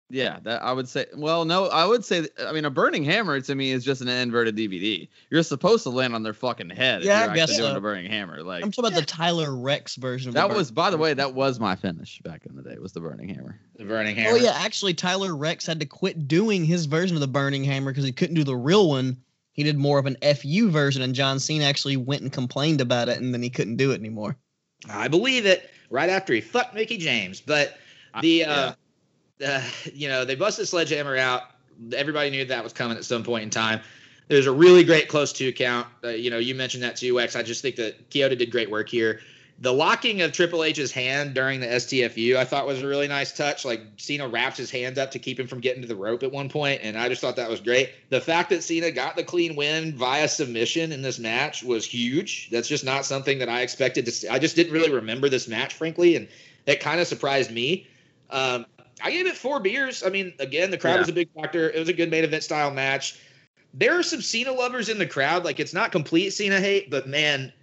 Yeah, 0.09 0.39
that 0.43 0.63
I 0.63 0.71
would 0.71 0.88
say. 0.88 1.05
Well, 1.15 1.43
no, 1.43 1.65
I 1.65 1.85
would 1.85 2.05
say. 2.05 2.27
I 2.39 2.53
mean, 2.53 2.63
a 2.63 2.69
burning 2.69 3.03
hammer 3.03 3.41
to 3.41 3.55
me 3.55 3.71
is 3.71 3.84
just 3.84 4.01
an 4.01 4.07
inverted 4.07 4.55
DVD. 4.55 5.09
You're 5.29 5.43
supposed 5.43 5.84
to 5.84 5.89
land 5.89 6.15
on 6.15 6.23
their 6.23 6.34
fucking 6.34 6.69
head. 6.69 7.03
Yeah, 7.03 7.27
I 7.29 7.35
guess 7.35 7.57
doing 7.57 7.71
so. 7.71 7.77
a 7.77 7.81
burning 7.81 8.09
hammer. 8.09 8.41
Like 8.41 8.63
I'm 8.63 8.71
talking 8.71 8.89
about 8.89 8.99
the 8.99 9.05
Tyler 9.05 9.53
Reks 9.53 9.95
version. 9.95 10.31
that 10.31 10.49
was, 10.49 10.71
by 10.71 10.91
the 10.91 10.97
way, 10.97 11.13
that 11.13 11.34
was 11.34 11.59
my 11.59 11.75
finish 11.75 12.19
back 12.19 12.45
in 12.45 12.55
the 12.55 12.61
day. 12.61 12.77
Was 12.79 12.93
the 12.93 13.01
burning 13.01 13.27
hammer. 13.27 13.59
The 13.75 13.84
burning 13.84 14.15
hammer. 14.15 14.31
Oh 14.31 14.35
yeah, 14.35 14.55
actually, 14.55 14.93
Tyler 14.93 15.35
Reks 15.35 15.65
had 15.65 15.81
to 15.81 15.85
quit 15.85 16.27
doing 16.27 16.63
his 16.63 16.85
version 16.85 17.17
of 17.17 17.21
the 17.21 17.27
burning 17.27 17.65
hammer 17.65 17.91
because 17.91 18.05
he 18.05 18.13
couldn't 18.13 18.35
do 18.35 18.45
the 18.45 18.55
real 18.55 18.88
one. 18.88 19.17
He 19.51 19.63
did 19.63 19.77
more 19.77 19.99
of 19.99 20.05
an 20.05 20.15
FU 20.21 20.69
version, 20.69 21.01
and 21.01 21.15
John 21.15 21.39
Cena 21.39 21.65
actually 21.65 21.97
went 21.97 22.21
and 22.21 22.31
complained 22.31 22.79
about 22.79 23.09
it, 23.09 23.19
and 23.19 23.34
then 23.34 23.43
he 23.43 23.49
couldn't 23.49 23.75
do 23.75 23.91
it 23.91 23.99
anymore. 23.99 24.38
I 24.89 25.09
believe 25.09 25.45
it. 25.45 25.69
Right 25.89 26.09
after 26.09 26.34
he 26.34 26.41
fucked 26.41 26.75
Mickie 26.75 26.97
James, 26.97 27.41
but 27.41 27.77
the. 28.21 28.45
Uh, 28.45 28.55
yeah 28.55 28.61
uh, 28.67 28.73
you 29.93 30.07
know, 30.07 30.26
they 30.26 30.35
busted 30.35 30.68
Sledgehammer 30.68 31.18
out. 31.18 31.43
Everybody 31.95 32.30
knew 32.30 32.45
that 32.45 32.64
was 32.64 32.73
coming 32.73 32.97
at 32.97 33.05
some 33.05 33.23
point 33.23 33.43
in 33.43 33.49
time. 33.49 33.81
There's 34.27 34.47
a 34.47 34.51
really 34.51 34.84
great 34.84 35.07
close 35.07 35.31
two 35.31 35.53
count. 35.53 35.88
Uh, 36.03 36.09
you 36.09 36.30
know, 36.30 36.38
you 36.38 36.55
mentioned 36.55 36.84
that 36.84 36.97
too, 36.97 37.19
X. 37.19 37.35
I 37.35 37.43
just 37.43 37.61
think 37.61 37.77
that 37.77 38.09
Chioda 38.09 38.38
did 38.38 38.51
great 38.51 38.69
work 38.69 38.89
here. 38.89 39.22
The 39.59 39.73
locking 39.73 40.22
of 40.22 40.34
Triple 40.34 40.64
H's 40.64 40.91
hand 40.91 41.34
during 41.34 41.59
the 41.59 41.65
STFU, 41.65 42.35
I 42.35 42.45
thought 42.45 42.68
was 42.68 42.84
a 42.84 42.88
really 42.88 43.07
nice 43.07 43.31
touch. 43.31 43.65
Like 43.65 43.81
Cena 43.97 44.27
wraps 44.27 44.57
his 44.57 44.69
hand 44.69 44.99
up 44.99 45.11
to 45.11 45.19
keep 45.19 45.39
him 45.39 45.47
from 45.47 45.61
getting 45.61 45.81
to 45.81 45.88
the 45.88 45.95
rope 45.95 46.22
at 46.22 46.31
one 46.31 46.47
point, 46.47 46.81
and 46.84 46.95
I 46.95 47.09
just 47.09 47.22
thought 47.22 47.38
that 47.38 47.49
was 47.49 47.59
great. 47.59 47.89
The 48.09 48.22
fact 48.22 48.51
that 48.51 48.64
Cena 48.64 48.91
got 48.91 49.15
the 49.15 49.23
clean 49.23 49.55
win 49.55 49.95
via 49.95 50.27
submission 50.27 50.91
in 50.91 51.01
this 51.01 51.18
match 51.18 51.64
was 51.64 51.85
huge. 51.85 52.49
That's 52.51 52.68
just 52.68 52.85
not 52.85 53.03
something 53.05 53.39
that 53.39 53.49
I 53.49 53.61
expected 53.61 54.05
to 54.05 54.11
see. 54.11 54.27
I 54.27 54.38
just 54.38 54.55
didn't 54.55 54.73
really 54.73 54.91
remember 54.91 55.27
this 55.27 55.47
match, 55.47 55.73
frankly, 55.73 56.15
and 56.15 56.27
it 56.68 56.80
kind 56.80 56.99
of 56.99 57.07
surprised 57.07 57.49
me. 57.49 57.88
Um, 58.30 58.65
I 59.02 59.11
gave 59.11 59.28
it 59.28 59.36
four 59.36 59.60
beers. 59.60 60.03
I 60.03 60.10
mean, 60.10 60.34
again, 60.40 60.72
the 60.72 60.78
crowd 60.78 60.94
yeah. 60.94 60.99
was 60.99 61.10
a 61.10 61.14
big 61.14 61.30
factor. 61.34 61.69
It 61.69 61.80
was 61.80 61.90
a 61.90 61.94
good 61.94 62.10
main 62.10 62.24
event 62.24 62.44
style 62.44 62.72
match. 62.72 63.19
There 63.74 63.98
are 63.98 64.03
some 64.03 64.22
Cena 64.22 64.52
lovers 64.52 64.90
in 64.90 64.98
the 64.98 65.06
crowd. 65.06 65.45
Like 65.45 65.60
it's 65.60 65.74
not 65.74 65.91
complete 65.91 66.32
Cena 66.32 66.60
hate, 66.60 66.90
but 66.90 67.07
man, 67.07 67.53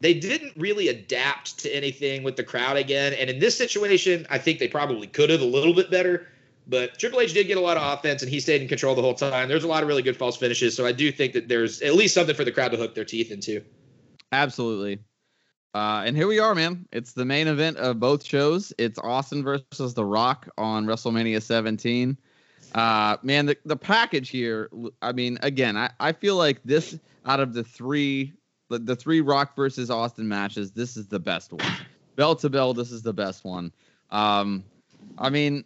they 0.00 0.14
didn't 0.14 0.52
really 0.56 0.88
adapt 0.88 1.60
to 1.60 1.70
anything 1.74 2.24
with 2.24 2.36
the 2.36 2.44
crowd 2.44 2.76
again. 2.76 3.14
And 3.14 3.30
in 3.30 3.38
this 3.38 3.56
situation, 3.56 4.26
I 4.28 4.38
think 4.38 4.58
they 4.58 4.68
probably 4.68 5.06
could 5.06 5.30
have 5.30 5.40
a 5.40 5.46
little 5.46 5.74
bit 5.74 5.90
better. 5.90 6.26
But 6.66 6.98
Triple 6.98 7.20
H 7.20 7.32
did 7.32 7.46
get 7.46 7.56
a 7.56 7.60
lot 7.60 7.76
of 7.76 7.98
offense, 7.98 8.22
and 8.22 8.30
he 8.30 8.38
stayed 8.38 8.62
in 8.62 8.68
control 8.68 8.94
the 8.94 9.02
whole 9.02 9.14
time. 9.14 9.48
There's 9.48 9.64
a 9.64 9.68
lot 9.68 9.82
of 9.82 9.88
really 9.88 10.02
good 10.02 10.16
false 10.16 10.36
finishes, 10.36 10.76
so 10.76 10.86
I 10.86 10.92
do 10.92 11.10
think 11.10 11.32
that 11.32 11.48
there's 11.48 11.82
at 11.82 11.94
least 11.94 12.14
something 12.14 12.36
for 12.36 12.44
the 12.44 12.52
crowd 12.52 12.70
to 12.70 12.76
hook 12.76 12.94
their 12.94 13.04
teeth 13.04 13.32
into. 13.32 13.64
Absolutely. 14.30 15.00
Uh, 15.74 16.02
and 16.04 16.16
here 16.16 16.26
we 16.26 16.38
are, 16.38 16.54
man. 16.54 16.86
It's 16.92 17.12
the 17.12 17.24
main 17.24 17.48
event 17.48 17.78
of 17.78 17.98
both 17.98 18.24
shows. 18.24 18.72
It's 18.76 18.98
Austin 18.98 19.42
versus 19.42 19.94
The 19.94 20.04
Rock 20.04 20.48
on 20.58 20.84
WrestleMania 20.84 21.40
17. 21.40 22.16
Uh, 22.74 23.16
man, 23.22 23.46
the, 23.46 23.56
the 23.64 23.76
package 23.76 24.28
here, 24.28 24.70
I 25.00 25.12
mean, 25.12 25.38
again, 25.42 25.76
I, 25.76 25.90
I 25.98 26.12
feel 26.12 26.36
like 26.36 26.62
this 26.64 26.98
out 27.24 27.40
of 27.40 27.54
the 27.54 27.64
three 27.64 28.32
the, 28.72 28.78
the 28.78 28.96
three 28.96 29.20
Rock 29.20 29.54
versus 29.54 29.90
Austin 29.90 30.26
matches, 30.26 30.72
this 30.72 30.96
is 30.96 31.06
the 31.06 31.20
best 31.20 31.52
one. 31.52 31.66
Bell 32.16 32.34
to 32.36 32.48
bell, 32.48 32.72
this 32.72 32.90
is 32.90 33.02
the 33.02 33.12
best 33.12 33.44
one. 33.44 33.70
Um, 34.10 34.64
I 35.18 35.28
mean, 35.28 35.64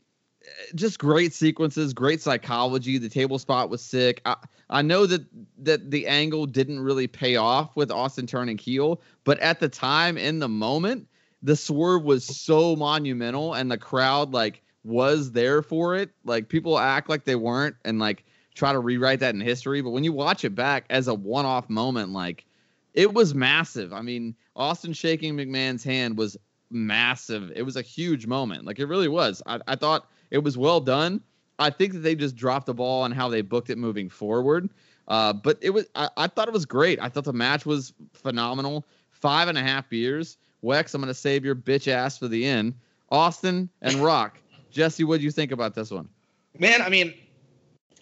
just 0.75 0.99
great 0.99 1.33
sequences, 1.33 1.93
great 1.93 2.21
psychology. 2.21 2.99
The 2.99 3.09
table 3.09 3.39
spot 3.39 3.71
was 3.71 3.83
sick. 3.83 4.21
I, 4.25 4.37
I 4.71 4.83
know 4.83 5.07
that 5.07 5.25
that 5.59 5.91
the 5.91 6.07
angle 6.07 6.47
didn't 6.47 6.81
really 6.81 7.07
pay 7.07 7.37
off 7.37 7.75
with 7.77 7.91
Austin 7.91 8.27
turning 8.27 8.59
heel, 8.59 9.01
but 9.25 9.39
at 9.41 9.61
the 9.61 9.69
time, 9.69 10.19
in 10.19 10.39
the 10.39 10.49
moment, 10.49 11.09
the 11.43 11.57
swerve 11.57 12.03
was 12.03 12.25
so 12.25 12.77
monumental, 12.77 13.55
and 13.55 13.71
the 13.71 13.79
crowd 13.79 14.33
like 14.33 14.63
was 14.85 15.33
there 15.33 15.63
for 15.63 15.97
it. 15.97 16.11
Like 16.25 16.49
people 16.49 16.79
act 16.79 17.09
like 17.09 17.25
they 17.25 17.37
weren't, 17.37 17.77
and 17.85 17.99
like 17.99 18.25
try 18.55 18.73
to 18.73 18.79
rewrite 18.79 19.21
that 19.21 19.35
in 19.35 19.41
history. 19.41 19.83
But 19.83 19.91
when 19.91 20.05
you 20.05 20.13
watch 20.13 20.45
it 20.45 20.55
back 20.55 20.87
as 20.91 21.09
a 21.09 21.15
one-off 21.15 21.69
moment, 21.69 22.11
like 22.13 22.47
it 22.95 23.13
was 23.13 23.35
massive. 23.35 23.93
I 23.93 24.01
mean, 24.01 24.35
Austin 24.57 24.95
shaking 24.95 25.37
McMahon's 25.37 25.85
hand 25.85 26.17
was 26.17 26.37
massive. 26.71 27.53
It 27.55 27.63
was 27.63 27.77
a 27.77 27.83
huge 27.83 28.27
moment. 28.27 28.65
Like 28.65 28.79
it 28.79 28.87
really 28.87 29.09
was. 29.09 29.43
I, 29.47 29.61
I 29.69 29.77
thought 29.77 30.09
it 30.31 30.39
was 30.39 30.57
well 30.59 30.81
done. 30.81 31.21
I 31.59 31.71
think 31.71 31.95
that 31.95 32.01
they 32.01 32.15
just 32.15 32.37
dropped 32.37 32.67
the 32.67 32.75
ball 32.75 33.03
on 33.03 33.13
how 33.13 33.29
they 33.29 33.41
booked 33.41 33.71
it 33.71 33.79
moving 33.79 34.09
forward. 34.09 34.69
Uh, 35.09 35.33
but 35.33 35.59
it 35.61 35.71
was 35.71 35.87
I, 35.95 36.11
I, 36.17 36.27
thought 36.27 36.49
it 36.49 36.55
was 36.55 36.67
great. 36.67 37.01
I 37.01 37.09
thought 37.09 37.25
the 37.25 37.33
match 37.33 37.65
was 37.65 37.93
phenomenal. 38.13 38.87
Five 39.11 39.49
and 39.49 39.57
a 39.57 39.63
half 39.63 39.89
beers. 39.89 40.37
Wex, 40.63 40.95
I'm 40.95 41.01
gonna 41.01 41.15
save 41.15 41.45
your 41.45 41.55
bitch 41.55 41.89
ass 41.89 42.19
for 42.19 42.29
the 42.29 42.45
end. 42.45 42.75
Austin 43.11 43.69
and 43.83 43.95
Rock. 44.03 44.39
Jesse, 44.71 45.05
what 45.05 45.19
do 45.19 45.25
you 45.25 45.31
think 45.31 45.53
about 45.53 45.75
this 45.75 45.91
one? 45.91 46.09
Man, 46.59 46.83
I 46.83 46.89
mean, 46.89 47.15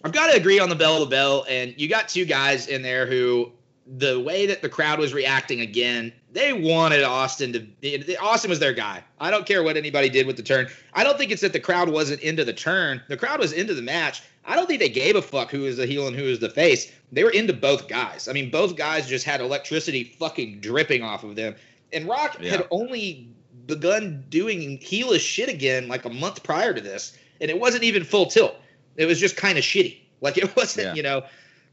I've 0.03 0.11
got 0.11 0.31
to 0.31 0.37
agree 0.37 0.59
on 0.59 0.69
the 0.69 0.75
bell 0.75 1.03
to 1.03 1.09
bell, 1.09 1.45
and 1.47 1.73
you 1.77 1.87
got 1.87 2.09
two 2.09 2.25
guys 2.25 2.67
in 2.67 2.81
there 2.81 3.05
who 3.05 3.51
the 3.97 4.19
way 4.19 4.45
that 4.47 4.61
the 4.61 4.69
crowd 4.69 4.99
was 4.99 5.13
reacting 5.13 5.61
again, 5.61 6.11
they 6.35 6.51
wanted 6.51 7.01
Austin 7.03 7.53
to. 7.81 8.17
Austin 8.17 8.49
was 8.49 8.59
their 8.59 8.73
guy. 8.73 9.01
I 9.21 9.31
don't 9.31 9.45
care 9.45 9.63
what 9.63 9.77
anybody 9.77 10.09
did 10.09 10.27
with 10.27 10.35
the 10.35 10.43
turn. 10.43 10.67
I 10.93 11.05
don't 11.05 11.17
think 11.17 11.31
it's 11.31 11.41
that 11.41 11.53
the 11.53 11.61
crowd 11.61 11.87
wasn't 11.87 12.21
into 12.21 12.43
the 12.43 12.51
turn. 12.51 13.01
The 13.07 13.15
crowd 13.15 13.39
was 13.39 13.53
into 13.53 13.73
the 13.73 13.81
match. 13.81 14.21
I 14.43 14.57
don't 14.57 14.67
think 14.67 14.81
they 14.81 14.89
gave 14.89 15.15
a 15.15 15.21
fuck 15.21 15.49
who 15.49 15.61
was 15.61 15.77
the 15.77 15.85
heel 15.85 16.07
and 16.07 16.15
who 16.15 16.25
was 16.25 16.39
the 16.39 16.49
face. 16.49 16.91
They 17.13 17.23
were 17.23 17.31
into 17.31 17.53
both 17.53 17.87
guys. 17.87 18.27
I 18.27 18.33
mean, 18.33 18.51
both 18.51 18.75
guys 18.75 19.07
just 19.07 19.25
had 19.25 19.39
electricity 19.39 20.03
fucking 20.19 20.59
dripping 20.59 21.01
off 21.03 21.23
of 21.23 21.37
them. 21.37 21.55
And 21.93 22.05
Rock 22.05 22.37
yeah. 22.41 22.51
had 22.51 22.67
only 22.69 23.29
begun 23.65 24.25
doing 24.29 24.77
heelish 24.79 25.21
shit 25.21 25.47
again 25.47 25.87
like 25.87 26.03
a 26.03 26.09
month 26.09 26.43
prior 26.43 26.73
to 26.73 26.81
this, 26.81 27.17
and 27.39 27.49
it 27.49 27.57
wasn't 27.57 27.85
even 27.85 28.03
full 28.03 28.25
tilt. 28.25 28.57
It 28.97 29.05
was 29.05 29.21
just 29.21 29.37
kind 29.37 29.57
of 29.57 29.63
shitty. 29.63 29.99
Like 30.19 30.37
it 30.37 30.53
wasn't, 30.57 30.87
yeah. 30.87 30.93
you 30.95 31.03
know 31.03 31.23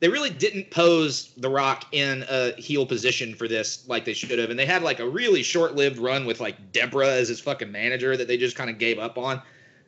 they 0.03 0.09
really 0.09 0.31
didn't 0.31 0.69
pose 0.73 1.33
The 1.37 1.49
Rock 1.49 1.85
in 1.93 2.25
a 2.29 2.61
heel 2.61 2.85
position 2.85 3.37
for 3.37 3.47
this 3.47 3.89
like 3.89 4.05
they 4.05 4.15
should 4.15 4.37
have. 4.41 4.51
And 4.51 4.59
they 4.59 4.67
had 4.67 4.83
like 4.83 4.99
a 4.99 5.09
really 5.09 5.45
short 5.45 5.77
lived 5.77 5.97
run 5.97 6.27
with 6.27 6.41
like 6.41 6.73
Debra 6.73 7.07
as 7.07 7.29
his 7.29 7.39
fucking 7.39 7.71
manager 7.71 8.17
that 8.17 8.27
they 8.27 8.37
just 8.37 8.57
kind 8.57 8.69
of 8.69 8.79
gave 8.79 8.99
up 8.99 9.17
on. 9.17 9.41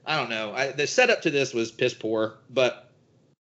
I 0.06 0.16
don't 0.16 0.30
know. 0.30 0.52
I, 0.54 0.70
the 0.70 0.86
setup 0.86 1.22
to 1.22 1.32
this 1.32 1.52
was 1.52 1.72
piss 1.72 1.94
poor, 1.94 2.34
but 2.48 2.92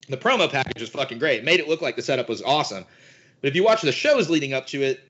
the 0.09 0.17
promo 0.17 0.49
package 0.49 0.81
was 0.81 0.91
fucking 0.91 1.19
great. 1.19 1.41
It 1.41 1.45
made 1.45 1.59
it 1.59 1.69
look 1.69 1.83
like 1.83 1.97
the 1.97 2.03
setup 2.03 2.29
was 2.29 2.43
awesome. 2.43 2.85
But 3.41 3.49
if 3.49 3.57
you 3.57 3.65
watch 3.65 3.83
the 3.83 3.91
shows 3.91 4.31
leading 4.31 4.53
up 4.53 4.69
to 4.69 4.83
it, 4.83 5.01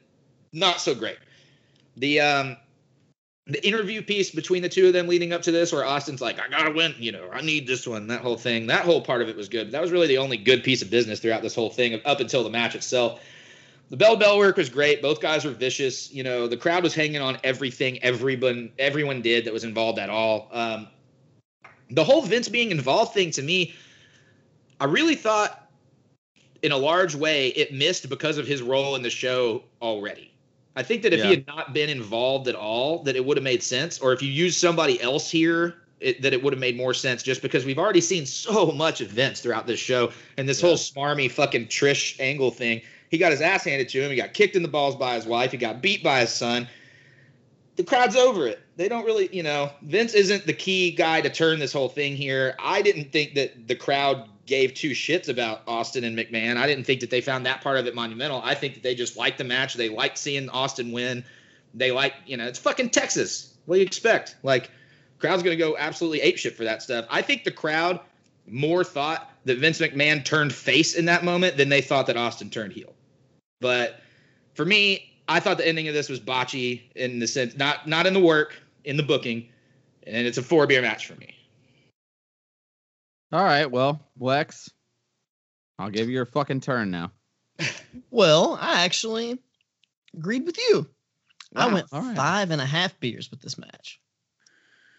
not 0.54 0.80
so 0.80 0.94
great. 0.94 1.18
The 1.98 2.20
um 2.20 2.56
the 3.46 3.66
interview 3.66 4.02
piece 4.02 4.30
between 4.30 4.62
the 4.62 4.68
two 4.68 4.86
of 4.86 4.92
them 4.92 5.08
leading 5.08 5.32
up 5.32 5.42
to 5.42 5.50
this, 5.50 5.72
where 5.72 5.84
Austin's 5.84 6.20
like, 6.20 6.38
I 6.38 6.48
gotta 6.48 6.70
win, 6.70 6.94
you 6.98 7.10
know, 7.10 7.28
I 7.32 7.40
need 7.40 7.66
this 7.66 7.86
one, 7.86 8.06
that 8.06 8.20
whole 8.20 8.36
thing, 8.36 8.66
that 8.68 8.84
whole 8.84 9.00
part 9.00 9.20
of 9.20 9.28
it 9.28 9.36
was 9.36 9.48
good. 9.48 9.72
That 9.72 9.82
was 9.82 9.90
really 9.90 10.06
the 10.06 10.18
only 10.18 10.36
good 10.36 10.62
piece 10.62 10.80
of 10.80 10.90
business 10.90 11.18
throughout 11.18 11.42
this 11.42 11.54
whole 11.54 11.70
thing 11.70 12.00
up 12.04 12.20
until 12.20 12.44
the 12.44 12.50
match 12.50 12.74
itself. 12.76 13.20
The 13.90 13.96
bell 13.96 14.16
bell 14.16 14.38
work 14.38 14.56
was 14.56 14.70
great. 14.70 15.02
Both 15.02 15.20
guys 15.20 15.44
were 15.44 15.50
vicious. 15.50 16.12
You 16.12 16.22
know, 16.22 16.46
the 16.46 16.56
crowd 16.56 16.82
was 16.82 16.94
hanging 16.94 17.20
on 17.20 17.36
everything 17.44 18.02
everyone 18.02 18.70
everyone 18.78 19.22
did 19.22 19.44
that 19.44 19.52
was 19.52 19.64
involved 19.64 19.98
at 19.98 20.08
all. 20.08 20.48
Um, 20.52 20.88
the 21.90 22.04
whole 22.04 22.22
Vince 22.22 22.48
being 22.48 22.70
involved 22.70 23.12
thing 23.12 23.32
to 23.32 23.42
me, 23.42 23.74
I 24.80 24.84
really 24.84 25.16
thought 25.16 25.68
in 26.62 26.72
a 26.72 26.76
large 26.76 27.14
way 27.14 27.48
it 27.48 27.74
missed 27.74 28.08
because 28.08 28.38
of 28.38 28.46
his 28.46 28.62
role 28.62 28.94
in 28.94 29.02
the 29.02 29.10
show 29.10 29.64
already. 29.82 30.31
I 30.74 30.82
think 30.82 31.02
that 31.02 31.12
if 31.12 31.18
Yeah. 31.20 31.24
he 31.26 31.30
had 31.30 31.46
not 31.46 31.74
been 31.74 31.90
involved 31.90 32.48
at 32.48 32.54
all, 32.54 33.02
that 33.04 33.16
it 33.16 33.24
would 33.24 33.36
have 33.36 33.44
made 33.44 33.62
sense. 33.62 33.98
Or 33.98 34.12
if 34.12 34.22
you 34.22 34.30
use 34.30 34.56
somebody 34.56 35.00
else 35.00 35.30
here, 35.30 35.76
it, 36.00 36.22
that 36.22 36.32
it 36.32 36.42
would 36.42 36.52
have 36.52 36.60
made 36.60 36.76
more 36.76 36.94
sense. 36.94 37.22
Just 37.22 37.42
because 37.42 37.64
we've 37.64 37.78
already 37.78 38.00
seen 38.00 38.26
so 38.26 38.72
much 38.72 39.00
of 39.00 39.08
Vince 39.08 39.40
throughout 39.40 39.66
this 39.66 39.78
show, 39.80 40.12
and 40.36 40.48
this 40.48 40.60
Yeah. 40.60 40.68
whole 40.68 40.76
smarmy 40.76 41.30
fucking 41.30 41.66
Trish 41.66 42.18
Angle 42.18 42.50
thing. 42.50 42.80
He 43.10 43.18
got 43.18 43.30
his 43.32 43.42
ass 43.42 43.64
handed 43.64 43.90
to 43.90 44.00
him. 44.00 44.10
He 44.10 44.16
got 44.16 44.32
kicked 44.32 44.56
in 44.56 44.62
the 44.62 44.68
balls 44.68 44.96
by 44.96 45.14
his 45.16 45.26
wife. 45.26 45.50
He 45.52 45.58
got 45.58 45.82
beat 45.82 46.02
by 46.02 46.20
his 46.20 46.30
son. 46.30 46.66
The 47.76 47.84
crowd's 47.84 48.16
over 48.16 48.46
it. 48.46 48.60
They 48.76 48.88
don't 48.88 49.04
really, 49.04 49.28
you 49.32 49.42
know, 49.42 49.70
Vince 49.82 50.14
isn't 50.14 50.46
the 50.46 50.52
key 50.54 50.90
guy 50.92 51.20
to 51.20 51.28
turn 51.28 51.58
this 51.58 51.72
whole 51.72 51.88
thing 51.90 52.16
here. 52.16 52.54
I 52.58 52.80
didn't 52.80 53.12
think 53.12 53.34
that 53.34 53.68
the 53.68 53.74
crowd 53.74 54.28
gave 54.46 54.74
two 54.74 54.90
shits 54.90 55.28
about 55.28 55.62
Austin 55.66 56.04
and 56.04 56.16
McMahon. 56.18 56.56
I 56.56 56.66
didn't 56.66 56.84
think 56.84 57.00
that 57.00 57.10
they 57.10 57.20
found 57.20 57.46
that 57.46 57.62
part 57.62 57.78
of 57.78 57.86
it 57.86 57.94
monumental. 57.94 58.40
I 58.42 58.54
think 58.54 58.74
that 58.74 58.82
they 58.82 58.94
just 58.94 59.16
liked 59.16 59.38
the 59.38 59.44
match. 59.44 59.74
They 59.74 59.88
liked 59.88 60.18
seeing 60.18 60.48
Austin 60.48 60.92
win. 60.92 61.24
They 61.74 61.92
like, 61.92 62.14
you 62.26 62.36
know, 62.36 62.46
it's 62.46 62.58
fucking 62.58 62.90
Texas. 62.90 63.54
What 63.66 63.76
do 63.76 63.80
you 63.80 63.86
expect? 63.86 64.36
Like, 64.42 64.70
crowd's 65.18 65.42
gonna 65.42 65.56
go 65.56 65.76
absolutely 65.76 66.20
apeshit 66.20 66.54
for 66.54 66.64
that 66.64 66.82
stuff. 66.82 67.06
I 67.08 67.22
think 67.22 67.44
the 67.44 67.52
crowd 67.52 68.00
more 68.46 68.82
thought 68.82 69.30
that 69.44 69.58
Vince 69.58 69.78
McMahon 69.78 70.24
turned 70.24 70.52
face 70.52 70.94
in 70.94 71.04
that 71.06 71.24
moment 71.24 71.56
than 71.56 71.68
they 71.68 71.80
thought 71.80 72.06
that 72.08 72.16
Austin 72.16 72.50
turned 72.50 72.72
heel. 72.72 72.92
But 73.60 74.00
for 74.54 74.64
me, 74.64 75.12
I 75.28 75.40
thought 75.40 75.58
the 75.58 75.66
ending 75.66 75.88
of 75.88 75.94
this 75.94 76.08
was 76.08 76.20
botchy 76.20 76.82
in 76.94 77.20
the 77.20 77.26
sense 77.26 77.56
not 77.56 77.86
not 77.86 78.06
in 78.06 78.14
the 78.14 78.20
work, 78.20 78.60
in 78.84 78.96
the 78.96 79.02
booking, 79.02 79.48
and 80.04 80.26
it's 80.26 80.38
a 80.38 80.42
four 80.42 80.66
beer 80.66 80.82
match 80.82 81.06
for 81.06 81.14
me. 81.14 81.34
All 83.32 83.42
right, 83.42 83.70
well, 83.70 84.00
Lex, 84.18 84.70
I'll 85.78 85.90
give 85.90 86.08
you 86.08 86.14
your 86.14 86.26
fucking 86.26 86.60
turn 86.60 86.90
now. 86.90 87.12
Well, 88.10 88.58
I 88.60 88.84
actually 88.84 89.38
agreed 90.14 90.46
with 90.46 90.58
you. 90.58 90.86
I 91.54 91.66
ah, 91.66 91.72
went 91.72 91.86
all 91.92 92.00
right. 92.00 92.16
five 92.16 92.50
and 92.50 92.60
a 92.60 92.66
half 92.66 92.98
beers 93.00 93.30
with 93.30 93.40
this 93.40 93.58
match. 93.58 94.00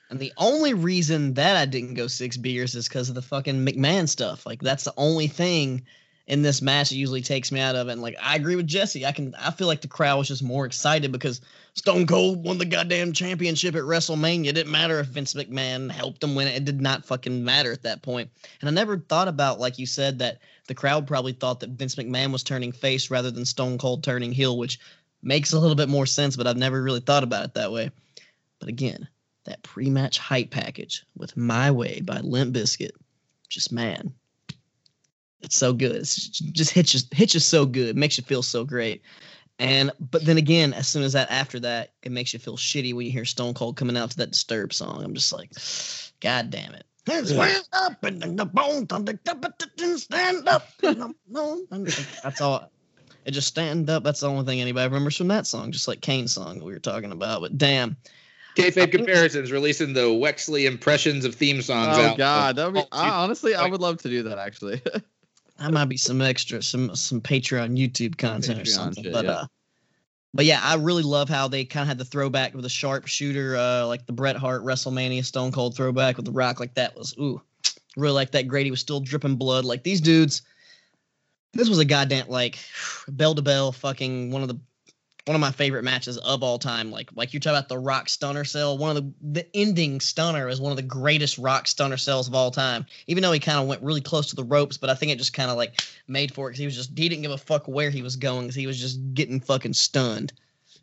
And 0.10 0.20
the 0.20 0.34
only 0.38 0.74
reason 0.74 1.34
that 1.36 1.56
I 1.56 1.66
didn't 1.66 1.96
go 1.96 2.08
six 2.08 2.38
beers 2.38 2.76
is 2.76 2.88
because 2.88 3.10
of 3.10 3.16
the 3.16 3.22
fucking 3.22 3.66
McMahon 3.66 4.08
stuff. 4.08 4.46
Like 4.46 4.62
that's 4.62 4.84
the 4.84 4.94
only 4.96 5.28
thing 5.28 5.86
in 6.26 6.42
this 6.42 6.62
match 6.62 6.92
it 6.92 6.96
usually 6.96 7.22
takes 7.22 7.52
me 7.52 7.60
out 7.60 7.76
of 7.76 7.90
it. 7.90 7.92
And 7.92 8.02
like 8.02 8.16
I 8.22 8.36
agree 8.36 8.56
with 8.56 8.68
Jesse. 8.68 9.06
I 9.06 9.12
can 9.12 9.36
I 9.36 9.52
feel 9.52 9.68
like 9.68 9.82
the 9.82 9.88
crowd 9.88 10.18
was 10.18 10.28
just 10.28 10.44
more 10.44 10.66
excited 10.66 11.12
because 11.12 11.42
Stone 11.76 12.08
Cold 12.08 12.44
won 12.44 12.58
the 12.58 12.66
goddamn 12.66 13.14
championship 13.14 13.76
at 13.76 13.82
WrestleMania. 13.82 14.48
It 14.48 14.54
didn't 14.54 14.72
matter 14.72 15.00
if 15.00 15.08
Vince 15.08 15.34
McMahon 15.34 15.92
helped 15.92 16.24
him 16.24 16.36
win 16.36 16.48
it. 16.48 16.56
It 16.56 16.66
did 16.66 16.82
not 16.82 17.06
fucking 17.06 17.44
matter 17.44 17.72
at 17.72 17.84
that 17.84 18.04
point. 18.04 18.30
And 18.62 18.70
I 18.70 18.72
never 18.72 18.98
thought 18.98 19.28
about, 19.28 19.60
like 19.60 19.80
you 19.80 19.86
said, 19.86 20.20
that 20.20 20.40
the 20.68 20.76
crowd 20.76 21.08
probably 21.08 21.34
thought 21.34 21.60
that 21.62 21.72
Vince 21.72 21.96
McMahon 21.96 22.32
was 22.32 22.44
turning 22.44 22.72
face 22.72 23.10
rather 23.10 23.32
than 23.32 23.46
Stone 23.46 23.80
Cold 23.80 24.04
turning 24.04 24.32
heel, 24.32 24.58
which 24.58 24.80
makes 25.24 25.54
a 25.54 25.60
little 25.60 25.76
bit 25.76 25.90
more 25.90 26.06
sense, 26.06 26.36
but 26.36 26.48
I've 26.48 26.58
never 26.58 26.82
really 26.82 27.00
thought 27.00 27.24
about 27.24 27.46
it 27.46 27.54
that 27.56 27.72
way. 27.72 27.90
But 28.60 28.70
again, 28.70 29.08
that 29.46 29.64
pre-match 29.64 30.20
hype 30.20 30.52
package 30.52 31.06
with 31.18 31.36
My 31.36 31.72
Way 31.72 32.02
by 32.02 32.20
Limp 32.20 32.56
Bizkit, 32.56 32.92
just 33.50 33.72
man, 33.72 34.14
it's 35.44 35.58
so 35.58 35.74
good. 35.74 35.96
It's 35.96 36.16
just, 36.16 36.54
just 36.54 36.72
hits 36.72 36.94
you, 36.94 37.02
hits 37.12 37.34
you 37.34 37.40
so 37.40 37.66
good, 37.66 37.96
makes 37.96 38.18
you 38.18 38.24
feel 38.24 38.42
so 38.42 38.64
great. 38.64 39.04
And 39.60 39.92
but 40.00 40.26
then 40.26 40.38
again, 40.38 40.74
as 40.74 40.88
soon 40.88 41.04
as 41.04 41.14
that 41.14 41.30
after 41.30 41.60
that, 41.60 41.92
it 42.02 42.12
makes 42.12 42.34
you 42.34 42.40
feel 42.40 42.58
shitty 42.58 42.94
when 42.94 43.06
you 43.06 43.12
hear 43.12 43.26
Stone 43.26 43.54
Cold 43.54 43.78
coming 43.78 43.98
out 43.98 44.12
to 44.12 44.18
that 44.18 44.32
Disturbed 44.32 44.74
song. 44.74 45.04
I'm 45.04 45.14
just 45.14 45.32
like, 45.32 45.52
God 46.22 46.50
damn 46.50 46.74
it. 46.74 46.86
Stand 47.06 47.68
up 47.74 48.04
and 48.04 48.40
the 48.40 48.46
bone 48.46 48.88
stand 49.98 50.48
up. 50.48 50.68
That's 50.82 52.42
all. 52.42 52.72
It 53.26 53.32
just 53.32 53.48
stand 53.48 53.90
up. 53.90 54.04
That's 54.04 54.22
the 54.22 54.30
only 54.30 54.46
thing 54.46 54.60
anybody 54.60 54.88
remembers 54.88 55.18
from 55.18 55.28
that 55.28 55.46
song, 55.46 55.72
just 55.72 55.88
like 55.88 56.02
Kane's 56.02 56.34
song 56.34 56.60
that 56.60 56.66
we 56.66 56.74
were 56.74 56.80
talking 56.80 57.12
about. 57.12 57.42
But 57.42 57.58
damn, 57.58 57.98
Kayfabe 58.56 58.92
comparisons 58.92 59.52
releasing 59.52 59.94
the 59.94 60.02
Wexley 60.02 60.66
impressions 60.66 61.26
of 61.26 61.36
theme 61.36 61.62
songs. 61.62 61.98
Oh 61.98 62.02
out. 62.02 62.18
God, 62.18 62.56
that 62.56 62.66
would 62.66 62.74
be 62.76 62.82
Oh, 62.82 62.88
I, 62.92 63.10
honestly, 63.10 63.56
I 63.56 63.68
would 63.68 63.82
love 63.82 64.02
to 64.02 64.10
do 64.10 64.24
that 64.24 64.40
actually. 64.40 64.82
that 65.64 65.72
might 65.72 65.86
be 65.86 65.96
some 65.96 66.22
extra, 66.22 66.62
some 66.62 66.94
some 66.94 67.22
Patreon 67.22 67.78
YouTube 67.78 68.18
content 68.18 68.62
or 68.62 68.66
something. 68.66 69.06
shit, 69.06 69.14
but 69.14 69.24
yeah. 69.24 69.32
uh, 69.32 69.46
but 70.34 70.44
yeah, 70.44 70.60
I 70.62 70.76
really 70.76 71.04
love 71.04 71.30
how 71.30 71.48
they 71.48 71.64
kind 71.64 71.84
of 71.84 71.88
had 71.88 71.98
the 71.98 72.04
throwback 72.04 72.54
with 72.54 72.64
the 72.64 72.70
sharpshooter, 72.70 73.56
uh, 73.56 73.86
like 73.88 74.06
the 74.06 74.12
Bret 74.12 74.36
Hart 74.36 74.66
WrestleMania 74.66 75.24
Stone 75.24 75.54
Cold 75.54 75.76
throwback 75.76 76.18
with 76.18 76.26
the 76.26 76.34
Rock. 76.34 76.60
Like 76.60 76.74
that 76.74 76.98
was 76.98 77.16
ooh, 77.18 77.42
really 77.96 78.14
like 78.14 78.32
that. 78.32 78.48
Grady 78.48 78.72
was 78.72 78.82
still 78.82 79.00
dripping 79.00 79.38
blood. 79.38 79.64
Like 79.64 79.84
these 79.84 80.02
dudes, 80.02 80.42
this 81.54 81.70
was 81.70 81.80
a 81.80 81.86
goddamn 81.86 82.28
like 82.28 82.60
bell 83.08 83.34
to 83.34 83.42
bell, 83.42 83.72
fucking 83.72 84.32
one 84.32 84.42
of 84.42 84.50
the 84.50 84.60
one 85.26 85.36
of 85.36 85.42
my 85.42 85.52
favorite 85.52 85.84
matches 85.84 86.18
of 86.18 86.44
all 86.44 86.60
time. 86.60 86.92
Like 86.92 87.10
like 87.16 87.34
you 87.34 87.40
talk 87.40 87.52
about 87.52 87.70
the 87.70 87.80
Rock 87.80 88.10
Stunner 88.10 88.44
Sell, 88.44 88.78
one 88.78 88.96
of 88.96 89.04
the 89.04 89.14
the 89.22 89.56
ending 89.56 90.00
stunner 90.00 90.50
is 90.50 90.60
one 90.60 90.72
of 90.72 90.76
the 90.76 90.84
greatest 90.84 91.38
Rock 91.38 91.68
Stunner 91.68 91.98
sells 91.98 92.28
of 92.28 92.36
all 92.36 92.52
time. 92.52 92.86
Even 93.08 93.24
though 93.24 93.32
he 93.32 93.40
kind 93.40 93.60
of 93.60 93.68
went 93.68 93.82
really 93.82 94.02
close 94.02 94.30
to 94.30 94.36
the 94.36 94.44
ropes, 94.44 94.78
but 94.78 94.90
I 94.90 94.96
think 94.96 95.12
it 95.12 95.18
just 95.18 95.34
kind 95.34 95.50
of 95.50 95.58
like 95.58 95.82
made 96.08 96.34
for 96.34 96.48
it 96.48 96.52
because 96.52 96.60
he 96.60 96.66
was 96.66 96.76
just 96.76 96.98
he 96.98 97.08
didn't 97.08 97.22
give 97.22 97.32
a 97.32 97.38
fuck 97.38 97.68
where 97.68 97.90
he 97.90 98.02
was 98.02 98.16
going 98.16 98.42
because 98.42 98.56
he 98.56 98.68
was 98.68 98.80
just 98.80 99.00
getting 99.14 99.40
fucking 99.40 99.74
stunned. 99.74 100.34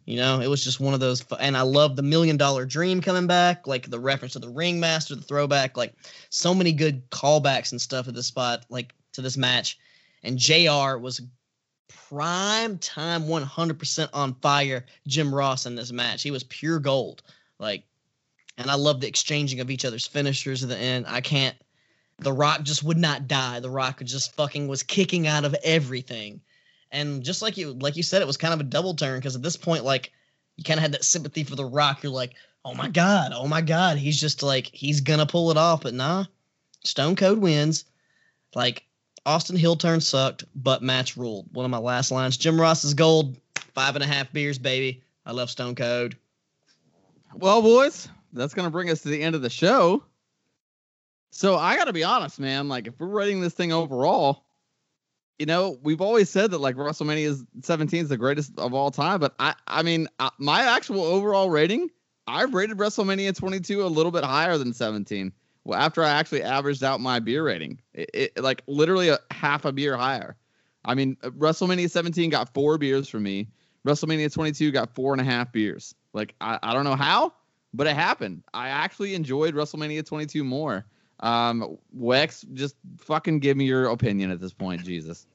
You 0.07 0.17
know, 0.17 0.41
it 0.41 0.49
was 0.49 0.65
just 0.65 0.81
one 0.81 0.95
of 0.95 1.01
those, 1.01 1.25
and 1.39 1.57
I 1.57 1.61
love 1.61 1.95
the 1.95 2.03
Million 2.03 2.37
Dollar 2.37 2.65
Dream 2.65 3.01
coming 3.01 3.27
back, 3.27 3.67
like 3.67 3.89
the 3.89 4.01
reference 4.01 4.33
to 4.33 4.39
the 4.39 4.49
Ringmaster, 4.49 5.15
the 5.15 5.23
throwback, 5.23 5.77
like 5.77 5.95
so 6.31 6.55
many 6.55 6.73
good 6.73 7.09
callbacks 7.11 7.71
and 7.71 7.81
stuff 7.81 8.09
at 8.09 8.15
this 8.15 8.27
spot, 8.27 8.65
like 8.71 8.95
to 9.13 9.23
this 9.23 9.37
match. 9.37 9.79
And 10.23 10.39
Jr. 10.39 10.97
was 10.99 11.21
prime 12.09 12.79
time, 12.79 13.25
100% 13.25 14.09
on 14.13 14.35
fire. 14.35 14.85
Jim 15.07 15.35
Ross 15.35 15.67
in 15.67 15.75
this 15.75 15.93
match, 15.93 16.23
he 16.23 16.31
was 16.31 16.45
pure 16.45 16.79
gold. 16.79 17.23
Like, 17.59 17.85
and 18.57 18.71
I 18.71 18.75
love 18.75 19.01
the 19.01 19.09
exchanging 19.09 19.61
of 19.61 19.71
each 19.71 19.85
other's 19.85 20.07
finishers 20.07 20.63
at 20.63 20.69
the 20.69 20.77
end. 20.77 21.07
I 21.09 21.21
can't. 21.21 21.57
The 22.19 22.33
Rock 22.33 22.63
just 22.63 22.83
would 22.83 22.99
not 22.99 23.29
die. 23.29 23.61
The 23.61 23.71
Rock 23.71 24.03
just 24.05 24.35
fucking 24.37 24.69
was 24.69 24.83
kicking 24.83 25.27
out 25.27 25.45
of 25.45 25.57
everything. 25.65 26.41
And 26.93 27.23
just 27.23 27.41
like 27.41 27.57
you 27.57 27.73
like 27.73 27.97
you 27.97 28.03
said, 28.03 28.21
it 28.21 28.27
was 28.27 28.37
kind 28.37 28.53
of 28.53 28.61
a 28.61 28.65
double 28.65 28.95
turn 28.95 29.19
because 29.19 29.37
at 29.37 29.43
this 29.43 29.57
point, 29.57 29.85
like 29.85 30.13
you 30.57 30.65
kind 30.65 30.79
of 30.79 30.83
had 30.83 30.93
that 30.93 31.05
sympathy 31.05 31.45
for 31.45 31.57
the 31.57 31.65
Rock. 31.65 32.03
You're 32.03 32.13
like, 32.13 32.35
oh 32.65 32.75
my 32.75 32.89
god, 32.89 33.33
oh 33.35 33.47
my 33.47 33.63
god, 33.63 33.97
he's 33.97 34.21
just 34.21 34.43
like 34.43 34.69
he's 34.73 35.01
gonna 35.01 35.27
pull 35.27 35.51
it 35.51 35.57
off, 35.57 35.83
but 35.83 35.95
nah, 35.95 36.25
Stone 36.85 37.17
Cold 37.17 37.39
wins. 37.39 37.85
Like 38.55 38.85
Austin 39.31 39.55
heel 39.55 39.77
turn 39.77 40.01
sucked, 40.01 40.45
but 40.57 40.83
match 40.83 41.17
ruled. 41.17 41.47
One 41.53 41.65
of 41.65 41.71
my 41.71 41.79
last 41.79 42.11
lines. 42.11 42.37
Jim 42.37 42.61
Ross 42.61 42.85
is 42.85 42.95
gold. 42.95 43.37
Five 43.75 43.95
and 43.95 44.03
a 44.03 44.07
half 44.07 44.33
beers, 44.33 44.59
baby. 44.59 45.05
I 45.25 45.31
love 45.31 45.51
Stone 45.51 45.77
Cold. 45.77 46.17
well, 47.37 47.63
boys, 47.63 48.09
that's 48.33 48.55
gonna 48.55 48.71
bring 48.71 48.91
us 48.91 49.03
to 49.03 49.09
the 49.09 49.23
end 49.23 49.37
of 49.37 49.43
the 49.43 49.49
show. 49.49 50.03
So 51.31 51.57
I 51.57 51.77
gotta 51.77 51.93
be 51.93 52.03
honest, 52.03 52.41
man. 52.41 52.69
Like, 52.69 52.89
if 52.89 52.99
we're 52.99 53.07
rating 53.07 53.41
this 53.41 53.55
thing 53.55 53.73
overall, 53.73 54.47
you 55.39 55.47
know, 55.47 55.79
we've 55.81 56.01
always 56.01 56.29
said 56.29 56.51
that 56.51 56.59
like 56.59 56.75
WrestleMania 56.75 57.27
is 57.27 57.45
17 57.63 58.03
is 58.03 58.09
the 58.09 58.17
greatest 58.17 58.59
of 58.59 58.75
all 58.75 58.91
time, 58.91 59.21
but 59.21 59.37
I, 59.39 59.55
I 59.69 59.85
mean, 59.85 60.09
uh, 60.19 60.31
my 60.39 60.65
actual 60.65 61.05
overall 61.05 61.51
rating, 61.51 61.89
I've 62.27 62.53
rated 62.53 62.79
WrestleMania 62.79 63.37
22 63.37 63.85
a 63.85 63.87
little 63.87 64.11
bit 64.11 64.25
higher 64.25 64.59
than 64.59 64.73
17. 64.75 65.33
Well, 65.71 65.79
after 65.79 66.03
I 66.03 66.11
actually 66.11 66.43
averaged 66.43 66.83
out 66.83 67.01
my 67.01 67.21
beer 67.21 67.45
rating, 67.45 67.81
it, 67.95 68.11
it 68.13 68.43
like 68.43 68.61
literally 68.67 69.11
a 69.11 69.21
half 69.31 69.65
a 69.65 69.71
beer 69.71 69.97
higher. 69.97 70.35
I 70.85 70.97
mean, 70.97 71.17
uh, 71.23 71.31
WrestleMania 71.31 71.89
17 71.89 72.29
got 72.29 72.53
four 72.53 72.77
beers 72.77 73.09
for 73.09 73.21
me. 73.21 73.47
WrestleMania 73.87 74.33
22 74.33 74.73
got 74.73 74.93
four 74.97 75.13
and 75.13 75.21
a 75.21 75.25
half 75.25 75.53
beers. 75.53 75.95
Like 76.13 76.35
I, 76.41 76.59
I 76.61 76.73
don't 76.73 76.83
know 76.83 76.97
how, 76.97 77.35
but 77.73 77.87
it 77.87 77.95
happened. 77.95 78.43
I 78.53 78.71
actually 78.71 79.15
enjoyed 79.15 79.55
WrestleMania 79.55 80.05
22 80.05 80.43
more. 80.43 80.87
Um, 81.21 81.79
Wex, 81.97 82.45
just 82.53 82.75
fucking 82.99 83.39
give 83.39 83.57
me 83.57 83.67
your 83.67 83.91
opinion 83.91 84.33
at 84.33 84.41
this 84.41 84.53
point, 84.53 84.83
Jesus. 84.83 85.29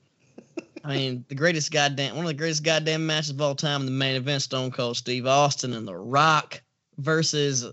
I 0.84 0.98
mean, 0.98 1.24
the 1.30 1.36
greatest 1.36 1.72
goddamn 1.72 2.18
one 2.18 2.26
of 2.26 2.28
the 2.28 2.34
greatest 2.34 2.62
goddamn 2.62 3.06
matches 3.06 3.30
of 3.30 3.40
all 3.40 3.56
time 3.56 3.80
in 3.80 3.86
the 3.86 3.94
main 3.94 4.18
event, 4.18 4.42
Stone 4.42 4.72
Cold 4.72 4.98
Steve 4.98 5.28
Austin 5.28 5.72
and 5.72 5.88
The 5.88 5.96
Rock 5.96 6.62
versus 6.98 7.66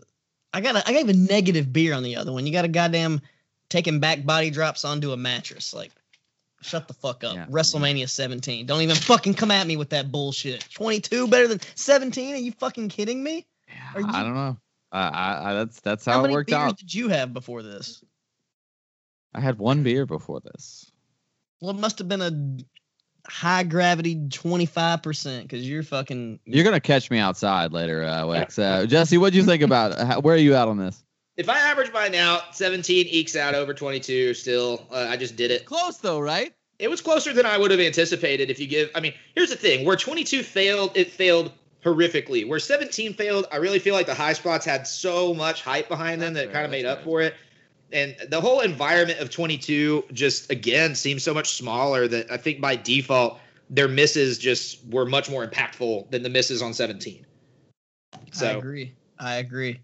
I 0.53 0.61
got 0.61 0.77
a, 0.77 0.89
I 0.89 0.93
gave 0.93 1.09
a 1.09 1.13
negative 1.15 1.73
beer 1.73 1.95
on 1.95 2.03
the 2.03 2.17
other 2.17 2.33
one. 2.33 2.47
You 2.47 2.53
got 2.53 2.65
a 2.65 2.69
goddamn 2.69 3.21
taking 3.69 4.01
back 4.01 4.25
body 4.25 4.51
drops 4.51 4.85
onto 4.85 5.13
a 5.13 5.17
mattress. 5.17 5.73
Like, 5.73 5.91
shut 6.61 6.89
the 6.89 6.95
fuck 6.95 7.25
up. 7.25 7.35
Yeah. 7.35 7.47
WrestleMania 7.47 8.09
17. 8.09 8.67
Don't 8.67 8.83
even 8.83 8.97
fucking 8.97 9.35
come 9.35 9.51
at 9.51 9.67
me 9.67 9.77
with 9.77 9.91
that 9.91 10.13
bullshit. 10.13 10.67
22 10.75 11.29
better 11.29 11.49
than 11.49 11.61
17? 11.75 12.35
Are 12.35 12.39
you 12.39 12.53
fucking 12.53 12.89
kidding 12.91 13.23
me? 13.23 13.47
Yeah, 13.69 14.01
you- 14.01 14.07
I 14.09 14.23
don't 14.23 14.35
know. 14.35 14.59
I, 14.95 15.09
I, 15.09 15.51
I 15.51 15.55
that's 15.55 15.81
that's 15.81 16.05
How, 16.05 16.13
how, 16.13 16.19
it 16.19 16.23
many 16.25 16.35
worked 16.35 16.51
beers 16.51 16.59
out. 16.61 16.77
did 16.77 16.93
you 16.93 17.09
have 17.09 17.33
before 17.33 17.63
this? 17.63 18.05
I 19.33 19.41
had 19.41 19.59
one 19.59 19.83
beer 19.83 20.05
before 20.05 20.41
this. 20.41 20.91
Well, 21.63 21.71
it 21.71 21.79
must 21.81 21.99
have 21.99 22.09
been 22.11 22.21
a 22.21 22.31
high 23.27 23.63
gravity 23.63 24.17
25% 24.17 25.43
because 25.43 25.69
you're 25.69 25.83
fucking. 25.83 26.41
You're 26.45 26.65
gonna 26.65 26.81
catch 26.81 27.11
me 27.11 27.19
outside 27.19 27.73
later, 27.73 28.05
uh, 28.05 28.23
Wex. 28.23 28.59
Uh, 28.59 28.87
Jesse, 28.87 29.19
what 29.19 29.33
do 29.33 29.39
you 29.39 29.45
think 29.45 29.63
about? 29.63 29.99
How, 29.99 30.21
where 30.21 30.35
are 30.35 30.39
you 30.39 30.55
at 30.55 30.69
on 30.69 30.79
this? 30.79 31.03
If 31.37 31.49
I 31.49 31.59
average 31.59 31.93
mine 31.93 32.15
out, 32.15 32.55
17 32.55 33.07
ekes 33.09 33.37
out 33.37 33.55
over 33.55 33.73
22 33.73 34.35
still. 34.35 34.87
Uh, 34.91 35.07
I 35.09 35.17
just 35.17 35.37
did 35.37 35.51
it. 35.51 35.65
Close 35.65 35.99
though, 35.99 36.21
right? 36.21 36.53
It 36.79 36.91
was 36.91 37.01
closer 37.01 37.33
than 37.33 37.47
I 37.47 37.57
would 37.59 37.71
have 37.71 37.81
anticipated 37.81 38.51
if 38.51 38.59
you 38.59 38.67
give. 38.67 38.91
I 38.95 39.01
mean, 39.01 39.15
here's 39.35 39.51
the 39.51 39.57
thing 39.57 39.87
where 39.87 39.97
22 39.97 40.43
failed, 40.43 40.97
it 40.97 41.11
failed 41.11 41.53
horrifically. 41.85 42.47
Where 42.47 42.59
17 42.59 43.15
failed, 43.15 43.47
I 43.53 43.57
really 43.57 43.79
feel 43.79 43.95
like 43.95 44.07
the 44.07 44.15
high 44.15 44.33
spots 44.33 44.67
had 44.67 44.87
so 44.87 45.33
much 45.33 45.63
hype 45.63 45.89
behind 45.89 46.21
them 46.21 46.35
That's 46.35 46.47
that 46.47 46.53
fair, 46.53 46.63
kind 46.63 46.65
of 46.67 46.71
made 46.71 46.85
up 46.85 46.99
fair. 46.99 47.05
for 47.05 47.21
it. 47.23 47.35
And 47.93 48.17
the 48.29 48.41
whole 48.41 48.61
environment 48.61 49.21
of 49.21 49.31
22 49.31 50.05
just, 50.13 50.51
again, 50.51 50.95
seems 50.95 51.23
so 51.23 51.35
much 51.35 51.55
smaller 51.55 52.09
that 52.09 52.31
I 52.31 52.39
think 52.39 52.61
by 52.61 52.77
default, 52.77 53.39
their 53.69 53.89
misses 53.89 54.39
just 54.39 54.87
were 54.89 55.05
much 55.05 55.31
more 55.31 55.47
impactful 55.47 56.11
than 56.11 56.23
the 56.23 56.31
misses 56.31 56.63
on 56.63 56.75
17. 56.75 57.25
So 58.33 58.47
I 58.47 58.51
agree. 58.53 58.95
I 59.19 59.35
agree. 59.37 59.81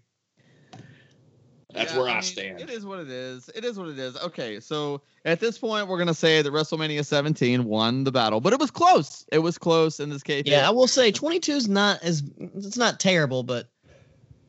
that's 1.73 1.93
Yeah, 1.93 1.99
where 1.99 2.09
I, 2.09 2.13
mean, 2.15 2.21
stand. 2.23 2.61
It 2.61 2.69
is 2.69 2.85
what 2.85 2.99
it 2.99 3.09
is. 3.09 3.49
It 3.55 3.63
is 3.63 3.77
what 3.77 3.89
it 3.89 3.99
is. 3.99 4.17
Okay, 4.17 4.59
so 4.59 5.01
at 5.25 5.39
this 5.39 5.57
point, 5.57 5.87
we're 5.87 5.97
gonna 5.97 6.13
say 6.13 6.41
that 6.41 6.51
WrestleMania 6.51 7.05
17 7.05 7.63
won 7.65 8.03
the 8.03 8.11
battle, 8.11 8.41
but 8.41 8.53
it 8.53 8.59
was 8.59 8.71
close. 8.71 9.25
It 9.31 9.39
was 9.39 9.57
close 9.57 9.99
in 9.99 10.09
this 10.09 10.23
case. 10.23 10.43
Yeah, 10.45 10.67
I 10.67 10.71
will 10.71 10.87
say 10.87 11.11
22 11.11 11.51
is 11.51 11.69
not 11.69 12.03
as. 12.03 12.23
It's 12.37 12.77
not 12.77 12.99
terrible, 12.99 13.43
but 13.43 13.69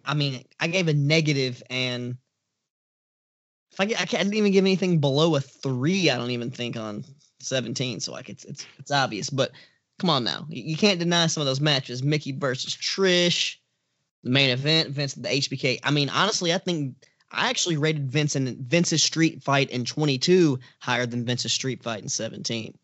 I 0.04 0.14
mean, 0.14 0.44
I 0.58 0.66
gave 0.66 0.88
a 0.88 0.94
negative 0.94 1.62
and. 1.70 2.16
I, 3.80 3.84
I 3.98 4.06
can't 4.06 4.32
even 4.34 4.52
give 4.52 4.64
anything 4.64 4.98
below 4.98 5.34
a 5.36 5.40
three, 5.40 6.10
I 6.10 6.16
don't 6.18 6.30
even 6.32 6.50
think 6.50 6.76
on 6.76 7.04
17. 7.40 8.00
So 8.00 8.12
like 8.12 8.28
it's 8.28 8.44
it's 8.44 8.66
it's 8.78 8.90
obvious, 8.90 9.30
but 9.30 9.52
come 9.98 10.10
on 10.10 10.24
now, 10.24 10.46
you 10.50 10.76
can't 10.76 10.98
deny 10.98 11.26
some 11.26 11.40
of 11.40 11.46
those 11.46 11.60
matches. 11.60 12.02
Mickie 12.02 12.32
versus 12.32 12.74
Trish, 12.76 13.56
the 14.22 14.30
main 14.30 14.50
event, 14.50 14.90
Vince 14.90 15.14
the 15.14 15.28
HBK. 15.28 15.80
I 15.82 15.90
mean, 15.90 16.08
honestly, 16.10 16.52
I 16.52 16.58
think 16.58 16.94
I 17.32 17.48
actually 17.48 17.76
rated 17.78 18.10
Vince 18.10 18.36
and 18.36 18.58
Vince's 18.58 19.02
street 19.02 19.42
fight 19.42 19.70
in 19.70 19.84
22 19.84 20.58
higher 20.80 21.06
than 21.06 21.24
Vince's 21.24 21.52
street 21.52 21.82
fight 21.82 22.02
in 22.02 22.08
17. 22.08 22.76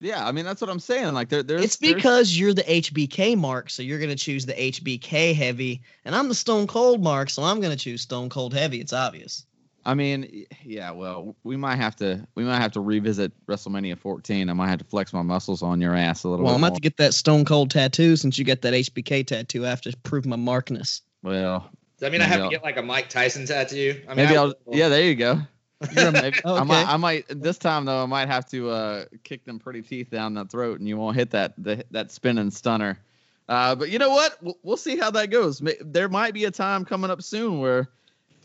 yeah. 0.00 0.26
I 0.26 0.32
mean, 0.32 0.44
that's 0.44 0.60
what 0.60 0.70
I'm 0.70 0.80
saying. 0.80 1.12
Like, 1.14 1.28
there, 1.28 1.42
there's 1.42 1.64
It's 1.64 1.76
there's- 1.76 1.94
because 1.94 2.38
you're 2.38 2.54
the 2.54 2.62
HBK 2.62 3.36
mark, 3.36 3.68
so 3.70 3.82
you're 3.82 3.98
gonna 4.00 4.16
choose 4.16 4.46
the 4.46 4.54
HBK 4.54 5.34
heavy, 5.34 5.82
and 6.04 6.14
I'm 6.14 6.28
the 6.28 6.34
Stone 6.34 6.66
Cold 6.66 7.02
mark, 7.02 7.30
so 7.30 7.42
I'm 7.42 7.60
gonna 7.60 7.76
choose 7.76 8.02
Stone 8.02 8.28
Cold 8.30 8.54
heavy. 8.54 8.80
It's 8.80 8.92
obvious. 8.92 9.44
I 9.84 9.94
mean, 9.94 10.46
yeah. 10.64 10.90
Well, 10.92 11.34
we 11.42 11.56
might 11.56 11.76
have 11.76 11.96
to 11.96 12.26
we 12.34 12.44
might 12.44 12.58
have 12.60 12.72
to 12.72 12.80
revisit 12.80 13.32
WrestleMania 13.46 13.98
14. 13.98 14.48
I 14.48 14.52
might 14.52 14.68
have 14.68 14.78
to 14.78 14.84
flex 14.84 15.12
my 15.12 15.22
muscles 15.22 15.62
on 15.62 15.80
your 15.80 15.94
ass 15.96 16.24
a 16.24 16.28
little 16.28 16.44
Well, 16.44 16.54
bit 16.54 16.56
I'm 16.56 16.60
more. 16.60 16.70
to 16.70 16.80
get 16.80 16.96
that 16.98 17.14
Stone 17.14 17.44
Cold 17.44 17.70
tattoo 17.70 18.16
since 18.16 18.38
you 18.38 18.44
got 18.44 18.62
that 18.62 18.74
HBK 18.74 19.26
tattoo. 19.26 19.66
I 19.66 19.70
have 19.70 19.80
to 19.82 19.96
prove 20.04 20.24
my 20.26 20.36
markness. 20.36 21.02
well, 21.22 21.60
Does 21.98 22.00
that 22.00 22.12
mean 22.12 22.20
I 22.20 22.24
have 22.26 22.38
to 22.38 22.44
I'll- 22.44 22.50
get 22.50 22.62
like 22.62 22.76
a 22.76 22.82
Mike 22.82 23.08
Tyson 23.08 23.44
tattoo? 23.46 24.00
I 24.06 24.14
mean, 24.14 24.26
maybe 24.26 24.36
I 24.36 24.42
I'll. 24.42 24.54
Yeah, 24.70 24.88
there 24.88 25.02
you 25.04 25.14
go. 25.16 25.40
You're 25.96 26.08
a- 26.08 26.12
Maybe, 26.12 26.38
I 26.44 26.48
okay. 26.50 26.64
might. 26.64 26.86
I 26.88 26.96
might. 26.96 27.24
This 27.28 27.58
time 27.58 27.84
though, 27.86 28.04
I 28.04 28.06
might 28.06 28.28
have 28.28 28.48
to 28.50 28.70
uh, 28.70 29.04
kick 29.24 29.44
them 29.44 29.58
pretty 29.58 29.82
teeth 29.82 30.10
down 30.10 30.34
the 30.34 30.44
throat, 30.44 30.78
and 30.78 30.88
you 30.88 30.96
won't 30.96 31.16
hit 31.16 31.30
that 31.30 31.54
the, 31.58 31.84
that 31.90 32.12
spinning 32.12 32.52
stunner. 32.52 33.00
Uh, 33.48 33.74
but 33.74 33.90
you 33.90 33.98
know 33.98 34.10
what? 34.10 34.38
We'll, 34.40 34.58
we'll 34.62 34.76
see 34.76 34.96
how 34.96 35.10
that 35.10 35.30
goes. 35.30 35.60
There 35.80 36.08
might 36.08 36.34
be 36.34 36.44
a 36.44 36.52
time 36.52 36.84
coming 36.84 37.10
up 37.10 37.20
soon 37.20 37.58
where 37.58 37.88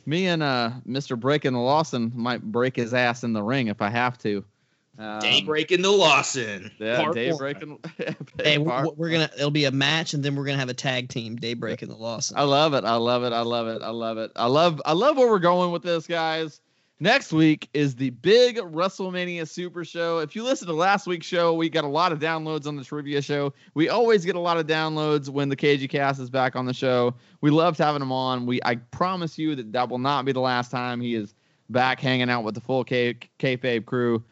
me 0.07 0.27
and 0.27 0.41
uh, 0.41 0.71
Mr. 0.88 1.19
Breaking 1.19 1.53
the 1.53 1.59
Lawson 1.59 2.11
might 2.15 2.41
break 2.41 2.75
his 2.75 2.93
ass 2.93 3.23
in 3.23 3.34
the 3.34 3.43
ring 3.43 3.67
if 3.67 3.81
I 3.81 3.89
have 3.89 4.17
to. 4.19 4.43
Um, 4.99 5.19
Day 5.19 5.43
breaking 5.43 5.84
the 5.84 5.91
Lawson. 5.91 6.71
Yeah, 6.79 7.03
Part 7.03 7.13
day 7.13 7.31
breaking. 7.38 7.77
Hey, 8.43 8.57
we're, 8.57 8.88
we're 8.95 9.11
gonna. 9.11 9.29
It'll 9.35 9.51
be 9.51 9.65
a 9.65 9.71
match, 9.71 10.15
and 10.15 10.23
then 10.23 10.35
we're 10.35 10.45
gonna 10.45 10.57
have 10.57 10.69
a 10.69 10.73
tag 10.73 11.09
team. 11.09 11.35
Daybreak 11.35 11.84
and 11.84 11.91
the 11.91 11.95
Lawson. 11.95 12.35
I 12.35 12.43
love 12.43 12.73
it. 12.73 12.84
I 12.84 12.95
love 12.95 13.23
it. 13.23 13.31
I 13.31 13.41
love 13.41 13.67
it. 13.67 13.84
I 13.84 13.89
love 13.89 14.17
it. 14.17 14.31
I 14.35 14.47
love 14.47 14.81
I 14.85 14.93
love 14.93 15.17
where 15.17 15.27
we're 15.27 15.38
going 15.38 15.71
with 15.71 15.84
this, 15.84 16.07
guys. 16.07 16.61
Next 16.99 17.32
week 17.32 17.69
is 17.76 17.94
the 17.94 18.10
big 18.10 18.57
WrestleMania 18.57 19.48
Super 19.48 19.86
Show. 19.86 20.18
If 20.18 20.36
you 20.36 20.44
listen 20.44 20.68
to 20.68 20.74
last 20.74 21.06
week's 21.06 21.28
show, 21.28 21.53
we 21.53 21.69
got 21.69 21.84
a 21.84 21.88
lot 21.88 22.11
of 22.11 22.18
downloads 22.18 22.65
on 22.65 22.76
the 22.76 22.84
trivia 22.84 23.22
show. 23.22 23.53
We 23.76 23.88
always 23.88 24.26
get 24.26 24.36
a 24.36 24.40
lot 24.40 24.57
of 24.57 24.65
downloads 24.65 25.30
when 25.30 25.49
the 25.49 25.56
KG 25.56 25.88
Cast 25.88 26.19
is 26.19 26.32
back 26.32 26.56
on 26.56 26.65
the 26.65 26.74
show. 26.74 27.14
We 27.41 27.52
loved 27.52 27.78
having 27.78 28.02
him 28.02 28.11
on. 28.11 28.48
We 28.48 28.60
I 28.65 28.78
promise 28.78 29.38
you 29.38 29.53
that 29.56 29.74
that 29.74 29.90
will 29.90 29.99
not 29.99 30.26
be 30.26 30.32
the 30.32 30.40
last 30.40 30.72
time 30.72 30.99
he 30.99 31.14
is 31.14 31.36
back 31.69 31.99
hanging 31.99 32.32
out 32.32 32.44
with 32.44 32.56
the 32.56 32.61
full 32.61 32.84
K 32.84 33.15
kayfabe 33.38 33.86
crew. 33.86 34.24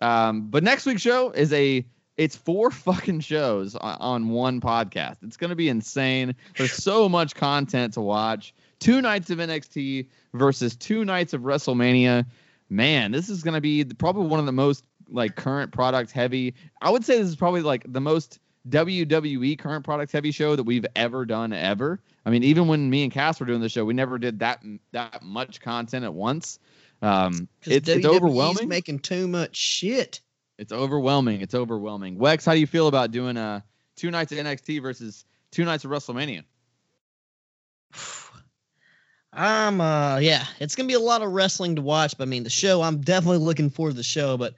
Um, 0.00 0.42
but 0.50 0.62
next 0.62 0.86
week's 0.86 1.02
show 1.02 1.30
is 1.30 1.52
a 1.52 1.84
it's 2.16 2.36
four 2.36 2.70
fucking 2.70 3.20
shows 3.20 3.74
on, 3.74 3.96
on 3.98 4.28
one 4.28 4.60
podcast. 4.60 5.16
It's 5.22 5.36
gonna 5.36 5.56
be 5.56 5.68
insane. 5.68 6.36
There's 6.56 6.74
so 6.74 7.08
much 7.08 7.34
content 7.34 7.94
to 7.94 8.00
watch. 8.00 8.54
Two 8.84 9.00
nights 9.00 9.30
of 9.30 9.38
NXT 9.38 10.08
versus 10.34 10.76
two 10.76 11.06
nights 11.06 11.32
of 11.32 11.40
WrestleMania. 11.40 12.26
Man, 12.68 13.12
this 13.12 13.30
is 13.30 13.42
gonna 13.42 13.62
be 13.62 13.82
probably 13.82 14.26
one 14.26 14.40
of 14.40 14.44
the 14.44 14.52
most 14.52 14.84
like 15.08 15.36
current 15.36 15.72
product 15.72 16.10
heavy. 16.10 16.54
I 16.82 16.90
would 16.90 17.02
say 17.02 17.16
this 17.16 17.28
is 17.28 17.34
probably 17.34 17.62
like 17.62 17.90
the 17.90 18.02
most 18.02 18.40
WWE 18.68 19.58
current 19.58 19.86
product 19.86 20.12
heavy 20.12 20.32
show 20.32 20.54
that 20.54 20.64
we've 20.64 20.84
ever 20.96 21.24
done 21.24 21.54
ever. 21.54 21.98
I 22.26 22.30
mean, 22.30 22.42
even 22.42 22.68
when 22.68 22.90
me 22.90 23.04
and 23.04 23.10
Cass 23.10 23.40
were 23.40 23.46
doing 23.46 23.62
the 23.62 23.70
show, 23.70 23.86
we 23.86 23.94
never 23.94 24.18
did 24.18 24.40
that 24.40 24.62
that 24.92 25.22
much 25.22 25.62
content 25.62 26.04
at 26.04 26.12
once. 26.12 26.58
Um, 27.00 27.48
'Cause 27.62 27.72
it's, 27.72 27.88
it's 27.88 28.00
WWE 28.00 28.02
's 28.02 28.16
overwhelming. 28.16 28.68
Making 28.68 28.98
too 28.98 29.26
much 29.26 29.56
shit. 29.56 30.20
It's 30.58 30.72
overwhelming. 30.72 31.40
It's 31.40 31.54
overwhelming. 31.54 32.18
Wex, 32.18 32.44
how 32.44 32.52
do 32.52 32.60
you 32.60 32.66
feel 32.66 32.88
about 32.88 33.12
doing 33.12 33.38
uh 33.38 33.60
two 33.96 34.10
nights 34.10 34.30
of 34.30 34.36
NXT 34.36 34.82
versus 34.82 35.24
two 35.52 35.64
nights 35.64 35.86
of 35.86 35.90
WrestleMania? 35.90 36.44
I'm 39.34 39.80
uh 39.80 40.18
yeah, 40.18 40.44
it's 40.60 40.76
gonna 40.76 40.86
be 40.86 40.94
a 40.94 41.00
lot 41.00 41.22
of 41.22 41.32
wrestling 41.32 41.76
to 41.76 41.82
watch. 41.82 42.16
But 42.16 42.28
I 42.28 42.30
mean, 42.30 42.44
the 42.44 42.50
show 42.50 42.82
I'm 42.82 43.00
definitely 43.00 43.38
looking 43.38 43.70
forward 43.70 43.92
to 43.92 43.96
the 43.96 44.02
show, 44.02 44.36
but 44.36 44.54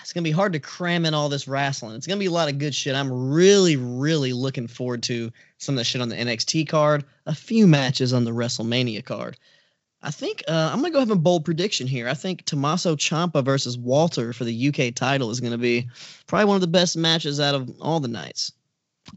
it's 0.00 0.12
gonna 0.12 0.24
be 0.24 0.30
hard 0.30 0.52
to 0.54 0.60
cram 0.60 1.04
in 1.04 1.14
all 1.14 1.28
this 1.28 1.46
wrestling. 1.46 1.96
It's 1.96 2.06
gonna 2.06 2.18
be 2.18 2.26
a 2.26 2.32
lot 2.32 2.48
of 2.48 2.58
good 2.58 2.74
shit. 2.74 2.94
I'm 2.94 3.30
really, 3.30 3.76
really 3.76 4.32
looking 4.32 4.66
forward 4.66 5.02
to 5.04 5.30
some 5.58 5.74
of 5.74 5.78
the 5.78 5.84
shit 5.84 6.00
on 6.00 6.08
the 6.08 6.16
NXT 6.16 6.68
card, 6.68 7.04
a 7.26 7.34
few 7.34 7.66
matches 7.66 8.12
on 8.12 8.24
the 8.24 8.32
WrestleMania 8.32 9.04
card. 9.04 9.38
I 10.02 10.10
think 10.10 10.42
uh, 10.48 10.70
I'm 10.72 10.80
gonna 10.80 10.90
go 10.90 10.98
have 10.98 11.10
a 11.10 11.16
bold 11.16 11.44
prediction 11.44 11.86
here. 11.86 12.08
I 12.08 12.14
think 12.14 12.44
Tommaso 12.44 12.96
Ciampa 12.96 13.44
versus 13.44 13.78
Walter 13.78 14.32
for 14.32 14.44
the 14.44 14.68
UK 14.68 14.94
title 14.94 15.30
is 15.30 15.40
gonna 15.40 15.58
be 15.58 15.88
probably 16.26 16.46
one 16.46 16.56
of 16.56 16.62
the 16.62 16.66
best 16.66 16.96
matches 16.96 17.38
out 17.38 17.54
of 17.54 17.70
all 17.80 18.00
the 18.00 18.08
nights. 18.08 18.52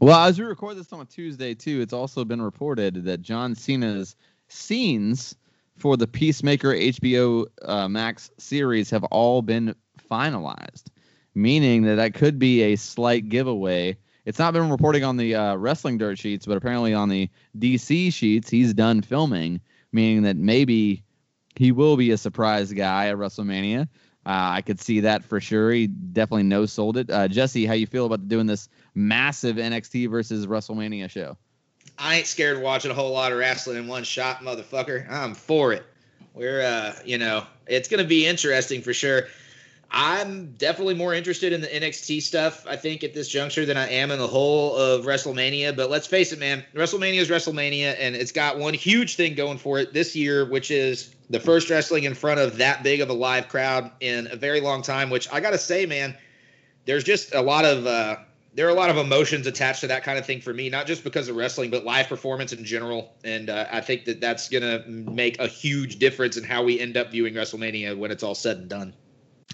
Well, 0.00 0.18
as 0.18 0.38
we 0.38 0.44
record 0.44 0.76
this 0.76 0.92
on 0.92 1.06
Tuesday 1.06 1.54
too, 1.54 1.80
it's 1.80 1.92
also 1.92 2.24
been 2.24 2.42
reported 2.42 3.04
that 3.04 3.22
John 3.22 3.54
Cena's 3.54 4.14
scenes 4.48 5.36
for 5.76 5.96
the 5.96 6.06
Peacemaker 6.06 6.72
HBO 6.72 7.46
uh, 7.62 7.88
Max 7.88 8.30
series 8.38 8.90
have 8.90 9.04
all 9.04 9.42
been 9.42 9.74
finalized, 10.10 10.84
meaning 11.34 11.82
that 11.82 11.96
that 11.96 12.14
could 12.14 12.38
be 12.38 12.62
a 12.62 12.76
slight 12.76 13.28
giveaway. 13.28 13.96
It's 14.24 14.38
not 14.38 14.54
been 14.54 14.70
reporting 14.70 15.04
on 15.04 15.16
the 15.16 15.34
uh, 15.34 15.56
wrestling 15.56 15.98
dirt 15.98 16.18
sheets, 16.18 16.46
but 16.46 16.56
apparently 16.56 16.94
on 16.94 17.08
the 17.08 17.28
DC 17.58 18.12
sheets, 18.12 18.50
he's 18.50 18.74
done 18.74 19.02
filming, 19.02 19.60
meaning 19.92 20.22
that 20.22 20.36
maybe 20.36 21.04
he 21.56 21.72
will 21.72 21.96
be 21.96 22.10
a 22.10 22.18
surprise 22.18 22.72
guy 22.72 23.08
at 23.08 23.16
WrestleMania. 23.16 23.82
Uh, 24.26 24.50
I 24.54 24.62
could 24.62 24.80
see 24.80 25.00
that 25.00 25.24
for 25.24 25.40
sure. 25.40 25.70
He 25.70 25.86
definitely 25.86 26.42
no 26.42 26.66
sold 26.66 26.96
it. 26.96 27.08
Uh, 27.10 27.28
Jesse, 27.28 27.64
how 27.64 27.74
you 27.74 27.86
feel 27.86 28.06
about 28.06 28.26
doing 28.26 28.46
this 28.46 28.68
massive 28.94 29.56
NXT 29.56 30.10
versus 30.10 30.48
WrestleMania 30.48 31.08
show? 31.08 31.38
I 31.98 32.16
ain't 32.16 32.26
scared 32.26 32.60
watching 32.60 32.90
a 32.90 32.94
whole 32.94 33.12
lot 33.12 33.32
of 33.32 33.38
wrestling 33.38 33.78
in 33.78 33.88
one 33.88 34.04
shot, 34.04 34.40
motherfucker. 34.40 35.10
I'm 35.10 35.34
for 35.34 35.72
it. 35.72 35.84
We're, 36.34 36.60
uh, 36.60 36.94
you 37.04 37.18
know, 37.18 37.46
it's 37.66 37.88
going 37.88 38.02
to 38.02 38.08
be 38.08 38.26
interesting 38.26 38.82
for 38.82 38.92
sure. 38.92 39.24
I'm 39.90 40.52
definitely 40.52 40.94
more 40.94 41.14
interested 41.14 41.52
in 41.52 41.60
the 41.60 41.68
NXT 41.68 42.20
stuff, 42.20 42.66
I 42.66 42.76
think, 42.76 43.04
at 43.04 43.14
this 43.14 43.28
juncture 43.28 43.64
than 43.64 43.76
I 43.76 43.88
am 43.88 44.10
in 44.10 44.18
the 44.18 44.26
whole 44.26 44.76
of 44.76 45.04
WrestleMania. 45.04 45.76
But 45.76 45.90
let's 45.90 46.06
face 46.06 46.32
it, 46.32 46.40
man, 46.40 46.64
WrestleMania 46.74 47.20
is 47.20 47.30
WrestleMania, 47.30 47.96
and 47.98 48.16
it's 48.16 48.32
got 48.32 48.58
one 48.58 48.74
huge 48.74 49.16
thing 49.16 49.34
going 49.34 49.58
for 49.58 49.78
it 49.78 49.92
this 49.92 50.16
year, 50.16 50.44
which 50.44 50.70
is 50.70 51.14
the 51.30 51.40
first 51.40 51.70
wrestling 51.70 52.04
in 52.04 52.14
front 52.14 52.40
of 52.40 52.58
that 52.58 52.82
big 52.82 53.00
of 53.00 53.08
a 53.08 53.14
live 53.14 53.48
crowd 53.48 53.90
in 54.00 54.28
a 54.30 54.36
very 54.36 54.60
long 54.60 54.82
time. 54.82 55.08
Which 55.08 55.32
I 55.32 55.40
got 55.40 55.50
to 55.50 55.58
say, 55.58 55.86
man, 55.86 56.16
there's 56.84 57.04
just 57.04 57.34
a 57.34 57.40
lot 57.40 57.64
of 57.64 57.86
uh, 57.86 58.16
there 58.56 58.66
are 58.66 58.70
a 58.70 58.74
lot 58.74 58.88
of 58.88 58.96
emotions 58.96 59.46
attached 59.46 59.82
to 59.82 59.88
that 59.88 60.02
kind 60.02 60.18
of 60.18 60.24
thing 60.24 60.40
for 60.40 60.52
me, 60.52 60.70
not 60.70 60.86
just 60.86 61.04
because 61.04 61.28
of 61.28 61.36
wrestling, 61.36 61.70
but 61.70 61.84
live 61.84 62.08
performance 62.08 62.54
in 62.54 62.64
general. 62.64 63.14
And 63.22 63.50
uh, 63.50 63.66
I 63.70 63.82
think 63.82 64.06
that 64.06 64.20
that's 64.20 64.48
gonna 64.48 64.82
make 64.86 65.38
a 65.38 65.46
huge 65.46 65.98
difference 65.98 66.38
in 66.38 66.44
how 66.44 66.64
we 66.64 66.80
end 66.80 66.96
up 66.96 67.10
viewing 67.10 67.34
WrestleMania 67.34 67.96
when 67.96 68.10
it's 68.10 68.22
all 68.22 68.34
said 68.34 68.56
and 68.56 68.68
done. 68.68 68.94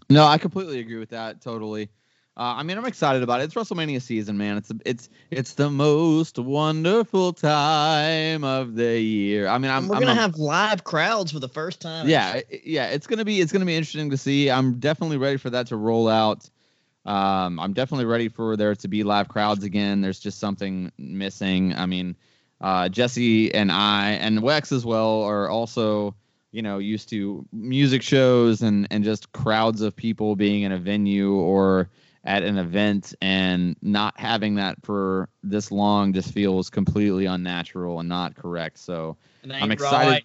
No, 0.09 0.25
I 0.25 0.39
completely 0.39 0.79
agree 0.79 0.99
with 0.99 1.11
that. 1.11 1.41
Totally. 1.41 1.91
Uh, 2.35 2.55
I 2.57 2.63
mean, 2.63 2.79
I'm 2.79 2.87
excited 2.87 3.23
about 3.23 3.41
it. 3.41 3.45
It's 3.45 3.55
WrestleMania 3.55 4.01
season, 4.01 4.39
man. 4.39 4.57
It's 4.57 4.73
it's 4.87 5.09
it's 5.31 5.55
the 5.55 5.69
most 5.69 6.39
wonderful 6.39 7.33
time 7.35 8.43
of 8.45 8.75
the 8.75 8.99
year. 9.01 9.49
I 9.49 9.59
mean, 9.59 9.71
I'm 9.71 9.89
we're 9.89 9.97
I'm 9.97 10.01
gonna 10.01 10.13
a- 10.13 10.23
have 10.23 10.37
live 10.37 10.85
crowds 10.85 11.33
for 11.33 11.41
the 11.41 11.49
first 11.49 11.81
time. 11.81 12.09
yeah, 12.09 12.41
yeah. 12.65 12.87
It's 12.87 13.07
gonna 13.07 13.25
be 13.25 13.41
it's 13.41 13.53
gonna 13.53 13.67
be 13.67 13.77
interesting 13.77 14.11
to 14.11 14.17
see. 14.17 14.51
I'm 14.51 14.79
definitely 14.79 15.19
ready 15.19 15.37
for 15.37 15.51
that 15.51 15.67
to 15.67 15.77
roll 15.77 16.09
out. 16.09 16.49
Um, 17.05 17.59
I'm 17.59 17.73
definitely 17.73 18.05
ready 18.05 18.29
for 18.29 18.57
there 18.57 18.75
to 18.77 18.89
be 18.89 19.03
live 19.03 19.29
crowds 19.29 19.65
again. 19.65 20.01
There's 20.01 20.21
just 20.21 20.39
something 20.39 20.93
missing. 20.99 21.75
I 21.75 21.87
mean, 21.87 22.17
uh, 22.61 22.89
Jesse 22.89 23.53
and 23.53 23.73
I 23.73 24.11
and 24.13 24.41
Wex 24.41 24.73
as 24.73 24.87
well 24.87 25.23
are 25.23 25.49
also 25.49 26.15
you 26.53 26.63
know 26.63 26.79
used 26.79 27.09
to 27.11 27.45
music 27.53 28.03
shows 28.03 28.63
and 28.63 28.87
and 28.91 29.03
just 29.03 29.33
crowds 29.33 29.81
of 29.81 29.97
people 29.97 30.37
being 30.37 30.63
in 30.63 30.71
a 30.71 30.79
venue 30.79 31.33
or 31.33 31.89
at 32.25 32.45
an 32.45 32.57
event 32.57 33.15
and 33.21 33.77
not 33.83 34.19
having 34.19 34.55
that 34.55 34.77
for 34.85 35.29
this 35.43 35.73
long 35.73 36.13
just 36.13 36.33
feels 36.33 36.71
completely 36.71 37.27
unnatural 37.27 37.99
and 37.99 38.09
not 38.09 38.37
correct. 38.37 38.79
So 38.79 39.17
I'm 39.51 39.73
excited. 39.73 40.11
right. 40.11 40.25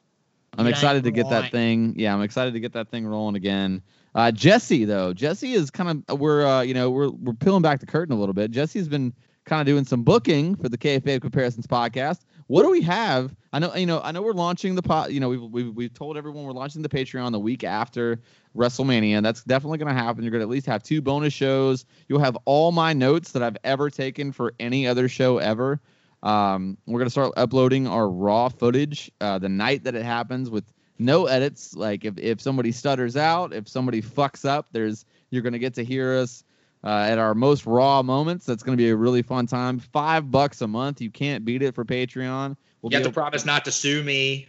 I'm 0.60 0.68
excited 0.68 1.04
to 1.06 1.12
get 1.12 1.26
right. 1.26 1.42
that 1.42 1.52
thing. 1.52 1.96
Yeah, 1.98 2.14
I'm 2.14 2.22
excited 2.22 2.54
to 2.54 2.60
get 2.60 2.74
that 2.74 2.90
thing 2.90 3.06
rolling 3.06 3.36
again. 3.36 3.82
Uh, 4.16 4.32
Jesse 4.32 4.86
though, 4.86 5.14
Jesse 5.14 5.54
is 5.54 5.70
kind 5.70 6.04
of 6.08 6.20
we're 6.20 6.46
uh, 6.46 6.62
you 6.62 6.74
know 6.74 6.90
we're 6.90 7.10
we're 7.10 7.34
peeling 7.34 7.62
back 7.62 7.80
the 7.80 7.86
curtain 7.86 8.16
a 8.16 8.20
little 8.20 8.34
bit. 8.34 8.52
Jesse's 8.52 8.88
been 8.88 9.14
kind 9.46 9.62
of 9.62 9.68
doing 9.68 9.86
some 9.86 10.04
booking 10.04 10.56
for 10.56 10.70
the 10.70 10.78
Kayfabe 10.78 11.22
Comparisons 11.22 11.68
podcast. 11.68 12.20
What 12.48 12.64
do 12.64 12.70
we 12.70 12.82
have? 12.82 13.36
I 13.54 13.60
know 13.60 13.76
you 13.76 13.86
know 13.86 14.02
I 14.04 14.12
know 14.12 14.22
we're 14.22 14.34
launching 14.34 14.76
the 14.76 14.82
pot. 14.82 15.12
You 15.12 15.20
know 15.20 15.30
we've 15.30 15.42
we've 15.42 15.74
we've 15.74 15.94
told 15.94 16.18
everyone 16.18 16.46
we're 16.46 16.52
launching 16.52 16.82
the 16.82 16.90
Patreon 16.90 17.32
the 17.32 17.40
week 17.40 17.64
after 17.64 18.20
WrestleMania. 18.56 19.22
That's 19.22 19.44
definitely 19.44 19.80
going 19.80 19.94
to 19.94 20.02
happen. 20.02 20.24
You're 20.24 20.32
going 20.32 20.42
to 20.42 20.46
at 20.46 20.50
least 20.50 20.66
have 20.68 20.84
two 20.84 21.02
bonus 21.02 21.34
shows. 21.34 21.86
You'll 22.08 22.20
have 22.20 22.38
all 22.46 22.72
my 22.72 22.94
notes 22.94 23.34
that 23.34 23.44
I've 23.44 23.58
ever 23.64 23.90
taken 23.90 24.32
for 24.32 24.54
any 24.60 24.88
other 24.88 25.08
show 25.10 25.38
ever. 25.38 25.82
Um, 26.24 26.78
we're 26.88 27.00
gonna 27.00 27.10
start 27.10 27.34
uploading 27.38 27.88
our 27.88 28.10
raw 28.10 28.50
footage 28.50 29.12
uh, 29.22 29.38
the 29.38 29.50
night 29.50 29.84
that 29.84 29.96
it 29.96 30.04
happens 30.04 30.50
with 30.50 30.66
no 31.00 31.26
edits. 31.28 31.76
Like 31.76 32.06
if, 32.06 32.18
if 32.18 32.42
somebody 32.42 32.72
stutters 32.72 33.16
out, 33.18 33.54
if 33.54 33.68
somebody 33.68 34.02
fucks 34.02 34.48
up, 34.48 34.68
there's 34.72 35.06
you're 35.30 35.42
gonna 35.42 35.60
get 35.60 35.74
to 35.76 35.84
hear 35.84 36.16
us 36.16 36.44
uh, 36.84 36.90
at 37.10 37.18
our 37.18 37.34
most 37.36 37.66
raw 37.66 38.02
moments. 38.02 38.46
That's 38.46 38.64
gonna 38.64 38.78
be 38.78 38.90
a 38.90 38.96
really 38.96 39.22
fun 39.22 39.48
time. 39.48 39.80
Five 39.80 40.32
bucks 40.32 40.62
a 40.62 40.68
month, 40.68 41.02
you 41.02 41.10
can't 41.12 41.44
beat 41.46 41.62
it 41.62 41.76
for 41.76 41.86
Patreon. 41.86 42.56
We'll 42.82 42.92
You 42.92 42.98
have 43.00 43.08
to 43.08 43.12
promise 43.14 43.46
not 43.46 43.66
to 43.66 43.72
sue 43.72 44.04
me. 44.04 44.48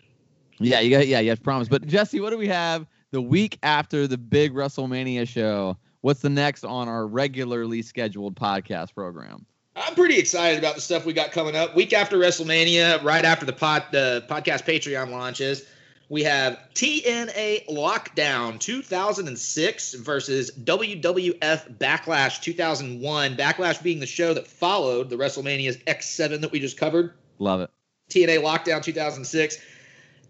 yeah, 0.59 0.81
you 0.81 0.91
got 0.91 1.07
yeah, 1.07 1.21
you 1.21 1.31
have 1.31 1.39
to 1.39 1.45
promise. 1.45 1.69
But 1.69 1.87
Jesse, 1.87 2.21
what 2.21 2.31
do 2.31 2.39
we 2.39 2.49
have 2.49 2.87
the 3.11 3.23
week 3.23 3.59
after 3.63 4.07
the 4.07 4.19
big 4.19 4.53
WrestleMania 4.55 5.27
show? 5.27 5.77
What's 6.03 6.21
the 6.21 6.31
next 6.31 6.65
on 6.65 6.89
our 6.89 7.07
regularly 7.07 7.83
scheduled 7.83 8.37
podcast 8.37 8.95
program? 8.95 9.45
I'm 9.75 9.95
pretty 9.95 10.19
excited 10.19 10.59
about 10.59 10.75
the 10.75 10.81
stuff 10.81 11.07
we 11.07 11.13
got 11.13 11.31
coming 11.33 11.55
up. 11.57 11.75
Week 11.77 11.93
after 11.93 12.17
WrestleMania, 12.19 13.03
right 13.05 13.25
after 13.25 13.47
the 13.47 13.53
pod, 13.53 13.85
the 13.93 14.25
podcast 14.29 14.65
Patreon 14.65 15.11
launches, 15.11 15.65
we 16.09 16.23
have 16.23 16.59
TNA 16.75 17.67
Lockdown 17.67 18.59
2006 18.59 19.95
versus 19.95 20.51
WWF 20.53 21.79
Backlash 21.79 22.41
2001. 22.41 23.37
Backlash 23.37 23.83
being 23.83 24.01
the 24.01 24.07
show 24.07 24.33
that 24.35 24.47
followed 24.47 25.11
the 25.11 25.17
WrestleMania's 25.17 25.77
X7 25.79 26.41
that 26.41 26.51
we 26.51 26.61
just 26.61 26.79
covered. 26.79 27.13
Love 27.39 27.61
it. 27.61 27.71
TNA 28.09 28.41
Lockdown 28.43 28.83
2006 28.83 29.59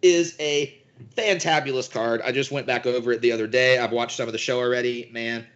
is 0.03 0.35
a 0.41 0.77
fantabulous 1.17 1.91
card. 1.91 2.23
I 2.23 2.33
just 2.33 2.51
went 2.51 2.67
back 2.67 2.87
over 2.87 3.13
it 3.13 3.21
the 3.21 3.33
other 3.33 3.47
day. 3.47 3.79
I've 3.79 3.93
watched 3.93 4.17
some 4.17 4.27
of 4.27 4.33
the 4.33 4.39
show 4.39 4.59
already. 4.59 5.09
Man, 5.13 5.47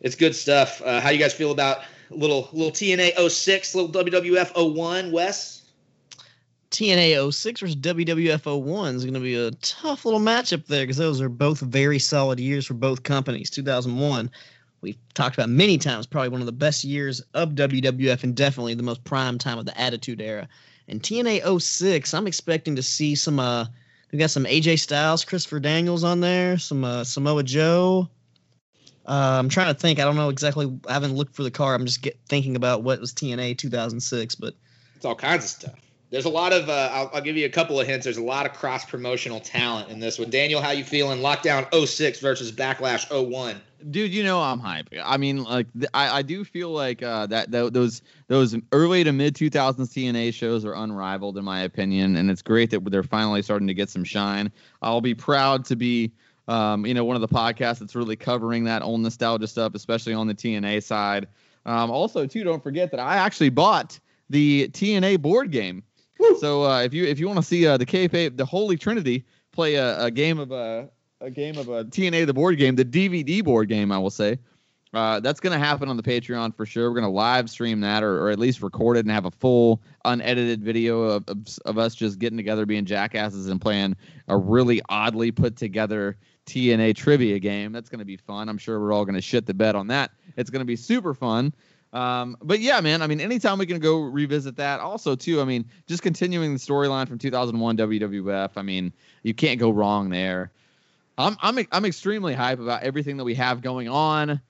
it's 0.00 0.16
good 0.16 0.34
stuff. 0.34 0.80
Uh, 0.82 1.00
how 1.00 1.10
you 1.10 1.18
guys 1.18 1.34
feel 1.34 1.50
about 1.52 1.82
little 2.08 2.48
little 2.52 2.72
TNA 2.72 3.28
06, 3.28 3.74
little 3.74 3.90
WWF 3.90 4.74
01, 4.74 5.10
Wex? 5.10 5.61
TNA 6.72 7.32
06 7.32 7.60
versus 7.60 7.76
WWF 7.76 8.64
01 8.64 8.94
is 8.94 9.04
going 9.04 9.14
to 9.14 9.20
be 9.20 9.36
a 9.36 9.50
tough 9.50 10.06
little 10.06 10.20
matchup 10.20 10.66
there 10.66 10.84
because 10.84 10.96
those 10.96 11.20
are 11.20 11.28
both 11.28 11.60
very 11.60 11.98
solid 11.98 12.40
years 12.40 12.66
for 12.66 12.72
both 12.72 13.02
companies. 13.02 13.50
2001, 13.50 14.30
we've 14.80 14.96
talked 15.12 15.36
about 15.36 15.50
many 15.50 15.76
times, 15.76 16.06
probably 16.06 16.30
one 16.30 16.40
of 16.40 16.46
the 16.46 16.52
best 16.52 16.82
years 16.82 17.20
of 17.34 17.50
WWF 17.50 18.24
and 18.24 18.34
definitely 18.34 18.72
the 18.72 18.82
most 18.82 19.04
prime 19.04 19.36
time 19.36 19.58
of 19.58 19.66
the 19.66 19.78
Attitude 19.78 20.22
Era. 20.22 20.48
And 20.88 21.02
TNA 21.02 21.60
06, 21.60 22.14
I'm 22.14 22.26
expecting 22.26 22.76
to 22.76 22.82
see 22.82 23.14
some. 23.14 23.38
uh 23.38 23.66
We 24.10 24.18
got 24.18 24.30
some 24.30 24.44
AJ 24.46 24.78
Styles, 24.78 25.26
Christopher 25.26 25.60
Daniels 25.60 26.04
on 26.04 26.20
there, 26.20 26.56
some 26.56 26.84
uh, 26.84 27.04
Samoa 27.04 27.42
Joe. 27.42 28.08
Uh, 29.04 29.36
I'm 29.38 29.50
trying 29.50 29.74
to 29.74 29.78
think. 29.78 29.98
I 29.98 30.04
don't 30.04 30.16
know 30.16 30.30
exactly. 30.30 30.72
I 30.88 30.94
haven't 30.94 31.16
looked 31.16 31.36
for 31.36 31.42
the 31.42 31.50
car. 31.50 31.74
I'm 31.74 31.84
just 31.84 32.00
get, 32.00 32.18
thinking 32.28 32.56
about 32.56 32.82
what 32.82 32.98
was 32.98 33.12
TNA 33.12 33.58
2006, 33.58 34.36
but 34.36 34.54
It's 34.96 35.04
all 35.04 35.14
kinds 35.14 35.44
of 35.44 35.50
stuff. 35.50 35.91
There's 36.12 36.26
a 36.26 36.30
lot 36.30 36.52
of. 36.52 36.68
Uh, 36.68 36.90
I'll, 36.92 37.10
I'll 37.14 37.20
give 37.22 37.38
you 37.38 37.46
a 37.46 37.50
couple 37.50 37.80
of 37.80 37.86
hints. 37.86 38.04
There's 38.04 38.18
a 38.18 38.22
lot 38.22 38.44
of 38.44 38.52
cross 38.52 38.84
promotional 38.84 39.40
talent 39.40 39.88
in 39.88 39.98
this 39.98 40.18
one. 40.18 40.28
Daniel, 40.28 40.60
how 40.60 40.70
you 40.70 40.84
feeling? 40.84 41.20
Lockdown 41.20 41.66
06 41.86 42.20
versus 42.20 42.52
Backlash 42.52 43.08
01. 43.10 43.60
dude 43.90 44.12
you 44.12 44.22
know 44.22 44.40
i'm 44.40 44.60
hype 44.60 44.88
i 45.02 45.16
mean 45.16 45.42
like 45.42 45.66
i, 45.92 46.18
I 46.18 46.22
do 46.22 46.44
feel 46.44 46.70
like 46.70 47.02
uh, 47.02 47.26
that 47.26 47.50
th- 47.50 47.72
those 47.72 48.02
those 48.28 48.54
early 48.70 49.02
to 49.02 49.10
mid 49.10 49.34
2000s 49.34 49.76
tna 49.76 50.32
shows 50.32 50.64
are 50.64 50.74
unrivaled 50.74 51.36
in 51.36 51.44
my 51.44 51.62
opinion 51.62 52.14
and 52.16 52.30
it's 52.30 52.42
great 52.42 52.70
that 52.70 52.84
they're 52.90 53.02
finally 53.02 53.42
starting 53.42 53.66
to 53.66 53.74
get 53.74 53.90
some 53.90 54.04
shine 54.04 54.52
i'll 54.82 55.00
be 55.00 55.14
proud 55.14 55.64
to 55.64 55.74
be 55.74 56.12
um, 56.46 56.86
you 56.86 56.94
know 56.94 57.04
one 57.04 57.16
of 57.16 57.22
the 57.22 57.28
podcasts 57.28 57.80
that's 57.80 57.96
really 57.96 58.14
covering 58.14 58.62
that 58.64 58.82
old 58.82 59.00
nostalgia 59.00 59.48
stuff 59.48 59.74
especially 59.74 60.14
on 60.14 60.28
the 60.28 60.34
tna 60.34 60.80
side 60.80 61.26
um, 61.66 61.90
also 61.90 62.24
too 62.24 62.44
don't 62.44 62.62
forget 62.62 62.92
that 62.92 63.00
i 63.00 63.16
actually 63.16 63.50
bought 63.50 63.98
the 64.30 64.68
tna 64.68 65.20
board 65.20 65.50
game 65.50 65.82
so 66.38 66.64
uh, 66.64 66.82
if 66.82 66.94
you 66.94 67.04
if 67.04 67.18
you 67.18 67.26
want 67.26 67.38
to 67.38 67.44
see 67.44 67.66
uh, 67.66 67.76
the 67.76 67.86
kayfabe 67.86 68.36
the 68.36 68.44
holy 68.44 68.76
trinity 68.76 69.24
play 69.52 69.74
a, 69.74 70.04
a 70.04 70.10
game 70.10 70.38
of 70.38 70.52
uh, 70.52 70.84
a 71.20 71.30
game 71.30 71.56
of 71.56 71.68
a 71.68 71.84
TNA 71.84 72.26
the 72.26 72.34
board 72.34 72.58
game, 72.58 72.76
the 72.76 72.84
DVD 72.84 73.42
board 73.42 73.68
game, 73.68 73.92
I 73.92 73.98
will 73.98 74.10
say. 74.10 74.38
Uh, 74.94 75.20
that's 75.20 75.40
going 75.40 75.58
to 75.58 75.58
happen 75.58 75.88
on 75.88 75.96
the 75.96 76.02
Patreon 76.02 76.54
for 76.54 76.66
sure. 76.66 76.90
We're 76.90 77.00
going 77.00 77.10
to 77.10 77.16
live 77.16 77.48
stream 77.48 77.80
that 77.80 78.02
or, 78.02 78.26
or 78.26 78.30
at 78.30 78.38
least 78.38 78.60
record 78.60 78.98
it 78.98 79.06
and 79.06 79.10
have 79.10 79.24
a 79.24 79.30
full 79.30 79.80
unedited 80.04 80.62
video 80.62 81.00
of, 81.02 81.24
of, 81.28 81.38
of 81.64 81.78
us 81.78 81.94
just 81.94 82.18
getting 82.18 82.36
together, 82.36 82.66
being 82.66 82.84
jackasses 82.84 83.46
and 83.46 83.58
playing 83.58 83.96
a 84.28 84.36
really 84.36 84.82
oddly 84.90 85.30
put 85.30 85.56
together 85.56 86.18
TNA 86.44 86.94
trivia 86.94 87.38
game. 87.38 87.72
That's 87.72 87.88
going 87.88 88.00
to 88.00 88.04
be 88.04 88.18
fun. 88.18 88.50
I'm 88.50 88.58
sure 88.58 88.80
we're 88.80 88.92
all 88.92 89.06
going 89.06 89.14
to 89.14 89.22
shit 89.22 89.46
the 89.46 89.54
bed 89.54 89.76
on 89.76 89.86
that. 89.86 90.10
It's 90.36 90.50
going 90.50 90.60
to 90.60 90.66
be 90.66 90.76
super 90.76 91.14
fun. 91.14 91.54
Um, 91.92 92.36
but 92.40 92.60
yeah, 92.60 92.80
man, 92.80 93.02
I 93.02 93.06
mean, 93.06 93.20
anytime 93.20 93.58
we 93.58 93.66
can 93.66 93.78
go 93.78 94.00
revisit 94.00 94.56
that. 94.56 94.80
Also, 94.80 95.14
too, 95.14 95.40
I 95.40 95.44
mean, 95.44 95.66
just 95.86 96.02
continuing 96.02 96.54
the 96.54 96.58
storyline 96.58 97.06
from 97.06 97.18
2001 97.18 97.76
WWF. 97.76 98.50
I 98.56 98.62
mean, 98.62 98.92
you 99.22 99.34
can't 99.34 99.60
go 99.60 99.70
wrong 99.70 100.08
there. 100.08 100.50
I'm 101.18 101.36
I'm 101.42 101.66
I'm 101.70 101.84
extremely 101.84 102.34
hype 102.34 102.58
about 102.58 102.82
everything 102.82 103.18
that 103.18 103.24
we 103.24 103.34
have 103.34 103.60
going 103.60 103.88
on. 103.88 104.40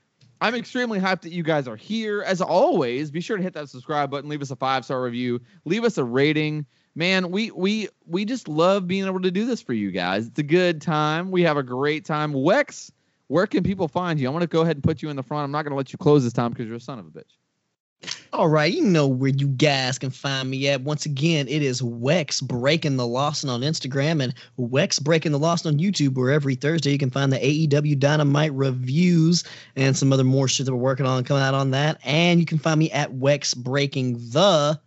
I'm 0.40 0.54
extremely 0.54 0.98
hyped 0.98 1.22
that 1.22 1.32
you 1.32 1.42
guys 1.42 1.68
are 1.68 1.76
here. 1.76 2.22
As 2.22 2.40
always, 2.40 3.10
be 3.10 3.20
sure 3.20 3.36
to 3.36 3.42
hit 3.42 3.54
that 3.54 3.68
subscribe 3.68 4.10
button, 4.10 4.28
leave 4.28 4.42
us 4.42 4.50
a 4.50 4.56
five 4.56 4.84
star 4.84 5.02
review, 5.02 5.40
leave 5.64 5.84
us 5.84 5.98
a 5.98 6.04
rating. 6.04 6.66
Man, 6.94 7.30
we 7.30 7.50
we 7.50 7.88
we 8.06 8.24
just 8.24 8.48
love 8.48 8.86
being 8.86 9.06
able 9.06 9.20
to 9.22 9.30
do 9.30 9.46
this 9.46 9.62
for 9.62 9.72
you 9.72 9.90
guys. 9.90 10.26
It's 10.26 10.38
a 10.38 10.44
good 10.44 10.82
time. 10.82 11.30
We 11.30 11.42
have 11.42 11.56
a 11.56 11.62
great 11.62 12.04
time. 12.04 12.32
Wex, 12.32 12.92
where 13.32 13.46
can 13.46 13.62
people 13.62 13.88
find 13.88 14.20
you? 14.20 14.28
I 14.28 14.30
want 14.30 14.42
to 14.42 14.46
go 14.46 14.60
ahead 14.60 14.76
and 14.76 14.84
put 14.84 15.00
you 15.00 15.08
in 15.08 15.16
the 15.16 15.22
front. 15.22 15.44
I'm 15.44 15.50
not 15.50 15.62
going 15.62 15.70
to 15.70 15.76
let 15.76 15.90
you 15.90 15.96
close 15.96 16.22
this 16.22 16.34
time 16.34 16.50
because 16.50 16.66
you're 16.66 16.76
a 16.76 16.80
son 16.80 16.98
of 16.98 17.06
a 17.06 17.08
bitch. 17.08 18.12
All 18.34 18.48
right, 18.48 18.70
you 18.70 18.82
know 18.82 19.06
where 19.06 19.30
you 19.30 19.46
guys 19.46 19.98
can 19.98 20.10
find 20.10 20.50
me 20.50 20.68
at. 20.68 20.82
Once 20.82 21.06
again, 21.06 21.48
it 21.48 21.62
is 21.62 21.80
Wex 21.80 22.42
Breaking 22.42 22.98
the 22.98 23.06
Lawson 23.06 23.48
on 23.48 23.62
Instagram 23.62 24.22
and 24.22 24.34
Wex 24.58 25.02
Breaking 25.02 25.32
the 25.32 25.38
Lawson 25.38 25.72
on 25.72 25.80
YouTube, 25.80 26.14
where 26.14 26.30
every 26.30 26.56
Thursday 26.56 26.90
you 26.90 26.98
can 26.98 27.10
find 27.10 27.32
the 27.32 27.38
AEW 27.38 27.98
Dynamite 27.98 28.52
reviews 28.52 29.44
and 29.76 29.96
some 29.96 30.12
other 30.12 30.24
more 30.24 30.46
shit 30.46 30.66
that 30.66 30.74
we're 30.74 30.82
working 30.82 31.06
on 31.06 31.24
coming 31.24 31.42
out 31.42 31.54
on 31.54 31.70
that. 31.70 32.00
And 32.04 32.38
you 32.38 32.44
can 32.44 32.58
find 32.58 32.78
me 32.78 32.90
at 32.90 33.12
Wex 33.12 33.56
Breaking 33.56 34.18
the 34.30 34.78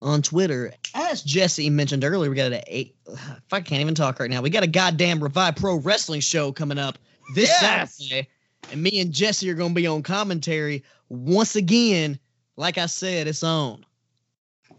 on 0.00 0.22
Twitter. 0.22 0.72
As 0.94 1.22
Jesse 1.22 1.68
mentioned 1.68 2.04
earlier, 2.04 2.30
we 2.30 2.36
got 2.36 2.52
a 2.52 2.62
eight. 2.66 2.96
If 3.06 3.52
I 3.52 3.60
can't 3.60 3.82
even 3.82 3.94
talk 3.94 4.18
right 4.18 4.30
now, 4.30 4.40
we 4.40 4.48
got 4.48 4.62
a 4.62 4.68
goddamn 4.68 5.22
Revive 5.22 5.56
Pro 5.56 5.76
Wrestling 5.76 6.20
show 6.20 6.52
coming 6.52 6.78
up 6.78 6.96
this 7.34 7.48
Yes! 7.48 7.96
Saturday, 7.96 8.28
and 8.72 8.82
me 8.82 9.00
and 9.00 9.12
Jesse 9.12 9.50
are 9.50 9.54
going 9.54 9.70
to 9.70 9.74
be 9.74 9.86
on 9.86 10.02
commentary 10.02 10.84
once 11.08 11.56
again. 11.56 12.18
Like 12.56 12.78
I 12.78 12.86
said, 12.86 13.26
it's 13.26 13.42
on. 13.42 13.84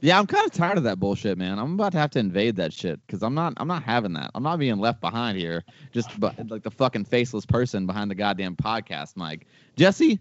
Yeah, 0.03 0.17
I'm 0.17 0.25
kind 0.25 0.45
of 0.45 0.51
tired 0.51 0.79
of 0.79 0.83
that 0.85 0.99
bullshit, 0.99 1.37
man. 1.37 1.59
I'm 1.59 1.73
about 1.73 1.91
to 1.91 1.99
have 1.99 2.09
to 2.11 2.19
invade 2.19 2.55
that 2.55 2.73
shit 2.73 2.99
because 3.05 3.21
I'm 3.21 3.35
not 3.35 3.53
I'm 3.57 3.67
not 3.67 3.83
having 3.83 4.13
that. 4.13 4.31
I'm 4.33 4.41
not 4.41 4.57
being 4.57 4.79
left 4.79 4.99
behind 4.99 5.37
here, 5.37 5.63
just 5.91 6.19
but 6.19 6.49
like 6.49 6.63
the 6.63 6.71
fucking 6.71 7.05
faceless 7.05 7.45
person 7.45 7.85
behind 7.85 8.09
the 8.09 8.15
goddamn 8.15 8.55
podcast 8.55 9.15
mic. 9.15 9.45
Jesse, 9.75 10.19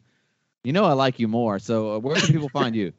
you 0.65 0.73
know 0.75 0.84
I 0.84 0.92
like 0.92 1.18
you 1.18 1.28
more. 1.28 1.59
So 1.59 1.94
uh, 1.94 1.99
where 1.99 2.17
can 2.17 2.26
people 2.26 2.50
find 2.50 2.76
you? 2.76 2.92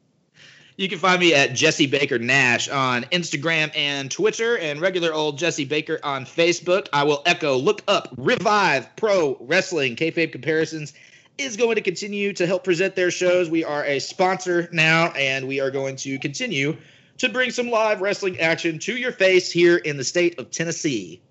You 0.76 0.88
can 0.88 0.98
find 0.98 1.20
me 1.20 1.34
at 1.34 1.54
Jesse 1.54 1.86
Baker 1.86 2.18
Nash 2.18 2.68
on 2.68 3.02
Instagram 3.04 3.70
and 3.76 4.10
Twitter, 4.10 4.56
and 4.56 4.80
regular 4.80 5.12
old 5.12 5.38
Jesse 5.38 5.66
Baker 5.66 6.00
on 6.02 6.24
Facebook. 6.24 6.88
I 6.92 7.04
will 7.04 7.22
echo, 7.26 7.56
look 7.56 7.82
up 7.86 8.08
Revive 8.16 8.96
Pro 8.96 9.36
Wrestling 9.40 9.96
Kayfabe 9.96 10.32
Comparisons 10.32 10.94
is 11.38 11.56
going 11.56 11.76
to 11.76 11.82
continue 11.82 12.32
to 12.34 12.46
help 12.46 12.64
present 12.64 12.94
their 12.94 13.10
shows. 13.10 13.50
We 13.50 13.64
are 13.64 13.84
a 13.84 13.98
sponsor 13.98 14.68
now, 14.72 15.08
and 15.12 15.48
we 15.48 15.60
are 15.60 15.70
going 15.70 15.96
to 15.96 16.18
continue 16.18 16.76
to 17.18 17.28
bring 17.28 17.50
some 17.50 17.70
live 17.70 18.00
wrestling 18.00 18.40
action 18.40 18.78
to 18.80 18.96
your 18.96 19.12
face 19.12 19.50
here 19.50 19.76
in 19.76 19.96
the 19.96 20.04
state 20.04 20.38
of 20.38 20.50
Tennessee. 20.50 21.22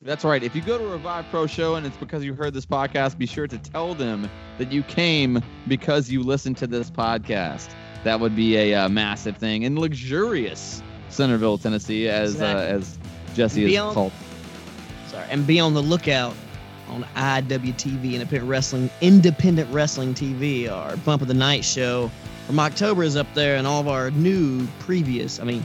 That's 0.00 0.24
right. 0.24 0.42
If 0.42 0.54
you 0.54 0.62
go 0.62 0.78
to 0.78 0.86
Revive 0.86 1.26
Pro 1.30 1.46
show 1.46 1.74
and 1.74 1.84
it's 1.84 1.96
because 1.96 2.24
you 2.24 2.32
heard 2.32 2.54
this 2.54 2.66
podcast, 2.66 3.18
be 3.18 3.26
sure 3.26 3.48
to 3.48 3.58
tell 3.58 3.94
them 3.94 4.30
that 4.58 4.70
you 4.70 4.84
came 4.84 5.42
because 5.66 6.08
you 6.08 6.22
listened 6.22 6.56
to 6.58 6.68
this 6.68 6.88
podcast. 6.88 7.68
That 8.08 8.20
would 8.20 8.34
be 8.34 8.56
a 8.56 8.72
uh, 8.74 8.88
massive 8.88 9.36
thing 9.36 9.64
in 9.64 9.78
luxurious 9.78 10.82
Centerville, 11.10 11.58
Tennessee, 11.58 12.08
as 12.08 12.32
Exactly. 12.36 12.64
uh, 12.64 12.76
as 12.78 12.98
Jesse 13.34 13.64
is 13.74 13.78
on- 13.78 13.92
called. 13.92 14.12
Sorry, 15.08 15.26
and 15.28 15.46
be 15.46 15.60
on 15.60 15.74
the 15.74 15.82
lookout 15.82 16.34
on 16.88 17.04
IWTV 17.14 18.14
Independent 18.14 18.48
Wrestling, 18.48 18.88
Independent 19.02 19.70
Wrestling 19.70 20.14
TV, 20.14 20.70
our 20.72 20.96
Bump 20.96 21.20
of 21.20 21.28
the 21.28 21.34
Night 21.34 21.66
show 21.66 22.10
from 22.46 22.58
October 22.60 23.02
is 23.02 23.14
up 23.14 23.26
there, 23.34 23.56
and 23.56 23.66
all 23.66 23.78
of 23.82 23.88
our 23.88 24.10
new 24.12 24.66
previous, 24.78 25.38
I 25.38 25.44
mean, 25.44 25.62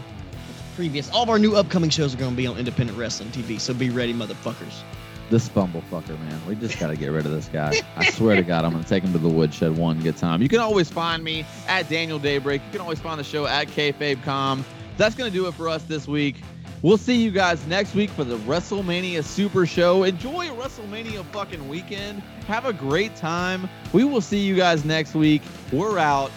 previous, 0.75 1.09
all 1.11 1.23
of 1.23 1.30
our 1.30 1.39
new 1.39 1.55
upcoming 1.55 1.89
shows 1.91 2.13
are 2.13 2.17
going 2.17 2.31
to 2.31 2.35
be 2.38 2.45
on 2.45 2.57
Independent 2.57 2.97
Wrestling 2.97 3.30
TV. 3.30 3.57
So 3.57 3.73
be 3.73 3.89
ready, 3.89 4.13
motherfuckers. 4.13 4.83
This 5.30 5.50
bumblefucker, 5.50 6.19
man. 6.19 6.42
We 6.48 6.56
just 6.56 6.80
got 6.80 6.88
to 6.88 6.95
get 6.95 7.08
rid 7.08 7.26
of 7.26 7.32
this 7.32 7.48
guy. 7.48 7.82
I 7.95 8.10
swear 8.11 8.35
to 8.35 8.43
God, 8.43 8.66
I'm 8.66 8.72
going 8.72 8.84
to 8.84 8.90
take 8.90 9.03
him 9.03 9.14
to 9.14 9.18
the 9.18 9.30
woodshed 9.30 9.76
one 9.76 10.00
good 10.02 10.18
time. 10.18 10.42
You 10.42 10.50
can 10.50 10.60
always 10.60 10.90
find 10.90 11.24
me 11.24 11.45
at 11.68 11.90
Daniel 11.90 12.19
Daybreak. 12.19 12.61
You 12.66 12.72
can 12.72 12.82
always 12.82 13.00
find 13.00 13.19
the 13.19 13.24
show 13.24 13.48
at 13.48 13.68
KayfabeCom. 13.69 14.64
That's 14.98 15.16
going 15.16 15.32
to 15.32 15.35
do 15.35 15.48
it 15.48 15.53
for 15.53 15.69
us 15.69 15.84
this 15.84 16.08
week. 16.08 16.35
We'll 16.84 16.98
see 16.98 17.16
you 17.16 17.32
guys 17.32 17.66
next 17.66 17.95
week 17.95 18.10
for 18.10 18.26
the 18.26 18.38
WrestleMania 18.40 19.24
Super 19.24 19.66
Show. 19.66 20.03
Enjoy 20.03 20.48
WrestleMania 20.50 21.24
fucking 21.27 21.69
weekend. 21.69 22.22
Have 22.48 22.66
a 22.66 22.74
great 22.74 23.16
time. 23.16 23.69
We 23.93 24.03
will 24.03 24.19
see 24.19 24.40
you 24.40 24.56
guys 24.56 24.84
next 24.84 25.16
week. 25.16 25.42
We're 25.72 25.98
out. 25.98 26.30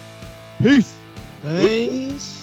Peace. 0.59 0.95
Thanks. 1.41 2.36